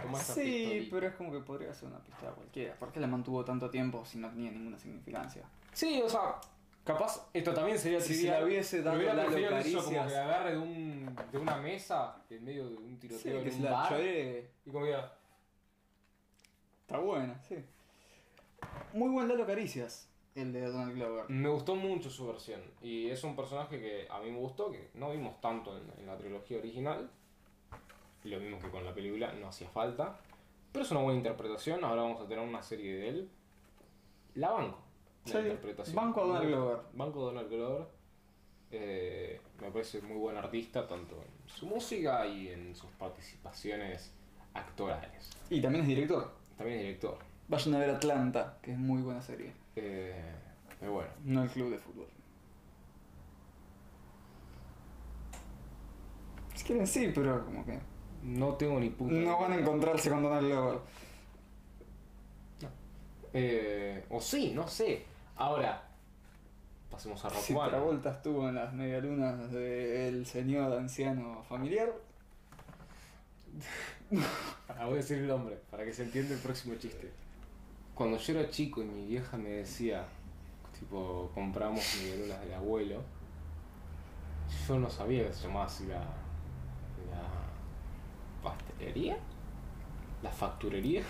toma 0.02 0.18
esa 0.20 0.34
Sí, 0.34 0.42
pistolita. 0.42 0.90
pero 0.94 1.06
es 1.08 1.14
como 1.14 1.32
que 1.32 1.38
podría 1.40 1.72
ser 1.72 1.88
una 1.88 1.98
pistola 2.04 2.32
cualquiera. 2.32 2.74
¿Por 2.74 2.92
qué 2.92 3.00
la 3.00 3.06
mantuvo 3.06 3.44
tanto 3.46 3.70
tiempo 3.70 4.04
si 4.04 4.18
no 4.18 4.28
tenía 4.28 4.50
ninguna 4.50 4.78
significancia? 4.78 5.44
Sí, 5.72 6.00
o 6.02 6.08
sea, 6.10 6.36
capaz 6.88 7.28
esto 7.32 7.54
también 7.54 7.78
sería 7.78 8.00
Si 8.00 8.14
trivial. 8.14 8.40
la 8.40 8.46
hubiese 8.46 8.82
dado 8.82 8.96
hubiera 8.96 9.14
Lalo 9.14 9.30
preferido 9.30 9.62
que 9.62 9.68
eso 9.68 9.84
como 9.84 9.90
que 10.08 10.16
agarre 10.16 10.50
de, 10.52 10.58
un, 10.58 11.16
de 11.32 11.38
una 11.38 11.56
mesa 11.58 12.22
en 12.30 12.44
medio 12.44 12.68
de 12.68 12.76
un 12.76 12.94
Sí, 12.94 13.08
tiroteo 13.08 13.42
que 13.42 13.48
en 13.48 13.52
se 13.52 13.58
un 13.58 13.64
la 13.64 13.70
bar 13.70 14.00
y 14.00 14.70
como 14.70 14.84
que 14.86 14.96
Está 16.80 16.98
buena, 16.98 17.38
sí. 17.42 17.56
Muy 18.94 19.10
buen 19.10 19.28
Lalo 19.28 19.46
Caricias, 19.46 20.08
el 20.34 20.52
de 20.52 20.62
Donald 20.66 20.94
Glover. 20.94 21.24
me 21.28 21.48
gustó 21.50 21.74
mucho 21.76 22.08
su 22.10 22.26
versión 22.26 22.60
y 22.82 23.08
es 23.10 23.22
un 23.24 23.36
personaje 23.36 23.78
que 23.78 24.06
a 24.10 24.20
mí 24.20 24.30
me 24.30 24.38
gustó 24.38 24.70
que 24.70 24.90
no 24.94 25.10
vimos 25.10 25.40
tanto 25.40 25.76
en, 25.76 25.84
en 25.98 26.06
la 26.06 26.16
trilogía 26.16 26.58
original 26.58 27.10
lo 28.24 28.40
mismo 28.40 28.58
que 28.58 28.68
con 28.70 28.84
la 28.84 28.94
película 28.94 29.32
no 29.32 29.48
hacía 29.48 29.68
falta 29.68 30.18
pero 30.72 30.84
es 30.84 30.90
una 30.90 31.00
buena 31.00 31.18
interpretación 31.18 31.84
ahora 31.84 32.02
vamos 32.02 32.20
a 32.22 32.26
tener 32.28 32.46
una 32.46 32.62
serie 32.62 32.94
de 32.96 33.08
él 33.08 33.30
la 34.34 34.50
banco 34.50 34.78
la 35.26 35.32
Sí, 35.32 35.38
interpretación 35.38 35.96
banco 35.96 36.22
a 36.22 36.26
Donald 36.26 36.48
Glover. 36.48 36.78
banco 36.94 37.20
Donald 37.20 37.50
Glover 37.50 37.86
Eh, 38.70 39.40
me 39.60 39.70
parece 39.70 40.00
muy 40.02 40.16
buen 40.18 40.36
artista 40.36 40.86
tanto 40.86 41.16
en 41.16 41.48
su 41.48 41.66
música 41.66 42.26
y 42.26 42.48
en 42.48 42.74
sus 42.74 42.90
participaciones 42.92 44.12
actorales 44.54 45.30
Y 45.50 45.60
también 45.62 45.82
es 45.84 45.88
director. 45.88 46.30
también 46.56 46.78
es 46.78 46.84
director 46.84 47.18
Vayan 47.48 47.74
a 47.74 47.78
ver 47.78 47.90
Atlanta, 47.90 48.58
que 48.60 48.72
es 48.72 48.78
muy 48.78 49.00
buena 49.00 49.22
serie. 49.22 49.52
Eh, 49.76 50.14
pero 50.78 50.92
bueno 50.92 51.10
No 51.24 51.42
el 51.44 51.48
club 51.50 51.70
de 51.70 51.78
fútbol. 51.78 52.06
Si 56.54 56.64
quieren 56.64 56.86
sí, 56.86 57.10
pero 57.14 57.44
como 57.44 57.64
que. 57.64 57.78
no 58.22 58.54
tengo 58.54 58.78
ni 58.80 58.90
puta 58.90 59.12
No 59.14 59.38
van 59.40 59.52
a 59.52 59.56
encontrarse 59.56 60.10
con 60.10 60.22
Donald 60.22 60.46
Glover. 60.48 60.78
Eh, 63.32 64.04
o 64.10 64.20
sí, 64.20 64.52
no 64.54 64.66
sé. 64.68 65.04
Ahora, 65.36 65.82
pasemos 66.90 67.24
a 67.24 67.28
Rock 67.28 67.38
Si 67.38 67.54
One. 67.54 67.68
Travolta 67.68 68.10
estuvo 68.12 68.48
en 68.48 68.54
las 68.56 68.72
medialunas 68.72 69.50
del 69.50 70.26
señor 70.26 70.72
anciano 70.72 71.42
familiar. 71.48 71.92
Ahora 74.68 74.84
voy 74.86 74.94
a 74.94 74.96
decir 74.96 75.18
el 75.18 75.28
nombre 75.28 75.58
para 75.70 75.84
que 75.84 75.92
se 75.92 76.04
entienda 76.04 76.34
el 76.34 76.40
próximo 76.40 76.74
chiste. 76.76 77.10
Cuando 77.94 78.16
yo 78.16 78.38
era 78.38 78.48
chico 78.50 78.82
y 78.82 78.86
mi 78.86 79.06
vieja 79.06 79.36
me 79.36 79.50
decía, 79.50 80.06
tipo, 80.78 81.30
compramos 81.34 81.84
medialunas 82.00 82.40
del 82.40 82.54
abuelo, 82.54 83.02
yo 84.66 84.78
no 84.78 84.88
sabía 84.88 85.26
que 85.26 85.32
se 85.32 85.46
llamaba 85.46 85.66
así 85.66 85.86
la, 85.86 85.98
la 85.98 87.28
pastelería, 88.42 89.18
la 90.22 90.30
facturería, 90.30 91.02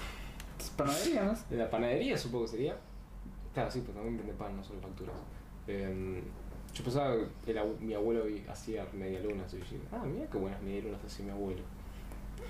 panadería, 0.77 1.25
¿no? 1.25 1.35
de 1.51 1.57
la 1.57 1.71
panadería 1.71 2.17
supongo 2.17 2.45
que 2.45 2.51
sería. 2.53 2.77
Claro, 3.55 3.71
sí, 3.71 3.81
pues 3.81 3.95
también 3.95 4.17
vende 4.19 4.33
pan, 4.35 4.57
no 4.57 4.63
solo 4.63 4.81
facturas. 4.81 5.17
Em, 5.67 6.23
yo 6.73 6.85
pensaba 6.85 7.17
que 7.45 7.51
el 7.51 7.77
mi 7.81 7.95
abuelo 7.95 8.25
hacía 8.51 8.87
medialunas 8.93 9.53
y 9.53 9.59
yo 9.59 9.65
dije, 9.65 9.81
ah, 9.93 10.05
mira 10.05 10.29
qué 10.31 10.39
buenas 10.39 10.61
medialunas 10.63 11.01
hacía 11.05 11.25
mi 11.27 11.31
abuelo. 11.33 11.63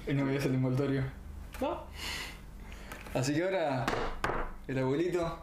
Y 0.07 0.15
no 0.15 0.25
veías 0.27 0.45
el 0.47 0.55
envoltorio. 0.55 1.03
No, 1.61 1.85
Así 3.15 3.35
que 3.35 3.43
ahora. 3.43 3.87
El 4.67 4.78
abuelito. 4.78 5.39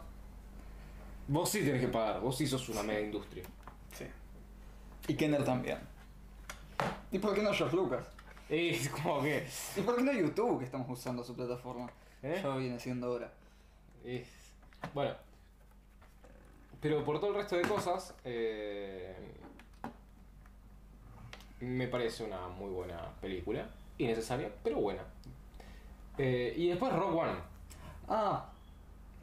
Vos 1.28 1.50
sí 1.50 1.60
tenés 1.60 1.80
que 1.80 1.88
pagar, 1.88 2.20
vos 2.20 2.36
sí 2.36 2.46
sos 2.46 2.68
una 2.68 2.82
mega 2.82 3.00
industria. 3.00 3.44
Sí. 3.92 4.04
Y 5.08 5.14
Kenner 5.14 5.44
también. 5.44 5.78
¿Y 7.10 7.18
por 7.18 7.34
qué 7.34 7.42
no 7.42 7.52
George 7.52 7.76
Lucas? 7.76 8.06
Es 8.48 8.88
como 8.90 9.22
que. 9.22 9.44
¿Y 9.76 9.80
por 9.80 9.96
qué 9.96 10.02
no 10.04 10.12
YouTube 10.12 10.60
que 10.60 10.64
estamos 10.64 10.88
usando 10.88 11.24
su 11.24 11.34
plataforma? 11.34 11.90
¿Eh? 12.26 12.40
Ya 12.42 12.56
viene 12.56 12.80
siendo 12.80 13.12
hora. 13.12 13.30
Es. 14.04 14.26
Bueno. 14.92 15.14
Pero 16.80 17.04
por 17.04 17.20
todo 17.20 17.30
el 17.30 17.36
resto 17.36 17.56
de 17.56 17.62
cosas. 17.62 18.14
eh, 18.24 19.14
me 21.60 21.86
parece 21.88 22.24
una 22.24 22.48
muy 22.48 22.70
buena 22.70 23.12
película. 23.20 23.68
Innecesaria, 23.98 24.50
pero 24.62 24.76
buena. 24.80 25.02
Eh, 26.18 26.52
y 26.56 26.68
después 26.68 26.92
Rock 26.92 27.14
One. 27.14 27.32
Ah, 28.08 28.50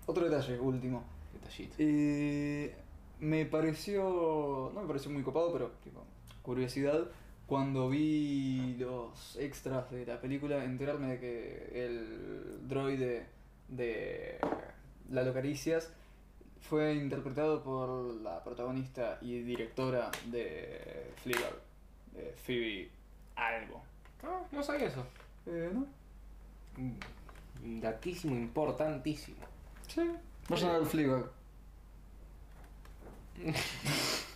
otro 0.06 0.30
detalle, 0.30 0.60
último. 0.60 1.04
Detallito. 1.34 1.76
Eh, 1.80 2.76
me 3.20 3.46
pareció. 3.46 4.72
No 4.74 4.82
me 4.82 4.88
pareció 4.88 5.12
muy 5.12 5.24
copado, 5.24 5.52
pero, 5.52 5.72
tipo, 5.84 6.04
curiosidad. 6.42 7.06
Cuando 7.48 7.90
vi 7.90 8.76
los 8.80 9.36
extras 9.38 9.92
de 9.92 10.06
la 10.06 10.20
película, 10.22 10.64
enterarme 10.64 11.08
de 11.08 11.20
que 11.20 11.86
el 11.86 12.68
droide 12.68 13.26
de 13.68 14.40
Lalo 15.10 15.34
Caricias 15.34 15.92
fue 16.62 16.96
interpretado 16.96 17.62
por 17.62 18.06
la 18.22 18.44
protagonista 18.44 19.18
y 19.22 19.40
directora 19.42 20.10
de 20.28 21.12
Fleabag, 21.22 21.54
de 22.14 22.34
Phoebe 22.46 22.90
algo. 23.36 23.84
Ah, 24.24 24.42
no 24.52 24.64
sabía 24.64 24.88
eso. 24.88 25.06
Eh, 25.46 25.70
¿no? 25.74 25.86
Un 26.78 27.82
Datísimo, 27.82 28.36
importantísimo. 28.36 29.38
Sí. 29.88 30.02
Vayan 30.50 30.72
a 30.72 30.80
ver 30.80 30.88
Fleabag. 30.88 31.32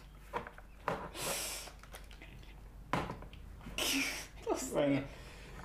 Bueno. 4.77 5.01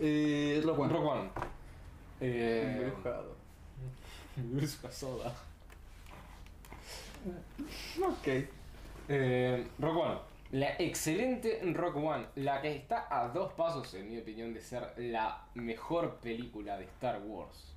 Eh, 0.01 0.63
Rock 0.65 0.79
One. 0.79 0.93
Rock 0.95 1.05
One. 1.05 1.31
Eh, 2.19 2.81
Embrujado. 2.81 3.37
Soda. 4.91 5.35
Ok. 8.03 8.29
Eh, 9.11 9.67
Rock 9.79 9.97
One. 9.99 10.19
La 10.53 10.77
excelente 10.79 11.61
Rock 11.75 11.97
One. 11.97 12.25
La 12.37 12.63
que 12.63 12.75
está 12.75 13.07
a 13.11 13.29
dos 13.29 13.53
pasos, 13.53 13.93
en 13.93 14.09
mi 14.09 14.17
opinión, 14.17 14.55
de 14.55 14.63
ser 14.63 14.95
la 14.97 15.45
mejor 15.57 16.15
película 16.15 16.79
de 16.79 16.85
Star 16.85 17.21
Wars. 17.23 17.75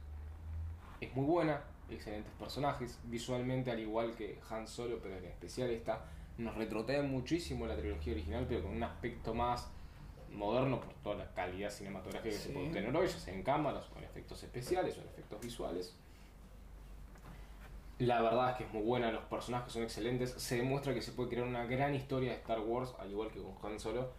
Es 1.01 1.13
muy 1.17 1.25
buena, 1.25 1.63
excelentes 1.89 2.31
personajes. 2.39 2.97
Visualmente, 3.03 3.71
al 3.71 3.81
igual 3.81 4.15
que 4.15 4.39
Han 4.49 4.69
Solo, 4.69 4.99
pero 5.03 5.17
en 5.17 5.25
especial 5.25 5.69
esta, 5.69 6.05
nos 6.37 6.55
retrotrae 6.55 7.01
muchísimo 7.01 7.67
la 7.67 7.75
trilogía 7.75 8.13
original, 8.13 8.45
pero 8.47 8.63
con 8.63 8.71
un 8.71 8.83
aspecto 8.83 9.33
más 9.33 9.74
moderno 10.31 10.79
por 10.79 10.93
toda 10.95 11.15
la 11.15 11.33
calidad 11.33 11.69
cinematográfica 11.69 12.35
que 12.35 12.41
se 12.41 12.49
puede 12.49 12.67
obtener 12.67 12.95
hoy, 12.95 13.07
ya 13.07 13.19
sea 13.19 13.33
en 13.33 13.43
cámaras, 13.43 13.85
o 13.93 13.97
en 13.97 14.03
efectos 14.05 14.41
especiales, 14.43 14.97
o 14.97 15.01
en 15.01 15.07
efectos 15.07 15.41
visuales. 15.41 15.95
La 17.99 18.21
verdad 18.21 18.51
es 18.51 18.57
que 18.57 18.63
es 18.65 18.73
muy 18.73 18.83
buena, 18.83 19.11
los 19.11 19.23
personajes 19.23 19.71
son 19.71 19.83
excelentes. 19.83 20.31
Se 20.31 20.57
demuestra 20.57 20.93
que 20.93 21.01
se 21.01 21.13
puede 21.13 21.29
crear 21.29 21.47
una 21.47 21.65
gran 21.65 21.95
historia 21.95 22.31
de 22.31 22.37
Star 22.37 22.59
Wars, 22.59 22.93
al 22.99 23.09
igual 23.09 23.31
que 23.31 23.41
con 23.41 23.71
Han 23.71 23.79
Solo, 23.79 24.11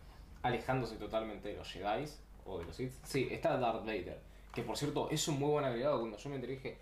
alejándose 0.43 0.97
totalmente 0.97 1.49
de 1.49 1.57
los 1.57 1.71
Jedi 1.71 2.07
o 2.47 2.59
de 2.59 2.65
los 2.65 2.77
Sith. 2.77 2.93
Sí, 3.05 3.29
está 3.31 3.59
Darth 3.59 3.85
Vader, 3.85 4.19
que 4.55 4.63
por 4.63 4.79
cierto 4.79 5.11
es 5.11 5.29
un 5.29 5.39
muy 5.39 5.51
buen 5.51 5.65
agregado. 5.67 5.99
Cuando 5.99 6.17
yo 6.17 6.31
me 6.31 6.37
enteré 6.37 6.55
dije, 6.55 6.79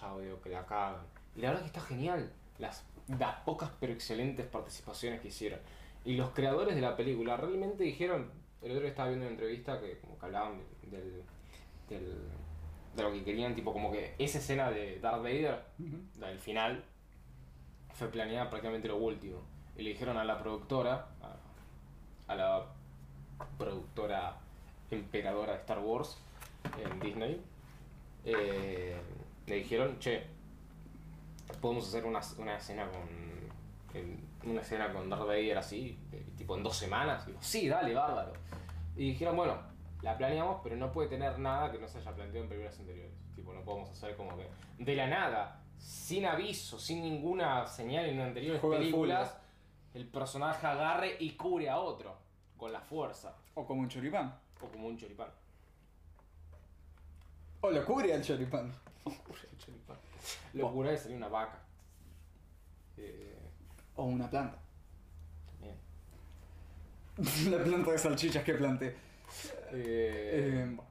ya 0.00 0.14
veo 0.14 0.40
que 0.40 0.50
la 0.50 0.64
cagan. 0.64 1.02
Y 1.34 1.40
la 1.40 1.48
verdad 1.48 1.62
que 1.62 1.68
está 1.68 1.80
genial, 1.80 2.32
las, 2.58 2.84
las 3.08 3.40
pocas 3.40 3.70
pero 3.80 3.92
excelentes 3.92 4.46
participaciones 4.46 5.20
que 5.20 5.28
hicieron. 5.28 5.58
Y 6.04 6.14
los 6.14 6.30
creadores 6.30 6.76
de 6.76 6.80
la 6.80 6.96
película 6.96 7.36
realmente 7.36 7.82
dijeron, 7.82 8.30
el 8.62 8.70
otro 8.70 8.80
día 8.80 8.90
estaba 8.90 9.08
viendo 9.08 9.26
una 9.26 9.32
entrevista 9.34 9.80
que 9.80 9.98
como 10.00 10.18
que 10.18 10.26
hablaban 10.26 10.58
de- 10.82 10.96
del, 10.96 11.22
del, 11.88 12.16
de 12.96 13.02
lo 13.02 13.12
que 13.12 13.24
querían, 13.24 13.54
tipo 13.54 13.72
como 13.72 13.90
que 13.92 14.14
esa 14.18 14.38
escena 14.38 14.70
de 14.70 14.98
Darth 15.00 15.22
Vader 15.22 15.62
la 16.18 16.28
del 16.28 16.38
final 16.38 16.84
fue 17.94 18.08
planeada 18.08 18.48
prácticamente 18.50 18.88
lo 18.88 18.96
último. 18.96 19.40
Y 19.76 19.82
le 19.82 19.90
dijeron 19.90 20.16
a 20.16 20.24
la 20.24 20.38
productora, 20.38 21.08
a, 21.22 22.32
a 22.32 22.34
la 22.34 22.66
productora 23.56 24.36
emperadora 24.90 25.52
de 25.52 25.58
Star 25.60 25.78
Wars 25.78 26.16
en 26.82 26.98
Disney, 27.00 27.40
eh, 28.24 28.96
le 29.46 29.54
dijeron, 29.54 29.98
che, 30.00 30.24
podemos 31.60 31.86
hacer 31.88 32.04
una, 32.04 32.20
una 32.38 32.56
escena 32.56 32.88
con. 32.90 34.27
Una 34.44 34.60
escena 34.60 34.92
con 34.92 35.08
Darth 35.08 35.26
Vader 35.26 35.58
así, 35.58 35.98
eh, 36.12 36.32
tipo 36.36 36.56
en 36.56 36.62
dos 36.62 36.76
semanas. 36.76 37.26
Digo, 37.26 37.38
sí, 37.40 37.68
dale, 37.68 37.94
bárbaro. 37.94 38.32
Y 38.96 39.10
dijeron, 39.10 39.36
bueno, 39.36 39.58
la 40.02 40.16
planeamos, 40.16 40.60
pero 40.62 40.76
no 40.76 40.92
puede 40.92 41.08
tener 41.08 41.38
nada 41.38 41.70
que 41.70 41.78
no 41.78 41.88
se 41.88 41.98
haya 41.98 42.14
planteado 42.14 42.44
en 42.44 42.48
películas 42.48 42.78
anteriores. 42.78 43.12
Tipo, 43.34 43.52
no 43.52 43.62
podemos 43.62 43.90
hacer 43.90 44.16
como 44.16 44.36
que 44.36 44.48
de 44.78 44.96
la 44.96 45.06
nada, 45.06 45.62
sin 45.78 46.26
aviso, 46.26 46.78
sin 46.78 47.02
ninguna 47.02 47.66
señal 47.66 48.06
en 48.06 48.20
anteriores 48.20 48.60
Juega 48.60 48.76
al 48.76 48.82
películas, 48.82 49.38
el 49.94 50.06
personaje 50.08 50.66
agarre 50.66 51.16
y 51.20 51.32
cubre 51.32 51.68
a 51.68 51.78
otro 51.78 52.16
con 52.56 52.72
la 52.72 52.80
fuerza. 52.80 53.36
O 53.54 53.66
como 53.66 53.82
un 53.82 53.88
choripán. 53.88 54.38
O 54.60 54.66
como 54.66 54.88
un 54.88 54.96
choripán. 54.96 55.28
O 57.60 57.70
lo 57.70 57.84
cubre 57.84 58.12
al 58.14 58.22
choripán. 58.22 58.72
Lo 60.54 60.72
cura 60.72 60.90
de 60.90 60.98
salir 60.98 61.16
una 61.16 61.28
vaca. 61.28 61.58
Eh, 62.96 63.47
O 63.98 64.04
una 64.04 64.30
planta. 64.30 64.58
también. 65.50 65.76
la 67.50 67.64
planta 67.64 67.90
de 67.90 67.98
salchichas 67.98 68.44
que 68.44 68.54
planté. 68.54 68.86
Eh, 69.72 70.30
Eh, 70.32 70.62
bueno. 70.66 70.84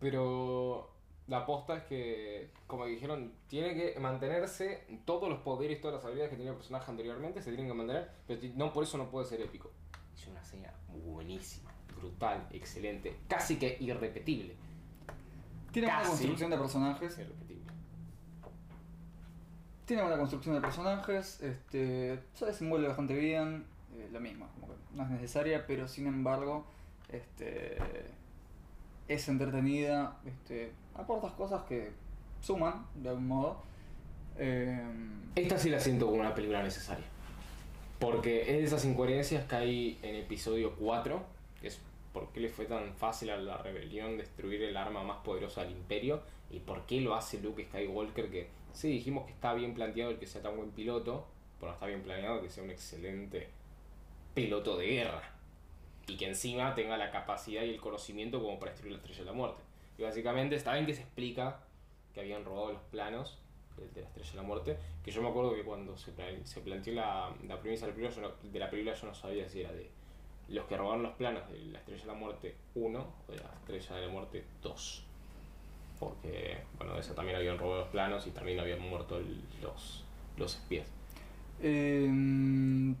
Pero 0.00 0.90
la 1.26 1.38
aposta 1.38 1.76
es 1.76 1.84
que, 1.84 2.50
como 2.66 2.86
dijeron, 2.86 3.34
tiene 3.48 3.74
que 3.74 4.00
mantenerse 4.00 4.86
todos 5.04 5.28
los 5.28 5.40
poderes, 5.40 5.78
todas 5.80 5.96
las 5.96 6.04
habilidades 6.06 6.30
que 6.30 6.36
tenía 6.36 6.52
el 6.52 6.56
personaje 6.56 6.90
anteriormente, 6.90 7.42
se 7.42 7.50
tienen 7.50 7.68
que 7.68 7.74
mantener, 7.74 8.10
pero 8.26 8.40
no 8.54 8.72
por 8.72 8.84
eso 8.84 8.96
no 8.96 9.10
puede 9.10 9.26
ser 9.26 9.42
épico. 9.42 9.70
Es 10.14 10.26
una 10.26 10.42
señal 10.42 10.74
buenísima, 10.88 11.70
brutal, 11.96 12.46
excelente, 12.50 13.16
casi 13.28 13.58
que 13.58 13.76
irrepetible. 13.80 14.56
Tiene 15.70 15.88
Casi. 15.88 16.08
construcción 16.08 16.50
de 16.50 16.56
personajes. 16.56 17.20
Tiene 19.86 20.02
buena 20.02 20.18
construcción 20.18 20.54
de 20.56 20.60
personajes. 20.60 21.40
Este, 21.42 22.18
se 22.34 22.44
desenvuelve 22.46 22.88
bastante 22.88 23.14
bien. 23.14 23.64
eh, 23.96 24.08
lo 24.12 24.20
mismo, 24.20 24.48
no 24.94 25.04
es 25.04 25.10
necesaria, 25.10 25.66
pero 25.66 25.86
sin 25.88 26.06
embargo, 26.06 26.66
este, 27.08 27.76
es 29.08 29.28
entretenida. 29.28 30.18
Este, 30.26 30.72
aportas 30.94 31.32
cosas 31.32 31.62
que 31.68 31.92
suman 32.40 32.86
de 32.96 33.10
algún 33.10 33.28
modo. 33.28 33.62
Eh, 34.38 34.80
Esta 35.36 35.56
sí 35.58 35.70
la 35.70 35.80
siento 35.80 36.06
como 36.06 36.20
una 36.20 36.34
película 36.34 36.62
necesaria. 36.62 37.04
Porque 38.00 38.42
es 38.42 38.48
de 38.48 38.64
esas 38.64 38.84
incoherencias 38.84 39.44
que 39.46 39.56
hay 39.56 39.98
en 40.02 40.16
episodio 40.16 40.74
4, 40.76 41.22
que 41.60 41.68
es 41.68 41.80
por 42.12 42.30
qué 42.32 42.40
le 42.40 42.48
fue 42.48 42.66
tan 42.66 42.92
fácil 42.94 43.30
a 43.30 43.36
la 43.36 43.56
rebelión 43.58 44.18
destruir 44.18 44.62
el 44.62 44.76
arma 44.76 45.02
más 45.02 45.18
poderosa 45.18 45.62
del 45.62 45.72
imperio 45.72 46.20
y 46.50 46.58
por 46.58 46.84
qué 46.86 47.00
lo 47.00 47.14
hace 47.14 47.40
Luke 47.40 47.64
Skywalker, 47.64 48.30
que 48.30 48.48
sí 48.76 48.88
dijimos 48.88 49.24
que 49.26 49.32
está 49.32 49.54
bien 49.54 49.74
planteado 49.74 50.10
el 50.10 50.18
que 50.18 50.26
sea 50.26 50.42
tan 50.42 50.56
buen 50.56 50.70
piloto, 50.70 51.26
pero 51.58 51.72
está 51.72 51.86
bien 51.86 52.02
planeado 52.02 52.42
que 52.42 52.50
sea 52.50 52.62
un 52.62 52.70
excelente 52.70 53.48
piloto 54.34 54.76
de 54.76 54.86
guerra 54.86 55.22
y 56.06 56.16
que 56.16 56.28
encima 56.28 56.74
tenga 56.74 56.98
la 56.98 57.10
capacidad 57.10 57.62
y 57.62 57.70
el 57.70 57.80
conocimiento 57.80 58.40
como 58.40 58.58
para 58.58 58.72
destruir 58.72 58.92
la 58.92 58.98
estrella 58.98 59.20
de 59.20 59.24
la 59.26 59.32
muerte. 59.32 59.62
Y 59.98 60.02
básicamente 60.02 60.56
está 60.56 60.74
bien 60.74 60.84
que 60.84 60.92
se 60.92 61.00
explica 61.00 61.60
que 62.12 62.20
habían 62.20 62.44
robado 62.44 62.72
los 62.72 62.82
planos 62.82 63.38
de, 63.78 64.00
la 64.02 64.06
estrella 64.06 64.30
de 64.30 64.36
la 64.36 64.42
muerte, 64.42 64.78
que 65.02 65.10
yo 65.10 65.22
me 65.22 65.28
acuerdo 65.28 65.54
que 65.54 65.64
cuando 65.64 65.96
se, 65.96 66.12
se 66.44 66.60
planteó 66.60 66.92
la, 66.92 67.34
la 67.48 67.58
premisa 67.58 67.86
de 67.86 67.92
la, 67.92 67.96
película, 67.96 68.28
no, 68.28 68.50
de 68.50 68.58
la 68.58 68.70
película 68.70 68.94
yo 68.94 69.06
no 69.06 69.14
sabía 69.14 69.48
si 69.48 69.60
era 69.60 69.72
de 69.72 69.90
los 70.48 70.66
que 70.66 70.76
robaron 70.76 71.02
los 71.02 71.14
planos 71.14 71.50
de 71.50 71.58
la 71.64 71.78
estrella 71.78 72.02
de 72.02 72.06
la 72.06 72.14
muerte 72.14 72.56
1 72.74 73.14
o 73.26 73.32
de 73.32 73.38
la 73.38 73.52
estrella 73.54 73.96
de 73.96 74.06
la 74.06 74.12
muerte 74.12 74.44
2. 74.62 75.05
Porque, 75.98 76.58
bueno, 76.78 76.94
de 76.94 77.00
esa 77.00 77.14
también 77.14 77.36
habían 77.36 77.58
robado 77.58 77.80
los 77.80 77.88
planos 77.88 78.26
y 78.26 78.30
también 78.30 78.60
habían 78.60 78.80
muerto 78.80 79.16
el- 79.18 79.42
los, 79.62 80.04
los 80.36 80.54
espías. 80.56 80.86
Eh, 81.60 82.94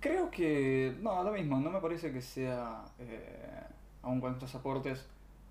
creo 0.00 0.30
que. 0.30 0.94
No, 1.00 1.22
lo 1.24 1.32
mismo. 1.32 1.58
No 1.60 1.70
me 1.70 1.80
parece 1.80 2.12
que 2.12 2.22
sea, 2.22 2.84
eh, 2.98 3.62
aun 4.02 4.20
con 4.20 4.32
estos 4.34 4.54
aportes, 4.54 5.06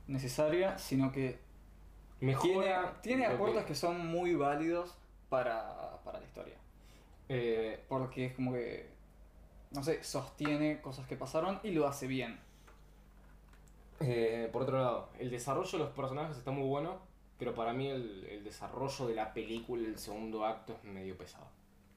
necesaria, 0.07 0.77
sino 0.77 1.11
que 1.11 1.39
tiene, 2.19 2.33
Mejora. 2.33 3.01
tiene 3.01 3.27
lo 3.27 3.35
aportes 3.35 3.65
que 3.65 3.75
son 3.75 4.05
muy 4.07 4.35
válidos 4.35 4.95
para, 5.29 5.97
para 6.05 6.19
la 6.19 6.25
historia. 6.25 6.55
eh, 7.29 7.83
Porque 7.89 8.27
es 8.27 8.33
como 8.33 8.53
que. 8.53 8.89
No 9.71 9.83
sé, 9.83 10.03
sostiene 10.03 10.81
cosas 10.81 11.07
que 11.07 11.15
pasaron 11.15 11.59
y 11.63 11.71
lo 11.71 11.87
hace 11.87 12.05
bien. 12.07 12.37
Eh, 14.03 14.49
por 14.51 14.63
otro 14.63 14.77
lado, 14.77 15.09
el 15.19 15.29
desarrollo 15.29 15.71
de 15.71 15.83
los 15.85 15.93
personajes 15.93 16.37
está 16.37 16.51
muy 16.51 16.67
bueno, 16.67 16.99
pero 17.37 17.53
para 17.53 17.73
mí 17.73 17.87
el, 17.87 18.25
el 18.25 18.43
desarrollo 18.43 19.07
de 19.07 19.15
la 19.15 19.33
película, 19.33 19.87
el 19.87 19.97
segundo 19.97 20.45
acto, 20.45 20.73
es 20.73 20.83
medio 20.83 21.17
pesado. 21.17 21.47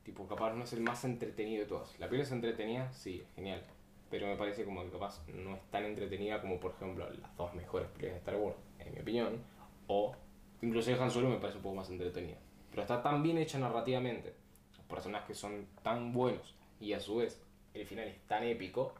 Tipo, 0.05 0.26
capaz 0.26 0.52
no 0.52 0.65
es 0.65 0.73
el 0.74 0.81
más 0.81 1.02
entretenido 1.05 1.62
de 1.62 1.68
todos. 1.68 1.99
La 1.99 2.07
película 2.08 2.24
es 2.24 2.33
entretenida, 2.33 2.92
sí, 2.92 3.24
genial. 3.34 3.62
Pero 4.10 4.26
me 4.26 4.36
parece 4.36 4.65
como 4.65 4.84
que 4.84 4.91
capaz 4.91 5.23
no 5.28 5.57
es 5.57 5.62
tan 5.70 5.84
entretenida 5.84 6.41
como, 6.41 6.60
por 6.60 6.73
ejemplo, 6.73 7.08
las 7.10 7.36
dos 7.36 7.55
mejores 7.55 7.89
películas 7.89 8.12
de 8.12 8.18
Star 8.18 8.36
Wars, 8.36 8.57
en 8.78 8.92
mi 8.92 9.00
opinión. 9.00 9.42
O, 9.86 10.15
incluso 10.60 10.91
Han 11.02 11.10
Solo 11.10 11.31
me 11.31 11.39
parece 11.39 11.57
un 11.57 11.62
poco 11.62 11.76
más 11.76 11.89
entretenida. 11.89 12.36
Pero 12.70 12.83
está 12.83 13.02
tan 13.02 13.23
bien 13.23 13.39
hecha 13.39 13.58
narrativamente. 13.58 14.34
Los 14.76 14.86
personajes 14.86 15.39
son 15.39 15.66
tan 15.83 16.12
buenos. 16.12 16.55
Y 16.81 16.92
a 16.92 17.00
su 17.00 17.16
vez, 17.16 17.42
el 17.73 17.86
final 17.86 18.08
es 18.08 18.20
tan 18.26 18.44
épico 18.44 18.92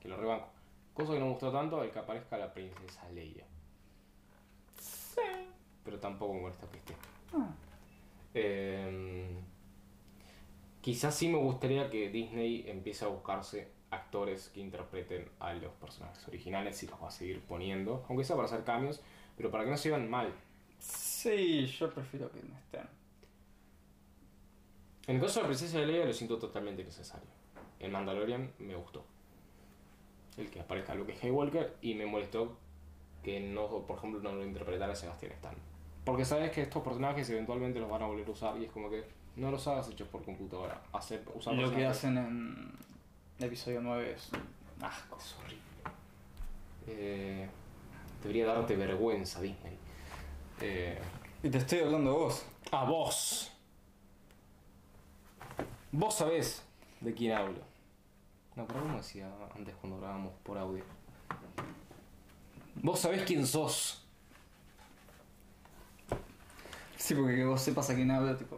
que 0.00 0.08
lo 0.08 0.16
rebanco. 0.16 0.53
Cosa 0.94 1.12
que 1.12 1.18
no 1.18 1.26
me 1.26 1.32
gustó 1.32 1.50
tanto, 1.52 1.82
el 1.82 1.90
que 1.90 1.98
aparezca 1.98 2.38
la 2.38 2.52
princesa 2.54 3.08
Leia. 3.10 3.44
Sí. 4.78 5.20
Pero 5.84 5.98
tampoco 5.98 6.34
me 6.34 6.40
molesta 6.42 6.66
que 6.70 6.78
esté. 6.78 6.94
Ah, 7.32 7.50
Eh, 8.36 9.36
quizás 10.80 11.14
sí 11.14 11.28
me 11.28 11.38
gustaría 11.38 11.88
que 11.90 12.08
Disney 12.10 12.64
empiece 12.68 13.04
a 13.04 13.08
buscarse 13.08 13.68
actores 13.90 14.48
que 14.48 14.60
interpreten 14.60 15.30
a 15.38 15.52
los 15.54 15.72
personajes 15.74 16.26
originales 16.28 16.82
y 16.82 16.86
los 16.88 17.00
va 17.00 17.08
a 17.08 17.10
seguir 17.12 17.40
poniendo, 17.42 18.04
aunque 18.08 18.24
sea 18.24 18.34
para 18.36 18.46
hacer 18.46 18.64
cambios, 18.64 19.00
pero 19.36 19.50
para 19.50 19.64
que 19.64 19.70
no 19.70 19.76
se 19.76 19.90
vean 19.90 20.10
mal. 20.10 20.32
Sí, 20.78 21.66
yo 21.66 21.92
prefiero 21.92 22.30
que 22.30 22.42
no 22.42 22.56
estén. 22.58 22.88
En 25.06 25.16
el 25.16 25.22
caso 25.22 25.40
de 25.40 25.42
la 25.42 25.48
princesa 25.48 25.78
Leia 25.78 26.06
lo 26.06 26.12
siento 26.12 26.38
totalmente 26.38 26.82
necesario. 26.82 27.28
En 27.78 27.92
Mandalorian 27.92 28.52
me 28.58 28.74
gustó. 28.74 29.04
El 30.36 30.50
que 30.50 30.60
aparezca 30.60 30.94
Luke 30.94 31.14
Skywalker 31.16 31.76
y 31.82 31.94
me 31.94 32.06
molestó 32.06 32.56
que 33.22 33.40
no, 33.40 33.68
por 33.86 33.98
ejemplo, 33.98 34.20
no 34.20 34.32
lo 34.36 34.44
interpretara 34.44 34.94
Sebastián 34.94 35.32
Stan. 35.32 35.54
Porque 36.04 36.24
sabes 36.24 36.50
que 36.50 36.62
estos 36.62 36.82
personajes 36.82 37.28
eventualmente 37.30 37.80
los 37.80 37.88
van 37.88 38.02
a 38.02 38.06
volver 38.06 38.26
a 38.28 38.30
usar 38.32 38.58
y 38.58 38.64
es 38.64 38.70
como 38.72 38.90
que 38.90 39.04
no 39.36 39.50
los 39.50 39.66
hagas 39.68 39.88
hechos 39.88 40.08
por 40.08 40.22
computadora. 40.24 40.82
Hacer, 40.92 41.24
usar 41.34 41.54
Lo 41.54 41.72
que 41.72 41.86
hacen 41.86 42.18
en 42.18 42.72
episodio 43.38 43.80
9 43.80 44.12
es 44.12 44.30
un 44.32 44.84
asco. 44.84 45.16
Es 45.16 45.34
horrible. 45.38 45.62
Eh, 46.86 47.48
debería 48.22 48.46
darte 48.46 48.76
vergüenza, 48.76 49.40
Disney. 49.40 49.78
Eh, 50.60 50.98
Y 51.42 51.48
te 51.48 51.58
estoy 51.58 51.78
hablando 51.80 52.10
a 52.10 52.14
vos. 52.14 52.46
a 52.72 52.84
vos. 52.84 53.50
Vos 55.92 56.14
sabés 56.14 56.62
de 57.00 57.14
quién 57.14 57.32
hablo. 57.32 57.60
No, 58.56 58.66
pero 58.66 58.80
como 58.80 58.96
decía 58.98 59.28
antes 59.56 59.74
cuando 59.76 59.98
grabábamos 59.98 60.32
por 60.42 60.58
audio. 60.58 60.84
Vos 62.76 63.00
sabés 63.00 63.22
quién 63.22 63.46
sos. 63.46 64.04
Sí, 66.96 67.14
porque 67.14 67.36
que 67.36 67.44
vos 67.44 67.60
sepas 67.60 67.90
a 67.90 67.94
quién 67.94 68.10
hablo, 68.10 68.36
tipo. 68.36 68.56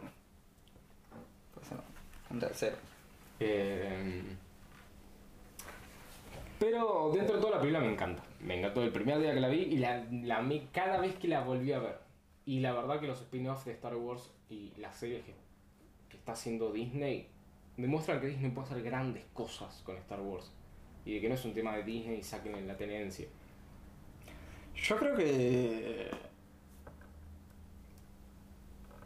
Pues 1.53 1.71
no, 1.71 1.81
un 2.29 2.39
tercero. 2.39 2.77
Eh, 3.39 4.23
pero 6.59 7.11
dentro 7.13 7.35
de 7.35 7.41
toda 7.41 7.55
la 7.55 7.59
película 7.59 7.79
me 7.79 7.91
encanta. 7.91 8.23
Me 8.39 8.57
encantó 8.57 8.83
el 8.83 8.91
primer 8.91 9.19
día 9.19 9.33
que 9.33 9.39
la 9.39 9.47
vi 9.47 9.61
y 9.61 9.77
la, 9.77 10.05
la 10.11 10.37
amé 10.37 10.67
cada 10.71 10.99
vez 10.99 11.15
que 11.15 11.27
la 11.27 11.41
volví 11.41 11.71
a 11.73 11.79
ver. 11.79 11.99
Y 12.45 12.59
la 12.59 12.71
verdad 12.73 12.99
que 12.99 13.07
los 13.07 13.19
spin-offs 13.21 13.65
de 13.65 13.73
Star 13.73 13.95
Wars 13.95 14.31
y 14.49 14.71
las 14.77 14.95
series 14.95 15.25
que, 15.25 15.33
que 16.09 16.17
está 16.17 16.31
haciendo 16.31 16.71
Disney 16.71 17.29
demuestran 17.77 18.19
que 18.19 18.27
Disney 18.27 18.51
puede 18.51 18.67
hacer 18.67 18.83
grandes 18.83 19.23
cosas 19.33 19.81
con 19.83 19.95
Star 19.97 20.19
Wars. 20.19 20.51
Y 21.05 21.15
de 21.15 21.21
que 21.21 21.29
no 21.29 21.35
es 21.35 21.45
un 21.45 21.53
tema 21.53 21.75
de 21.75 21.83
Disney 21.83 22.19
y 22.19 22.23
saquen 22.23 22.67
la 22.67 22.75
tenencia. 22.75 23.27
Yo 24.75 24.97
creo 24.97 25.15
que. 25.15 26.11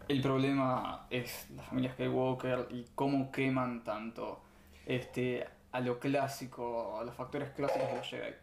El 0.07 0.21
problema 0.21 1.07
es 1.09 1.49
la 1.51 1.63
familia 1.63 1.93
Skywalker 1.93 2.67
y 2.71 2.85
cómo 2.95 3.31
queman 3.31 3.83
tanto 3.83 4.41
este, 4.85 5.47
a 5.71 5.79
lo 5.79 5.99
clásico, 5.99 6.99
a 6.99 7.05
los 7.05 7.15
factores 7.15 7.51
clásicos 7.51 7.87
de 7.87 7.95
los 7.95 8.07
Jedi. 8.07 8.33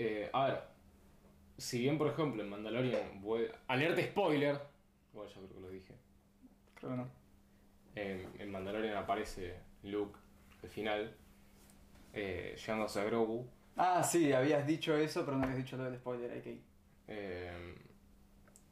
Eh, 0.00 0.30
a 0.32 0.46
ver, 0.46 0.62
si 1.56 1.78
bien 1.78 1.98
por 1.98 2.08
ejemplo 2.08 2.42
en 2.42 2.48
Mandalorian, 2.48 3.22
alerta 3.68 4.02
spoiler, 4.02 4.60
igual 5.12 5.28
yo 5.28 5.34
creo 5.34 5.54
que 5.54 5.60
lo 5.60 5.68
dije. 5.68 5.94
Creo 6.74 6.90
que 6.90 6.96
no. 6.96 7.23
En, 7.94 8.28
en 8.38 8.50
Mandalorian 8.50 8.96
aparece 8.96 9.56
Luke 9.82 10.18
al 10.62 10.68
final, 10.68 11.16
eh, 12.12 12.56
llegándose 12.58 13.00
a 13.00 13.04
Grogu. 13.04 13.46
Ah, 13.76 14.02
sí, 14.02 14.32
habías 14.32 14.66
dicho 14.66 14.96
eso, 14.96 15.24
pero 15.24 15.36
no 15.36 15.44
habías 15.44 15.58
dicho 15.58 15.76
lo 15.76 15.84
del 15.84 15.96
spoiler, 15.96 16.30
hay 16.30 16.40
que 16.42 16.52
ir. 16.52 16.62
Eh, 17.08 17.74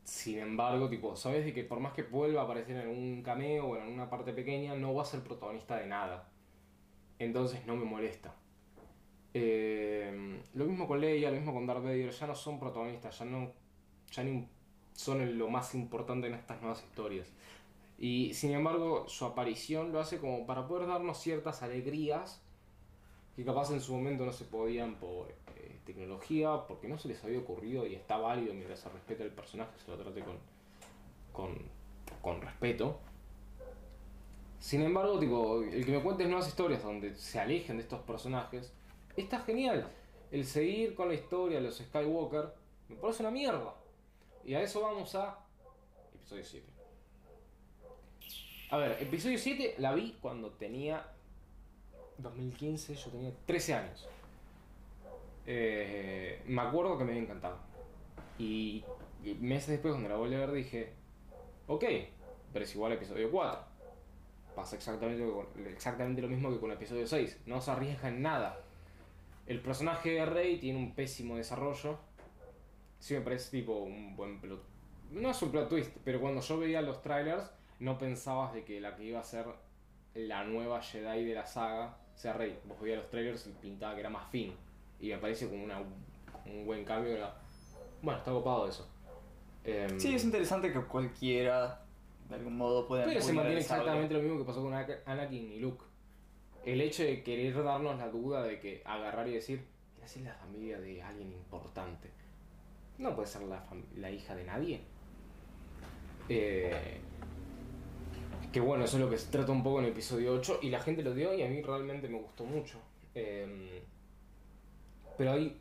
Sin 0.05 0.39
embargo, 0.39 0.89
tipo, 0.89 1.17
sabes 1.17 1.45
de 1.45 1.53
que 1.53 1.65
por 1.65 1.81
más 1.81 1.93
que 1.93 2.03
vuelva 2.05 2.43
a 2.43 2.45
aparecer 2.45 2.77
en 2.77 2.89
un 2.89 3.23
cameo 3.23 3.67
o 3.69 3.77
en 3.77 3.89
una 3.89 4.09
parte 4.11 4.33
pequeña, 4.33 4.75
no 4.75 4.95
va 4.95 5.03
a 5.03 5.07
ser 5.07 5.21
protagonista 5.23 5.77
de 5.77 5.87
nada. 5.87 6.29
Entonces 7.19 7.65
no 7.67 7.77
me 7.77 7.85
molesta. 7.85 8.35
Eh, 9.35 10.41
lo 10.55 10.65
mismo 10.67 10.87
con 10.87 11.01
Leia, 11.01 11.31
lo 11.31 11.37
mismo 11.37 11.55
con 11.55 11.67
Darth 11.67 11.83
Vader, 11.85 12.11
ya 12.11 12.27
no 12.27 12.35
son 12.35 12.59
protagonistas, 12.61 13.19
ya 13.19 13.25
no 13.25 13.53
ya 14.11 14.23
ni 14.25 14.47
son 14.95 15.39
lo 15.39 15.49
más 15.49 15.75
importante 15.75 16.27
en 16.27 16.35
estas 16.35 16.61
nuevas 16.61 16.83
historias. 16.83 17.29
Y 18.03 18.35
sin 18.35 18.51
embargo, 18.51 19.09
su 19.09 19.25
aparición 19.25 19.93
lo 19.93 20.01
hace 20.01 20.19
como 20.19 20.45
para 20.45 20.67
poder 20.67 20.89
darnos 20.89 21.19
ciertas 21.19 21.63
alegrías 21.63 22.43
que 23.37 23.45
capaz 23.45 23.71
en 23.71 23.81
su 23.81 23.95
momento 23.95 24.27
no 24.27 24.33
se 24.33 24.45
podían 24.45 24.97
por 24.97 25.31
eh, 25.55 25.79
tecnología, 25.87 26.67
porque 26.67 26.89
no 26.89 26.99
se 26.99 27.07
les 27.07 27.23
había 27.23 27.39
ocurrido 27.39 27.87
y 27.87 27.95
está 27.95 28.17
válido 28.17 28.55
mientras 28.55 28.81
se 28.81 28.89
respete 28.89 29.23
el 29.23 29.31
personaje, 29.31 29.71
se 29.79 29.89
lo 29.89 29.97
trate 29.97 30.21
con, 30.21 30.37
con, 31.33 31.57
con 32.21 32.43
respeto. 32.43 32.99
Sin 34.59 34.83
embargo, 34.83 35.21
tipo, 35.21 35.63
el 35.63 35.87
que 35.87 35.93
me 35.93 36.03
cuentes 36.03 36.27
nuevas 36.27 36.49
historias 36.49 36.83
donde 36.83 37.15
se 37.15 37.39
alejen 37.39 37.77
de 37.77 37.85
estos 37.85 38.01
personajes, 38.01 38.73
está 39.17 39.39
genial. 39.43 39.89
El 40.33 40.45
seguir 40.45 40.97
con 40.97 41.07
la 41.07 41.15
historia 41.15 41.59
de 41.59 41.67
los 41.67 41.79
Skywalker 41.79 42.53
me 42.89 42.97
parece 42.97 43.23
una 43.23 43.31
mierda. 43.31 43.77
Y 44.45 44.55
a 44.55 44.61
eso 44.61 44.81
vamos 44.81 45.15
a 45.15 45.39
episodio 46.17 46.43
7. 46.43 46.72
A 48.73 48.79
ver, 48.79 48.97
episodio 49.03 49.37
7 49.37 49.75
la 49.81 49.93
vi 49.93 50.17
cuando 50.23 50.53
tenía 50.53 51.07
2015, 52.17 52.95
yo 52.95 53.11
tenía 53.11 53.31
13 53.45 53.75
años. 53.75 54.09
Eh, 55.45 56.41
me 56.47 56.63
acuerdo 56.63 56.97
que 56.97 57.05
me 57.05 57.11
había 57.11 57.23
encantado. 57.23 57.59
Y, 58.39 58.83
y 59.23 59.35
meses 59.35 59.69
después, 59.69 59.93
cuando 59.93 60.09
la 60.09 60.17
volví 60.17 60.37
a 60.37 60.39
ver, 60.39 60.53
dije, 60.53 60.95
ok, 61.67 61.85
pero 62.51 62.65
es 62.65 62.75
igual 62.75 62.93
episodio 62.93 63.31
4. 63.31 63.61
Pasa 64.57 64.77
exactamente, 64.77 65.31
exactamente 65.69 66.23
lo 66.23 66.29
mismo 66.29 66.51
que 66.51 66.59
con 66.59 66.71
el 66.71 66.79
episodio 66.79 67.07
6. 67.07 67.43
No 67.45 67.61
se 67.61 67.73
arriesga 67.73 68.09
en 68.09 68.23
nada. 68.23 68.59
El 69.47 69.61
personaje 69.61 70.13
de 70.13 70.25
Rey 70.25 70.57
tiene 70.57 70.79
un 70.79 70.95
pésimo 70.95 71.37
desarrollo. 71.37 71.99
Sí 73.01 73.13
me 73.13 73.37
tipo 73.37 73.75
un 73.75 74.17
buen 74.17 74.41
plot. 74.41 74.63
No 75.11 75.31
es 75.31 75.43
un 75.43 75.51
plot 75.51 75.69
twist, 75.69 75.95
pero 76.07 76.23
cuando 76.23 76.41
yo 76.41 76.59
veía 76.59 76.81
los 76.81 77.03
trailers 77.03 77.51
no 77.83 77.99
pensabas 77.99 78.53
de 78.55 78.65
que 78.65 78.81
la 78.81 78.95
que 78.97 79.05
iba 79.05 79.21
a 79.21 79.25
ser 79.25 79.47
la 80.15 80.45
nueva 80.45 80.81
Jedi 80.83 81.25
de 81.25 81.35
la 81.35 81.47
saga 81.47 81.97
sea 82.15 82.33
Rey. 82.35 82.59
Vos 82.67 82.81
veías 82.81 82.99
los 82.99 83.11
trailers 83.11 83.47
y 83.47 83.51
pintaba 83.51 83.95
que 83.95 84.01
era 84.01 84.11
más 84.11 84.31
fin. 84.31 84.55
Y 85.01 85.09
me 85.09 85.19
parece 85.19 85.49
como 85.49 85.65
una, 85.65 85.81
un 86.47 86.65
buen 86.67 86.85
cambio. 86.85 87.17
Era... 87.17 87.35
Bueno, 88.03 88.19
está 88.19 88.31
copado 88.31 88.69
eso. 88.69 88.89
Em, 89.65 89.99
Sí, 89.99 90.15
es 90.15 90.25
interesante 90.25 90.73
que 90.73 90.81
cualquiera 90.83 91.81
de 92.29 92.35
algún 92.37 92.57
modo 92.57 92.87
pueda 92.87 93.05
Pero 93.05 93.21
se 93.21 93.33
mantiene 93.33 93.61
exactamente 93.61 94.15
lo 94.15 94.21
mismo 94.21 94.39
que 94.39 94.45
pasó 94.45 94.63
con 94.63 94.73
Ana- 94.75 94.99
Anakin 95.07 95.53
y 95.53 95.59
Luke. 95.59 95.85
El 96.65 96.81
hecho 96.81 97.03
de 97.03 97.23
querer 97.23 97.63
darnos 97.65 97.99
la 97.99 98.09
duda 98.09 98.43
de 98.43 98.61
que 98.61 98.83
agarrar 98.85 99.27
y 99.29 99.33
decir, 99.35 99.65
es 100.05 100.17
la 100.19 100.35
familia 100.35 100.79
de 100.81 101.03
alguien 101.03 101.33
importante. 101.33 102.11
No 102.99 103.15
puede 103.17 103.27
ser 103.29 103.43
la, 103.43 103.65
la 103.97 104.11
hija 104.11 104.35
de 104.37 104.45
nadie. 104.45 104.81
Eh, 106.29 107.01
que 108.53 108.61
bueno, 108.61 108.85
eso 108.85 108.97
es 108.99 109.03
lo 109.03 109.11
que 109.11 109.19
se 109.19 109.31
trata 109.31 109.51
un 109.51 109.63
poco 109.63 109.79
en 109.79 109.87
el 109.87 109.93
episodio 109.93 110.35
8 110.35 110.61
y 110.63 110.71
la 110.71 110.81
gente 110.81 111.03
lo 111.03 111.15
dio 111.15 111.35
y 111.35 111.43
a 111.43 111.49
mí 111.49 111.63
realmente 111.63 112.09
me 112.09 112.19
gustó 112.19 112.45
mucho. 112.45 112.79
Eh, 113.15 113.83
pero 115.17 115.33
hay, 115.33 115.59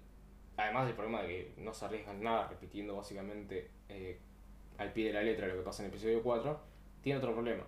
además 0.58 0.88
del 0.88 0.96
problema 0.96 1.22
de 1.22 1.28
que 1.28 1.54
no 1.58 1.74
se 1.74 1.86
arriesgan 1.86 2.22
nada 2.22 2.48
repitiendo 2.48 2.96
básicamente 2.96 3.70
eh, 3.90 4.20
al 4.78 4.92
pie 4.92 5.08
de 5.08 5.14
la 5.14 5.22
letra 5.22 5.48
lo 5.48 5.56
que 5.56 5.62
pasa 5.62 5.84
en 5.84 5.90
el 5.90 5.96
episodio 5.96 6.22
4, 6.22 6.60
tiene 7.02 7.20
otro 7.20 7.34
problema. 7.34 7.64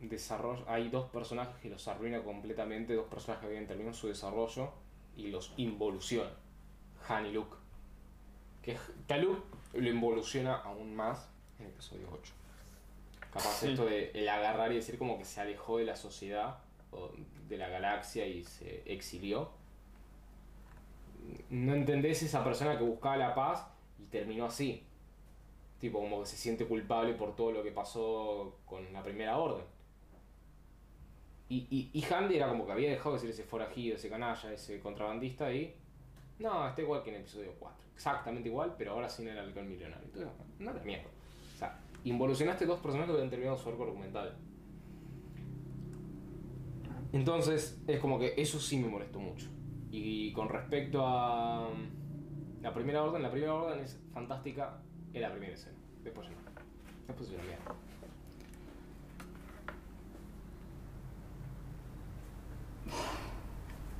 Desarrollo, 0.00 0.64
hay 0.68 0.88
dos 0.90 1.08
personajes 1.10 1.56
que 1.62 1.70
los 1.70 1.86
arruina 1.88 2.22
completamente, 2.22 2.94
dos 2.94 3.06
personajes 3.06 3.40
que 3.40 3.46
habían 3.46 3.66
terminado 3.66 3.96
su 3.96 4.08
desarrollo 4.08 4.70
y 5.16 5.28
los 5.28 5.52
involuciona. 5.56 6.30
Han 7.08 7.26
y 7.26 7.32
Luke. 7.32 7.56
Que, 8.62 8.76
Luke 9.18 9.42
lo 9.74 9.88
involuciona 9.88 10.56
aún 10.56 10.94
más 10.94 11.28
en 11.58 11.66
el 11.66 11.72
episodio 11.72 12.08
8. 12.12 12.43
Capaz 13.34 13.58
Sí. 13.60 13.70
esto 13.72 13.84
de 13.84 14.10
el 14.14 14.28
agarrar 14.28 14.72
y 14.72 14.76
decir 14.76 14.96
como 14.96 15.18
que 15.18 15.24
se 15.24 15.40
alejó 15.40 15.78
de 15.78 15.84
la 15.84 15.96
sociedad 15.96 16.58
o 16.92 17.10
de 17.48 17.56
la 17.58 17.68
galaxia 17.68 18.26
y 18.26 18.44
se 18.44 18.82
exilió. 18.86 19.50
No 21.50 21.74
entendés 21.74 22.22
esa 22.22 22.44
persona 22.44 22.78
que 22.78 22.84
buscaba 22.84 23.16
la 23.16 23.34
paz 23.34 23.66
y 23.98 24.04
terminó 24.04 24.46
así. 24.46 24.86
Tipo, 25.80 25.98
como 26.00 26.20
que 26.20 26.26
se 26.26 26.36
siente 26.36 26.66
culpable 26.66 27.14
por 27.14 27.34
todo 27.34 27.50
lo 27.52 27.62
que 27.62 27.72
pasó 27.72 28.56
con 28.64 28.90
la 28.92 29.02
primera 29.02 29.36
orden. 29.36 29.64
Y, 31.48 31.66
y, 31.70 31.90
y 31.92 32.04
Handy 32.12 32.36
era 32.36 32.48
como 32.48 32.64
que 32.64 32.72
había 32.72 32.90
dejado 32.90 33.14
de 33.14 33.20
ser 33.20 33.30
ese 33.30 33.44
forajido, 33.44 33.96
ese 33.96 34.08
canalla, 34.08 34.52
ese 34.52 34.80
contrabandista 34.80 35.52
y... 35.52 35.74
No, 36.38 36.66
está 36.68 36.80
igual 36.82 37.02
que 37.02 37.10
en 37.10 37.16
el 37.16 37.20
episodio 37.22 37.52
4. 37.58 37.84
Exactamente 37.94 38.48
igual, 38.48 38.74
pero 38.78 38.92
ahora 38.92 39.08
sin 39.08 39.28
el 39.28 39.38
alcohol 39.38 39.66
millonario. 39.66 40.04
Entonces, 40.06 40.30
no 40.58 40.72
te 40.72 40.80
mierda. 40.84 41.08
Involucionaste 42.04 42.66
dos 42.66 42.80
personajes 42.80 43.10
que 43.10 43.16
habían 43.16 43.30
terminado 43.30 43.56
su 43.56 43.68
arco 43.68 43.84
argumental. 43.84 44.36
Entonces, 47.12 47.80
es 47.86 48.00
como 48.00 48.18
que 48.18 48.34
eso 48.36 48.60
sí 48.60 48.78
me 48.78 48.88
molestó 48.88 49.20
mucho. 49.20 49.46
Y 49.90 50.32
con 50.32 50.48
respecto 50.48 51.06
a 51.06 51.68
la 52.60 52.74
primera 52.74 53.02
orden, 53.02 53.22
la 53.22 53.30
primera 53.30 53.54
orden 53.54 53.80
es 53.80 54.00
fantástica 54.12 54.78
en 55.12 55.22
la 55.22 55.30
primera 55.30 55.54
escena. 55.54 55.78
Después 56.02 56.28
no. 56.28 56.36
Después 57.06 57.28
es 57.28 57.34
una 57.34 57.44
mierda. 57.44 57.74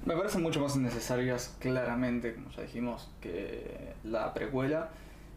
Me 0.04 0.14
parecen 0.14 0.42
mucho 0.42 0.60
más 0.60 0.76
necesarias, 0.76 1.56
claramente, 1.60 2.34
como 2.34 2.50
ya 2.50 2.62
dijimos, 2.62 3.10
que 3.20 3.94
la 4.02 4.34
precuela. 4.34 4.90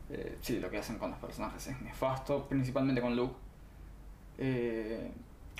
Eh, 0.10 0.38
sí, 0.42 0.60
lo 0.60 0.70
que 0.70 0.78
hacen 0.78 0.98
con 0.98 1.12
los 1.12 1.20
personajes 1.20 1.68
es 1.68 1.82
nefasto, 1.82 2.48
principalmente 2.48 3.02
con 3.02 3.16
Luke. 3.16 3.36
Eh, 4.38 5.12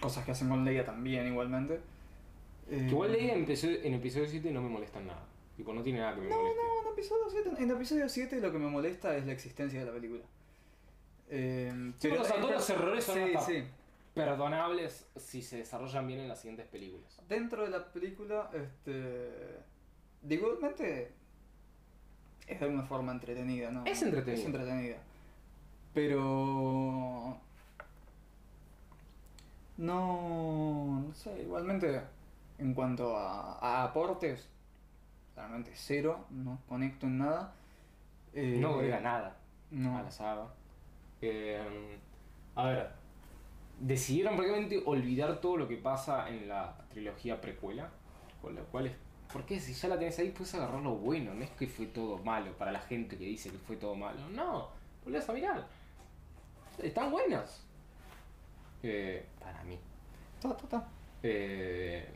cosas 0.02 0.24
que 0.26 0.32
hacen 0.32 0.50
con 0.50 0.64
Leia 0.64 0.86
también, 0.86 1.28
igualmente. 1.28 1.80
Eh, 2.70 2.88
Igual 2.90 3.16
en 3.16 3.44
episodio, 3.44 3.80
en 3.82 3.94
episodio 3.96 4.28
7 4.28 4.52
no 4.52 4.62
me 4.62 4.70
molestan 4.70 5.08
nada. 5.08 5.24
Tipo, 5.56 5.74
no 5.74 5.82
tiene 5.82 6.00
nada 6.00 6.16
que 6.16 6.22
me 6.22 6.30
No, 6.30 6.36
moleste. 6.38 6.62
no, 6.64 6.82
en 6.88 6.94
episodio 6.94 7.24
7, 7.30 7.50
en 7.64 7.72
episodio 7.72 8.10
7 8.10 8.42
lo 8.42 8.52
que 8.52 8.60
me 8.60 8.68
molesta 8.68 9.16
es 9.18 9.26
la 9.26 9.32
existencia 9.32 9.80
de 9.80 9.86
la 9.86 9.92
película. 9.94 10.22
Eh, 11.30 11.94
Sí, 11.98 12.08
o 12.10 12.24
sea, 12.24 12.36
todos 12.40 12.52
los 12.54 12.70
errores 12.70 13.04
son 13.04 13.16
sí, 13.16 13.22
hasta- 13.36 13.42
sí. 13.42 13.64
Perdonables 14.14 15.08
si 15.16 15.42
se 15.44 15.58
desarrollan 15.58 16.08
bien 16.08 16.20
en 16.22 16.28
las 16.28 16.40
siguientes 16.40 16.66
películas. 16.68 17.22
Dentro 17.30 17.64
de 17.64 17.70
la 17.70 17.92
película, 17.92 18.50
este. 18.54 18.92
de 20.22 20.36
Igualmente. 20.36 21.12
Es 22.48 22.60
de 22.60 22.66
alguna 22.66 22.84
forma 22.84 23.12
entretenida, 23.12 23.70
¿no? 23.72 23.86
Es 23.86 24.02
entretenida. 24.02 24.40
Es 24.40 24.46
entretenida. 24.46 24.98
Pero. 25.94 27.38
No. 29.78 31.04
No 31.08 31.14
sé, 31.14 31.42
igualmente. 31.42 32.02
En 32.58 32.74
cuanto 32.74 33.16
a, 33.16 33.60
a 33.60 33.84
aportes, 33.84 34.48
realmente 35.36 35.72
cero, 35.76 36.26
no 36.32 36.60
conecto 36.68 37.06
en 37.06 37.20
nada. 37.20 37.54
Eh, 38.34 38.58
No 38.60 38.76
agrega 38.76 39.00
nada 39.00 39.38
No. 39.72 39.98
a 39.98 40.02
la 40.02 40.10
saga. 40.12 40.48
Eh, 41.22 42.00
a 42.56 42.66
ver, 42.66 42.90
decidieron 43.80 44.36
prácticamente 44.36 44.82
olvidar 44.86 45.40
todo 45.40 45.58
lo 45.58 45.68
que 45.68 45.78
pasa 45.78 46.30
en 46.30 46.48
la 46.48 46.76
trilogía 46.90 47.40
precuela. 47.40 47.90
Con 48.42 48.56
lo 48.56 48.64
cual 48.66 48.88
es. 48.88 48.94
¿Por 49.32 49.46
qué? 49.46 49.60
Si 49.60 49.74
ya 49.74 49.90
la 49.90 50.00
tenés 50.00 50.18
ahí, 50.20 50.32
puedes 50.32 50.54
agarrar 50.56 50.82
lo 50.82 50.96
bueno. 50.96 51.34
No 51.34 51.44
es 51.44 51.50
que 51.52 51.68
fue 51.68 51.88
todo 51.88 52.18
malo 52.20 52.58
para 52.58 52.72
la 52.72 52.80
gente 52.80 53.18
que 53.18 53.26
dice 53.26 53.50
que 53.52 53.58
fue 53.58 53.76
todo 53.76 53.96
malo. 53.96 54.28
No, 54.30 54.70
volvés 55.04 55.28
a 55.30 55.34
mirar. 55.34 55.68
Están 56.82 57.12
buenas. 57.12 57.66
Eh, 58.84 59.26
para 59.40 59.64
mí. 59.64 59.78
Ta, 60.42 60.56
ta, 60.56 60.68
ta. 60.68 60.90
Eh, 61.24 62.08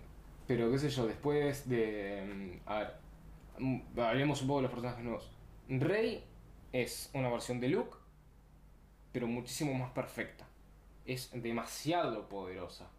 pero 0.47 0.71
qué 0.71 0.79
sé 0.79 0.89
yo, 0.89 1.07
después 1.07 1.67
de... 1.67 2.59
mm, 2.65 2.69
A 2.69 2.79
ver, 2.79 2.93
mm, 3.59 3.99
hablemos 3.99 4.41
un 4.41 4.47
poco 4.47 4.59
de 4.59 4.63
los 4.63 4.71
personajes 4.71 5.03
nuevos. 5.03 5.31
Rey 5.69 6.23
es 6.71 7.09
una 7.13 7.29
versión 7.29 7.59
de 7.59 7.69
Luke, 7.69 7.97
pero 9.11 9.27
muchísimo 9.27 9.73
más 9.73 9.91
perfecta. 9.91 10.45
Es 11.05 11.29
demasiado 11.33 12.29
poderosa. 12.29 12.89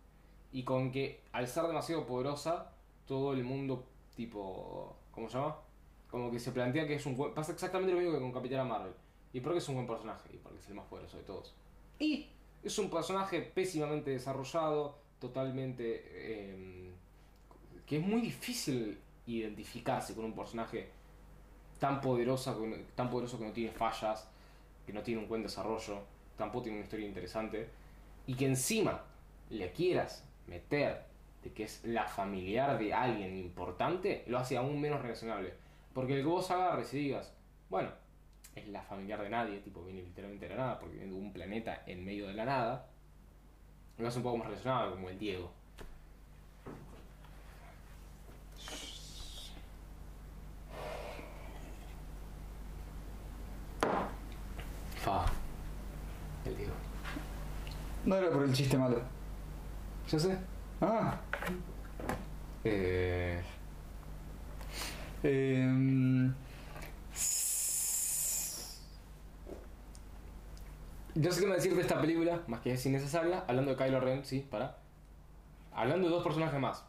Y 0.52 0.64
con 0.64 0.90
que 0.92 1.22
al 1.32 1.48
ser 1.48 1.64
demasiado 1.64 2.04
poderosa, 2.06 2.72
todo 3.06 3.32
el 3.32 3.44
mundo 3.44 3.86
tipo... 4.14 4.96
¿Cómo 5.10 5.28
se 5.28 5.38
llama? 5.38 5.56
Como 6.10 6.30
que 6.30 6.38
se 6.38 6.52
plantea 6.52 6.86
que 6.86 6.94
es 6.94 7.06
un 7.06 7.16
buen... 7.16 7.34
Pasa 7.34 7.52
exactamente 7.52 7.92
lo 7.92 7.98
mismo 7.98 8.14
que 8.14 8.20
con 8.20 8.32
Capitana 8.32 8.64
Marvel. 8.64 8.92
¿Y 9.32 9.40
por 9.40 9.52
qué 9.52 9.58
es 9.58 9.68
un 9.68 9.76
buen 9.76 9.86
personaje? 9.86 10.28
Y 10.32 10.38
porque 10.38 10.58
es 10.58 10.68
el 10.68 10.74
más 10.74 10.86
poderoso 10.86 11.16
de 11.16 11.24
todos. 11.24 11.54
Y 11.98 12.28
es 12.62 12.78
un 12.78 12.90
personaje 12.90 13.40
pésimamente 13.42 14.10
desarrollado, 14.10 14.98
totalmente... 15.18 16.02
eh, 16.12 16.92
que 17.86 17.98
es 17.98 18.06
muy 18.06 18.20
difícil 18.20 18.98
identificarse 19.26 20.14
con 20.14 20.24
un 20.24 20.34
personaje 20.34 20.90
tan 21.78 22.00
poderoso, 22.00 22.56
tan 22.94 23.10
poderoso 23.10 23.38
que 23.38 23.44
no 23.44 23.52
tiene 23.52 23.72
fallas. 23.72 24.28
que 24.86 24.92
no 24.92 25.02
tiene 25.02 25.20
un 25.20 25.28
buen 25.28 25.42
desarrollo, 25.42 26.02
tampoco 26.36 26.64
tiene 26.64 26.78
una 26.78 26.84
historia 26.84 27.06
interesante, 27.06 27.68
y 28.26 28.34
que 28.34 28.46
encima 28.46 29.04
le 29.50 29.70
quieras 29.72 30.24
meter 30.46 31.04
de 31.42 31.52
que 31.52 31.64
es 31.64 31.84
la 31.84 32.06
familiar 32.06 32.78
de 32.78 32.94
alguien 32.94 33.36
importante, 33.36 34.24
lo 34.26 34.38
hace 34.38 34.56
aún 34.56 34.80
menos 34.80 35.02
relacionable. 35.02 35.54
Porque 35.92 36.14
el 36.14 36.20
que 36.20 36.26
vos 36.26 36.50
agarres 36.50 36.92
y 36.94 36.98
digas, 36.98 37.34
bueno, 37.68 37.90
es 38.54 38.68
la 38.68 38.82
familiar 38.82 39.22
de 39.22 39.30
nadie, 39.30 39.58
tipo 39.58 39.84
viene 39.84 40.02
literalmente 40.02 40.48
de 40.48 40.54
la 40.54 40.62
nada, 40.62 40.78
porque 40.78 40.96
viene 40.96 41.12
de 41.12 41.18
un 41.18 41.32
planeta 41.32 41.82
en 41.86 42.04
medio 42.04 42.26
de 42.26 42.34
la 42.34 42.44
nada, 42.44 42.86
lo 43.98 44.08
hace 44.08 44.18
un 44.18 44.24
poco 44.24 44.38
más 44.38 44.46
relacionado, 44.46 44.92
como 44.92 45.08
el 45.08 45.18
Diego. 45.18 45.50
Fa. 54.96 55.26
El 56.44 56.56
Diego. 56.56 56.72
No 58.04 58.16
era 58.16 58.30
por 58.30 58.44
el 58.44 58.52
chiste 58.52 58.78
malo. 58.78 59.02
Ya 60.08 60.18
sé. 60.18 60.51
Ah. 60.82 61.20
Eh, 62.64 63.42
Em, 65.24 66.34
yo 71.14 71.30
sé 71.30 71.40
qué 71.40 71.46
me 71.46 71.54
decir 71.54 71.74
de 71.76 71.82
esta 71.82 72.00
película, 72.00 72.42
más 72.48 72.60
que 72.60 72.72
es 72.72 72.84
innecesaria, 72.86 73.44
hablando 73.46 73.70
de 73.70 73.76
Kylo 73.76 74.00
Ren, 74.00 74.24
sí, 74.24 74.40
para. 74.40 74.78
Hablando 75.72 76.08
de 76.08 76.14
dos 76.14 76.24
personajes 76.24 76.60
más. 76.60 76.84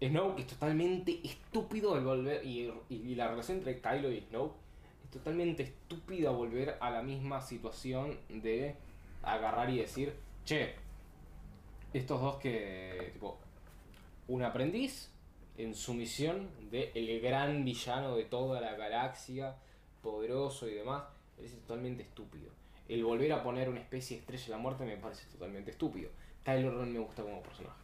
Snow 0.00 0.36
es 0.38 0.46
totalmente 0.46 1.20
estúpido 1.24 1.96
el 1.96 2.04
volver. 2.04 2.44
Y, 2.46 2.72
y 2.88 3.14
la 3.16 3.28
relación 3.28 3.58
entre 3.58 3.80
Kylo 3.80 4.10
y 4.12 4.20
Snow 4.20 4.54
es 5.04 5.10
totalmente 5.10 5.64
estúpida 5.64 6.30
volver 6.30 6.78
a 6.80 6.90
la 6.90 7.02
misma 7.02 7.40
situación 7.40 8.16
de 8.28 8.76
agarrar 9.22 9.68
y 9.70 9.78
decir, 9.78 10.14
che, 10.44 10.76
estos 11.92 12.20
dos 12.20 12.36
que. 12.36 13.10
Tipo, 13.12 13.38
un 14.28 14.42
aprendiz 14.42 15.10
en 15.58 15.74
su 15.74 15.94
misión 15.94 16.48
de 16.70 16.92
el 16.94 17.20
gran 17.20 17.64
villano 17.64 18.16
de 18.16 18.24
toda 18.24 18.60
la 18.60 18.74
galaxia, 18.74 19.56
poderoso 20.02 20.68
y 20.68 20.74
demás, 20.74 21.04
es 21.38 21.52
totalmente 21.60 22.02
estúpido. 22.02 22.50
El 22.88 23.04
volver 23.04 23.32
a 23.32 23.42
poner 23.42 23.68
una 23.68 23.80
especie 23.80 24.16
de 24.16 24.20
estrella 24.22 24.44
de 24.44 24.50
la 24.50 24.58
muerte 24.58 24.84
me 24.84 24.96
parece 24.96 25.26
totalmente 25.30 25.70
estúpido. 25.70 26.10
Kylo 26.44 26.78
Ren 26.78 26.92
me 26.92 26.98
gusta 26.98 27.22
como 27.22 27.42
personaje. 27.42 27.78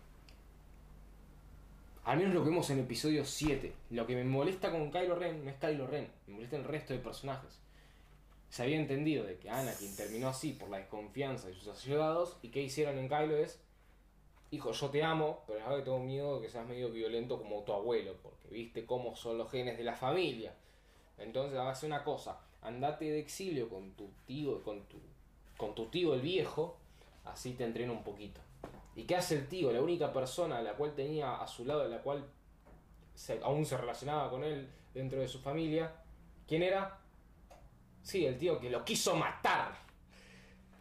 Al 2.04 2.18
menos 2.18 2.34
lo 2.34 2.44
que 2.44 2.50
vemos 2.50 2.70
en 2.70 2.80
episodio 2.80 3.24
7. 3.24 3.72
Lo 3.90 4.06
que 4.06 4.14
me 4.14 4.24
molesta 4.24 4.70
con 4.70 4.90
Kylo 4.90 5.16
Ren 5.16 5.44
no 5.44 5.50
es 5.50 5.56
Kylo 5.56 5.86
Ren, 5.86 6.08
me 6.26 6.34
molesta 6.34 6.56
el 6.56 6.64
resto 6.64 6.94
de 6.94 7.00
personajes. 7.00 7.58
Se 8.48 8.62
había 8.62 8.76
entendido 8.76 9.24
de 9.24 9.36
que 9.38 9.50
Anakin 9.50 9.96
terminó 9.96 10.28
así 10.28 10.52
por 10.52 10.70
la 10.70 10.78
desconfianza 10.78 11.48
de 11.48 11.54
sus 11.54 11.68
allegados 11.68 12.38
y 12.42 12.48
que 12.48 12.62
hicieron 12.62 12.96
en 12.98 13.08
Kylo 13.08 13.36
es 13.36 13.60
hijo, 14.50 14.72
yo 14.72 14.90
te 14.90 15.02
amo, 15.02 15.42
pero 15.46 15.76
que 15.76 15.82
tengo 15.82 15.98
miedo 15.98 16.36
de 16.36 16.46
que 16.46 16.52
seas 16.52 16.66
medio 16.66 16.90
violento 16.90 17.38
como 17.38 17.62
tu 17.62 17.72
abuelo, 17.72 18.14
porque 18.22 18.48
viste 18.48 18.86
cómo 18.86 19.16
son 19.16 19.38
los 19.38 19.50
genes 19.50 19.76
de 19.76 19.84
la 19.84 19.94
familia. 19.94 20.54
Entonces, 21.18 21.58
hace 21.58 21.86
una 21.86 22.04
cosa, 22.04 22.40
andate 22.62 23.06
de 23.06 23.18
exilio 23.18 23.68
con 23.68 23.92
tu 23.92 24.10
tío, 24.26 24.62
con 24.62 24.82
tu, 24.84 24.98
con 25.56 25.74
tu 25.74 25.86
tío 25.86 26.14
el 26.14 26.20
viejo, 26.20 26.76
así 27.24 27.54
te 27.54 27.64
entreno 27.64 27.92
un 27.92 28.04
poquito. 28.04 28.40
¿Y 28.94 29.04
qué 29.04 29.16
hace 29.16 29.36
el 29.36 29.48
tío? 29.48 29.72
La 29.72 29.82
única 29.82 30.12
persona 30.12 30.58
a 30.58 30.62
la 30.62 30.74
cual 30.74 30.94
tenía 30.94 31.36
a 31.36 31.46
su 31.46 31.64
lado, 31.64 31.82
a 31.82 31.88
la 31.88 32.02
cual 32.02 32.24
aún 33.42 33.66
se 33.66 33.76
relacionaba 33.76 34.30
con 34.30 34.44
él 34.44 34.68
dentro 34.94 35.20
de 35.20 35.28
su 35.28 35.38
familia, 35.38 35.92
¿quién 36.46 36.62
era? 36.62 36.98
Sí, 38.02 38.24
el 38.24 38.38
tío 38.38 38.58
que 38.58 38.70
lo 38.70 38.84
quiso 38.84 39.16
matar. 39.16 39.74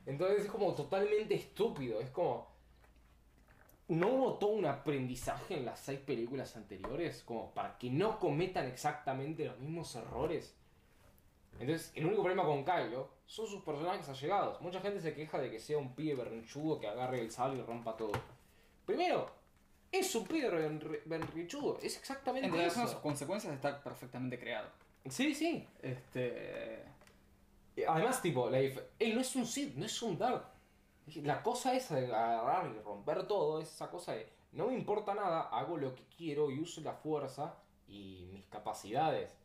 Entonces 0.05 0.45
es 0.45 0.51
como 0.51 0.73
totalmente 0.73 1.35
estúpido, 1.35 1.99
es 1.99 2.09
como 2.11 2.54
no 3.87 4.07
hubo 4.09 4.33
todo 4.35 4.51
un 4.51 4.65
aprendizaje 4.65 5.57
en 5.57 5.65
las 5.65 5.79
seis 5.79 5.99
películas 5.99 6.55
anteriores 6.55 7.21
como 7.23 7.51
para 7.53 7.77
que 7.77 7.89
no 7.89 8.19
cometan 8.19 8.65
exactamente 8.67 9.45
los 9.45 9.59
mismos 9.59 9.95
errores. 9.95 10.55
Entonces, 11.59 11.91
el 11.95 12.05
único 12.05 12.21
problema 12.23 12.43
con 12.43 12.65
Kylo 12.65 13.09
son 13.25 13.47
sus 13.47 13.63
personajes 13.63 14.09
allegados. 14.09 14.59
Mucha 14.61 14.81
gente 14.81 14.99
se 14.99 15.13
queja 15.13 15.37
de 15.39 15.49
que 15.49 15.59
sea 15.59 15.77
un 15.77 15.93
pibe 15.95 16.15
berrinchudo 16.15 16.79
que 16.79 16.87
agarre 16.87 17.21
el 17.21 17.31
sable 17.31 17.59
y 17.59 17.63
rompa 17.63 17.95
todo. 17.95 18.11
Primero, 18.85 19.29
es 19.91 20.13
un 20.15 20.25
pibe 20.25 20.49
berrin- 20.51 21.01
berrinchudo. 21.05 21.77
Es 21.81 21.97
exactamente 21.97 22.47
En 22.47 22.53
relación 22.53 22.81
a 22.83 22.87
sus 22.87 22.93
eso. 22.95 23.01
consecuencias 23.01 23.53
está 23.53 23.81
perfectamente 23.81 24.37
creado. 24.39 24.67
Sí, 25.09 25.33
sí. 25.33 25.65
Este. 25.81 26.83
Además, 27.87 28.21
tipo, 28.21 28.49
la 28.49 28.59
él 28.59 29.13
no 29.13 29.21
es 29.21 29.35
un 29.35 29.45
Sith, 29.45 29.75
no 29.75 29.85
es 29.85 30.01
un 30.01 30.17
Darth. 30.17 30.45
La 31.23 31.43
cosa 31.43 31.75
esa 31.75 31.95
de 31.95 32.07
agarrar 32.07 32.73
y 32.75 32.79
romper 32.81 33.27
todo, 33.27 33.59
es 33.61 33.71
esa 33.71 33.89
cosa 33.89 34.13
de 34.13 34.27
no 34.55 34.67
me 34.67 34.73
importa 34.73 35.13
nada, 35.13 35.41
hago 35.41 35.77
lo 35.77 35.93
que 35.93 36.03
quiero 36.17 36.49
y 36.49 36.59
uso 36.59 36.81
la 36.81 36.93
fuerza 36.93 37.55
y 37.87 38.29
mis 38.31 38.45
capacidades 38.45 39.35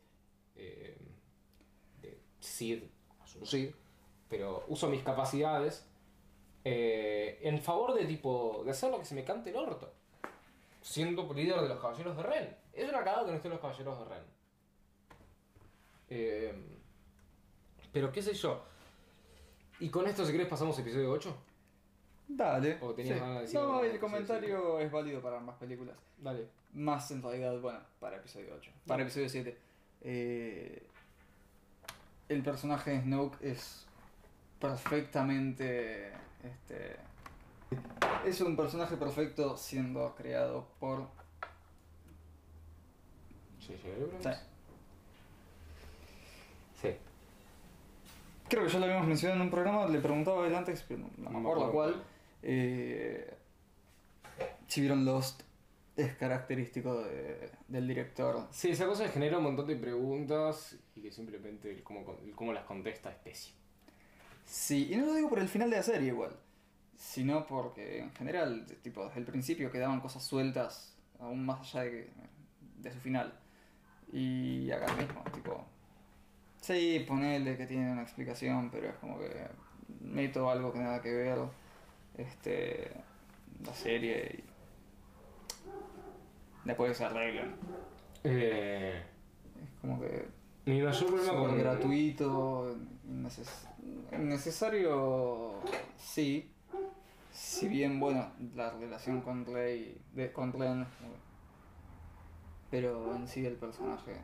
eh, 0.54 0.96
de 2.00 2.20
un 3.40 3.46
Sith, 3.46 3.74
pero 4.28 4.64
uso 4.68 4.88
mis 4.88 5.02
capacidades 5.02 5.84
eh, 6.64 7.40
en 7.42 7.60
favor 7.60 7.94
de 7.94 8.04
tipo 8.04 8.62
de 8.64 8.70
hacer 8.70 8.90
lo 8.90 8.98
que 9.00 9.04
se 9.04 9.14
me 9.14 9.24
cante 9.24 9.50
el 9.50 9.56
orto, 9.56 9.92
siendo 10.80 11.32
líder 11.34 11.60
de 11.60 11.68
los 11.68 11.80
caballeros 11.80 12.16
de 12.16 12.22
Ren. 12.22 12.56
Es 12.72 12.88
una 12.88 12.98
cagada 12.98 13.24
que 13.24 13.30
no 13.30 13.36
estén 13.36 13.50
los 13.50 13.60
caballeros 13.60 13.98
de 13.98 14.04
Ren. 14.14 14.24
Eh, 16.08 16.54
pero 17.92 18.12
qué 18.12 18.22
sé 18.22 18.34
yo. 18.34 18.62
Y 19.80 19.88
con 19.88 20.06
esto, 20.06 20.24
si 20.24 20.32
querés, 20.32 20.46
pasamos 20.46 20.78
a 20.78 20.82
episodio 20.82 21.10
8. 21.10 21.36
Dale. 22.36 22.78
¿O 22.80 22.94
tenías 22.94 23.20
ganas 23.20 23.36
de 23.36 23.40
decir 23.42 23.60
no, 23.60 23.66
algo? 23.66 23.84
el 23.84 23.92
Sí, 23.92 23.98
comentario 23.98 24.78
es 24.78 24.90
válido 24.90 25.20
para 25.20 25.38
ambas 25.38 25.56
películas. 25.56 25.96
Dale. 26.18 26.46
Más 26.74 27.10
en 27.10 27.22
realidad, 27.22 27.58
bueno, 27.60 27.80
para 27.98 28.16
episodio 28.16 28.54
8. 28.56 28.70
Para 28.86 29.02
episodio 29.02 29.28
7. 29.28 29.58
Eh, 30.02 30.86
el 32.28 32.42
personaje 32.42 32.92
de 32.92 33.02
Snoke 33.02 33.36
es 33.42 33.86
perfectamente. 34.60 36.12
Este, 36.44 36.96
es 38.24 38.40
un 38.40 38.56
personaje 38.56 38.96
perfecto 38.96 39.56
siendo 39.56 40.14
creado 40.14 40.66
por. 40.78 41.06
Sí, 43.58 43.74
sí, 43.82 43.88
Abrams. 43.90 44.24
Sí. 44.24 44.30
Sí. 46.88 46.96
Creo 48.48 48.64
que 48.64 48.70
ya 48.70 48.78
lo 48.78 48.84
habíamos 48.84 49.06
mencionado 49.06 49.40
en 49.40 49.46
un 49.46 49.50
programa, 49.50 49.86
le 49.86 50.00
preguntaba 50.00 50.46
él 50.46 50.54
antes, 50.54 50.84
pero 50.86 51.00
no, 51.00 51.08
no 51.18 51.30
me 51.30 51.38
acuerdo 51.40 51.72
cuál. 51.72 52.02
Eh, 52.42 53.34
si 54.68 54.80
vieron 54.80 55.04
Lost, 55.04 55.42
es 55.96 56.14
característico 56.16 57.02
de- 57.02 57.50
del 57.68 57.86
director. 57.88 58.46
Sí, 58.50 58.70
esa 58.70 58.86
cosa 58.86 59.08
genera 59.08 59.38
un 59.38 59.44
montón 59.44 59.66
de 59.66 59.76
preguntas 59.76 60.76
y 60.96 61.02
que 61.02 61.12
simplemente 61.12 61.70
el 61.70 61.82
cómo, 61.82 62.16
el 62.24 62.34
cómo 62.34 62.52
las 62.52 62.64
contesta 62.64 63.10
es 63.10 63.16
pésimo. 63.16 63.56
Sí, 64.44 64.88
y 64.92 64.96
no 64.96 65.06
lo 65.06 65.14
digo 65.14 65.28
por 65.28 65.38
el 65.38 65.48
final 65.48 65.70
de 65.70 65.76
la 65.76 65.82
serie 65.82 66.08
igual, 66.08 66.34
sino 66.96 67.46
porque 67.46 67.98
en 68.00 68.12
general, 68.12 68.66
tipo, 68.82 69.04
desde 69.06 69.20
el 69.20 69.26
principio 69.26 69.70
quedaban 69.70 70.00
cosas 70.00 70.22
sueltas, 70.24 70.96
aún 71.18 71.44
más 71.44 71.60
allá 71.60 71.84
de, 71.90 72.10
de 72.78 72.92
su 72.92 72.98
final. 73.00 73.32
Y 74.12 74.70
acá 74.72 74.92
mismo, 74.94 75.22
tipo, 75.32 75.64
sí, 76.60 77.04
ponele 77.06 77.56
que 77.56 77.66
tiene 77.66 77.92
una 77.92 78.02
explicación, 78.02 78.70
pero 78.70 78.88
es 78.88 78.94
como 78.96 79.18
que 79.18 79.30
meto 80.00 80.50
algo 80.50 80.72
que 80.72 80.80
nada 80.80 81.00
que 81.00 81.12
ver, 81.12 81.38
este, 82.16 82.90
la 83.64 83.74
serie 83.74 84.42
y 86.64 86.68
después 86.68 86.96
se 86.96 87.04
arreglan. 87.04 87.54
Eh, 88.24 89.02
Es 89.62 89.80
como 89.80 90.00
que 90.00 90.28
mi 90.66 90.82
mayor 90.82 91.06
problema 91.06 91.32
con. 91.38 91.58
gratuito, 91.58 92.76
inneces- 93.08 93.66
necesario, 94.18 95.54
sí. 95.96 96.52
Si 97.32 97.68
bien, 97.68 97.98
bueno, 98.00 98.30
la 98.54 98.70
relación 98.70 99.20
con 99.22 99.46
Rey, 99.46 100.00
de, 100.12 100.32
con 100.32 100.52
Ren, 100.52 100.84
pero 102.70 103.14
en 103.16 103.26
sí 103.26 103.44
el 103.46 103.54
personaje. 103.56 104.16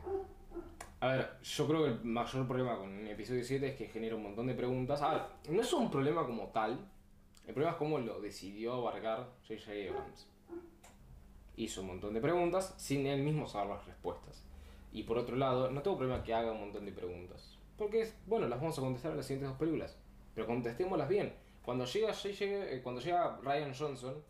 A 0.99 1.07
ver, 1.07 1.37
yo 1.41 1.67
creo 1.67 1.83
que 1.83 1.89
el 1.91 2.03
mayor 2.03 2.47
problema 2.47 2.77
con 2.77 2.89
el 2.99 3.07
episodio 3.07 3.43
7 3.43 3.69
es 3.69 3.75
que 3.75 3.87
genera 3.87 4.15
un 4.15 4.23
montón 4.23 4.47
de 4.47 4.53
preguntas. 4.55 5.01
A 5.01 5.13
ver, 5.13 5.21
no 5.49 5.61
es 5.61 5.71
un 5.73 5.89
problema 5.89 6.25
como 6.25 6.47
tal. 6.47 6.79
El 7.47 7.53
problema 7.53 7.71
es 7.71 7.77
cómo 7.77 7.97
lo 7.97 8.19
decidió 8.19 8.73
abarcar 8.73 9.29
J.J. 9.47 9.71
Abrams. 9.89 10.27
Hizo 11.55 11.81
un 11.81 11.87
montón 11.87 12.13
de 12.13 12.19
preguntas 12.19 12.73
sin 12.77 13.07
él 13.07 13.23
mismo 13.23 13.47
saber 13.47 13.69
las 13.69 13.85
respuestas. 13.85 14.43
Y 14.91 15.03
por 15.03 15.17
otro 15.17 15.37
lado, 15.37 15.71
no 15.71 15.81
tengo 15.81 15.97
problema 15.97 16.23
que 16.23 16.33
haga 16.33 16.51
un 16.51 16.59
montón 16.59 16.85
de 16.85 16.91
preguntas. 16.91 17.57
Porque, 17.77 18.01
es, 18.01 18.15
bueno, 18.25 18.49
las 18.49 18.59
vamos 18.59 18.77
a 18.77 18.81
contestar 18.81 19.11
en 19.11 19.17
las 19.17 19.25
siguientes 19.25 19.49
dos 19.49 19.57
películas. 19.57 19.97
Pero 20.35 20.45
contestémoslas 20.45 21.07
bien. 21.07 21.33
Cuando 21.63 21.85
llega, 21.85 22.13
J.J., 22.13 22.45
eh, 22.45 22.81
cuando 22.83 22.99
llega 22.99 23.39
Ryan 23.41 23.73
Johnson, 23.73 24.21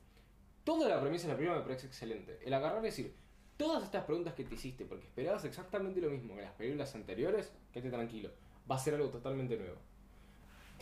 toda 0.64 0.88
la 0.88 1.02
premisa 1.02 1.26
de 1.26 1.34
la 1.34 1.38
película 1.38 1.60
me 1.60 1.66
parece 1.66 1.88
excelente. 1.88 2.40
El 2.44 2.54
agarrar 2.54 2.82
y 2.84 2.86
decir, 2.86 3.16
todas 3.58 3.84
estas 3.84 4.06
preguntas 4.06 4.36
que 4.36 4.44
te 4.44 4.54
hiciste, 4.54 4.86
porque 4.86 5.08
esperabas 5.08 5.44
exactamente 5.44 6.00
lo 6.02 6.12
mismo 6.12 6.36
que 6.36 6.42
en 6.42 6.46
las 6.46 6.56
películas 6.56 6.94
anteriores, 6.94 7.52
quédate 7.72 7.90
tranquilo. 7.90 8.30
Va 8.70 8.76
a 8.76 8.80
ser 8.80 8.94
algo 8.94 9.10
totalmente 9.10 9.58
nuevo. 9.58 9.78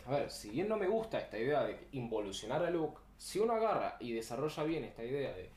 A 0.06 0.10
ver, 0.10 0.30
si 0.30 0.50
bien 0.50 0.68
no 0.68 0.76
me 0.76 0.86
gusta 0.86 1.18
esta 1.18 1.38
idea 1.38 1.64
de 1.64 1.88
involucionar 1.92 2.64
a 2.64 2.70
Luke, 2.70 3.00
si 3.18 3.38
uno 3.38 3.54
agarra 3.54 3.96
y 4.00 4.12
desarrolla 4.12 4.62
bien 4.64 4.84
esta 4.84 5.04
idea 5.04 5.32
de 5.32 5.50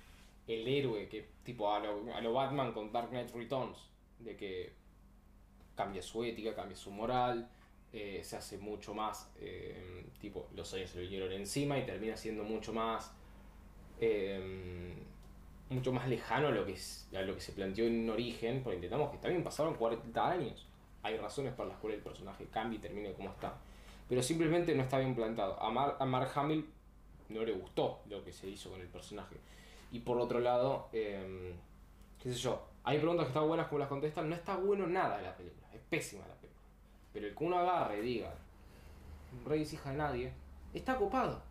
el 0.48 0.68
héroe 0.68 1.08
que, 1.08 1.28
tipo, 1.44 1.72
a 1.72 1.80
lo, 1.80 2.14
a 2.14 2.22
lo 2.22 2.34
Batman 2.34 2.74
con 2.74 2.92
Dark 2.92 3.10
Knight 3.10 3.32
Returns, 3.32 3.78
de 4.18 4.36
que 4.36 4.74
cambia 5.76 6.02
su 6.02 6.24
ética, 6.24 6.56
cambia 6.56 6.76
su 6.76 6.92
moral, 6.92 7.48
eh, 7.94 8.22
se 8.24 8.36
hace 8.36 8.58
mucho 8.58 8.94
más, 8.94 9.32
eh, 9.40 10.06
tipo, 10.20 10.48
los 10.56 10.74
años 10.74 10.90
se 10.90 11.02
lo 11.02 11.08
dieron 11.08 11.32
encima 11.32 11.78
y 11.78 11.86
termina 11.86 12.18
siendo 12.18 12.44
mucho 12.44 12.74
más, 12.74 13.12
eh, 14.00 14.94
mucho 15.70 15.92
más 15.92 16.08
lejano 16.08 16.48
a 16.48 16.52
lo, 16.52 16.66
que, 16.66 16.76
lo 17.12 17.36
que 17.36 17.42
se 17.42 17.54
planteó 17.54 17.86
en 17.86 18.10
origen, 18.10 18.62
porque 18.64 18.76
intentamos 18.76 19.12
que 19.12 19.18
también 19.18 19.44
pasaron 19.44 19.76
40 19.76 20.30
años. 20.30 20.68
Hay 21.04 21.18
razones 21.18 21.54
por 21.54 21.68
las 21.68 21.78
cuales 21.78 22.00
el 22.00 22.04
personaje 22.04 22.46
cambie 22.52 22.80
y 22.80 22.82
termine 22.82 23.14
como 23.14 23.30
está. 23.30 23.58
Pero 24.10 24.24
simplemente 24.24 24.76
no 24.76 24.84
está 24.84 24.98
bien 24.98 25.16
plantado. 25.16 25.62
A, 25.62 25.96
a 26.00 26.06
Mark 26.06 26.32
Hamill 26.36 26.68
no 27.30 27.44
le 27.44 27.54
gustó 27.54 28.02
lo 28.10 28.24
que 28.24 28.34
se 28.34 28.50
hizo 28.50 28.72
con 28.72 28.82
el 28.82 28.88
personaje. 28.88 29.38
Y 29.92 30.00
por 30.00 30.20
otro 30.20 30.40
lado, 30.40 30.90
eh, 30.92 31.54
qué 32.22 32.32
sé 32.32 32.36
yo, 32.36 32.62
hay 32.84 32.98
preguntas 32.98 33.26
que 33.26 33.30
están 33.30 33.48
buenas 33.48 33.68
como 33.68 33.80
las 33.80 33.88
contestan, 33.88 34.30
no 34.30 34.36
está 34.36 34.58
bueno 34.58 34.88
nada 34.88 35.18
de 35.18 35.24
la 35.24 35.36
película, 35.36 35.68
es 35.74 35.82
pésima 35.90 36.28
la 36.28 36.36
película. 36.36 36.62
Pero 37.14 37.28
el 37.28 37.36
que 37.36 37.44
uno 37.44 37.60
agarre 37.60 38.00
y 38.00 38.02
diga, 38.02 38.34
Rey 39.46 39.62
es 39.62 39.74
hija 39.74 39.92
de 39.92 39.98
nadie, 39.98 40.34
está 40.74 40.98
copado. 40.98 41.42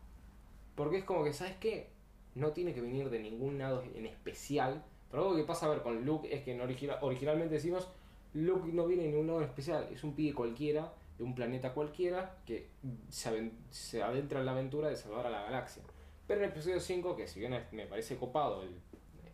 Porque 0.74 0.98
es 0.98 1.04
como 1.04 1.24
que, 1.24 1.32
¿sabes 1.32 1.56
qué? 1.56 1.90
No 2.34 2.52
tiene 2.52 2.72
que 2.72 2.80
venir 2.80 3.10
de 3.10 3.18
ningún 3.18 3.58
lado 3.58 3.82
en 3.94 4.06
especial. 4.06 4.84
Pero 5.10 5.24
algo 5.24 5.36
que 5.36 5.44
pasa 5.44 5.66
a 5.66 5.70
ver 5.70 5.82
con 5.82 6.04
Luke 6.04 6.32
es 6.32 6.44
que 6.44 6.52
en 6.52 6.60
original, 6.60 6.98
originalmente 7.00 7.54
decimos, 7.54 7.88
Luke 8.34 8.70
no 8.72 8.86
viene 8.86 9.04
de 9.04 9.10
ningún 9.10 9.26
lado 9.26 9.40
en 9.40 9.46
especial, 9.46 9.88
es 9.90 10.04
un 10.04 10.14
pibe 10.14 10.34
cualquiera, 10.34 10.92
un 11.20 11.34
planeta 11.34 11.74
cualquiera, 11.74 12.36
que 12.46 12.68
se, 13.08 14.02
adentra 14.02 14.40
en 14.40 14.46
la 14.46 14.52
aventura 14.52 14.88
de 14.88 14.96
salvar 14.96 15.26
a 15.26 15.30
la 15.30 15.42
galaxia. 15.42 15.82
Pero 16.26 16.40
en 16.40 16.46
el 16.46 16.52
episodio 16.52 16.80
5, 16.80 17.16
que 17.16 17.26
si 17.26 17.40
bien 17.40 17.54
es- 17.54 17.72
me 17.72 17.86
parece 17.86 18.16
copado 18.16 18.62
el- 18.62 18.80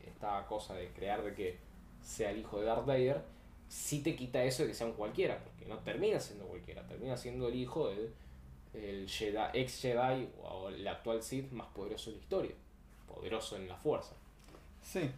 esta 0.06 0.46
cosa 0.46 0.74
de 0.74 0.88
crear 0.92 1.22
de 1.22 1.34
que 1.34 1.58
sea 2.02 2.30
el 2.30 2.38
hijo 2.38 2.60
de 2.60 2.66
Darth 2.66 2.86
Vader, 2.86 3.22
sí 3.68 4.02
te 4.02 4.14
quita 4.14 4.42
eso 4.44 4.62
de 4.62 4.68
que 4.68 4.74
sea 4.74 4.86
un 4.86 4.92
cualquiera, 4.92 5.42
porque 5.42 5.66
no 5.66 5.78
termina 5.78 6.20
siendo 6.20 6.46
cualquiera, 6.46 6.86
termina 6.86 7.16
siendo 7.16 7.48
el 7.48 7.54
hijo 7.54 7.88
del 7.88 8.12
el 8.74 9.08
Jedi, 9.08 9.38
ex 9.52 9.80
Jedi 9.80 10.28
o 10.42 10.68
el 10.68 10.86
actual 10.88 11.22
Sith 11.22 11.52
más 11.52 11.68
poderoso 11.68 12.10
de 12.10 12.16
la 12.16 12.22
historia, 12.22 12.54
poderoso 13.06 13.56
en 13.56 13.68
la 13.68 13.76
fuerza. 13.76 14.14
Sí. 14.82 15.10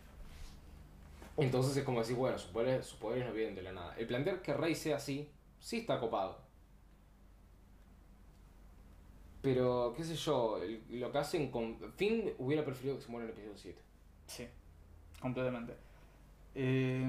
Entonces 1.39 1.77
es 1.77 1.85
como 1.85 2.01
decir, 2.01 2.17
bueno, 2.17 2.39
sus 2.39 2.51
poderes, 2.51 2.86
sus 2.86 2.99
poderes 2.99 3.27
no 3.27 3.33
vienen 3.33 3.55
de 3.55 3.62
la 3.62 3.73
nada. 3.73 3.95
El 3.97 4.07
plantear 4.07 4.43
que 4.43 4.55
Rey 4.55 4.75
sea 4.75 4.97
así, 4.97 5.31
sí 5.61 5.78
está 5.78 5.99
copado. 6.01 6.39
Pero, 9.47 9.94
qué 9.97 10.02
sé 10.02 10.16
yo, 10.16 10.58
lo 10.91 11.12
que 11.12 11.18
hacen 11.18 11.52
con... 11.52 11.76
Finn 11.94 12.33
hubiera 12.39 12.65
preferido 12.65 12.97
que 12.97 13.02
se 13.02 13.08
muera 13.12 13.26
en 13.26 13.31
el 13.31 13.39
episodio 13.39 13.57
7. 13.57 13.81
Sí, 14.26 14.49
completamente. 15.20 15.76
Eh, 16.52 17.08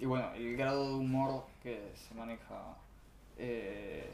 y 0.00 0.04
bueno, 0.04 0.34
el 0.34 0.56
grado 0.56 0.88
de 0.88 0.94
humor 0.96 1.46
que 1.62 1.92
se 1.94 2.12
maneja. 2.12 2.76
eh, 3.38 4.10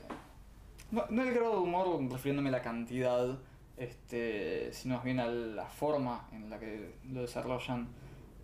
no, 0.91 1.07
no 1.09 1.23
el 1.23 1.33
grado 1.33 1.53
de 1.53 1.61
humor 1.61 2.13
refiriéndome 2.13 2.51
a 2.51 2.53
la 2.53 2.61
cantidad, 2.61 3.39
este, 3.79 4.71
sino 4.75 4.97
más 4.97 5.05
bien 5.05 5.19
a 5.19 5.27
la 5.27 5.65
forma 5.65 6.29
en 6.33 6.51
la 6.51 6.59
que 6.59 6.93
lo 7.11 7.23
desarrollan 7.23 7.89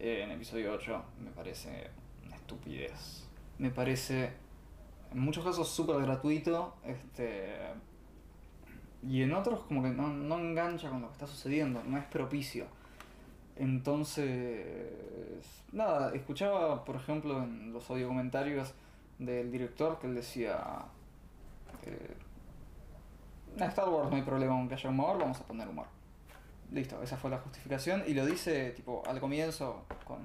eh, 0.01 0.23
en 0.23 0.31
episodio 0.31 0.73
8, 0.73 1.05
me 1.21 1.33
parece 1.33 1.91
una 2.25 2.37
estupidez. 2.37 3.29
Me 3.59 3.69
parece, 3.69 4.33
en 5.13 5.19
muchos 5.19 5.45
casos, 5.45 5.69
súper 5.69 6.01
gratuito. 6.01 6.77
Este, 6.83 7.57
y 9.09 9.23
en 9.23 9.35
otros, 9.35 9.61
como 9.65 9.83
que 9.83 9.91
no, 9.91 10.09
no 10.09 10.39
engancha 10.39 10.91
con 10.91 11.03
lo 11.03 11.09
que 11.09 11.13
está 11.15 11.27
sucediendo, 11.27 11.83
no 11.85 11.99
es 11.99 12.05
propicio. 12.05 12.67
Entonces, 13.57 14.93
nada, 15.73 16.15
escuchaba, 16.15 16.85
por 16.85 16.97
ejemplo, 16.97 17.43
en 17.43 17.73
los 17.73 17.89
audio 17.91 18.09
comentarios 18.09 18.75
del 19.19 19.51
director 19.51 19.99
que 19.99 20.07
él 20.09 20.15
decía, 20.15 20.59
eh, 21.85 22.17
Star 23.59 23.89
Wars 23.89 24.11
no 24.11 24.17
hay 24.17 24.23
problema 24.23 24.55
aunque 24.55 24.75
haya 24.75 24.91
humor, 24.91 25.19
vamos 25.19 25.41
a 25.41 25.45
poner 25.45 25.69
humor. 25.69 25.87
Listo, 26.73 27.03
esa 27.03 27.17
fue 27.17 27.31
la 27.31 27.39
justificación 27.39 28.03
y 28.07 28.15
lo 28.15 28.27
dice 28.27 28.73
tipo 28.73 29.03
al 29.07 29.21
comienzo 29.21 29.85
con 30.05 30.19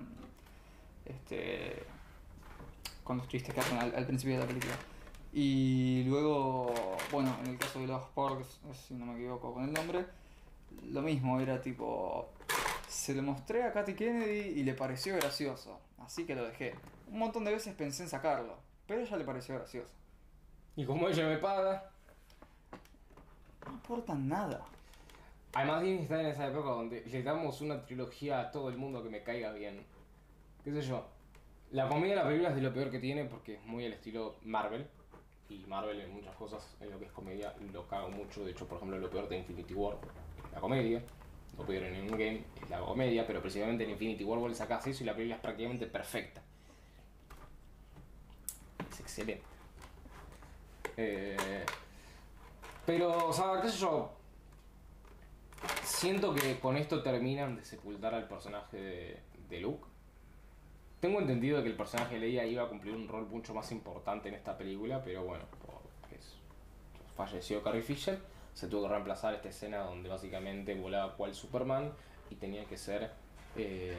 este 1.06 1.84
con 3.04 3.18
los 3.18 3.28
chistes 3.28 3.54
que 3.54 3.60
hacen 3.60 3.78
al, 3.78 3.94
al 3.96 4.06
principio 4.06 4.36
de 4.36 4.42
la 4.42 4.48
película. 4.48 4.74
Y 5.34 6.04
luego, 6.04 6.74
bueno, 7.12 7.36
en 7.44 7.52
el 7.52 7.58
caso 7.58 7.80
de 7.80 7.88
los 7.88 8.04
Porks, 8.10 8.60
si 8.74 8.94
no 8.94 9.06
me 9.06 9.16
equivoco 9.16 9.54
con 9.54 9.64
el 9.64 9.74
nombre, 9.74 10.06
lo 10.90 11.02
mismo, 11.02 11.40
era 11.40 11.62
tipo. 11.62 12.30
Se 12.88 13.16
lo 13.16 13.22
mostré 13.22 13.64
a 13.64 13.72
Katy 13.72 13.94
Kennedy 13.94 14.60
y 14.60 14.64
le 14.64 14.74
pareció 14.74 15.16
gracioso, 15.16 15.80
así 16.00 16.26
que 16.26 16.36
lo 16.36 16.46
dejé. 16.46 16.76
Un 17.10 17.20
montón 17.20 17.46
de 17.46 17.52
veces 17.52 17.74
pensé 17.76 18.04
en 18.04 18.10
sacarlo, 18.10 18.58
pero 18.86 19.02
ella 19.02 19.16
le 19.16 19.24
pareció 19.24 19.56
gracioso. 19.56 19.92
Y 20.76 20.86
como 20.86 21.08
ella 21.08 21.28
me 21.28 21.38
paga... 21.38 21.90
No 23.66 23.74
importa 23.74 24.16
nada. 24.16 24.66
Además 25.54 25.82
Disney 25.82 26.04
está 26.04 26.20
en 26.20 26.28
esa 26.28 26.48
época 26.48 26.70
donde 26.70 27.06
le 27.06 27.24
damos 27.24 27.62
una 27.62 27.86
trilogía 27.86 28.40
a 28.40 28.52
todo 28.52 28.70
el 28.70 28.78
mundo 28.78 29.04
que 29.04 29.10
me 29.10 29.24
caiga 29.24 29.52
bien. 29.54 29.86
¿Qué 30.64 30.72
sé 30.72 30.82
yo? 30.82 31.06
La 31.72 31.88
comedia 31.88 32.16
de 32.16 32.22
la 32.22 32.28
película 32.28 32.50
es 32.50 32.56
de 32.56 32.62
lo 32.62 32.74
peor 32.74 32.92
que 32.92 33.00
tiene 33.00 33.26
porque 33.26 33.56
es 33.56 33.64
muy 33.66 33.86
el 33.86 33.94
estilo 33.94 34.36
Marvel. 34.44 34.88
Y 35.52 35.66
Marvel 35.68 36.00
en 36.00 36.14
muchas 36.14 36.36
cosas, 36.36 36.76
en 36.80 36.90
lo 36.92 36.98
que 36.98 37.06
es 37.06 37.12
comedia, 37.12 37.54
lo 37.74 37.86
cago 37.88 38.10
mucho. 38.10 38.46
De 38.46 38.52
hecho, 38.52 38.66
por 38.68 38.78
ejemplo, 38.78 38.98
lo 38.98 39.10
peor 39.10 39.28
de 39.28 39.38
Infinity 39.38 39.74
War 39.74 39.98
es 40.46 40.52
la 40.54 40.62
comedia. 40.62 41.04
Lo 41.58 41.66
peor 41.66 41.84
en 41.84 41.96
Endgame 41.96 42.44
es 42.62 42.70
la 42.70 42.80
comedia, 42.80 43.28
pero 43.28 43.42
precisamente 43.42 43.84
en 43.84 43.90
Infinity 43.90 44.24
War 44.24 44.40
vos 44.40 44.50
le 44.50 44.56
sacás 44.56 44.88
eso 44.88 45.04
y 45.04 45.06
la 45.06 45.14
película 45.14 45.36
es 45.36 45.42
prácticamente 45.42 45.88
perfecta. 45.88 46.42
Es 48.90 49.00
excelente. 49.02 49.44
Eh, 50.96 51.66
pero, 52.86 53.28
o 53.28 53.34
sea, 53.34 53.60
qué 53.62 53.70
sé 53.70 53.78
yo, 53.78 54.12
Siento 55.84 56.34
que 56.34 56.60
con 56.60 56.78
esto 56.78 57.04
terminan 57.04 57.56
de 57.56 57.64
sepultar 57.64 58.16
al 58.16 58.28
personaje 58.28 58.78
de, 58.78 59.20
de 59.50 59.60
Luke. 59.60 59.86
Tengo 61.02 61.20
entendido 61.20 61.62
que 61.64 61.70
el 61.70 61.76
personaje 61.76 62.16
de 62.16 62.22
Leia 62.22 62.46
iba 62.46 62.64
a 62.64 62.68
cumplir 62.70 62.94
un 62.96 63.08
rol 63.08 63.28
mucho 63.28 63.54
más 63.54 63.72
importante 63.72 64.30
en 64.30 64.36
esta 64.36 64.58
película, 64.58 65.04
pero 65.04 65.24
bueno, 65.24 65.44
porque 65.66 66.16
es- 66.16 66.36
falleció 67.18 67.62
Carrie 67.64 67.82
Fisher, 67.82 68.20
se 68.54 68.68
tuvo 68.68 68.84
que 68.84 68.90
reemplazar 68.90 69.34
esta 69.34 69.50
escena 69.50 69.80
donde 69.80 70.08
básicamente 70.10 70.76
volaba 70.76 71.16
cual 71.18 71.34
Superman 71.34 71.92
y 72.30 72.36
tenía 72.36 72.64
que 72.66 72.78
ser 72.78 73.12
eh, 73.58 73.96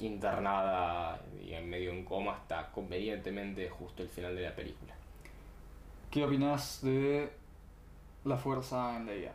internada 0.00 1.20
y 1.40 1.52
en 1.52 1.68
medio 1.68 1.90
en 1.90 2.04
coma 2.04 2.32
hasta 2.36 2.70
convenientemente 2.72 3.68
justo 3.68 4.02
el 4.02 4.08
final 4.08 4.34
de 4.34 4.42
la 4.42 4.54
película. 4.56 4.94
¿Qué 6.10 6.24
opinas 6.24 6.80
de 6.82 7.30
la 8.24 8.36
fuerza 8.36 8.96
en 8.96 9.06
Leia? 9.06 9.32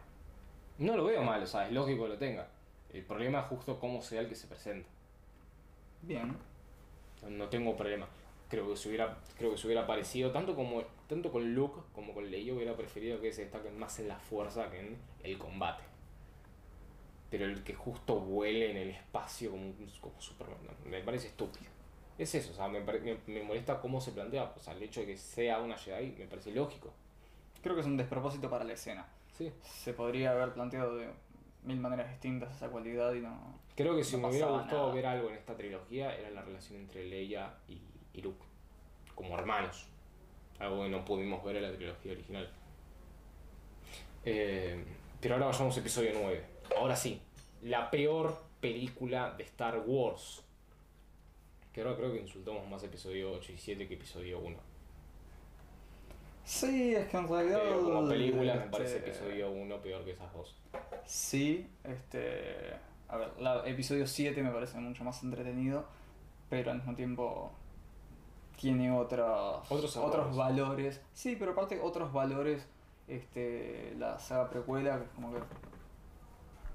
No 0.80 0.96
lo 0.98 1.06
veo 1.06 1.24
mal, 1.24 1.42
o 1.42 1.48
sea, 1.48 1.66
es 1.68 1.72
lógico 1.74 2.04
que 2.04 2.10
lo 2.10 2.18
tenga. 2.18 2.48
El 2.94 3.04
problema 3.04 3.40
es 3.42 3.46
justo 3.48 3.80
cómo 3.80 4.02
sea 4.02 4.22
el 4.22 4.30
que 4.30 4.36
se 4.36 4.48
presenta. 4.48 4.90
Bien. 6.02 6.36
No 7.30 7.48
tengo 7.50 7.76
problema. 7.76 8.08
Creo 8.50 8.70
que 8.70 8.78
se 8.78 8.88
hubiera, 8.88 9.18
creo 9.38 9.52
que 9.52 9.58
se 9.58 9.68
hubiera 9.68 9.86
parecido 9.86 10.32
tanto 10.32 10.56
como 10.56 10.82
tanto 11.08 11.32
con 11.32 11.54
Luke 11.54 11.82
como 11.94 12.14
con 12.14 12.30
Leia 12.30 12.54
hubiera 12.54 12.76
preferido 12.76 13.20
que 13.20 13.34
se 13.34 13.44
destaquen 13.44 13.78
más 13.78 14.00
en 14.00 14.08
la 14.08 14.18
fuerza 14.18 14.70
que 14.70 14.80
en 14.80 14.98
el 15.24 15.38
combate. 15.38 15.84
Pero 17.30 17.46
el 17.46 17.64
que 17.64 17.74
justo 17.74 18.20
vuele 18.20 18.72
en 18.72 18.78
el 18.78 18.90
espacio 18.92 19.52
como, 19.52 19.74
como 20.00 20.22
Superman, 20.22 20.58
no, 20.64 20.90
me 20.90 21.02
parece 21.02 21.28
estúpido. 21.28 21.66
Es 22.18 22.34
eso, 22.34 22.52
o 22.52 22.56
sea, 22.56 22.68
me, 22.68 22.80
me, 22.80 23.18
me 23.28 23.44
molesta 23.44 23.80
cómo 23.82 24.00
se 24.00 24.12
plantea. 24.12 24.54
O 24.56 24.60
sea, 24.60 24.74
el 24.74 24.84
hecho 24.84 25.02
de 25.02 25.08
que 25.08 25.18
sea 25.18 25.60
una 25.60 25.78
Jedi 25.78 26.16
me 26.18 26.26
parece 26.26 26.52
lógico. 26.52 26.94
Creo 27.62 27.76
que 27.76 27.82
es 27.82 27.88
un 27.88 27.98
despropósito 27.98 28.50
para 28.50 28.64
la 28.64 28.74
escena. 28.74 29.06
Sí. 29.38 29.52
Se 29.62 29.94
podría 29.94 30.32
haber 30.32 30.54
planteado 30.54 30.96
de 30.96 31.10
mil 31.64 31.80
maneras 31.80 32.10
distintas 32.10 32.56
esa 32.56 32.70
cualidad 32.70 33.14
y 33.14 33.20
no. 33.20 33.60
Creo 33.78 33.96
que 33.96 34.04
si 34.04 34.16
No 34.16 34.24
me 34.24 34.30
hubiera 34.30 34.48
gustado 34.48 34.82
nada. 34.82 34.94
ver 34.96 35.06
algo 35.06 35.30
en 35.30 35.36
esta 35.36 35.56
trilogía 35.56 36.18
era 36.18 36.32
la 36.32 36.42
relación 36.42 36.80
entre 36.80 37.06
Leia 37.06 37.54
y, 37.68 37.80
y 38.12 38.22
Luke, 38.24 38.44
como 39.14 39.38
hermanos. 39.38 39.86
Algo 40.58 40.82
que 40.82 40.90
no 40.90 41.06
pudimos 41.06 41.44
ver 41.44 41.58
en 41.58 41.62
la 41.62 41.72
trilogía 41.72 42.14
original. 42.14 42.50
Eh, 44.26 44.84
pero 45.22 45.36
ahora 45.36 45.46
vayamos 45.46 45.78
a 45.78 45.80
episodio 45.80 46.10
9. 46.20 46.44
Ahora 46.76 46.96
sí, 46.96 47.22
la 47.62 47.92
peor 47.92 48.42
película 48.60 49.36
de 49.38 49.44
Star 49.44 49.84
Wars. 49.86 50.44
Que 51.72 51.82
ahora 51.82 51.96
creo 51.96 52.12
que 52.12 52.22
insultamos 52.22 52.68
más 52.68 52.84
episodio 52.84 53.32
8 53.34 53.52
y 53.52 53.58
7 53.60 53.88
que 53.88 53.94
episodio 53.94 54.40
1. 54.40 54.58
Sí, 56.44 56.96
es 56.96 57.08
que 57.10 57.18
en 57.18 57.28
realidad. 57.28 57.60
Pero 57.62 57.84
como 57.84 58.10
película 58.10 58.56
me 58.56 58.60
este, 58.62 58.72
parece 58.72 58.98
episodio 58.98 59.52
1 59.52 59.82
peor 59.84 60.04
que 60.04 60.12
esas 60.12 60.34
dos. 60.34 60.56
Sí, 61.06 61.70
este. 61.84 62.87
A 63.10 63.18
ver, 63.18 63.32
la, 63.40 63.66
episodio 63.68 64.06
7 64.06 64.42
me 64.44 64.52
parece 64.52 64.78
mucho 64.80 65.04
más 65.04 65.24
entretenido, 65.24 65.86
pero 66.50 66.72
al 66.72 66.78
mismo 66.78 66.96
tiempo 66.96 67.52
tiene 68.60 68.92
otros, 68.92 69.66
Otros 69.70 69.96
otros 69.98 70.36
valores. 70.36 71.02
Sí, 71.14 71.36
pero 71.38 71.52
aparte 71.52 71.80
otros 71.80 72.12
valores 72.12 72.68
este, 73.08 73.94
la 73.98 74.20
saga 74.20 74.50
precuela, 74.50 74.98
que 74.98 75.06
es 75.06 75.12
como 75.12 75.34
que 75.34 75.40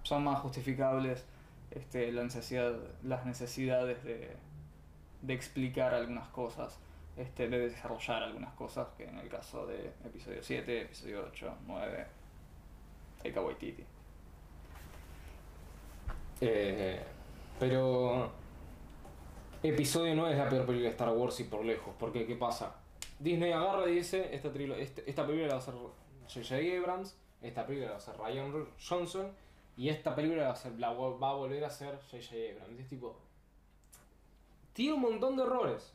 son 0.02 0.24
más 0.24 0.40
justificables 0.40 1.24
este, 1.70 2.10
la 2.12 2.22
necesidad, 2.22 2.74
las 3.02 3.24
necesidades 3.26 4.02
de, 4.04 4.36
de 5.22 5.34
explicar 5.34 5.94
algunas 5.94 6.28
cosas, 6.28 6.78
este, 7.16 7.48
de 7.48 7.58
desarrollar 7.68 8.22
algunas 8.22 8.52
cosas, 8.54 8.88
que 8.96 9.04
en 9.04 9.18
el 9.18 9.28
caso 9.28 9.66
de 9.66 9.92
episodio 10.04 10.42
7, 10.42 10.82
episodio 10.82 11.24
8, 11.28 11.54
9, 11.66 12.06
Taika 13.22 13.40
Waititi. 13.40 13.84
Eh, 16.44 17.00
pero 17.60 18.32
episodio 19.62 20.12
9 20.16 20.32
es 20.32 20.38
la 20.38 20.48
peor 20.48 20.66
película 20.66 20.88
de 20.88 20.92
Star 20.92 21.10
Wars 21.10 21.38
y 21.40 21.44
por 21.44 21.64
lejos. 21.64 21.94
Porque, 21.98 22.26
¿qué 22.26 22.34
pasa? 22.34 22.74
Disney 23.20 23.52
agarra 23.52 23.88
y 23.88 23.94
dice, 23.96 24.34
esta, 24.34 24.48
este- 24.76 25.08
esta 25.08 25.24
película 25.24 25.46
la 25.48 25.54
va 25.54 25.60
a 25.60 25.62
hacer 25.62 25.74
J.J. 25.74 26.78
Abrams, 26.80 27.16
esta 27.40 27.64
película 27.64 27.86
la 27.86 27.92
va 27.92 27.98
a 27.98 28.02
hacer 28.02 28.16
Ryan 28.18 28.66
Johnson, 28.88 29.32
y 29.76 29.88
esta 29.88 30.14
película 30.16 30.42
la 30.42 30.48
va 30.48 30.54
a, 30.54 30.56
hacer- 30.56 30.84
a 30.84 30.90
volver 31.34 31.62
a 31.64 31.68
hacer 31.68 31.98
J.J. 32.10 32.34
Abrams. 32.60 32.80
Es 32.80 32.88
tipo... 32.88 33.16
Tiene 34.72 34.94
un 34.94 35.00
montón 35.02 35.36
de 35.36 35.44
errores 35.44 35.92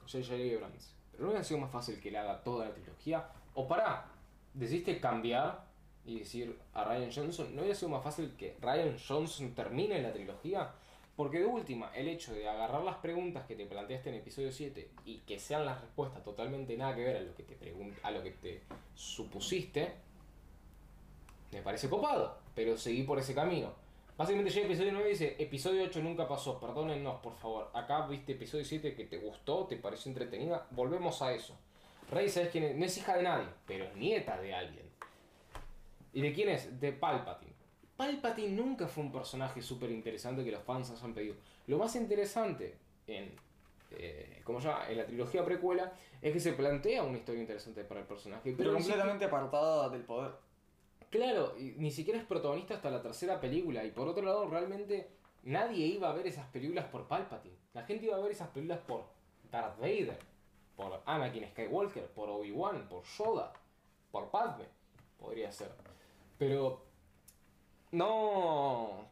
J.J. 0.00 0.34
Abrams. 0.56 0.94
Pero 1.12 1.24
no 1.24 1.28
hubiera 1.30 1.42
sido 1.44 1.60
más 1.60 1.70
fácil 1.70 1.98
que 2.00 2.10
le 2.10 2.18
haga 2.18 2.42
toda 2.44 2.66
la 2.66 2.74
trilogía. 2.74 3.26
O 3.54 3.66
pará, 3.66 4.04
decidiste 4.52 5.00
cambiar 5.00 5.64
y 6.06 6.20
decir 6.20 6.58
a 6.72 6.84
Ryan 6.84 7.10
Johnson, 7.12 7.54
¿no 7.54 7.62
hubiera 7.62 7.76
sido 7.76 7.90
más 7.90 8.02
fácil 8.02 8.34
que 8.38 8.56
Ryan 8.60 8.96
Johnson 9.06 9.54
termine 9.54 10.00
la 10.00 10.12
trilogía? 10.12 10.72
Porque 11.16 11.40
de 11.40 11.46
última, 11.46 11.90
el 11.94 12.08
hecho 12.08 12.34
de 12.34 12.48
agarrar 12.48 12.82
las 12.82 12.96
preguntas 12.96 13.46
que 13.46 13.56
te 13.56 13.66
planteaste 13.66 14.10
en 14.10 14.16
episodio 14.16 14.52
7 14.52 14.90
y 15.06 15.18
que 15.20 15.38
sean 15.38 15.64
las 15.64 15.80
respuestas 15.80 16.22
totalmente 16.22 16.76
nada 16.76 16.94
que 16.94 17.04
ver 17.04 17.16
a 17.16 17.20
lo 17.20 17.34
que 17.34 17.42
te, 17.42 17.74
a 18.02 18.10
lo 18.10 18.22
que 18.22 18.30
te 18.32 18.60
supusiste, 18.94 19.94
me 21.52 21.62
parece 21.62 21.88
copado, 21.88 22.38
pero 22.54 22.76
seguí 22.76 23.02
por 23.02 23.18
ese 23.18 23.34
camino. 23.34 23.72
Básicamente 24.16 24.50
llega 24.50 24.66
episodio 24.66 24.92
9 24.92 25.08
y 25.08 25.12
dice, 25.12 25.36
episodio 25.38 25.84
8 25.84 26.00
nunca 26.02 26.28
pasó, 26.28 26.60
perdónennos 26.60 27.20
por 27.20 27.34
favor. 27.36 27.70
Acá 27.74 28.06
viste 28.06 28.32
episodio 28.32 28.64
7 28.64 28.94
que 28.94 29.04
te 29.04 29.18
gustó, 29.18 29.66
te 29.66 29.76
pareció 29.76 30.10
entretenida, 30.10 30.66
volvemos 30.70 31.20
a 31.22 31.32
eso. 31.32 31.56
Rey, 32.10 32.28
¿sabes 32.28 32.50
quién? 32.50 32.78
No 32.78 32.84
es 32.84 32.96
hija 32.96 33.16
de 33.16 33.22
nadie, 33.22 33.48
pero 33.66 33.84
es 33.84 33.96
nieta 33.96 34.40
de 34.40 34.54
alguien. 34.54 34.85
¿Y 36.16 36.22
de 36.22 36.32
quién 36.32 36.48
es? 36.48 36.80
De 36.80 36.92
Palpatine. 36.92 37.52
Palpatine 37.94 38.48
nunca 38.48 38.88
fue 38.88 39.04
un 39.04 39.12
personaje 39.12 39.60
súper 39.60 39.90
interesante 39.90 40.42
que 40.42 40.50
los 40.50 40.62
fans 40.62 40.90
hayan 40.90 41.12
pedido. 41.12 41.34
Lo 41.66 41.76
más 41.76 41.94
interesante 41.94 42.78
en, 43.06 43.36
eh, 43.90 44.40
¿cómo 44.42 44.58
se 44.58 44.68
llama? 44.68 44.88
en 44.88 44.96
la 44.96 45.04
trilogía 45.04 45.44
precuela 45.44 45.92
es 46.22 46.32
que 46.32 46.40
se 46.40 46.54
plantea 46.54 47.02
una 47.02 47.18
historia 47.18 47.42
interesante 47.42 47.84
para 47.84 48.00
el 48.00 48.06
personaje. 48.06 48.54
Pero 48.56 48.72
completamente 48.72 49.26
apartada 49.26 49.90
del 49.90 50.04
poder. 50.04 50.32
Claro, 51.10 51.54
y 51.58 51.74
ni 51.76 51.90
siquiera 51.90 52.18
es 52.18 52.24
protagonista 52.24 52.76
hasta 52.76 52.90
la 52.90 53.02
tercera 53.02 53.38
película. 53.38 53.84
Y 53.84 53.90
por 53.90 54.08
otro 54.08 54.24
lado, 54.24 54.48
realmente 54.48 55.10
nadie 55.42 55.84
iba 55.84 56.08
a 56.08 56.14
ver 56.14 56.26
esas 56.26 56.46
películas 56.48 56.86
por 56.86 57.06
Palpatine. 57.06 57.58
La 57.74 57.82
gente 57.82 58.06
iba 58.06 58.16
a 58.16 58.20
ver 58.20 58.32
esas 58.32 58.48
películas 58.48 58.80
por 58.86 59.04
Darth 59.50 59.78
Vader, 59.78 60.18
por 60.76 61.02
Anakin 61.04 61.46
Skywalker, 61.50 62.06
por 62.06 62.30
Obi-Wan, 62.30 62.88
por 62.88 63.04
Yoda, 63.04 63.52
por 64.10 64.30
Padme. 64.30 64.64
Podría 65.18 65.52
ser. 65.52 65.85
Pero 66.38 66.84
no. 67.92 69.08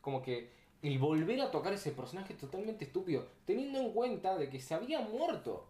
Como 0.00 0.22
que 0.22 0.50
el 0.82 0.98
volver 0.98 1.40
a 1.40 1.50
tocar 1.50 1.72
ese 1.72 1.92
personaje 1.92 2.34
totalmente 2.34 2.84
estúpido, 2.84 3.26
teniendo 3.44 3.78
en 3.78 3.92
cuenta 3.92 4.36
de 4.36 4.48
que 4.48 4.60
se 4.60 4.74
había 4.74 5.00
muerto. 5.00 5.68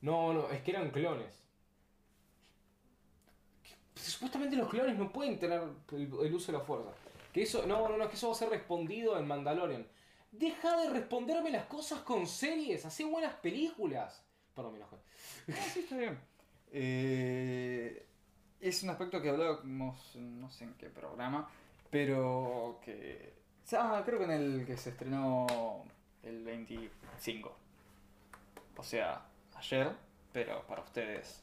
No, 0.00 0.32
no, 0.32 0.50
es 0.50 0.62
que 0.62 0.72
eran 0.72 0.90
clones. 0.90 1.42
Supuestamente 3.94 4.56
los 4.56 4.68
clones 4.68 4.96
no 4.96 5.12
pueden 5.12 5.38
tener 5.38 5.62
el, 5.92 6.34
uso 6.34 6.52
de 6.52 6.58
la 6.58 6.64
fuerza. 6.64 6.90
Que 7.32 7.42
eso, 7.42 7.66
no, 7.66 7.88
no, 7.88 7.96
no, 7.96 8.04
es 8.04 8.10
que 8.10 8.16
eso 8.16 8.28
va 8.28 8.34
a 8.34 8.38
ser 8.38 8.48
respondido 8.48 9.18
en 9.18 9.26
Mandalorian. 9.26 9.86
Deja 10.30 10.76
de 10.82 10.90
responderme 10.90 11.50
las 11.50 11.66
cosas 11.66 12.00
con 12.00 12.26
series, 12.26 12.84
hace 12.84 13.04
buenas 13.04 13.34
películas. 13.34 14.22
Perdón, 14.54 14.72
me 14.72 14.78
enojé. 14.78 14.96
Sí, 15.72 15.80
está 15.80 15.96
bien. 15.96 16.18
Eh, 16.70 18.07
es 18.60 18.82
un 18.82 18.90
aspecto 18.90 19.20
que 19.22 19.30
hablábamos, 19.30 20.16
no 20.16 20.50
sé 20.50 20.64
en 20.64 20.74
qué 20.74 20.88
programa, 20.88 21.48
pero 21.90 22.80
que... 22.84 23.34
Ah, 23.72 24.02
creo 24.04 24.18
que 24.18 24.24
en 24.24 24.30
el 24.30 24.66
que 24.66 24.76
se 24.76 24.90
estrenó 24.90 25.84
el 26.22 26.44
25. 26.44 27.56
O 28.76 28.82
sea, 28.82 29.22
ayer, 29.56 29.92
pero 30.32 30.62
para 30.66 30.82
ustedes. 30.82 31.42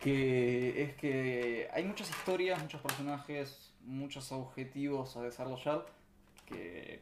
Que 0.00 0.82
es 0.82 0.94
que 0.96 1.70
hay 1.72 1.84
muchas 1.84 2.10
historias, 2.10 2.60
muchos 2.60 2.80
personajes, 2.80 3.72
muchos 3.82 4.32
objetivos 4.32 5.16
a 5.16 5.22
desarrollar 5.22 5.86
que 6.46 7.00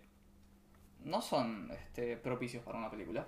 no 1.04 1.20
son 1.22 1.70
este, 1.72 2.16
propicios 2.16 2.62
para 2.62 2.78
una 2.78 2.90
película. 2.90 3.26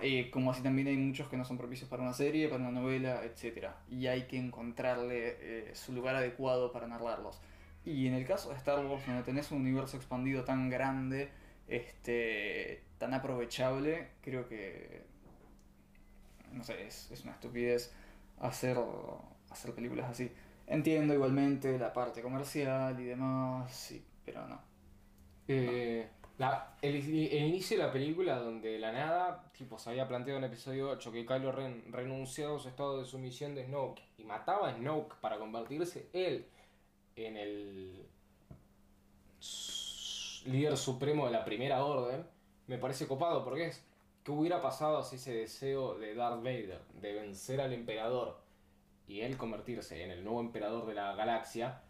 Eh, 0.00 0.30
como 0.30 0.50
así 0.50 0.62
también 0.62 0.88
hay 0.88 0.96
muchos 0.96 1.28
que 1.28 1.36
no 1.36 1.44
son 1.44 1.58
propicios 1.58 1.88
para 1.88 2.02
una 2.02 2.12
serie, 2.12 2.48
para 2.48 2.62
una 2.62 2.80
novela, 2.80 3.22
etc. 3.24 3.68
Y 3.90 4.06
hay 4.06 4.26
que 4.26 4.38
encontrarle 4.38 5.36
eh, 5.40 5.70
su 5.74 5.92
lugar 5.92 6.16
adecuado 6.16 6.72
para 6.72 6.86
narrarlos. 6.86 7.40
Y 7.84 8.06
en 8.06 8.14
el 8.14 8.26
caso 8.26 8.50
de 8.50 8.56
Star 8.56 8.84
Wars, 8.84 9.06
donde 9.06 9.22
tenés 9.22 9.50
un 9.50 9.60
universo 9.60 9.96
expandido 9.96 10.44
tan 10.44 10.68
grande, 10.70 11.30
este, 11.68 12.82
tan 12.98 13.14
aprovechable, 13.14 14.08
creo 14.22 14.48
que. 14.48 15.02
No 16.52 16.64
sé, 16.64 16.86
es, 16.86 17.10
es 17.10 17.24
una 17.24 17.32
estupidez 17.32 17.92
hacer, 18.40 18.78
hacer 19.50 19.74
películas 19.74 20.10
así. 20.10 20.30
Entiendo 20.66 21.14
igualmente 21.14 21.78
la 21.78 21.92
parte 21.92 22.20
comercial 22.22 22.98
y 23.00 23.04
demás, 23.04 23.74
sí, 23.74 24.04
pero 24.24 24.46
no. 24.46 24.60
Eh, 25.48 26.06
la- 26.38 26.76
el, 26.82 26.96
inicio 26.96 27.76
de 27.76 27.84
la 27.84 27.92
película 27.92 28.38
donde 28.38 28.72
de 28.72 28.78
la 28.78 28.92
nada, 28.92 29.50
tipo, 29.52 29.78
se 29.78 29.90
había 29.90 30.06
planteado 30.08 30.38
en 30.38 30.44
el 30.44 30.50
episodio 30.50 30.90
8 30.90 31.12
que 31.12 31.26
Kylo 31.26 31.52
Ren 31.52 31.92
renunciado 31.92 32.56
a 32.56 32.60
su 32.60 32.68
estado 32.68 33.00
de 33.00 33.04
sumisión 33.04 33.54
de 33.54 33.66
Snoke 33.66 34.02
y 34.18 34.24
mataba 34.24 34.68
a 34.68 34.74
Snoke 34.74 35.16
para 35.20 35.38
convertirse 35.38 36.08
él 36.12 36.46
en 37.16 37.36
el 37.36 38.06
líder 40.46 40.76
supremo 40.76 41.26
de 41.26 41.32
la 41.32 41.44
primera 41.44 41.84
orden, 41.84 42.24
me 42.66 42.78
parece 42.78 43.06
copado 43.06 43.44
porque 43.44 43.66
es 43.66 43.84
que 44.22 44.30
hubiera 44.30 44.62
pasado 44.62 45.02
si 45.02 45.16
ese 45.16 45.34
deseo 45.34 45.98
de 45.98 46.14
Darth 46.14 46.42
Vader 46.42 46.80
de 47.00 47.14
vencer 47.14 47.60
al 47.60 47.72
emperador 47.72 48.40
y 49.06 49.20
él 49.20 49.36
convertirse 49.36 50.04
en 50.04 50.10
el 50.10 50.22
nuevo 50.22 50.40
emperador 50.40 50.86
de 50.86 50.94
la 50.94 51.14
galaxia, 51.14 51.82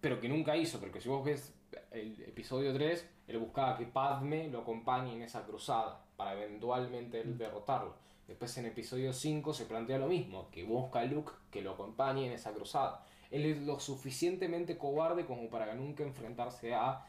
pero 0.00 0.20
que 0.20 0.28
nunca 0.28 0.56
hizo, 0.56 0.80
porque 0.80 1.00
si 1.00 1.08
vos 1.08 1.24
ves 1.24 1.54
el 1.92 2.20
episodio 2.22 2.72
3, 2.74 3.08
él 3.30 3.38
buscaba 3.38 3.76
que 3.76 3.86
Padme 3.86 4.48
lo 4.48 4.62
acompañe 4.62 5.14
en 5.14 5.22
esa 5.22 5.44
cruzada 5.44 6.00
para 6.16 6.32
eventualmente 6.32 7.20
él 7.20 7.38
derrotarlo. 7.38 7.94
Después 8.26 8.56
en 8.58 8.66
episodio 8.66 9.12
5 9.12 9.54
se 9.54 9.66
plantea 9.66 9.98
lo 9.98 10.08
mismo, 10.08 10.48
que 10.50 10.64
busca 10.64 10.98
a 10.98 11.04
Luke 11.04 11.30
que 11.48 11.62
lo 11.62 11.72
acompañe 11.72 12.26
en 12.26 12.32
esa 12.32 12.52
cruzada. 12.52 13.04
Él 13.30 13.46
es 13.46 13.62
lo 13.62 13.78
suficientemente 13.78 14.76
cobarde 14.76 15.26
como 15.26 15.48
para 15.48 15.72
nunca 15.74 16.02
enfrentarse 16.02 16.74
a 16.74 17.06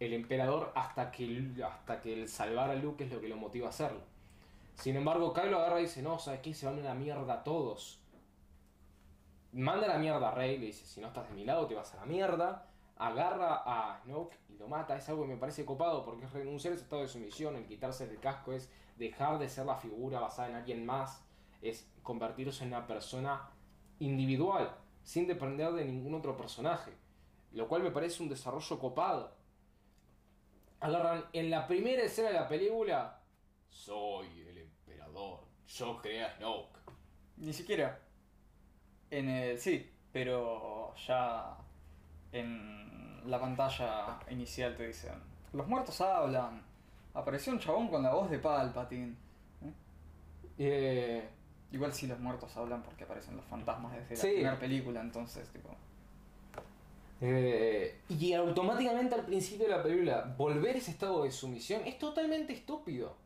el 0.00 0.12
emperador 0.12 0.70
hasta 0.74 1.10
que, 1.10 1.54
hasta 1.64 2.02
que 2.02 2.12
el 2.12 2.28
salvar 2.28 2.68
a 2.68 2.74
Luke 2.74 3.02
es 3.02 3.10
lo 3.10 3.22
que 3.22 3.28
lo 3.28 3.36
motiva 3.36 3.68
a 3.68 3.70
hacerlo. 3.70 4.00
Sin 4.74 4.96
embargo, 4.96 5.32
Kylo 5.32 5.60
agarra 5.60 5.80
y 5.80 5.84
dice, 5.84 6.02
no, 6.02 6.18
¿sabes 6.18 6.40
qué? 6.40 6.52
Se 6.52 6.66
van 6.66 6.78
a 6.78 6.82
la 6.82 6.94
mierda 6.94 7.42
todos. 7.42 8.00
Manda 9.52 9.86
a 9.86 9.94
la 9.94 9.98
mierda 9.98 10.28
a 10.28 10.34
Rey, 10.34 10.58
le 10.58 10.66
dice, 10.66 10.84
si 10.84 11.00
no 11.00 11.06
estás 11.06 11.26
de 11.30 11.34
mi 11.34 11.46
lado 11.46 11.66
te 11.66 11.74
vas 11.74 11.94
a 11.94 11.96
la 12.00 12.04
mierda. 12.04 12.66
Agarra 12.96 13.62
a 13.64 14.00
Snoke 14.02 14.38
y 14.48 14.56
lo 14.56 14.68
mata. 14.68 14.96
Es 14.96 15.08
algo 15.08 15.22
que 15.22 15.28
me 15.28 15.36
parece 15.36 15.64
copado 15.64 16.04
porque 16.04 16.26
es 16.26 16.32
renunciar 16.32 16.72
a 16.72 16.74
ese 16.76 16.84
estado 16.84 17.02
de 17.02 17.08
sumisión, 17.08 17.56
el 17.56 17.66
quitarse 17.66 18.04
el 18.04 18.20
casco, 18.20 18.52
es 18.52 18.70
dejar 18.96 19.38
de 19.38 19.48
ser 19.48 19.66
la 19.66 19.76
figura 19.76 20.20
basada 20.20 20.48
en 20.48 20.54
alguien 20.56 20.86
más, 20.86 21.24
es 21.60 21.90
convertirse 22.02 22.62
en 22.62 22.68
una 22.68 22.86
persona 22.86 23.50
individual, 23.98 24.76
sin 25.02 25.26
depender 25.26 25.72
de 25.72 25.84
ningún 25.84 26.14
otro 26.14 26.36
personaje. 26.36 26.92
Lo 27.52 27.68
cual 27.68 27.82
me 27.82 27.90
parece 27.90 28.22
un 28.22 28.28
desarrollo 28.28 28.78
copado. 28.78 29.36
Agarran 30.80 31.24
en 31.32 31.50
la 31.50 31.66
primera 31.66 32.02
escena 32.02 32.28
de 32.28 32.34
la 32.34 32.48
película, 32.48 33.20
soy 33.68 34.42
el 34.42 34.58
emperador, 34.58 35.40
yo 35.66 35.98
creé 36.00 36.24
a 36.24 36.36
Snoke. 36.36 36.78
Ni 37.36 37.52
siquiera. 37.52 38.00
En 39.10 39.28
el. 39.28 39.58
Sí, 39.58 39.90
pero 40.12 40.94
ya 41.06 41.56
en 42.32 42.83
la 43.26 43.40
pantalla 43.40 44.18
inicial 44.30 44.76
te 44.76 44.86
dicen: 44.88 45.14
Los 45.52 45.66
muertos 45.66 46.00
hablan. 46.00 46.62
Apareció 47.14 47.52
un 47.52 47.58
chabón 47.60 47.88
con 47.88 48.02
la 48.02 48.12
voz 48.14 48.28
de 48.30 48.38
Palpatine. 48.38 49.14
¿Eh? 49.62 49.72
Eh, 50.58 51.28
Igual 51.72 51.92
si 51.92 52.06
los 52.06 52.20
muertos 52.20 52.56
hablan 52.56 52.82
porque 52.84 53.02
aparecen 53.02 53.34
los 53.36 53.44
fantasmas 53.46 53.92
desde 53.92 54.14
Sí. 54.16 54.26
la 54.28 54.32
primera 54.34 54.58
película, 54.60 55.00
entonces, 55.00 55.48
tipo. 55.48 55.70
Eh, 57.20 58.00
y 58.08 58.32
automáticamente 58.34 59.14
al 59.14 59.24
principio 59.24 59.66
de 59.66 59.76
la 59.76 59.82
película, 59.82 60.34
volver 60.36 60.76
ese 60.76 60.90
estado 60.92 61.24
de 61.24 61.30
sumisión 61.32 61.82
es 61.86 61.98
totalmente 61.98 62.52
estúpido. 62.52 63.16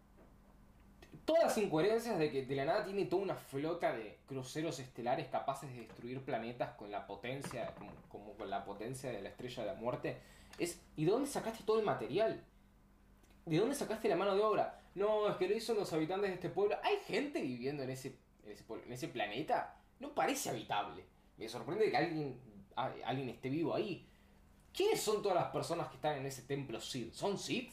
Todas 1.28 1.44
las 1.44 1.58
incoherencias 1.58 2.18
de 2.18 2.30
que 2.30 2.46
de 2.46 2.56
la 2.56 2.64
nada 2.64 2.84
tiene 2.86 3.04
toda 3.04 3.20
una 3.20 3.34
flota 3.34 3.92
de 3.92 4.18
cruceros 4.26 4.78
estelares 4.78 5.28
capaces 5.28 5.70
de 5.70 5.80
destruir 5.80 6.22
planetas 6.24 6.70
con 6.70 6.90
la 6.90 7.06
potencia, 7.06 7.74
como, 8.08 8.32
con 8.32 8.48
la 8.48 8.64
potencia 8.64 9.10
de 9.10 9.20
la 9.20 9.28
estrella 9.28 9.62
de 9.62 9.68
la 9.68 9.74
muerte, 9.74 10.16
es 10.58 10.80
¿y 10.96 11.04
de 11.04 11.10
dónde 11.10 11.28
sacaste 11.28 11.64
todo 11.64 11.80
el 11.80 11.84
material? 11.84 12.42
¿De 13.44 13.58
dónde 13.58 13.74
sacaste 13.74 14.08
la 14.08 14.16
mano 14.16 14.34
de 14.34 14.40
obra? 14.40 14.80
No, 14.94 15.28
es 15.28 15.36
que 15.36 15.46
lo 15.46 15.54
hizo 15.54 15.74
los 15.74 15.92
habitantes 15.92 16.30
de 16.30 16.34
este 16.36 16.48
pueblo. 16.48 16.76
¿Hay 16.82 16.96
gente 17.06 17.42
viviendo 17.42 17.82
en 17.82 17.90
ese, 17.90 18.16
en 18.44 18.52
ese, 18.52 18.64
pueblo- 18.64 18.86
en 18.86 18.92
ese 18.94 19.08
planeta? 19.08 19.76
No 20.00 20.14
parece 20.14 20.48
habitable. 20.48 21.04
Me 21.36 21.46
sorprende 21.46 21.90
que 21.90 21.96
alguien, 21.98 22.40
alguien 22.74 23.28
esté 23.28 23.50
vivo 23.50 23.74
ahí. 23.74 24.08
¿Quiénes 24.72 24.98
son 25.02 25.22
todas 25.22 25.36
las 25.36 25.50
personas 25.52 25.88
que 25.88 25.96
están 25.96 26.16
en 26.16 26.24
ese 26.24 26.40
templo 26.42 26.80
Sith? 26.80 27.12
¿Son 27.12 27.36
Sith? 27.36 27.70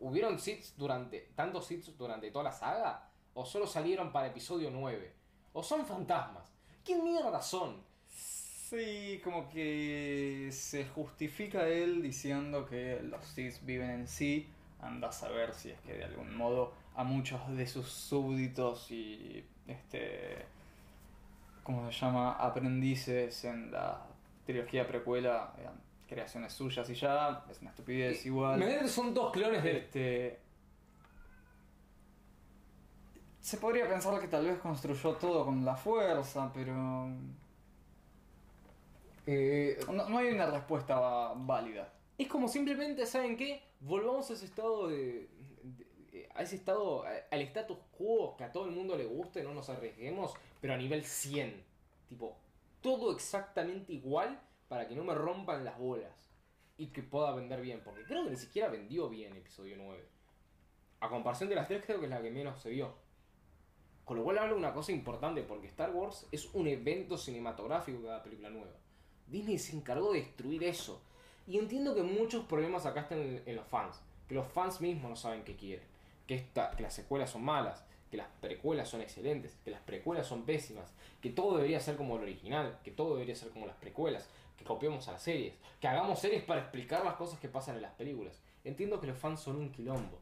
¿Hubieron 0.00 0.38
Sith 0.38 0.76
durante, 0.76 1.30
tantos 1.34 1.66
Sith 1.66 1.86
durante 1.96 2.30
toda 2.30 2.44
la 2.44 2.52
saga? 2.52 3.08
¿O 3.34 3.44
solo 3.44 3.66
salieron 3.66 4.12
para 4.12 4.28
episodio 4.28 4.70
9? 4.70 5.12
¿O 5.52 5.62
son 5.62 5.84
fantasmas? 5.84 6.52
¿Qué 6.84 6.96
mierda 6.96 7.42
son? 7.42 7.82
Sí, 8.08 9.20
como 9.24 9.48
que 9.48 10.50
se 10.52 10.86
justifica 10.86 11.66
él 11.66 12.02
diciendo 12.02 12.66
que 12.66 13.00
los 13.02 13.24
Sith 13.24 13.60
viven 13.62 13.90
en 13.90 14.08
sí. 14.08 14.48
Anda 14.80 15.08
a 15.08 15.12
saber 15.12 15.54
si 15.54 15.70
es 15.70 15.80
que 15.80 15.94
de 15.94 16.04
algún 16.04 16.36
modo 16.36 16.72
a 16.94 17.02
muchos 17.04 17.40
de 17.56 17.66
sus 17.66 17.88
súbditos 17.88 18.90
y 18.90 19.44
este 19.66 20.46
¿cómo 21.62 21.90
se 21.90 21.98
llama? 21.98 22.32
aprendices 22.32 23.44
en 23.44 23.70
la 23.70 24.06
trilogía 24.46 24.86
precuela 24.86 25.52
creaciones 26.08 26.52
suyas 26.52 26.88
y 26.90 26.94
ya, 26.94 27.44
es 27.50 27.60
una 27.60 27.70
estupidez 27.70 28.24
igual. 28.26 28.58
Me 28.58 28.64
parece 28.66 28.84
que 28.84 28.88
son 28.90 29.14
dos 29.14 29.30
clones 29.32 29.62
de... 29.62 29.76
Este. 29.78 30.40
Se 33.40 33.56
podría 33.58 33.88
pensar 33.88 34.20
que 34.20 34.28
tal 34.28 34.44
vez 34.44 34.58
construyó 34.58 35.14
todo 35.14 35.44
con 35.44 35.64
la 35.64 35.76
fuerza, 35.76 36.50
pero. 36.52 37.08
Eh, 39.26 39.78
No, 39.92 40.08
no 40.08 40.18
hay 40.18 40.28
una 40.28 40.46
respuesta 40.50 41.32
válida. 41.36 41.92
Es 42.16 42.28
como 42.28 42.48
simplemente, 42.48 43.06
¿saben 43.06 43.36
qué? 43.36 43.62
Volvamos 43.80 44.28
a 44.30 44.34
ese 44.34 44.44
estado 44.46 44.88
de. 44.88 45.28
de- 45.62 46.28
a 46.34 46.42
ese 46.42 46.56
estado, 46.56 47.04
al 47.04 47.40
status 47.42 47.78
quo 47.96 48.36
que 48.36 48.44
a 48.44 48.52
todo 48.52 48.66
el 48.66 48.72
mundo 48.72 48.96
le 48.96 49.06
guste, 49.06 49.42
no 49.42 49.54
nos 49.54 49.68
arriesguemos, 49.70 50.34
pero 50.60 50.74
a 50.74 50.76
nivel 50.76 51.04
100. 51.04 51.62
Tipo, 52.08 52.36
todo 52.80 53.12
exactamente 53.12 53.92
igual 53.92 54.38
para 54.68 54.86
que 54.86 54.94
no 54.94 55.04
me 55.04 55.14
rompan 55.14 55.64
las 55.64 55.78
bolas 55.78 56.12
y 56.76 56.88
que 56.88 57.02
pueda 57.02 57.34
vender 57.34 57.60
bien, 57.60 57.80
porque 57.84 58.04
creo 58.04 58.24
que 58.24 58.30
ni 58.30 58.36
siquiera 58.36 58.68
vendió 58.68 59.08
bien 59.08 59.36
episodio 59.36 59.76
9. 59.76 60.04
A 61.00 61.08
comparación 61.08 61.48
de 61.48 61.56
las 61.56 61.68
tres, 61.68 61.84
creo 61.84 61.98
que 61.98 62.06
es 62.06 62.10
la 62.10 62.22
que 62.22 62.30
menos 62.30 62.60
se 62.60 62.70
vio. 62.70 62.94
Con 64.04 64.16
lo 64.16 64.24
cual 64.24 64.38
habla 64.38 64.52
de 64.52 64.58
una 64.58 64.72
cosa 64.72 64.92
importante, 64.92 65.42
porque 65.42 65.66
Star 65.66 65.90
Wars 65.90 66.26
es 66.32 66.48
un 66.54 66.66
evento 66.66 67.18
cinematográfico 67.18 68.04
cada 68.04 68.22
película 68.22 68.50
nueva. 68.50 68.72
Disney 69.26 69.58
se 69.58 69.76
encargó 69.76 70.12
de 70.12 70.20
destruir 70.20 70.64
eso. 70.64 71.00
Y 71.46 71.58
entiendo 71.58 71.94
que 71.94 72.02
muchos 72.02 72.44
problemas 72.44 72.86
acá 72.86 73.02
están 73.02 73.20
en, 73.20 73.42
en 73.44 73.56
los 73.56 73.66
fans. 73.66 74.00
Que 74.28 74.34
los 74.34 74.46
fans 74.46 74.80
mismos 74.80 75.10
no 75.10 75.16
saben 75.16 75.44
qué 75.44 75.56
quieren. 75.56 75.84
Que, 76.26 76.34
esta, 76.36 76.70
que 76.72 76.82
las 76.82 76.94
secuelas 76.94 77.30
son 77.30 77.44
malas. 77.44 77.84
Que 78.10 78.16
las 78.16 78.28
precuelas 78.40 78.88
son 78.88 79.02
excelentes. 79.02 79.56
Que 79.64 79.70
las 79.70 79.80
precuelas 79.82 80.26
son 80.26 80.44
pésimas. 80.44 80.90
Que 81.20 81.30
todo 81.30 81.56
debería 81.56 81.80
ser 81.80 81.96
como 81.96 82.16
el 82.16 82.22
original. 82.22 82.78
Que 82.84 82.90
todo 82.90 83.14
debería 83.14 83.34
ser 83.34 83.50
como 83.50 83.66
las 83.66 83.76
precuelas. 83.76 84.28
Que 84.58 84.64
copiemos 84.64 85.08
a 85.08 85.12
las 85.12 85.22
series. 85.22 85.54
Que 85.80 85.88
hagamos 85.88 86.18
series 86.18 86.42
para 86.42 86.60
explicar 86.60 87.04
las 87.04 87.14
cosas 87.14 87.38
que 87.38 87.48
pasan 87.48 87.76
en 87.76 87.82
las 87.82 87.92
películas. 87.92 88.42
Entiendo 88.64 89.00
que 89.00 89.06
los 89.06 89.16
fans 89.16 89.40
son 89.40 89.56
un 89.56 89.72
quilombo. 89.72 90.18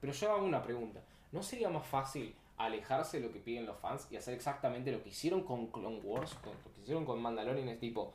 Pero 0.00 0.12
yo 0.12 0.32
hago 0.32 0.44
una 0.44 0.62
pregunta. 0.62 1.02
¿No 1.32 1.42
sería 1.42 1.68
más 1.68 1.86
fácil 1.86 2.34
alejarse 2.56 3.20
de 3.20 3.26
lo 3.26 3.32
que 3.32 3.40
piden 3.40 3.66
los 3.66 3.78
fans 3.78 4.06
y 4.10 4.16
hacer 4.16 4.34
exactamente 4.34 4.92
lo 4.92 5.02
que 5.02 5.10
hicieron 5.10 5.42
con 5.42 5.66
Clone 5.66 6.00
Wars? 6.00 6.34
Con, 6.34 6.52
lo 6.52 6.72
que 6.74 6.80
hicieron 6.82 7.04
con 7.04 7.20
Mandalorian 7.20 7.68
es 7.68 7.80
tipo 7.80 8.14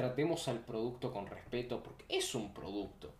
tratemos 0.00 0.48
al 0.48 0.60
producto 0.60 1.12
con 1.12 1.26
respeto, 1.26 1.82
porque 1.82 2.04
es 2.08 2.34
un 2.34 2.54
producto. 2.54 3.12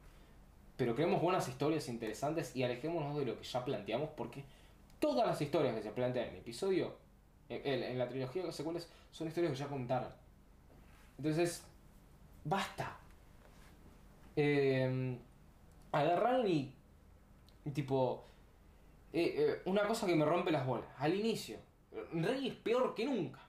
Pero 0.78 0.94
creemos 0.94 1.20
buenas 1.20 1.46
historias 1.46 1.88
interesantes 1.88 2.56
y 2.56 2.62
alejémonos 2.62 3.18
de 3.18 3.26
lo 3.26 3.38
que 3.38 3.44
ya 3.44 3.64
planteamos, 3.64 4.08
porque 4.16 4.44
todas 4.98 5.26
las 5.26 5.40
historias 5.42 5.74
que 5.74 5.82
se 5.82 5.90
plantean 5.90 6.28
en 6.28 6.34
el 6.34 6.40
episodio, 6.40 6.96
en, 7.50 7.98
la 7.98 8.08
trilogía 8.08 8.44
de 8.44 8.52
secuelas, 8.52 8.88
son 9.10 9.28
historias 9.28 9.52
que 9.52 9.58
ya 9.58 9.68
contaron. 9.68 10.10
Entonces, 11.18 11.62
basta. 12.44 12.98
Eh, 14.36 15.18
agarraron 15.92 16.46
y, 16.48 16.72
tipo, 17.72 18.24
eh, 19.12 19.34
eh, 19.36 19.62
una 19.64 19.86
cosa 19.86 20.06
que 20.06 20.14
me 20.14 20.24
rompe 20.24 20.50
las 20.50 20.66
bolas. 20.66 20.88
Al 20.98 21.14
inicio, 21.14 21.58
Rey 22.12 22.48
es 22.48 22.54
peor 22.54 22.94
que 22.94 23.04
nunca. 23.04 23.40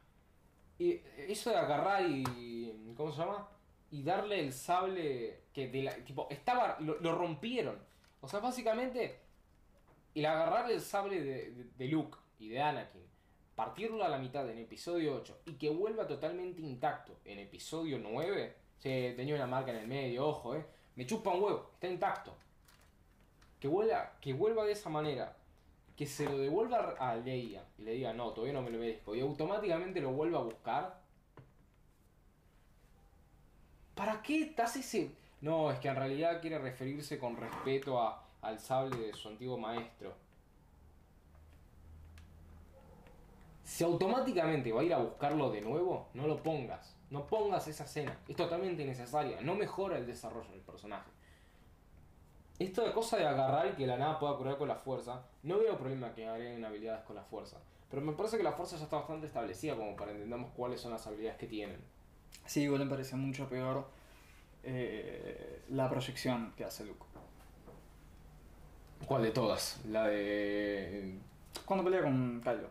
Y 0.80 1.00
eso 1.18 1.52
de 1.52 1.58
agarrar 1.58 2.10
y. 2.10 2.94
¿Cómo 2.98 3.12
se 3.12 3.20
llama? 3.20 3.48
Y 3.92 4.04
darle 4.04 4.40
el 4.40 4.52
sable 4.52 5.44
que 5.54 5.68
de 5.68 5.84
la. 5.84 5.96
Tipo, 6.04 6.28
estaba. 6.30 6.78
Lo, 6.80 7.00
lo 7.00 7.16
rompieron. 7.16 7.78
O 8.22 8.28
sea, 8.28 8.40
básicamente. 8.40 9.20
El 10.14 10.26
agarrar 10.26 10.70
el 10.70 10.82
sable 10.82 11.22
de, 11.22 11.52
de, 11.52 11.64
de 11.78 11.88
Luke 11.88 12.18
y 12.40 12.50
de 12.50 12.62
Anakin. 12.62 13.02
Partirlo 13.56 14.04
a 14.04 14.10
la 14.10 14.18
mitad 14.18 14.50
en 14.50 14.58
episodio 14.58 15.16
8 15.16 15.42
y 15.46 15.54
que 15.54 15.70
vuelva 15.70 16.08
totalmente 16.08 16.62
intacto 16.62 17.20
en 17.24 17.40
episodio 17.40 18.00
9. 18.00 18.61
Se 18.82 19.14
tenía 19.14 19.36
una 19.36 19.48
marca 19.48 19.72
en 19.72 19.78
el 19.78 19.88
medio, 19.88 20.28
ojo, 20.28 20.56
eh. 20.56 20.66
Me 20.96 21.06
chupa 21.06 21.32
un 21.32 21.44
huevo, 21.44 21.70
está 21.74 21.88
intacto. 21.88 22.34
Que 23.60 23.68
vuelva, 23.68 24.14
que 24.20 24.34
vuelva 24.34 24.66
de 24.66 24.74
esa 24.74 24.90
manera 24.90 25.38
que 25.96 26.08
se 26.08 26.26
lo 26.26 26.40
devuelva 26.40 26.96
a 26.98 27.16
Leia 27.16 27.64
y 27.78 27.84
le 27.84 27.92
diga, 27.92 28.12
no, 28.12 28.32
todavía 28.32 28.54
no 28.54 28.64
me 28.64 28.72
lo 28.72 28.80
merezco, 28.80 29.14
y 29.14 29.20
automáticamente 29.20 30.02
lo 30.02 30.12
vuelva 30.12 30.40
a 30.40 30.44
buscar. 30.44 31.00
¿Para 33.94 34.22
qué 34.24 34.42
estás 34.42 34.76
ese.? 34.78 35.12
No, 35.42 35.70
es 35.70 35.80
que 35.80 35.90
en 35.90 35.96
realidad 35.96 36.42
quiere 36.42 36.58
referirse 36.58 37.20
con 37.20 37.38
respeto 37.38 38.00
a, 38.02 38.24
al 38.42 38.60
sable 38.60 38.98
de 38.98 39.14
su 39.14 39.28
antiguo 39.28 39.58
maestro. 39.58 40.14
Si 43.64 43.84
automáticamente 43.84 44.72
va 44.72 44.82
a 44.82 44.84
ir 44.84 44.94
a 44.94 44.98
buscarlo 44.98 45.52
de 45.52 45.62
nuevo, 45.62 46.08
no 46.14 46.26
lo 46.26 46.42
pongas. 46.42 46.96
No 47.12 47.28
pongas 47.28 47.68
esa 47.68 47.84
escena. 47.84 48.18
Es 48.28 48.36
totalmente 48.36 48.82
innecesaria. 48.82 49.42
No 49.42 49.54
mejora 49.54 49.98
el 49.98 50.08
desarrollo 50.08 50.50
del 50.50 50.62
personaje. 50.62 51.10
Esto 52.58 52.84
de 52.84 52.94
cosa 52.94 53.18
de 53.18 53.28
agarrar 53.28 53.68
y 53.68 53.72
que 53.72 53.86
la 53.86 53.98
nada 53.98 54.18
pueda 54.18 54.38
curar 54.38 54.58
con 54.58 54.68
la 54.68 54.76
fuerza, 54.76 55.24
no 55.44 55.60
veo 55.60 55.78
problema 55.78 56.14
que 56.14 56.28
agreguen 56.28 56.64
habilidades 56.64 57.04
con 57.04 57.16
la 57.16 57.24
fuerza. 57.24 57.58
Pero 57.90 58.02
me 58.02 58.14
parece 58.14 58.38
que 58.38 58.44
la 58.44 58.54
fuerza 58.54 58.78
ya 58.78 58.84
está 58.84 58.98
bastante 58.98 59.28
establecida 59.28 59.76
como 59.76 59.96
para 59.96 60.12
entendamos 60.12 60.52
cuáles 60.56 60.80
son 60.80 60.92
las 60.92 61.06
habilidades 61.06 61.38
que 61.38 61.48
tienen. 61.48 61.80
Sí, 62.46 62.62
igual 62.62 62.86
me 62.86 62.90
parece 62.90 63.16
mucho 63.16 63.50
peor 63.50 63.88
eh, 64.64 65.64
la 65.70 65.90
proyección 65.90 66.54
que 66.56 66.64
hace 66.64 66.86
Luke. 66.86 67.04
¿Cuál 69.06 69.24
de 69.24 69.32
todas? 69.32 69.82
La 69.88 70.08
de... 70.08 71.18
Cuando 71.66 71.84
pelea 71.84 72.04
con 72.04 72.40
Kylo. 72.42 72.70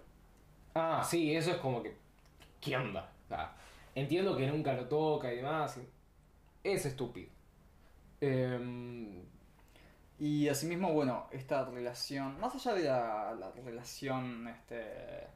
Ah, 0.75 1.05
sí, 1.05 1.35
eso 1.35 1.51
es 1.51 1.57
como 1.57 1.83
que... 1.83 1.97
¿Qué 2.60 2.77
onda? 2.77 3.10
Sea, 3.28 3.52
entiendo 3.94 4.36
que 4.36 4.47
nunca 4.47 4.73
lo 4.75 4.86
toca 4.89 5.33
y 5.33 5.36
demás. 5.36 5.78
Es 6.62 6.86
estúpido. 6.86 7.31
Em, 8.20 9.23
Y 10.19 10.49
asimismo, 10.49 10.93
bueno, 10.93 11.28
esta 11.33 11.65
relación, 11.65 12.39
más 12.41 12.55
allá 12.55 12.75
de 12.75 12.85
la, 12.85 13.35
la 13.41 13.51
relación 13.65 14.47
este, 14.49 15.27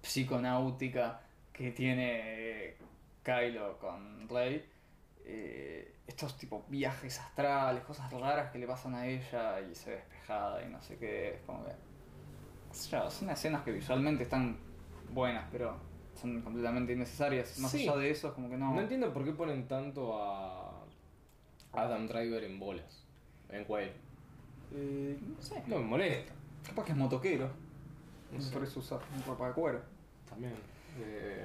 psiconáutica 0.00 1.20
que 1.52 1.72
tiene 1.72 2.76
Kylo 3.24 3.78
con 3.78 4.28
Rey, 4.28 4.64
eh, 5.24 5.96
estos 6.06 6.36
tipo 6.38 6.64
viajes 6.68 7.18
astrales, 7.18 7.82
cosas 7.84 8.12
raras 8.12 8.52
que 8.52 8.58
le 8.58 8.66
pasan 8.68 8.94
a 8.94 9.06
ella 9.08 9.60
y 9.60 9.74
se 9.74 9.90
despejada 9.92 10.62
y 10.64 10.68
no 10.70 10.80
sé 10.80 10.96
qué, 10.98 11.34
es 11.34 11.40
como 11.42 11.64
que... 11.64 11.72
yo, 12.90 13.10
son 13.10 13.30
escenas 13.30 13.62
que 13.64 13.72
visualmente 13.72 14.22
están 14.22 14.56
buenas, 15.10 15.48
pero 15.50 15.76
son 16.22 16.40
completamente 16.40 16.92
innecesarias. 16.94 17.58
Más 17.58 17.70
Sí. 17.72 17.86
allá 17.88 17.98
de 17.98 18.10
eso, 18.10 18.28
es 18.28 18.34
como 18.34 18.48
que 18.48 18.56
no... 18.56 18.74
no 18.74 18.80
entiendo 18.80 19.12
por 19.12 19.24
qué 19.24 19.32
ponen 19.32 19.66
tanto 19.68 20.16
a 20.22 20.84
Adam 21.72 22.06
Driver 22.06 22.42
en 22.44 22.58
bolas. 22.58 23.04
En 23.50 23.64
cuello. 23.64 23.92
Eh, 24.74 25.18
no 25.20 25.42
sé, 25.42 25.62
No 25.66 25.78
me 25.78 25.84
molesta. 25.84 26.32
capaz 26.66 26.84
que 26.86 26.92
es 26.92 26.98
motoquero. 26.98 27.50
No 28.32 28.40
sé. 28.40 28.52
Por 28.52 28.64
eso 28.64 28.80
usa 28.80 28.98
ropa 29.26 29.48
de 29.48 29.54
cuero. 29.54 29.82
También. 30.28 30.54
Eh, 31.00 31.44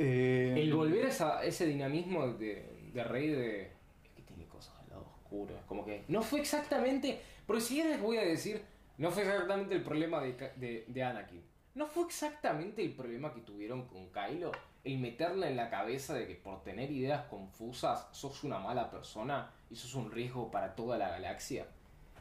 Eh, 0.00 0.54
el 0.56 0.72
volver 0.74 1.06
a 1.06 1.08
esa- 1.08 1.44
ese 1.44 1.66
dinamismo 1.66 2.28
de, 2.34 2.90
de 2.94 3.04
rey 3.04 3.28
de. 3.30 3.62
Es 4.04 4.10
que 4.14 4.22
tiene 4.22 4.44
cosas 4.46 4.72
al 4.80 4.88
lado 4.90 5.06
oscuro. 5.22 5.56
Es 5.56 5.64
como 5.64 5.84
que. 5.84 6.04
No 6.08 6.22
fue 6.22 6.40
exactamente. 6.40 7.20
Porque 7.46 7.62
si 7.62 7.82
les 7.82 8.00
voy 8.00 8.16
a 8.18 8.22
decir. 8.24 8.62
No 8.98 9.10
fue 9.10 9.22
exactamente 9.22 9.74
el 9.74 9.82
problema 9.82 10.20
de, 10.20 10.32
de, 10.56 10.84
de 10.86 11.02
Anakin. 11.02 11.40
No 11.78 11.86
fue 11.86 12.06
exactamente 12.06 12.84
el 12.84 12.92
problema 12.92 13.32
que 13.32 13.40
tuvieron 13.40 13.86
con 13.86 14.08
Kylo. 14.10 14.50
El 14.82 14.98
meterle 14.98 15.46
en 15.46 15.54
la 15.54 15.70
cabeza 15.70 16.12
de 16.12 16.26
que 16.26 16.34
por 16.34 16.64
tener 16.64 16.90
ideas 16.90 17.26
confusas 17.26 18.08
sos 18.10 18.42
una 18.42 18.58
mala 18.58 18.90
persona 18.90 19.52
y 19.70 19.76
sos 19.76 19.94
un 19.94 20.10
riesgo 20.10 20.50
para 20.50 20.74
toda 20.74 20.98
la 20.98 21.08
galaxia. 21.08 21.68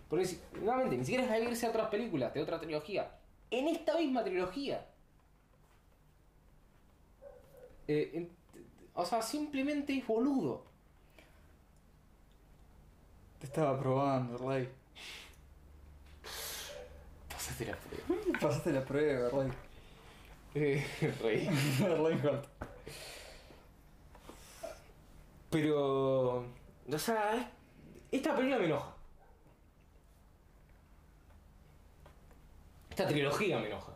Porque 0.07 0.27
nuevamente, 0.61 0.95
ni 0.95 1.03
siquiera 1.03 1.35
es 1.35 1.43
irse 1.43 1.65
a 1.65 1.69
otras 1.69 1.87
películas, 1.87 2.35
de 2.35 2.43
otra 2.43 2.59
trilogía. 2.59 3.17
En 3.49 3.67
esta 3.67 3.97
misma 3.97 4.23
trilogía. 4.23 4.85
Eh, 7.87 8.29
o 8.93 9.05
sea, 9.05 9.23
simplemente 9.23 9.97
es 9.97 10.05
boludo. 10.05 10.65
Te 13.39 13.47
estaba 13.47 13.79
probando, 13.79 14.37
Rey. 14.37 14.69
Pásate 17.47 17.65
la 17.65 17.75
prueba. 17.77 18.39
Pasaste 18.41 18.71
la 18.71 18.85
prueba, 18.85 19.29
Rey. 19.29 19.51
Eh. 20.55 20.85
Reinhardt. 21.97 22.47
Pero. 25.49 26.45
O 26.91 26.97
sea, 26.99 27.35
es- 27.35 27.45
esta 28.11 28.35
película 28.35 28.59
me 28.59 28.65
enoja. 28.65 28.93
Esta 32.89 33.07
trilogía 33.07 33.59
me 33.59 33.67
enoja. 33.67 33.93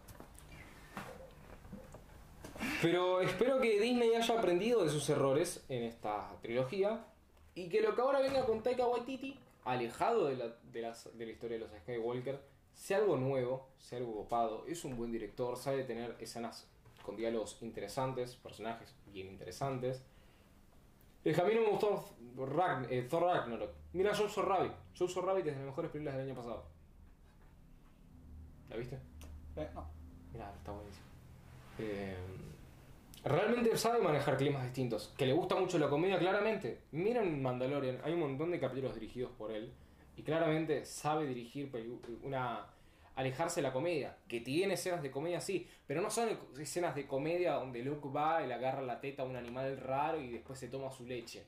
Pero 2.82 3.22
espero 3.22 3.60
que 3.60 3.80
Disney 3.80 4.14
haya 4.14 4.38
aprendido 4.38 4.84
de 4.84 4.90
sus 4.92 5.10
errores 5.10 5.64
en 5.70 5.84
esta 5.84 6.30
trilogía 6.42 7.04
y 7.56 7.70
que 7.70 7.82
lo 7.82 7.96
que 7.96 8.02
ahora 8.02 8.20
venga 8.20 8.46
con 8.46 8.62
Taika 8.62 8.86
Waititi, 8.88 9.40
alejado 9.66 10.28
de 10.28 10.36
la, 10.38 10.46
de 10.72 10.82
las- 10.82 11.18
de 11.18 11.26
la 11.26 11.32
historia 11.32 11.58
de 11.58 11.66
los 11.66 11.72
Skywalker, 11.82 12.40
sea 12.76 12.98
algo 12.98 13.18
nuevo, 13.18 13.68
sea 13.80 14.00
algo 14.00 14.16
copado. 14.16 14.66
Es 14.68 14.84
un 14.86 14.96
buen 14.98 15.12
director, 15.12 15.58
sabe 15.58 15.84
tener 15.84 16.16
escenas 16.20 16.68
con 17.06 17.16
diálogos 17.18 17.58
interesantes, 17.62 18.36
personajes 18.36 18.94
bien 19.12 19.28
interesantes. 19.28 20.04
Es 21.24 21.36
que 21.36 21.42
a 21.42 21.46
mí 21.46 21.54
no 21.54 21.62
me 21.62 21.70
gustó 21.70 22.04
Ragn- 22.38 22.88
eh, 22.90 23.04
Thor 23.10 23.24
Ragnarok. 23.24 23.72
Mira 23.94 24.16
Jojo 24.16 24.42
Rabbit. 24.42 24.72
Jojo 24.98 25.22
Rabbit 25.22 25.48
es 25.48 25.54
de 25.54 25.60
las 25.60 25.66
mejores 25.68 25.92
películas 25.92 26.18
del 26.18 26.28
año 26.28 26.36
pasado. 26.36 26.64
¿La 28.70 28.76
viste? 28.78 28.96
Eh, 29.56 29.70
no. 29.74 29.86
Mira, 30.34 30.52
está 30.58 30.72
buenísimo. 30.72 31.06
Eh, 31.80 32.16
realmente 33.24 33.78
sabe 33.78 34.02
manejar 34.02 34.38
climas 34.38 34.64
distintos. 34.64 35.14
Que 35.18 35.26
le 35.26 35.34
gusta 35.34 35.56
mucho 35.56 35.78
la 35.78 35.90
comedia, 35.90 36.18
claramente. 36.18 36.82
Miren 36.92 37.42
Mandalorian, 37.42 38.00
hay 38.04 38.14
un 38.14 38.20
montón 38.22 38.50
de 38.52 38.60
capítulos 38.60 38.94
dirigidos 38.96 39.32
por 39.38 39.52
él. 39.52 39.72
Y 40.16 40.24
claramente 40.24 40.86
sabe 40.86 41.26
dirigir 41.26 41.72
una. 42.24 42.68
alejarse 43.16 43.62
de 43.62 43.68
la 43.68 43.74
comedia. 43.74 44.18
Que 44.28 44.42
tiene 44.42 44.76
escenas 44.76 45.02
de 45.02 45.12
comedia, 45.12 45.42
sí. 45.42 45.68
Pero 45.88 46.02
no 46.02 46.10
son 46.10 46.30
escenas 46.60 46.96
de 46.96 47.08
comedia 47.08 47.54
donde 47.54 47.84
Luke 47.84 48.10
va 48.10 48.44
y 48.44 48.48
le 48.48 48.54
agarra 48.54 48.82
la 48.82 49.00
teta 49.02 49.24
a 49.24 49.26
un 49.26 49.36
animal 49.36 49.78
raro 49.78 50.20
y 50.22 50.32
después 50.32 50.60
se 50.60 50.68
toma 50.68 50.92
su 50.92 51.06
leche. 51.06 51.46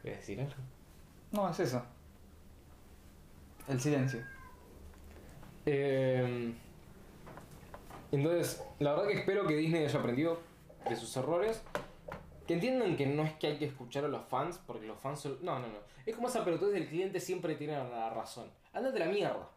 ¿Quieres 0.00 0.20
decir 0.20 0.40
algo? 0.40 0.54
No, 1.30 1.48
es 1.48 1.60
eso. 1.60 1.82
El 3.68 3.80
silencio. 3.80 4.20
Eh, 5.64 6.54
entonces, 8.12 8.62
la 8.78 8.92
verdad 8.92 9.08
que 9.08 9.14
espero 9.14 9.46
que 9.46 9.56
Disney 9.56 9.84
haya 9.84 9.98
aprendido 9.98 10.38
de 10.88 10.96
sus 10.96 11.16
errores. 11.16 11.62
Que 12.46 12.54
entiendan 12.54 12.96
que 12.96 13.06
no 13.06 13.22
es 13.22 13.32
que 13.34 13.46
hay 13.46 13.58
que 13.58 13.66
escuchar 13.66 14.04
a 14.04 14.08
los 14.08 14.26
fans, 14.26 14.60
porque 14.66 14.86
los 14.86 14.98
fans 14.98 15.20
son... 15.20 15.38
No, 15.42 15.58
no, 15.58 15.68
no. 15.68 15.78
Es 16.04 16.14
como 16.14 16.28
esa 16.28 16.44
pelotudez 16.44 16.74
del 16.74 16.88
cliente 16.88 17.20
siempre 17.20 17.54
tiene 17.54 17.74
la 17.74 18.10
razón. 18.10 18.50
Ándate 18.72 19.02
a 19.02 19.06
la 19.06 19.12
mierda. 19.12 19.48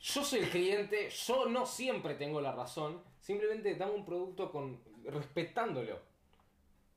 Yo 0.00 0.24
soy 0.24 0.40
el 0.40 0.50
cliente, 0.50 1.10
yo 1.10 1.46
no 1.46 1.66
siempre 1.66 2.14
tengo 2.14 2.40
la 2.40 2.52
razón. 2.52 3.02
Simplemente 3.20 3.74
dame 3.74 3.92
un 3.92 4.04
producto 4.04 4.50
con 4.52 4.80
respetándolo. 5.04 5.98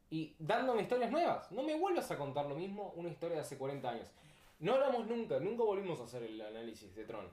Y 0.09 0.35
dándome 0.37 0.83
historias 0.83 1.11
nuevas. 1.11 1.51
No 1.51 1.63
me 1.63 1.75
vuelvas 1.75 2.11
a 2.11 2.17
contar 2.17 2.45
lo 2.45 2.55
mismo, 2.55 2.93
una 2.95 3.09
historia 3.09 3.37
de 3.37 3.41
hace 3.41 3.57
40 3.57 3.89
años. 3.89 4.11
No 4.59 4.75
hablamos 4.75 5.07
nunca, 5.07 5.39
nunca 5.39 5.63
volvimos 5.63 5.99
a 5.99 6.03
hacer 6.03 6.23
el 6.23 6.39
análisis 6.39 6.93
de 6.95 7.05
Tron. 7.05 7.27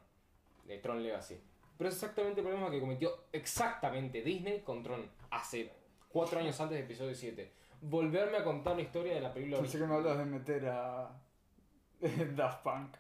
De 0.65 0.79
Tron 0.79 1.03
Legacy. 1.03 1.39
Pero 1.81 1.89
es 1.89 1.95
exactamente 1.95 2.43
el 2.43 2.47
problema 2.47 2.71
que 2.71 2.79
cometió 2.79 3.25
exactamente 3.33 4.21
Disney 4.21 4.61
con 4.61 4.83
Tron 4.83 5.11
hace 5.31 5.73
4 6.11 6.41
años 6.41 6.61
antes 6.61 6.77
de 6.77 6.85
episodio 6.85 7.15
7. 7.15 7.51
Volverme 7.81 8.37
a 8.37 8.45
contar 8.45 8.77
la 8.77 8.83
historia 8.83 9.15
de 9.15 9.23
la 9.23 9.33
película 9.33 9.61
Pensé 9.61 9.79
que 9.79 9.87
me 9.87 9.95
hablas 9.95 10.19
de 10.19 10.27
meter 10.27 10.69
a 10.69 11.11
Daft 12.37 12.63
Punk. 12.63 12.97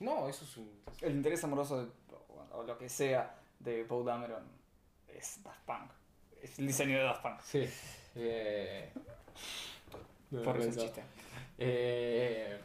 No, 0.00 0.28
eso 0.28 0.44
es 0.44 0.56
un... 0.56 0.82
El 1.00 1.12
interés 1.12 1.44
amoroso 1.44 1.86
de, 1.86 1.92
o 2.54 2.64
lo 2.64 2.76
que 2.76 2.88
sea 2.88 3.38
de 3.60 3.84
Paul 3.84 4.04
Dameron 4.04 4.42
es 5.06 5.40
Daft 5.44 5.64
Punk. 5.64 5.92
Es 6.42 6.58
el 6.58 6.66
diseño 6.66 6.98
de 6.98 7.04
Daft 7.04 7.22
Punk. 7.22 7.40
Sí. 7.42 7.70
Eh... 8.16 8.92
Por 10.32 10.42
vergüenza. 10.42 10.80
chiste. 10.80 11.04
Eh, 11.56 12.58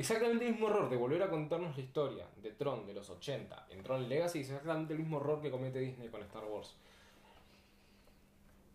exactamente 0.00 0.46
el 0.46 0.52
mismo 0.52 0.68
error 0.68 0.88
de 0.90 0.96
volver 0.96 1.22
a 1.22 1.30
contarnos 1.30 1.76
la 1.76 1.82
historia 1.82 2.26
de 2.42 2.50
Tron 2.52 2.86
de 2.86 2.94
los 2.94 3.08
80 3.10 3.66
en 3.70 3.82
Tron 3.82 4.08
Legacy 4.08 4.40
es 4.40 4.48
exactamente 4.50 4.92
el 4.94 4.98
mismo 4.98 5.18
error 5.18 5.40
que 5.40 5.50
comete 5.50 5.78
Disney 5.78 6.08
con 6.08 6.22
Star 6.22 6.44
Wars. 6.44 6.76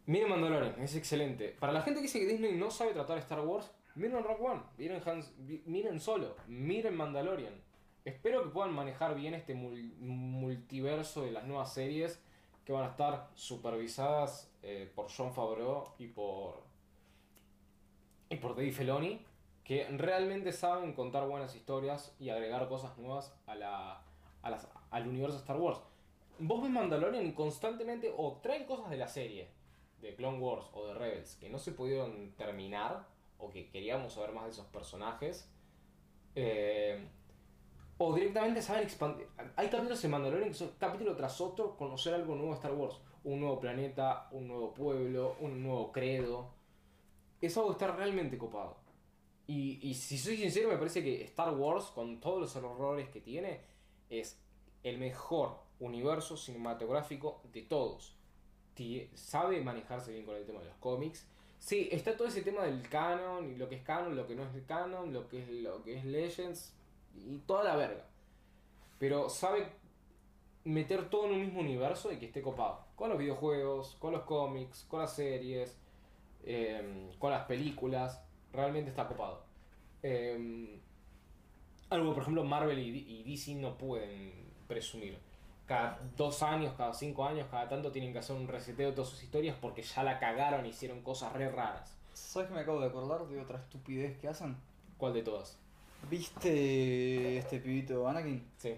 Miren 0.08 0.30
Mandalorian, 0.30 0.80
es 0.82 0.96
excelente. 0.96 1.56
Para 1.60 1.74
la 1.74 1.82
gente 1.82 2.00
que 2.00 2.04
dice 2.04 2.20
que 2.20 2.28
Disney 2.28 2.54
no 2.54 2.70
sabe 2.70 2.94
tratar 2.94 3.18
Star 3.18 3.42
Wars, 3.42 3.72
miren 3.96 4.24
Rock 4.24 4.40
One, 4.42 4.62
miren, 4.78 5.02
Hans, 5.06 5.34
miren 5.66 6.00
Solo, 6.00 6.36
miren 6.48 6.96
Mandalorian. 6.96 7.54
Espero 8.04 8.44
que 8.44 8.50
puedan 8.50 8.72
manejar 8.74 9.16
bien 9.16 9.34
este 9.34 9.56
mul- 9.56 9.96
multiverso 10.00 11.24
de 11.24 11.32
las 11.32 11.46
nuevas 11.46 11.74
series 11.74 12.22
que 12.66 12.72
van 12.72 12.84
a 12.84 12.90
estar 12.92 13.30
supervisadas 13.34 14.52
eh, 14.62 14.92
por 14.94 15.08
John 15.16 15.34
Favreau 15.34 15.94
y 15.98 16.08
por 16.08 16.64
y 18.30 18.36
por 18.38 18.56
Dave 18.56 18.72
Filoni, 18.72 19.24
que 19.66 19.86
realmente 19.90 20.54
saben 20.54 20.94
contar 20.94 21.28
buenas 21.28 21.56
historias 21.56 22.16
y 22.20 22.30
agregar 22.30 22.70
cosas 22.70 22.98
nuevas 22.98 23.36
a 23.48 23.56
la, 23.56 24.02
a 24.44 24.50
las- 24.50 24.70
al 24.92 25.08
universo 25.08 25.38
Star 25.40 25.58
Wars. 25.58 25.80
Vos 26.40 26.62
ves 26.62 26.72
Mandalorian 26.72 27.32
constantemente 27.34 28.14
o 28.16 28.40
traen 28.44 28.66
cosas 28.66 28.90
de 28.90 28.98
la 28.98 29.08
serie, 29.08 29.50
de 30.02 30.16
Clone 30.16 30.38
Wars 30.40 30.68
o 30.74 30.86
de 30.88 30.94
Rebels, 30.94 31.36
que 31.38 31.50
no 31.50 31.58
se 31.58 31.72
pudieron 31.72 32.32
terminar, 32.38 33.08
o 33.40 33.50
que 33.50 33.70
queríamos 33.70 34.14
saber 34.14 34.32
más 34.34 34.46
de 34.46 34.52
esos 34.52 34.68
personajes, 34.68 35.50
eh, 36.36 37.08
o 37.98 38.14
directamente 38.14 38.62
saben 38.62 38.84
expandir. 38.84 39.28
Hay 39.56 39.70
capítulos 39.70 40.04
en 40.04 40.12
Mandalorian 40.12 40.50
que 40.50 40.56
son 40.56 40.72
capítulo 40.78 41.16
tras 41.16 41.42
otro 41.42 41.76
conocer 41.76 42.14
algo 42.14 42.36
nuevo 42.36 42.52
de 42.52 42.56
Star 42.58 42.74
Wars. 42.74 43.00
Un 43.24 43.40
nuevo 43.40 43.60
planeta, 43.60 44.28
un 44.32 44.48
nuevo 44.48 44.74
pueblo, 44.74 45.36
un 45.40 45.64
nuevo 45.64 45.92
credo. 45.92 46.52
Es 47.42 47.58
algo 47.58 47.70
que 47.70 47.84
está 47.84 47.96
realmente 47.96 48.38
copado. 48.38 48.85
Y, 49.48 49.80
y 49.88 49.94
si 49.94 50.18
soy 50.18 50.38
sincero, 50.38 50.70
me 50.70 50.78
parece 50.78 51.04
que 51.04 51.24
Star 51.24 51.54
Wars, 51.54 51.86
con 51.86 52.20
todos 52.20 52.40
los 52.40 52.56
errores 52.56 53.10
que 53.10 53.22
tiene, 53.22 53.62
es 54.10 54.40
el 54.84 54.98
mejor 54.98 55.58
universo 55.80 56.36
cinematográfico 56.36 57.42
de 57.54 57.62
todos. 57.62 58.16
Tie- 58.76 59.10
sabe 59.14 59.62
manejarse 59.62 60.12
bien 60.12 60.26
con 60.26 60.36
el 60.36 60.46
tema 60.46 60.60
de 60.60 60.66
los 60.66 60.78
cómics. 60.78 61.28
Sí, 61.60 61.90
está 61.92 62.18
todo 62.18 62.28
ese 62.28 62.42
tema 62.42 62.64
del 62.64 62.88
canon, 62.90 63.52
y 63.52 63.56
lo 63.56 63.70
que 63.70 63.76
es 63.76 63.84
canon, 63.84 64.16
lo 64.16 64.28
que 64.28 64.36
no 64.36 64.44
es 64.44 64.50
canon, 64.68 65.14
lo 65.14 65.28
que 65.30 65.42
es, 65.42 65.50
lo 65.50 65.84
que 65.84 65.98
es 65.98 66.06
Legends, 66.06 66.74
y 67.16 67.38
toda 67.40 67.64
la 67.64 67.76
verga. 67.76 68.06
Pero 69.00 69.30
sabe 69.30 69.68
meter 70.64 71.10
todo 71.10 71.26
en 71.28 71.34
un 71.34 71.42
mismo 71.42 71.60
universo 71.60 72.12
y 72.12 72.18
que 72.18 72.26
esté 72.26 72.42
copado. 72.42 72.84
Con 72.96 73.10
los 73.10 73.18
videojuegos, 73.20 73.96
con 74.00 74.12
los 74.12 74.24
cómics, 74.24 74.86
con 74.90 75.02
las 75.02 75.16
series, 75.16 75.78
eh, 76.44 77.10
con 77.20 77.32
las 77.32 77.46
películas. 77.46 78.22
Realmente 78.56 78.90
está 78.90 79.08
copado. 79.08 79.44
Eh, 80.02 80.80
algo, 81.90 82.14
por 82.14 82.24
ejemplo, 82.24 82.44
Marvel 82.44 82.80
y, 82.80 82.90
y 82.90 83.24
DC 83.24 83.56
no 83.56 83.78
pueden 83.78 84.46
presumir. 84.68 85.18
Cada 85.66 86.00
dos 86.16 86.44
años, 86.44 86.74
cada 86.78 86.94
cinco 86.94 87.26
años, 87.26 87.48
cada 87.50 87.68
tanto 87.68 87.92
tienen 87.92 88.14
que 88.14 88.20
hacer 88.20 88.36
un 88.36 88.48
reseteo 88.48 88.90
de 88.90 88.96
todas 88.96 89.10
sus 89.10 89.24
historias 89.24 89.58
porque 89.60 89.82
ya 89.82 90.04
la 90.04 90.20
cagaron 90.20 90.66
y 90.66 90.70
hicieron 90.70 91.02
cosas 91.02 91.34
re 91.34 91.50
raras. 91.50 91.98
¿Sabes 92.14 92.48
que 92.48 92.54
me 92.54 92.62
acabo 92.62 92.80
de 92.80 92.88
acordar 92.88 93.28
de 93.28 93.40
otra 93.42 93.60
estupidez 93.60 94.18
que 94.20 94.28
hacen? 94.28 94.56
¿Cuál 94.98 95.14
de 95.14 95.24
todas? 95.24 95.58
¿Viste 96.10 97.38
este 97.38 97.60
pibito 97.60 98.08
Anakin? 98.08 98.48
Sí. 98.58 98.76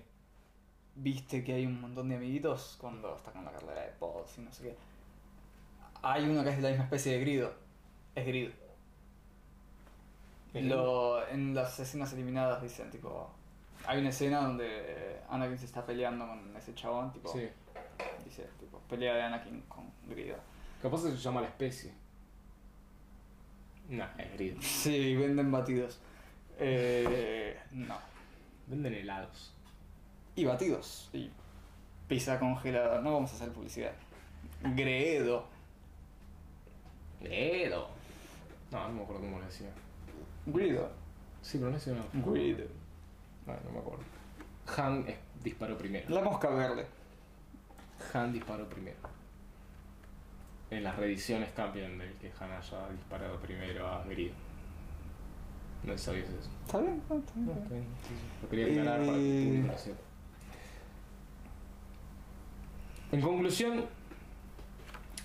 ¿Viste 0.96 1.44
que 1.44 1.54
hay 1.54 1.66
un 1.66 1.80
montón 1.82 2.10
de 2.10 2.16
amiguitos 2.16 2.78
cuando 2.80 3.16
está 3.16 3.32
con 3.32 3.44
la 3.46 3.52
carrera 3.52 3.82
de 3.82 3.92
pods 3.92 4.38
y 4.38 4.42
no 4.42 4.52
sé 4.52 4.64
qué? 4.64 4.76
Hay 6.02 6.24
uno 6.24 6.44
que 6.44 6.50
es 6.50 6.58
de 6.58 6.64
la 6.64 6.70
misma 6.70 6.86
especie 6.86 7.14
de 7.14 7.20
Grido. 7.20 7.54
Es 8.16 8.26
Grido. 8.26 8.52
Lo, 10.62 11.28
en 11.28 11.54
las 11.54 11.80
escenas 11.80 12.14
eliminadas 12.14 12.62
dicen, 12.62 12.90
tipo... 12.90 13.30
Hay 13.86 14.00
una 14.00 14.10
escena 14.10 14.42
donde 14.42 15.22
Anakin 15.30 15.58
se 15.58 15.66
está 15.66 15.86
peleando 15.86 16.28
con 16.28 16.56
ese 16.56 16.74
chabón, 16.76 17.12
tipo... 17.14 17.30
Sí. 17.32 17.48
Dice, 18.26 18.48
tipo, 18.60 18.80
pelea 18.90 19.16
de 19.16 19.22
Anakin 19.24 19.62
con 19.68 19.86
Grido. 20.08 20.38
Capaz 20.82 21.00
se 21.00 21.16
llama 21.16 21.42
la 21.42 21.48
especie. 21.48 21.92
No, 23.90 24.06
es 24.18 24.34
grid. 24.34 24.58
Sí, 24.62 25.16
venden 25.16 25.52
batidos. 25.52 26.00
Eh, 26.60 27.58
no. 27.72 27.98
Venden 28.68 28.94
helados. 28.94 29.54
Y 30.36 30.46
batidos. 30.46 31.10
Y 31.14 31.32
pizza 32.08 32.40
congelada. 32.40 33.02
No 33.02 33.14
vamos 33.14 33.32
a 33.32 33.36
hacer 33.36 33.50
publicidad. 33.50 33.94
Gredo. 34.76 35.46
Gredo. 37.22 37.90
No, 38.72 38.88
no 38.88 38.94
me 38.94 39.04
acuerdo 39.04 39.22
cómo 39.22 39.40
le 39.40 39.46
decía. 39.46 39.70
Guido. 40.48 40.90
Sí, 41.42 41.58
pero 41.60 41.72
no 41.72 41.80
sé. 41.80 41.94
No, 41.94 42.34
Guido. 42.34 42.66
no, 43.46 43.54
no 43.66 43.72
me 43.72 43.80
acuerdo. 43.80 44.04
Han 44.78 45.08
es- 45.08 45.18
disparó 45.44 45.78
primero. 45.78 46.10
La 46.10 46.22
mosca 46.22 46.50
verde. 46.50 46.86
Han 48.14 48.34
disparó 48.34 48.68
primero. 48.68 48.98
En 50.70 50.84
las 50.84 50.96
reediciones 50.98 51.52
cambian 51.54 51.98
del 51.98 52.14
que 52.16 52.32
Han 52.40 52.52
haya 52.52 52.90
disparado 52.90 53.40
primero 53.40 53.88
a 53.88 54.04
Grido. 54.04 54.34
No 55.84 55.98
sabías 55.98 56.28
eso. 56.30 56.50
¿Está 56.66 56.80
bien? 56.80 57.02
Ah, 57.10 57.16
está 57.16 57.34
bien, 57.36 57.46
No, 57.46 57.54
está 57.54 57.70
bien. 57.74 57.86
Lo 58.42 58.50
quería 58.50 58.66
aclarar 58.82 59.00
para 59.00 59.14
que 59.14 59.50
el 59.50 59.56
Eh. 59.56 59.68
lo 59.68 59.78
sepa. 59.78 59.98
En 63.12 63.22
conclusión, 63.22 63.86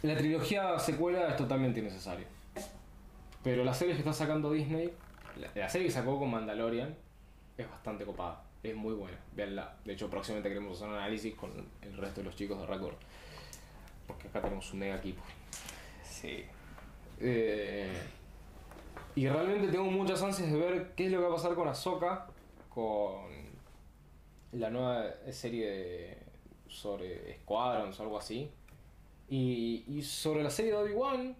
la 0.02 0.16
trilogía 0.16 0.78
secuela 0.78 1.28
es 1.28 1.36
totalmente 1.36 1.80
innecesaria. 1.80 2.26
Pero 3.42 3.64
la 3.64 3.74
serie 3.74 3.94
que 3.94 4.00
está 4.00 4.12
sacando 4.12 4.52
Disney, 4.52 4.92
la, 5.38 5.50
la 5.54 5.68
serie 5.68 5.86
que 5.88 5.92
sacó 5.92 6.18
con 6.18 6.30
Mandalorian, 6.30 6.94
es 7.56 7.68
bastante 7.70 8.04
copada. 8.04 8.42
Es 8.62 8.74
muy 8.76 8.94
buena. 8.94 9.18
Veanla. 9.34 9.76
De 9.84 9.92
hecho, 9.94 10.08
próximamente 10.08 10.48
queremos 10.48 10.76
hacer 10.76 10.88
un 10.88 10.94
análisis 10.94 11.34
con 11.34 11.50
el 11.82 11.96
resto 11.96 12.20
de 12.20 12.26
los 12.26 12.36
chicos 12.36 12.58
de 12.60 12.66
Record. 12.66 12.94
Porque 14.06 14.28
acá 14.28 14.40
tenemos 14.40 14.72
un 14.72 14.78
mega 14.78 14.96
equipo. 14.96 15.22
Sí. 16.04 16.44
Eh, 17.20 17.92
y 19.14 19.28
realmente 19.28 19.68
tengo 19.68 19.84
muchas 19.84 20.22
ansias 20.22 20.50
de 20.52 20.58
ver 20.58 20.92
qué 20.94 21.06
es 21.06 21.12
lo 21.12 21.18
que 21.18 21.24
va 21.24 21.30
a 21.30 21.36
pasar 21.36 21.54
con 21.54 21.68
Ahsoka, 21.68 22.26
con 22.68 23.26
la 24.52 24.70
nueva 24.70 25.06
serie 25.30 25.70
de- 25.70 26.18
sobre 26.68 27.38
Squadrons 27.40 27.98
o 27.98 28.02
algo 28.04 28.18
así. 28.18 28.50
Y, 29.28 29.84
y 29.88 30.02
sobre 30.02 30.42
la 30.42 30.50
serie 30.50 30.72
de 30.72 30.78
Obi-Wan, 30.78 31.36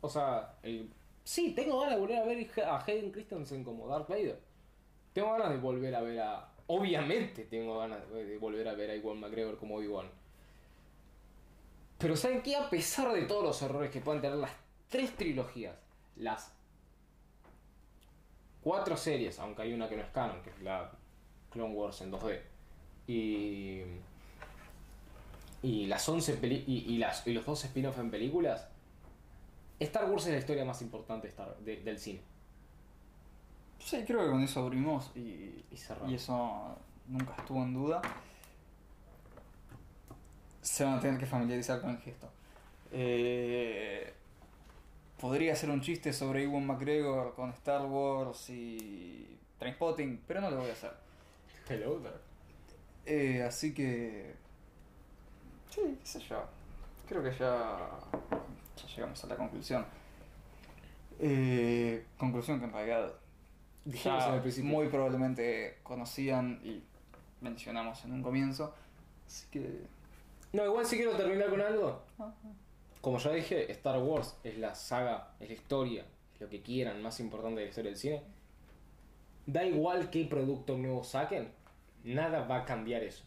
o 0.00 0.08
sea, 0.08 0.54
el- 0.62 0.90
sí, 1.24 1.52
tengo 1.54 1.80
ganas 1.80 1.96
de 1.96 2.00
volver 2.00 2.18
a 2.18 2.24
ver 2.24 2.50
a 2.64 2.84
Hayden 2.84 3.10
Christensen 3.10 3.64
como 3.64 3.88
Darth 3.88 4.08
Vader. 4.08 4.38
Tengo 5.12 5.32
ganas 5.32 5.50
de 5.50 5.56
volver 5.58 5.94
a 5.94 6.00
ver 6.00 6.20
a... 6.20 6.48
Obviamente 6.66 7.44
tengo 7.44 7.78
ganas 7.78 8.08
de 8.10 8.38
volver 8.38 8.66
a 8.68 8.74
ver 8.74 8.90
a 8.90 8.96
Iwan 8.96 9.20
McGregor 9.20 9.58
como 9.58 9.76
Obi-Wan. 9.76 10.06
Pero 11.98 12.16
¿saben 12.16 12.42
qué? 12.42 12.56
A 12.56 12.68
pesar 12.70 13.12
de 13.12 13.22
todos 13.22 13.42
los 13.44 13.62
errores 13.62 13.90
que 13.90 14.00
puedan 14.00 14.20
tener 14.22 14.36
las 14.38 14.50
tres 14.88 15.14
trilogías, 15.16 15.76
las 16.16 16.52
cuatro 18.62 18.96
series, 18.96 19.38
aunque 19.38 19.62
hay 19.62 19.72
una 19.72 19.88
que 19.88 19.96
no 19.96 20.02
es 20.02 20.08
canon, 20.08 20.42
que 20.42 20.50
es 20.50 20.60
la 20.62 20.90
Clone 21.50 21.74
Wars 21.74 22.00
en 22.00 22.12
2D, 22.12 22.40
y, 23.06 23.82
y 25.62 25.86
las 25.86 26.08
11 26.08 26.34
peli- 26.34 26.64
y, 26.66 26.94
y 26.94 26.98
las, 26.98 27.26
y 27.26 27.32
los 27.32 27.44
dos 27.46 27.64
spin-off 27.64 27.98
en 27.98 28.10
películas, 28.10 28.66
Star 29.84 30.10
Wars 30.10 30.26
es 30.26 30.32
la 30.32 30.38
historia 30.38 30.64
más 30.64 30.80
importante 30.82 31.26
de 31.26 31.30
Star- 31.30 31.56
de- 31.58 31.76
del 31.82 31.98
cine. 31.98 32.20
Sí, 33.78 34.02
creo 34.06 34.24
que 34.24 34.30
con 34.30 34.42
eso 34.42 34.60
abrimos 34.60 35.10
y, 35.14 35.64
Y 35.70 35.76
cerramos. 35.76 36.10
y 36.10 36.14
eso 36.14 36.78
nunca 37.08 37.34
estuvo 37.38 37.62
en 37.62 37.74
duda. 37.74 38.02
Se 40.62 40.84
van 40.84 40.94
a 40.94 41.00
tener 41.00 41.18
que 41.20 41.26
familiarizar 41.26 41.80
con 41.80 41.90
el 41.90 41.98
gesto. 41.98 42.30
Eh, 42.92 44.12
podría 45.20 45.54
ser 45.54 45.68
un 45.70 45.80
chiste 45.82 46.12
sobre 46.12 46.44
Ewan 46.44 46.66
McGregor 46.66 47.34
con 47.34 47.50
Star 47.50 47.84
Wars 47.84 48.48
y 48.50 49.38
Trainspotting, 49.58 50.22
pero 50.26 50.40
no 50.40 50.50
lo 50.50 50.58
voy 50.58 50.70
a 50.70 50.72
hacer. 50.72 50.92
Hello 51.68 51.98
there. 52.00 52.16
Eh, 53.06 53.42
así 53.42 53.74
que. 53.74 54.34
Sí, 55.70 55.80
qué 56.00 56.06
sé 56.06 56.20
yo. 56.20 56.42
Creo 57.08 57.22
que 57.22 57.32
ya. 57.36 57.90
Ya 58.76 58.94
llegamos 58.94 59.22
a 59.24 59.26
la 59.26 59.36
conclusión. 59.36 59.84
Eh, 61.20 62.04
conclusión 62.18 62.58
que 62.58 62.66
en 62.66 62.72
realidad. 62.72 63.12
Dijimos 63.84 64.22
ya 64.22 64.28
en 64.28 64.34
el 64.34 64.40
principio. 64.40 64.70
muy 64.70 64.88
probablemente 64.88 65.78
conocían 65.82 66.60
y 66.64 66.82
mencionamos 67.40 68.04
en 68.04 68.12
un 68.12 68.22
comienzo. 68.22 68.74
Así 69.26 69.46
que. 69.50 69.82
No, 70.52 70.64
igual 70.64 70.86
si 70.86 70.96
quiero 70.96 71.16
terminar 71.16 71.50
con 71.50 71.60
algo. 71.60 72.02
ah, 72.18 72.32
Como 73.00 73.18
ya 73.18 73.32
dije, 73.32 73.70
Star 73.72 73.98
Wars 73.98 74.36
es 74.44 74.58
la 74.58 74.74
saga, 74.74 75.34
es 75.40 75.48
la 75.48 75.54
historia, 75.54 76.04
es 76.34 76.40
lo 76.40 76.48
que 76.48 76.62
quieran 76.62 77.02
más 77.02 77.20
importante 77.20 77.60
de 77.60 77.66
la 77.66 77.68
historia 77.68 77.90
del 77.90 77.98
cine. 77.98 78.22
Da 79.46 79.64
igual 79.64 80.10
qué 80.10 80.24
producto 80.24 80.78
nuevo 80.78 81.04
saquen, 81.04 81.50
nada 82.04 82.46
va 82.46 82.58
a 82.58 82.64
cambiar 82.64 83.02
eso. 83.02 83.24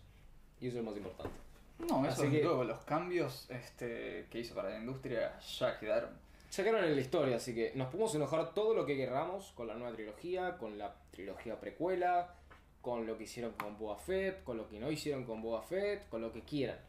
Y 0.59 0.67
eso 0.67 0.79
es 0.79 0.83
lo 0.83 0.89
más 0.89 0.97
importante. 0.97 1.35
No, 1.79 2.03
eso 2.05 2.21
Así 2.21 2.25
es 2.25 2.31
que- 2.31 2.43
luego, 2.43 2.63
los 2.63 2.79
cambios 2.85 3.49
este, 3.49 4.27
que 4.31 4.39
hizo 4.39 4.55
para 4.55 4.69
la 4.71 4.79
industria 4.79 5.39
ya 5.39 5.77
quedaron. 5.79 6.09
Ya 6.51 6.63
quedaron 6.63 6.85
en 6.85 6.95
la 6.95 7.01
historia, 7.01 7.35
así 7.35 7.53
que 7.53 7.73
nos 7.75 7.87
podemos 7.89 8.15
enojar 8.15 8.53
todo 8.53 8.73
lo 8.73 8.85
que 8.85 8.95
queramos 8.95 9.51
con 9.51 9.67
la 9.67 9.75
nueva 9.75 9.93
trilogía, 9.95 10.57
con 10.57 10.77
la 10.77 10.95
trilogía 11.11 11.59
precuela, 11.59 12.33
con 12.81 13.05
lo 13.05 13.17
que 13.17 13.25
hicieron 13.25 13.51
con 13.53 13.77
Boba 13.77 13.97
Fett, 13.97 14.43
con 14.43 14.57
lo 14.57 14.67
que 14.69 14.79
no 14.79 14.89
hicieron 14.89 15.25
con 15.25 15.41
Boba 15.41 15.61
Fett, 15.61 16.07
con 16.09 16.21
lo 16.21 16.31
que 16.31 16.41
quieran. 16.41 16.79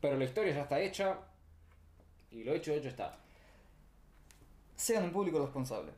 Pero 0.00 0.16
la 0.16 0.24
historia 0.24 0.54
ya 0.54 0.62
está 0.62 0.80
hecha 0.80 1.18
y 2.30 2.42
lo 2.44 2.54
hecho, 2.54 2.72
hecho 2.72 2.88
está. 2.88 3.18
Sean 4.74 5.04
un 5.04 5.12
público 5.12 5.38
responsable. 5.38 5.92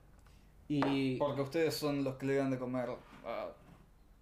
Y 0.68 1.16
Porque 1.16 1.40
ustedes 1.42 1.74
son 1.74 2.04
los 2.04 2.16
que 2.16 2.26
le 2.26 2.36
dan 2.36 2.50
de 2.50 2.58
comer 2.58 2.90
a 3.24 3.48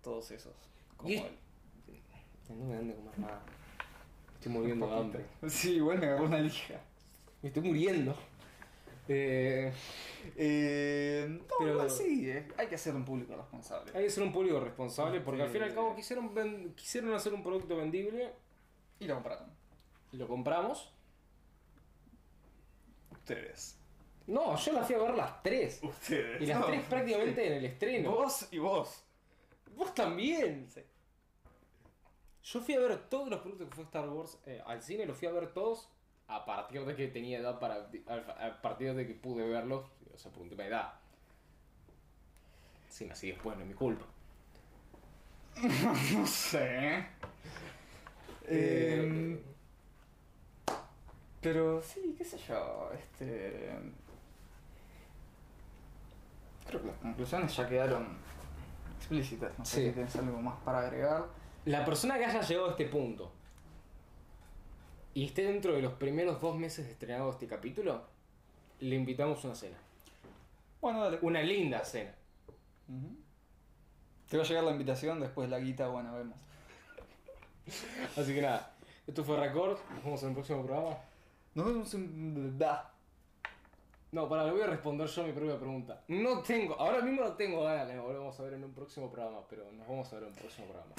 todos 0.03 0.31
esos. 0.31 0.55
Como 0.97 1.09
Y- 1.11 1.17
él. 1.17 1.39
no 2.51 2.65
me 2.67 2.75
dan 2.77 2.89
de 2.89 2.95
comer 2.95 3.19
nada. 3.19 3.43
Estoy 4.47 4.60
muriendo 4.60 4.86
de 4.89 4.97
hambre. 4.97 5.25
Sí, 5.49 5.75
igual 5.76 5.99
me 5.99 6.07
agarró 6.07 6.25
una 6.26 6.39
lija. 6.39 6.81
Me 7.42 7.49
estoy 7.49 7.62
muriendo. 7.65 8.16
Eh, 9.08 9.73
Eh, 10.36 11.26
no, 11.28 11.44
Pero- 11.58 11.73
igual 11.73 11.91
sí, 11.91 12.28
eh, 12.31 12.49
hay 12.57 12.66
que 12.66 12.76
ser 12.78 12.94
un 12.97 13.05
público 13.05 13.34
responsable. 13.36 13.92
hay 13.94 14.05
que 14.05 14.10
ser 14.10 14.23
un 14.25 14.33
público 14.33 14.58
responsable 14.60 15.20
porque 15.20 15.42
al 15.42 15.49
fin 15.50 15.60
y 15.62 15.65
al 15.65 15.75
cabo 15.75 15.94
quisieron, 15.94 16.34
ven- 16.34 16.75
quisieron 16.75 17.12
hacer 17.15 17.33
un 17.33 17.42
producto 17.44 17.76
vendible 17.76 18.33
Y 18.99 19.07
lo 19.07 19.15
compraron. 19.15 19.50
lo 20.12 20.26
compramos. 20.28 20.92
Ustedes. 23.12 23.78
No, 24.26 24.57
yo 24.57 24.73
la 24.73 24.83
fui 24.84 24.94
a 24.97 24.99
ver 24.99 25.15
las 25.15 25.42
tres. 25.42 25.78
Ustedes. 25.83 26.42
Y 26.42 26.47
las 26.47 26.58
No. 26.60 26.66
tres 26.66 26.83
prácticamente 26.86 27.47
en 27.47 27.52
el 27.55 27.65
estreno. 27.65 28.10
Vos 28.12 28.49
y 28.50 28.58
vos. 28.58 29.05
Vos 29.76 29.94
también. 29.94 30.66
Sí. 30.73 30.81
Yo 32.47 32.60
fui 32.60 32.75
a 32.75 32.78
ver 32.78 32.97
todos 33.08 33.28
los 33.28 33.41
productos 33.41 33.68
que 33.68 33.75
fue 33.75 33.84
Star 33.84 34.08
Wars 34.08 34.39
eh, 34.47 34.62
al 34.65 34.81
cine, 34.81 35.05
los 35.05 35.16
fui 35.18 35.26
a 35.26 35.33
ver 35.33 35.52
todos 35.52 35.89
a 36.28 36.44
partir 36.44 36.84
de 36.84 36.94
que 36.94 37.08
tenía 37.08 37.41
edad 37.41 37.58
para. 37.58 37.75
A, 38.07 38.62
partir 38.62 38.94
de 38.94 39.05
que 39.05 39.15
pude 39.15 39.44
verlos, 39.49 39.84
o 40.15 40.16
sea, 40.18 40.31
por 40.31 40.42
un 40.42 40.49
tema 40.49 40.62
de 40.62 40.68
edad. 40.68 40.92
Si 42.89 43.05
nací 43.05 43.33
después, 43.33 43.57
no 43.57 43.62
es 43.62 43.68
mi 43.68 43.75
culpa. 43.75 44.05
No 46.12 46.26
sé. 46.26 47.07
Eh, 48.49 49.42
pero 51.41 51.83
sí, 51.83 52.15
qué 52.16 52.25
sé 52.25 52.39
yo. 52.39 52.91
Este. 52.92 53.73
Creo 56.68 56.81
que 56.81 56.86
las 56.89 56.99
conclusiones 56.99 57.57
ya 57.57 57.68
quedaron 57.68 58.18
explícitas. 58.99 59.58
No 59.58 59.65
sé 59.65 59.81
Sí. 59.81 59.86
si 59.89 59.92
tienes 59.94 60.15
algo 60.16 60.41
más 60.41 60.57
para 60.65 60.78
agregar. 60.81 61.25
La 61.67 61.85
persona 61.85 62.17
que 62.17 62.25
haya 62.25 62.41
llegado 62.41 62.69
a 62.69 62.70
este 62.70 62.86
punto 62.86 63.33
y 65.15 65.25
esté 65.25 65.43
dentro 65.43 65.73
de 65.73 65.83
los 65.83 65.95
primeros 65.95 66.41
dos 66.41 66.57
meses 66.57 66.86
de 66.86 66.93
estrenado 66.93 67.28
este 67.28 67.49
capítulo, 67.49 68.05
le 68.78 68.95
invitamos 68.95 69.45
a 69.45 69.49
una 69.49 69.57
cena. 69.57 69.77
Bueno, 70.81 71.03
dale. 71.03 71.19
Una 71.23 71.43
linda 71.43 71.85
cena. 71.85 72.15
Te 74.28 74.36
va 74.36 74.45
a 74.45 74.47
llegar 74.47 74.62
la 74.62 74.70
invitación, 74.70 75.19
después 75.19 75.51
la 75.51 75.59
guita, 75.59 75.89
bueno, 75.89 76.15
vemos. 76.15 76.39
Así 78.17 78.33
que 78.33 78.43
nada, 78.43 78.77
esto 79.05 79.25
fue 79.25 79.36
Record. 79.36 79.78
Nos 79.91 80.05
vemos 80.05 80.23
en 80.23 80.28
el 80.28 80.35
próximo 80.35 80.65
programa. 80.65 80.99
Nos 81.55 81.67
vemos 81.67 81.95
en. 81.95 82.57
Da. 82.57 82.95
No, 84.12 84.28
para, 84.28 84.45
le 84.45 84.53
voy 84.53 84.61
a 84.61 84.69
responder 84.69 85.09
yo 85.09 85.25
a 85.25 85.27
mi 85.27 85.33
propia 85.33 85.59
pregunta. 85.59 86.05
No 86.07 86.43
tengo, 86.43 86.75
ahora 86.75 87.01
mismo 87.01 87.23
no 87.23 87.33
tengo 87.33 87.65
ganas 87.65 87.93
nos 87.93 88.05
volvamos 88.05 88.39
a 88.39 88.43
ver 88.45 88.53
en 88.53 88.62
un 88.62 88.73
próximo 88.73 89.11
programa, 89.11 89.41
pero 89.51 89.73
nos 89.73 89.89
vamos 89.89 90.12
a 90.12 90.15
ver 90.15 90.25
en 90.25 90.28
un 90.28 90.36
próximo 90.36 90.69
programa. 90.69 90.95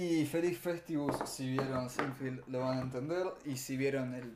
Y 0.00 0.26
feliz 0.26 0.56
Festivus, 0.58 1.16
si 1.24 1.50
vieron 1.50 1.90
Sinfield 1.90 2.46
lo 2.46 2.60
van 2.60 2.78
a 2.78 2.82
entender. 2.82 3.26
Y 3.44 3.56
si 3.56 3.76
vieron 3.76 4.14
el 4.14 4.32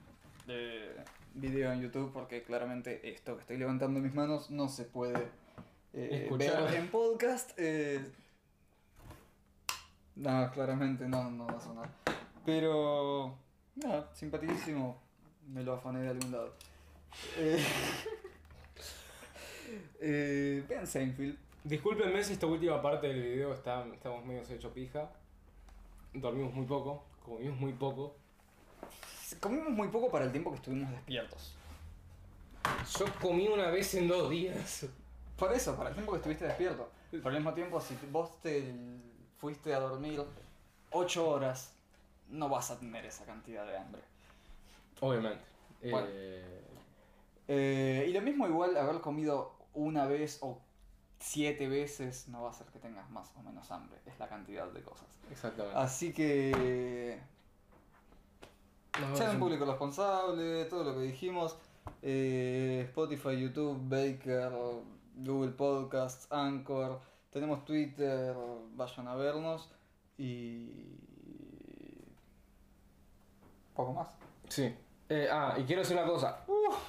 eh, 0.49 1.05
video 1.34 1.70
en 1.70 1.81
YouTube, 1.81 2.12
porque 2.12 2.42
claramente 2.42 3.08
esto 3.08 3.36
que 3.36 3.42
estoy 3.42 3.58
levantando 3.58 3.99
en 3.99 4.05
mis 4.05 4.15
manos 4.15 4.50
no 4.50 4.68
se 4.68 4.84
puede 4.84 5.28
eh, 5.92 6.28
ver 6.36 6.74
en 6.74 6.89
podcast. 6.89 7.52
eh, 7.58 8.05
no, 10.16 10.50
claramente 10.50 11.07
no, 11.07 11.31
no 11.31 11.47
va 11.47 11.58
a 11.58 11.60
sonar. 11.60 11.89
Pero, 12.44 13.39
nada, 13.76 14.10
simpaticísimo. 14.15 15.00
Me 15.47 15.62
lo 15.62 15.74
afané 15.74 16.00
de 16.00 16.08
algún 16.08 16.32
lado. 16.32 16.57
Eh, 20.00 20.65
vean 20.68 20.89
Seinfeld. 20.89 21.39
Discúlpenme 21.62 22.24
si 22.24 22.32
esta 22.32 22.47
última 22.47 22.82
parte 22.82 23.07
del 23.07 23.23
video 23.23 23.55
está, 23.55 23.86
estamos 23.94 24.24
medio 24.24 24.42
hecho 24.42 24.74
pija. 24.74 25.08
Dormimos 26.15 26.52
muy 26.55 26.66
poco, 26.66 27.05
comimos 27.24 27.58
muy 27.58 27.73
poco. 27.73 28.15
comimos 29.41 29.70
muy 29.70 29.89
poco 29.89 30.10
para 30.10 30.24
el 30.26 30.32
tiempo 30.32 30.50
que 30.50 30.57
estuvimos 30.57 30.91
despiertos. 30.91 31.55
Yo 32.99 33.07
comí 33.20 33.49
una 33.49 33.70
vez 33.70 33.94
en 33.94 34.08
dos 34.08 34.31
días. 34.31 34.86
Por 35.36 35.52
eso, 35.52 35.74
para 35.76 35.89
el 35.89 35.94
tiempo 35.94 36.12
que 36.12 36.18
estuviste 36.18 36.44
despierto. 36.44 36.91
Por 37.23 37.32
el 37.32 37.39
mismo 37.39 37.52
tiempo, 37.55 37.81
si 37.81 37.97
vos 38.10 38.41
te 38.41 38.73
fuiste 39.39 39.74
a 39.74 39.81
dormir 39.81 40.23
8 40.91 41.28
horas, 41.28 41.74
no 42.28 42.49
vas 42.49 42.70
a 42.70 42.78
tener 42.78 43.05
esa 43.05 43.24
cantidad 43.24 43.66
de 43.66 43.76
hambre. 43.76 44.02
Obviamente. 45.00 45.44
Bueno. 45.82 46.07
Eh, 46.10 46.58
Eh, 47.49 48.07
y 48.08 48.12
lo 48.12 48.20
mismo 48.23 48.47
igual 48.47 48.76
haber 48.76 49.00
comido 49.00 49.52
una 49.74 50.07
vez 50.07 50.39
o 50.42 50.58
siete 51.23 51.68
veces 51.68 52.28
no 52.28 52.42
va 52.42 52.49
a 52.49 52.51
hacer 52.51 52.67
que 52.68 52.78
tengas 52.78 53.09
más 53.10 53.33
o 53.36 53.42
menos 53.42 53.70
hambre. 53.70 53.99
Es 54.07 54.18
la 54.18 54.28
cantidad 54.28 54.67
de 54.70 54.83
cosas. 54.83 55.07
exactamente. 55.31 55.78
Así 55.78 56.12
que 56.12 57.20
sean 59.15 59.33
en- 59.33 59.39
público 59.41 59.65
responsable, 59.65 60.65
todo 60.67 60.84
lo 60.84 60.94
que 60.94 61.02
dijimos. 61.02 61.57
eh, 62.02 62.83
Spotify, 62.89 63.41
YouTube, 63.41 63.78
Baker, 63.89 64.52
Google 65.17 65.52
Podcasts, 65.52 66.26
Anchor. 66.31 67.01
Tenemos 67.31 67.65
Twitter, 67.65 68.34
vayan 68.75 69.09
a 69.09 69.15
vernos. 69.17 69.70
Y... 70.18 70.99
Poco 73.75 73.92
más. 73.94 74.09
Sí. 74.49 74.75
Eh, 75.15 75.28
ah, 75.31 75.55
y 75.58 75.65
quiero 75.65 75.82
decir 75.82 75.94
una 75.94 76.07
cosa. 76.07 76.42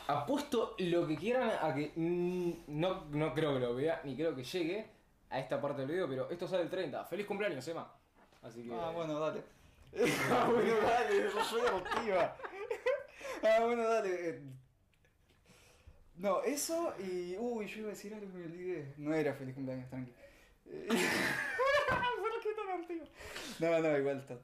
apuesto 0.07 0.75
lo 0.77 1.05
que 1.05 1.17
quieran 1.17 1.51
a 1.61 1.75
que 1.75 1.91
mm, 1.93 2.51
no, 2.67 3.03
no 3.11 3.33
creo 3.33 3.53
que 3.53 3.59
lo 3.59 3.75
vea, 3.75 3.99
ni 4.05 4.15
creo 4.15 4.33
que 4.33 4.45
llegue 4.45 4.85
a 5.29 5.39
esta 5.39 5.59
parte 5.59 5.81
del 5.81 5.91
video, 5.91 6.07
pero 6.07 6.29
esto 6.29 6.47
sale 6.47 6.63
el 6.63 6.69
30. 6.69 7.03
¡Feliz 7.03 7.25
cumpleaños, 7.25 7.67
Emma! 7.67 7.91
Así 8.41 8.63
que. 8.63 8.73
Ah, 8.73 8.91
bueno, 8.91 9.19
dale. 9.19 9.43
ah, 10.31 10.49
bueno, 10.49 10.73
dale, 10.77 11.23
no 11.35 11.43
soy 11.43 11.61
emotiva. 11.67 12.37
ah, 13.43 13.59
bueno, 13.65 13.83
dale. 13.83 14.29
eh. 14.29 14.41
No, 16.15 16.41
eso 16.43 16.93
y. 16.99 17.35
Uy, 17.37 17.67
yo 17.67 17.79
iba 17.79 17.87
a 17.87 17.91
decir 17.91 18.13
algo 18.13 18.31
que 18.31 18.37
me 18.37 18.45
olvidé. 18.45 18.93
No 18.95 19.13
era 19.13 19.33
feliz 19.33 19.53
cumpleaños, 19.53 19.89
tranqui. 19.89 20.13
¿Por 20.63 22.41
qué 22.41 22.53
tan 22.55 22.69
antiguo? 22.69 23.05
No, 23.59 23.79
no, 23.81 23.97
igual 23.97 24.19
está. 24.19 24.37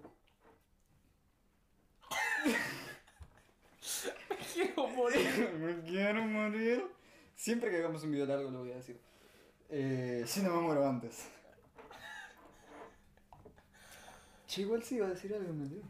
Quiero 4.59 4.88
morir. 4.88 5.57
me 5.59 5.81
quiero 5.81 6.25
morir. 6.25 6.85
Siempre 7.35 7.69
que 7.69 7.77
hagamos 7.77 8.03
un 8.03 8.11
video 8.11 8.25
largo 8.25 8.51
lo 8.51 8.59
voy 8.59 8.71
a 8.71 8.75
decir. 8.75 8.99
Eh, 9.69 10.23
si 10.25 10.41
no 10.41 10.55
me 10.55 10.61
muero 10.61 10.88
antes. 10.88 11.27
Che, 14.47 14.61
igual 14.61 14.83
sí 14.83 14.95
iba 14.95 15.05
a 15.05 15.09
decir 15.11 15.33
algo, 15.33 15.53
me 15.53 15.63
olvidé. 15.63 15.83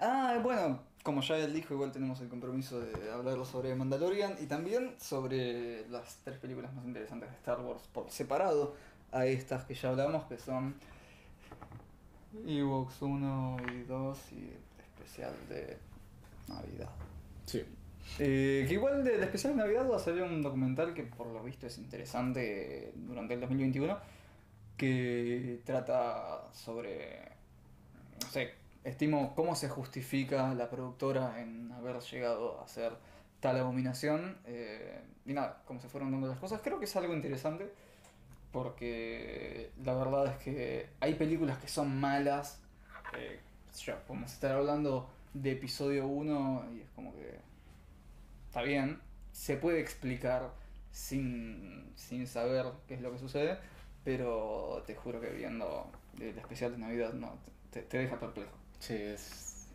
Ah, 0.00 0.38
bueno, 0.40 0.80
como 1.02 1.20
ya 1.20 1.36
él 1.36 1.52
dijo, 1.52 1.74
igual 1.74 1.90
tenemos 1.90 2.20
el 2.20 2.28
compromiso 2.28 2.80
de 2.80 3.10
hablar 3.10 3.44
sobre 3.44 3.74
Mandalorian 3.74 4.36
y 4.40 4.46
también 4.46 4.94
sobre 5.00 5.86
las 5.88 6.18
tres 6.24 6.38
películas 6.38 6.72
más 6.74 6.84
interesantes 6.84 7.28
de 7.28 7.36
Star 7.36 7.60
Wars 7.60 7.82
por 7.92 8.08
separado 8.08 8.76
a 9.10 9.26
estas 9.26 9.64
que 9.64 9.74
ya 9.74 9.90
hablamos, 9.90 10.24
que 10.26 10.38
son 10.38 10.76
Ewoks 12.46 13.02
1 13.02 13.56
y 13.74 13.82
2 13.82 14.18
y 14.32 14.36
el 14.36 14.84
especial 14.84 15.34
de 15.48 15.76
Navidad. 16.46 16.90
Sí. 17.46 17.64
Eh, 18.18 18.64
que 18.68 18.74
igual 18.74 19.06
especial 19.06 19.54
de 19.54 19.62
Navidad 19.62 19.90
va 19.90 19.96
a 19.96 19.98
salir 19.98 20.22
un 20.22 20.42
documental 20.42 20.92
que 20.94 21.02
por 21.04 21.26
lo 21.28 21.42
visto 21.42 21.66
es 21.66 21.78
interesante 21.78 22.92
durante 22.94 23.34
el 23.34 23.40
2021 23.40 23.98
que 24.76 25.60
trata 25.64 26.52
sobre, 26.52 27.20
no 28.20 28.28
sé, 28.28 28.52
estimo 28.84 29.34
cómo 29.34 29.54
se 29.54 29.68
justifica 29.68 30.54
la 30.54 30.68
productora 30.68 31.40
en 31.40 31.70
haber 31.72 32.00
llegado 32.00 32.60
a 32.60 32.64
hacer 32.64 32.92
tal 33.40 33.58
abominación 33.58 34.38
eh, 34.46 35.00
y 35.24 35.32
nada, 35.32 35.62
cómo 35.66 35.80
se 35.80 35.88
fueron 35.88 36.12
dando 36.12 36.28
las 36.28 36.38
cosas. 36.38 36.60
Creo 36.62 36.78
que 36.78 36.86
es 36.86 36.96
algo 36.96 37.14
interesante 37.14 37.72
porque 38.50 39.70
la 39.84 39.94
verdad 39.94 40.26
es 40.26 40.36
que 40.38 40.88
hay 41.00 41.14
películas 41.14 41.58
que 41.58 41.68
son 41.68 41.98
malas. 41.98 42.60
Eh, 43.16 43.40
yo, 43.78 43.98
podemos 44.06 44.32
estar 44.32 44.52
hablando 44.52 45.08
de 45.32 45.52
episodio 45.52 46.06
1 46.06 46.66
y 46.74 46.80
es 46.80 46.90
como 46.90 47.14
que 47.14 47.51
está 48.52 48.60
bien, 48.60 49.00
se 49.32 49.56
puede 49.56 49.80
explicar 49.80 50.52
sin, 50.90 51.90
sin 51.96 52.26
saber 52.26 52.66
qué 52.86 52.92
es 52.92 53.00
lo 53.00 53.10
que 53.10 53.18
sucede, 53.18 53.58
pero 54.04 54.82
te 54.86 54.94
juro 54.94 55.22
que 55.22 55.30
viendo 55.30 55.90
el 56.20 56.36
especial 56.36 56.72
de 56.72 56.76
Navidad 56.76 57.14
no 57.14 57.38
te, 57.70 57.80
te 57.80 57.96
deja 57.96 58.20
perplejo. 58.20 58.52
Sí, 58.78 58.92
es. 58.92 59.68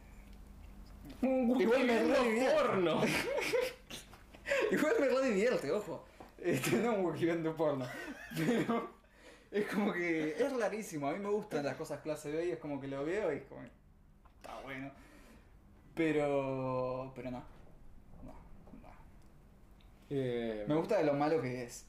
Un 1.24 1.60
Igual 1.60 1.88
me 1.88 2.52
porno. 2.52 3.02
Igual 4.72 4.94
me 5.00 5.08
re 5.08 5.28
divierte, 5.28 5.72
ojo. 5.72 6.06
Este, 6.38 6.78
no 6.78 6.94
un 6.94 7.56
porno. 7.56 7.88
Pero 8.38 8.92
es 9.52 9.66
como 9.70 9.92
que 9.92 10.36
es 10.38 10.56
rarísimo. 10.56 11.08
A 11.08 11.14
mí 11.14 11.20
me 11.20 11.32
gustan 11.32 11.66
las 11.66 11.78
cosas 11.78 12.02
clase 12.02 12.30
B 12.30 12.46
y 12.46 12.52
es 12.52 12.60
como 12.60 12.80
que 12.80 12.88
lo 12.88 13.04
veo 13.04 13.34
y 13.34 13.38
es 13.38 13.44
como. 13.46 13.64
Está 13.64 14.60
bueno. 14.62 14.92
Pero. 15.96 17.12
Pero 17.16 17.32
no. 17.32 17.57
Eh, 20.10 20.66
Me 20.68 20.76
gusta 20.76 20.98
de 20.98 21.04
lo 21.04 21.14
malo 21.14 21.42
que 21.42 21.64
es. 21.64 21.86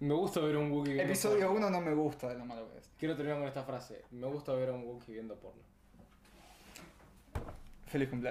me 0.00 0.14
gusta 0.14 0.40
ver 0.40 0.56
un 0.56 0.70
Wookiee 0.70 0.94
viendo 0.94 1.12
Episodio 1.12 1.48
porno. 1.48 1.66
1 1.66 1.70
no 1.70 1.80
me 1.80 1.94
gusta 1.94 2.28
de 2.28 2.38
lo 2.38 2.44
malo 2.46 2.70
que 2.70 2.78
es. 2.78 2.88
Quiero 2.98 3.16
terminar 3.16 3.38
con 3.40 3.48
esta 3.48 3.64
frase. 3.64 4.04
Me 4.10 4.26
gusta 4.26 4.52
ver 4.54 4.68
a 4.70 4.72
un 4.72 4.84
Wookiee 4.84 5.14
viendo 5.14 5.34
porno. 5.36 5.62
Feliz 7.86 8.08
cumpleaños. 8.08 8.28